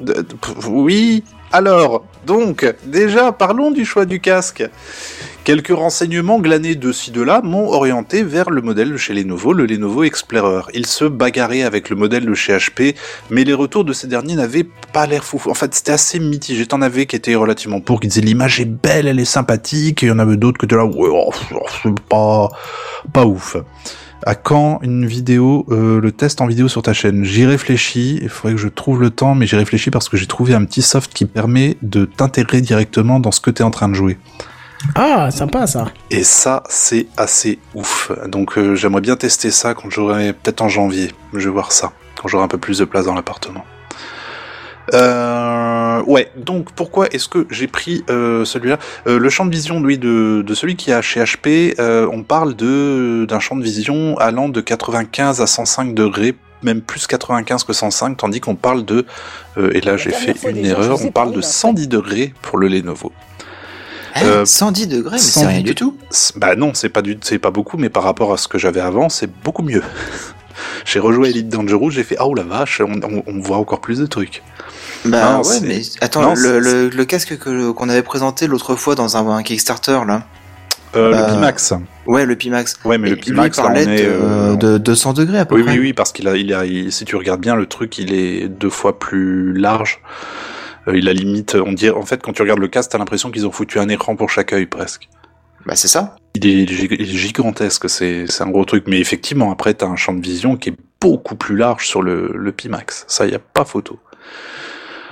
de- 0.00 0.12
de- 0.12 0.26
oui. 0.68 1.24
Alors, 1.50 2.04
donc, 2.26 2.66
déjà, 2.84 3.32
parlons 3.32 3.70
du 3.70 3.86
choix 3.86 4.04
du 4.04 4.20
casque. 4.20 4.68
Quelques 5.44 5.74
renseignements 5.74 6.40
glanés 6.40 6.74
de 6.74 6.92
ci 6.92 7.10
de 7.10 7.22
là 7.22 7.40
m'ont 7.42 7.70
orienté 7.72 8.22
vers 8.22 8.50
le 8.50 8.60
modèle 8.60 8.92
de 8.92 8.98
chez 8.98 9.14
Lenovo, 9.14 9.54
le 9.54 9.64
Lenovo 9.64 10.04
Explorer. 10.04 10.70
Il 10.74 10.84
se 10.84 11.06
bagarrait 11.06 11.62
avec 11.62 11.88
le 11.88 11.96
modèle 11.96 12.26
de 12.26 12.34
chez 12.34 12.54
HP, 12.54 12.94
mais 13.30 13.44
les 13.44 13.54
retours 13.54 13.86
de 13.86 13.94
ces 13.94 14.08
derniers 14.08 14.34
n'avaient 14.34 14.66
pas 14.92 15.06
l'air 15.06 15.24
fou. 15.24 15.40
En 15.48 15.54
fait, 15.54 15.74
c'était 15.74 15.92
assez 15.92 16.20
mitigé. 16.20 16.66
T'en 16.66 16.82
avais 16.82 17.06
qui 17.06 17.16
étaient 17.16 17.34
relativement 17.34 17.80
pour, 17.80 18.00
qui 18.00 18.08
disaient 18.08 18.20
l'image 18.20 18.60
est 18.60 18.66
belle, 18.66 19.06
elle 19.06 19.20
est 19.20 19.24
sympathique, 19.24 20.02
et 20.02 20.06
il 20.06 20.08
y 20.10 20.12
en 20.12 20.18
avait 20.18 20.36
d'autres 20.36 20.58
qui 20.58 20.66
étaient 20.66 20.76
là, 20.76 20.84
ouais, 20.84 21.08
oh, 21.10 21.30
c'est 21.82 21.98
pas, 22.10 22.50
pas 23.14 23.24
ouf. 23.24 23.56
À 24.26 24.34
quand 24.34 24.80
une 24.82 25.06
vidéo, 25.06 25.64
euh, 25.70 26.00
le 26.00 26.12
test 26.12 26.40
en 26.40 26.46
vidéo 26.46 26.68
sur 26.68 26.82
ta 26.82 26.92
chaîne 26.92 27.24
J'y 27.24 27.46
réfléchis, 27.46 28.18
il 28.20 28.28
faudrait 28.28 28.54
que 28.54 28.60
je 28.60 28.68
trouve 28.68 29.00
le 29.00 29.10
temps, 29.10 29.34
mais 29.34 29.46
j'y 29.46 29.56
réfléchis 29.56 29.90
parce 29.90 30.08
que 30.08 30.16
j'ai 30.16 30.26
trouvé 30.26 30.54
un 30.54 30.64
petit 30.64 30.82
soft 30.82 31.14
qui 31.14 31.24
permet 31.24 31.76
de 31.82 32.04
t'intégrer 32.04 32.60
directement 32.60 33.20
dans 33.20 33.30
ce 33.30 33.40
que 33.40 33.50
tu 33.50 33.62
es 33.62 33.64
en 33.64 33.70
train 33.70 33.88
de 33.88 33.94
jouer. 33.94 34.18
Ah, 34.94 35.30
sympa 35.30 35.66
ça. 35.66 35.86
Et 36.10 36.24
ça, 36.24 36.62
c'est 36.68 37.06
assez 37.16 37.58
ouf. 37.74 38.12
Donc 38.26 38.58
euh, 38.58 38.74
j'aimerais 38.74 39.00
bien 39.00 39.16
tester 39.16 39.50
ça 39.50 39.74
quand 39.74 39.90
j'aurai, 39.90 40.32
peut-être 40.32 40.62
en 40.62 40.68
janvier, 40.68 41.12
je 41.32 41.48
vais 41.48 41.52
voir 41.52 41.72
ça, 41.72 41.92
quand 42.20 42.28
j'aurai 42.28 42.44
un 42.44 42.48
peu 42.48 42.58
plus 42.58 42.78
de 42.78 42.84
place 42.84 43.06
dans 43.06 43.14
l'appartement. 43.14 43.64
Euh, 44.94 46.02
ouais, 46.06 46.30
donc 46.36 46.72
pourquoi 46.72 47.08
est-ce 47.08 47.28
que 47.28 47.46
j'ai 47.50 47.66
pris 47.66 48.04
euh, 48.10 48.44
celui-là? 48.44 48.78
Euh, 49.06 49.18
Le 49.18 49.28
champ 49.30 49.46
de 49.46 49.50
vision, 49.50 49.80
lui, 49.82 49.98
de, 49.98 50.42
de 50.46 50.54
celui 50.54 50.76
qui 50.76 50.92
a 50.92 51.02
chez 51.02 51.20
HP, 51.22 51.74
euh, 51.78 52.08
on 52.12 52.22
parle 52.22 52.54
de 52.54 53.26
d'un 53.28 53.40
champ 53.40 53.56
de 53.56 53.62
vision 53.62 54.16
allant 54.18 54.48
de 54.48 54.60
95 54.60 55.40
à 55.40 55.46
105 55.46 55.94
degrés, 55.94 56.34
même 56.62 56.80
plus 56.80 57.06
95 57.06 57.64
que 57.64 57.72
105, 57.72 58.16
tandis 58.16 58.40
qu'on 58.40 58.54
parle 58.56 58.84
de, 58.84 59.04
euh, 59.58 59.70
et 59.74 59.80
là 59.80 59.96
j'ai 59.96 60.10
fait 60.10 60.34
une 60.50 60.62
déjà, 60.62 60.70
erreur, 60.72 60.98
on 61.04 61.10
parle 61.10 61.28
de 61.30 61.38
mais 61.38 61.44
après- 61.44 61.52
110 61.52 61.88
degrés 61.88 62.32
pour 62.42 62.58
le 62.58 62.68
Lenovo. 62.68 63.12
Hein, 64.14 64.20
Euh, 64.24 64.44
110 64.44 64.88
degrés, 64.88 65.12
mais 65.12 65.18
c'est 65.18 65.40
110 65.40 65.46
rien 65.46 65.60
du 65.62 65.74
tout. 65.74 65.96
Bah 66.36 66.56
non, 66.56 66.72
c'est 66.74 66.88
pas 66.88 67.02
du, 67.02 67.18
c'est 67.22 67.38
pas 67.38 67.50
beaucoup, 67.50 67.76
mais 67.76 67.88
par 67.90 68.02
rapport 68.02 68.32
à 68.32 68.36
ce 68.36 68.48
que 68.48 68.58
j'avais 68.58 68.80
avant, 68.80 69.08
c'est 69.08 69.30
beaucoup 69.44 69.62
mieux. 69.62 69.82
j'ai 70.84 70.98
rejoué 70.98 71.28
Elite 71.28 71.48
Dangerous, 71.48 71.90
j'ai 71.90 72.02
fait 72.04 72.16
ah 72.18 72.26
oh 72.26 72.34
la 72.34 72.42
vache, 72.42 72.80
on, 72.80 73.00
on- 73.02 73.22
on 73.26 73.38
voit 73.40 73.58
encore 73.58 73.80
plus 73.80 73.98
de 73.98 74.06
trucs. 74.06 74.42
Bah 75.04 75.32
Non, 75.34 75.42
ouais, 75.48 75.60
mais 75.62 75.80
attends, 76.00 76.22
non, 76.22 76.34
le, 76.34 76.58
le, 76.58 76.88
le 76.88 77.04
casque 77.04 77.38
que 77.38 77.70
qu'on 77.70 77.88
avait 77.88 78.02
présenté 78.02 78.46
l'autre 78.46 78.74
fois 78.74 78.94
dans 78.94 79.16
un, 79.16 79.28
un 79.28 79.42
Kickstarter 79.42 80.00
là. 80.06 80.24
Euh, 80.96 81.12
Euh, 81.12 81.26
le 81.26 81.32
Pimax. 81.34 81.74
Ouais, 82.06 82.24
le 82.24 82.34
Pimax. 82.34 82.78
Ouais, 82.84 82.96
mais 82.98 83.08
Et 83.08 83.10
le 83.10 83.16
lui 83.16 83.22
Pimax, 83.22 83.56
là, 83.58 83.62
on 83.62 83.66
parlait 83.66 83.82
est. 83.82 84.02
de, 84.04 84.10
euh, 84.10 84.56
de 84.56 84.78
200 84.78 85.12
degrés 85.12 85.38
à 85.38 85.44
peu 85.44 85.54
Oui, 85.56 85.62
près. 85.62 85.72
oui, 85.74 85.78
oui, 85.78 85.92
parce 85.92 86.12
qu'il 86.12 86.26
a, 86.28 86.36
il 86.36 86.52
a, 86.54 86.64
il- 86.64 86.90
si 86.92 87.04
tu 87.04 87.14
regardes 87.16 87.40
bien, 87.42 87.54
le 87.56 87.66
truc, 87.66 87.98
il 87.98 88.12
est 88.14 88.48
deux 88.48 88.70
fois 88.70 88.98
plus 88.98 89.52
large. 89.52 90.00
Euh, 90.88 90.96
il 90.96 91.08
a 91.08 91.12
limite, 91.12 91.54
on 91.54 91.72
dirait, 91.72 91.94
en 91.96 92.06
fait, 92.06 92.22
quand 92.22 92.32
tu 92.32 92.40
regardes 92.42 92.60
le 92.60 92.68
casque, 92.68 92.90
t'as 92.92 92.98
l'impression 92.98 93.30
qu'ils 93.30 93.46
ont 93.46 93.52
foutu 93.52 93.78
un 93.78 93.88
écran 93.90 94.16
pour 94.16 94.30
chaque 94.30 94.52
œil, 94.54 94.64
presque. 94.66 95.08
Bah 95.66 95.76
c'est 95.76 95.88
ça. 95.88 96.16
Il 96.34 96.46
est, 96.46 96.62
il 96.62 97.02
est 97.02 97.04
gigantesque, 97.04 97.90
c'est, 97.90 98.24
c'est 98.26 98.42
un 98.42 98.48
gros 98.50 98.64
truc. 98.64 98.84
Mais 98.86 98.98
effectivement, 98.98 99.52
après, 99.52 99.74
t'as 99.74 99.86
un 99.86 99.96
champ 99.96 100.14
de 100.14 100.22
vision 100.22 100.56
qui 100.56 100.70
est 100.70 100.76
beaucoup 101.02 101.36
plus 101.36 101.56
large 101.56 101.86
sur 101.86 102.00
le, 102.00 102.32
le 102.34 102.52
Pimax. 102.52 103.04
Ça, 103.08 103.26
y 103.26 103.34
a 103.34 103.38
pas 103.38 103.66
photo. 103.66 103.98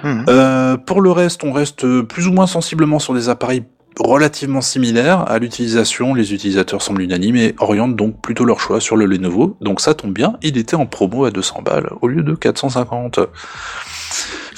Mhm. 0.05 0.25
Euh, 0.29 0.77
pour 0.77 1.01
le 1.01 1.11
reste, 1.11 1.45
on 1.45 1.53
reste 1.53 2.03
plus 2.03 2.27
ou 2.27 2.33
moins 2.33 2.47
sensiblement 2.47 2.99
sur 2.99 3.15
des 3.15 3.29
appareils 3.29 3.65
relativement 3.99 4.61
similaires 4.61 5.25
à 5.31 5.39
l'utilisation. 5.39 6.15
Les 6.15 6.35
utilisateurs 6.35 6.83
semblent 6.83 7.03
unanimes 7.03 7.37
et 7.37 7.55
orientent 7.59 7.97
donc 7.97 8.21
plutôt 8.21 8.45
leur 8.45 8.61
choix 8.61 8.81
sur 8.81 8.97
le 8.97 9.07
Lenovo. 9.07 9.57
Donc 9.61 9.81
ça 9.81 9.95
tombe 9.95 10.13
bien, 10.13 10.37
il 10.43 10.59
était 10.59 10.77
en 10.77 10.87
promo 10.87 11.25
à 11.25 11.31
200 11.31 11.63
balles 11.63 11.91
au 12.03 12.09
lieu 12.09 12.23
de 12.23 12.35
450. 12.35 13.21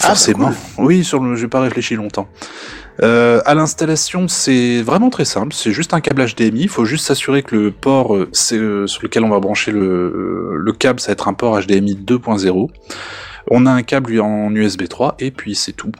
Ah, 0.00 0.06
Forcément. 0.08 0.52
Oui, 0.76 1.04
sur 1.04 1.20
le, 1.20 1.34
j'ai 1.34 1.48
pas 1.48 1.60
réfléchi 1.60 1.94
longtemps. 1.94 2.28
Euh, 3.02 3.40
à 3.44 3.54
l'installation, 3.54 4.26
c'est 4.28 4.82
vraiment 4.82 5.10
très 5.10 5.24
simple. 5.24 5.54
C'est 5.54 5.72
juste 5.72 5.94
un 5.94 6.00
câble 6.00 6.24
HDMI. 6.24 6.62
Il 6.62 6.68
faut 6.68 6.84
juste 6.84 7.06
s'assurer 7.06 7.42
que 7.42 7.54
le 7.54 7.70
port 7.70 8.14
euh, 8.14 8.28
c'est, 8.32 8.56
euh, 8.56 8.86
sur 8.86 9.02
lequel 9.02 9.24
on 9.24 9.28
va 9.28 9.38
brancher 9.38 9.70
le, 9.70 9.80
euh, 9.80 10.56
le 10.56 10.72
câble, 10.72 10.98
ça 11.00 11.08
va 11.08 11.12
être 11.12 11.28
un 11.28 11.34
port 11.34 11.60
HDMI 11.60 11.94
2.0. 11.94 12.68
On 13.50 13.66
a 13.66 13.70
un 13.72 13.82
câble 13.82 14.10
lui, 14.10 14.20
en 14.20 14.54
USB 14.54 14.88
3 14.88 15.16
et 15.18 15.30
puis 15.30 15.54
c'est 15.54 15.72
tout. 15.72 15.92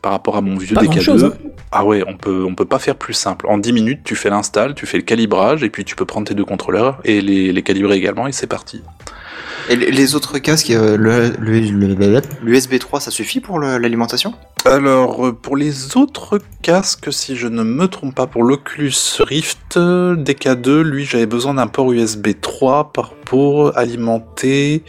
Par 0.00 0.12
rapport 0.12 0.36
à 0.36 0.40
mon 0.40 0.56
vieux 0.56 0.74
Pas 0.74 0.82
DK2, 0.82 0.86
grand-chose, 0.86 1.24
hein. 1.24 1.32
ah 1.70 1.84
ouais, 1.84 2.02
on 2.06 2.16
peut 2.16 2.44
on 2.48 2.54
peut 2.54 2.64
pas 2.64 2.78
faire 2.78 2.96
plus 2.96 3.12
simple. 3.12 3.46
En 3.46 3.58
10 3.58 3.72
minutes, 3.74 4.00
tu 4.04 4.14
fais 4.16 4.30
l'install, 4.30 4.74
tu 4.74 4.86
fais 4.86 4.96
le 4.96 5.02
calibrage 5.02 5.62
et 5.62 5.68
puis 5.68 5.84
tu 5.84 5.96
peux 5.96 6.06
prendre 6.06 6.26
tes 6.26 6.34
deux 6.34 6.46
contrôleurs 6.46 7.00
et 7.04 7.20
les, 7.20 7.52
les 7.52 7.62
calibrer 7.62 7.96
également 7.96 8.26
et 8.26 8.32
c'est 8.32 8.46
parti. 8.46 8.80
Et 9.68 9.76
les- 9.76 10.14
autres 10.16 10.38
casques, 10.38 10.70
euh, 10.70 10.96
le, 10.96 11.28
le, 11.38 11.60
le- 11.60 12.20
l'USB 12.42 12.78
3, 12.80 13.00
ça 13.00 13.10
suffit 13.12 13.38
pour 13.40 13.58
le- 13.60 13.78
l'alimentation? 13.78 14.34
Alors, 14.64 15.26
euh, 15.26 15.32
pour 15.32 15.56
les 15.56 15.96
autres 15.96 16.40
casques, 16.62 17.12
si 17.12 17.36
je 17.36 17.46
ne 17.46 17.62
me 17.62 17.86
trompe 17.86 18.14
pas, 18.14 18.26
pour 18.26 18.42
l'Oculus 18.42 18.92
Rift 19.20 19.76
euh, 19.76 20.16
DK2, 20.16 20.80
lui, 20.80 21.04
j'avais 21.04 21.26
besoin 21.26 21.54
d'un 21.54 21.68
port 21.68 21.92
USB 21.92 22.28
3 22.40 22.92
par- 22.92 23.12
pour 23.14 23.76
alimenter 23.78 24.82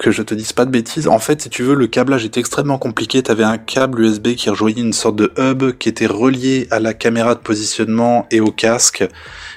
que 0.00 0.10
je 0.10 0.22
te 0.22 0.34
dise 0.34 0.52
pas 0.52 0.64
de 0.64 0.70
bêtises. 0.70 1.06
En 1.06 1.18
fait, 1.18 1.42
si 1.42 1.50
tu 1.50 1.62
veux, 1.62 1.74
le 1.74 1.86
câblage 1.86 2.24
était 2.24 2.40
extrêmement 2.40 2.78
compliqué. 2.78 3.22
T'avais 3.22 3.44
un 3.44 3.58
câble 3.58 4.00
USB 4.00 4.28
qui 4.34 4.48
rejoignait 4.48 4.80
une 4.80 4.94
sorte 4.94 5.16
de 5.16 5.30
hub 5.36 5.72
qui 5.78 5.90
était 5.90 6.06
relié 6.06 6.66
à 6.70 6.80
la 6.80 6.94
caméra 6.94 7.34
de 7.34 7.40
positionnement 7.40 8.26
et 8.30 8.40
au 8.40 8.50
casque. 8.50 9.06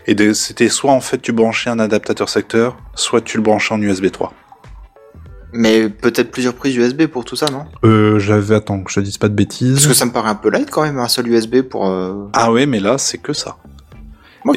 Et 0.05 0.33
c'était 0.33 0.67
soit 0.67 0.91
en 0.91 0.99
fait 0.99 1.21
tu 1.21 1.31
branchais 1.31 1.69
un 1.69 1.79
adaptateur 1.79 2.27
secteur, 2.27 2.77
soit 2.93 3.21
tu 3.21 3.37
le 3.37 3.43
branchais 3.43 3.73
en 3.73 3.81
USB 3.81 4.11
3. 4.11 4.33
Mais 5.53 5.87
peut-être 5.87 6.31
plusieurs 6.31 6.55
prises 6.55 6.75
USB 6.75 7.05
pour 7.05 7.23
tout 7.23 7.37
ça, 7.37 7.45
non? 7.49 7.65
Euh, 7.85 8.19
j'avais, 8.19 8.55
attends, 8.55 8.81
que 8.83 8.91
je 8.91 8.95
te 8.95 9.05
dise 9.05 9.17
pas 9.17 9.29
de 9.29 9.35
Parce 9.35 9.47
bêtises. 9.47 9.87
que 9.87 9.93
ça 9.93 10.05
me 10.05 10.11
paraît 10.11 10.29
un 10.29 10.35
peu 10.35 10.49
light 10.49 10.69
quand 10.69 10.81
même, 10.81 10.97
un 10.97 11.07
seul 11.07 11.27
USB 11.27 11.61
pour... 11.61 11.87
Euh... 11.87 12.25
Ah 12.33 12.51
ouais, 12.51 12.65
mais 12.65 12.79
là, 12.79 12.97
c'est 12.97 13.19
que 13.19 13.33
ça. 13.33 13.57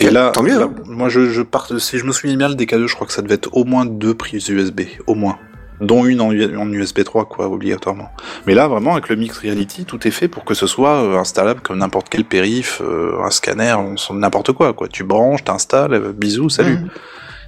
Et 0.00 0.10
là, 0.10 0.30
tant 0.30 0.42
mieux. 0.42 0.58
là, 0.58 0.64
hein. 0.64 0.82
moi, 0.86 1.10
je, 1.10 1.30
je 1.30 1.42
part, 1.42 1.68
si 1.78 1.98
je 1.98 2.04
me 2.04 2.12
souviens 2.12 2.36
bien, 2.36 2.48
le 2.48 2.54
DK2, 2.54 2.86
je 2.86 2.94
crois 2.94 3.06
que 3.06 3.12
ça 3.12 3.20
devait 3.20 3.34
être 3.34 3.54
au 3.54 3.64
moins 3.64 3.84
deux 3.84 4.14
prises 4.14 4.48
USB, 4.48 4.80
au 5.06 5.14
moins. 5.14 5.38
Dont 5.80 6.04
une 6.06 6.20
en, 6.20 6.32
USB 6.32 7.04
3, 7.04 7.26
quoi, 7.26 7.48
obligatoirement. 7.48 8.08
Mais 8.46 8.54
là, 8.54 8.66
vraiment, 8.66 8.92
avec 8.92 9.08
le 9.08 9.16
Mix 9.16 9.38
Reality, 9.38 9.84
tout 9.84 10.06
est 10.06 10.10
fait 10.10 10.28
pour 10.28 10.44
que 10.44 10.54
ce 10.54 10.66
soit 10.66 11.02
euh, 11.02 11.18
installable 11.18 11.60
comme 11.60 11.78
n'importe 11.78 12.08
quel 12.08 12.24
périph, 12.24 12.80
euh, 12.82 13.20
un 13.22 13.30
scanner, 13.30 13.76
n'importe 14.12 14.52
quoi, 14.52 14.72
quoi. 14.72 14.88
Tu 14.88 15.04
branches, 15.04 15.44
t'installes, 15.44 15.92
euh, 15.92 16.12
bisous, 16.12 16.48
salut. 16.48 16.78
Mhm. 16.78 16.88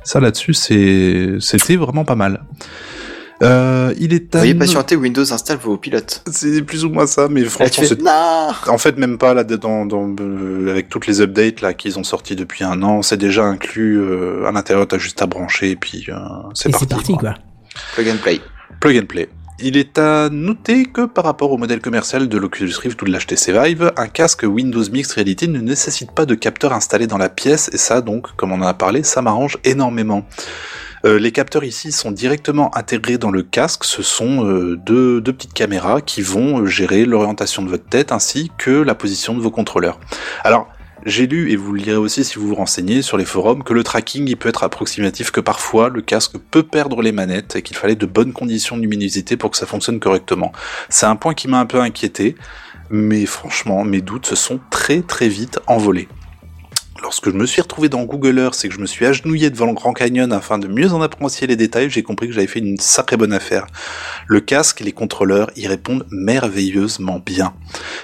Ça, 0.05 0.21
là-dessus, 0.21 0.55
c'est, 0.55 1.37
c'était 1.41 1.77
vraiment 1.77 2.05
pas 2.05 2.15
mal. 2.15 2.45
Euh, 3.43 3.95
il 3.99 4.13
est 4.13 4.35
à 4.35 4.41
Veuillez 4.41 4.55
patienter, 4.55 4.97
Windows 4.97 5.33
installe 5.33 5.59
vos 5.59 5.77
pilotes. 5.77 6.25
C'est 6.31 6.63
plus 6.63 6.85
ou 6.85 6.91
moins 6.91 7.07
ça, 7.07 7.29
mais 7.29 7.45
franchement, 7.45 7.85
fais, 7.85 8.71
en 8.71 8.79
fait, 8.79 8.99
même 8.99 9.17
pas 9.17 9.33
là, 9.35 9.45
dans, 9.45 9.87
dans, 9.87 10.15
euh, 10.21 10.71
avec 10.71 10.89
toutes 10.89 11.07
les 11.07 11.21
updates 11.21 11.61
là 11.61 11.73
qu'ils 11.73 11.99
ont 11.99 12.05
sortis 12.05 12.35
depuis 12.35 12.65
un 12.65 12.83
an, 12.83 13.03
c'est 13.03 13.17
déjà 13.17 13.45
inclus 13.45 14.01
euh, 14.01 14.47
à 14.47 14.53
l'intérieur. 14.53 14.89
T'as 14.89 14.99
juste 14.99 15.23
à 15.23 15.27
brancher 15.27 15.71
et 15.71 15.77
puis 15.77 16.07
euh, 16.09 16.15
c'est 16.55 16.69
Et 16.69 16.73
parti. 16.73 16.87
c'est 16.89 16.95
parti, 16.95 17.13
quoi. 17.17 17.35
Plug 17.95 18.09
and 18.09 18.19
play. 18.23 18.41
Plug 18.81 18.97
and 18.97 19.07
play. 19.07 19.29
Il 19.61 19.77
est 19.77 19.99
à 19.99 20.29
noter 20.31 20.85
que 20.85 21.05
par 21.05 21.25
rapport 21.25 21.51
au 21.51 21.57
modèle 21.59 21.81
commercial 21.81 22.29
de 22.29 22.39
l'Oculus 22.39 22.75
Rift 22.81 23.03
ou 23.03 23.07
de 23.07 23.11
l'HTC 23.11 23.51
Vive, 23.51 23.93
un 23.97 24.07
casque 24.07 24.45
Windows 24.45 24.85
Mixed 24.93 25.15
Reality 25.15 25.49
ne 25.49 25.59
nécessite 25.59 26.13
pas 26.13 26.27
de 26.27 26.37
capteur 26.37 26.73
installé 26.73 27.09
dans 27.09 27.19
la 27.19 27.29
pièce, 27.29 27.69
et 27.73 27.77
ça 27.77 28.01
donc, 28.01 28.29
comme 28.37 28.53
on 28.53 28.63
en 28.63 28.67
a 28.67 28.75
parlé, 28.75 29.03
ça 29.03 29.21
m'arrange 29.21 29.59
énormément. 29.65 30.25
Euh, 31.05 31.19
les 31.19 31.33
capteurs 31.33 31.65
ici 31.65 31.91
sont 31.91 32.13
directement 32.13 32.77
intégrés 32.77 33.19
dans 33.19 33.31
le 33.31 33.43
casque, 33.43 33.85
ce 33.85 34.03
sont 34.03 34.45
euh, 34.45 34.77
deux, 34.77 35.21
deux 35.21 35.33
petites 35.33 35.55
caméras 35.55 36.01
qui 36.01 36.23
vont 36.23 36.61
euh, 36.61 36.67
gérer 36.67 37.05
l'orientation 37.05 37.63
de 37.63 37.69
votre 37.69 37.89
tête 37.89 38.13
ainsi 38.13 38.53
que 38.59 38.71
la 38.71 38.95
position 38.95 39.35
de 39.35 39.41
vos 39.41 39.51
contrôleurs. 39.51 39.99
Alors, 40.45 40.69
j'ai 41.05 41.27
lu, 41.27 41.51
et 41.51 41.57
vous 41.57 41.73
le 41.73 41.81
lirez 41.81 41.97
aussi 41.97 42.25
si 42.25 42.39
vous 42.39 42.49
vous 42.49 42.55
renseignez 42.55 43.03
sur 43.03 43.17
les 43.17 43.25
forums, 43.25 43.63
que 43.63 43.73
le 43.73 43.83
tracking 43.83 44.29
il 44.29 44.37
peut 44.37 44.49
être 44.49 44.65
approximatif, 44.65 45.31
que 45.31 45.41
parfois 45.41 45.89
le 45.89 46.03
casque 46.03 46.39
peut 46.51 46.63
perdre 46.63 47.03
les 47.03 47.13
manettes 47.13 47.57
et 47.57 47.63
qu'il 47.63 47.77
fallait 47.77 47.97
de 47.97 48.07
bonnes 48.07 48.33
conditions 48.33 48.77
de 48.77 48.83
luminosité 48.83 49.37
pour 49.37 49.51
que 49.51 49.57
ça 49.57 49.67
fonctionne 49.67 50.01
correctement. 50.01 50.53
C'est 50.89 51.07
un 51.07 51.17
point 51.17 51.35
qui 51.35 51.49
m'a 51.49 51.61
un 51.61 51.67
peu 51.67 51.81
inquiété, 51.81 52.37
mais 52.91 53.27
franchement, 53.27 53.85
mes 53.85 54.01
doutes 54.01 54.27
se 54.27 54.37
sont 54.37 54.61
très 54.71 55.03
très 55.03 55.29
vite 55.29 55.61
envolés. 55.67 56.09
Lorsque 57.03 57.31
je 57.31 57.35
me 57.35 57.47
suis 57.47 57.63
retrouvé 57.63 57.89
dans 57.89 58.03
Google 58.03 58.39
Earth 58.39 58.65
et 58.65 58.69
que 58.69 58.75
je 58.75 58.81
me 58.81 58.87
suis 58.87 59.07
agenouillé 59.07 59.51
devant 59.51 59.67
le 59.67 59.73
Grand 59.73 59.93
Canyon 59.93 60.33
afin 60.33 60.59
de 60.59 60.67
mieux 60.67 60.93
en 60.93 61.01
apprécier 61.01 61.47
les 61.47 61.55
détails, 61.55 61.91
j'ai 61.91 62.03
compris 62.03 62.27
que 62.27 62.33
j'avais 62.33 62.49
fait 62.49 62.59
une 62.59 62.77
sacrée 62.79 63.17
bonne 63.17 63.33
affaire. 63.33 63.67
Le 64.27 64.41
casque 64.41 64.81
et 64.81 64.85
les 64.85 64.93
contrôleurs 64.93 65.51
y 65.57 65.67
répondent 65.69 66.07
merveilleusement 66.11 67.23
bien. 67.25 67.55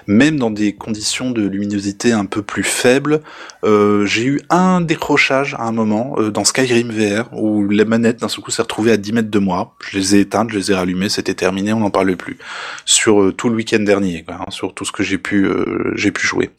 Même 0.06 0.38
dans 0.38 0.50
des 0.50 0.74
conditions 0.74 1.32
de 1.32 1.42
luminosité 1.42 2.12
un 2.12 2.24
peu 2.24 2.42
plus 2.42 2.62
faibles, 2.62 3.20
euh, 3.64 4.06
j'ai 4.06 4.24
eu 4.24 4.40
un 4.48 4.80
décrochage 4.80 5.54
à 5.54 5.64
un 5.64 5.72
moment 5.72 6.14
euh, 6.18 6.30
dans 6.30 6.44
Skyrim 6.44 6.90
VR 6.90 7.32
où 7.32 7.68
les 7.68 7.84
manettes 7.84 8.20
d'un 8.20 8.28
seul 8.28 8.44
coup 8.44 8.52
s'est 8.52 8.62
retrouvée 8.62 8.92
à 8.92 8.96
10 8.96 9.12
mètres 9.12 9.30
de 9.30 9.38
moi. 9.40 9.74
Je 9.90 9.98
les 9.98 10.16
ai 10.16 10.20
éteintes, 10.20 10.50
je 10.50 10.58
les 10.58 10.70
ai 10.70 10.74
rallumées, 10.74 11.08
c'était 11.08 11.34
terminé, 11.34 11.72
on 11.72 11.80
n'en 11.80 11.90
parle 11.90 12.16
plus. 12.16 12.38
Sur 12.84 13.22
euh, 13.22 13.32
tout 13.32 13.48
le 13.48 13.56
week-end 13.56 13.80
dernier, 13.80 14.24
hein, 14.28 14.44
sur 14.50 14.72
tout 14.72 14.84
ce 14.84 14.92
que 14.92 15.02
j'ai 15.02 15.18
pu, 15.18 15.48
j'ai 15.96 16.12
pu 16.12 16.26
jouer. 16.26 16.50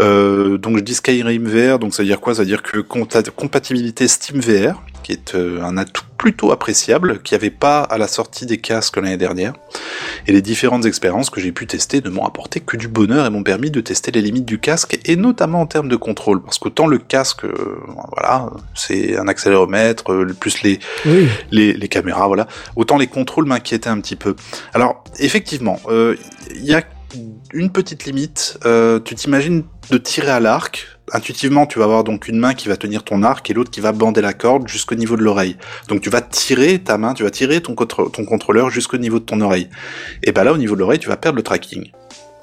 Euh, 0.00 0.58
donc 0.58 0.76
je 0.78 0.82
dis 0.82 0.94
Skyrim 0.94 1.46
VR, 1.46 1.78
donc 1.78 1.94
ça 1.94 2.02
veut 2.02 2.06
dire 2.08 2.20
quoi? 2.20 2.34
Ça 2.34 2.42
veut 2.42 2.46
dire 2.48 2.62
que 2.62 2.78
compa- 2.78 3.28
compatibilité 3.30 4.08
Steam 4.08 4.40
VR, 4.40 4.82
qui 5.02 5.12
est 5.12 5.34
euh, 5.34 5.62
un 5.62 5.76
atout 5.76 6.02
plutôt 6.18 6.50
appréciable, 6.52 7.20
qui 7.22 7.34
n'y 7.34 7.36
avait 7.36 7.50
pas 7.50 7.80
à 7.82 7.98
la 7.98 8.08
sortie 8.08 8.46
des 8.46 8.56
casques 8.58 8.96
l'année 8.96 9.16
dernière. 9.18 9.52
Et 10.26 10.32
les 10.32 10.40
différentes 10.42 10.86
expériences 10.86 11.28
que 11.30 11.40
j'ai 11.40 11.52
pu 11.52 11.66
tester 11.66 12.00
ne 12.00 12.08
m'ont 12.08 12.24
apporté 12.24 12.60
que 12.60 12.76
du 12.78 12.88
bonheur 12.88 13.26
et 13.26 13.30
m'ont 13.30 13.42
permis 13.42 13.70
de 13.70 13.80
tester 13.82 14.10
les 14.10 14.22
limites 14.22 14.46
du 14.46 14.58
casque, 14.58 14.98
et 15.04 15.16
notamment 15.16 15.60
en 15.60 15.66
termes 15.66 15.88
de 15.88 15.96
contrôle, 15.96 16.42
parce 16.42 16.58
qu'autant 16.58 16.86
le 16.86 16.98
casque, 16.98 17.44
euh, 17.44 17.52
voilà, 18.12 18.50
c'est 18.74 19.16
un 19.18 19.28
accéléromètre, 19.28 20.12
euh, 20.12 20.26
plus 20.38 20.62
les, 20.62 20.78
Oui. 21.06 21.28
les, 21.50 21.72
les 21.74 21.88
caméras, 21.88 22.26
voilà. 22.26 22.48
Autant 22.74 22.96
les 22.96 23.06
contrôles 23.06 23.44
m'inquiétaient 23.46 23.90
un 23.90 24.00
petit 24.00 24.16
peu. 24.16 24.34
Alors, 24.72 25.04
effectivement, 25.18 25.78
il 25.90 26.64
y 26.64 26.74
a 26.74 26.82
une 27.52 27.70
petite 27.70 28.04
limite. 28.04 28.58
Euh, 28.64 29.00
tu 29.00 29.14
t'imagines 29.14 29.64
de 29.90 29.98
tirer 29.98 30.30
à 30.30 30.40
l'arc. 30.40 30.86
Intuitivement, 31.12 31.66
tu 31.66 31.78
vas 31.78 31.84
avoir 31.84 32.02
donc 32.02 32.28
une 32.28 32.38
main 32.38 32.54
qui 32.54 32.68
va 32.68 32.76
tenir 32.76 33.04
ton 33.04 33.22
arc 33.22 33.48
et 33.50 33.54
l'autre 33.54 33.70
qui 33.70 33.80
va 33.80 33.92
bander 33.92 34.22
la 34.22 34.32
corde 34.32 34.66
jusqu'au 34.68 34.94
niveau 34.94 35.16
de 35.16 35.22
l'oreille. 35.22 35.56
Donc 35.88 36.00
tu 36.00 36.10
vas 36.10 36.22
tirer 36.22 36.78
ta 36.78 36.96
main, 36.96 37.14
tu 37.14 37.22
vas 37.22 37.30
tirer 37.30 37.60
ton, 37.60 37.74
contrôleur 37.74 38.70
jusqu'au 38.70 38.96
niveau 38.96 39.18
de 39.18 39.24
ton 39.24 39.40
oreille. 39.40 39.68
Et 40.22 40.32
ben 40.32 40.44
là, 40.44 40.52
au 40.52 40.58
niveau 40.58 40.74
de 40.74 40.80
l'oreille, 40.80 40.98
tu 40.98 41.08
vas 41.08 41.16
perdre 41.16 41.36
le 41.36 41.42
tracking. 41.42 41.90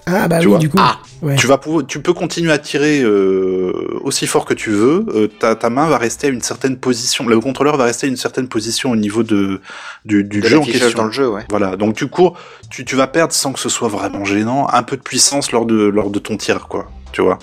Ah, 0.08 0.28
bah 0.28 0.40
Tu 0.40 0.46
oui, 0.48 0.52
vois. 0.52 0.60
du 0.60 0.70
coup. 0.70 0.78
Ah. 0.80 0.98
Ouais. 1.22 1.36
Tu 1.36 1.46
vas 1.46 1.58
pouvoir, 1.60 1.86
tu 1.86 2.02
peux 2.02 2.14
continuer 2.14 2.52
à 2.52 2.58
tirer 2.58 3.02
euh, 3.04 4.00
aussi 4.04 4.26
fort 4.26 4.46
que 4.46 4.56
tu 4.56 4.72
veux. 4.72 5.06
euh, 5.14 5.28
ta, 5.28 5.56
ta 5.56 5.70
main 5.70 5.88
va 5.88 5.98
rester 6.00 6.28
à 6.28 6.30
une 6.32 6.42
certaine 6.42 6.78
position. 6.78 7.28
Le 7.28 7.40
contrôleur 7.40 7.78
va 7.78 7.84
rester 7.84 8.08
à 8.08 8.10
une 8.10 8.18
certaine 8.18 8.48
position 8.48 8.90
au 8.92 8.96
niveau 8.96 9.22
de 9.22 9.62
du, 10.04 10.24
du 10.24 10.42
De 10.42 10.48
jeu 10.48 10.58
en 10.60 10.64
question. 10.64 10.98
dans 10.98 11.06
le 11.06 11.12
jeu, 11.12 11.30
ouais. 11.30 11.46
Voilà, 11.50 11.76
donc 11.78 11.96
tu 11.96 12.08
cours, 12.08 12.38
tu, 12.72 12.84
tu 12.86 12.96
vas 12.96 13.06
perdre 13.08 13.34
sans 13.34 13.54
que 13.54 13.60
ce 13.60 13.70
soit 13.70 13.88
vraiment 13.90 14.26
gênant, 14.26 14.68
un 14.74 14.82
peu 14.84 14.98
de 14.98 15.04
puissance 15.04 15.52
lors 15.52 15.66
de, 15.68 15.76
lors 15.76 16.10
de 16.10 16.18
ton 16.20 16.38
tir, 16.38 16.68
quoi, 16.68 16.90
tu 17.12 17.22
vois. 17.22 17.38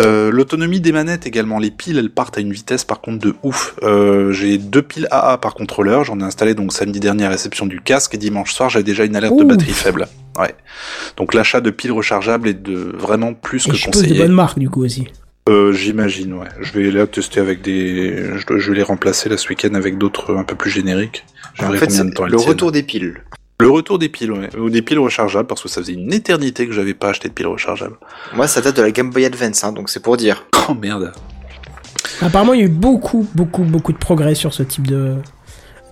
Euh, 0.00 0.30
L'autonomie 0.30 0.80
des 0.80 0.92
manettes 0.92 1.26
également, 1.26 1.58
les 1.58 1.70
piles 1.70 1.98
elles 1.98 2.10
partent 2.10 2.38
à 2.38 2.40
une 2.40 2.52
vitesse 2.52 2.84
par 2.84 3.00
contre 3.00 3.18
de 3.18 3.34
ouf. 3.42 3.74
Euh, 3.82 4.32
J'ai 4.32 4.58
deux 4.58 4.82
piles 4.82 5.08
AA 5.10 5.38
par 5.38 5.54
contrôleur, 5.54 6.04
j'en 6.04 6.18
ai 6.20 6.24
installé 6.24 6.54
donc 6.54 6.72
samedi 6.72 7.00
dernier 7.00 7.26
à 7.26 7.28
réception 7.28 7.66
du 7.66 7.80
casque 7.80 8.14
et 8.14 8.18
dimanche 8.18 8.52
soir 8.52 8.70
j'ai 8.70 8.82
déjà 8.82 9.04
une 9.04 9.16
alerte 9.16 9.36
de 9.36 9.44
batterie 9.44 9.72
faible. 9.72 10.06
Ouais. 10.38 10.54
Donc 11.16 11.34
l'achat 11.34 11.60
de 11.60 11.70
piles 11.70 11.92
rechargeables 11.92 12.48
est 12.48 12.62
de 12.62 12.74
vraiment 12.96 13.34
plus 13.34 13.66
Et 13.66 13.70
que 13.70 13.76
je 13.76 13.82
suppose 13.82 14.02
de 14.02 14.06
conseillé. 14.08 14.22
bonne 14.24 14.32
marque, 14.34 14.58
du 14.58 14.70
coup, 14.70 14.84
aussi. 14.84 15.06
Euh, 15.48 15.72
J'imagine, 15.72 16.34
ouais. 16.34 16.48
Je 16.60 16.72
vais 16.72 16.90
là 16.90 17.06
tester 17.06 17.40
avec 17.40 17.62
des, 17.62 18.16
je, 18.48 18.70
vais 18.70 18.76
les 18.76 18.82
remplacer 18.82 19.28
là 19.28 19.36
ce 19.36 19.48
week-end 19.48 19.74
avec 19.74 19.98
d'autres 19.98 20.34
un 20.36 20.44
peu 20.44 20.54
plus 20.54 20.70
génériques. 20.70 21.24
En 21.58 21.70
fait, 21.72 21.80
combien 21.80 21.88
c'est 21.90 22.04
de 22.04 22.10
temps 22.14 22.26
elles 22.26 22.32
le 22.32 22.38
tiennent. 22.38 22.48
retour 22.48 22.72
des 22.72 22.82
piles. 22.82 23.20
Le 23.62 23.70
retour 23.70 23.98
des 23.98 24.08
piles, 24.08 24.32
ouais. 24.32 24.48
Ou 24.58 24.70
des 24.70 24.82
piles 24.82 24.98
rechargeables, 24.98 25.46
parce 25.46 25.62
que 25.62 25.68
ça 25.68 25.80
faisait 25.80 25.92
une 25.92 26.12
éternité 26.12 26.66
que 26.66 26.72
j'avais 26.72 26.94
pas 26.94 27.10
acheté 27.10 27.28
de 27.28 27.32
piles 27.32 27.46
rechargeables. 27.46 27.96
Moi, 28.34 28.48
ça 28.48 28.60
date 28.60 28.76
de 28.76 28.82
la 28.82 28.90
Game 28.90 29.10
Boy 29.10 29.24
Advance, 29.24 29.62
hein, 29.62 29.70
donc 29.72 29.88
c'est 29.88 30.00
pour 30.02 30.16
dire. 30.16 30.44
Oh 30.68 30.74
merde. 30.74 31.12
Apparemment, 32.20 32.54
il 32.54 32.60
y 32.60 32.62
a 32.62 32.66
eu 32.66 32.68
beaucoup, 32.68 33.26
beaucoup, 33.34 33.62
beaucoup 33.62 33.92
de 33.92 33.98
progrès 33.98 34.34
sur 34.34 34.52
ce 34.52 34.62
type 34.64 34.86
de 34.86 35.14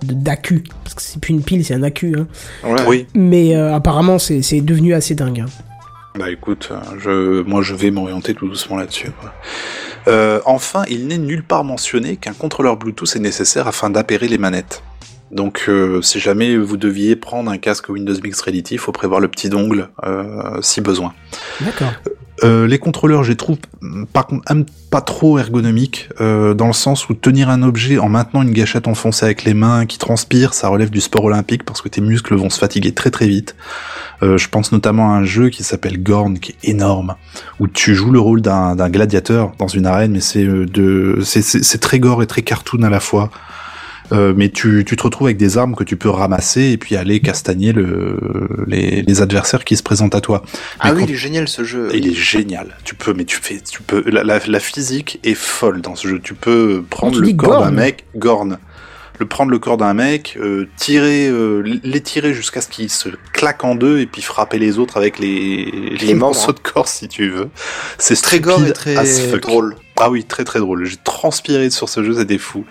d'accu. 0.02 0.64
Parce 0.82 0.94
que 0.94 1.02
c'est 1.02 1.20
plus 1.20 1.32
une 1.32 1.42
pile, 1.42 1.64
c'est 1.64 1.74
un 1.74 1.82
accu. 1.82 2.14
Hein. 2.18 2.26
Ouais. 2.64 2.86
Oui. 2.88 3.06
Mais 3.14 3.54
euh, 3.54 3.74
apparemment, 3.74 4.18
c'est 4.18 4.42
c'est 4.42 4.60
devenu 4.60 4.94
assez 4.94 5.14
dingue. 5.14 5.40
hein. 5.40 5.50
Bah 6.18 6.28
écoute, 6.30 6.70
euh, 6.72 6.80
je, 6.98 7.42
moi 7.42 7.62
je 7.62 7.74
vais 7.76 7.92
m'orienter 7.92 8.34
tout 8.34 8.48
doucement 8.48 8.76
là-dessus. 8.78 9.10
Euh, 10.08 10.40
enfin, 10.44 10.82
il 10.88 11.06
n'est 11.06 11.18
nulle 11.18 11.44
part 11.44 11.62
mentionné 11.62 12.16
qu'un 12.16 12.32
contrôleur 12.32 12.76
Bluetooth 12.76 13.14
est 13.14 13.20
nécessaire 13.20 13.68
afin 13.68 13.90
d'appairer 13.90 14.26
les 14.26 14.38
manettes. 14.38 14.82
Donc, 15.30 15.64
euh, 15.68 16.02
si 16.02 16.18
jamais 16.18 16.56
vous 16.56 16.76
deviez 16.76 17.16
prendre 17.16 17.50
un 17.50 17.58
casque 17.58 17.88
Windows 17.88 18.14
Mixed 18.22 18.42
Reality, 18.42 18.74
il 18.74 18.78
faut 18.78 18.92
prévoir 18.92 19.20
le 19.20 19.28
petit 19.28 19.48
dongle 19.48 19.88
euh, 20.04 20.60
si 20.60 20.80
besoin. 20.80 21.12
D'accord. 21.60 21.92
Euh, 22.42 22.66
les 22.66 22.78
contrôleurs, 22.78 23.22
je 23.22 23.30
les 23.30 23.36
trouve 23.36 23.58
mm, 23.80 24.04
par 24.06 24.26
contre 24.26 24.44
pas 24.90 25.00
trop 25.00 25.38
ergonomiques, 25.38 26.08
euh, 26.20 26.54
dans 26.54 26.66
le 26.66 26.72
sens 26.72 27.08
où 27.08 27.14
tenir 27.14 27.48
un 27.48 27.62
objet 27.62 27.98
en 27.98 28.08
maintenant 28.08 28.42
une 28.42 28.52
gâchette 28.52 28.88
enfoncée 28.88 29.24
avec 29.24 29.44
les 29.44 29.54
mains 29.54 29.86
qui 29.86 29.98
transpire, 29.98 30.54
ça 30.54 30.68
relève 30.68 30.90
du 30.90 31.00
sport 31.00 31.24
olympique 31.24 31.64
parce 31.64 31.80
que 31.82 31.88
tes 31.88 32.00
muscles 32.00 32.34
vont 32.34 32.50
se 32.50 32.58
fatiguer 32.58 32.92
très 32.92 33.10
très 33.10 33.28
vite. 33.28 33.54
Euh, 34.22 34.36
je 34.36 34.48
pense 34.48 34.72
notamment 34.72 35.12
à 35.14 35.18
un 35.18 35.24
jeu 35.24 35.48
qui 35.48 35.62
s'appelle 35.62 36.02
Gorn, 36.02 36.38
qui 36.38 36.52
est 36.52 36.70
énorme, 36.70 37.14
où 37.58 37.68
tu 37.68 37.94
joues 37.94 38.10
le 38.10 38.20
rôle 38.20 38.42
d'un 38.42 38.88
gladiateur 38.88 39.52
dans 39.58 39.68
une 39.68 39.86
arène, 39.86 40.12
mais 40.12 40.20
c'est 40.20 40.44
euh, 40.44 40.66
de 40.66 41.20
c'est 41.22 41.80
très 41.80 42.00
gore 42.00 42.22
et 42.22 42.26
très 42.26 42.42
cartoon 42.42 42.82
à 42.82 42.90
la 42.90 43.00
fois. 43.00 43.30
Euh, 44.12 44.32
mais 44.36 44.48
tu, 44.48 44.84
tu 44.84 44.96
te 44.96 45.02
retrouves 45.02 45.28
avec 45.28 45.36
des 45.36 45.56
armes 45.58 45.74
que 45.76 45.84
tu 45.84 45.96
peux 45.96 46.08
ramasser 46.10 46.70
et 46.72 46.76
puis 46.78 46.96
aller 46.96 47.20
castagner 47.20 47.72
le, 47.72 48.18
les, 48.66 49.02
les 49.02 49.22
adversaires 49.22 49.64
qui 49.64 49.76
se 49.76 49.82
présentent 49.82 50.14
à 50.16 50.20
toi. 50.20 50.42
Ah 50.80 50.88
Mais 50.88 50.90
oui, 50.92 51.00
quand- 51.02 51.06
il 51.08 51.14
est 51.14 51.18
génial 51.18 51.48
ce 51.48 51.62
jeu. 51.64 51.88
il 51.94 52.08
est 52.08 52.14
génial. 52.14 52.76
Tu 52.84 52.94
peux, 52.94 53.12
mais 53.14 53.24
tu 53.24 53.38
fais, 53.40 53.60
tu 53.60 53.82
peux. 53.82 54.02
La, 54.10 54.24
la, 54.24 54.40
la 54.46 54.60
physique 54.60 55.20
est 55.22 55.34
folle 55.34 55.80
dans 55.80 55.94
ce 55.94 56.08
jeu. 56.08 56.20
Tu 56.22 56.34
peux 56.34 56.82
prendre 56.90 57.16
tu 57.16 57.22
le 57.22 57.32
corps 57.34 57.62
d'un 57.62 57.70
mec, 57.70 58.04
Gorn, 58.16 58.58
le 59.20 59.26
prendre 59.26 59.50
le 59.50 59.58
corps 59.58 59.76
d'un 59.76 59.94
mec, 59.94 60.36
euh, 60.40 60.66
tirer, 60.76 61.28
euh, 61.28 61.60
l'étirer 61.84 62.32
jusqu'à 62.34 62.62
ce 62.62 62.68
qu'il 62.68 62.90
se 62.90 63.10
claque 63.32 63.62
en 63.64 63.74
deux 63.74 64.00
et 64.00 64.06
puis 64.06 64.22
frapper 64.22 64.58
les 64.58 64.78
autres 64.78 64.96
avec 64.96 65.18
les 65.20 65.70
Les 66.00 66.14
morceaux 66.14 66.52
de 66.52 66.58
corps 66.58 66.88
si 66.88 67.06
tu 67.06 67.28
veux. 67.28 67.48
C'est 67.98 68.20
très 68.20 68.40
gore 68.40 68.64
et 68.66 68.72
très 68.72 68.96
drôle. 69.40 69.76
Ah 70.02 70.10
oui, 70.10 70.24
très 70.24 70.44
très 70.44 70.60
drôle. 70.60 70.86
J'ai 70.86 70.96
transpiré 70.96 71.68
sur 71.68 71.88
ce 71.88 72.02
jeu, 72.02 72.14
c'était 72.14 72.38
fou. 72.38 72.64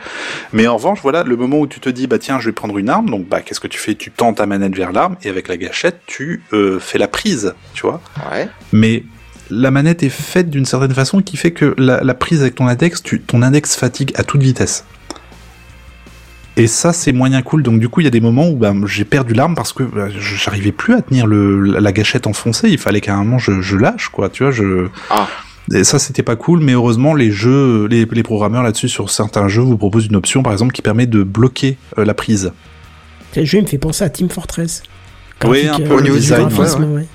Mais 0.51 0.65
en 0.65 0.77
revanche, 0.77 0.99
voilà, 1.03 1.23
le 1.23 1.35
moment 1.35 1.59
où 1.59 1.67
tu 1.67 1.79
te 1.79 1.89
dis, 1.89 2.07
bah 2.07 2.17
tiens, 2.17 2.39
je 2.39 2.47
vais 2.47 2.53
prendre 2.53 2.77
une 2.79 2.89
arme, 2.89 3.09
donc 3.09 3.27
bah 3.27 3.41
qu'est-ce 3.41 3.59
que 3.59 3.67
tu 3.67 3.77
fais? 3.77 3.93
Tu 3.93 4.09
tends 4.09 4.33
ta 4.33 4.47
manette 4.47 4.75
vers 4.75 4.91
l'arme 4.91 5.15
et 5.21 5.29
avec 5.29 5.47
la 5.47 5.57
gâchette, 5.57 5.99
tu 6.07 6.41
euh, 6.53 6.79
fais 6.79 6.97
la 6.97 7.07
prise, 7.07 7.53
tu 7.75 7.83
vois. 7.83 8.01
Ouais. 8.31 8.49
Mais 8.73 9.03
la 9.51 9.69
manette 9.69 10.01
est 10.01 10.09
faite 10.09 10.49
d'une 10.49 10.65
certaine 10.65 10.93
façon 10.93 11.21
qui 11.21 11.37
fait 11.37 11.51
que 11.51 11.75
la, 11.77 12.03
la 12.03 12.13
prise 12.15 12.41
avec 12.41 12.55
ton 12.55 12.67
index, 12.67 13.03
tu, 13.03 13.21
ton 13.21 13.43
index 13.43 13.75
fatigue 13.75 14.11
à 14.15 14.23
toute 14.23 14.41
vitesse. 14.41 14.85
Et 16.57 16.67
ça, 16.67 16.91
c'est 16.91 17.13
moyen 17.13 17.41
cool. 17.41 17.63
Donc, 17.63 17.79
du 17.79 17.87
coup, 17.87 18.01
il 18.01 18.03
y 18.03 18.07
a 18.07 18.11
des 18.11 18.19
moments 18.19 18.49
où 18.49 18.55
bah, 18.57 18.73
j'ai 18.85 19.05
perdu 19.05 19.33
l'arme 19.33 19.55
parce 19.55 19.71
que 19.71 19.83
bah, 19.83 20.09
j'arrivais 20.09 20.73
plus 20.73 20.93
à 20.93 21.01
tenir 21.01 21.25
le, 21.25 21.61
la 21.61 21.91
gâchette 21.93 22.27
enfoncée. 22.27 22.69
Il 22.69 22.77
fallait 22.77 22.99
qu'à 22.99 23.13
un 23.13 23.23
moment 23.23 23.37
je, 23.37 23.61
je 23.61 23.77
lâche, 23.77 24.09
quoi. 24.09 24.29
Tu 24.29 24.43
vois, 24.43 24.51
je. 24.51 24.87
Ah. 25.09 25.27
Et 25.73 25.83
ça, 25.83 25.99
c'était 25.99 26.23
pas 26.23 26.35
cool. 26.35 26.61
Mais 26.61 26.73
heureusement, 26.73 27.13
les 27.13 27.31
jeux, 27.31 27.87
les, 27.87 28.05
les 28.05 28.23
programmeurs 28.23 28.63
là-dessus 28.63 28.89
sur 28.89 29.09
certains 29.09 29.47
jeux 29.47 29.61
vous 29.61 29.77
proposent 29.77 30.07
une 30.07 30.15
option, 30.15 30.43
par 30.43 30.53
exemple, 30.53 30.73
qui 30.73 30.81
permet 30.81 31.05
de 31.05 31.23
bloquer 31.23 31.77
euh, 31.97 32.05
la 32.05 32.13
prise. 32.13 32.51
Le 33.35 33.45
jeu 33.45 33.59
il 33.59 33.63
me 33.63 33.67
fait 33.67 33.77
penser 33.77 34.03
à 34.03 34.09
Team 34.09 34.29
Fortress. 34.29 34.81
Oui, 35.45 35.67
un 35.67 35.79
euh, 35.79 35.87
peu 35.87 35.93
au 35.93 36.01
niveau 36.01 36.15
design, 36.17 36.47
ouais, 36.47 36.85
ouais. 36.85 37.07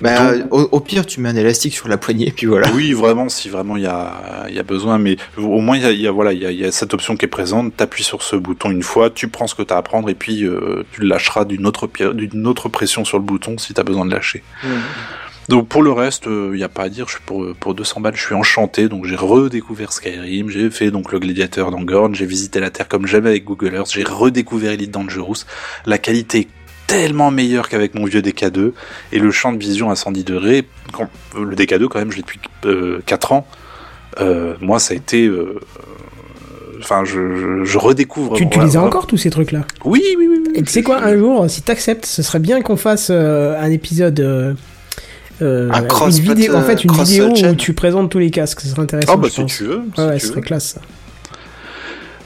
Bah, 0.00 0.32
au, 0.50 0.62
au 0.72 0.80
pire, 0.80 1.04
tu 1.04 1.20
mets 1.20 1.28
un 1.28 1.36
élastique 1.36 1.74
sur 1.74 1.86
la 1.86 1.98
poignée, 1.98 2.32
puis 2.34 2.46
voilà. 2.46 2.70
Oui, 2.74 2.94
vraiment, 2.94 3.28
si 3.28 3.50
vraiment 3.50 3.76
il 3.76 3.82
y 3.82 3.86
a, 3.86 4.46
il 4.48 4.54
y 4.54 4.58
a 4.58 4.62
besoin, 4.62 4.98
mais 4.98 5.16
au 5.36 5.60
moins 5.60 5.76
il 5.76 5.82
y 5.82 5.86
a, 5.86 5.90
il 5.90 6.00
y 6.00 6.06
a- 6.06 6.10
voilà, 6.10 6.32
il 6.32 6.40
y 6.40 6.46
a, 6.46 6.50
il 6.50 6.58
y 6.58 6.64
a 6.64 6.72
cette 6.72 6.94
option 6.94 7.16
qui 7.16 7.26
est 7.26 7.28
présente. 7.28 7.76
T'appuies 7.76 8.04
sur 8.04 8.22
ce 8.22 8.34
bouton 8.36 8.70
une 8.70 8.82
fois, 8.82 9.10
tu 9.10 9.28
prends 9.28 9.46
ce 9.46 9.54
que 9.54 9.62
t'as 9.62 9.76
à 9.76 9.82
prendre 9.82 10.08
et 10.08 10.14
puis 10.14 10.44
euh, 10.44 10.84
tu 10.92 11.02
le 11.02 11.08
lâcheras 11.08 11.44
d'une 11.44 11.66
autre 11.66 11.86
d'une 12.14 12.46
autre 12.46 12.70
pression 12.70 13.04
sur 13.04 13.18
le 13.18 13.24
bouton 13.24 13.58
si 13.58 13.74
t'as 13.74 13.82
besoin 13.82 14.06
de 14.06 14.12
lâcher. 14.12 14.42
Donc 15.50 15.68
pour 15.68 15.82
le 15.82 15.92
reste, 15.92 16.24
il 16.26 16.52
n'y 16.52 16.62
a 16.62 16.68
pas 16.68 16.84
à 16.84 16.88
dire. 16.88 17.06
Je 17.06 17.12
suis 17.12 17.22
pour 17.26 17.44
pour 17.58 17.74
200 17.74 18.00
balles, 18.00 18.16
je 18.16 18.22
suis 18.24 18.34
enchanté. 18.34 18.88
Donc 18.88 19.04
j'ai 19.04 19.16
redécouvert 19.16 19.92
Skyrim, 19.92 20.48
j'ai 20.48 20.70
fait 20.70 20.90
donc 20.90 21.12
le 21.12 21.18
Gladiateur 21.18 21.70
d'Angorn, 21.70 22.14
j'ai 22.14 22.26
visité 22.26 22.60
la 22.60 22.70
Terre 22.70 22.88
comme 22.88 23.06
jamais 23.06 23.30
avec 23.30 23.44
Google 23.44 23.74
Earth, 23.74 23.90
j'ai 23.92 24.04
redécouvert 24.04 24.72
Elite 24.72 24.90
Dangerous. 24.92 25.44
La 25.86 25.98
qualité 25.98 26.38
est 26.40 26.48
tellement 26.86 27.30
meilleure 27.30 27.68
qu'avec 27.68 27.94
mon 27.94 28.04
vieux 28.04 28.20
DK2 28.20 28.72
et 29.12 29.18
le 29.18 29.30
champ 29.30 29.52
de 29.52 29.58
vision 29.58 29.90
à 29.90 29.96
110 29.96 30.24
degrés. 30.24 30.66
Quand, 30.92 31.08
le 31.38 31.54
DK2 31.54 31.86
quand 31.88 31.98
même, 32.00 32.10
je 32.10 32.16
l'ai 32.16 32.22
depuis 32.22 32.40
euh, 32.64 33.00
4 33.06 33.32
ans. 33.32 33.46
Euh, 34.20 34.54
moi, 34.60 34.78
ça 34.80 34.94
a 34.94 34.96
été. 34.96 35.26
euh, 35.26 35.60
Enfin, 36.82 37.04
je, 37.04 37.36
je, 37.36 37.64
je 37.64 37.78
redécouvre. 37.78 38.36
Tu, 38.36 38.46
les 38.58 38.76
as 38.78 38.82
encore 38.82 39.06
tous 39.06 39.18
ces 39.18 39.28
trucs-là? 39.28 39.66
Oui, 39.84 40.02
oui, 40.16 40.26
oui. 40.30 40.38
oui. 40.46 40.52
Et 40.54 40.62
tu 40.62 40.70
sais 40.72 40.82
quoi, 40.82 41.02
un 41.04 41.14
jour, 41.14 41.48
si 41.50 41.60
t'acceptes, 41.60 42.06
ce 42.06 42.22
serait 42.22 42.38
bien 42.38 42.62
qu'on 42.62 42.76
fasse 42.78 43.08
euh, 43.10 43.60
un 43.60 43.70
épisode. 43.70 44.18
euh, 44.20 44.54
euh, 45.42 45.70
Un 45.72 45.82
cross- 45.82 46.18
une 46.18 46.24
vidéo, 46.34 46.54
en 46.56 46.62
fait, 46.62 46.84
une 46.84 46.90
cross- 46.90 47.08
vidéo 47.08 47.28
où 47.50 47.54
tu 47.54 47.72
présentes 47.72 48.10
tous 48.10 48.18
les 48.18 48.30
casques. 48.30 48.60
Ce 48.60 48.68
serait 48.68 48.82
intéressant. 48.82 49.12
Ah 49.14 49.16
bah 49.16 49.28
si 49.30 49.44
tu 49.46 49.64
veux. 49.64 49.82
si 49.94 50.00
Ouais, 50.00 50.06
ouais, 50.08 50.14
tu 50.14 50.20
ce 50.20 50.26
veux. 50.26 50.32
serait 50.32 50.40
classe. 50.42 50.74
ça. 50.74 50.80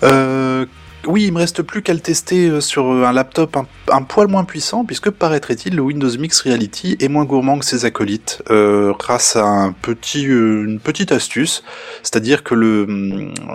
Euh, 0.04 0.66
oui, 1.06 1.24
il 1.24 1.32
me 1.32 1.38
reste 1.38 1.62
plus 1.62 1.82
qu'à 1.82 1.94
le 1.94 2.00
tester 2.00 2.48
euh, 2.48 2.60
sur 2.60 2.90
euh, 2.92 3.04
un 3.04 3.12
laptop 3.12 3.56
un, 3.56 3.66
un 3.92 4.02
poil 4.02 4.28
moins 4.28 4.44
puissant, 4.44 4.84
puisque 4.84 5.10
paraîtrait-il, 5.10 5.74
le 5.76 5.82
Windows 5.82 6.10
Mix 6.18 6.40
Reality 6.40 6.96
est 7.00 7.08
moins 7.08 7.24
gourmand 7.24 7.58
que 7.58 7.64
ses 7.64 7.84
acolytes, 7.84 8.42
euh, 8.50 8.92
grâce 8.98 9.36
à 9.36 9.44
un 9.44 9.72
petit, 9.72 10.26
euh, 10.28 10.64
une 10.64 10.80
petite 10.80 11.12
astuce, 11.12 11.62
c'est-à-dire 12.02 12.42
que 12.44 12.54
le, 12.54 12.86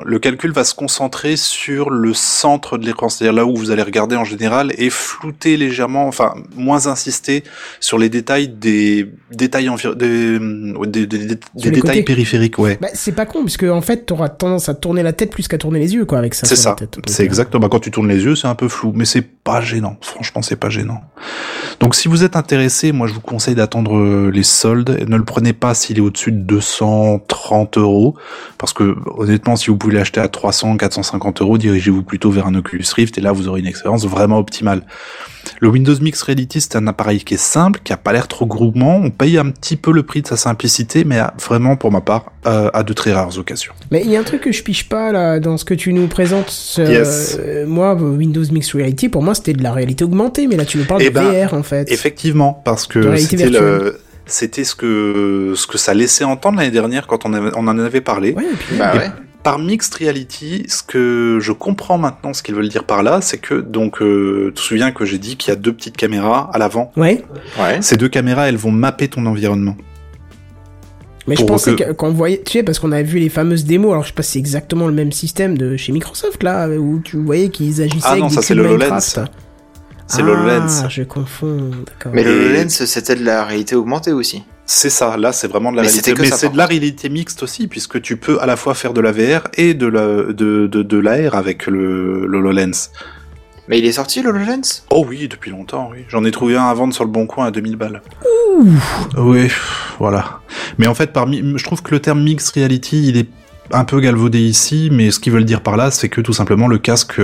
le 0.06 0.20
calcul 0.20 0.52
va 0.52 0.64
se 0.64 0.74
concentrer 0.74 1.36
sur 1.36 1.90
le 1.90 2.14
centre 2.14 2.78
de 2.78 2.86
l'écran, 2.86 3.10
c'est-à-dire 3.10 3.34
là 3.34 3.46
où 3.46 3.56
vous 3.56 3.72
allez 3.72 3.84
regarder 3.84 4.16
en 4.16 4.24
général, 4.26 4.74
et 4.78 4.90
flouter 4.90 5.58
légèrement, 5.58 6.08
enfin 6.08 6.34
moins 6.56 6.88
insister 6.88 7.44
sur 7.80 7.98
les 7.98 8.10
détails 8.10 8.48
des 8.48 9.10
détails 9.32 9.70
des, 9.96 10.40
des, 10.40 11.06
des- 11.08 11.36
détails 11.56 11.72
côtés. 11.82 12.04
périphériques, 12.04 12.60
ouais. 12.60 12.78
Bah, 12.82 12.88
c'est 12.94 13.12
pas 13.12 13.26
con, 13.26 13.44
puisque 13.44 13.64
en 13.64 13.82
fait, 13.82 14.06
t'auras 14.06 14.30
tendance 14.30 14.70
à 14.70 14.74
tourner 14.74 15.04
la 15.04 15.14
tête 15.14 15.32
plus 15.32 15.48
qu'à 15.48 15.58
tourner 15.58 15.80
les 15.80 15.94
yeux, 15.94 16.06
quoi, 16.06 16.18
avec 16.18 16.34
ça. 16.34 16.48
C'est 16.48 16.56
ça. 16.56 16.76
C'est 17.08 17.24
euh, 17.24 17.26
exactement. 17.40 17.62
Bah, 17.62 17.70
quand 17.72 17.80
tu 17.80 17.92
tournes 17.92 18.10
les 18.10 18.24
yeux, 18.24 18.36
c'est 18.36 18.48
un 18.48 18.56
peu 18.56 18.68
flou, 18.68 18.92
mais 18.94 19.06
c'est 19.06 19.22
pas 19.22 19.62
gênant. 19.62 19.98
Franchement, 20.02 20.42
c'est 20.42 20.58
pas 20.58 20.70
gênant. 20.70 21.02
Donc, 21.80 21.96
si 21.96 22.08
vous 22.08 22.24
êtes 22.24 22.36
intéressé, 22.36 22.92
moi, 22.92 23.08
je 23.08 23.14
vous 23.14 23.22
conseille 23.22 23.56
d'attendre 23.56 23.98
euh, 23.98 24.30
les 24.34 24.44
soldes. 24.44 25.06
Ne 25.08 25.16
le 25.16 25.24
prenez 25.24 25.54
pas 25.54 25.74
s'il 25.74 25.98
est 25.98 26.02
au-dessus 26.02 26.32
de 26.32 26.40
230 26.40 27.78
euros, 27.78 28.16
parce 28.58 28.74
que 28.74 28.98
honnêtement, 29.18 29.56
si 29.56 29.70
vous 29.70 29.78
pouvez 29.78 29.94
l'acheter 29.94 30.20
à 30.20 30.28
300, 30.28 30.78
450 30.78 31.42
euros, 31.42 31.58
dirigez-vous 31.58 32.04
plutôt 32.04 32.32
vers 32.32 32.48
un 32.48 32.56
Oculus 32.56 32.86
Rift, 32.94 33.18
et 33.18 33.22
là, 33.22 33.32
vous 33.32 33.48
aurez 33.48 33.62
une 33.62 33.68
expérience 33.68 34.06
vraiment 34.06 34.38
optimale. 34.38 34.84
Le 35.60 35.68
Windows 35.70 35.96
Mix 36.02 36.22
Reality, 36.24 36.62
c'est 36.62 36.76
un 36.76 36.88
appareil 36.88 37.24
qui 37.24 37.34
est 37.36 37.38
simple, 37.38 37.80
qui 37.84 37.94
a 37.94 37.98
pas 37.98 38.14
l'air 38.14 38.28
trop 38.28 38.46
gourmand. 38.46 38.96
On 39.04 39.10
paye 39.10 39.38
un 39.38 39.50
petit 39.50 39.76
peu 39.76 39.92
le 39.92 40.04
prix 40.04 40.22
de 40.22 40.28
sa 40.28 40.38
simplicité, 40.38 41.04
mais 41.04 41.18
à- 41.20 41.34
vraiment, 41.40 41.76
pour 41.76 41.92
ma 41.92 42.02
part, 42.02 42.32
euh, 42.46 42.70
à 42.74 42.84
de 42.84 42.94
très 42.94 43.12
rares 43.14 43.38
occasions. 43.38 43.74
Mais 43.92 44.02
il 44.04 44.10
y 44.12 44.16
a 44.16 44.20
un 44.20 44.24
truc 44.24 44.42
que 44.42 44.52
je 44.52 44.64
piche 44.64 44.88
pas 44.90 45.12
là 45.12 45.40
dans 45.40 45.58
ce 45.58 45.66
que 45.66 45.74
tu 45.74 45.94
nous 45.94 46.08
présentes. 46.08 46.52
Yes. 46.78 47.38
euh, 47.40 47.66
moi, 47.68 47.94
Windows 47.96 48.44
Mixed 48.52 48.74
Reality, 48.76 49.10
pour 49.10 49.24
moi, 49.24 49.36
c'était 49.36 49.54
de 49.54 49.64
la 49.64 49.74
réalité 49.74 50.04
augmentée, 50.04 50.48
mais 50.48 50.56
là, 50.56 50.66
tu 50.66 50.78
nous 50.78 50.86
parles 50.86 51.02
Eh 51.04 51.10
de 51.10 51.14
ben, 51.16 51.48
VR 51.48 51.54
en 51.54 51.64
fait. 51.64 51.92
Effectivement, 51.92 52.54
parce 52.66 52.88
que 52.88 53.02
c'était 53.18 53.50
le, 53.50 54.00
c'était 54.26 54.64
ce 54.64 54.76
que 54.76 55.54
ce 55.56 55.66
que 55.68 55.78
ça 55.78 55.94
laissait 55.94 56.24
entendre 56.24 56.58
l'année 56.60 56.72
dernière 56.72 57.08
quand 57.08 57.26
on, 57.26 57.34
avait- 57.34 57.52
on 57.56 57.68
en 57.68 57.80
avait 57.80 58.02
parlé. 58.02 58.34
Ouais, 58.34 58.44
et 58.44 58.56
puis, 58.56 58.76
Bah 58.78 58.92
Et- 58.96 58.98
ouais. 59.00 59.10
Par 59.44 59.58
mixed 59.58 59.96
reality, 59.96 60.66
ce 60.68 60.84
que 60.84 61.40
je 61.42 61.52
comprends 61.54 61.98
maintenant, 61.98 62.34
ce 62.34 62.44
qu'ils 62.44 62.56
veulent 62.56 62.68
dire 62.68 62.84
par 62.84 63.04
là, 63.04 63.22
c'est 63.22 63.38
que 63.38 63.54
donc 63.56 64.02
euh, 64.02 64.48
tu 64.48 64.54
te 64.56 64.60
souviens 64.60 64.92
que 64.92 65.06
j'ai 65.06 65.18
dit 65.18 65.38
qu'il 65.38 65.50
y 65.50 65.54
a 65.54 65.56
deux 65.56 65.72
petites 65.74 65.96
caméras 65.96 66.50
à 66.54 66.58
l'avant. 66.58 66.92
ouais. 66.98 67.24
Ouais. 67.58 67.82
Ces 67.82 67.96
deux 67.96 68.10
caméras, 68.10 68.50
elles 68.50 68.58
vont 68.58 68.72
mapper 68.72 69.08
ton 69.08 69.26
environnement. 69.26 69.78
Mais 71.28 71.36
je 71.36 71.46
pensais 71.46 71.76
que- 71.76 71.92
qu'on 71.94 72.12
voyait, 72.12 72.42
tu 72.44 72.54
sais, 72.54 72.64
parce 72.64 72.80
qu'on 72.80 72.92
avait 72.92 73.04
vu 73.04 73.20
les 73.20 73.30
fameuses 73.30 73.64
démos, 73.64 73.92
alors 73.92 74.04
je 74.04 74.08
sais 74.10 74.14
pas 74.14 74.24
si 74.24 74.32
c'est 74.34 74.40
exactement 74.40 74.88
le 74.88 74.94
même 74.94 75.12
système 75.12 75.58
de 75.58 75.78
chez 75.78 75.92
Microsoft 75.92 76.42
là, 76.44 76.68
où 76.68 77.00
tu 77.00 77.18
voyais 77.18 77.50
qu'ils 77.50 77.82
agissaient 77.82 78.02
Ah 78.08 78.12
avec 78.12 78.24
non, 78.24 78.28
des 78.30 78.36
ça, 78.36 78.42
c'est 78.42 78.56
le 78.56 78.64
Minecraft. 78.64 79.18
HoloLens. 79.18 79.30
C'est 80.08 80.22
ah, 80.22 80.26
le 80.26 80.32
HoloLens. 80.32 80.90
je 80.90 81.04
confonds, 81.04 81.72
d'accord. 81.86 82.12
Mais 82.16 82.24
le 82.24 82.32
HoloLens, 82.32 82.70
c'était 82.70 83.16
de 83.16 83.24
la 83.24 83.46
réalité 83.46 83.76
augmentée 83.76 84.12
aussi. 84.12 84.44
C'est 84.72 84.92
ça, 84.92 85.18
là 85.18 85.32
c'est 85.32 85.48
vraiment 85.48 85.72
de 85.72 85.78
la 85.78 85.82
Mais 85.82 85.88
réalité. 85.88 86.14
Mais 86.16 86.30
c'est 86.30 86.50
de 86.50 86.58
la 86.58 86.68
réalité 86.68 87.10
mixte 87.10 87.42
aussi, 87.42 87.68
puisque 87.68 88.00
tu 88.04 88.18
peux 88.18 88.40
à 88.40 88.46
la 88.46 88.56
fois 88.56 88.76
faire 88.76 88.94
de 88.94 89.02
la 89.02 89.12
VR 89.12 89.48
et 89.56 89.74
de 89.74 89.88
la 89.88 90.32
de, 90.32 90.68
de, 90.68 90.84
de 90.84 90.98
l'AR 91.00 91.34
avec 91.34 91.66
le, 91.66 92.28
le 92.28 92.38
HoloLens. 92.38 92.92
Mais 93.68 93.80
il 93.80 93.86
est 93.86 93.94
sorti 93.94 94.22
le 94.22 94.30
HoloLens? 94.30 94.84
Oh 94.92 95.04
oui, 95.10 95.28
depuis 95.28 95.50
longtemps, 95.50 95.90
oui. 95.92 96.06
J'en 96.08 96.24
ai 96.24 96.30
trouvé 96.30 96.56
un 96.56 96.66
à 96.68 96.74
vendre 96.76 96.94
sur 96.94 97.04
le 97.04 97.10
bon 97.10 97.26
coin 97.26 97.48
à 97.48 97.52
2000 97.52 97.78
balles. 97.78 98.04
Oui, 99.18 99.44
pff, 99.44 99.96
voilà. 99.98 100.42
Mais 100.78 100.86
en 100.86 100.94
fait, 100.94 101.14
parmi, 101.14 101.42
je 101.58 101.64
trouve 101.64 101.82
que 101.82 101.90
le 101.90 102.00
terme 102.00 102.22
mixed 102.22 102.54
reality, 102.56 103.08
il 103.08 103.18
est 103.18 103.28
un 103.72 103.84
peu 103.86 104.00
galvaudé 104.00 104.40
ici, 104.40 104.90
mais 104.92 105.12
ce 105.12 105.20
qu'ils 105.20 105.32
veulent 105.34 105.46
dire 105.46 105.62
par 105.62 105.78
là, 105.78 105.92
c'est 105.92 106.10
que 106.10 106.22
tout 106.22 106.34
simplement 106.34 106.68
le 106.68 106.78
casque, 106.78 107.20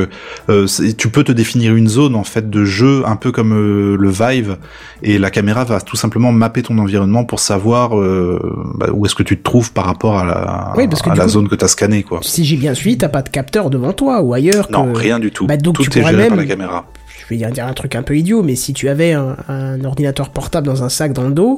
euh, 0.50 0.68
tu 0.98 1.10
peux 1.10 1.24
te 1.24 1.32
définir 1.32 1.76
une 1.76 1.88
zone 1.88 2.16
en 2.16 2.24
fait 2.24 2.50
de 2.50 2.66
jeu, 2.66 3.04
un 3.06 3.16
peu 3.16 3.32
comme 3.32 3.54
euh, 3.54 3.98
le 4.00 4.10
Vive, 4.10 4.58
et 5.04 5.18
la 5.18 5.30
caméra 5.32 5.64
va 5.64 5.82
tout 5.82 5.96
simplement 5.96 6.32
mapper 6.32 6.62
ton 6.64 6.78
environnement 6.78 7.24
pour 7.26 7.40
savoir 7.40 8.00
euh, 8.00 8.40
bah, 8.76 8.88
où 8.94 9.06
est-ce 9.06 9.16
que 9.16 9.24
tu 9.24 9.38
te 9.38 9.44
trouves 9.44 9.72
par 9.74 9.86
rapport 9.86 10.18
à 10.20 10.26
la, 10.26 10.74
Oui, 10.78 10.88
parce 10.88 11.02
que 11.02 11.10
à 11.10 11.14
du 11.14 11.20
la 11.20 11.26
coup- 11.26 11.32
zone 11.32 11.48
que 11.50 11.56
tu 11.56 11.66
as 11.66 11.68
scannée, 11.70 12.04
quoi. 12.04 12.20
Si 12.22 12.46
j'ai 12.46 12.58
bien 12.58 12.74
suivi, 12.74 12.98
t'as 12.98 13.10
pas 13.10 13.22
de 13.22 13.30
capteur 13.30 13.70
devant 13.70 13.94
toi 13.94 14.22
ou 14.22 14.34
ailleurs. 14.34 14.68
Non, 14.72 14.92
que- 14.94 14.98
rien 14.98 15.20
du 15.20 15.32
tout. 15.32 15.48
Bah, 15.48 15.58
donc 15.58 15.76
tout 15.76 15.84
tu 15.84 15.90
est 15.90 16.02
pourrais 16.02 16.12
géré 16.14 16.28
par 16.28 16.38
même- 16.38 16.46
la 16.48 16.52
caméra. 16.56 16.86
Je 17.18 17.30
vais 17.34 17.38
dire, 17.38 17.50
dire 17.50 17.66
un 17.66 17.74
truc 17.74 17.96
un 17.96 18.04
peu 18.04 18.16
idiot, 18.16 18.44
mais 18.44 18.56
si 18.56 18.74
tu 18.74 18.88
avais 18.88 19.14
un, 19.14 19.36
un 19.48 19.84
ordinateur 19.84 20.30
portable 20.30 20.68
dans 20.68 20.84
un 20.84 20.90
sac 20.90 21.12
dans 21.12 21.24
le 21.28 21.34
dos, 21.34 21.56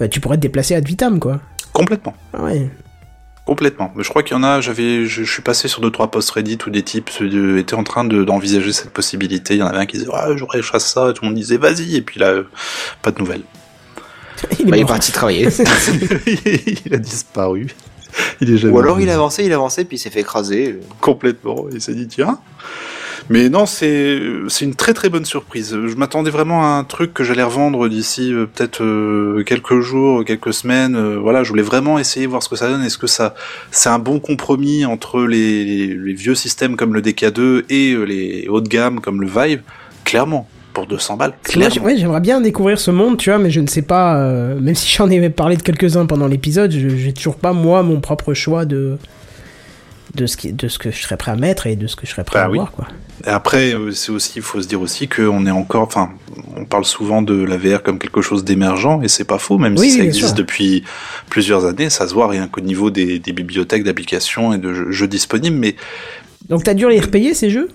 euh, 0.00 0.08
tu 0.08 0.20
pourrais 0.20 0.36
te 0.36 0.42
déplacer 0.42 0.74
ad 0.74 0.86
vitam, 0.86 1.18
quoi. 1.18 1.40
Complètement. 1.72 2.12
Ah 2.34 2.42
ouais. 2.44 2.68
Complètement. 3.48 3.90
Mais 3.96 4.04
je 4.04 4.10
crois 4.10 4.22
qu'il 4.22 4.36
y 4.36 4.38
en 4.38 4.42
a, 4.44 4.60
j'avais, 4.60 5.06
je, 5.06 5.24
je 5.24 5.32
suis 5.32 5.40
passé 5.40 5.68
sur 5.68 5.80
deux, 5.80 5.90
trois 5.90 6.10
posts 6.10 6.28
Reddit 6.32 6.58
où 6.66 6.70
des 6.70 6.82
types 6.82 7.08
étaient 7.56 7.72
en 7.74 7.82
train 7.82 8.04
de- 8.04 8.22
d'envisager 8.22 8.74
cette 8.74 8.90
possibilité. 8.90 9.54
Il 9.54 9.60
y 9.60 9.62
en 9.62 9.66
avait 9.68 9.78
un 9.78 9.86
qui 9.86 9.96
disait, 9.96 10.10
ah, 10.12 10.28
j'aurais 10.36 10.60
chasse 10.60 10.92
ça, 10.92 11.08
et 11.08 11.14
tout 11.14 11.22
le 11.24 11.28
monde 11.30 11.36
disait, 11.38 11.56
vas-y, 11.56 11.96
et 11.96 12.02
puis 12.02 12.20
là, 12.20 12.26
euh, 12.26 12.42
pas 13.00 13.10
de 13.10 13.18
nouvelles. 13.18 13.40
Il 14.60 14.66
est 14.66 14.70
Bah, 14.70 14.76
il 14.76 14.80
est 14.80 14.82
mort. 14.82 14.88
parti 14.90 15.12
travailler. 15.12 15.48
il 16.84 16.92
a 16.94 16.98
disparu. 16.98 17.68
Il 18.42 18.52
est 18.52 18.58
jamais 18.58 18.74
Ou 18.74 18.78
alors 18.80 18.96
il 18.98 19.04
revenu. 19.04 19.10
a 19.12 19.14
avancé, 19.14 19.44
il 19.44 19.52
a 19.52 19.54
avancé, 19.54 19.86
puis 19.86 19.96
il 19.96 20.00
s'est 20.00 20.10
fait 20.10 20.20
écraser. 20.20 20.78
complètement. 21.00 21.66
Il 21.72 21.80
s'est 21.80 21.94
dit, 21.94 22.06
tiens. 22.06 22.38
Mais 23.30 23.50
non, 23.50 23.66
c'est 23.66 24.20
c'est 24.48 24.64
une 24.64 24.74
très 24.74 24.94
très 24.94 25.10
bonne 25.10 25.26
surprise. 25.26 25.70
Je 25.72 25.94
m'attendais 25.96 26.30
vraiment 26.30 26.62
à 26.62 26.78
un 26.78 26.84
truc 26.84 27.12
que 27.12 27.24
j'allais 27.24 27.42
revendre 27.42 27.88
d'ici 27.88 28.32
euh, 28.32 28.46
peut-être 28.46 28.82
euh, 28.82 29.42
quelques 29.44 29.80
jours, 29.80 30.24
quelques 30.24 30.54
semaines. 30.54 30.96
euh, 30.96 31.18
voilà, 31.18 31.42
je 31.44 31.50
voulais 31.50 31.62
vraiment 31.62 31.98
essayer 31.98 32.26
voir 32.26 32.42
ce 32.42 32.48
que 32.48 32.56
ça 32.56 32.68
donne. 32.68 32.82
Est-ce 32.82 32.96
que 32.96 33.06
ça 33.06 33.34
c'est 33.70 33.90
un 33.90 33.98
bon 33.98 34.18
compromis 34.18 34.86
entre 34.86 35.22
les, 35.24 35.64
les, 35.64 35.94
les 35.94 36.12
vieux 36.14 36.34
systèmes 36.34 36.76
comme 36.76 36.94
le 36.94 37.02
DK2 37.02 37.64
et 37.68 37.94
les 38.06 38.48
hauts 38.48 38.62
de 38.62 38.68
gamme 38.68 39.00
comme 39.00 39.20
le 39.20 39.26
Vive? 39.28 39.60
Clairement, 40.04 40.48
pour 40.72 40.86
200 40.86 41.18
balles. 41.18 41.34
Que 41.42 41.58
moi, 41.58 41.68
Clairement. 41.68 41.86
ouais, 41.86 41.96
j'aimerais 41.98 42.20
bien 42.20 42.40
découvrir 42.40 42.80
ce 42.80 42.90
monde, 42.90 43.18
tu 43.18 43.28
vois, 43.28 43.38
mais 43.38 43.50
je 43.50 43.60
ne 43.60 43.66
sais 43.66 43.82
pas, 43.82 44.16
même 44.58 44.74
si 44.74 44.88
j'en 44.96 45.10
ai 45.10 45.28
parlé 45.28 45.56
de 45.58 45.62
quelques-uns 45.62 46.06
pendant 46.06 46.26
l'épisode, 46.28 46.70
je 46.72 46.88
j'ai 46.88 47.12
toujours 47.12 47.36
pas, 47.36 47.52
moi, 47.52 47.82
mon 47.82 48.00
propre 48.00 48.32
choix 48.32 48.64
de, 48.64 48.96
de 50.14 50.26
ce 50.26 50.36
qui, 50.36 50.52
de 50.52 50.68
ce 50.68 50.78
que 50.78 50.90
je 50.90 51.02
serais 51.02 51.16
prêt 51.16 51.32
à 51.32 51.36
mettre 51.36 51.66
et 51.66 51.76
de 51.76 51.86
ce 51.86 51.96
que 51.96 52.06
je 52.06 52.12
serais 52.12 52.24
prêt 52.24 52.38
Bah 52.38 52.46
à 52.46 52.50
oui. 52.50 52.58
voir, 52.58 52.72
quoi. 52.72 52.86
Et 53.26 53.30
après, 53.30 53.74
euh, 53.74 53.90
c'est 53.90 54.12
aussi, 54.12 54.34
il 54.36 54.42
faut 54.42 54.62
se 54.62 54.68
dire 54.68 54.80
aussi 54.80 55.08
qu'on 55.08 55.44
est 55.46 55.50
encore, 55.50 55.82
enfin, 55.82 56.10
on 56.56 56.64
parle 56.64 56.84
souvent 56.84 57.20
de 57.20 57.34
la 57.42 57.56
VR 57.56 57.82
comme 57.82 57.98
quelque 57.98 58.22
chose 58.22 58.44
d'émergent, 58.44 59.02
et 59.02 59.08
c'est 59.08 59.24
pas 59.24 59.38
faux, 59.38 59.58
même 59.58 59.76
Oui, 59.76 59.90
si 59.90 59.98
ça 59.98 60.04
existe 60.04 60.26
sûr. 60.28 60.34
depuis 60.36 60.84
plusieurs 61.28 61.64
années, 61.66 61.90
ça 61.90 62.06
se 62.08 62.14
voit 62.14 62.28
rien 62.28 62.46
qu'au 62.48 62.60
niveau 62.60 62.90
des, 62.90 63.18
des 63.18 63.32
bibliothèques 63.32 63.82
d'applications 63.84 64.52
et 64.52 64.58
de 64.58 64.72
jeux, 64.72 64.90
jeux 64.92 65.08
disponibles, 65.08 65.56
mais 65.56 65.74
Donc 66.48 66.62
t'as 66.64 66.74
dû 66.74 66.88
les 66.88 67.00
repayer 67.00 67.34
ces 67.34 67.50
jeux? 67.50 67.68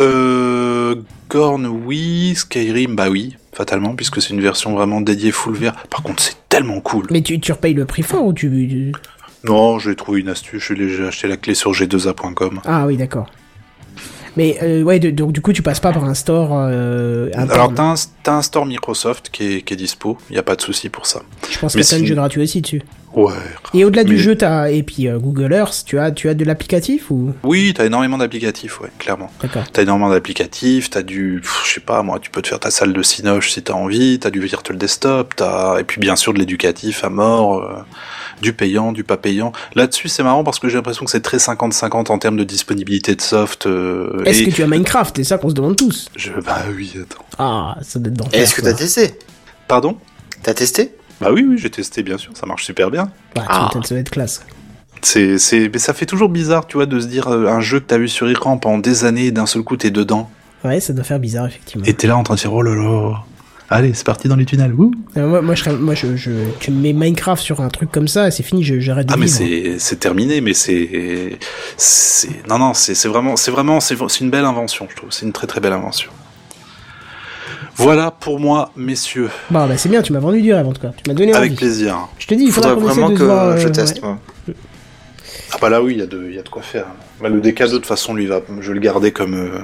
Euh, 0.00 0.96
Gorn, 1.28 1.66
oui, 1.66 2.34
Skyrim, 2.34 2.96
bah 2.96 3.08
oui, 3.10 3.36
fatalement, 3.52 3.94
puisque 3.94 4.20
c'est 4.20 4.30
une 4.30 4.40
version 4.40 4.74
vraiment 4.74 5.00
dédiée 5.00 5.32
full 5.32 5.54
VR. 5.54 5.72
Par 5.90 6.02
contre, 6.02 6.22
c'est 6.22 6.36
tellement 6.48 6.80
cool. 6.80 7.06
Mais 7.10 7.22
tu, 7.22 7.38
tu 7.40 7.52
repayes 7.52 7.74
le 7.74 7.84
prix 7.84 8.02
fort 8.02 8.24
ou 8.26 8.32
tu... 8.32 8.92
Non, 9.44 9.78
j'ai 9.78 9.94
trouvé 9.96 10.20
une 10.20 10.28
astuce, 10.28 10.72
j'ai 10.74 11.06
acheté 11.06 11.28
la 11.28 11.36
clé 11.36 11.54
sur 11.54 11.72
g2a.com. 11.72 12.60
Ah 12.64 12.86
oui, 12.86 12.96
d'accord. 12.96 13.26
Mais 14.36 14.56
euh, 14.62 14.82
ouais, 14.82 14.98
de- 14.98 15.10
donc 15.10 15.32
du 15.32 15.42
coup 15.42 15.52
tu 15.52 15.60
passes 15.62 15.80
pas 15.80 15.92
par 15.92 16.04
un 16.04 16.14
store 16.14 16.50
euh. 16.54 17.28
Alors, 17.34 17.74
t'as 17.74 17.82
un, 18.32 18.36
un 18.38 18.42
store 18.42 18.64
Microsoft 18.64 19.28
qui 19.30 19.56
est, 19.56 19.62
qui 19.62 19.74
est 19.74 19.76
dispo, 19.76 20.16
il 20.30 20.36
y 20.36 20.38
a 20.38 20.42
pas 20.42 20.56
de 20.56 20.62
souci 20.62 20.88
pour 20.88 21.04
ça. 21.06 21.20
Je 21.50 21.58
pense 21.58 21.74
mais 21.74 21.82
que 21.82 21.86
t'as 21.88 21.96
si- 21.96 22.02
un 22.02 22.06
jeu 22.06 22.14
gratuit 22.14 22.40
aussi 22.42 22.62
dessus. 22.62 22.80
Ouais. 23.14 23.32
Et 23.74 23.84
au-delà 23.84 24.04
du 24.04 24.18
jeu, 24.18 24.36
t'as 24.36 24.70
et 24.70 24.82
puis 24.82 25.06
euh, 25.08 25.18
Google 25.18 25.52
Earth, 25.52 25.82
tu 25.84 25.98
as 25.98 26.10
tu 26.12 26.28
as 26.28 26.34
de 26.34 26.44
l'applicatif 26.44 27.10
ou? 27.10 27.32
Oui, 27.44 27.72
t'as 27.76 27.84
énormément 27.86 28.16
d'applicatifs, 28.18 28.80
ouais, 28.80 28.88
clairement. 28.98 29.30
D'accord. 29.42 29.64
T'as 29.72 29.82
énormément 29.82 30.08
d'applicatifs, 30.10 30.88
t'as 30.90 31.02
du, 31.02 31.40
pff, 31.42 31.62
je 31.66 31.74
sais 31.74 31.80
pas, 31.80 32.02
moi, 32.02 32.18
tu 32.20 32.30
peux 32.30 32.40
te 32.42 32.48
faire 32.48 32.60
ta 32.60 32.70
salle 32.70 32.92
de 32.92 33.02
cinoche 33.02 33.50
si 33.52 33.62
t'as 33.62 33.74
envie, 33.74 34.18
t'as 34.18 34.30
du 34.30 34.40
virtual 34.40 34.78
desktop, 34.78 35.34
t'as, 35.36 35.78
et 35.78 35.84
puis 35.84 36.00
bien 36.00 36.16
sûr 36.16 36.32
de 36.32 36.38
l'éducatif 36.38 37.04
à 37.04 37.10
mort, 37.10 37.58
euh, 37.62 37.74
du 38.40 38.52
payant, 38.54 38.92
du 38.92 39.04
pas 39.04 39.16
payant. 39.18 39.52
Là-dessus, 39.74 40.08
c'est 40.08 40.22
marrant 40.22 40.42
parce 40.42 40.58
que 40.58 40.68
j'ai 40.68 40.76
l'impression 40.76 41.04
que 41.04 41.10
c'est 41.10 41.20
très 41.20 41.36
50-50 41.36 42.10
en 42.10 42.18
termes 42.18 42.36
de 42.38 42.44
disponibilité 42.44 43.14
de 43.14 43.20
soft. 43.20 43.66
euh, 43.66 44.22
Est-ce 44.24 44.42
et 44.42 44.48
que 44.48 44.54
tu 44.54 44.62
as 44.62 44.66
Minecraft? 44.66 45.16
C'est 45.16 45.24
ça 45.24 45.36
qu'on 45.38 45.50
se 45.50 45.54
demande 45.54 45.76
tous. 45.76 46.08
je, 46.16 46.32
bah 46.44 46.62
oui, 46.74 46.92
attends. 47.00 47.24
Ah, 47.38 47.76
ça 47.82 47.98
doit 47.98 48.12
être. 48.26 48.34
Et 48.34 48.38
Est-ce 48.40 48.54
que 48.54 48.62
t'as 48.62 48.72
testé? 48.72 49.14
Pardon? 49.68 49.96
T'as 50.42 50.54
testé? 50.54 50.94
Bah 51.22 51.30
oui, 51.32 51.44
oui, 51.48 51.56
j'ai 51.58 51.70
testé, 51.70 52.02
bien 52.02 52.18
sûr, 52.18 52.32
ça 52.34 52.46
marche 52.46 52.64
super 52.64 52.90
bien. 52.90 53.04
Bah, 53.34 53.42
tu 53.42 53.48
Ah. 53.48 53.70
ça 53.72 53.88
doit 53.94 53.98
être 53.98 54.10
classe. 54.10 54.44
C'est, 55.02 55.38
c'est, 55.38 55.68
mais 55.72 55.78
ça 55.78 55.94
fait 55.94 56.06
toujours 56.06 56.28
bizarre, 56.28 56.66
tu 56.66 56.76
vois, 56.76 56.86
de 56.86 57.00
se 57.00 57.06
dire 57.06 57.26
euh, 57.28 57.46
un 57.48 57.60
jeu 57.60 57.80
que 57.80 57.86
t'as 57.86 57.98
vu 57.98 58.08
sur 58.08 58.28
écran 58.30 58.56
pendant 58.58 58.78
des 58.78 59.04
années, 59.04 59.26
et 59.26 59.30
d'un 59.32 59.46
seul 59.46 59.62
coup 59.62 59.76
t'es 59.76 59.90
dedans, 59.90 60.30
Ouais, 60.64 60.78
ça 60.78 60.92
doit 60.92 61.02
faire 61.02 61.18
bizarre 61.18 61.46
effectivement. 61.46 61.84
et 61.84 61.94
t'es 61.94 62.06
là 62.06 62.16
en 62.16 62.22
train 62.22 62.34
de 62.36 62.40
dire 62.40 62.52
oh 62.52 62.62
là 62.62 62.72
là, 62.74 63.14
allez, 63.68 63.94
c'est 63.94 64.04
parti 64.06 64.28
dans 64.28 64.36
les 64.36 64.44
tunnels, 64.44 64.72
wouh. 64.74 64.92
Euh, 65.16 65.26
moi, 65.28 65.42
moi, 65.42 65.54
je, 65.56 65.70
moi 65.70 65.94
je, 65.96 66.14
je, 66.14 66.30
tu 66.60 66.70
me 66.70 66.80
mets 66.80 66.92
Minecraft 66.92 67.42
sur 67.42 67.60
un 67.60 67.68
truc 67.68 67.90
comme 67.90 68.06
ça, 68.06 68.28
et 68.28 68.30
c'est 68.30 68.44
fini, 68.44 68.62
je- 68.62 68.78
j'arrête 68.78 69.08
de 69.08 69.12
Ah 69.12 69.16
mais 69.16 69.26
c'est 69.26 69.80
c'est 69.80 69.98
terminé 69.98 70.40
mais 70.40 70.54
c'est 70.54 71.38
c'est 71.76 72.46
non 72.48 72.58
non 72.60 72.74
c'est 72.74 72.94
c'est 72.94 73.08
vraiment 73.08 73.34
c'est 73.36 73.50
vraiment 73.50 73.80
c'est 73.80 73.96
c'est 74.08 74.20
une 74.20 74.30
belle 74.30 74.44
invention 74.44 74.86
je 74.90 74.94
trouve 74.96 75.10
c'est 75.10 75.26
une 75.26 75.32
très 75.32 75.46
très 75.48 75.60
belle 75.60 75.72
invention. 75.72 76.10
Voilà 77.76 78.10
pour 78.10 78.38
moi 78.38 78.70
messieurs 78.76 79.30
Bon, 79.50 79.66
bah 79.66 79.76
c'est 79.78 79.88
bien, 79.88 80.02
tu 80.02 80.12
m'as 80.12 80.18
vendu 80.20 80.42
du 80.42 80.52
rêve 80.52 80.66
en 80.66 80.72
tout 80.72 80.82
cas. 80.82 80.90
Tu 80.96 81.02
m'as 81.08 81.14
donné 81.14 81.32
avec 81.32 81.50
envie. 81.52 81.56
plaisir. 81.58 82.08
Je 82.18 82.26
te 82.26 82.34
dis, 82.34 82.44
il 82.44 82.52
faudra 82.52 82.74
vraiment 82.74 83.10
de 83.10 83.16
que 83.16 83.22
voir. 83.24 83.44
euh, 83.46 83.56
je 83.56 83.66
ouais. 83.66 83.72
teste, 83.72 84.02
moi. 84.02 84.18
Ah 85.54 85.58
bah 85.60 85.68
là 85.68 85.82
oui 85.82 85.92
il 85.94 85.98
y 85.98 86.02
a 86.02 86.06
de 86.06 86.26
il 86.28 86.34
y 86.34 86.38
a 86.38 86.42
de 86.42 86.48
quoi 86.48 86.62
faire. 86.62 86.86
Bah, 87.20 87.28
le 87.28 87.40
DK 87.40 87.62
de 87.62 87.66
toute 87.68 87.86
façon 87.86 88.14
lui 88.14 88.26
va 88.26 88.40
je 88.60 88.68
vais 88.68 88.74
le 88.74 88.80
garder 88.80 89.12
comme 89.12 89.34
euh, 89.34 89.60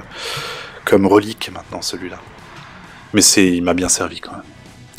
comme 0.85 1.05
relique 1.07 1.51
maintenant 1.53 1.81
celui-là. 1.81 2.19
Mais 3.13 3.21
c'est 3.21 3.47
il 3.47 3.63
m'a 3.63 3.73
bien 3.73 3.89
servi 3.89 4.19
quand 4.19 4.31
même. 4.31 4.41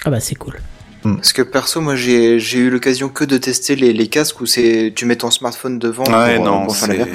Ah 0.04 0.10
bah 0.10 0.20
c'est 0.20 0.34
cool. 0.34 0.60
Parce 1.02 1.32
que 1.32 1.40
perso, 1.42 1.80
moi 1.80 1.96
j'ai 1.96 2.38
j'ai 2.38 2.58
eu 2.58 2.70
l'occasion 2.70 3.08
que 3.08 3.24
de 3.24 3.38
tester 3.38 3.74
les, 3.74 3.92
les 3.94 4.08
casques 4.08 4.40
où 4.40 4.46
c'est 4.46 4.92
tu 4.94 5.06
mets 5.06 5.16
ton 5.16 5.30
smartphone 5.30 5.78
devant 5.78 6.04
Ouais 6.04 6.36
pour, 6.36 6.46
euh, 6.46 6.50
non 6.50 6.64
pour 6.66 6.76
faire 6.76 6.94
la. 6.94 7.06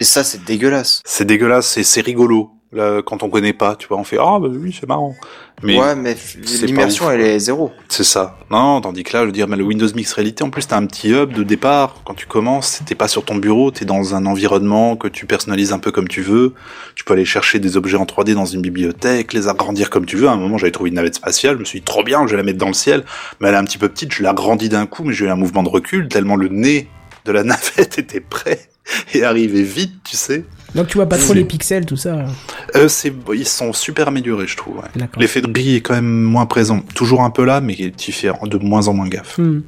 Et 0.00 0.04
ça, 0.04 0.22
c'est 0.22 0.44
dégueulasse. 0.44 1.02
c'est 1.04 1.24
dégueulasse 1.24 1.66
c'est 1.68 1.82
c'est 1.82 2.02
rigolo. 2.02 2.50
Là, 2.76 3.00
quand 3.00 3.22
on 3.22 3.30
connaît 3.30 3.54
pas, 3.54 3.74
tu 3.74 3.88
vois, 3.88 3.96
on 3.96 4.04
fait 4.04 4.18
ah 4.20 4.38
bah 4.38 4.48
oui 4.50 4.76
c'est 4.78 4.86
marrant. 4.86 5.14
Mais 5.62 5.78
ouais, 5.78 5.94
mais 5.96 6.14
l'immersion, 6.62 7.10
elle 7.10 7.22
est 7.22 7.38
zéro. 7.38 7.72
C'est 7.88 8.04
ça. 8.04 8.38
Non, 8.50 8.82
tandis 8.82 9.02
que 9.02 9.16
là, 9.16 9.22
je 9.22 9.26
veux 9.26 9.32
dire, 9.32 9.48
mais 9.48 9.56
le 9.56 9.64
Windows 9.64 9.88
Mixed 9.94 10.14
Reality, 10.14 10.42
en 10.42 10.50
plus, 10.50 10.66
t'as 10.66 10.76
un 10.76 10.84
petit 10.84 11.08
hub 11.08 11.32
de 11.32 11.42
départ. 11.42 12.02
Quand 12.04 12.12
tu 12.12 12.26
commences, 12.26 12.82
t'es 12.84 12.94
pas 12.94 13.08
sur 13.08 13.24
ton 13.24 13.36
bureau, 13.36 13.70
t'es 13.70 13.86
dans 13.86 14.14
un 14.14 14.26
environnement 14.26 14.96
que 14.96 15.08
tu 15.08 15.24
personnalises 15.24 15.72
un 15.72 15.78
peu 15.78 15.90
comme 15.90 16.08
tu 16.08 16.20
veux. 16.20 16.52
Tu 16.94 17.04
peux 17.04 17.14
aller 17.14 17.24
chercher 17.24 17.58
des 17.58 17.78
objets 17.78 17.96
en 17.96 18.04
3D 18.04 18.34
dans 18.34 18.44
une 18.44 18.60
bibliothèque, 18.60 19.32
les 19.32 19.48
agrandir 19.48 19.88
comme 19.88 20.04
tu 20.04 20.16
veux. 20.16 20.28
À 20.28 20.32
un 20.32 20.36
moment, 20.36 20.58
j'avais 20.58 20.72
trouvé 20.72 20.90
une 20.90 20.96
navette 20.96 21.14
spatiale, 21.14 21.54
je 21.54 21.60
me 21.60 21.64
suis 21.64 21.78
dit, 21.78 21.84
trop 21.84 22.04
bien, 22.04 22.26
je 22.26 22.32
vais 22.32 22.36
la 22.36 22.42
mettre 22.42 22.58
dans 22.58 22.68
le 22.68 22.74
ciel. 22.74 23.04
Mais 23.40 23.48
elle 23.48 23.54
est 23.54 23.58
un 23.58 23.64
petit 23.64 23.78
peu 23.78 23.88
petite, 23.88 24.12
je 24.12 24.22
l'agrandis 24.22 24.68
d'un 24.68 24.84
coup, 24.84 25.04
mais 25.04 25.14
j'ai 25.14 25.24
eu 25.24 25.30
un 25.30 25.36
mouvement 25.36 25.62
de 25.62 25.70
recul, 25.70 26.08
tellement 26.08 26.36
le 26.36 26.48
nez 26.48 26.88
de 27.24 27.32
la 27.32 27.44
navette 27.44 27.98
était 27.98 28.20
prêt 28.20 28.68
et 29.14 29.24
arrivait 29.24 29.62
vite, 29.62 29.94
tu 30.04 30.16
sais. 30.16 30.44
Donc 30.76 30.88
tu 30.88 30.98
vois 30.98 31.08
pas 31.08 31.18
trop 31.18 31.32
les 31.32 31.44
pixels, 31.44 31.86
tout 31.86 31.96
ça. 31.96 32.26
Euh, 32.74 32.88
c'est, 32.88 33.12
ils 33.34 33.48
sont 33.48 33.72
super 33.72 34.08
améliorés, 34.08 34.46
je 34.46 34.56
trouve. 34.56 34.76
ouais. 34.76 35.08
L'effet 35.16 35.40
de 35.40 35.46
gris 35.46 35.76
est 35.76 35.80
quand 35.80 35.94
même 35.94 36.22
moins 36.22 36.46
présent. 36.46 36.80
Toujours 36.94 37.22
un 37.22 37.30
peu 37.30 37.44
là, 37.44 37.60
mais 37.60 37.92
tu 37.96 38.12
fais 38.12 38.30
de 38.44 38.58
moins 38.58 38.88
en 38.88 38.92
moins 38.92 39.08
gaffe. 39.08 39.38
Hmm. 39.38 39.62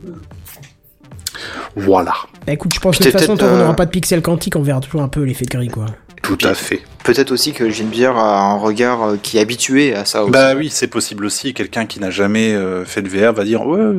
Voilà. 1.76 2.12
Bah 2.46 2.52
écoute, 2.52 2.72
je 2.74 2.80
pense 2.80 2.98
que 2.98 3.04
de 3.04 3.10
toute 3.10 3.20
façon, 3.20 3.36
peut-être, 3.36 3.40
tant 3.40 3.48
qu'on 3.48 3.58
euh, 3.58 3.62
n'aura 3.62 3.76
pas 3.76 3.86
de 3.86 3.90
pixels 3.90 4.22
quantiques, 4.22 4.56
on 4.56 4.62
verra 4.62 4.80
toujours 4.80 5.02
un 5.02 5.08
peu 5.08 5.22
l'effet 5.22 5.44
de 5.44 5.50
gris, 5.50 5.68
quoi. 5.68 5.86
Tout 6.22 6.38
à 6.42 6.54
fait. 6.54 6.82
Peut-être 7.04 7.30
aussi 7.30 7.52
que 7.52 7.70
Geneviève 7.70 8.16
a 8.16 8.40
un 8.40 8.58
regard 8.58 9.02
euh, 9.02 9.16
qui 9.22 9.38
est 9.38 9.40
habitué 9.40 9.94
à 9.94 10.04
ça 10.04 10.22
aussi. 10.24 10.32
Bah 10.32 10.54
oui, 10.54 10.68
c'est 10.70 10.88
possible 10.88 11.24
aussi. 11.24 11.54
Quelqu'un 11.54 11.86
qui 11.86 12.00
n'a 12.00 12.10
jamais 12.10 12.52
euh, 12.52 12.84
fait 12.84 13.02
de 13.02 13.08
VR 13.08 13.32
va 13.32 13.44
dire 13.44 13.66
ouais, 13.66 13.94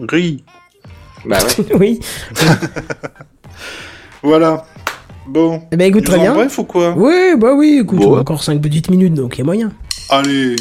gris. 0.00 0.44
Bah 1.24 1.38
ouais. 1.58 1.66
oui. 1.74 2.00
Voilà. 4.22 4.64
Bon. 5.28 5.60
Eh 5.72 5.76
ben 5.76 5.86
écoute, 5.88 6.04
très 6.04 6.18
bien. 6.18 6.34
Bref 6.34 6.58
ou 6.58 6.64
quoi? 6.64 6.94
Oui, 6.96 7.34
bah 7.36 7.52
oui, 7.54 7.80
écoute, 7.82 7.98
Bon. 7.98 8.12
on 8.14 8.16
a 8.16 8.20
encore 8.20 8.42
5 8.42 8.60
petites 8.60 8.90
minutes, 8.90 9.14
donc 9.14 9.34
il 9.36 9.38
y 9.38 9.42
a 9.42 9.44
moyen. 9.44 9.72
Allez. 10.10 10.54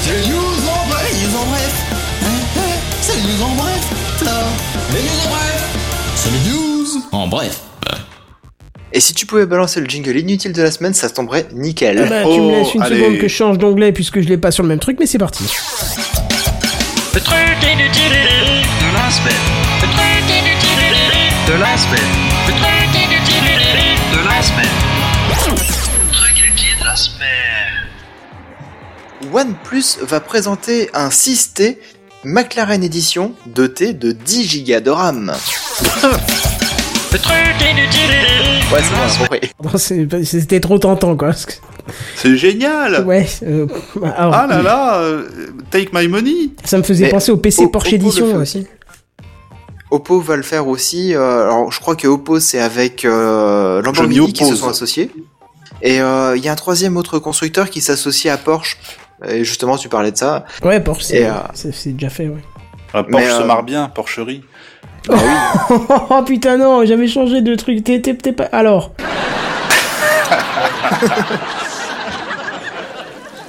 C'est 0.00 0.12
les 0.12 0.28
news 0.28 0.38
en 0.38 0.88
bref, 0.88 1.10
les 1.12 1.26
news 1.28 1.36
en 1.36 1.46
bref. 1.50 1.86
C'est 3.02 3.16
les 3.16 3.22
news 3.22 3.42
en 3.44 3.54
bref. 3.54 3.92
ça. 4.18 4.24
Les 4.94 5.02
news 5.02 5.26
en 5.26 5.28
bref. 5.28 5.64
C'est 6.16 6.30
les 6.30 6.50
news 6.50 6.86
en 7.12 7.26
bref. 7.28 7.60
Et 8.92 8.98
si 8.98 9.14
tu 9.14 9.24
pouvais 9.24 9.46
balancer 9.46 9.78
le 9.80 9.86
jingle 9.86 10.16
inutile 10.16 10.52
de 10.52 10.62
la 10.62 10.70
semaine, 10.72 10.94
ça 10.94 11.08
tomberait 11.10 11.46
nickel. 11.52 12.02
Ah 12.04 12.08
bah, 12.08 12.22
tu 12.24 12.40
me 12.40 12.46
Oh, 12.46 12.50
laisses 12.50 12.74
une 12.74 12.82
allez. 12.82 12.96
seconde 12.98 13.18
que 13.18 13.28
je 13.28 13.34
change 13.34 13.58
d'onglet 13.58 13.92
puisque 13.92 14.20
je 14.20 14.28
l'ai 14.28 14.36
pas 14.38 14.50
sur 14.50 14.64
le 14.64 14.68
même 14.68 14.80
truc, 14.80 14.96
mais 14.98 15.06
c'est 15.06 15.18
parti. 15.18 15.44
Le 17.14 17.20
truc 17.20 17.36
inutile 17.62 18.10
de 18.10 18.94
la 18.96 19.10
semaine. 19.10 19.46
Le 19.80 19.86
truc 19.86 20.24
inutile 20.28 20.96
de 21.46 21.52
la 21.52 21.76
semaine. 21.78 22.10
Le 22.48 22.52
truc 22.54 22.79
OnePlus 29.32 29.98
va 30.02 30.20
présenter 30.20 30.90
un 30.94 31.08
6T 31.08 31.76
McLaren 32.24 32.82
Edition 32.82 33.32
doté 33.46 33.92
de 33.92 34.12
10 34.12 34.64
Go 34.64 34.80
de 34.80 34.90
RAM. 34.90 35.32
Le 37.12 37.18
truc 37.18 37.36
Ouais, 38.72 38.80
c'est 39.76 40.04
bon, 40.06 40.22
C'était 40.24 40.60
trop 40.60 40.78
tentant, 40.78 41.16
quoi. 41.16 41.32
C'est 42.14 42.36
génial. 42.36 43.04
Ouais, 43.04 43.26
euh, 43.42 43.66
alors, 44.16 44.34
Ah 44.34 44.46
là 44.48 44.62
là, 44.62 44.98
euh, 45.00 45.26
take 45.70 45.90
my 45.92 46.06
money. 46.06 46.50
ça 46.64 46.78
me 46.78 46.82
faisait 46.84 47.06
Mais 47.06 47.10
penser 47.10 47.32
au 47.32 47.36
PC 47.36 47.66
Porsche 47.68 47.94
Edition 47.94 48.36
aussi. 48.36 48.66
Oppo 49.90 50.20
va 50.20 50.36
le 50.36 50.44
faire 50.44 50.68
aussi. 50.68 51.14
euh, 51.14 51.42
alors, 51.42 51.72
je 51.72 51.80
crois 51.80 51.96
que 51.96 52.06
Oppo, 52.06 52.38
c'est 52.38 52.60
avec 52.60 53.04
euh, 53.04 53.82
Lamborghini 53.82 54.32
qui 54.32 54.44
se 54.44 54.54
sont 54.54 54.68
associés. 54.68 55.10
Et 55.82 56.00
euh, 56.00 56.36
il 56.36 56.44
y 56.44 56.48
a 56.48 56.52
un 56.52 56.56
troisième 56.56 56.96
autre 56.96 57.18
constructeur 57.18 57.70
qui 57.70 57.80
s'associe 57.80 58.32
à 58.32 58.36
Porsche. 58.36 58.76
Et 59.28 59.44
justement, 59.44 59.76
tu 59.76 59.88
parlais 59.88 60.12
de 60.12 60.16
ça. 60.16 60.44
Ouais, 60.62 60.80
Porsche, 60.80 61.04
c'est 61.04 61.26
euh, 61.26 61.32
déjà 61.86 62.08
fait, 62.08 62.28
ouais. 62.28 62.42
Ah, 62.94 63.04
Porsche 63.04 63.24
Mais, 63.24 63.30
se 63.30 63.42
euh, 63.42 63.44
marre 63.44 63.62
bien, 63.62 63.88
Porcherie. 63.88 64.42
oh 65.08 66.22
putain, 66.26 66.56
non, 66.58 66.84
j'avais 66.84 67.08
changé 67.08 67.40
de 67.40 67.54
truc. 67.54 67.84
T'es 67.84 68.00
t'es- 68.00 68.14
t'es 68.14 68.32
pas. 68.32 68.44
Alors, 68.44 68.92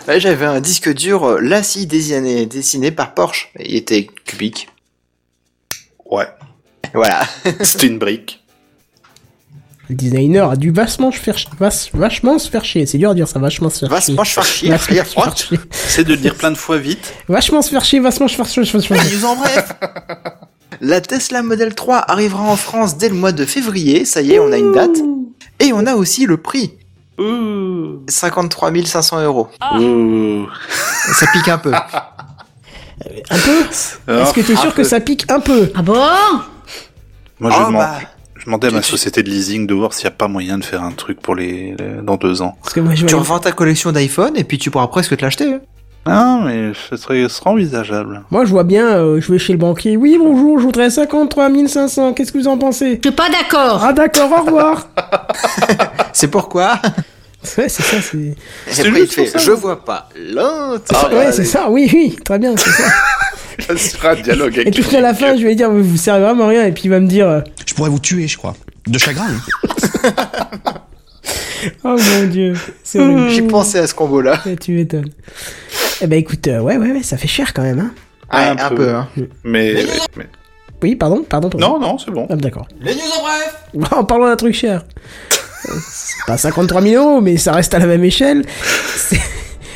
j'avais 0.18 0.46
un 0.46 0.60
disque 0.60 0.94
dur 0.94 1.24
euh, 1.26 1.40
Lassie 1.40 1.88
dessiné, 1.88 2.46
dessiné 2.46 2.92
par 2.92 3.14
Porsche. 3.14 3.50
Il 3.60 3.76
était 3.76 4.08
cubique. 4.26 4.70
Ouais. 6.06 6.28
Voilà. 6.94 7.22
C'était 7.62 7.88
une 7.88 8.00
brique. 8.00 8.41
Le 9.92 9.96
designer 9.98 10.50
a 10.50 10.56
dû 10.56 10.72
vachement 10.72 11.12
se 11.12 11.18
faire, 11.20 11.36
ch- 11.38 11.48
vache- 11.60 11.90
vachement 11.94 12.40
se 12.40 12.50
faire 12.50 12.64
chier. 12.66 12.86
C'est 12.86 12.98
dur 12.98 13.10
à 13.12 13.14
dire 13.14 13.28
ça, 13.28 13.40
vachement 13.40 13.70
se 13.70 13.86
faire 13.86 14.02
chier. 14.02 14.16
Vachement 14.16 14.24
se 14.24 14.32
faire 14.34 14.44
chier. 14.46 14.70
Vachement 14.72 15.04
se 15.04 15.12
faire 15.22 15.38
chier. 15.38 15.60
C'est 15.72 16.04
de 16.06 16.10
le 16.12 16.18
dire 16.18 16.36
plein 16.36 16.50
de 16.52 16.56
fois 16.56 16.78
vite. 16.78 17.14
Vachement 17.28 17.62
se 17.62 17.70
faire 17.70 17.84
chier, 17.84 18.00
vachement 18.00 18.28
se 18.28 18.36
faire 18.36 18.46
chier. 18.48 18.62
vachement 18.64 18.80
se 18.80 18.88
faire 18.88 19.02
chier. 19.04 19.18
News 19.18 19.26
en 19.26 19.36
bref. 19.36 19.74
La 20.80 21.02
Tesla 21.02 21.44
Model 21.44 21.76
3 21.76 21.98
arrivera 22.08 22.44
en 22.44 22.56
France 22.56 22.98
dès 22.98 23.10
le 23.10 23.16
mois 23.16 23.34
de 23.34 23.46
février. 23.46 24.06
Ça 24.06 24.22
y 24.22 24.32
est, 24.32 24.40
on 24.40 24.52
a 24.52 24.58
une 24.58 24.72
date. 24.72 24.98
Et 25.60 25.74
on 25.74 25.86
a 25.86 25.94
aussi 25.96 26.26
le 26.26 26.38
prix. 26.38 26.74
Ouh. 27.20 28.02
53 28.08 28.72
500 28.86 29.22
euros. 29.24 29.50
Ouh. 29.78 30.48
Ça 31.14 31.26
pique 31.34 31.50
un 31.50 31.58
peu. 31.58 31.74
Un 31.74 33.38
peu? 33.38 33.62
Est-ce 34.14 34.34
que 34.34 34.42
t'es 34.42 34.56
sûr 34.56 34.70
Ah, 34.72 34.76
que 34.78 34.84
ça 34.84 35.00
pique 35.02 35.30
un 35.30 35.40
peu? 35.40 35.72
Ah 35.76 35.82
bon? 35.82 35.94
Moi, 37.40 37.52
je 37.52 37.56
Ah, 37.56 37.66
demande, 37.66 37.74
bah. 37.82 38.00
Je 38.42 38.46
demandais 38.46 38.70
à 38.70 38.72
ma 38.72 38.82
société 38.82 39.22
de 39.22 39.30
leasing 39.30 39.68
de 39.68 39.74
voir 39.76 39.94
s'il 39.94 40.06
n'y 40.06 40.08
a 40.08 40.16
pas 40.18 40.28
moyen 40.28 40.58
de 40.58 40.66
faire 40.66 40.82
un 40.84 40.92
truc 40.94 41.22
pour 41.22 41.36
les, 41.36 41.76
les- 41.78 42.02
dans 42.02 42.16
deux 42.18 42.42
ans. 42.42 42.58
Parce 42.64 42.74
que 42.74 42.80
moi, 42.80 42.96
je 42.96 43.06
Tu 43.06 43.14
revends 43.14 43.38
ta 43.38 43.52
collection 43.52 43.92
d'iPhone 43.92 44.34
et 44.36 44.44
puis 44.44 44.58
tu 44.58 44.72
pourras 44.72 44.88
presque 44.88 45.16
te 45.16 45.22
l'acheter. 45.24 45.54
hein. 45.54 45.60
Ah, 46.08 46.40
mais 46.44 46.72
ce 46.90 46.98
serait, 46.98 47.22
ce 47.24 47.30
sera 47.30 47.52
envisageable. 47.52 48.24
Moi, 48.32 48.44
je 48.46 48.50
vois 48.50 48.64
bien, 48.64 48.88
euh, 48.98 49.22
je 49.22 49.32
vais 49.32 49.38
chez 49.38 49.54
le 49.54 49.60
banquier. 49.60 49.96
Oui, 49.96 50.18
bonjour, 50.20 50.58
je 50.58 50.64
voudrais 50.66 50.90
53 50.90 51.50
500. 51.68 52.14
Qu'est-ce 52.14 52.32
que 52.32 52.40
vous 52.40 52.48
en 52.48 52.58
pensez? 52.58 53.00
Je 53.04 53.10
suis 53.10 53.16
pas 53.16 53.30
d'accord. 53.30 53.84
Ah, 53.84 53.94
d'accord, 53.94 54.32
au 54.32 54.44
revoir. 54.44 54.88
C'est 56.14 56.28
pourquoi? 56.30 56.80
Ouais, 57.58 57.70
c'est 57.70 57.82
ça, 57.84 57.98
c'est. 58.02 58.36
Après, 58.88 59.02
il 59.02 59.08
fait 59.08 59.26
ça. 59.28 59.38
Je 59.40 59.52
vois 59.52 59.84
pas 59.84 60.10
l'intérêt. 60.16 61.16
ouais, 61.16 61.32
c'est 61.32 61.44
ça, 61.46 61.70
oui, 61.72 61.90
oui, 61.94 62.16
très 62.24 62.38
bien, 62.38 62.56
c'est 62.58 62.70
ça. 62.70 62.84
Ça 63.68 63.78
sera 63.78 64.12
un 64.12 64.16
dialogue 64.16 64.62
Et 64.66 64.72
puis 64.72 64.96
à 64.96 65.02
la 65.02 65.14
fin, 65.14 65.36
je 65.36 65.42
vais 65.44 65.50
lui 65.50 65.56
dire, 65.56 65.70
vous 65.72 65.98
servez 65.98 66.24
vraiment 66.26 66.46
à 66.46 66.50
rien, 66.50 66.66
et 66.66 66.72
puis 66.72 66.84
il 66.86 66.90
va 66.90 67.00
me 67.00 67.08
dire, 67.08 67.28
euh, 67.28 67.42
Je 67.66 67.74
pourrais 67.74 67.90
vous 67.90 68.00
tuer, 68.00 68.28
je 68.28 68.38
crois. 68.38 68.56
De 68.88 68.98
chagrin. 68.98 69.28
hein. 69.28 70.14
oh 71.84 71.98
mon 71.98 72.28
dieu. 72.28 72.54
J'ai 73.30 73.42
pensé 73.44 73.78
à 73.80 73.88
ce 73.88 73.94
combo-là. 73.94 74.42
Tu 74.62 74.72
m'étonnes. 74.74 75.10
Eh 76.02 76.08
ben 76.08 76.18
écoute, 76.18 76.48
euh, 76.48 76.60
ouais, 76.62 76.78
ouais, 76.78 76.92
ouais, 76.92 77.04
ça 77.04 77.18
fait 77.18 77.28
cher 77.28 77.54
quand 77.54 77.62
même, 77.62 77.80
hein. 77.80 77.92
Ouais, 78.34 78.46
Un 78.48 78.58
un, 78.66 78.70
peu. 78.70 78.76
peu. 78.76 78.90
hein. 78.90 79.08
Mais, 79.44 79.74
mais- 79.74 79.86
mais- 80.18 80.28
Oui, 80.82 80.96
pardon, 80.96 81.24
pardon. 81.28 81.50
pardon. 81.50 81.68
non, 81.68 81.80
non, 81.80 81.98
c'est 81.98 82.12
bon. 82.12 82.26
Ah, 82.30 82.36
d'accord. 82.36 82.68
Les 82.80 82.96
news 82.96 83.02
en 83.20 83.22
bref 83.22 83.92
En 83.92 84.04
parlant 84.06 84.26
d'un 84.28 84.36
truc 84.38 84.56
cher. 84.56 84.84
C'est 85.64 86.26
pas 86.26 86.38
53 86.38 86.82
000 86.82 87.04
euros, 87.04 87.22
mais 87.22 87.38
ça 87.38 87.52
reste 87.54 87.74
à 87.76 87.80
la 87.80 87.86
même 87.86 88.04
échelle. 88.04 88.44
C'est 88.96 89.20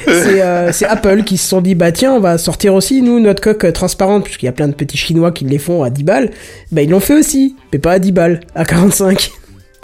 c'est, 0.05 0.41
euh, 0.41 0.72
Apple 0.88 1.23
qui 1.23 1.38
se 1.38 1.47
sont 1.47 1.61
dit, 1.61 1.76
bah 1.76 1.91
tiens, 1.91 2.13
on 2.13 2.19
va 2.19 2.38
sortir 2.38 2.73
aussi, 2.73 3.01
nous, 3.01 3.19
notre 3.19 3.41
coque 3.41 3.65
euh, 3.65 3.72
transparente, 3.72 4.23
puisqu'il 4.23 4.45
y 4.45 4.49
a 4.49 4.53
plein 4.53 4.67
de 4.67 4.73
petits 4.73 4.97
chinois 4.97 5.31
qui 5.31 5.45
les 5.45 5.57
font 5.57 5.84
à 5.84 5.89
10 5.89 6.03
balles. 6.03 6.31
Bah 6.72 6.81
ils 6.81 6.89
l'ont 6.89 6.99
fait 6.99 7.17
aussi, 7.17 7.55
mais 7.72 7.80
pas 7.80 7.93
à 7.93 7.99
10 7.99 8.11
balles, 8.11 8.39
à 8.55 8.65
45. 8.65 9.31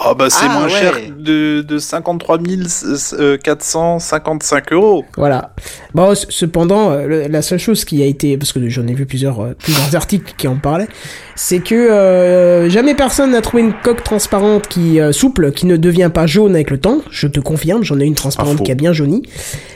Ah 0.04 0.16
bah 0.16 0.30
c'est 0.32 0.46
Ah, 0.50 0.54
moins 0.54 0.64
ouais. 0.64 0.70
cher 0.72 0.94
de, 1.20 1.62
de 1.62 1.78
53 1.78 2.40
euh, 3.14 3.38
455 3.38 4.74
euros. 4.74 5.06
Voilà. 5.16 5.54
Bon, 5.94 6.16
cependant, 6.16 6.92
euh, 6.92 7.06
le- 7.06 7.28
la 7.28 7.42
seule 7.44 7.60
chose 7.60 7.86
qui 7.86 8.02
a 8.02 8.06
été, 8.06 8.38
parce 8.38 8.52
que 8.52 8.68
j'en 8.70 8.88
ai 8.88 8.94
vu 8.94 9.06
plusieurs, 9.06 9.42
euh, 9.42 9.54
plusieurs 9.58 9.96
articles 9.96 10.34
qui 10.38 10.48
en 10.48 10.56
parlaient, 10.56 10.88
c'est 11.36 11.60
que 11.60 11.76
euh, 11.76 12.70
jamais 12.70 12.96
personne 12.96 13.32
n'a 13.32 13.42
trouvé 13.42 13.62
une 13.64 13.74
coque 13.74 14.04
transparente 14.04 14.68
qui 14.68 15.00
euh, 15.00 15.12
souple, 15.12 15.52
qui 15.52 15.66
ne 15.68 15.78
devient 15.78 16.10
pas 16.14 16.26
jaune 16.26 16.56
avec 16.56 16.72
le 16.72 16.80
temps. 16.80 17.00
Je 17.12 17.28
te 17.28 17.40
confirme, 17.40 17.84
j'en 17.84 18.00
ai 18.00 18.06
une 18.06 18.16
transparente 18.16 18.58
faux. 18.58 18.64
qui 18.64 18.72
a 18.72 18.76
bien 18.76 18.94
jauni. 18.94 19.22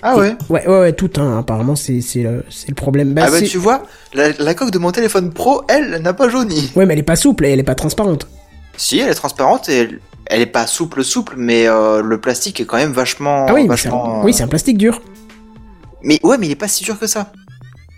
Ah 0.01 0.17
ouais 0.17 0.35
Ouais, 0.49 0.67
ouais, 0.67 0.79
ouais, 0.79 0.93
tout, 0.93 1.11
hein, 1.17 1.37
apparemment, 1.39 1.75
c'est, 1.75 2.01
c'est, 2.01 2.23
le, 2.23 2.43
problème. 2.75 3.13
Bah, 3.13 3.25
Ah 3.27 3.31
bah 3.31 3.41
tu 3.41 3.57
vois, 3.59 3.83
la, 4.13 4.29
la 4.39 4.53
coque 4.55 4.71
de 4.71 4.79
mon 4.79 4.91
téléphone 4.91 5.31
pro, 5.31 5.61
elle, 5.67 6.01
n'a 6.01 6.13
pas 6.13 6.29
jauni. 6.29 6.71
Ouais, 6.75 6.85
mais 6.87 6.93
elle 6.93 6.99
est 6.99 7.03
pas 7.03 7.15
souple 7.15 7.45
et 7.45 7.49
elle 7.51 7.59
est 7.59 7.63
pas 7.63 7.75
transparente. 7.75 8.27
Si, 8.77 8.99
elle 8.99 9.09
est 9.09 9.13
transparente 9.15 9.69
et 9.69 9.77
elle, 9.77 9.99
elle 10.27 10.41
est 10.41 10.45
pas 10.47 10.67
souple 10.67 11.03
souple, 11.03 11.35
mais 11.37 11.67
euh, 11.67 12.01
le 12.01 12.19
plastique 12.19 12.59
est 12.59 12.65
quand 12.65 12.77
même 12.77 12.91
vachement... 12.91 13.45
ah 13.49 13.53
oui, 13.53 13.67
vachement... 13.67 14.21
un, 14.21 14.23
oui, 14.23 14.33
c'est 14.33 14.43
un 14.43 14.47
plastique 14.47 14.77
dur. 14.77 15.01
Mais 16.03 16.19
ouais, 16.23 16.37
mais 16.37 16.47
il 16.47 16.51
est 16.51 16.55
pas 16.55 16.67
si 16.67 16.83
dur 16.83 16.97
que 16.99 17.07
ça. 17.07 17.31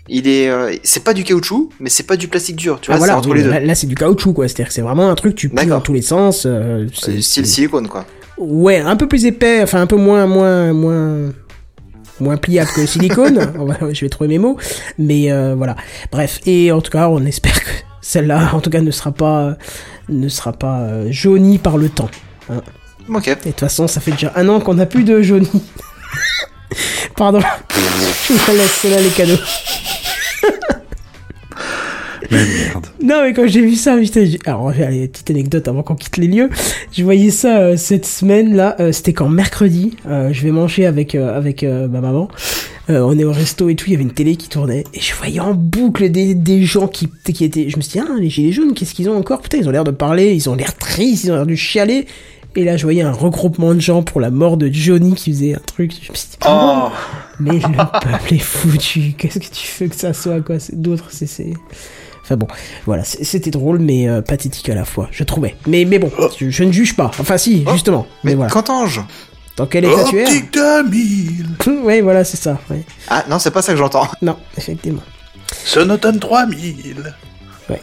Il 0.08 0.26
est... 0.26 0.48
euh, 0.48 0.74
c'est 0.84 1.04
pas 1.04 1.12
du 1.14 1.24
caoutchouc, 1.24 1.70
mais 1.80 1.90
c'est 1.90 2.02
pas 2.04 2.16
du 2.16 2.28
plastique 2.28 2.56
dur, 2.56 2.78
tu 2.80 2.90
Ah 2.90 2.94
vois, 2.94 2.98
voilà, 2.98 3.12
c'est 3.14 3.18
entre 3.18 3.28
oui, 3.30 3.38
les 3.38 3.44
deux. 3.44 3.50
là, 3.50 3.60
là, 3.60 3.74
c'est 3.74 3.86
du 3.86 3.94
caoutchouc, 3.94 4.32
quoi. 4.32 4.48
C'est-à-dire 4.48 4.68
que 4.68 4.72
c'est 4.72 4.80
vraiment 4.82 5.10
un 5.10 5.14
truc, 5.14 5.34
tu 5.34 5.48
plies 5.50 5.66
dans 5.66 5.80
tous 5.80 5.92
les 5.92 6.02
sens. 6.02 6.44
euh, 6.46 6.86
c'est, 6.94 7.20
style 7.20 7.46
silicone, 7.46 7.88
quoi. 7.88 8.06
Ouais, 8.38 8.78
un 8.78 8.96
peu 8.96 9.08
plus 9.08 9.26
épais, 9.26 9.60
enfin 9.62 9.80
un 9.82 9.86
peu 9.86 9.96
moins, 9.96 10.26
moins, 10.26 10.72
moins, 10.72 11.32
moins 12.20 12.36
pliable 12.36 12.70
que 12.74 12.82
le 12.82 12.86
silicone. 12.86 13.52
Je 13.92 14.00
vais 14.00 14.08
trouver 14.08 14.28
mes 14.28 14.38
mots, 14.38 14.56
mais 14.98 15.30
euh, 15.32 15.54
voilà. 15.56 15.76
Bref, 16.12 16.40
et 16.46 16.72
en 16.72 16.80
tout 16.80 16.92
cas, 16.92 17.08
on 17.08 17.24
espère 17.26 17.60
que 17.62 17.68
celle-là, 18.00 18.50
en 18.54 18.60
tout 18.60 18.70
cas, 18.70 18.80
ne 18.80 18.90
sera 18.90 19.10
pas, 19.12 19.56
ne 20.08 20.28
sera 20.28 20.52
pas 20.52 20.80
euh, 20.80 21.08
jaunie 21.10 21.58
par 21.58 21.78
le 21.78 21.88
temps. 21.88 22.10
Ok. 23.08 23.28
Et 23.28 23.34
de 23.34 23.40
toute 23.40 23.60
façon, 23.60 23.88
ça 23.88 24.00
fait 24.00 24.12
déjà 24.12 24.32
un 24.36 24.48
an 24.48 24.60
qu'on 24.60 24.74
n'a 24.74 24.86
plus 24.86 25.04
de 25.04 25.22
jauni. 25.22 25.48
Pardon. 27.16 27.40
Je 28.28 28.32
vous 28.34 28.56
laisse 28.56 28.80
cela 28.82 29.00
les 29.00 29.10
cadeaux. 29.10 29.40
Mais 32.30 32.44
merde. 32.44 32.86
Non, 33.02 33.22
mais 33.22 33.32
quand 33.32 33.46
j'ai 33.46 33.62
vu 33.62 33.74
ça, 33.74 33.96
putain, 33.96 34.24
j'ai- 34.26 34.38
alors, 34.44 34.68
allez, 34.68 35.08
petite 35.08 35.30
anecdote 35.30 35.66
avant 35.66 35.82
qu'on 35.82 35.94
quitte 35.94 36.18
les 36.18 36.26
lieux. 36.26 36.50
Je 36.92 37.02
voyais 37.02 37.30
ça 37.30 37.58
euh, 37.58 37.76
cette 37.78 38.04
semaine 38.04 38.54
là, 38.54 38.76
euh, 38.80 38.92
c'était 38.92 39.14
quand 39.14 39.30
mercredi. 39.30 39.96
euh, 40.06 40.30
je 40.32 40.42
vais 40.42 40.50
manger 40.50 40.84
avec 40.84 41.14
euh, 41.14 41.34
avec 41.36 41.64
euh, 41.64 41.88
ma 41.88 42.00
maman. 42.02 42.28
Euh, 42.90 43.00
on 43.02 43.18
est 43.18 43.24
au 43.24 43.32
resto 43.32 43.68
et 43.68 43.74
tout, 43.74 43.86
il 43.88 43.92
y 43.92 43.94
avait 43.94 44.02
une 44.04 44.12
télé 44.12 44.36
qui 44.36 44.48
tournait 44.48 44.84
et 44.94 45.00
je 45.00 45.14
voyais 45.14 45.40
en 45.40 45.52
boucle 45.52 46.10
des, 46.10 46.34
des 46.34 46.62
gens 46.64 46.88
qui, 46.88 47.08
qui 47.34 47.44
étaient. 47.44 47.68
Je 47.68 47.76
me 47.76 47.82
suis 47.82 48.00
dit, 48.00 48.06
ah, 48.06 48.14
les 48.18 48.30
gilets 48.30 48.52
jaunes, 48.52 48.72
qu'est-ce 48.72 48.94
qu'ils 48.94 49.08
ont 49.10 49.16
encore? 49.18 49.42
Putain, 49.42 49.58
ils 49.58 49.68
ont 49.68 49.72
l'air 49.72 49.84
de 49.84 49.90
parler, 49.90 50.32
ils 50.34 50.48
ont 50.48 50.54
l'air 50.54 50.74
tristes, 50.76 51.24
ils 51.24 51.30
ont 51.32 51.34
l'air 51.34 51.46
de 51.46 51.54
chialer. 51.54 52.06
Et 52.56 52.64
là, 52.64 52.76
je 52.78 52.82
voyais 52.84 53.02
un 53.02 53.12
regroupement 53.12 53.74
de 53.74 53.80
gens 53.80 54.02
pour 54.02 54.20
la 54.22 54.30
mort 54.30 54.56
de 54.56 54.70
Johnny 54.72 55.14
qui 55.14 55.32
faisait 55.32 55.54
un 55.54 55.60
truc. 55.66 55.92
Je 56.02 56.10
me 56.10 56.16
suis 56.16 56.28
dit, 56.30 56.36
Oh, 56.48 56.88
mais 57.38 57.52
le 57.58 58.00
peuple 58.00 58.34
est 58.34 58.38
foutu. 58.38 59.12
Qu'est-ce 59.18 59.38
que 59.38 59.44
tu 59.54 59.68
veux 59.84 59.88
que 59.90 59.96
ça 59.96 60.12
soit, 60.14 60.40
quoi? 60.40 60.56
D'autres, 60.72 61.08
c'est. 61.10 61.52
Enfin 62.24 62.36
bon, 62.36 62.48
voilà, 62.84 63.04
c'était 63.04 63.50
drôle, 63.50 63.78
mais 63.78 64.06
euh, 64.06 64.20
pathétique 64.20 64.68
à 64.68 64.74
la 64.74 64.84
fois, 64.84 65.08
je 65.12 65.24
trouvais. 65.24 65.54
Mais, 65.66 65.86
mais 65.86 65.98
bon, 65.98 66.10
je, 66.38 66.50
je 66.50 66.64
ne 66.64 66.72
juge 66.72 66.94
pas. 66.94 67.10
Enfin, 67.18 67.38
si, 67.38 67.64
justement. 67.72 68.06
mais, 68.22 68.32
Mais 68.32 68.36
voilà. 68.36 68.50
qu'entends-je? 68.50 69.00
Dans 69.58 69.66
quel 69.66 69.84
état 69.84 70.04
tu 70.08 70.18
es 70.18 70.22
Optique 70.22 70.52
2000 70.54 71.46
Ouais, 71.82 72.00
voilà, 72.00 72.22
c'est 72.24 72.36
ça. 72.36 72.58
Ouais. 72.70 72.82
Ah 73.08 73.24
non, 73.28 73.38
c'est 73.38 73.50
pas 73.50 73.60
ça 73.60 73.72
que 73.72 73.78
j'entends. 73.78 74.08
Non, 74.22 74.36
effectivement. 74.56 75.02
Sonoton 75.64 76.16
3000 76.18 76.94
Ouais. 77.68 77.82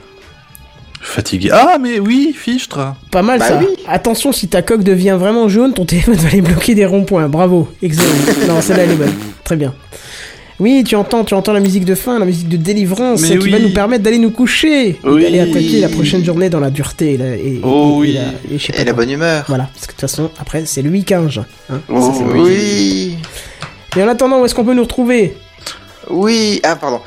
Fatigué. 1.02 1.50
Ah, 1.52 1.78
mais 1.80 2.00
oui, 2.00 2.34
fichtre 2.38 2.96
Pas 3.12 3.22
mal 3.22 3.40
Bah 3.40 3.48
ça. 3.50 3.58
oui. 3.60 3.68
Attention, 3.88 4.32
si 4.32 4.48
ta 4.48 4.62
coque 4.62 4.84
devient 4.84 5.18
vraiment 5.20 5.50
jaune, 5.50 5.74
ton 5.74 5.86
téléphone 5.86 6.16
va 6.16 6.30
aller 6.30 6.42
bloquer 6.42 6.76
des 6.76 6.86
ronds-points. 6.86 7.28
Bravo, 7.28 7.68
excellent. 7.84 8.08
non, 8.48 8.62
celle-là 8.62 8.84
elle 8.84 8.92
est 8.92 8.96
bonne. 8.96 9.14
Très 9.44 9.58
bien. 9.58 9.74
Oui, 10.60 10.84
tu 10.86 10.96
entends, 10.96 11.26
tu 11.26 11.34
entends 11.34 11.52
la 11.52 11.60
musique 11.60 11.84
de 11.84 11.96
fin, 11.96 12.18
la 12.18 12.26
musique 12.26 12.48
de 12.48 12.56
délivrance, 12.56 13.22
Mais 13.24 13.30
qui 13.38 13.38
oui. 13.40 13.52
va 13.52 13.60
nous 13.60 13.74
permettre 13.74 14.04
d'aller 14.04 14.20
nous 14.20 14.32
coucher, 14.32 14.90
et 14.92 15.00
Oui. 15.04 15.22
d'aller 15.24 15.42
attaquer 15.42 15.82
la 15.82 15.90
prochaine 15.90 16.24
journée 16.24 16.50
dans 16.50 16.62
la 16.62 16.70
dureté 16.70 17.14
et, 17.16 17.18
la- 17.18 17.36
et, 17.36 17.60
Oh 17.62 17.68
et- 17.68 18.08
et 18.08 18.12
oui. 18.12 18.14
la, 18.14 18.22
et 18.56 18.58
je 18.58 18.66
sais 18.66 18.72
pas 18.74 18.82
Et 18.82 18.86
la 18.86 18.94
bonne 18.94 19.10
humeur. 19.10 19.44
Voilà, 19.50 19.70
parce 19.74 19.86
que 19.86 19.92
de 19.92 19.98
toute 19.98 20.02
façon, 20.10 20.32
après, 20.40 20.66
c'est 20.66 20.82
le 20.82 20.90
week-end. 20.90 21.28
Hein. 21.70 21.82
Oh, 21.90 22.00
Ça, 22.02 22.14
c'est 22.18 22.24
le 22.34 22.42
oui. 22.42 23.18
Et 23.98 24.04
en 24.04 24.08
attendant, 24.08 24.40
où 24.42 24.46
est-ce 24.46 24.56
qu'on 24.56 24.64
peut 24.64 24.74
nous 24.74 24.84
retrouver? 24.84 25.36
Oui. 26.10 26.62
Ah, 26.64 26.78
pardon. 26.78 27.02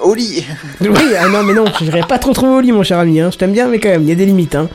Au 0.00 0.14
lit. 0.14 0.44
Oui, 0.80 0.88
ah 1.18 1.28
non, 1.28 1.42
mais 1.42 1.52
non, 1.54 1.64
je 1.78 1.84
n'irai 1.84 2.02
pas 2.08 2.18
trop 2.18 2.32
trop 2.32 2.46
au 2.58 2.60
lit, 2.60 2.72
mon 2.72 2.82
cher 2.82 2.98
ami. 2.98 3.20
Hein. 3.20 3.30
Je 3.32 3.38
t'aime 3.38 3.52
bien, 3.52 3.68
mais 3.68 3.78
quand 3.80 3.88
même, 3.88 4.02
il 4.02 4.08
y 4.08 4.12
a 4.12 4.16
des 4.16 4.26
limites. 4.26 4.54
Hein. 4.54 4.68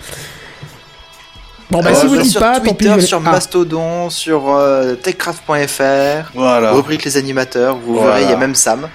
Bon, 1.69 1.81
bah, 1.84 1.89
Euh, 1.91 1.95
si 1.95 2.07
vous 2.07 2.18
dites 2.18 2.31
sur 2.31 2.39
pas, 2.39 2.60
Twitter, 2.60 2.88
tant 2.88 2.95
pis. 2.98 3.02
sur 3.06 3.18
Ah, 3.26 3.31
Mastodon, 3.31 4.10
sur 4.10 4.49
euh, 4.52 4.95
techcraft.fr, 4.95 6.31
Voilà. 6.34 6.72
rubrique 6.72 7.03
les 7.03 7.18
animateurs, 7.18 7.77
vous 7.77 7.95
Voilà. 7.95 8.11
verrez, 8.15 8.23
il 8.23 8.30
y 8.30 8.34
a 8.34 8.38
même 8.38 8.56
Sam. 8.56 8.88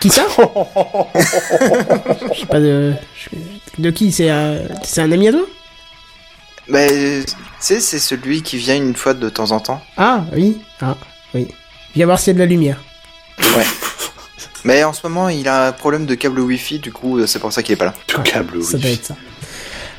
Qui 0.00 0.10
ça? 0.10 0.22
Je 2.34 2.38
sais 2.40 2.46
pas 2.46 2.60
de. 2.60 2.94
De 3.78 3.90
qui 3.90 4.12
C'est 4.12 4.30
un... 4.30 4.58
c'est 4.84 5.00
un 5.00 5.10
ami 5.10 5.28
à 5.28 5.32
toi? 5.32 5.40
Mais 6.68 7.24
tu 7.24 7.32
sais, 7.58 7.80
c'est 7.80 7.98
celui 7.98 8.42
qui 8.42 8.58
vient 8.58 8.76
une 8.76 8.94
fois 8.94 9.14
de 9.14 9.28
temps 9.28 9.50
en 9.50 9.58
temps. 9.60 9.80
Ah, 9.96 10.20
oui. 10.36 10.58
Ah, 10.80 10.96
oui. 11.34 11.48
Viens 11.96 12.06
voir 12.06 12.18
s'il 12.20 12.28
y 12.28 12.30
a 12.30 12.34
de 12.34 12.38
la 12.40 12.46
lumière. 12.46 12.76
Ouais. 13.40 13.64
Mais 14.64 14.84
en 14.84 14.92
ce 14.92 15.00
moment, 15.04 15.28
il 15.28 15.48
a 15.48 15.68
un 15.68 15.72
problème 15.72 16.04
de 16.06 16.14
câble 16.14 16.40
Wi-Fi, 16.40 16.78
du 16.78 16.92
coup, 16.92 17.24
c'est 17.26 17.38
pour 17.38 17.52
ça 17.52 17.62
qu'il 17.62 17.72
est 17.72 17.76
pas 17.76 17.86
là. 17.86 17.94
Tout 18.06 18.20
câble, 18.22 18.62
Ça 18.62 18.76
oui. 18.76 18.80
doit 18.82 18.90
être 18.90 19.04
ça. 19.06 19.16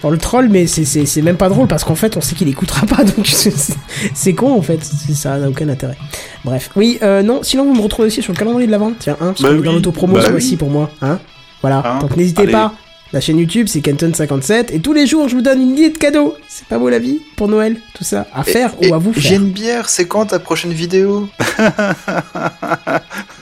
Alors, 0.02 0.12
le 0.12 0.18
troll, 0.18 0.48
mais 0.50 0.66
c'est- 0.68 1.22
même 1.22 1.36
pas 1.38 1.50
drôle 1.50 1.68
parce 1.68 1.84
qu'en 1.84 1.96
fait, 1.96 2.16
on 2.18 2.22
sait 2.22 2.36
qu'il 2.36 2.48
écoutera 2.48 2.86
pas, 2.86 3.04
donc 3.18 3.26
c'est- 3.28 4.34
con 4.34 4.54
en 4.54 4.62
fait. 4.62 4.80
Ça 5.14 5.38
n'a 5.38 5.50
aucun 5.50 5.68
intérêt. 5.70 5.98
Bref, 6.46 6.70
oui, 6.76 6.98
euh, 7.04 7.22
non, 7.22 7.42
sinon 7.44 7.66
vous 7.66 7.74
me 7.76 7.82
retrouvez 7.82 8.08
aussi 8.08 8.22
sur 8.22 8.32
le 8.34 8.38
calendrier 8.38 8.68
de 8.68 8.72
la 8.72 8.78
vente. 8.78 8.94
Tiens, 9.00 9.18
hein, 9.20 9.34
parce 9.38 9.42
Bah 9.42 9.50
est 9.52 9.62
dans 9.62 9.74
l'autopromo 9.74 10.14
Bah 10.16 10.22
oui. 10.26 10.32
mois-ci 10.32 10.56
pour 10.58 10.70
moi. 10.70 10.90
Hein 11.02 11.20
voilà, 11.62 11.84
Hein 11.86 12.00
donc 12.00 12.16
n'hésitez 12.16 12.48
pas. 12.48 12.74
La 13.12 13.22
chaîne 13.22 13.40
YouTube, 13.40 13.66
c'est 13.68 13.80
Kenton57, 13.80 14.68
et 14.72 14.80
tous 14.82 14.94
les 14.94 15.08
jours, 15.08 15.28
je 15.28 15.36
vous 15.36 15.42
donne 15.42 15.60
une 15.60 15.72
idée 15.72 15.90
de 15.90 15.98
cadeau. 15.98 16.36
C'est 16.48 16.68
pas 16.68 16.78
beau 16.78 16.90
la 16.90 17.00
vie 17.00 17.20
pour 17.38 17.48
Noël, 17.48 17.78
tout 17.96 18.04
ça, 18.04 18.28
à 18.36 18.44
faire 18.44 18.72
Et- 18.82 18.92
ou 18.92 18.94
à 18.94 19.00
vous 19.00 19.14
J'ai 19.16 19.30
faire. 19.30 19.42
une 19.42 19.50
bière, 19.50 19.90
c'est 19.90 20.08
quand 20.08 20.28
ta 20.28 20.38
prochaine 20.38 20.74
vidéo 20.74 21.28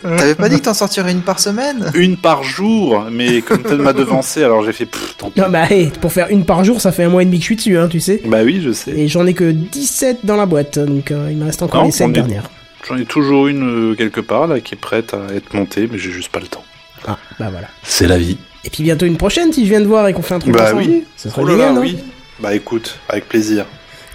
T'avais 0.03 0.35
pas 0.35 0.47
dit 0.47 0.55
que 0.59 0.63
t'en 0.65 0.73
sortirais 0.73 1.11
une 1.11 1.19
par 1.21 1.39
semaine? 1.41 1.91
Une 1.95 2.15
par 2.15 2.43
jour, 2.43 3.07
mais 3.11 3.41
comme 3.41 3.61
tu 3.63 3.73
m'a 3.75 3.91
devancé, 3.91 4.41
alors 4.41 4.63
j'ai 4.63 4.71
fait 4.71 4.85
pff, 4.85 5.17
tant 5.17 5.29
pis. 5.31 5.41
Non, 5.41 5.49
bah, 5.49 5.65
hey, 5.69 5.87
pour 5.99 6.13
faire 6.13 6.27
une 6.29 6.45
par 6.45 6.63
jour, 6.63 6.79
ça 6.79 6.93
fait 6.93 7.03
un 7.03 7.09
mois 7.09 7.23
et 7.23 7.25
demi 7.25 7.37
que 7.37 7.41
je 7.43 7.47
suis 7.47 7.55
dessus, 7.57 7.77
hein, 7.77 7.89
tu 7.89 7.99
sais. 7.99 8.21
Bah 8.25 8.43
oui, 8.45 8.61
je 8.63 8.71
sais. 8.71 8.91
Et 8.91 9.09
j'en 9.09 9.25
ai 9.25 9.33
que 9.33 9.51
17 9.51 10.19
dans 10.23 10.37
la 10.37 10.45
boîte, 10.45 10.79
donc 10.79 11.11
euh, 11.11 11.27
il 11.29 11.35
me 11.37 11.43
reste 11.45 11.61
encore 11.61 11.81
Non, 11.81 11.87
les 11.87 11.91
7 11.91 12.07
on 12.07 12.09
est- 12.11 12.13
dernières. 12.13 12.49
J'en 12.87 12.95
ai 12.95 13.03
toujours 13.05 13.47
une 13.47 13.91
euh, 13.91 13.95
quelque 13.95 14.21
part 14.21 14.47
là 14.47 14.61
qui 14.61 14.75
est 14.75 14.77
prête 14.77 15.13
à 15.13 15.33
être 15.35 15.53
montée, 15.53 15.89
mais 15.91 15.97
j'ai 15.97 16.11
juste 16.11 16.29
pas 16.31 16.39
le 16.39 16.47
temps. 16.47 16.63
Ah, 17.05 17.17
bah 17.37 17.49
voilà. 17.51 17.67
C'est 17.83 18.07
la 18.07 18.17
vie. 18.17 18.37
Et 18.65 18.69
puis 18.69 18.83
bientôt 18.83 19.05
une 19.05 19.17
prochaine 19.17 19.53
si 19.53 19.65
je 19.65 19.69
viens 19.69 19.81
de 19.81 19.85
voir 19.85 20.07
et 20.07 20.13
qu'on 20.13 20.21
fait 20.21 20.35
un 20.35 20.39
truc 20.39 20.53
Bah 20.53 20.65
ensemble. 20.65 20.81
oui. 20.81 21.03
Ce 21.15 21.29
serait 21.29 21.41
Oh 21.43 21.49
génial, 21.49 21.73
non 21.73 21.81
oui. 21.81 21.97
Bah 22.39 22.53
écoute, 22.53 22.99
avec 23.09 23.27
plaisir. 23.27 23.65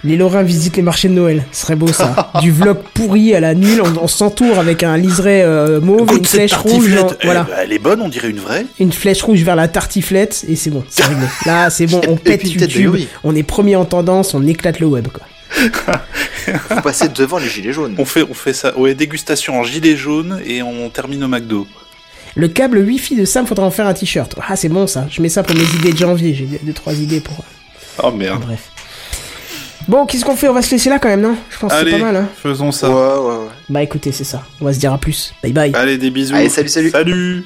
Les 0.05 0.17
Lorrains 0.17 0.43
visitent 0.43 0.75
les 0.75 0.81
marchés 0.83 1.07
de 1.07 1.13
Noël. 1.13 1.45
Ce 1.53 1.61
serait 1.61 1.77
beau 1.77 1.87
ça. 1.87 2.31
du 2.41 2.51
vlog 2.51 2.77
pourri 2.93 3.33
à 3.35 3.39
la 3.39 3.55
nulle, 3.55 3.81
on, 3.81 4.03
on 4.03 4.07
s'entoure 4.07 4.59
avec 4.59 4.83
un 4.83 4.97
liseré 4.97 5.41
euh, 5.43 5.79
mauve 5.79 6.09
et 6.11 6.17
une 6.17 6.25
flèche 6.25 6.53
rouge. 6.55 6.93
voilà. 7.23 7.47
elle 7.57 7.71
est 7.71 7.79
bonne, 7.79 8.01
on 8.01 8.09
dirait 8.09 8.29
une 8.29 8.39
vraie. 8.39 8.65
Une 8.79 8.91
flèche 8.91 9.21
rouge 9.23 9.41
vers 9.43 9.55
la 9.55 9.69
tartiflette 9.69 10.43
et 10.49 10.57
c'est 10.57 10.71
bon, 10.71 10.83
c'est 10.89 11.05
réglé. 11.05 11.25
Là, 11.45 11.69
c'est 11.69 11.87
bon, 11.87 12.01
on 12.09 12.15
pète 12.17 12.43
YouTube. 12.43 12.97
On 13.23 13.33
est 13.33 13.43
premier 13.43 13.77
en 13.77 13.85
tendance, 13.85 14.33
on 14.33 14.45
éclate 14.45 14.79
le 14.81 14.87
web, 14.87 15.07
quoi. 15.07 15.23
Faut 16.69 16.81
passer 16.81 17.07
devant 17.09 17.37
les 17.37 17.47
gilets 17.47 17.71
jaunes. 17.73 17.95
On 17.97 18.05
fait, 18.05 18.23
on 18.29 18.33
fait 18.33 18.53
ça. 18.53 18.77
Ouais, 18.77 18.95
dégustation 18.95 19.57
en 19.59 19.63
gilet 19.63 19.95
jaune 19.95 20.41
et 20.45 20.61
on 20.63 20.89
termine 20.89 21.23
au 21.23 21.27
McDo. 21.29 21.65
Le 22.35 22.47
câble 22.47 22.79
Wi-Fi 22.79 23.15
de 23.15 23.25
Sam, 23.25 23.45
faudra 23.45 23.65
en 23.65 23.71
faire 23.71 23.85
un 23.87 23.93
t-shirt. 23.93 24.35
Ah, 24.47 24.55
c'est 24.55 24.69
bon 24.69 24.87
ça. 24.87 25.05
Je 25.09 25.21
mets 25.21 25.29
ça 25.29 25.43
pour 25.43 25.55
mes 25.55 25.63
idées 25.79 25.91
de 25.93 25.97
janvier. 25.97 26.33
J'ai 26.33 26.45
deux, 26.63 26.73
trois 26.73 26.93
idées 26.93 27.19
pour. 27.19 27.43
Oh 28.03 28.11
merde. 28.11 28.41
Bref. 28.41 28.69
Bon, 29.87 30.05
qu'est-ce 30.05 30.23
qu'on 30.25 30.35
fait? 30.35 30.47
On 30.47 30.53
va 30.53 30.61
se 30.61 30.71
laisser 30.71 30.89
là 30.89 30.97
quand 30.97 31.09
même, 31.09 31.21
non? 31.21 31.35
Je 31.49 31.59
pense 31.59 31.71
que 31.71 31.75
c'est 31.77 31.81
Allez, 31.81 31.91
pas 31.91 31.97
mal, 31.97 32.15
hein. 32.15 32.29
faisons 32.41 32.71
ça. 32.71 32.89
Ouais, 32.89 32.95
ouais, 32.95 33.35
ouais. 33.43 33.47
Bah 33.69 33.83
écoutez, 33.83 34.11
c'est 34.11 34.23
ça. 34.23 34.41
On 34.61 34.65
va 34.65 34.73
se 34.73 34.79
dire 34.79 34.93
à 34.93 34.97
plus. 34.97 35.33
Bye 35.43 35.51
bye. 35.51 35.71
Allez, 35.75 35.97
des 35.97 36.09
bisous. 36.09 36.33
Allez, 36.35 36.49
salut, 36.49 36.69
salut. 36.69 36.89
Salut. 36.89 37.43